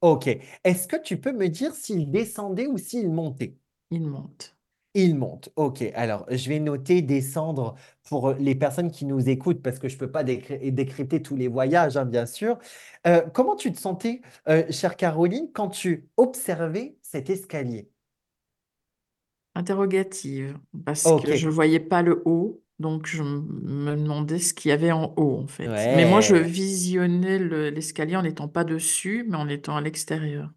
Ok. 0.02 0.28
Est-ce 0.64 0.88
que 0.88 0.96
tu 0.96 1.20
peux 1.22 1.32
me 1.34 1.50
dire 1.50 1.74
s'il 1.76 2.10
descendait 2.12 2.66
ou 2.68 2.78
s'il 2.80 3.10
montait? 3.12 3.58
il 3.92 4.08
monte. 4.08 4.57
Il 4.94 5.16
monte. 5.16 5.50
Ok. 5.56 5.84
Alors, 5.96 6.26
je 6.32 6.50
vais 6.50 6.60
noter 6.60 7.02
descendre 7.04 7.76
pour 8.10 8.32
les 8.34 8.56
personnes 8.56 8.90
qui 8.92 9.06
nous 9.06 9.30
écoutent 9.30 9.62
parce 9.62 9.78
que 9.80 9.88
je 9.90 9.96
ne 9.96 10.00
peux 10.00 10.12
pas 10.12 10.24
décry- 10.24 10.72
décrypter 10.72 11.22
tous 11.22 11.36
les 11.36 11.48
voyages, 11.48 11.98
hein, 11.98 12.06
bien 12.06 12.26
sûr. 12.26 12.58
Euh, 13.06 13.22
comment 13.34 13.56
tu 13.56 13.72
te 13.72 13.80
sentais, 13.80 14.22
euh, 14.50 14.64
chère 14.72 14.96
Caroline, 14.98 15.52
quand 15.54 15.70
tu 15.70 16.10
observais 16.18 16.98
cet 17.04 17.30
escalier? 17.30 17.90
Interrogative, 19.56 20.60
parce 20.86 21.12
que 21.12 21.34
je 21.34 21.50
voyais 21.50 21.80
pas 21.80 22.04
le 22.04 22.22
haut, 22.26 22.64
donc 22.80 23.08
je 23.08 23.24
me 23.24 23.96
demandais 23.96 24.38
ce 24.40 24.54
qu'il 24.54 24.70
y 24.70 24.72
avait 24.72 24.92
en 24.92 25.14
haut 25.18 25.36
en 25.40 25.48
fait. 25.48 25.88
Mais 25.92 26.06
moi, 26.06 26.22
je 26.22 26.36
visionnais 26.36 27.40
le- 27.40 27.70
l'escalier 27.72 28.16
en 28.18 28.22
n'étant 28.22 28.48
pas 28.48 28.64
dessus, 28.64 29.26
mais 29.28 29.36
en 29.38 29.50
étant 29.50 29.76
à 29.76 29.82
l'extérieur. 29.82 30.52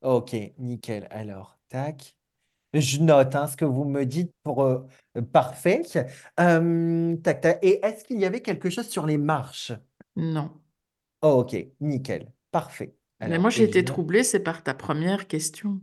Ok, 0.00 0.34
nickel. 0.58 1.06
Alors, 1.10 1.58
tac. 1.68 2.16
Je 2.74 2.98
note 3.00 3.34
hein, 3.34 3.46
ce 3.46 3.56
que 3.56 3.64
vous 3.66 3.84
me 3.84 4.04
dites 4.06 4.32
pour 4.42 4.62
euh, 4.64 4.86
parfait. 5.32 5.82
Euh, 6.40 7.16
tac, 7.18 7.40
tac. 7.42 7.58
Et 7.62 7.84
est-ce 7.84 8.04
qu'il 8.04 8.18
y 8.18 8.24
avait 8.24 8.40
quelque 8.40 8.70
chose 8.70 8.88
sur 8.88 9.06
les 9.06 9.18
marches? 9.18 9.72
Non. 10.34 10.62
Oh, 11.22 11.40
ok, 11.40 11.54
nickel. 11.80 12.32
Parfait. 12.50 12.96
Mais 13.24 13.36
Alors, 13.36 13.40
moi, 13.40 13.50
j'ai 13.50 13.64
été 13.64 13.84
troublée, 13.84 14.22
c'est 14.22 14.38
par 14.38 14.62
ta 14.62 14.74
première 14.74 15.26
question. 15.26 15.80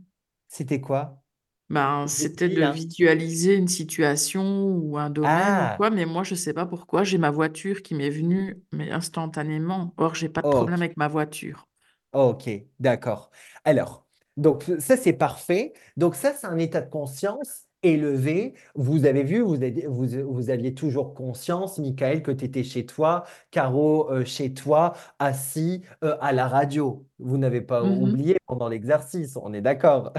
C'était 0.48 0.82
quoi? 0.82 1.24
Ben, 1.70 2.06
c'était 2.08 2.48
de 2.50 2.62
hein? 2.62 2.72
visualiser 2.72 3.54
une 3.54 3.68
situation 3.68 4.64
ou 4.74 4.98
un 4.98 5.08
domaine 5.08 5.60
ou 5.60 5.68
Ah, 5.68 5.78
quoi, 5.78 5.88
mais 5.90 6.04
moi, 6.04 6.22
je 6.24 6.34
sais 6.34 6.52
pas 6.52 6.66
pourquoi, 6.66 7.02
j'ai 7.04 7.16
ma 7.16 7.30
voiture 7.30 7.82
qui 7.82 7.94
m'est 7.94 8.10
venue, 8.10 8.60
mais 8.72 8.90
instantanément. 8.90 9.94
Or, 9.96 10.14
j'ai 10.16 10.28
pas 10.28 10.42
de 10.42 10.48
ok. 10.48 10.50
problème 10.50 10.82
avec 10.82 10.96
ma 10.98 11.06
voiture. 11.08 11.66
Ok, 12.12 12.48
d'accord. 12.80 13.30
Alors, 13.64 14.06
donc 14.40 14.64
ça 14.80 14.96
c'est 14.96 15.12
parfait. 15.12 15.72
Donc 15.96 16.14
ça 16.14 16.32
c'est 16.34 16.46
un 16.46 16.58
état 16.58 16.80
de 16.80 16.90
conscience 16.90 17.66
élevé. 17.82 18.54
Vous 18.74 19.06
avez 19.06 19.22
vu, 19.22 19.40
vous, 19.40 19.54
avez- 19.62 19.86
vous, 19.86 20.06
vous 20.30 20.50
aviez 20.50 20.74
toujours 20.74 21.14
conscience, 21.14 21.78
Michael, 21.78 22.22
que 22.22 22.30
tu 22.30 22.44
étais 22.44 22.62
chez 22.62 22.84
toi, 22.84 23.24
Caro 23.50 24.10
euh, 24.12 24.24
chez 24.26 24.52
toi, 24.52 24.92
assis 25.18 25.82
euh, 26.04 26.16
à 26.20 26.32
la 26.32 26.46
radio. 26.46 27.06
Vous 27.18 27.38
n'avez 27.38 27.62
pas 27.62 27.82
Mhm. 27.82 28.02
oublié 28.02 28.36
pendant 28.46 28.68
l'exercice, 28.68 29.36
on 29.36 29.52
est 29.54 29.62
d'accord. 29.62 30.12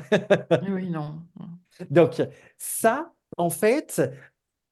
Oui, 0.72 0.89
non. 0.89 1.22
Donc 1.91 2.22
ça, 2.57 3.11
en 3.38 3.49
fait, 3.52 4.02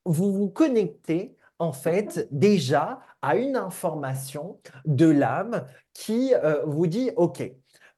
vous 0.06 0.32
vous 0.34 0.50
connectez 0.50 1.36
en 1.60 1.74
fait 1.74 2.28
déjà 2.32 3.00
à 3.22 3.36
une 3.36 3.56
information 3.58 4.60
de 4.86 5.06
l'âme 5.08 5.66
qui 5.94 6.34
euh, 6.34 6.64
vous 6.66 6.88
dit, 6.88 7.12
OK, 7.18 7.44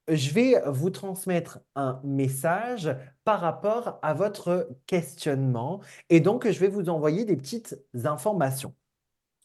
je 0.07 0.31
vais 0.31 0.55
vous 0.67 0.89
transmettre 0.89 1.59
un 1.75 2.01
message 2.03 2.95
par 3.23 3.39
rapport 3.41 3.99
à 4.01 4.13
votre 4.13 4.69
questionnement 4.87 5.81
et 6.09 6.19
donc 6.19 6.49
je 6.49 6.59
vais 6.59 6.67
vous 6.67 6.89
envoyer 6.89 7.25
des 7.25 7.37
petites 7.37 7.77
informations. 8.03 8.73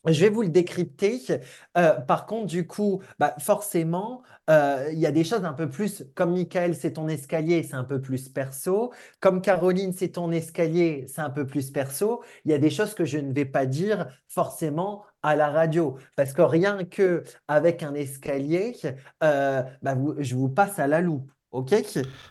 Je 0.07 0.21
vais 0.21 0.31
vous 0.31 0.43
le 0.43 0.49
décrypter. 0.49 1.21
Euh, 1.77 1.95
par 2.01 2.27
contre, 2.27 2.47
du 2.47 2.67
coup, 2.67 3.03
bah, 3.19 3.35
forcément, 3.39 4.23
euh, 4.49 4.89
il 4.93 4.99
y 4.99 5.07
a 5.07 5.11
des 5.11 5.25
choses 5.25 5.45
un 5.45 5.53
peu 5.53 5.69
plus, 5.69 6.05
comme 6.15 6.33
Michael, 6.33 6.75
c'est 6.77 6.93
ton 6.93 7.09
escalier, 7.09 7.63
c'est 7.63 7.75
un 7.75 7.85
peu 7.85 8.01
plus 8.01 8.29
perso. 8.29 8.93
Comme 9.21 9.43
Caroline, 9.43 9.93
c'est 9.93 10.11
ton 10.11 10.31
escalier, 10.31 11.07
c'est 11.09 11.21
un 11.21 11.31
peu 11.31 11.47
plus 11.47 11.71
perso. 11.71 12.23
Il 12.45 12.53
y 12.53 12.55
a 12.55 12.59
des 12.59 12.71
choses 12.71 12.95
que 12.95 13.05
je 13.05 13.19
ne 13.19 13.33
vais 13.33 13.45
pas 13.45 13.67
dire 13.67 14.07
forcément 14.29 15.05
à 15.23 15.35
la 15.35 15.51
radio. 15.51 15.97
Parce 16.15 16.33
que 16.33 16.43
rien 16.43 16.85
que 16.85 17.25
avec 17.49 17.83
un 17.83 17.95
escalier, 17.95 18.77
euh, 19.25 19.63
bah, 19.83 19.97
je 20.19 20.35
vous 20.37 20.49
passe 20.49 20.79
à 20.79 20.87
la 20.87 21.01
loupe. 21.01 21.31
OK? 21.51 21.75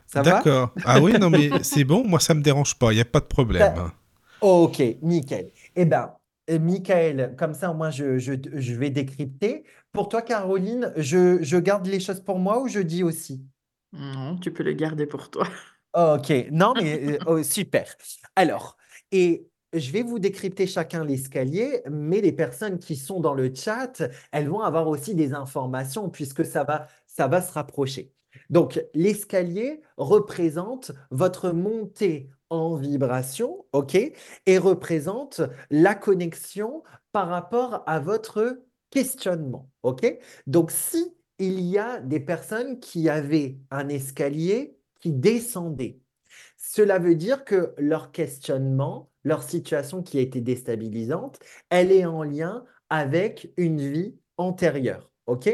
Ça 0.05 0.21
va? 0.21 0.31
D'accord. 0.31 0.73
Ah 0.85 1.01
oui, 1.01 1.13
non, 1.19 1.29
mais 1.29 1.49
c'est 1.63 1.83
bon, 1.83 2.05
moi 2.05 2.19
ça 2.19 2.33
me 2.33 2.41
dérange 2.41 2.77
pas, 2.77 2.91
il 2.91 2.95
n'y 2.95 3.01
a 3.01 3.05
pas 3.05 3.19
de 3.19 3.25
problème. 3.25 3.73
Ok, 4.41 4.81
nickel. 5.01 5.51
Eh 5.75 5.85
bien, 5.85 6.11
Michael, 6.49 7.35
comme 7.37 7.53
ça, 7.53 7.73
moi, 7.73 7.89
je, 7.89 8.19
je, 8.19 8.73
vais 8.73 8.89
décrypter. 8.89 9.63
Pour 9.91 10.09
toi, 10.09 10.21
Caroline, 10.21 10.93
je, 10.95 11.41
je 11.41 11.57
garde 11.57 11.87
les 11.87 11.99
choses 11.99 12.21
pour 12.21 12.39
moi 12.39 12.61
ou 12.61 12.67
je 12.67 12.79
dis 12.79 13.03
aussi? 13.03 13.43
Non, 13.93 14.37
tu 14.37 14.51
peux 14.51 14.63
les 14.63 14.75
garder 14.75 15.05
pour 15.05 15.29
toi. 15.29 15.47
Ok, 15.95 16.31
non, 16.51 16.73
mais 16.75 17.13
euh, 17.13 17.17
oh, 17.25 17.43
super. 17.43 17.95
Alors, 18.35 18.77
et 19.11 19.49
je 19.73 19.91
vais 19.91 20.03
vous 20.03 20.19
décrypter 20.19 20.67
chacun 20.67 21.03
l'escalier, 21.03 21.81
mais 21.89 22.21
les 22.21 22.31
personnes 22.31 22.79
qui 22.79 22.95
sont 22.95 23.19
dans 23.19 23.33
le 23.33 23.53
chat, 23.53 24.03
elles 24.31 24.47
vont 24.47 24.61
avoir 24.61 24.87
aussi 24.87 25.15
des 25.15 25.33
informations 25.33 26.09
puisque 26.09 26.45
ça 26.45 26.63
va, 26.63 26.87
ça 27.07 27.27
va 27.27 27.41
se 27.41 27.51
rapprocher. 27.51 28.14
Donc, 28.49 28.83
l'escalier 28.93 29.81
représente 29.97 30.91
votre 31.11 31.51
montée 31.51 32.29
en 32.49 32.75
vibration, 32.75 33.65
OK, 33.73 33.95
et 33.95 34.57
représente 34.57 35.41
la 35.69 35.95
connexion 35.95 36.83
par 37.11 37.29
rapport 37.29 37.83
à 37.87 37.99
votre 37.99 38.61
questionnement, 38.89 39.69
OK. 39.83 40.17
Donc, 40.47 40.71
si 40.71 41.15
il 41.39 41.59
y 41.59 41.77
a 41.77 41.99
des 41.99 42.19
personnes 42.19 42.79
qui 42.79 43.09
avaient 43.09 43.57
un 43.71 43.89
escalier 43.89 44.77
qui 45.01 45.11
descendait, 45.11 45.99
cela 46.57 46.99
veut 46.99 47.15
dire 47.15 47.43
que 47.45 47.73
leur 47.77 48.11
questionnement, 48.11 49.11
leur 49.23 49.43
situation 49.43 50.01
qui 50.01 50.17
a 50.17 50.21
été 50.21 50.41
déstabilisante, 50.41 51.39
elle 51.69 51.91
est 51.91 52.05
en 52.05 52.23
lien 52.23 52.65
avec 52.89 53.51
une 53.57 53.81
vie 53.81 54.15
antérieure, 54.37 55.11
OK 55.25 55.49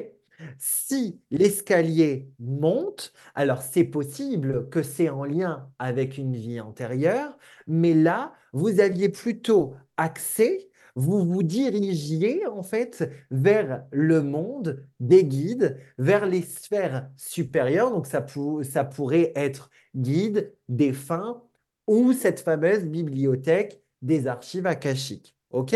si 0.57 1.21
l'escalier 1.31 2.29
monte, 2.39 3.13
alors 3.35 3.61
c'est 3.61 3.83
possible 3.83 4.69
que 4.69 4.83
c'est 4.83 5.09
en 5.09 5.23
lien 5.23 5.69
avec 5.79 6.17
une 6.17 6.35
vie 6.35 6.59
antérieure, 6.59 7.37
mais 7.67 7.93
là, 7.93 8.33
vous 8.53 8.79
aviez 8.79 9.09
plutôt 9.09 9.75
accès, 9.97 10.69
vous 10.95 11.23
vous 11.25 11.43
dirigiez 11.43 12.45
en 12.47 12.63
fait 12.63 13.09
vers 13.31 13.85
le 13.91 14.21
monde 14.21 14.85
des 14.99 15.23
guides, 15.23 15.77
vers 15.97 16.25
les 16.25 16.41
sphères 16.41 17.09
supérieures. 17.15 17.91
Donc 17.91 18.07
ça, 18.07 18.21
pourrait 18.83 19.31
être 19.35 19.69
guide, 19.95 20.53
défunt 20.67 21.43
ou 21.87 22.13
cette 22.13 22.39
fameuse 22.39 22.85
bibliothèque 22.85 23.81
des 24.01 24.27
archives 24.27 24.67
akashiques. 24.67 25.35
OK? 25.51 25.75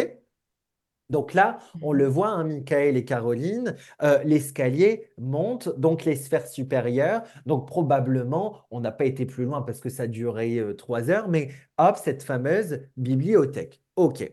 Donc 1.09 1.33
là, 1.33 1.59
on 1.81 1.93
le 1.93 2.07
voit, 2.07 2.29
hein, 2.29 2.43
Michael 2.43 2.97
et 2.97 3.05
Caroline, 3.05 3.75
euh, 4.01 4.19
l'escalier 4.23 5.09
monte, 5.17 5.77
donc 5.79 6.05
les 6.05 6.15
sphères 6.15 6.47
supérieures. 6.47 7.23
Donc 7.45 7.67
probablement, 7.67 8.57
on 8.71 8.79
n'a 8.79 8.91
pas 8.91 9.05
été 9.05 9.25
plus 9.25 9.45
loin 9.45 9.61
parce 9.61 9.79
que 9.79 9.89
ça 9.89 10.07
durait 10.07 10.57
euh, 10.57 10.73
trois 10.73 11.09
heures, 11.09 11.29
mais 11.29 11.49
hop, 11.77 11.97
cette 12.01 12.23
fameuse 12.23 12.81
bibliothèque. 12.97 13.81
OK. 13.95 14.29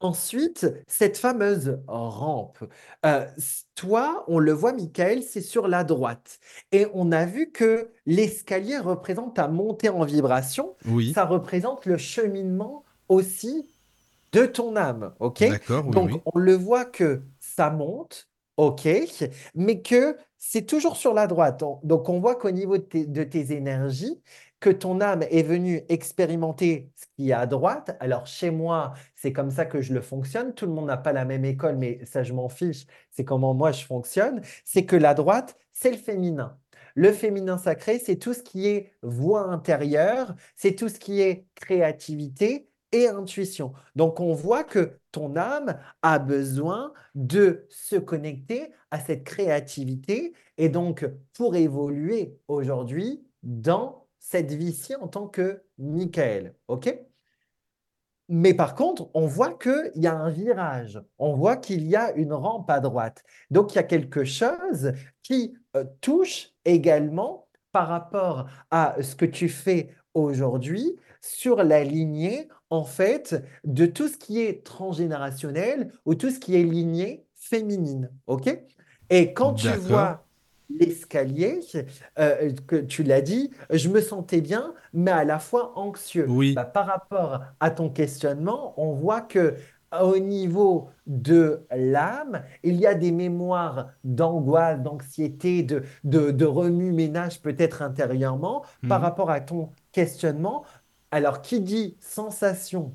Ensuite, 0.00 0.66
cette 0.86 1.18
fameuse 1.18 1.78
rampe. 1.88 2.64
Euh, 3.04 3.26
toi, 3.74 4.24
on 4.28 4.38
le 4.38 4.52
voit, 4.52 4.72
Michael, 4.72 5.22
c'est 5.22 5.42
sur 5.42 5.68
la 5.68 5.84
droite. 5.84 6.38
Et 6.72 6.86
on 6.94 7.12
a 7.12 7.26
vu 7.26 7.50
que 7.50 7.90
l'escalier 8.06 8.78
représente 8.78 9.36
ta 9.36 9.48
montée 9.48 9.88
en 9.88 10.04
vibration. 10.04 10.76
Oui. 10.86 11.12
Ça 11.12 11.24
représente 11.24 11.86
le 11.86 11.98
cheminement 11.98 12.84
aussi 13.08 13.68
de 14.34 14.46
ton 14.46 14.76
âme, 14.76 15.14
ok? 15.20 15.44
Donc, 15.90 16.22
on 16.26 16.38
le 16.38 16.54
voit 16.54 16.84
que 16.84 17.22
ça 17.40 17.70
monte, 17.70 18.28
ok, 18.56 18.88
mais 19.54 19.80
que 19.82 20.16
c'est 20.38 20.66
toujours 20.66 20.96
sur 20.96 21.14
la 21.14 21.26
droite. 21.26 21.62
Donc, 21.82 22.08
on 22.08 22.20
voit 22.20 22.34
qu'au 22.34 22.50
niveau 22.50 22.78
de 22.78 23.24
tes, 23.24 23.52
énergies, 23.52 24.20
que 24.60 24.70
ton 24.70 25.00
âme 25.00 25.22
est 25.30 25.42
venue 25.42 25.82
expérimenter 25.88 26.90
ce 26.96 27.06
qui 27.16 27.30
est 27.30 27.34
à 27.34 27.46
droite. 27.46 27.96
Alors, 28.00 28.26
chez 28.26 28.50
moi, 28.50 28.94
c'est 29.14 29.32
comme 29.32 29.50
ça 29.50 29.66
que 29.66 29.80
je 29.80 29.92
le 29.92 30.00
fonctionne. 30.00 30.54
Tout 30.54 30.66
le 30.66 30.72
monde 30.72 30.86
n'a 30.86 30.96
pas 30.96 31.12
la 31.12 31.24
même 31.24 31.44
école, 31.44 31.76
mais 31.76 32.04
ça, 32.04 32.22
je 32.22 32.32
m'en 32.32 32.48
fiche. 32.48 32.86
C'est 33.10 33.24
comment 33.24 33.54
moi, 33.54 33.72
je 33.72 33.84
fonctionne. 33.84 34.40
C'est 34.64 34.84
que 34.84 34.96
la 34.96 35.14
droite, 35.14 35.56
c'est 35.72 35.90
le 35.90 35.98
féminin. 35.98 36.58
Le 36.94 37.12
féminin 37.12 37.58
sacré, 37.58 37.98
c'est 37.98 38.16
tout 38.16 38.32
ce 38.32 38.42
qui 38.42 38.68
est 38.68 38.92
voix 39.02 39.48
intérieure, 39.48 40.34
c'est 40.56 40.74
tout 40.76 40.88
ce 40.88 40.98
qui 40.98 41.20
est 41.20 41.46
créativité, 41.56 42.68
et 42.94 43.08
intuition. 43.08 43.72
Donc 43.96 44.20
on 44.20 44.34
voit 44.34 44.62
que 44.62 44.98
ton 45.10 45.34
âme 45.36 45.78
a 46.02 46.20
besoin 46.20 46.92
de 47.16 47.66
se 47.68 47.96
connecter 47.96 48.72
à 48.92 49.00
cette 49.00 49.24
créativité 49.24 50.32
et 50.58 50.68
donc 50.68 51.04
pour 51.32 51.56
évoluer 51.56 52.38
aujourd'hui 52.46 53.26
dans 53.42 54.06
cette 54.20 54.52
vie-ci 54.52 54.94
en 54.94 55.08
tant 55.08 55.26
que 55.26 55.64
Michael. 55.76 56.54
OK? 56.68 56.96
Mais 58.28 58.54
par 58.54 58.74
contre, 58.74 59.10
on 59.12 59.26
voit 59.26 59.52
qu'il 59.52 59.90
y 59.96 60.06
a 60.06 60.14
un 60.14 60.30
virage, 60.30 61.02
on 61.18 61.34
voit 61.34 61.56
qu'il 61.56 61.86
y 61.86 61.96
a 61.96 62.12
une 62.12 62.32
rampe 62.32 62.70
à 62.70 62.80
droite. 62.80 63.22
Donc, 63.50 63.72
il 63.72 63.76
y 63.76 63.80
a 63.80 63.82
quelque 63.82 64.24
chose 64.24 64.92
qui 65.22 65.54
euh, 65.76 65.84
touche 66.00 66.52
également 66.64 67.48
par 67.70 67.88
rapport 67.88 68.46
à 68.70 68.96
ce 69.02 69.14
que 69.14 69.26
tu 69.26 69.50
fais 69.50 69.94
aujourd'hui 70.14 70.96
sur 71.20 71.62
la 71.62 71.84
lignée 71.84 72.48
en 72.70 72.84
fait, 72.84 73.42
de 73.64 73.86
tout 73.86 74.08
ce 74.08 74.16
qui 74.16 74.40
est 74.40 74.64
transgénérationnel 74.64 75.92
ou 76.04 76.14
tout 76.14 76.30
ce 76.30 76.38
qui 76.38 76.56
est 76.56 76.64
lignée 76.64 77.26
féminine. 77.34 78.10
OK? 78.26 78.58
Et 79.10 79.32
quand 79.32 79.54
tu 79.54 79.68
vois 79.68 80.24
l'escalier, 80.70 81.60
euh, 82.18 82.52
que 82.66 82.76
tu 82.76 83.02
l'as 83.02 83.20
dit, 83.20 83.50
je 83.70 83.88
me 83.88 84.00
sentais 84.00 84.40
bien, 84.40 84.74
mais 84.92 85.10
à 85.10 85.24
la 85.24 85.38
fois 85.38 85.78
anxieux. 85.78 86.26
Oui. 86.28 86.54
Bah, 86.54 86.64
par 86.64 86.86
rapport 86.86 87.40
à 87.60 87.70
ton 87.70 87.90
questionnement, 87.90 88.74
on 88.76 88.92
voit 88.92 89.20
que 89.20 89.56
au 90.02 90.18
niveau 90.18 90.88
de 91.06 91.66
l'âme, 91.70 92.42
il 92.62 92.76
y 92.76 92.86
a 92.86 92.94
des 92.94 93.12
mémoires 93.12 93.90
d'angoisse, 94.02 94.80
d'anxiété, 94.80 95.62
de, 95.62 95.84
de, 96.02 96.44
remue-ménage 96.44 97.40
peut-être 97.40 97.82
intérieurement 97.82 98.64
par 98.88 98.98
mhm. 98.98 99.04
rapport 99.04 99.30
à 99.30 99.40
ton 99.40 99.70
questionnement, 99.92 100.64
alors, 101.14 101.42
qui 101.42 101.60
dit 101.60 101.96
sensation, 102.00 102.92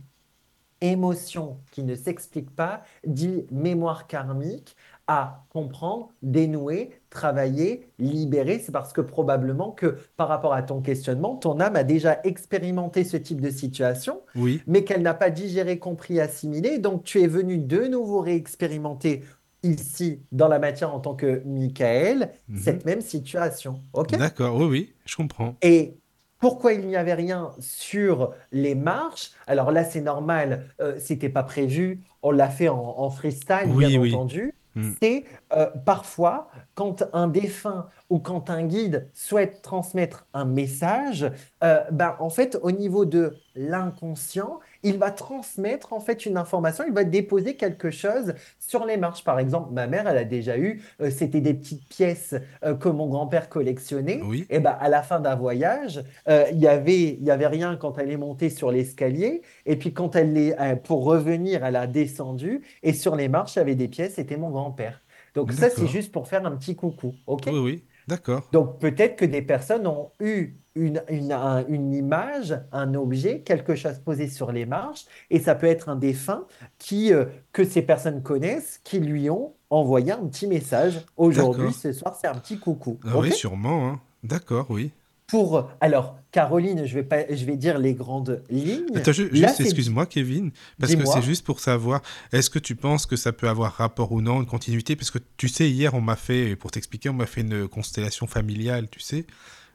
émotion 0.82 1.62
qui 1.72 1.84
ne 1.84 1.96
s'explique 1.96 2.54
pas, 2.54 2.84
dit 3.08 3.46
mémoire 3.50 4.08
karmique 4.08 4.76
à 5.08 5.46
comprendre, 5.48 6.10
dénouer, 6.22 6.92
travailler, 7.10 7.88
libérer. 7.98 8.60
C'est 8.60 8.74
parce 8.74 8.92
que 8.92 9.00
probablement 9.00 9.72
que 9.72 9.98
par 10.18 10.28
rapport 10.28 10.54
à 10.54 10.64
ton 10.64 10.82
questionnement, 10.82 11.38
ton 11.38 11.62
âme 11.62 11.78
a 11.78 11.86
déjà 11.86 12.20
expérimenté 12.26 13.06
ce 13.06 13.16
type 13.16 13.40
de 13.40 13.52
situation, 13.52 14.20
oui. 14.36 14.62
mais 14.68 14.84
qu'elle 14.84 15.02
n'a 15.02 15.14
pas 15.14 15.30
digéré, 15.30 15.80
compris, 15.80 16.20
assimilé. 16.20 16.78
Donc 16.78 17.06
tu 17.06 17.22
es 17.22 17.28
venu 17.28 17.58
de 17.58 17.88
nouveau 17.88 18.20
réexpérimenter 18.20 19.24
ici 19.64 20.20
dans 20.34 20.50
la 20.50 20.60
matière 20.60 20.94
en 20.94 21.00
tant 21.00 21.16
que 21.16 21.42
Michael, 21.46 22.34
mhm. 22.50 22.58
cette 22.58 22.86
même 22.86 23.02
situation. 23.02 23.80
Ok? 23.94 24.18
D'accord, 24.18 24.58
oui, 24.58 24.66
oui, 24.66 24.94
je 25.06 25.16
comprends. 25.16 25.56
Et 25.62 25.96
pourquoi 26.40 26.74
il 26.74 26.88
n'y 26.88 26.96
avait 26.96 27.14
rien 27.14 27.52
sur 27.60 28.34
les 28.52 28.74
marches? 28.74 29.32
Alors 29.46 29.72
là, 29.72 29.84
c'est 29.84 30.02
normal, 30.02 30.66
euh, 30.80 30.96
c'était 30.98 31.30
pas 31.30 31.44
prévu. 31.44 32.02
On 32.24 32.32
l'a 32.32 32.50
fait 32.50 32.70
en, 32.70 33.10
freestyle, 33.10 33.74
bien 33.78 34.02
entendu. 34.02 34.56
Mm. 34.76 34.92
C'est 35.02 35.26
euh, 35.54 35.68
parfois 35.86 36.50
quand 36.76 37.04
un 37.14 37.28
défunt 37.28 37.90
ou 38.10 38.20
quand 38.20 38.50
un 38.50 38.64
guide 38.64 39.10
souhaite 39.14 39.62
transmettre 39.62 40.28
un 40.34 40.46
message, 40.46 41.30
euh, 41.64 41.84
ben, 41.92 42.16
en 42.20 42.30
fait, 42.30 42.58
au 42.62 42.72
niveau 42.72 43.06
de 43.06 43.36
l'inconscient, 43.56 44.60
il 44.84 44.98
va 44.98 45.12
transmettre 45.12 45.94
en 45.94 46.00
fait 46.00 46.26
une 46.26 46.38
information, 46.38 46.84
il 46.88 46.94
va 46.94 47.04
déposer 47.04 47.56
quelque 47.56 47.92
chose 47.92 48.34
sur 48.60 48.86
les 48.86 48.98
marches. 48.98 49.24
Par 49.24 49.40
exemple, 49.40 49.74
ma 49.74 49.88
mère, 49.88 50.08
elle 50.08 50.18
a 50.18 50.24
déjà 50.24 50.58
eu, 50.58 50.82
euh, 51.02 51.10
c'était 51.10 51.42
des 51.42 51.54
petites 51.54 51.88
pièces 51.88 52.36
que 52.80 52.90
mon 52.90 53.08
grand-père 53.08 53.50
collectionnait. 53.50 54.22
Et 54.50 54.60
ben, 54.60 54.78
à 54.80 54.90
la 54.90 55.02
fin 55.04 55.20
d'un 55.20 55.36
voyage, 55.36 56.04
il 56.28 56.60
y 56.60 56.68
avait, 56.68 57.14
il 57.20 57.24
y 57.24 57.32
avait 57.32 57.48
rien 57.48 57.76
quand 57.76 57.98
elle 57.98 58.12
est 58.12 58.18
montée 58.18 58.50
sur 58.50 58.72
l'escalier. 58.72 59.42
Et 59.66 59.76
puis 59.76 59.94
quand 59.94 60.16
elle 60.16 60.38
est, 60.38 60.76
pour 60.84 61.04
revenir, 61.04 61.66
elle 61.66 61.76
a 61.76 61.88
descendu. 61.88 62.62
Et 62.84 62.94
sur 62.94 63.16
les 63.16 63.28
marches, 63.28 63.56
il 63.56 63.60
y 63.60 63.62
avait 63.62 63.76
des 63.76 63.88
pièces, 63.88 64.16
c'était 64.16 64.38
mon 64.38 64.50
grand-père. 64.50 65.02
Donc 65.36 65.54
ça, 65.54 65.70
c'est 65.70 65.88
juste 65.88 66.12
pour 66.12 66.28
faire 66.28 66.46
un 66.46 66.56
petit 66.56 66.76
coucou. 66.76 67.16
OK? 67.28 67.44
Oui, 67.48 67.60
oui. 67.60 67.84
D'accord. 68.10 68.50
Donc 68.52 68.80
peut-être 68.80 69.16
que 69.16 69.26
des 69.26 69.42
personnes 69.42 69.86
ont 69.88 70.12
eu 70.20 70.56
une, 70.76 71.04
une, 71.10 71.32
un- 71.32 71.66
une 71.68 71.94
image, 71.94 72.60
un 72.72 72.94
objet, 72.96 73.42
quelque 73.44 73.76
chose 73.76 74.00
posé 74.00 74.28
sur 74.28 74.52
les 74.52 74.66
marches, 74.66 75.06
et 75.30 75.40
ça 75.40 75.56
peut 75.56 75.68
être 75.68 75.90
un 75.90 75.96
défunt 75.96 76.46
qui, 76.78 77.14
euh, 77.14 77.26
que 77.52 77.64
ces 77.64 77.82
personnes 77.82 78.24
connaissent, 78.24 78.80
qui 78.84 79.00
lui 79.00 79.30
ont 79.30 79.56
envoyé 79.70 80.12
un 80.12 80.26
petit 80.28 80.48
message. 80.48 81.06
Aujourd'hui, 81.18 81.74
ce 81.74 81.92
soir, 81.94 82.16
c'est 82.20 82.28
un 82.28 82.36
petit 82.36 82.60
coucou. 82.60 83.00
Ah 83.06 83.18
oui, 83.20 83.32
sûrement, 83.32 83.88
hein. 83.90 84.02
D'accord, 84.24 84.68
oui. 84.70 84.92
Pour, 85.30 85.70
alors, 85.80 86.18
Caroline, 86.32 86.86
je 86.86 86.94
vais 86.96 87.04
pas, 87.04 87.24
je 87.30 87.46
vais 87.46 87.56
dire 87.56 87.78
les 87.78 87.94
grandes 87.94 88.44
lignes. 88.50 88.96
Attends, 88.96 89.12
ju- 89.12 89.30
Là, 89.32 89.48
juste, 89.48 89.60
excuse-moi, 89.62 90.06
Kevin, 90.08 90.52
parce 90.80 90.96
que 90.96 91.06
c'est 91.06 91.22
juste 91.22 91.46
pour 91.46 91.60
savoir, 91.60 92.02
est-ce 92.32 92.50
que 92.50 92.58
tu 92.60 92.76
penses 92.76 93.06
que 93.06 93.16
ça 93.16 93.32
peut 93.32 93.48
avoir 93.48 93.74
rapport 93.74 94.12
ou 94.12 94.22
non, 94.22 94.42
une 94.42 94.48
continuité? 94.48 94.96
Parce 94.96 95.12
que 95.12 95.20
tu 95.38 95.48
sais, 95.48 95.70
hier, 95.70 95.94
on 95.94 96.02
m'a 96.02 96.16
fait, 96.16 96.56
pour 96.56 96.72
t'expliquer, 96.72 97.10
on 97.10 97.14
m'a 97.14 97.28
fait 97.28 97.42
une 97.42 97.68
constellation 97.68 98.26
familiale, 98.26 98.90
tu 98.90 99.00
sais. 99.00 99.26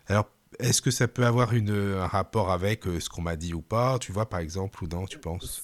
Alors, 0.09 0.29
est-ce 0.59 0.83
que 0.83 0.91
ça 0.91 1.09
peut 1.09 1.25
avoir 1.25 1.55
une, 1.55 1.71
un 1.71 2.07
rapport 2.07 2.51
avec 2.51 2.87
euh, 2.87 3.01
ce 3.01 3.09
qu'on 3.09 3.23
m'a 3.23 3.37
dit 3.37 3.55
ou 3.55 3.61
pas, 3.63 3.99
tu 4.01 4.13
vois, 4.13 4.29
par 4.29 4.41
exemple, 4.41 4.83
ou 4.85 4.89
non, 4.89 5.07
tu 5.07 5.19
penses? 5.19 5.63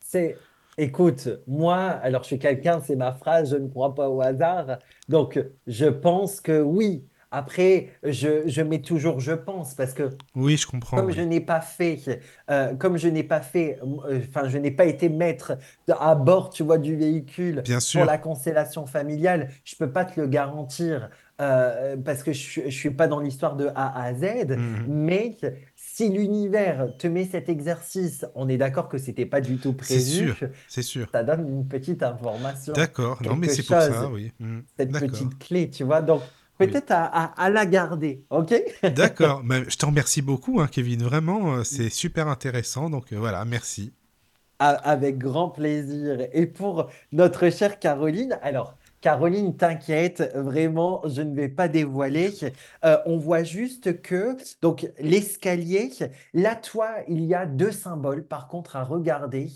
C'est, 0.00 0.36
écoute, 0.76 1.28
moi, 1.46 1.76
alors 1.76 2.22
je 2.22 2.28
suis 2.28 2.38
quelqu'un, 2.38 2.80
c'est 2.80 2.96
ma 2.96 3.12
phrase, 3.12 3.50
je 3.50 3.56
ne 3.56 3.68
crois 3.68 3.94
pas 3.94 4.08
au 4.08 4.20
hasard. 4.22 4.78
Donc, 5.08 5.38
je 5.66 5.86
pense 5.86 6.40
que 6.40 6.60
oui. 6.60 7.04
Après, 7.30 7.90
je, 8.02 8.46
je 8.48 8.62
mets 8.62 8.80
toujours 8.80 9.20
je 9.20 9.32
pense 9.32 9.74
parce 9.74 9.92
que 9.92 10.10
Oui, 10.34 10.56
je 10.56 10.66
comprends, 10.66 10.96
comme 10.96 11.10
je 11.10 11.20
n'ai 11.20 11.40
pas 11.40 11.60
fait, 11.60 12.20
euh, 12.50 12.74
comme 12.74 12.96
je 12.96 13.08
n'ai 13.08 13.22
pas 13.22 13.40
fait, 13.42 13.78
euh, 13.82 14.20
enfin, 14.28 14.48
je 14.48 14.56
n'ai 14.58 14.70
pas 14.70 14.86
été 14.86 15.08
maître 15.08 15.58
de- 15.86 15.94
à 15.98 16.14
bord, 16.14 16.50
tu 16.50 16.62
vois, 16.62 16.78
du 16.78 16.96
véhicule 16.96 17.62
Bien 17.62 17.76
pour 17.76 17.82
sûr. 17.82 18.04
la 18.06 18.18
constellation 18.18 18.86
familiale, 18.86 19.50
je 19.64 19.76
peux 19.76 19.90
pas 19.92 20.04
te 20.06 20.18
le 20.20 20.26
garantir 20.26 21.10
euh, 21.40 21.96
parce 22.04 22.22
que 22.22 22.32
je, 22.32 22.62
je 22.64 22.70
suis 22.70 22.90
pas 22.90 23.06
dans 23.06 23.20
l'histoire 23.20 23.56
de 23.56 23.68
A 23.74 24.02
à 24.02 24.14
Z. 24.14 24.46
Mhm. 24.48 24.86
Mais 24.88 25.36
si 25.76 26.08
l'univers 26.08 26.96
te 26.98 27.06
met 27.06 27.24
cet 27.26 27.48
exercice, 27.48 28.24
on 28.34 28.48
est 28.48 28.56
d'accord 28.56 28.88
que 28.88 28.98
c'était 28.98 29.26
pas 29.26 29.40
du 29.40 29.56
tout 29.58 29.76
C'est 29.82 30.00
sûr, 30.00 30.34
prévu, 30.36 30.52
c'est 30.66 30.82
sûr. 30.82 31.08
ça 31.12 31.22
donne 31.24 31.48
une 31.48 31.66
petite 31.68 32.02
information, 32.02 32.72
D'accord. 32.72 33.22
Non, 33.22 33.36
mais 33.36 33.48
c'est 33.48 33.62
pour 33.62 33.80
ça, 33.80 34.08
oui. 34.10 34.32
Mhm. 34.40 34.64
cette 34.76 34.92
petite 34.92 35.38
clé, 35.38 35.70
tu 35.70 35.84
vois. 35.84 36.02
Donc 36.02 36.22
Oui. 36.60 36.78
peut-être 36.78 36.90
à, 36.92 37.04
à- 37.06 37.44
à 37.44 37.50
la 37.50 37.66
garder, 37.66 38.24
ok? 38.30 38.54
D'accord. 38.88 39.44
Ben, 39.44 39.64
je 39.70 39.76
te 39.76 39.86
remercie 39.86 40.20
beaucoup, 40.20 40.60
hein, 40.60 40.66
Kevin. 40.66 41.02
Vraiment, 41.04 41.54
euh, 41.58 41.64
c'est 41.64 41.90
super 41.90 42.26
intéressant. 42.28 42.90
Donc, 42.90 43.12
euh, 43.12 43.16
voilà, 43.18 43.44
merci. 43.44 43.92
Avec 44.60 45.18
grand 45.18 45.50
plaisir. 45.50 46.26
Et 46.32 46.46
pour 46.46 46.90
notre 47.12 47.48
chère 47.50 47.78
Caroline, 47.78 48.38
alors, 48.42 48.76
Caroline, 49.00 49.56
t'inquiète, 49.56 50.32
vraiment, 50.34 51.02
je 51.06 51.22
ne 51.22 51.34
vais 51.34 51.48
pas 51.48 51.68
dévoiler. 51.68 52.30
Euh, 52.84 52.98
on 53.06 53.16
voit 53.16 53.44
juste 53.44 54.02
que, 54.02 54.36
donc, 54.60 54.90
l'escalier, 54.98 55.90
là, 56.34 56.56
toi, 56.56 56.88
il 57.08 57.24
y 57.24 57.34
a 57.34 57.46
deux 57.46 57.70
symboles, 57.70 58.26
par 58.26 58.48
contre, 58.48 58.74
à 58.76 58.82
regarder, 58.82 59.48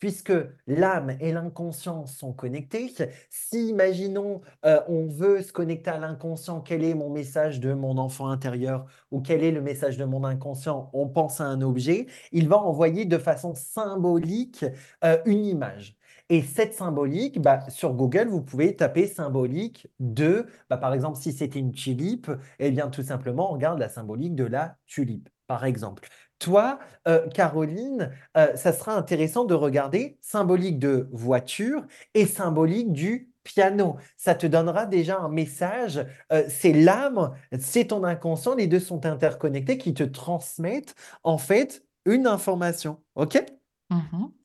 puisque 0.00 0.32
l'âme 0.66 1.16
et 1.20 1.32
l'inconscient 1.32 2.06
sont 2.06 2.32
connectés. 2.32 2.92
Si, 3.30 3.68
imaginons, 3.68 4.40
euh, 4.64 4.80
on 4.88 5.06
veut 5.06 5.42
se 5.42 5.52
connecter 5.52 5.90
à 5.90 5.98
l'inconscient, 5.98 6.60
quel 6.60 6.82
est 6.84 6.94
mon 6.94 7.10
message 7.10 7.60
de 7.60 7.72
mon 7.74 7.98
enfant 7.98 8.28
intérieur 8.28 8.86
ou 9.10 9.20
quel 9.20 9.44
est 9.44 9.52
le 9.52 9.60
message 9.62 9.96
de 9.96 10.04
mon 10.04 10.24
inconscient, 10.24 10.90
on 10.92 11.08
pense 11.08 11.40
à 11.40 11.44
un 11.44 11.62
objet, 11.62 12.06
il 12.32 12.48
va 12.48 12.58
envoyer 12.58 13.04
de 13.04 13.18
façon 13.18 13.54
symbolique 13.54 14.64
euh, 15.04 15.18
une 15.24 15.44
image. 15.44 15.97
Et 16.30 16.42
cette 16.42 16.74
symbolique, 16.74 17.40
bah, 17.40 17.68
sur 17.70 17.94
Google, 17.94 18.28
vous 18.28 18.42
pouvez 18.42 18.76
taper 18.76 19.06
symbolique 19.06 19.88
de, 19.98 20.46
bah, 20.68 20.76
par 20.76 20.92
exemple, 20.92 21.18
si 21.18 21.32
c'était 21.32 21.58
une 21.58 21.72
tulipe, 21.72 22.30
eh 22.58 22.70
bien, 22.70 22.88
tout 22.88 23.02
simplement, 23.02 23.50
on 23.50 23.54
regarde 23.54 23.78
la 23.78 23.88
symbolique 23.88 24.34
de 24.34 24.44
la 24.44 24.76
tulipe, 24.86 25.28
par 25.46 25.64
exemple. 25.64 26.06
Toi, 26.38 26.78
euh, 27.08 27.26
Caroline, 27.30 28.10
euh, 28.36 28.54
ça 28.56 28.72
sera 28.72 28.94
intéressant 28.94 29.44
de 29.44 29.54
regarder 29.54 30.18
symbolique 30.20 30.78
de 30.78 31.08
voiture 31.12 31.84
et 32.14 32.26
symbolique 32.26 32.92
du 32.92 33.32
piano. 33.42 33.96
Ça 34.16 34.34
te 34.34 34.46
donnera 34.46 34.84
déjà 34.86 35.18
un 35.18 35.28
message. 35.30 36.04
euh, 36.32 36.44
c'est 36.48 36.72
l'âme, 36.74 37.32
c'est 37.58 37.86
ton 37.86 38.04
inconscient, 38.04 38.54
les 38.54 38.66
deux 38.66 38.80
sont 38.80 39.06
interconnectés 39.06 39.78
qui 39.78 39.94
te 39.94 40.04
transmettent 40.04 40.94
en 41.24 41.38
fait 41.38 41.84
une 42.04 42.26
information. 42.26 43.00
OK? 43.16 43.42
Mhm. 43.90 44.37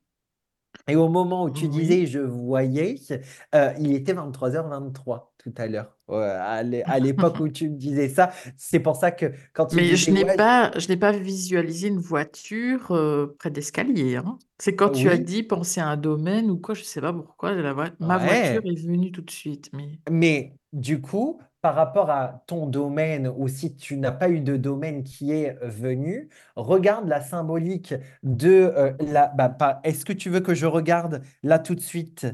Et 0.88 0.95
au 0.95 1.08
moment 1.10 1.44
où 1.45 1.50
tu 1.52 1.68
Oui. 1.68 1.70
disais 1.70 2.06
je 2.06 2.20
voyais, 2.20 2.95
euh, 3.56 3.74
il 3.80 3.94
était 3.94 4.14
23h23 4.14 5.34
tout 5.38 5.53
à 5.58 5.68
l'heure. 5.68 5.98
À 6.10 6.62
l'é- 6.64 6.84
à 6.84 7.00
l'époque 7.00 7.40
où 7.40 7.48
tu 7.50 7.70
me 7.70 7.78
disais 7.78 8.10
ça, 8.10 8.32
c'est 8.58 8.80
pour 8.80 8.95
ça 8.98 9.12
que 9.12 9.32
quand 9.53 9.68
tu 9.68 9.82
Mais 9.82 9.95
je 9.95 10.12
n'ai 10.12 10.24
ouais, 10.24 10.36
pas, 10.36 10.72
je 10.78 10.88
n'ai 10.88 10.98
pas 10.98 11.12
visualisé 11.12 11.88
une 11.88 12.00
voiture 12.00 12.92
euh, 12.92 13.36
près 13.40 13.50
d'escalier. 13.50 14.18
hein. 14.18 14.38
C'est 14.60 14.76
quand 14.76 14.92
tu 14.92 15.10
as 15.10 15.18
dit 15.18 15.42
penser 15.44 15.82
à 15.82 15.88
un 15.90 15.98
domaine 15.98 16.52
ou 16.52 16.58
quoi, 16.60 16.76
je 16.76 16.82
ne 16.82 16.86
sais 16.86 17.02
pas 17.02 17.12
pourquoi, 17.14 17.53
la 17.56 17.74
ma 18.00 18.18
voiture 18.20 18.62
est 18.66 18.76
venue 18.86 19.12
tout 19.12 19.22
de 19.22 19.32
suite. 19.32 19.70
Mais 19.74 20.00
Mais 20.10 20.56
du 20.74 21.02
coup, 21.02 21.40
par 21.64 21.75
rapport 21.75 22.11
à 22.11 22.43
ton 22.48 22.67
domaine, 22.67 23.27
ou 23.30 23.50
si 23.50 23.75
tu 23.75 23.98
n'as 23.98 24.11
pas 24.14 24.30
eu 24.30 24.42
de 24.42 24.58
domaine 24.58 25.03
qui 25.06 25.32
est 25.33 25.58
venu, 25.64 26.30
regarde 26.58 27.09
la 27.09 27.22
symbolique 27.22 27.95
de 28.24 28.50
euh, 28.77 28.93
la. 29.01 29.30
Bah, 29.30 29.82
est-ce 29.85 30.06
que 30.06 30.14
tu 30.14 30.30
veux 30.32 30.42
que 30.42 30.56
je 30.56 30.67
regarde 30.67 31.24
là 31.43 31.59
tout 31.59 31.75
de 31.75 31.82
suite? 31.82 32.27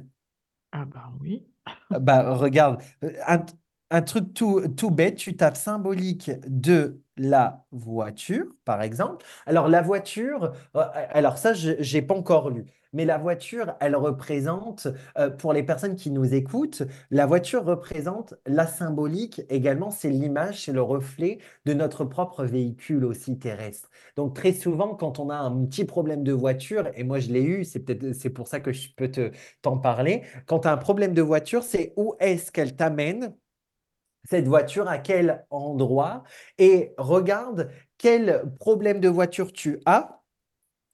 ah 0.72 0.86
bah 0.86 1.12
oui. 1.22 1.48
Bah, 1.90 2.34
regarde, 2.36 2.82
euh, 3.04 3.12
un, 3.28 3.44
un 3.90 4.02
truc 4.04 4.34
tout, 4.36 4.68
tout 4.78 4.92
bête, 4.92 5.16
tu 5.18 5.36
tapes 5.36 5.58
symbolique 5.58 6.30
de 6.48 7.02
la 7.18 7.66
voiture, 7.72 8.46
par 8.64 8.82
exemple. 8.84 9.26
Alors, 9.48 9.68
la 9.68 9.82
voiture, 9.82 10.54
euh, 10.76 10.86
alors 11.10 11.38
ça, 11.40 11.54
je 11.54 11.72
n'ai 11.96 12.02
pas 12.04 12.14
encore 12.16 12.50
lu, 12.52 12.66
mais 12.94 13.06
la 13.06 13.18
voiture, 13.18 13.76
elle 13.80 13.96
représente, 13.96 14.88
euh, 15.18 15.30
pour 15.30 15.54
les 15.54 15.64
personnes 15.64 15.96
qui 15.96 16.12
nous 16.12 16.34
écoutent, 16.34 16.84
la 17.12 17.26
voiture 17.26 17.64
représente 17.66 18.34
la 18.46 18.68
symbolique 18.68 19.42
également, 19.50 19.92
c'est 19.92 20.10
l'image, 20.10 20.66
c'est 20.66 20.74
le 20.74 20.82
reflet 20.82 21.40
de 21.66 21.74
notre 21.74 22.06
propre 22.06 22.46
véhicule 22.46 23.06
aussi 23.06 23.38
terrestre. 23.38 23.90
Donc, 24.16 24.36
très 24.36 24.54
souvent, 24.54 24.96
quand 24.96 25.20
on 25.20 25.30
a 25.30 25.36
un 25.36 25.66
petit 25.66 25.86
problème 25.86 26.24
de 26.24 26.34
voiture, 26.34 26.90
et 26.96 27.04
moi 27.04 27.20
je 27.20 27.32
l'ai 27.32 27.44
eu, 27.44 27.64
c'est 27.66 27.80
peut-être, 27.80 28.14
c'est 28.14 28.30
pour 28.30 28.48
ça 28.48 28.60
que 28.60 28.72
je 28.72 28.90
peux 28.96 29.10
te, 29.12 29.32
t'en 29.62 29.78
parler. 29.78 30.24
Quand 30.46 30.60
tu 30.60 30.68
as 30.68 30.74
un 30.74 30.78
problème 30.78 31.14
de 31.14 31.22
voiture, 31.22 31.64
c'est 31.64 31.94
où 31.98 32.16
est-ce 32.20 32.52
qu'elle 32.52 32.76
t'amène, 32.76 33.36
cette 34.30 34.48
voiture, 34.48 34.88
à 34.88 34.98
quel 34.98 35.46
endroit, 35.50 36.24
et 36.58 36.94
regarde 36.98 37.70
quel 37.98 38.44
problème 38.60 39.00
de 39.00 39.10
voiture 39.10 39.52
tu 39.54 39.80
as. 39.86 40.19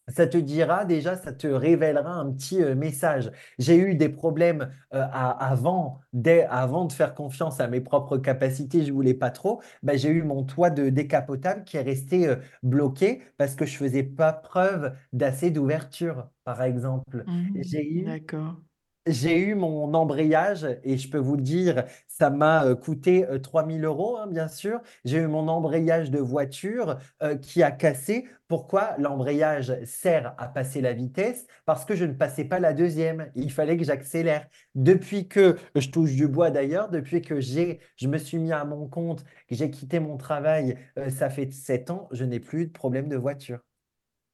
Ça 0.07 0.27
te 0.27 0.37
dira 0.37 0.85
déjà, 0.85 1.15
ça 1.17 1.33
te 1.33 1.47
révélera 1.47 2.11
un 2.13 2.31
petit 2.31 2.61
euh, 2.61 2.75
message. 2.75 3.31
J'ai 3.57 3.75
eu 3.77 3.95
des 3.95 4.07
problèmes 4.09 4.71
euh, 4.93 5.01
à- 5.11 5.31
avant, 5.49 5.99
dès, 6.13 6.43
avant 6.45 6.85
de 6.85 6.91
faire 6.93 7.15
confiance 7.15 7.59
à 7.59 7.67
mes 7.67 7.81
propres 7.81 8.17
capacités, 8.19 8.85
je 8.85 8.93
voulais 8.93 9.15
pas 9.15 9.31
trop. 9.31 9.61
Ben, 9.81 9.97
j'ai 9.97 10.09
eu 10.09 10.21
mon 10.21 10.43
toit 10.43 10.69
de 10.69 10.89
décapotable 10.89 11.63
qui 11.63 11.77
est 11.77 11.81
resté 11.81 12.27
euh, 12.27 12.35
bloqué 12.61 13.23
parce 13.37 13.55
que 13.55 13.65
je 13.65 13.75
faisais 13.77 14.03
pas 14.03 14.31
preuve 14.31 14.95
d'assez 15.11 15.49
d'ouverture, 15.49 16.29
par 16.43 16.61
exemple. 16.61 17.25
Mhm. 17.25 17.63
J'ai 17.63 17.83
eu 17.91 18.05
D'accord. 18.05 18.61
J'ai 19.07 19.37
eu 19.39 19.55
mon 19.55 19.93
embrayage 19.93 20.65
et 20.83 20.97
je 20.97 21.09
peux 21.09 21.17
vous 21.17 21.35
le 21.35 21.41
dire, 21.41 21.85
ça 22.07 22.29
m'a 22.29 22.65
euh, 22.65 22.75
coûté 22.75 23.25
euh, 23.27 23.39
3000 23.39 23.83
euros, 23.85 24.17
hein, 24.17 24.27
bien 24.27 24.47
sûr. 24.47 24.81
J'ai 25.03 25.17
eu 25.17 25.27
mon 25.27 25.47
embrayage 25.47 26.11
de 26.11 26.19
voiture 26.19 26.97
euh, 27.21 27.35
qui 27.35 27.61
a 27.63 27.71
cassé. 27.71 28.27
Pourquoi? 28.47 28.95
L'embrayage 28.97 29.73
sert 29.85 30.33
à 30.37 30.47
passer 30.47 30.81
la 30.81 30.93
vitesse? 30.93 31.45
Parce 31.65 31.85
que 31.85 31.95
je 31.95 32.05
ne 32.05 32.13
passais 32.13 32.45
pas 32.45 32.59
la 32.59 32.73
deuxième. 32.73 33.31
Il 33.35 33.51
fallait 33.51 33.77
que 33.77 33.83
j'accélère. 33.83 34.47
Depuis 34.75 35.27
que 35.27 35.57
je 35.75 35.89
touche 35.89 36.13
du 36.13 36.27
bois 36.27 36.51
d'ailleurs, 36.51 36.89
depuis 36.89 37.21
que 37.21 37.39
j'ai, 37.39 37.79
je 37.97 38.07
me 38.07 38.17
suis 38.17 38.37
mis 38.39 38.51
à 38.53 38.65
mon 38.65 38.87
compte, 38.87 39.23
que 39.47 39.55
j'ai 39.55 39.69
quitté 39.71 39.99
mon 39.99 40.17
travail, 40.17 40.77
euh, 40.97 41.09
ça 41.09 41.29
fait 41.29 41.51
7 41.51 41.91
ans, 41.91 42.07
je 42.11 42.23
n'ai 42.23 42.39
plus 42.39 42.67
de 42.67 42.71
problème 42.71 43.07
de 43.09 43.17
voiture. 43.17 43.59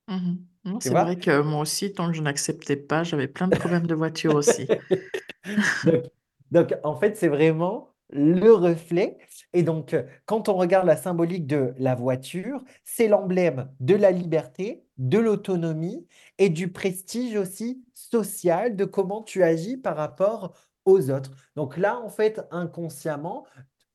Mhm. 0.08 0.50
Non, 0.64 0.80
c'est 0.80 0.91
vrai 0.91 1.17
que 1.17 1.41
moi 1.41 1.61
aussi, 1.61 1.93
tant 1.93 2.07
que 2.07 2.14
je 2.14 2.22
n'acceptais 2.22 2.75
pas, 2.75 3.03
j'avais 3.03 3.27
plein 3.27 3.48
de 3.48 3.56
problèmes 3.56 3.88
de 3.88 3.95
voiture 3.95 4.35
aussi. 4.35 4.67
Donc, 5.85 6.03
donc, 6.51 6.73
en 6.83 6.95
fait, 6.95 7.17
c'est 7.17 7.30
vraiment 7.30 7.91
le 8.11 8.51
reflet. 8.51 9.17
Et 9.53 9.64
donc, 9.64 9.93
euh, 9.93 10.03
quand 10.25 10.49
on 10.49 10.56
regarde 10.56 10.85
la 10.85 10.98
symbolique 10.98 11.48
de 11.48 11.73
la 11.77 11.95
voiture, 11.95 12.61
c'est 12.83 13.07
l'emblème 13.07 13.72
de 13.80 13.95
la 13.95 14.11
liberté, 14.11 14.83
de 14.98 15.17
l'autonomie 15.17 16.06
et 16.38 16.49
du 16.49 16.72
prestige 16.72 17.38
aussi 17.38 17.83
social, 17.93 18.75
de 18.75 18.85
comment 18.85 19.23
tu 19.23 19.43
agis 19.43 19.77
par 19.77 19.95
rapport 19.95 20.53
aux 20.85 21.09
autres. 21.09 21.31
Donc 21.56 21.77
là, 21.77 21.99
en 21.99 22.09
fait, 22.09 22.41
inconsciemment, 22.51 23.45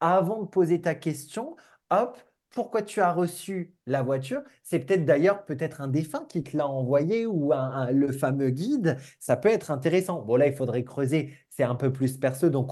avant 0.00 0.42
de 0.42 0.48
poser 0.48 0.80
ta 0.80 0.94
question, 0.94 1.56
hop, 1.90 2.18
pourquoi 2.56 2.80
tu 2.80 3.02
as 3.02 3.12
reçu 3.12 3.74
la 3.86 4.02
voiture. 4.02 4.40
C'est 4.62 4.78
peut-être 4.78 5.04
d'ailleurs 5.04 5.44
peut-être 5.44 5.82
un 5.82 5.88
défunt 5.88 6.24
qui 6.26 6.42
te 6.42 6.56
l'a 6.56 6.66
envoyé 6.66 7.26
ou 7.26 7.52
le 7.92 8.12
fameux 8.12 8.48
guide. 8.48 8.96
Ça 9.20 9.36
peut 9.36 9.50
être 9.50 9.70
intéressant. 9.70 10.22
Bon, 10.22 10.36
là, 10.36 10.46
il 10.46 10.54
faudrait 10.54 10.82
creuser. 10.82 11.34
C'est 11.50 11.64
un 11.64 11.74
peu 11.74 11.92
plus 11.92 12.16
perso, 12.16 12.48
donc 12.48 12.70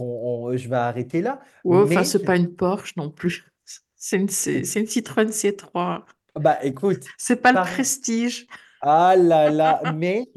je 0.56 0.68
vais 0.68 0.76
arrêter 0.76 1.20
là. 1.20 1.38
Ouais, 1.64 1.82
enfin, 1.82 2.02
c'est 2.02 2.24
pas 2.24 2.36
une 2.36 2.54
Porsche 2.54 2.96
non 2.96 3.10
plus. 3.10 3.44
C'est 3.96 4.18
une, 4.18 4.28
c'est 4.28 4.60
une 4.76 4.86
Citroën 4.86 5.30
C3. 5.30 6.02
Bah, 6.38 6.58
écoute. 6.62 7.04
C'est 7.16 7.36
pas 7.36 7.52
le 7.52 7.60
prestige. 7.60 8.46
Ah 8.82 9.16
là 9.16 9.50
là, 9.50 9.80
mais, 9.96 10.30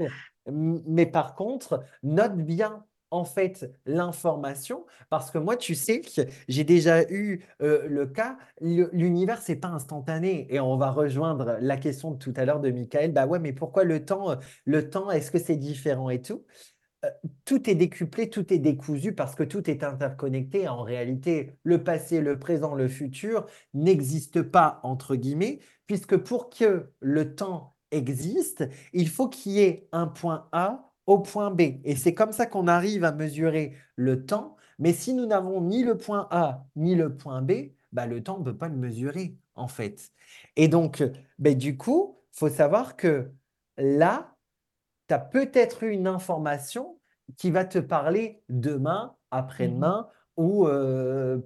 mais 0.50 1.06
par 1.06 1.36
contre, 1.36 1.84
note 2.02 2.38
bien 2.38 2.86
en 3.12 3.26
fait 3.26 3.72
l'information. 3.86 4.86
Parce 5.10 5.32
que 5.32 5.38
moi 5.38 5.56
tu 5.56 5.76
sais 5.76 6.02
que 6.02 6.22
j'ai 6.48 6.64
déjà 6.64 7.04
eu 7.10 7.46
euh, 7.62 7.88
le 7.88 8.06
cas 8.08 8.38
l'univers 8.62 9.42
c'est 9.42 9.56
pas 9.56 9.70
instantané. 9.70 10.48
Et 10.54 10.60
on 10.60 10.78
va 10.78 10.92
rejoindre 10.92 11.58
la 11.62 11.78
question 11.78 12.12
de 12.12 12.18
tout 12.18 12.34
à 12.36 12.46
l'heure 12.46 12.60
de 12.60 12.72
Michael. 12.72 13.14
Bah 13.14 13.28
ouais 13.28 13.40
mais 13.40 13.54
pourquoi 13.54 13.84
le 13.84 14.06
temps 14.06 14.36
le 14.66 14.90
temps 14.90 15.12
est-ce 15.12 15.32
que 15.32 15.40
c'est 15.40 15.58
différent 15.58 16.10
et 16.10 16.22
tout? 16.22 16.44
Euh, 17.06 17.10
tout 17.46 17.70
est 17.70 17.76
décuplé, 17.76 18.30
tout 18.30 18.52
est 18.54 18.58
décousu 18.58 19.14
parce 19.14 19.36
que 19.36 19.44
tout 19.44 19.70
est 19.70 19.84
interconnecté. 19.84 20.68
En 20.68 20.82
réalité, 20.82 21.60
le 21.64 21.84
passé, 21.84 22.22
le 22.22 22.40
présent, 22.40 22.74
le 22.76 22.88
futur 22.88 23.46
n'existent 23.74 24.44
pas, 24.44 24.80
entre 24.84 25.16
guillemets, 25.16 25.60
puisque 25.86 26.18
pour 26.18 26.50
que 26.50 26.92
le 27.00 27.36
temps 27.36 27.76
existe, 27.92 28.68
il 28.94 29.08
faut 29.10 29.30
qu'il 29.30 29.54
y 29.54 29.60
ait 29.62 29.88
un 29.92 30.08
point 30.08 30.50
A 30.52 30.87
au 31.08 31.20
point 31.20 31.50
B. 31.52 31.62
Et 31.84 31.96
c'est 31.96 32.14
comme 32.14 32.32
ça 32.32 32.46
qu'on 32.46 32.68
arrive 32.68 33.04
à 33.04 33.12
mesurer 33.12 33.76
le 33.96 34.26
temps. 34.26 34.56
Mais 34.78 34.94
si 34.94 35.14
nous 35.14 35.26
n'avons 35.26 35.62
ni 35.62 35.84
le 35.84 35.98
point 35.98 36.28
A 36.30 36.66
ni 36.76 36.96
le 36.96 37.16
point 37.16 37.42
B, 37.42 37.72
bah, 37.92 38.06
le 38.06 38.22
temps, 38.22 38.36
on 38.36 38.40
ne 38.40 38.46
peut 38.46 38.58
pas 38.58 38.68
le 38.68 38.76
mesurer, 38.76 39.38
en 39.56 39.68
fait. 39.68 40.12
Et 40.56 40.68
donc, 40.68 41.04
bah, 41.40 41.54
du 41.54 41.78
coup, 41.78 42.20
faut 42.32 42.50
savoir 42.50 42.96
que 42.96 43.32
là, 43.78 44.36
tu 45.08 45.14
as 45.14 45.20
peut-être 45.20 45.84
eu 45.84 45.92
une 45.92 46.08
information 46.08 47.00
qui 47.38 47.50
va 47.50 47.66
te 47.66 47.80
parler 47.80 48.44
demain, 48.50 49.16
après-demain, 49.32 50.10
ou 50.38 50.68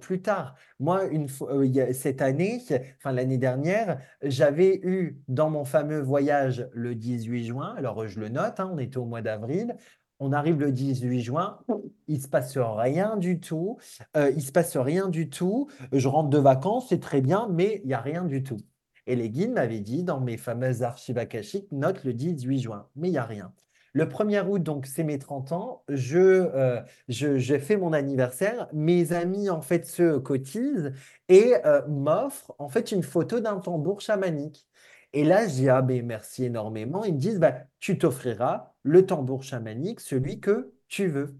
plus 0.00 0.22
tard. 0.22 0.54
Moi, 0.78 1.06
une 1.06 1.26
fois, 1.28 1.50
cette 1.92 2.22
année, 2.22 2.62
enfin 2.98 3.12
l'année 3.12 3.38
dernière, 3.38 3.98
j'avais 4.22 4.80
eu 4.84 5.20
dans 5.28 5.50
mon 5.50 5.64
fameux 5.64 6.00
voyage 6.00 6.68
le 6.72 6.94
18 6.94 7.44
juin, 7.46 7.74
alors 7.76 8.06
je 8.06 8.20
le 8.20 8.28
note, 8.28 8.60
hein, 8.60 8.70
on 8.72 8.78
était 8.78 8.98
au 8.98 9.06
mois 9.06 9.22
d'avril, 9.22 9.76
on 10.20 10.32
arrive 10.32 10.60
le 10.60 10.70
18 10.70 11.20
juin, 11.20 11.58
il 12.06 12.20
se 12.20 12.28
passe 12.28 12.56
rien 12.56 13.16
du 13.16 13.40
tout, 13.40 13.78
il 14.14 14.42
se 14.42 14.52
passe 14.52 14.76
rien 14.76 15.08
du 15.08 15.28
tout, 15.30 15.68
je 15.90 16.06
rentre 16.06 16.28
de 16.30 16.38
vacances, 16.38 16.90
c'est 16.90 17.00
très 17.00 17.20
bien, 17.20 17.48
mais 17.50 17.80
il 17.82 17.88
n'y 17.88 17.94
a 17.94 18.00
rien 18.00 18.24
du 18.24 18.42
tout. 18.42 18.58
Et 19.06 19.16
les 19.16 19.30
guides 19.30 19.52
m'avaient 19.52 19.80
dit 19.80 20.04
dans 20.04 20.20
mes 20.20 20.36
fameuses 20.36 20.82
archives 20.84 21.18
akashiques, 21.18 21.72
note 21.72 22.04
le 22.04 22.12
18 22.12 22.60
juin, 22.60 22.86
mais 22.94 23.08
il 23.08 23.12
n'y 23.12 23.18
a 23.18 23.24
rien. 23.24 23.52
Le 23.94 24.06
1er 24.06 24.46
août, 24.48 24.62
donc 24.62 24.86
c'est 24.86 25.04
mes 25.04 25.18
30 25.18 25.52
ans, 25.52 25.84
euh, 25.90 26.80
je, 27.08 27.58
fais 27.58 27.76
mon 27.76 27.92
anniversaire. 27.92 28.68
Mes 28.72 29.12
amis, 29.12 29.50
en 29.50 29.60
fait, 29.60 29.84
se 29.84 30.16
cotisent 30.18 30.92
et 31.28 31.54
euh, 31.66 31.86
m'offrent, 31.88 32.54
en 32.58 32.68
fait, 32.68 32.92
une 32.92 33.02
photo 33.02 33.40
d'un 33.40 33.58
tambour 33.60 34.00
chamanique. 34.00 34.66
Et 35.12 35.24
là, 35.24 35.46
je 35.46 35.52
dis, 35.52 35.68
ah 35.68 35.82
merci 35.82 36.44
énormément. 36.44 37.04
Ils 37.04 37.14
me 37.14 37.18
disent, 37.18 37.38
bah, 37.38 37.64
tu 37.80 37.98
t'offriras 37.98 38.72
le 38.82 39.04
tambour 39.04 39.42
chamanique, 39.42 40.00
celui 40.00 40.40
que 40.40 40.72
tu 40.88 41.08
veux. 41.08 41.36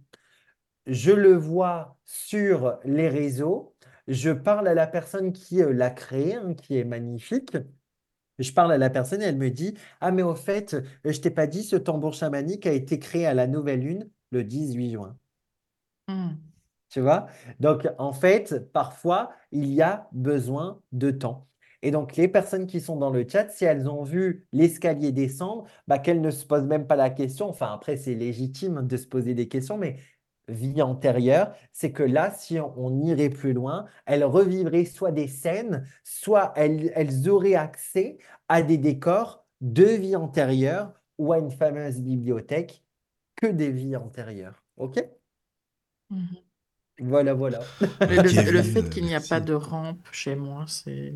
Je 0.86 1.12
le 1.12 1.34
vois 1.34 1.97
sur 2.05 2.78
les 2.84 3.08
réseaux. 3.08 3.74
Je 4.08 4.31
parle 4.31 4.68
à 4.68 4.74
la 4.74 4.86
personne 4.86 5.32
qui 5.32 5.62
euh, 5.62 5.72
l'a 5.72 5.90
créé, 5.90 6.34
hein, 6.34 6.55
qui 6.55 6.76
est 6.76 6.84
magnifique. 6.84 7.56
Je 8.39 8.52
parle 8.52 8.73
à 8.73 8.78
la 8.78 8.91
personne 8.91 9.23
et 9.23 9.27
elle 9.27 9.39
me 9.39 9.51
dit 9.51 9.75
Ah, 10.01 10.12
mais 10.12 10.23
au 10.23 10.35
fait, 10.35 10.75
euh, 10.75 11.12
je 11.12 11.20
t'ai 11.20 11.31
pas 11.31 11.47
dit, 11.47 11.62
ce 11.62 11.77
tambour 11.77 12.15
chamanique 12.15 12.67
a 12.67 12.73
été 12.73 12.99
créé 12.99 13.27
à 13.27 13.35
la 13.35 13.47
nouvelle 13.47 13.81
lune 13.81 14.11
le 14.31 14.44
18 14.44 14.93
juin. 14.93 15.17
Hmm. 16.09 16.35
Tu 16.91 17.01
vois? 17.01 17.27
Donc, 17.61 17.89
en 17.99 18.12
fait, 18.12 18.70
parfois, 18.73 19.31
il 19.51 19.73
y 19.73 19.83
a 19.83 20.09
besoin 20.12 20.81
de 20.93 21.11
temps. 21.11 21.49
Et 21.83 21.91
donc, 21.91 22.17
les 22.17 22.28
personnes 22.28 22.67
qui 22.67 22.81
sont 22.81 22.97
dans 22.97 23.11
le 23.11 23.27
chat, 23.28 23.49
si 23.51 23.65
elles 23.65 23.89
ont 23.89 24.05
vu 24.05 24.47
l'escalier 24.52 25.11
descendre, 25.11 25.65
bah, 25.89 25.99
qu'elles 25.99 26.20
ne 26.20 26.31
se 26.31 26.44
posent 26.47 26.67
même 26.67 26.86
pas 26.86 26.97
la 26.97 27.11
question. 27.11 27.49
Enfin, 27.49 27.73
après, 27.73 27.97
c'est 27.97 28.15
légitime 28.15 28.86
de 28.86 28.97
se 28.97 29.07
poser 29.07 29.35
des 29.35 29.49
questions, 29.49 29.78
mais 29.78 29.99
vie 30.49 30.83
antérieure, 30.83 31.55
c'est 31.73 31.93
que 31.93 32.03
là, 32.03 32.33
si 32.33 32.59
on, 32.59 33.01
irait 33.01 33.31
plus 33.31 33.53
loin, 33.53 33.87
elles 34.07 34.25
revivraient 34.25 34.85
soit 34.85 35.12
des 35.12 35.29
scènes, 35.29 35.87
soit 36.05 36.53
elles, 36.57 37.29
auraient 37.29 37.55
accès 37.55 38.19
à 38.49 38.62
des 38.62 38.79
décors 38.79 39.45
de 39.61 39.85
vie 39.85 40.17
antérieure 40.17 40.93
ou 41.19 41.33
à 41.33 41.39
une 41.39 41.51
fameuse 41.51 42.01
bibliothèque 42.01 42.85
que 43.37 43.47
des 43.47 43.71
vies 43.71 43.97
antérieures. 43.97 44.62
OK? 44.77 45.05
Mmh 46.11 46.25
Voilà, 47.01 47.35
voilà. 47.35 47.61
le 48.01 48.62
fait 48.62 48.89
qu'il 48.91 49.05
n'y 49.05 49.15
a 49.15 49.21
pas 49.21 49.41
de 49.41 49.55
rampe 49.55 50.07
chez 50.12 50.35
moi, 50.35 50.65
c'est... 50.67 51.15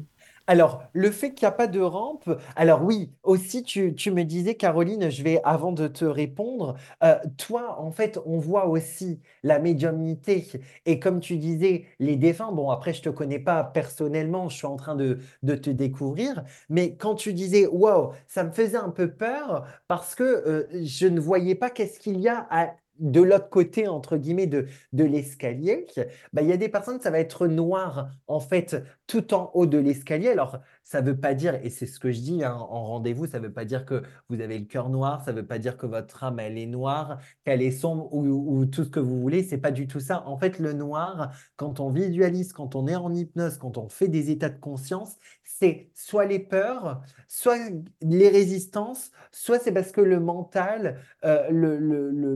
Alors, 0.49 0.85
le 0.93 1.11
fait 1.11 1.35
qu'il 1.35 1.47
n'y 1.47 1.49
a 1.49 1.53
pas 1.53 1.67
de 1.67 1.81
rampe, 1.81 2.31
alors 2.55 2.85
oui, 2.85 3.13
aussi, 3.25 3.65
tu, 3.65 3.93
me 4.13 4.23
disais, 4.23 4.55
Caroline, 4.55 5.11
je 5.11 5.23
vais, 5.25 5.41
avant 5.45 5.73
de 5.73 5.89
te 5.89 6.05
répondre, 6.05 6.77
euh, 7.03 7.17
toi, 7.37 7.81
en 7.81 7.91
fait, 7.91 8.21
on 8.27 8.39
voit 8.39 8.69
aussi 8.69 9.21
la 9.43 9.59
médiumnité. 9.59 10.47
Et 10.85 11.01
comme 11.01 11.19
tu 11.21 11.37
disais, 11.37 11.87
les 11.99 12.17
défunts, 12.17 12.53
bon, 12.53 12.71
après, 12.71 12.93
je 12.93 13.01
ne 13.01 13.05
te 13.05 13.09
connais 13.11 13.41
pas 13.41 13.65
personnellement, 13.65 14.49
je 14.49 14.57
suis 14.57 14.67
en 14.67 14.77
train 14.77 14.95
de, 14.95 15.19
te 15.43 15.71
découvrir, 15.71 16.45
mais 16.69 16.97
quand 16.97 17.15
tu 17.15 17.33
disais, 17.33 17.67
wow, 17.67 18.13
ça 18.29 18.45
me 18.45 18.51
faisait 18.53 18.77
un 18.77 18.91
peu 18.91 19.11
peur 19.11 19.67
parce 19.89 20.15
que 20.15 20.23
euh, 20.23 20.67
je 20.85 21.07
ne 21.07 21.21
voyais 21.21 21.55
pas 21.55 21.71
qu'est-ce 21.71 21.99
qu'il 21.99 22.21
y 22.21 22.29
a 22.29 22.47
à 22.51 22.75
de 22.99 23.21
l'autre 23.21 23.49
côté, 23.51 23.89
entre 23.89 24.17
guillemets, 24.17 24.47
de, 24.47 24.67
de 24.93 25.05
l'escalier, 25.05 25.87
bah, 26.33 26.43
il 26.43 26.49
y 26.49 26.53
a 26.53 26.57
des 26.57 26.69
personnes, 26.69 27.01
ça 27.01 27.11
va 27.11 27.19
être 27.19 27.47
noir, 27.47 28.11
en 28.27 28.41
fait, 28.41 28.77
tout 29.07 29.35
en 29.35 29.51
haut 29.55 29.67
de 29.67 29.79
l'escalier. 29.79 30.35
Ça 30.87 31.03
ne 31.03 31.11
veut 31.11 31.19
pas 31.19 31.35
dire, 31.35 31.59
et 31.65 31.69
c'est 31.69 31.87
ce 31.87 31.99
que 31.99 32.13
je 32.13 32.21
dis 32.21 32.45
hein, 32.45 32.55
en 32.55 32.85
rendez-vous, 32.85 33.27
ça 33.27 33.41
ne 33.41 33.49
veut 33.49 33.53
pas 33.53 33.65
dire 33.65 33.85
que 33.85 34.05
vous 34.29 34.41
avez 34.41 34.57
le 34.57 34.67
cœur 34.67 34.89
noir, 34.89 35.21
ça 35.25 35.33
ne 35.33 35.41
veut 35.41 35.47
pas 35.47 35.59
dire 35.59 35.77
que 35.77 35.85
votre 35.85 36.23
âme, 36.23 36.39
elle 36.39 36.57
est 36.57 36.67
noire, 36.67 37.19
qu'elle 37.45 37.61
est 37.61 37.73
sombre 37.73 38.15
ou, 38.15 38.65
tout 38.67 38.85
ce 38.85 38.91
que 38.91 39.01
vous 39.01 39.21
voulez. 39.21 39.43
C'est 39.43 39.59
pas 39.59 39.73
du 39.73 39.89
tout 39.89 39.99
ça. 39.99 40.23
En 40.29 40.39
fait, 40.39 40.61
le 40.61 40.73
noir, 40.73 41.33
quand 41.57 41.81
on 41.81 41.91
visualise, 41.91 42.53
quand 42.53 42.77
on 42.77 42.87
est 42.87 42.95
en 42.95 43.13
hypnose, 43.13 43.59
quand 43.59 43.79
on 43.79 43.89
fait 43.89 44.07
des 44.07 44.31
états 44.31 44.49
de 44.49 44.61
conscience, 44.61 45.17
c'est 45.43 45.91
soit 45.93 46.25
les 46.25 46.39
peurs, 46.39 47.03
soit 47.27 47.59
les 48.01 48.29
résistances, 48.29 49.11
soit 49.33 49.59
c'est 49.59 49.73
parce 49.73 49.91
que 49.91 50.01
le 50.01 50.21
mental, 50.21 51.01
euh, 51.25 51.49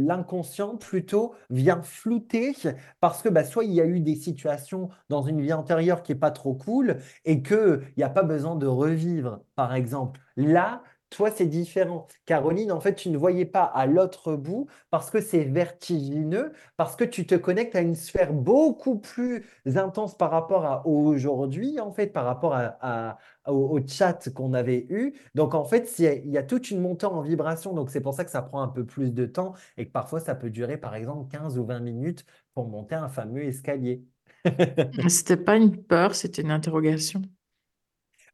l'inconscient 0.01 0.77
plutôt, 0.77 1.35
vient 1.51 1.83
flouter 1.83 2.57
parce 2.99 3.23
que 3.23 3.29
bah, 3.29 3.45
soit 3.45 3.65
il 3.65 3.73
y 3.73 3.81
a 3.81 3.85
eu 3.85 4.01
des 4.01 4.17
situations 4.17 4.89
dans 5.09 5.23
une 5.23 5.41
vie 5.41 5.53
antérieure 5.53 6.03
qui 6.03 6.13
n'est 6.13 6.19
pas 6.19 6.31
trop 6.33 6.55
cool 6.55 6.99
et 7.25 7.43
qu'il 7.43 7.81
n'y 7.97 8.03
a 8.03 8.11
pas 8.11 8.23
besoin 8.25 8.40
de 8.57 8.67
revivre, 8.67 9.41
par 9.55 9.75
exemple. 9.75 10.21
Là, 10.37 10.83
toi, 11.11 11.31
c'est 11.33 11.47
différent. 11.47 12.07
Caroline, 12.25 12.71
en 12.71 12.81
fait, 12.81 12.95
tu 12.95 13.11
ne 13.11 13.19
voyais 13.19 13.45
pas 13.45 13.65
à 13.65 13.87
l'autre 13.87 14.37
bout 14.37 14.69
parce 14.91 15.11
que 15.11 15.21
c'est 15.21 15.43
vertigineux, 15.43 16.53
parce 16.77 16.95
que 16.95 17.05
tu 17.05 17.27
te 17.27 17.35
connectes 17.35 17.75
à 17.75 17.81
une 17.81 17.97
sphère 17.97 18.33
beaucoup 18.33 18.99
plus 18.99 19.45
intense 19.75 20.17
par 20.17 20.31
rapport 20.31 20.65
à 20.65 20.87
aujourd'hui, 20.87 21.81
en 21.81 21.91
fait, 21.91 22.07
par 22.09 22.25
rapport 22.25 22.55
à, 22.55 23.19
au, 23.47 23.81
chat 23.87 24.31
qu'on 24.33 24.55
avait 24.55 24.87
eu. 24.89 25.15
Donc, 25.35 25.55
en 25.55 25.65
fait, 25.65 25.99
il 25.99 26.31
y 26.31 26.39
a 26.39 26.43
toute 26.45 26.71
une 26.71 26.81
montée 26.81 27.07
en 27.07 27.23
vibration. 27.23 27.75
Donc, 27.75 27.91
c'est 27.91 28.01
pour 28.01 28.15
ça 28.15 28.25
que 28.25 28.31
ça 28.31 28.43
prend 28.43 28.63
un 28.63 28.69
peu 28.69 28.87
plus 28.87 29.13
de 29.13 29.27
temps 29.27 29.55
et 29.77 29.87
que 29.87 29.93
parfois, 29.93 30.21
ça 30.21 30.37
peut 30.37 30.51
durer, 30.51 30.77
par 30.77 30.95
exemple, 30.95 31.29
15 31.31 31.59
ou 31.59 31.65
20 31.65 31.81
minutes 31.81 32.25
pour 32.55 32.69
monter 32.69 32.95
un 32.95 33.09
fameux 33.09 33.43
escalier. 33.43 34.05
C'était 35.09 35.37
pas 35.37 35.57
une 35.57 35.83
peur, 35.83 36.15
c'était 36.15 36.43
une 36.43 36.51
interrogation. 36.51 37.23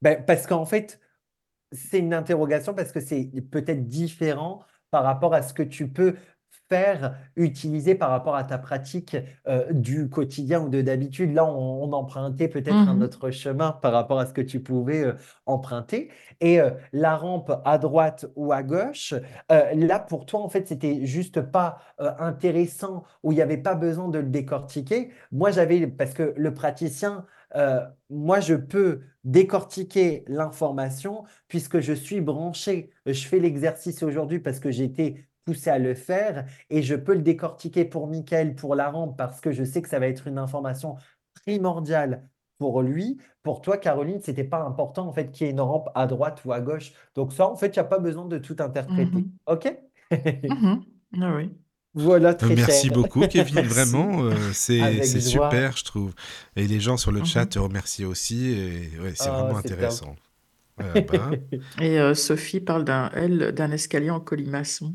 Ben, 0.03 0.25
parce 0.25 0.47
qu'en 0.47 0.65
fait, 0.65 1.01
c'est 1.73 1.99
une 1.99 2.15
interrogation 2.15 2.75
parce 2.75 2.93
que 2.93 3.01
c'est 3.01 3.31
peut-être 3.51 3.89
différent 3.89 4.63
par 4.91 5.05
rapport 5.05 5.35
à 5.35 5.43
ce 5.43 5.53
que 5.53 5.63
tu 5.63 5.89
peux 5.89 6.15
faire, 6.69 7.17
utiliser 7.37 7.95
par 7.95 8.11
rapport 8.11 8.35
à 8.35 8.43
ta 8.45 8.59
pratique 8.59 9.17
euh, 9.47 9.73
du 9.73 10.09
quotidien 10.09 10.61
ou 10.61 10.69
de 10.69 10.83
d'habitude. 10.83 11.33
Là, 11.33 11.45
on, 11.45 11.93
empruntait 11.93 12.49
peut-être 12.49 12.75
un 12.75 12.95
mmh 12.95 13.03
autre 13.03 13.31
chemin 13.31 13.71
par 13.71 13.93
rapport 13.93 14.19
à 14.19 14.27
ce 14.27 14.33
que 14.33 14.41
tu 14.41 14.61
pouvais 14.61 15.05
euh, 15.05 15.13
emprunter. 15.47 16.11
Et 16.41 16.61
euh, 16.61 16.71
la 16.93 17.17
rampe 17.17 17.53
à 17.65 17.79
droite 17.79 18.27
ou 18.35 18.53
à 18.53 18.63
gauche, 18.63 19.15
là, 19.49 19.99
pour 20.01 20.27
toi, 20.27 20.41
en 20.41 20.49
fait, 20.49 20.67
c'était 20.67 21.07
juste 21.07 21.41
pas 21.41 21.79
intéressant 21.99 23.05
ou 23.23 23.33
il 23.33 23.37
n'y 23.37 23.43
avait 23.43 23.57
pas 23.57 23.75
besoin 23.75 24.09
de 24.09 24.19
le 24.19 24.29
décortiquer. 24.29 25.11
Moi, 25.31 25.53
j'avais, 25.53 25.87
parce 25.87 26.13
que 26.13 26.35
le 26.37 26.53
praticien, 26.53 27.25
moi, 28.11 28.41
je 28.41 28.55
peux 28.55 29.01
décortiquer 29.25 30.25
l'information 30.29 31.25
puisque 31.49 31.81
je 31.81 31.93
suis 31.93 32.21
branché. 32.21 32.91
Je 33.07 33.27
fais 33.27 33.39
l'exercice 33.39 34.03
aujourd'hui 34.03 34.41
parce 34.41 34.61
que 34.61 34.71
j'ai 34.71 34.85
été 34.85 35.29
poussé 35.45 35.71
à 35.71 35.79
le 35.79 35.95
faire 35.95 36.45
et 36.71 36.83
je 36.83 36.95
peux 36.95 37.15
le 37.15 37.23
décortiquer 37.23 37.85
pour 37.85 38.09
Michael, 38.09 38.55
pour 38.55 38.75
la 38.75 38.91
rampe, 38.91 39.17
parce 39.17 39.41
que 39.41 39.53
je 39.53 39.65
sais 39.65 39.81
que 39.81 39.89
ça 39.89 39.99
va 39.99 40.09
être 40.09 40.27
une 40.27 40.39
information 40.39 40.97
primordiale 41.45 42.29
pour 42.59 42.83
lui. 42.83 43.19
Pour 43.43 43.61
toi, 43.61 43.79
Caroline, 43.79 44.21
c'était 44.21 44.45
pas 44.45 44.63
important 44.63 45.07
en 45.07 45.13
fait 45.13 45.31
qu'il 45.31 45.47
y 45.47 45.51
ait 45.51 45.53
une 45.53 45.61
rampe 45.61 45.89
à 45.95 46.07
droite 46.07 46.45
ou 46.45 46.53
à 46.53 46.61
gauche. 46.61 46.93
Donc 47.15 47.33
ça, 47.33 47.49
en 47.49 47.57
fait, 47.57 47.69
il 47.69 47.79
n'y 47.79 47.79
a 47.79 47.85
pas 47.85 47.99
besoin 47.99 48.27
de 48.27 48.39
tout 48.39 48.57
interpréter. 48.59 49.23
Mhm. 49.23 49.33
OK? 49.47 49.79
Ah 51.19 51.35
oui. 51.35 51.51
Voilà, 51.97 52.35
très 52.35 52.57
Merci 52.57 52.91
cher. 52.91 52.91
beaucoup, 52.91 53.27
Kevin. 53.27 53.67
Merci. 53.67 53.67
Vraiment, 53.67 54.23
euh, 54.25 54.53
c'est 54.53 55.21
super, 55.21 55.77
je 55.77 55.85
trouve. 55.85 56.13
Et 56.55 56.67
les 56.67 56.81
gens 56.81 56.97
sur 56.99 57.11
le 57.13 57.25
chat 57.25 57.47
Mhm. 57.47 57.47
te 57.47 57.59
remercient 57.59 58.05
aussi. 58.05 58.55
Ouais, 59.01 59.15
c'est 59.15 59.31
Oh, 59.31 59.31
vraiment 59.31 59.57
intéressant. 59.57 60.15
Voilà, 60.79 61.01
bah, 61.01 61.39
Et 61.81 61.99
euh, 62.01 62.15
Sophie 62.15 62.61
parle 62.61 62.85
d'un 62.85 63.71
escalier 63.73 64.11
en 64.11 64.21
colimaçon. 64.21 64.95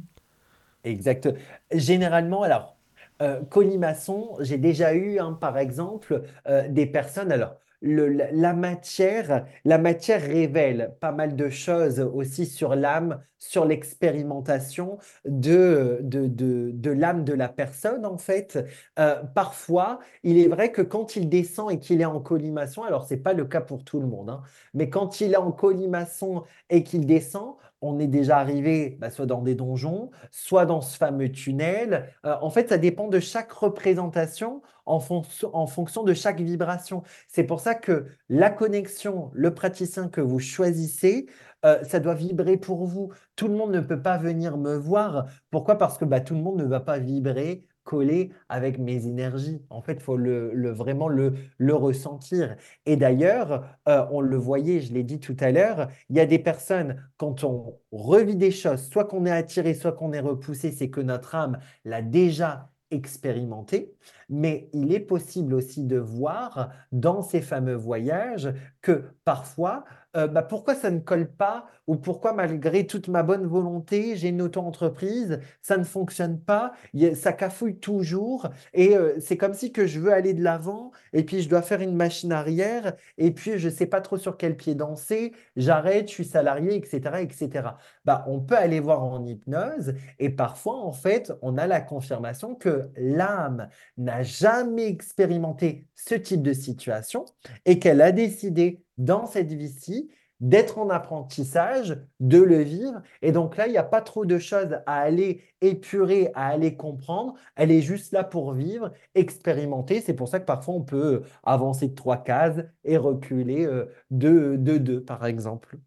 Exact. 0.84 1.30
Généralement, 1.72 2.42
alors, 2.44 2.78
euh, 3.22 3.44
colimaçon, 3.46 4.36
j'ai 4.40 4.58
déjà 4.58 4.94
eu, 4.96 5.20
hein, 5.20 5.34
par 5.34 5.58
exemple, 5.58 6.24
euh, 6.48 6.68
des 6.68 6.86
personnes. 6.88 7.32
Alors, 7.32 7.56
la 7.82 8.54
matière, 8.54 9.46
la 9.66 9.78
matière 9.78 10.22
révèle 10.22 10.96
pas 11.00 11.12
mal 11.12 11.36
de 11.36 11.50
choses 11.50 12.00
aussi 12.00 12.46
sur 12.46 12.76
l'âme, 12.76 13.22
sur 13.38 13.66
l'expérimentation 13.66 15.00
de, 15.26 16.00
de, 16.04 16.28
de, 16.28 16.92
l'âme 16.92 17.24
de 17.24 17.34
la 17.34 17.50
personne, 17.50 18.06
en 18.06 18.18
fait. 18.18 18.60
Euh, 19.00 19.24
parfois, 19.36 20.00
il 20.24 20.38
est 20.38 20.48
vrai 20.48 20.72
que 20.72 20.82
quand 20.84 21.16
il 21.16 21.28
descend 21.28 21.72
et 21.72 21.80
qu'il 21.80 22.02
est 22.02 22.06
en 22.06 22.20
colimaçon, 22.20 22.84
alors 22.84 23.06
c'est 23.08 23.18
pas 23.18 23.34
le 23.34 23.46
cas 23.46 23.62
pour 23.62 23.84
tout 23.84 24.00
le 24.00 24.08
monde, 24.08 24.30
hein, 24.30 24.42
mais 24.74 24.90
quand 24.90 25.22
il 25.22 25.34
est 25.34 25.38
en 25.38 25.52
colimaçon 25.52 26.44
et 26.70 26.84
qu'il 26.84 27.06
descend, 27.08 27.56
on 27.82 28.00
est 28.00 28.08
déjà 28.08 28.38
arrivé 28.38 28.98
bah, 29.00 29.10
soit 29.10 29.26
dans 29.26 29.42
des 29.42 29.56
donjons, 29.56 30.12
soit 30.32 30.66
dans 30.66 30.82
ce 30.82 30.98
fameux 30.98 31.32
tunnel. 31.32 32.10
Euh, 32.26 32.36
en 32.42 32.50
fait, 32.50 32.70
ça 32.70 32.78
dépend 32.78 33.08
de 33.08 33.20
chaque 33.20 33.52
représentation 33.52 34.62
en, 34.86 35.00
fonc- 35.00 35.50
en 35.54 35.68
fonction 35.68 36.04
de 36.04 36.14
chaque 36.14 36.40
vibration. 36.42 37.04
C'est 37.28 37.44
pour 37.44 37.60
ça 37.60 37.76
que 37.76 38.08
la 38.30 38.50
connexion, 38.50 39.32
le 39.34 39.54
praticien 39.54 40.10
que 40.10 40.22
vous 40.22 40.40
choisissez, 40.40 41.28
euh, 41.66 41.84
ça 41.84 42.00
doit 42.00 42.16
vibrer 42.16 42.58
pour 42.58 42.86
vous. 42.86 43.12
Tout 43.36 43.48
le 43.48 43.56
monde 43.56 43.72
ne 43.72 43.80
peut 43.82 44.02
pas 44.02 44.18
venir 44.18 44.58
me 44.58 44.76
voir. 44.76 45.26
Pourquoi? 45.50 45.78
Parce 45.78 45.98
que 45.98 46.06
bah, 46.06 46.22
tout 46.22 46.34
le 46.36 46.42
monde 46.42 46.58
ne 46.58 46.66
va 46.66 46.80
pas 46.80 47.00
vibrer 47.00 47.66
coller 47.84 48.32
avec 48.50 48.78
mes 48.80 49.08
énergies. 49.08 49.62
En 49.70 49.82
fait, 49.82 49.94
il 49.94 50.02
faut 50.02 50.18
le, 50.18 50.72
vraiment 50.72 51.08
le, 51.08 51.34
le 51.58 51.76
ressentir. 51.76 52.56
Et 52.86 52.96
d'ailleurs, 52.96 53.66
euh, 53.88 54.06
on 54.12 54.22
le 54.22 54.38
voyait, 54.38 54.82
je 54.82 54.94
l'ai 54.94 55.04
dit 55.04 55.20
tout 55.20 55.38
à 55.40 55.52
l'heure, 55.52 55.88
il 56.10 56.18
y 56.18 56.20
a 56.20 56.26
des 56.26 56.40
personnes, 56.40 57.04
quand 57.18 57.44
on 57.44 57.80
revit 57.92 58.36
des 58.36 58.52
choses, 58.52 58.88
soit 58.90 59.06
qu'on 59.06 59.26
est 59.26 59.32
attiré, 59.32 59.74
soit 59.74 59.94
qu'on 59.94 60.14
est 60.14 60.20
repoussé, 60.20 60.72
c'est 60.72 60.90
que 60.90 61.02
notre 61.02 61.36
âme 61.36 61.60
l'a 61.86 62.02
déjà 62.02 62.72
expérimenté. 62.92 63.96
Mais 64.30 64.70
il 64.74 64.94
est 64.94 65.00
possible 65.00 65.54
aussi 65.54 65.84
de 65.84 65.98
voir 65.98 66.72
dans 66.92 67.22
ces 67.22 67.42
fameux 67.42 67.76
voyages 67.76 68.54
que 68.82 69.06
parfois, 69.26 69.86
euh, 70.16 70.28
bah, 70.28 70.42
pourquoi 70.44 70.76
ça 70.76 70.92
ne 70.92 71.00
colle 71.00 71.32
pas 71.32 71.68
ou 71.88 71.96
pourquoi 71.96 72.34
malgré 72.34 72.86
toute 72.86 73.08
ma 73.08 73.24
bonne 73.24 73.46
volonté, 73.46 74.16
j'ai 74.16 74.30
une 74.30 74.42
auto-entreprise, 74.42 75.40
ça 75.62 75.78
ne 75.78 75.84
fonctionne 75.84 76.40
pas, 76.40 76.74
a- 77.02 77.16
ça 77.16 77.34
cafouille 77.34 77.80
toujours 77.80 78.50
et 78.74 78.96
euh, 78.96 79.20
c'est 79.20 79.38
comme 79.38 79.54
si 79.54 79.72
que 79.72 79.88
je 79.88 80.00
veux 80.00 80.14
aller 80.14 80.34
de 80.34 80.44
l'avant 80.44 80.92
et 81.14 81.24
puis 81.24 81.42
je 81.42 81.50
dois 81.50 81.62
faire 81.62 81.82
une 81.82 81.96
machine 81.96 82.32
arrière 82.32 82.94
et 83.18 83.32
puis 83.32 83.58
je 83.58 83.68
ne 83.70 83.74
sais 83.74 83.86
pas 83.86 84.02
trop 84.02 84.18
sur 84.18 84.38
quel 84.38 84.56
pied 84.58 84.76
danser, 84.76 85.34
j'arrête, 85.56 86.08
je 86.10 86.14
suis 86.14 86.26
salarié, 86.26 86.76
etc., 86.76 87.22
etc. 87.22 87.78
Bah, 88.06 88.24
on 88.28 88.40
peut 88.42 88.56
aller 88.58 88.80
voir 88.80 89.04
en 89.04 89.26
hypnose 89.26 89.94
et 90.20 90.30
parfois, 90.30 90.76
en 90.78 90.92
fait, 90.92 91.32
on 91.42 91.58
a 91.58 91.68
la 91.68 91.82
confirmation 91.82 92.56
que 92.56 92.90
l'âme 92.98 93.70
n'a 93.98 94.24
jamais 94.24 94.88
expérimenté 94.88 95.88
ce 95.96 96.16
type 96.16 96.42
de 96.42 96.54
situation 96.54 97.26
et 97.66 97.80
qu'elle 97.80 98.02
a 98.02 98.12
décidé 98.12 98.84
dans 98.98 99.26
cette 99.26 99.54
vie-ci 99.54 100.10
d'être 100.42 100.80
en 100.80 100.90
apprentissage, 100.90 101.98
de 102.20 102.40
le 102.40 102.64
vivre. 102.64 103.02
Et 103.22 103.32
donc 103.32 103.58
là, 103.58 103.68
il 103.68 103.72
n'y 103.72 103.78
a 103.78 103.84
pas 103.84 104.02
trop 104.02 104.26
de 104.26 104.40
choses 104.40 104.74
à 104.88 105.00
aller 105.00 105.44
épurer, 105.62 106.32
à 106.34 106.48
aller 106.48 106.76
comprendre. 106.76 107.36
Elle 107.56 107.72
est 107.72 107.82
juste 107.82 108.12
là 108.12 108.24
pour 108.24 108.54
vivre, 108.54 108.92
expérimenter. 109.14 110.02
C'est 110.02 110.16
pour 110.16 110.28
ça 110.28 110.40
que 110.40 110.46
parfois, 110.46 110.74
on 110.74 110.82
peut 110.82 111.22
avancer 111.44 111.90
de 111.90 111.96
trois 111.96 112.18
cases 112.18 112.60
et 112.84 112.98
reculer 112.98 113.66
euh, 113.66 113.86
de, 114.10 114.56
de 114.58 114.78
deux, 114.78 115.04
par 115.04 115.26
exemple. 115.28 115.78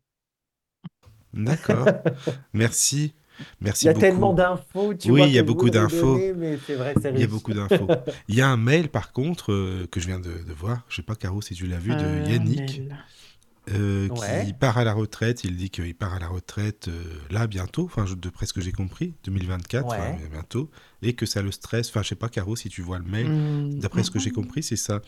D'accord. 1.33 1.89
Merci. 2.53 3.15
Merci 3.61 3.85
Il 3.85 3.87
y 3.87 3.91
a 3.91 3.93
beaucoup. 3.95 4.01
tellement 4.07 4.33
d'infos, 4.33 4.95
tu 4.95 5.11
Oui, 5.11 5.21
vois, 5.21 5.27
il 5.29 5.35
y 5.35 5.39
a 5.39 5.43
beaucoup 5.43 5.71
d'infos. 5.71 6.15
donner, 6.15 6.33
mais 6.35 6.59
c'est 6.67 6.75
vrai, 6.75 6.95
c'est 7.01 7.13
Il 7.13 7.21
y 7.21 7.25
a 7.25 7.27
beaucoup 7.27 7.53
d'infos. 7.53 7.89
Il 8.29 8.35
y 8.35 8.41
a 8.41 8.49
un 8.49 8.57
mail, 8.57 8.89
par 8.89 9.13
contre, 9.13 9.53
euh, 9.53 9.87
que 9.91 10.01
je 10.01 10.07
viens 10.07 10.21
de, 10.21 10.31
de 10.47 10.53
voir. 10.57 10.83
Je 10.89 10.97
sais 10.97 11.03
pas, 11.03 11.15
Caro, 11.17 11.43
si 11.43 11.55
tu 11.55 11.67
l'as 11.67 11.79
vu, 11.79 11.91
de 11.91 11.97
Euh, 12.03 12.25
Yannick. 12.29 12.83
Euh, 13.73 14.09
Ouais. 14.09 14.45
qui 14.47 14.53
part 14.53 14.77
à 14.79 14.85
la 14.85 14.93
retraite. 14.93 15.45
Il 15.45 15.57
dit 15.57 15.71
qu'il 15.71 15.95
part 15.95 16.13
à 16.15 16.19
la 16.19 16.29
retraite 16.29 16.89
euh, 16.89 17.03
là, 17.31 17.47
bientôt, 17.47 17.85
enfin, 17.85 18.05
je- 18.07 18.15
d'après 18.15 18.47
ce 18.47 18.53
que 18.53 18.61
j'ai 18.61 18.73
compris, 18.73 19.15
2024, 19.25 19.87
enfin, 19.87 19.97
Ouais. 20.13 20.29
bientôt, 20.31 20.71
et 21.03 21.15
que 21.15 21.25
ça 21.27 21.41
le 21.43 21.51
stresse. 21.51 21.89
Enfin, 21.89 22.03
je 22.03 22.09
sais 22.09 22.15
pas, 22.15 22.29
Caro, 22.29 22.57
si 22.57 22.69
tu 22.69 22.83
vois 22.83 22.99
le 22.99 23.05
mail. 23.05 23.27
Hmm, 23.29 23.79
D'après 23.79 24.03
ce 24.03 24.11
que 24.11 24.19
j'ai 24.19 24.31
mhm. 24.31 24.37
compris, 24.37 24.63
c'est 24.63 24.77
ça. 24.77 25.01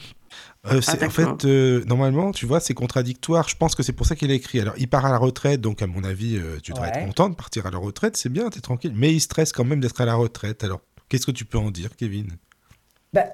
Euh, 0.67 0.81
c'est- 0.81 1.05
en 1.05 1.11
fait, 1.11 1.45
euh, 1.45 1.85
normalement, 1.85 2.33
tu 2.33 2.47
vois, 2.47 2.61
c'est 2.61 2.75
contradictoire. 2.75 3.49
Je 3.49 3.57
pense 3.57 3.75
que 3.75 3.83
c'est 3.83 3.93
pour 3.93 4.07
ça 4.07 4.17
qu'il 4.17 4.31
a 4.31 4.35
écrit. 4.35 4.61
Alors, 4.61 4.75
il 4.79 4.89
part 4.89 5.05
à 5.05 5.11
la 5.11 5.19
retraite, 5.19 5.61
donc 5.61 5.83
à 5.83 5.87
mon 5.87 6.03
avis, 6.05 6.37
euh, 6.37 6.59
tu 6.63 6.73
devrais 6.73 6.91
Ouais. 6.91 6.99
être 6.99 7.07
content 7.07 7.29
de 7.29 7.35
partir 7.35 7.67
à 7.67 7.71
la 7.71 7.79
retraite. 7.79 8.17
C'est 8.17 8.29
bien, 8.31 8.49
t'es 8.51 8.61
tranquille. 8.61 8.93
Mais 8.95 9.13
il 9.13 9.21
stresse 9.21 9.53
quand 9.53 9.65
même 9.65 9.81
d'être 9.81 10.01
à 10.01 10.05
la 10.07 10.15
retraite. 10.15 10.65
Alors, 10.65 10.81
qu'est-ce 11.09 11.27
que 11.27 11.31
tu 11.33 11.45
peux 11.45 11.59
en 11.59 11.71
dire, 11.71 11.95
Kevin? 11.97 12.29
Bah, 13.13 13.25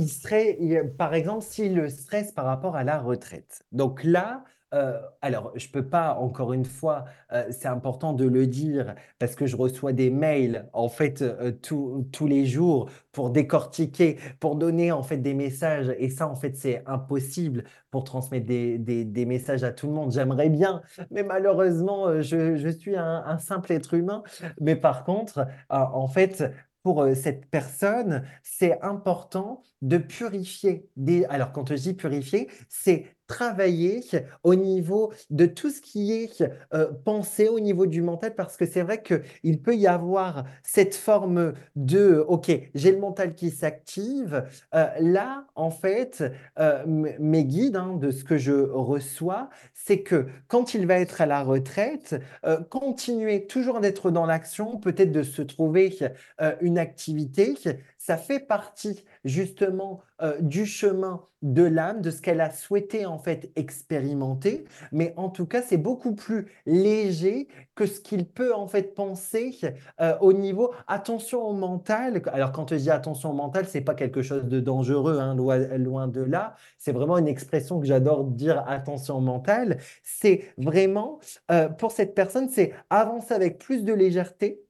il 0.00 0.08
serait, 0.08 0.58
par 0.98 1.14
exemple, 1.14 1.42
s'il 1.44 1.74
le 1.74 1.88
stresse 1.88 2.32
par 2.32 2.46
rapport 2.46 2.76
à 2.76 2.84
la 2.84 2.98
retraite. 3.00 3.62
Donc 3.72 4.02
là, 4.04 4.44
euh, 4.72 5.00
alors, 5.20 5.52
je 5.56 5.68
peux 5.68 5.84
pas, 5.88 6.14
encore 6.14 6.52
une 6.52 6.64
fois, 6.64 7.04
euh, 7.32 7.44
c'est 7.50 7.66
important 7.66 8.12
de 8.12 8.24
le 8.24 8.46
dire 8.46 8.94
parce 9.18 9.34
que 9.34 9.46
je 9.46 9.56
reçois 9.56 9.92
des 9.92 10.10
mails, 10.10 10.68
en 10.72 10.88
fait, 10.88 11.22
euh, 11.22 11.50
tous 11.50 12.26
les 12.26 12.46
jours 12.46 12.88
pour 13.12 13.30
décortiquer, 13.30 14.18
pour 14.38 14.54
donner, 14.56 14.92
en 14.92 15.02
fait, 15.02 15.16
des 15.18 15.34
messages. 15.34 15.92
Et 15.98 16.08
ça, 16.08 16.28
en 16.28 16.36
fait, 16.36 16.56
c'est 16.56 16.84
impossible 16.86 17.64
pour 17.90 18.04
transmettre 18.04 18.46
des, 18.46 18.78
des- 18.78 19.26
messages 19.26 19.64
à 19.64 19.72
tout 19.72 19.86
le 19.88 19.92
monde. 19.92 20.12
J'aimerais 20.12 20.48
bien, 20.48 20.82
mais 21.10 21.24
malheureusement, 21.24 22.06
euh, 22.06 22.22
je, 22.22 22.56
je 22.56 22.68
suis 22.68 22.96
un, 22.96 23.38
simple 23.38 23.72
être 23.72 23.94
humain. 23.94 24.22
Mais 24.60 24.76
par 24.76 25.04
contre, 25.04 25.46
en 25.68 26.06
fait, 26.08 26.44
pour 26.82 27.02
euh, 27.02 27.14
cette 27.14 27.46
personne, 27.46 28.24
c'est 28.42 28.80
important 28.82 29.62
de 29.82 29.98
purifier. 29.98 30.88
Alors, 31.28 31.52
quand 31.52 31.68
je 31.68 31.74
dis 31.74 31.94
purifier, 31.94 32.50
c'est 32.68 33.06
travailler 33.30 34.00
au 34.42 34.56
niveau 34.56 35.12
de 35.30 35.46
tout 35.46 35.70
ce 35.70 35.80
qui 35.80 36.12
est 36.12 36.42
euh, 36.74 36.90
pensé 37.04 37.48
au 37.48 37.60
niveau 37.60 37.86
du 37.86 38.02
mental, 38.02 38.34
parce 38.34 38.56
que 38.56 38.66
c'est 38.66 38.82
vrai 38.82 39.02
qu'il 39.02 39.62
peut 39.62 39.76
y 39.76 39.86
avoir 39.86 40.44
cette 40.64 40.96
forme 40.96 41.54
de, 41.76 42.24
OK, 42.26 42.50
j'ai 42.74 42.90
le 42.90 42.98
mental 42.98 43.34
qui 43.36 43.50
s'active. 43.50 44.44
Euh, 44.74 44.86
là, 44.98 45.46
en 45.54 45.70
fait, 45.70 46.24
euh, 46.58 46.82
mes 46.86 47.44
guides, 47.44 47.76
hein, 47.76 47.96
de 48.00 48.10
ce 48.10 48.24
que 48.24 48.36
je 48.36 48.52
reçois, 48.52 49.48
c'est 49.74 50.00
que 50.00 50.26
quand 50.48 50.74
il 50.74 50.86
va 50.86 50.98
être 50.98 51.20
à 51.20 51.26
la 51.26 51.44
retraite, 51.44 52.20
euh, 52.44 52.60
continuer 52.68 53.46
toujours 53.46 53.78
d'être 53.80 54.10
dans 54.10 54.26
l'action, 54.26 54.78
peut-être 54.78 55.12
de 55.12 55.22
se 55.22 55.42
trouver 55.42 55.96
euh, 56.40 56.54
une 56.60 56.78
activité, 56.78 57.54
ça 58.00 58.16
fait 58.16 58.40
partie 58.40 59.04
justement 59.24 60.00
euh, 60.22 60.40
du 60.40 60.64
chemin 60.64 61.26
de 61.42 61.62
l'âme, 61.62 62.00
de 62.00 62.10
ce 62.10 62.22
qu'elle 62.22 62.40
a 62.40 62.50
souhaité 62.50 63.04
en 63.04 63.18
fait 63.18 63.52
expérimenter, 63.56 64.64
mais 64.90 65.12
en 65.18 65.28
tout 65.28 65.44
cas 65.44 65.60
c'est 65.60 65.76
beaucoup 65.76 66.14
plus 66.14 66.46
léger 66.64 67.48
que 67.74 67.84
ce 67.84 68.00
qu'il 68.00 68.26
peut 68.26 68.54
en 68.54 68.66
fait 68.68 68.94
penser 68.94 69.54
euh, 70.00 70.16
au 70.20 70.32
niveau 70.32 70.72
attention 70.88 71.42
au 71.42 71.52
mental. 71.52 72.22
Alors 72.32 72.52
quand 72.52 72.70
je 72.70 72.76
dis 72.76 72.90
attention 72.90 73.30
au 73.30 73.34
mental, 73.34 73.66
c'est 73.68 73.82
pas 73.82 73.94
quelque 73.94 74.22
chose 74.22 74.44
de 74.44 74.60
dangereux, 74.60 75.18
hein, 75.18 75.34
loin, 75.34 76.08
de 76.08 76.22
là. 76.22 76.56
C'est 76.78 76.92
vraiment 76.92 77.18
une 77.18 77.28
expression 77.28 77.80
que 77.80 77.86
j'adore 77.86 78.24
dire 78.24 78.64
attention 78.66 79.18
au 79.18 79.20
mental. 79.20 79.78
C'est 80.02 80.54
vraiment 80.56 81.20
euh, 81.50 81.68
pour 81.68 81.92
cette 81.92 82.14
personne, 82.14 82.48
c'est 82.48 82.72
avancer 82.88 83.34
avec 83.34 83.58
plus 83.58 83.84
de 83.84 83.92
légèreté 83.92 84.64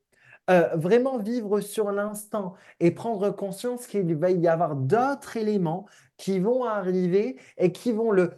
euh, 0.50 0.68
vraiment 0.76 1.18
vivre 1.18 1.60
sur 1.60 1.92
l'instant 1.92 2.54
et 2.80 2.90
prendre 2.90 3.30
conscience 3.30 3.86
qu'il 3.86 4.14
va 4.16 4.30
y 4.30 4.48
avoir 4.48 4.76
d'autres 4.76 5.36
éléments 5.36 5.86
qui 6.16 6.38
vont 6.40 6.64
arriver 6.64 7.38
et 7.56 7.72
qui 7.72 7.92
vont 7.92 8.10
le, 8.10 8.32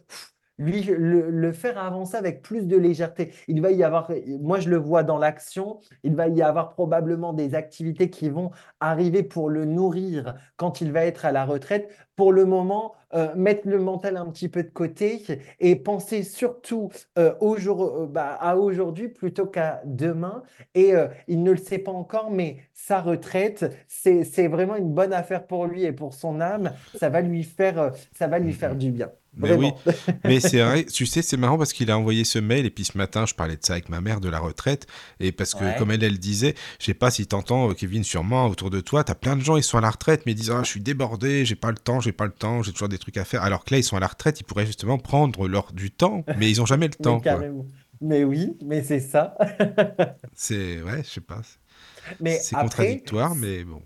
lui, 0.59 0.83
le, 0.83 1.31
le 1.31 1.53
faire 1.53 1.79
avancer 1.79 2.17
avec 2.17 2.43
plus 2.43 2.67
de 2.67 2.77
légèreté. 2.77 3.35
Il 3.49 3.61
va 3.61 3.71
y 3.71 3.83
avoir, 3.83 4.11
moi 4.41 4.61
je 4.61 4.69
le 4.69 4.77
vois 4.77 5.03
dans 5.03 5.19
l'action, 5.19 5.81
il 6.05 6.15
va 6.15 6.29
y 6.29 6.43
avoir 6.43 6.71
probablement 6.71 7.33
des 7.33 7.55
activités 7.55 8.11
qui 8.11 8.29
vont 8.29 8.51
arriver 8.81 9.23
pour 9.23 9.49
le 9.49 9.65
nourrir 9.65 10.35
quand 10.57 10.81
il 10.81 10.93
va 10.93 11.05
être 11.05 11.25
à 11.25 11.33
la 11.33 11.45
retraite. 11.45 11.91
Pour 12.17 12.33
le 12.33 12.45
moment, 12.45 12.95
euh, 13.15 13.35
mettre 13.35 13.69
le 13.69 13.79
mental 13.79 14.17
un 14.17 14.27
petit 14.27 14.49
peu 14.49 14.63
de 14.63 14.71
côté 14.71 15.23
et 15.61 15.77
penser 15.77 16.23
surtout 16.23 16.91
euh, 17.19 17.35
euh, 17.43 18.07
bah, 18.07 18.39
à 18.41 18.57
aujourd'hui 18.57 19.09
plutôt 19.09 19.47
qu'à 19.47 19.83
demain. 19.85 20.43
Et 20.75 20.93
il 21.29 21.43
ne 21.43 21.51
le 21.51 21.57
sait 21.57 21.79
pas 21.79 21.93
encore, 21.93 22.31
mais 22.31 22.59
sa 22.73 23.01
retraite, 23.01 23.71
c'est, 23.89 24.49
vraiment 24.49 24.77
une 24.77 24.93
bonne 24.93 25.13
affaire 25.13 25.47
pour 25.47 25.67
lui 25.67 25.85
et 25.85 25.93
pour 25.93 26.15
son 26.15 26.41
âme. 26.41 26.73
Ça 26.95 27.09
va 27.09 27.21
lui 27.21 27.43
faire, 27.43 27.93
ça 28.13 28.27
va 28.27 28.39
lui 28.39 28.53
faire 28.53 28.75
du 28.75 28.91
bien. 28.91 29.11
Mais 29.35 29.55
oui, 29.55 29.70
mais 30.25 30.41
c'est 30.41 30.61
vrai, 30.62 30.85
tu 30.85 31.07
sais, 31.07 31.23
c'est 31.23 31.39
marrant 31.39 31.57
parce 31.57 31.73
qu'il 31.73 31.91
a 31.91 31.97
envoyé 31.99 32.25
ce 32.25 32.39
mail 32.39 32.67
et 32.67 32.70
puis 32.70 32.85
ce 32.85 32.99
matin, 32.99 33.25
je 33.25 33.35
parlais 33.35 33.57
de 33.57 33.65
ça 33.65 33.73
avec 33.73 33.89
ma 33.89 34.01
mère 34.02 34.20
de 34.20 34.28
la 34.28 34.39
retraite 34.39 34.86
et 35.20 35.33
parce 35.33 35.55
que 35.55 35.65
Ouais. 35.65 35.75
comme 35.78 35.91
elle, 35.91 36.05
elle 36.05 36.19
disait, 36.19 36.55
je 36.78 36.85
sais 36.86 36.94
pas 36.94 37.11
si 37.11 37.27
t'entends, 37.27 37.70
euh, 37.70 37.75
Kevin, 37.75 38.05
sûrement 38.05 38.47
autour 38.47 38.69
de 38.69 38.81
toi, 38.81 39.05
t'as 39.05 39.15
plein 39.15 39.36
de 39.36 39.43
gens, 39.43 39.57
ils 39.57 39.62
sont 39.62 39.78
à 39.78 39.81
la 39.81 39.91
retraite, 39.91 40.23
mais 40.27 40.33
ils 40.33 40.35
disent, 40.35 40.51
ah, 40.51 40.61
je 40.62 40.69
suis 40.69 40.81
débordé, 40.81 41.47
j'ai 41.47 41.55
pas 41.55 41.70
le 41.70 41.78
temps, 41.78 42.01
j'ai 42.01 42.12
pas 42.12 42.27
le 42.27 42.33
temps, 42.33 42.62
j'ai 42.62 42.73
toujours 42.73 42.89
des 42.91 42.99
trucs 42.99 43.17
à 43.17 43.25
faire. 43.25 43.43
Alors 43.43 43.65
que 43.65 43.73
là, 43.75 43.78
ils 43.78 43.85
sont 43.85 43.97
à 43.97 44.01
la 44.01 44.07
retraite, 44.07 44.39
ils 44.41 44.44
pourraient 44.44 44.67
justement 44.67 44.99
prendre 44.99 45.49
leur 45.49 45.73
du 45.73 45.91
temps, 45.91 46.25
mais 46.36 46.51
ils 46.51 46.61
ont 46.61 46.67
jamais 46.67 46.89
le 46.89 46.94
temps, 47.02 47.20
quoi. 47.20 47.41
Mais 48.02 48.25
oui, 48.25 48.57
mais 48.65 48.83
c'est 48.83 49.01
ça. 49.01 49.35
C'est, 50.35 50.83
ouais, 50.83 51.02
je 51.05 51.09
sais 51.09 51.20
pas, 51.20 51.41
Mais 52.20 52.39
c'est 52.39 52.57
contradictoire, 52.57 53.35
mais 53.35 53.65
bon. 53.65 53.81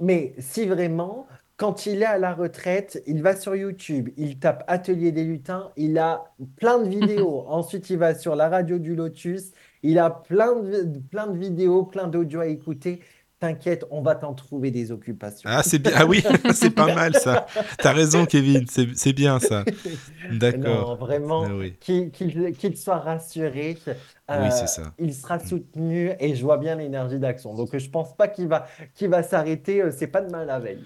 Mais 0.00 0.34
si 0.40 0.66
vraiment, 0.66 1.26
quand 1.56 1.86
il 1.86 2.02
est 2.02 2.06
à 2.06 2.18
la 2.18 2.34
retraite, 2.34 3.02
il 3.06 3.22
va 3.22 3.36
sur 3.36 3.54
YouTube, 3.54 4.10
il 4.16 4.38
tape 4.40 4.64
Atelier 4.66 5.12
des 5.12 5.24
lutins, 5.24 5.72
il 5.76 5.98
a 5.98 6.34
plein 6.56 6.78
de 6.80 6.88
vidéos. 6.88 7.44
Ensuite, 7.48 7.90
il 7.90 7.98
va 7.98 8.14
sur 8.14 8.34
la 8.34 8.48
radio 8.48 8.78
du 8.78 8.96
Lotus, 8.96 9.52
il 9.82 9.98
a 10.00 10.10
plein 10.10 10.56
de, 10.60 10.98
plein 11.10 11.28
de 11.28 11.38
vidéos, 11.38 11.84
plein 11.84 12.08
d'audio 12.08 12.40
à 12.40 12.46
écouter. 12.48 13.00
T'inquiète, 13.40 13.84
on 13.90 14.00
va 14.00 14.14
t'en 14.14 14.32
trouver 14.32 14.70
des 14.70 14.90
occupations. 14.92 15.50
Ah, 15.52 15.62
c'est 15.62 15.78
bien, 15.78 15.92
ah 15.96 16.06
oui, 16.06 16.22
c'est 16.54 16.70
pas 16.70 16.94
mal 16.94 17.14
ça. 17.14 17.46
T'as 17.78 17.92
raison, 17.92 18.24
Kevin, 18.26 18.64
c'est 18.70 18.88
c'est 18.94 19.12
bien 19.12 19.38
ça. 19.38 19.64
D'accord. 20.32 20.96
vraiment, 20.96 21.44
Ah 21.46 21.54
oui. 21.54 21.74
qu'il 21.80 22.76
soit 22.76 22.98
rassuré, 23.00 23.76
Oui, 23.86 23.92
euh, 24.30 24.48
c'est 24.50 24.68
ça. 24.68 24.94
il 24.98 25.12
sera 25.12 25.38
soutenu 25.40 26.12
et 26.20 26.34
je 26.36 26.42
vois 26.42 26.56
bien 26.56 26.76
l'énergie 26.76 27.18
d'action. 27.18 27.54
Donc, 27.54 27.76
je 27.76 27.90
pense 27.90 28.16
pas 28.16 28.28
qu'il 28.28 28.46
va, 28.48 28.66
qu'il 28.94 29.08
va 29.08 29.22
s'arrêter. 29.22 29.82
euh, 29.82 29.90
C'est 29.94 30.06
pas 30.06 30.22
demain 30.22 30.44
la 30.46 30.60
veille. 30.60 30.82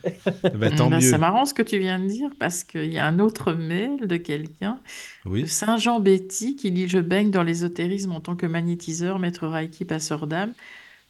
Bah, 0.54 0.70
tant 0.70 0.88
Bah, 0.90 0.96
mieux. 0.96 1.00
c'est 1.02 1.18
marrant 1.18 1.44
ce 1.44 1.54
que 1.54 1.62
tu 1.62 1.78
viens 1.78 2.00
de 2.00 2.06
dire 2.08 2.30
parce 2.40 2.64
qu'il 2.64 2.92
y 2.92 2.98
a 2.98 3.06
un 3.06 3.20
autre 3.20 3.52
mail 3.52 4.06
de 4.08 4.16
quelqu'un, 4.16 4.80
Oui. 5.26 5.46
Saint-Jean-Betty, 5.46 6.56
qui 6.56 6.72
dit 6.72 6.88
Je 6.88 6.98
baigne 6.98 7.30
dans 7.30 7.42
l'ésotérisme 7.44 8.10
en 8.12 8.20
tant 8.20 8.34
que 8.34 8.46
magnétiseur, 8.46 9.18
maître 9.20 9.46
Reiki, 9.46 9.84
passeur 9.84 10.26
d'âme. 10.26 10.54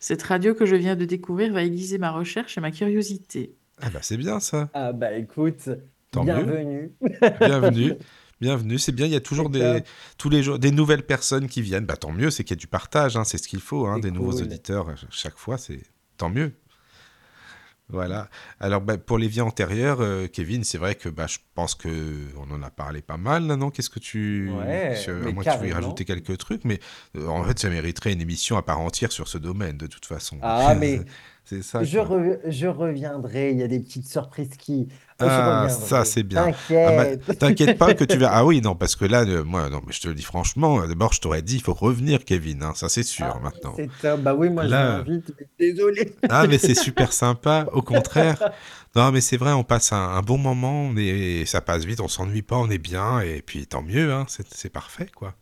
Cette 0.00 0.22
radio 0.22 0.54
que 0.54 0.64
je 0.64 0.76
viens 0.76 0.96
de 0.96 1.04
découvrir 1.04 1.52
va 1.52 1.64
aiguiser 1.64 1.98
ma 1.98 2.10
recherche 2.10 2.56
et 2.56 2.60
ma 2.60 2.70
curiosité. 2.70 3.56
Ah 3.80 3.90
bah 3.90 4.00
c'est 4.02 4.16
bien 4.16 4.40
ça. 4.40 4.68
Ah 4.74 4.92
bah 4.92 5.12
écoute, 5.12 5.68
Tant 6.10 6.24
mieux. 6.24 6.34
bienvenue. 6.34 6.92
Bienvenue. 7.40 7.94
Bienvenue, 8.40 8.78
c'est 8.78 8.92
bien, 8.92 9.06
il 9.06 9.12
y 9.12 9.16
a 9.16 9.20
toujours 9.20 9.50
des, 9.50 9.58
top. 9.58 9.84
tous 10.16 10.30
les 10.30 10.44
jours 10.44 10.60
des 10.60 10.70
nouvelles 10.70 11.04
personnes 11.04 11.48
qui 11.48 11.60
viennent. 11.60 11.86
Bah, 11.86 11.96
tant 11.96 12.12
mieux, 12.12 12.30
c'est 12.30 12.44
qu'il 12.44 12.52
y 12.54 12.58
a 12.58 12.60
du 12.60 12.68
partage, 12.68 13.16
hein, 13.16 13.24
c'est 13.24 13.36
ce 13.36 13.48
qu'il 13.48 13.58
faut, 13.58 13.86
hein, 13.86 13.98
des 13.98 14.12
nouveaux 14.12 14.40
auditeurs 14.40 14.90
à 14.90 14.94
chaque 15.10 15.36
fois, 15.36 15.58
c'est 15.58 15.80
tant 16.16 16.30
mieux. 16.30 16.52
Voilà. 17.90 18.28
Alors, 18.60 18.82
bah, 18.82 18.98
pour 18.98 19.16
les 19.16 19.28
vies 19.28 19.40
antérieures, 19.40 20.00
euh, 20.00 20.26
Kevin, 20.26 20.62
c'est 20.62 20.76
vrai 20.76 20.94
que 20.94 21.08
bah, 21.08 21.26
je 21.26 21.38
pense 21.54 21.74
que 21.74 21.88
on 22.36 22.52
en 22.54 22.62
a 22.62 22.70
parlé 22.70 23.00
pas 23.00 23.16
mal, 23.16 23.44
non? 23.44 23.70
Qu'est-ce 23.70 23.88
que 23.88 23.98
tu... 23.98 24.50
Ouais, 24.50 24.94
à 25.06 25.12
moins 25.32 25.42
que 25.42 25.50
tu 25.50 25.56
veuilles 25.56 25.70
carrément. 25.70 25.74
rajouter 25.74 26.04
quelques 26.04 26.36
trucs, 26.36 26.64
mais 26.64 26.80
euh, 27.16 27.26
en 27.28 27.44
fait, 27.44 27.58
ça 27.58 27.70
mériterait 27.70 28.12
une 28.12 28.20
émission 28.20 28.56
à 28.58 28.62
part 28.62 28.80
entière 28.80 29.10
sur 29.10 29.26
ce 29.26 29.38
domaine, 29.38 29.78
de 29.78 29.86
toute 29.86 30.04
façon. 30.04 30.38
Ah, 30.42 30.74
mais 30.74 31.00
c'est 31.48 31.62
ça. 31.62 31.82
je, 31.82 31.98
re- 31.98 32.38
je 32.46 32.66
reviendrai. 32.66 33.52
Il 33.52 33.58
y 33.58 33.62
a 33.62 33.68
des 33.68 33.80
petites 33.80 34.06
surprises 34.06 34.50
qui. 34.58 34.88
je 35.20 35.24
Ah, 35.26 35.68
ça, 35.68 36.04
c'est 36.04 36.22
bien. 36.22 36.52
Ah, 36.70 36.72
bah, 37.26 37.34
T'inquiète. 37.34 37.78
Pas 37.78 37.94
que 37.94 38.04
tu 38.04 38.18
vas. 38.18 38.30
Ah 38.32 38.44
oui, 38.44 38.60
non, 38.64 38.74
parce 38.74 38.96
que 38.96 39.04
là, 39.04 39.22
euh, 39.24 39.44
moi, 39.44 39.68
non, 39.70 39.80
mais 39.86 39.92
je 39.92 40.00
te 40.00 40.08
le 40.08 40.14
dis 40.14 40.22
franchement, 40.22 40.80
euh, 40.82 40.86
d'abord, 40.86 41.12
je 41.12 41.20
t'aurais 41.20 41.42
dit, 41.42 41.56
il 41.56 41.62
faut 41.62 41.74
revenir, 41.74 42.24
Kevin, 42.24 42.62
hein, 42.62 42.72
ça 42.74 42.88
c'est 42.88 43.02
sûr 43.02 43.26
Ah, 43.34 43.40
maintenant. 43.40 43.74
C'est. 43.76 44.16
Bah 44.22 44.34
oui, 44.34 44.50
moi 44.50 44.64
je 44.64 44.70
Là- 44.70 44.98
m'invite. 44.98 45.32
mais 45.38 45.46
Désolé. 45.58 46.12
Ah, 46.28 46.46
mais 46.46 46.58
c'est 46.58 46.74
super 46.74 47.12
sympa, 47.12 47.66
au 47.72 47.82
contraire. 47.82 48.50
Non, 48.96 49.10
mais 49.12 49.20
c'est 49.20 49.36
vrai, 49.36 49.52
on 49.52 49.64
passe 49.64 49.92
un, 49.92 49.96
un 49.96 50.22
bon 50.22 50.38
moment, 50.38 50.82
on 50.82 50.96
est, 50.96 51.44
ça 51.46 51.60
passe 51.60 51.84
vite, 51.84 52.00
on 52.00 52.08
s'ennuie 52.08 52.42
pas, 52.42 52.56
on 52.56 52.68
est 52.70 52.78
bien, 52.78 53.20
et 53.20 53.42
puis 53.42 53.66
tant 53.66 53.82
mieux, 53.82 54.12
hein, 54.12 54.24
c'est 54.28 54.46
c'est 54.54 54.70
parfait, 54.70 55.08
quoi. 55.14 55.34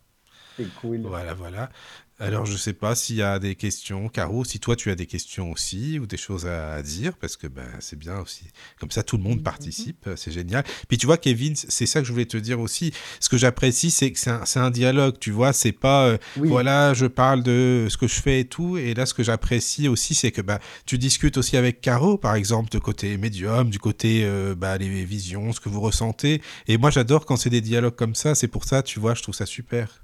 C'est 0.57 0.73
cool. 0.81 1.01
Voilà, 1.03 1.35
voilà. 1.35 1.71
Alors, 2.19 2.47
je 2.47 2.57
sais 2.57 2.73
pas 2.73 2.95
s'il 2.95 3.17
y 3.17 3.23
a 3.23 3.39
des 3.39 3.55
questions, 3.57 4.09
Caro, 4.09 4.43
si 4.43 4.59
toi 4.59 4.75
tu 4.75 4.91
as 4.91 4.95
des 4.95 5.05
questions 5.05 5.53
aussi, 5.53 5.99
ou 5.99 6.07
des 6.07 6.17
choses 6.17 6.47
à, 6.47 6.73
à 6.73 6.83
dire, 6.83 7.15
parce 7.19 7.37
que 7.37 7.47
ben, 7.47 7.69
c'est 7.81 7.99
bien 7.99 8.19
aussi. 8.21 8.45
Comme 8.81 8.91
ça, 8.91 9.03
tout 9.03 9.19
le 9.19 9.23
monde 9.23 9.43
participe, 9.43 10.07
euh, 10.07 10.17
c'est 10.17 10.33
génial. 10.33 10.65
Puis 10.89 10.97
tu 10.97 11.05
vois, 11.05 11.19
Kevin, 11.19 11.55
c'est 11.57 11.85
ça 11.85 12.01
que 12.01 12.07
je 12.07 12.13
voulais 12.13 12.25
te 12.25 12.39
dire 12.39 12.59
aussi. 12.59 12.93
Ce 13.21 13.29
que 13.29 13.37
j'apprécie, 13.37 13.91
c'est 13.91 14.13
que 14.13 14.19
c'est 14.19 14.59
un, 14.59 14.71
dialogue, 14.71 15.19
tu 15.21 15.31
vois, 15.31 15.53
c'est 15.53 15.73
pas, 15.73 16.07
euh, 16.07 16.19
Oui. 16.39 16.49
voilà, 16.49 16.95
je 16.95 17.05
parle 17.05 17.43
de 17.43 17.87
ce 17.91 17.99
que 17.99 18.09
je 18.09 18.15
fais 18.21 18.41
et 18.41 18.45
tout. 18.47 18.79
Et 18.79 18.95
là, 18.95 19.05
ce 19.05 19.13
que 19.13 19.23
j'apprécie 19.23 19.87
aussi, 19.87 20.15
c'est 20.15 20.33
que 20.33 20.41
bah, 20.41 20.59
tu 20.87 20.97
discutes 20.97 21.37
aussi 21.37 21.59
avec 21.59 21.83
Caro, 21.83 22.17
par 22.17 22.35
exemple, 22.35 22.71
de 22.71 22.79
côté 22.79 23.19
médium, 23.19 23.69
du 23.69 23.79
côté 23.79 24.23
euh, 24.25 24.55
bah, 24.55 24.79
les 24.79 25.05
visions, 25.05 25.53
ce 25.53 25.61
que 25.61 25.69
vous 25.69 25.83
ressentez. 25.83 26.41
Et 26.67 26.79
moi, 26.79 26.91
j'adore 26.91 27.27
quand 27.27 27.37
c'est 27.37 27.51
des 27.51 27.61
dialogues 27.61 27.95
comme 27.97 28.15
ça. 28.15 28.35
C'est 28.35 28.49
pour 28.49 28.65
ça, 28.65 28.83
tu 28.83 29.01
vois, 29.01 29.13
je 29.15 29.23
trouve 29.23 29.35
ça 29.35 29.45
super. 29.45 30.03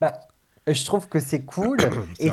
Bah, 0.00 0.18
je 0.74 0.84
trouve 0.84 1.08
que 1.08 1.20
c'est 1.20 1.44
cool 1.44 1.78
et 2.18 2.30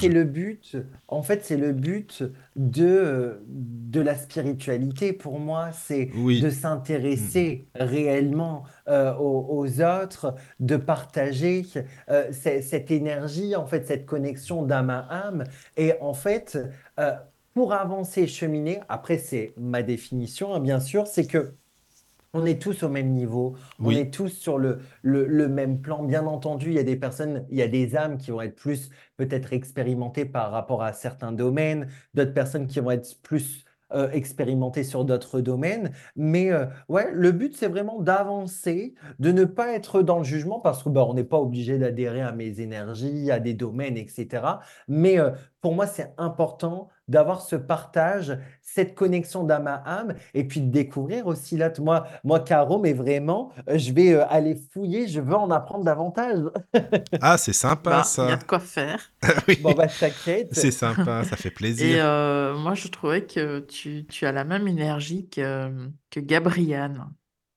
c'est 0.00 0.08
le 0.08 0.24
but. 0.24 0.76
En 1.08 1.22
fait, 1.22 1.44
c'est 1.44 1.56
le 1.56 1.72
but 1.72 2.22
de, 2.56 3.40
de 3.46 4.00
la 4.00 4.14
spiritualité 4.16 5.12
pour 5.12 5.38
moi, 5.40 5.70
c'est 5.72 6.10
Oui. 6.16 6.40
de 6.40 6.50
s'intéresser 6.50 7.68
réellement 7.74 8.64
euh, 8.88 9.14
aux, 9.16 9.46
aux 9.50 9.80
autres, 9.82 10.34
de 10.60 10.76
partager 10.76 11.66
euh, 12.10 12.30
cette 12.32 12.90
énergie, 12.90 13.56
en 13.56 13.66
fait, 13.66 13.86
cette 13.86 14.06
connexion 14.06 14.62
d'âme 14.64 14.90
à 14.90 15.00
âme. 15.10 15.44
Et 15.76 15.94
en 16.00 16.14
fait, 16.14 16.58
euh, 16.98 17.12
pour 17.54 17.72
avancer, 17.72 18.26
cheminer, 18.26 18.80
après, 18.88 19.18
c'est 19.18 19.52
ma 19.56 19.82
définition, 19.82 20.54
hein, 20.54 20.60
bien 20.60 20.80
sûr, 20.80 21.06
c'est 21.06 21.26
que 21.26 21.54
on 22.32 22.46
est 22.46 22.60
tous 22.60 22.82
au 22.82 22.88
même 22.88 23.10
niveau, 23.12 23.56
on 23.80 23.90
est 23.90 24.12
tous 24.12 24.28
sur 24.28 24.58
le, 24.58 24.80
le, 25.02 25.26
le 25.26 25.48
même 25.48 25.80
plan. 25.80 26.04
Bien 26.04 26.26
entendu, 26.26 26.68
il 26.68 26.74
y 26.74 26.78
a 26.78 26.84
des 26.84 26.96
personnes, 26.96 27.46
il 27.50 27.58
y 27.58 27.62
a 27.62 27.68
des 27.68 27.96
âmes 27.96 28.18
qui 28.18 28.30
vont 28.30 28.40
être 28.42 28.56
plus 28.56 28.90
peut-être 29.16 29.52
expérimentées 29.52 30.24
par 30.24 30.50
rapport 30.52 30.82
à 30.82 30.92
certains 30.92 31.32
domaines, 31.32 31.88
d'autres 32.14 32.34
personnes 32.34 32.66
qui 32.66 32.80
vont 32.80 32.92
être 32.92 33.20
plus 33.22 33.64
euh, 33.92 34.08
expérimentées 34.12 34.84
sur 34.84 35.04
d'autres 35.04 35.40
domaines. 35.40 35.90
Mais 36.14 36.52
euh, 36.52 36.66
ouais, 36.88 37.10
le 37.12 37.32
but, 37.32 37.56
c'est 37.56 37.66
vraiment 37.66 38.00
d'avancer, 38.00 38.94
de 39.18 39.32
ne 39.32 39.44
pas 39.44 39.72
être 39.72 40.02
dans 40.02 40.18
le 40.18 40.24
jugement 40.24 40.60
parce 40.60 40.84
que 40.84 40.88
bah, 40.88 41.04
on 41.08 41.14
n'est 41.14 41.24
pas 41.24 41.38
obligé 41.40 41.76
d'adhérer 41.76 42.20
à 42.20 42.30
mes 42.30 42.60
énergies, 42.60 43.32
à 43.32 43.40
des 43.40 43.54
domaines, 43.54 43.96
etc. 43.96 44.60
Mais 44.86 45.18
euh, 45.18 45.30
pour 45.60 45.74
moi, 45.74 45.88
c'est 45.88 46.14
important 46.18 46.88
d'avoir 47.10 47.42
ce 47.42 47.56
partage, 47.56 48.38
cette 48.62 48.94
connexion 48.94 49.44
d'âme 49.44 49.66
à 49.66 49.76
âme, 49.86 50.14
et 50.34 50.44
puis 50.44 50.60
de 50.62 50.70
découvrir 50.70 51.26
aussi 51.26 51.56
là, 51.58 51.70
moi, 51.80 52.06
moi 52.24 52.40
Caro, 52.40 52.78
mais 52.78 52.92
vraiment, 52.94 53.52
euh, 53.68 53.76
je 53.78 53.92
vais 53.92 54.14
euh, 54.14 54.26
aller 54.28 54.56
fouiller, 54.72 55.08
je 55.08 55.20
veux 55.20 55.34
en 55.36 55.50
apprendre 55.50 55.84
davantage. 55.84 56.38
Ah, 57.20 57.38
c'est 57.38 57.52
sympa 57.52 58.02
Bah, 58.02 58.16
il 58.22 58.28
y 58.28 58.32
a 58.32 58.36
ça. 58.36 58.36
de 58.36 58.44
quoi 58.44 58.60
faire. 58.60 59.12
Oui. 59.48 59.58
Bon, 59.58 59.74
bah, 59.74 59.88
t'inquiète. 59.88 60.54
C'est 60.54 60.70
sympa, 60.70 61.24
ça 61.24 61.36
fait 61.36 61.50
Et 61.76 61.96
plaisir. 61.96 62.00
euh, 62.00 62.56
moi, 62.56 62.74
je 62.74 62.88
trouvais 62.88 63.26
que 63.26 63.60
tu, 63.60 64.06
tu 64.06 64.26
as 64.26 64.32
la 64.32 64.44
même 64.44 64.68
énergie 64.68 65.28
que, 65.28 65.88
que 66.10 66.20
Gabriane. 66.20 67.14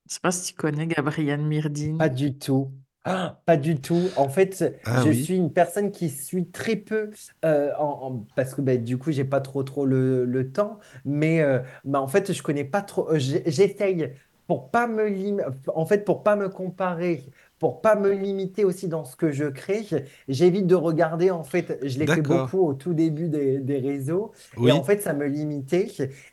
Je 0.10 0.16
sais 0.16 0.20
pas 0.22 0.32
si 0.32 0.54
tu 0.54 0.60
connais 0.60 0.88
Gabriane 0.88 1.46
Myrdine. 1.46 1.98
Pas 1.98 2.10
du 2.10 2.38
tout. 2.38 2.72
Ah, 3.06 3.42
pas 3.46 3.58
du 3.58 3.82
tout. 3.82 4.14
En 4.16 4.30
fait, 4.30 4.64
Ah 4.86 5.04
je 5.04 5.10
oui. 5.10 5.12
suis 5.12 5.36
une 5.36 5.52
personne 5.52 5.92
qui 5.92 6.10
suit 6.10 6.50
très 6.52 6.78
peu, 6.78 7.12
euh, 7.44 7.72
en, 7.78 7.84
en- 8.14 8.28
parce 8.36 8.56
que 8.56 8.62
bah, 8.62 8.78
du 8.78 8.98
coup, 8.98 9.12
j'ai 9.12 9.26
pas 9.26 9.42
trop 9.42 9.64
trop 9.64 9.86
le, 9.86 10.24
le 10.26 10.52
temps. 10.54 10.80
Mais 11.04 11.42
euh, 11.42 11.60
bah, 11.84 12.00
en 12.02 12.08
fait, 12.08 12.32
je 12.32 12.42
connais 12.42 12.64
pas 12.64 12.82
trop. 12.82 13.10
euh, 13.12 13.20
j'ai- 13.20 13.44
J'essaye 13.52 14.14
pour 14.48 14.72
pas 14.72 14.88
me 14.88 15.08
lim- 15.10 15.42
en 15.76 15.86
fait, 15.86 16.06
pour 16.06 16.24
pas 16.24 16.36
me 16.38 16.48
comparer, 16.50 17.26
pour 17.64 17.80
pas 17.82 17.96
me 17.96 18.12
limiter 18.12 18.66
aussi 18.66 18.90
dans 18.90 19.06
ce 19.06 19.16
que 19.16 19.32
je 19.32 19.46
crée. 19.46 19.86
J'évite 20.28 20.68
de 20.68 20.76
regarder. 20.76 21.32
En 21.32 21.44
fait, 21.46 21.80
je 21.82 21.98
l'ai 21.98 22.08
fait 22.08 22.22
beaucoup 22.22 22.60
au 22.68 22.74
tout 22.74 22.94
début 22.94 23.30
des, 23.30 23.60
des 23.60 23.78
réseaux, 23.80 24.34
Oui. 24.58 24.70
et 24.70 24.72
en 24.74 24.84
fait, 24.84 25.02
ça 25.02 25.14
me 25.14 25.26
limitait. 25.26 25.88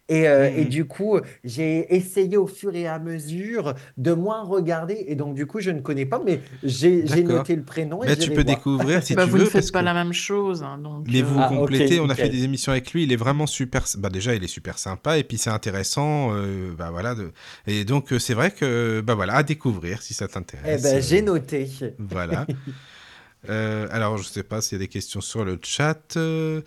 Et, 0.09 0.29
euh, 0.29 0.51
et 0.57 0.65
Mhm. 0.65 0.69
du 0.71 0.85
coup, 0.87 1.21
j'ai 1.45 1.95
essayé 1.95 2.37
au 2.37 2.49
fur 2.49 2.75
et 2.75 2.89
à 2.89 2.99
mesure 2.99 3.75
de 3.97 4.13
moins 4.13 4.43
regarder. 4.43 5.05
Et 5.07 5.15
donc, 5.15 5.35
du 5.35 5.47
coup, 5.47 5.61
je 5.61 5.71
ne 5.71 5.81
connais 5.81 6.05
pas, 6.07 6.21
mais 6.25 6.41
j'ai 6.65 7.05
noté 7.23 7.55
le 7.55 7.63
prénom 7.65 8.03
et 8.03 8.09
Mais 8.09 8.17
tu 8.17 8.31
peux 8.31 8.43
voir. 8.43 8.57
découvrir 8.57 9.03
si 9.05 9.15
Bah, 9.15 9.25
tu 9.25 9.31
vous 9.31 9.37
ne 9.39 9.43
veux, 9.43 9.51
faites 9.51 9.53
parce 9.61 9.71
pas 9.71 9.81
que... 9.81 9.85
la 9.85 9.95
même 9.95 10.13
chose. 10.13 10.63
hein, 10.65 10.79
donc, 10.79 11.07
Mais 11.09 11.23
vous 11.23 11.39
euh, 11.39 11.43
Ah, 11.43 11.49
complétez, 11.49 12.01
on 12.01 12.11
a 12.11 12.15
fait 12.15 12.29
des 12.29 12.43
émissions 12.45 12.73
avec 12.73 12.93
lui, 12.93 13.05
il 13.05 13.13
est 13.13 13.17
vraiment 13.17 13.47
super, 13.47 13.85
bah 13.99 14.09
déjà 14.11 14.35
il 14.35 14.43
est 14.45 14.49
super 14.49 14.79
sympa 14.79 15.17
et 15.19 15.25
puis 15.25 15.39
c'est 15.39 15.51
intéressant, 15.51 16.35
euh, 16.35 16.73
bah 16.77 16.91
voilà, 16.91 17.15
de... 17.15 17.33
et 17.67 17.85
donc 17.85 18.13
c'est 18.19 18.35
vrai 18.35 18.51
que, 18.51 19.01
bah 19.01 19.15
voilà, 19.15 19.37
à 19.37 19.43
découvrir 19.43 20.03
si 20.03 20.13
ça 20.15 20.27
Eh 20.27 20.29
t'intéresse. 20.33 20.83
ben, 20.83 21.01
noté. 21.23 21.69
Voilà. 21.99 22.47
Euh, 23.49 23.89
alors 23.91 24.19
je 24.19 24.25
sais 24.25 24.43
pas 24.43 24.61
s'il 24.61 24.77
y 24.77 24.81
a 24.83 24.85
des 24.85 24.89
questions 24.89 25.23
sur 25.23 25.47
le 25.47 25.59
chat, 25.63 26.15
euh, 26.19 26.61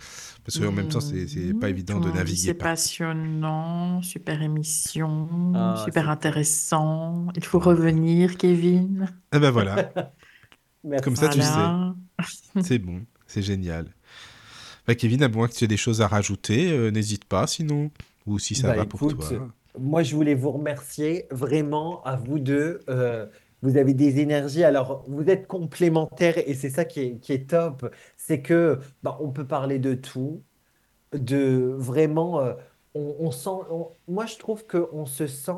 parce 0.44 0.58
qu'en 0.58 0.72
même 0.72 0.88
temps 0.88 0.98
c'est 1.00 1.28
c'est 1.28 1.54
pas 1.54 1.68
évident 1.70 2.00
de 2.00 2.10
dit 2.10 2.16
naviguer 2.16 2.36
C'est 2.48 2.54
par... 2.54 2.70
passionnant, 2.70 4.02
super 4.02 4.42
émission, 4.42 5.52
Ah, 5.54 5.80
super 5.84 6.04
c'est 6.04 6.10
intéressant. 6.10 7.28
Il 7.36 7.44
faut 7.44 7.60
revenir, 7.60 8.36
Kevin. 8.36 9.06
Eh 9.32 9.38
ben 9.38 9.52
voilà, 9.52 9.92
comme 11.04 11.14
ça 11.14 11.28
tu 11.28 11.40
sais, 11.40 12.60
c'est 12.60 12.78
bon, 12.78 13.02
c'est 13.28 13.42
génial. 13.42 13.86
Bah 14.86 14.94
Kevin, 14.96 15.22
à 15.22 15.28
moins 15.28 15.46
que 15.48 15.54
tu 15.54 15.64
aies 15.64 15.68
des 15.68 15.76
choses 15.76 16.02
à 16.02 16.08
rajouter, 16.08 16.72
euh, 16.72 16.90
n'hésite 16.90 17.24
pas 17.24 17.46
sinon, 17.46 17.90
ou 18.26 18.40
si 18.40 18.56
ça 18.56 18.68
Bah, 18.68 18.76
va 18.78 18.84
pour 18.84 19.00
écoute, 19.00 19.18
toi. 19.20 19.48
moi, 19.78 20.02
je 20.02 20.14
voulais 20.14 20.34
vous 20.34 20.50
remercier 20.50 21.26
vraiment 21.30 22.02
à 22.04 22.16
vous 22.16 22.38
deux. 22.38 22.80
Vous 23.64 23.78
avez 23.78 23.94
des 23.94 24.20
énergies. 24.20 24.62
Alors, 24.62 25.04
vous 25.08 25.28
êtes 25.30 25.46
complémentaires 25.46 26.36
et 26.38 26.52
c'est 26.54 26.70
ça 26.70 26.84
qui 26.84 27.00
est, 27.00 27.18
qui 27.18 27.32
est 27.32 27.48
top. 27.50 27.90
C'est 28.16 28.42
que 28.42 28.78
bah, 29.02 29.16
on 29.20 29.30
peut 29.30 29.46
parler 29.46 29.78
de 29.78 29.94
tout, 29.94 30.42
de 31.12 31.74
vraiment. 31.78 32.40
euh, 32.40 32.54
on, 32.94 33.30
sent. 33.30 33.50
moi, 34.08 34.26
je 34.26 34.36
trouve 34.36 34.66
qu'on 34.66 35.06
se 35.06 35.26
sent 35.26 35.52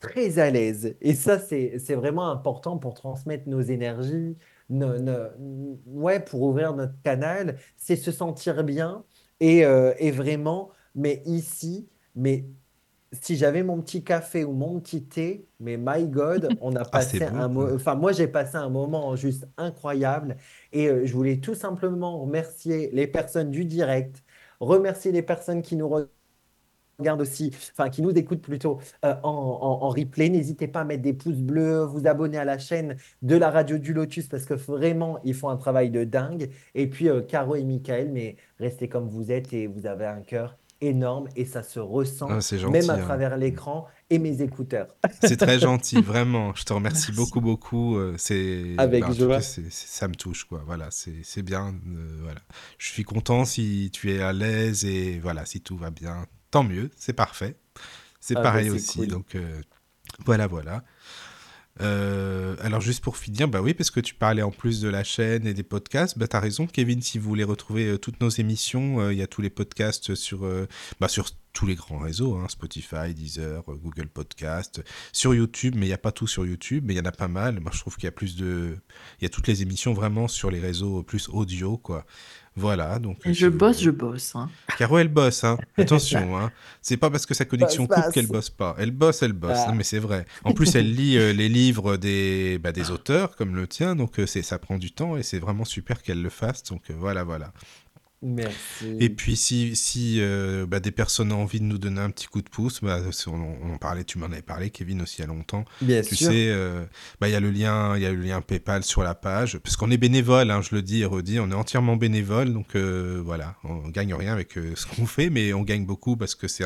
très 0.00 0.38
à 0.38 0.50
l'aise. 0.50 0.96
Et 1.02 1.14
ça, 1.14 1.38
c'est, 1.38 1.76
vraiment 1.94 2.30
important 2.30 2.78
pour 2.78 2.94
transmettre 2.94 3.48
nos 3.48 3.60
énergies, 3.60 4.36
ouais, 4.70 6.20
pour 6.20 6.42
ouvrir 6.42 6.74
notre 6.74 7.00
canal. 7.02 7.58
C'est 7.76 7.96
se 7.96 8.10
sentir 8.12 8.64
bien 8.64 9.04
et, 9.40 9.64
euh, 9.66 9.92
et 9.98 10.10
vraiment, 10.10 10.70
mais 10.94 11.22
ici. 11.26 11.88
Mais 12.16 12.46
si 13.12 13.36
j'avais 13.36 13.62
mon 13.62 13.80
petit 13.82 14.04
café 14.04 14.44
ou 14.44 14.52
mon 14.52 14.80
petit 14.80 15.04
thé, 15.06 15.48
mais 15.58 15.76
my 15.76 16.06
God, 16.08 16.56
on 16.60 16.74
a 16.76 16.84
Ah, 16.92 17.04
passé 17.04 17.26
un 17.36 17.48
bon. 17.48 17.48
mo- 17.48 17.74
enfin 17.74 17.94
moi 17.96 18.12
j'ai 18.12 18.28
passé 18.28 18.56
un 18.56 18.68
moment 18.68 19.16
juste 19.16 19.48
incroyable 19.56 20.36
et 20.72 20.88
euh, 20.88 21.04
je 21.06 21.12
voulais 21.14 21.40
tout 21.40 21.54
simplement 21.54 22.20
remercier 22.20 22.90
les 22.92 23.06
personnes 23.08 23.50
du 23.50 23.64
direct, 23.64 24.22
remercier 24.60 25.10
les 25.12 25.22
personnes 25.22 25.62
qui 25.62 25.76
nous 25.76 25.88
regardent 26.98 27.22
aussi, 27.22 27.50
enfin 27.72 27.88
qui 27.90 28.02
nous 28.02 28.10
écoutent 28.10 28.42
plutôt 28.42 28.78
euh, 29.04 29.14
en, 29.22 29.30
en- 29.30 29.84
en 29.86 29.88
replay. 29.88 30.28
N'hésitez 30.28 30.68
pas 30.68 30.80
à 30.82 30.84
mettre 30.84 31.02
des 31.02 31.14
pouces 31.14 31.38
bleus, 31.40 31.84
vous 31.84 32.06
abonner 32.06 32.38
à 32.38 32.44
la 32.44 32.58
chaîne 32.58 32.96
de 33.22 33.36
la 33.36 33.50
radio 33.50 33.78
du 33.78 33.92
Lotus 33.94 34.28
parce 34.28 34.44
que 34.44 34.54
vraiment 34.54 35.18
ils 35.24 35.34
font 35.34 35.48
un 35.48 35.56
travail 35.56 35.90
de 35.90 36.04
dingue. 36.04 36.50
Et 36.74 36.88
puis 36.88 37.08
euh, 37.08 37.22
Caro 37.22 37.56
et 37.56 37.64
Michael, 37.64 38.10
mais 38.12 38.36
restez 38.58 38.88
comme 38.88 39.08
vous 39.08 39.32
êtes 39.32 39.52
et 39.54 39.66
vous 39.66 39.86
avez 39.86 40.06
un 40.06 40.20
cœur 40.22 40.58
énorme 40.80 41.28
et 41.36 41.44
ça 41.44 41.62
se 41.62 41.78
ressent 41.80 42.28
Ah, 42.30 42.68
même 42.70 42.90
à 42.90 42.94
hein. 42.94 42.98
travers 42.98 43.36
l'écran 43.36 43.86
et 44.08 44.18
mes 44.18 44.42
écouteurs. 44.42 44.88
C'est 45.22 45.36
très 45.36 45.58
gentil, 45.58 46.00
vraiment. 46.02 46.54
Je 46.54 46.64
te 46.64 46.72
remercie 46.72 47.08
Merci. 47.08 47.12
beaucoup, 47.12 47.40
beaucoup. 47.40 47.96
euh, 47.96 48.14
C'est, 48.18 48.74
Avec 48.78 49.04
bah, 49.04 49.12
joie. 49.12 49.40
ça 49.40 50.08
me 50.08 50.14
touche, 50.14 50.44
quoi. 50.44 50.62
Voilà, 50.66 50.88
c'est 50.90 51.42
bien. 51.42 51.74
euh, 51.88 52.18
voilà. 52.22 52.40
Je 52.78 52.88
suis 52.88 53.04
content 53.04 53.44
si 53.44 53.90
tu 53.92 54.12
es 54.12 54.20
à 54.22 54.32
l'aise 54.32 54.84
et 54.84 55.18
voilà, 55.20 55.44
si 55.46 55.60
tout 55.60 55.76
va 55.76 55.90
bien, 55.90 56.26
tant 56.50 56.64
mieux. 56.64 56.90
C'est 56.96 57.12
parfait. 57.12 57.56
C'est 58.20 58.34
Ah, 58.36 58.40
bah, 58.40 58.42
pareil 58.50 58.66
c'est 58.66 58.74
aussi. 58.76 58.98
cool. 58.98 59.08
Donc 59.08 59.34
euh, 59.34 59.60
voilà, 60.24 60.46
voilà. 60.46 60.82
Euh, 61.80 62.56
alors 62.60 62.80
juste 62.80 63.02
pour 63.02 63.16
finir, 63.16 63.48
bah 63.48 63.62
oui, 63.62 63.74
parce 63.74 63.90
que 63.90 64.00
tu 64.00 64.14
parlais 64.14 64.42
en 64.42 64.50
plus 64.50 64.80
de 64.80 64.88
la 64.88 65.04
chaîne 65.04 65.46
et 65.46 65.54
des 65.54 65.62
podcasts, 65.62 66.18
bah 66.18 66.28
t'as 66.28 66.40
raison, 66.40 66.66
Kevin. 66.66 67.00
Si 67.00 67.18
vous 67.18 67.28
voulez 67.28 67.44
retrouver 67.44 67.86
euh, 67.86 67.98
toutes 67.98 68.20
nos 68.20 68.28
émissions, 68.28 69.00
euh, 69.00 69.12
il 69.12 69.18
y 69.18 69.22
a 69.22 69.26
tous 69.26 69.40
les 69.40 69.50
podcasts 69.50 70.14
sur, 70.14 70.46
bah, 71.00 71.08
sur 71.08 71.30
tous 71.52 71.66
les 71.66 71.74
grands 71.74 71.98
réseaux, 71.98 72.36
hein, 72.36 72.46
Spotify, 72.48 73.14
Deezer, 73.14 73.64
Google 73.66 74.08
Podcast, 74.08 74.82
sur 75.12 75.34
YouTube, 75.34 75.74
mais 75.76 75.86
il 75.86 75.88
n'y 75.88 75.94
a 75.94 75.98
pas 75.98 76.12
tout 76.12 76.26
sur 76.26 76.46
YouTube, 76.46 76.84
mais 76.86 76.94
il 76.94 76.96
y 76.96 77.00
en 77.00 77.04
a 77.04 77.12
pas 77.12 77.28
mal. 77.28 77.60
Moi, 77.60 77.70
je 77.74 77.80
trouve 77.80 77.96
qu'il 77.96 78.04
y 78.04 78.08
a 78.08 78.12
plus 78.12 78.36
de, 78.36 78.76
il 79.20 79.24
y 79.24 79.26
a 79.26 79.30
toutes 79.30 79.48
les 79.48 79.62
émissions 79.62 79.92
vraiment 79.92 80.28
sur 80.28 80.50
les 80.50 80.60
réseaux 80.60 81.02
plus 81.02 81.28
audio, 81.28 81.76
quoi. 81.76 82.04
Voilà, 82.56 82.98
donc. 82.98 83.18
Et 83.24 83.32
je 83.32 83.46
vous 83.46 83.56
bosse, 83.56 83.80
je 83.80 83.90
bosse. 83.90 84.34
hein. 84.34 84.50
Caro, 84.78 84.98
elle 84.98 85.08
bosse, 85.08 85.44
hein. 85.44 85.56
Attention, 85.78 86.36
hein. 86.38 86.50
C'est 86.82 86.96
pas 86.96 87.08
parce 87.08 87.24
que 87.24 87.32
sa 87.34 87.44
connexion 87.44 87.84
Bosse, 87.84 88.00
coupe 88.04 88.12
qu'elle 88.12 88.26
bosse 88.26 88.50
pas. 88.50 88.74
Elle 88.78 88.90
bosse, 88.90 89.22
elle 89.22 89.32
bosse. 89.32 89.56
Ah. 89.66 89.68
Non, 89.70 89.74
mais 89.76 89.84
c'est 89.84 89.98
vrai. 90.00 90.26
En 90.44 90.52
plus, 90.52 90.74
elle 90.74 90.92
lit 90.94 91.16
euh, 91.16 91.32
les 91.32 91.48
livres 91.48 91.96
des, 91.96 92.58
bah, 92.58 92.72
des 92.72 92.90
auteurs 92.90 93.36
comme 93.36 93.54
le 93.54 93.66
tien, 93.68 93.94
donc 93.96 94.18
euh, 94.18 94.26
c'est, 94.26 94.42
ça 94.42 94.58
prend 94.58 94.78
du 94.78 94.90
temps 94.90 95.16
et 95.16 95.22
c'est 95.22 95.38
vraiment 95.38 95.64
super 95.64 96.02
qu'elle 96.02 96.22
le 96.22 96.30
fasse. 96.30 96.64
Donc 96.64 96.82
euh, 96.90 96.94
voilà, 96.98 97.22
voilà. 97.24 97.52
Merci. 98.22 98.96
Et 99.00 99.08
puis 99.08 99.34
si, 99.34 99.74
si 99.74 100.20
euh, 100.20 100.66
bah, 100.66 100.78
des 100.78 100.90
personnes 100.90 101.32
ont 101.32 101.40
envie 101.40 101.58
de 101.58 101.64
nous 101.64 101.78
donner 101.78 102.02
un 102.02 102.10
petit 102.10 102.26
coup 102.26 102.42
de 102.42 102.50
pouce, 102.50 102.80
bah, 102.82 102.98
on, 103.26 103.56
on 103.72 103.78
parlait, 103.78 104.04
tu 104.04 104.18
m'en 104.18 104.26
avais 104.26 104.42
parlé, 104.42 104.68
Kevin 104.68 105.00
aussi 105.00 105.16
il 105.18 105.20
y 105.22 105.24
a 105.24 105.26
longtemps. 105.26 105.64
Bien 105.80 106.02
Tu 106.02 106.16
sûr. 106.16 106.26
sais, 106.28 106.48
euh, 106.50 106.84
bah, 107.18 107.28
il 107.28 107.32
y 107.32 107.34
a 107.34 107.40
le 107.40 107.50
lien, 107.50 107.96
il 107.96 108.02
y 108.02 108.06
a 108.06 108.12
le 108.12 108.20
lien 108.20 108.42
PayPal 108.42 108.84
sur 108.84 109.02
la 109.02 109.14
page, 109.14 109.58
parce 109.58 109.76
qu'on 109.76 109.90
est 109.90 109.96
bénévole, 109.96 110.50
hein, 110.50 110.60
je 110.60 110.74
le 110.74 110.82
dis 110.82 111.00
et 111.00 111.06
redis, 111.06 111.40
on 111.40 111.50
est 111.50 111.54
entièrement 111.54 111.96
bénévole, 111.96 112.52
donc 112.52 112.76
euh, 112.76 113.22
voilà, 113.24 113.56
on 113.64 113.88
gagne 113.88 114.12
rien 114.12 114.34
avec 114.34 114.52
ce 114.52 114.86
qu'on 114.86 115.06
fait, 115.06 115.30
mais 115.30 115.54
on 115.54 115.62
gagne 115.62 115.86
beaucoup 115.86 116.16
parce 116.18 116.34
que 116.34 116.46
c'est 116.46 116.64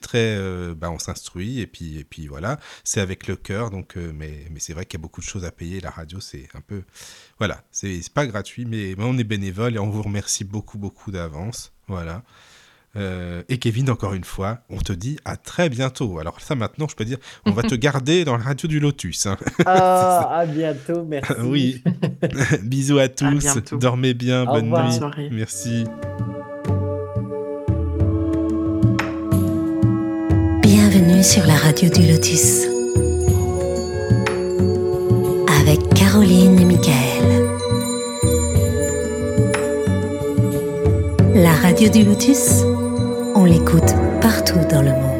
très, 0.00 0.36
on 0.82 0.98
s'instruit 0.98 1.60
et 1.60 1.66
puis 1.68 1.98
et 1.98 2.04
puis 2.04 2.26
voilà, 2.26 2.58
c'est 2.82 3.00
avec 3.00 3.28
le 3.28 3.36
cœur, 3.36 3.70
donc 3.70 3.94
mais 3.96 4.46
mais 4.50 4.58
c'est 4.58 4.72
vrai 4.72 4.84
qu'il 4.84 4.98
y 4.98 5.00
a 5.00 5.02
beaucoup 5.02 5.20
de 5.20 5.26
choses 5.26 5.44
à 5.44 5.52
payer, 5.52 5.80
la 5.80 5.90
radio 5.90 6.18
c'est 6.18 6.48
un 6.54 6.60
peu, 6.60 6.82
voilà, 7.40 7.62
c'est 7.72 8.00
pas 8.12 8.26
gratuit, 8.26 8.66
mais, 8.66 8.94
on 8.98 9.16
est 9.16 9.24
bénévole 9.24 9.74
et 9.74 9.78
on 9.78 9.88
vous 9.88 10.02
remercie 10.02 10.44
beaucoup 10.44 10.76
beaucoup 10.76 11.10
d'avance, 11.10 11.72
voilà. 11.88 12.22
Euh, 12.96 13.42
et 13.48 13.58
Kevin, 13.58 13.88
encore 13.88 14.12
une 14.12 14.24
fois, 14.24 14.58
on 14.68 14.76
te 14.76 14.92
dit 14.92 15.16
à 15.24 15.36
très 15.36 15.70
bientôt. 15.70 16.18
Alors 16.18 16.40
ça, 16.40 16.54
maintenant, 16.54 16.86
je 16.86 16.96
peux 16.96 17.04
dire, 17.06 17.16
on 17.46 17.52
va 17.52 17.62
te 17.62 17.74
garder 17.86 18.24
dans 18.26 18.36
la 18.36 18.42
radio 18.44 18.68
du 18.68 18.78
Lotus. 18.78 19.26
hein. 19.26 19.38
Ah, 19.64 20.28
à 20.40 20.44
bientôt, 20.44 21.04
merci. 21.04 21.32
oui. 21.44 21.82
Bisous 22.62 22.98
à 22.98 23.08
tous. 23.08 23.56
Dormez 23.72 24.12
bien. 24.12 24.42
Au 24.42 24.46
bonne 24.54 24.64
revoir. 24.64 24.88
nuit. 24.88 24.98
Soirée. 24.98 25.28
Merci. 25.32 25.84
Bienvenue 30.62 31.22
sur 31.22 31.46
la 31.46 31.54
radio 31.54 31.88
du 31.88 32.02
Lotus. 32.06 32.66
Avec 35.60 35.88
Caroline 35.94 36.58
et 36.58 36.64
Michael. 36.64 37.19
La 41.42 41.54
radio 41.54 41.88
du 41.88 42.04
Lotus, 42.04 42.64
on 43.34 43.46
l'écoute 43.46 43.94
partout 44.20 44.58
dans 44.70 44.82
le 44.82 44.90
monde. 44.90 45.19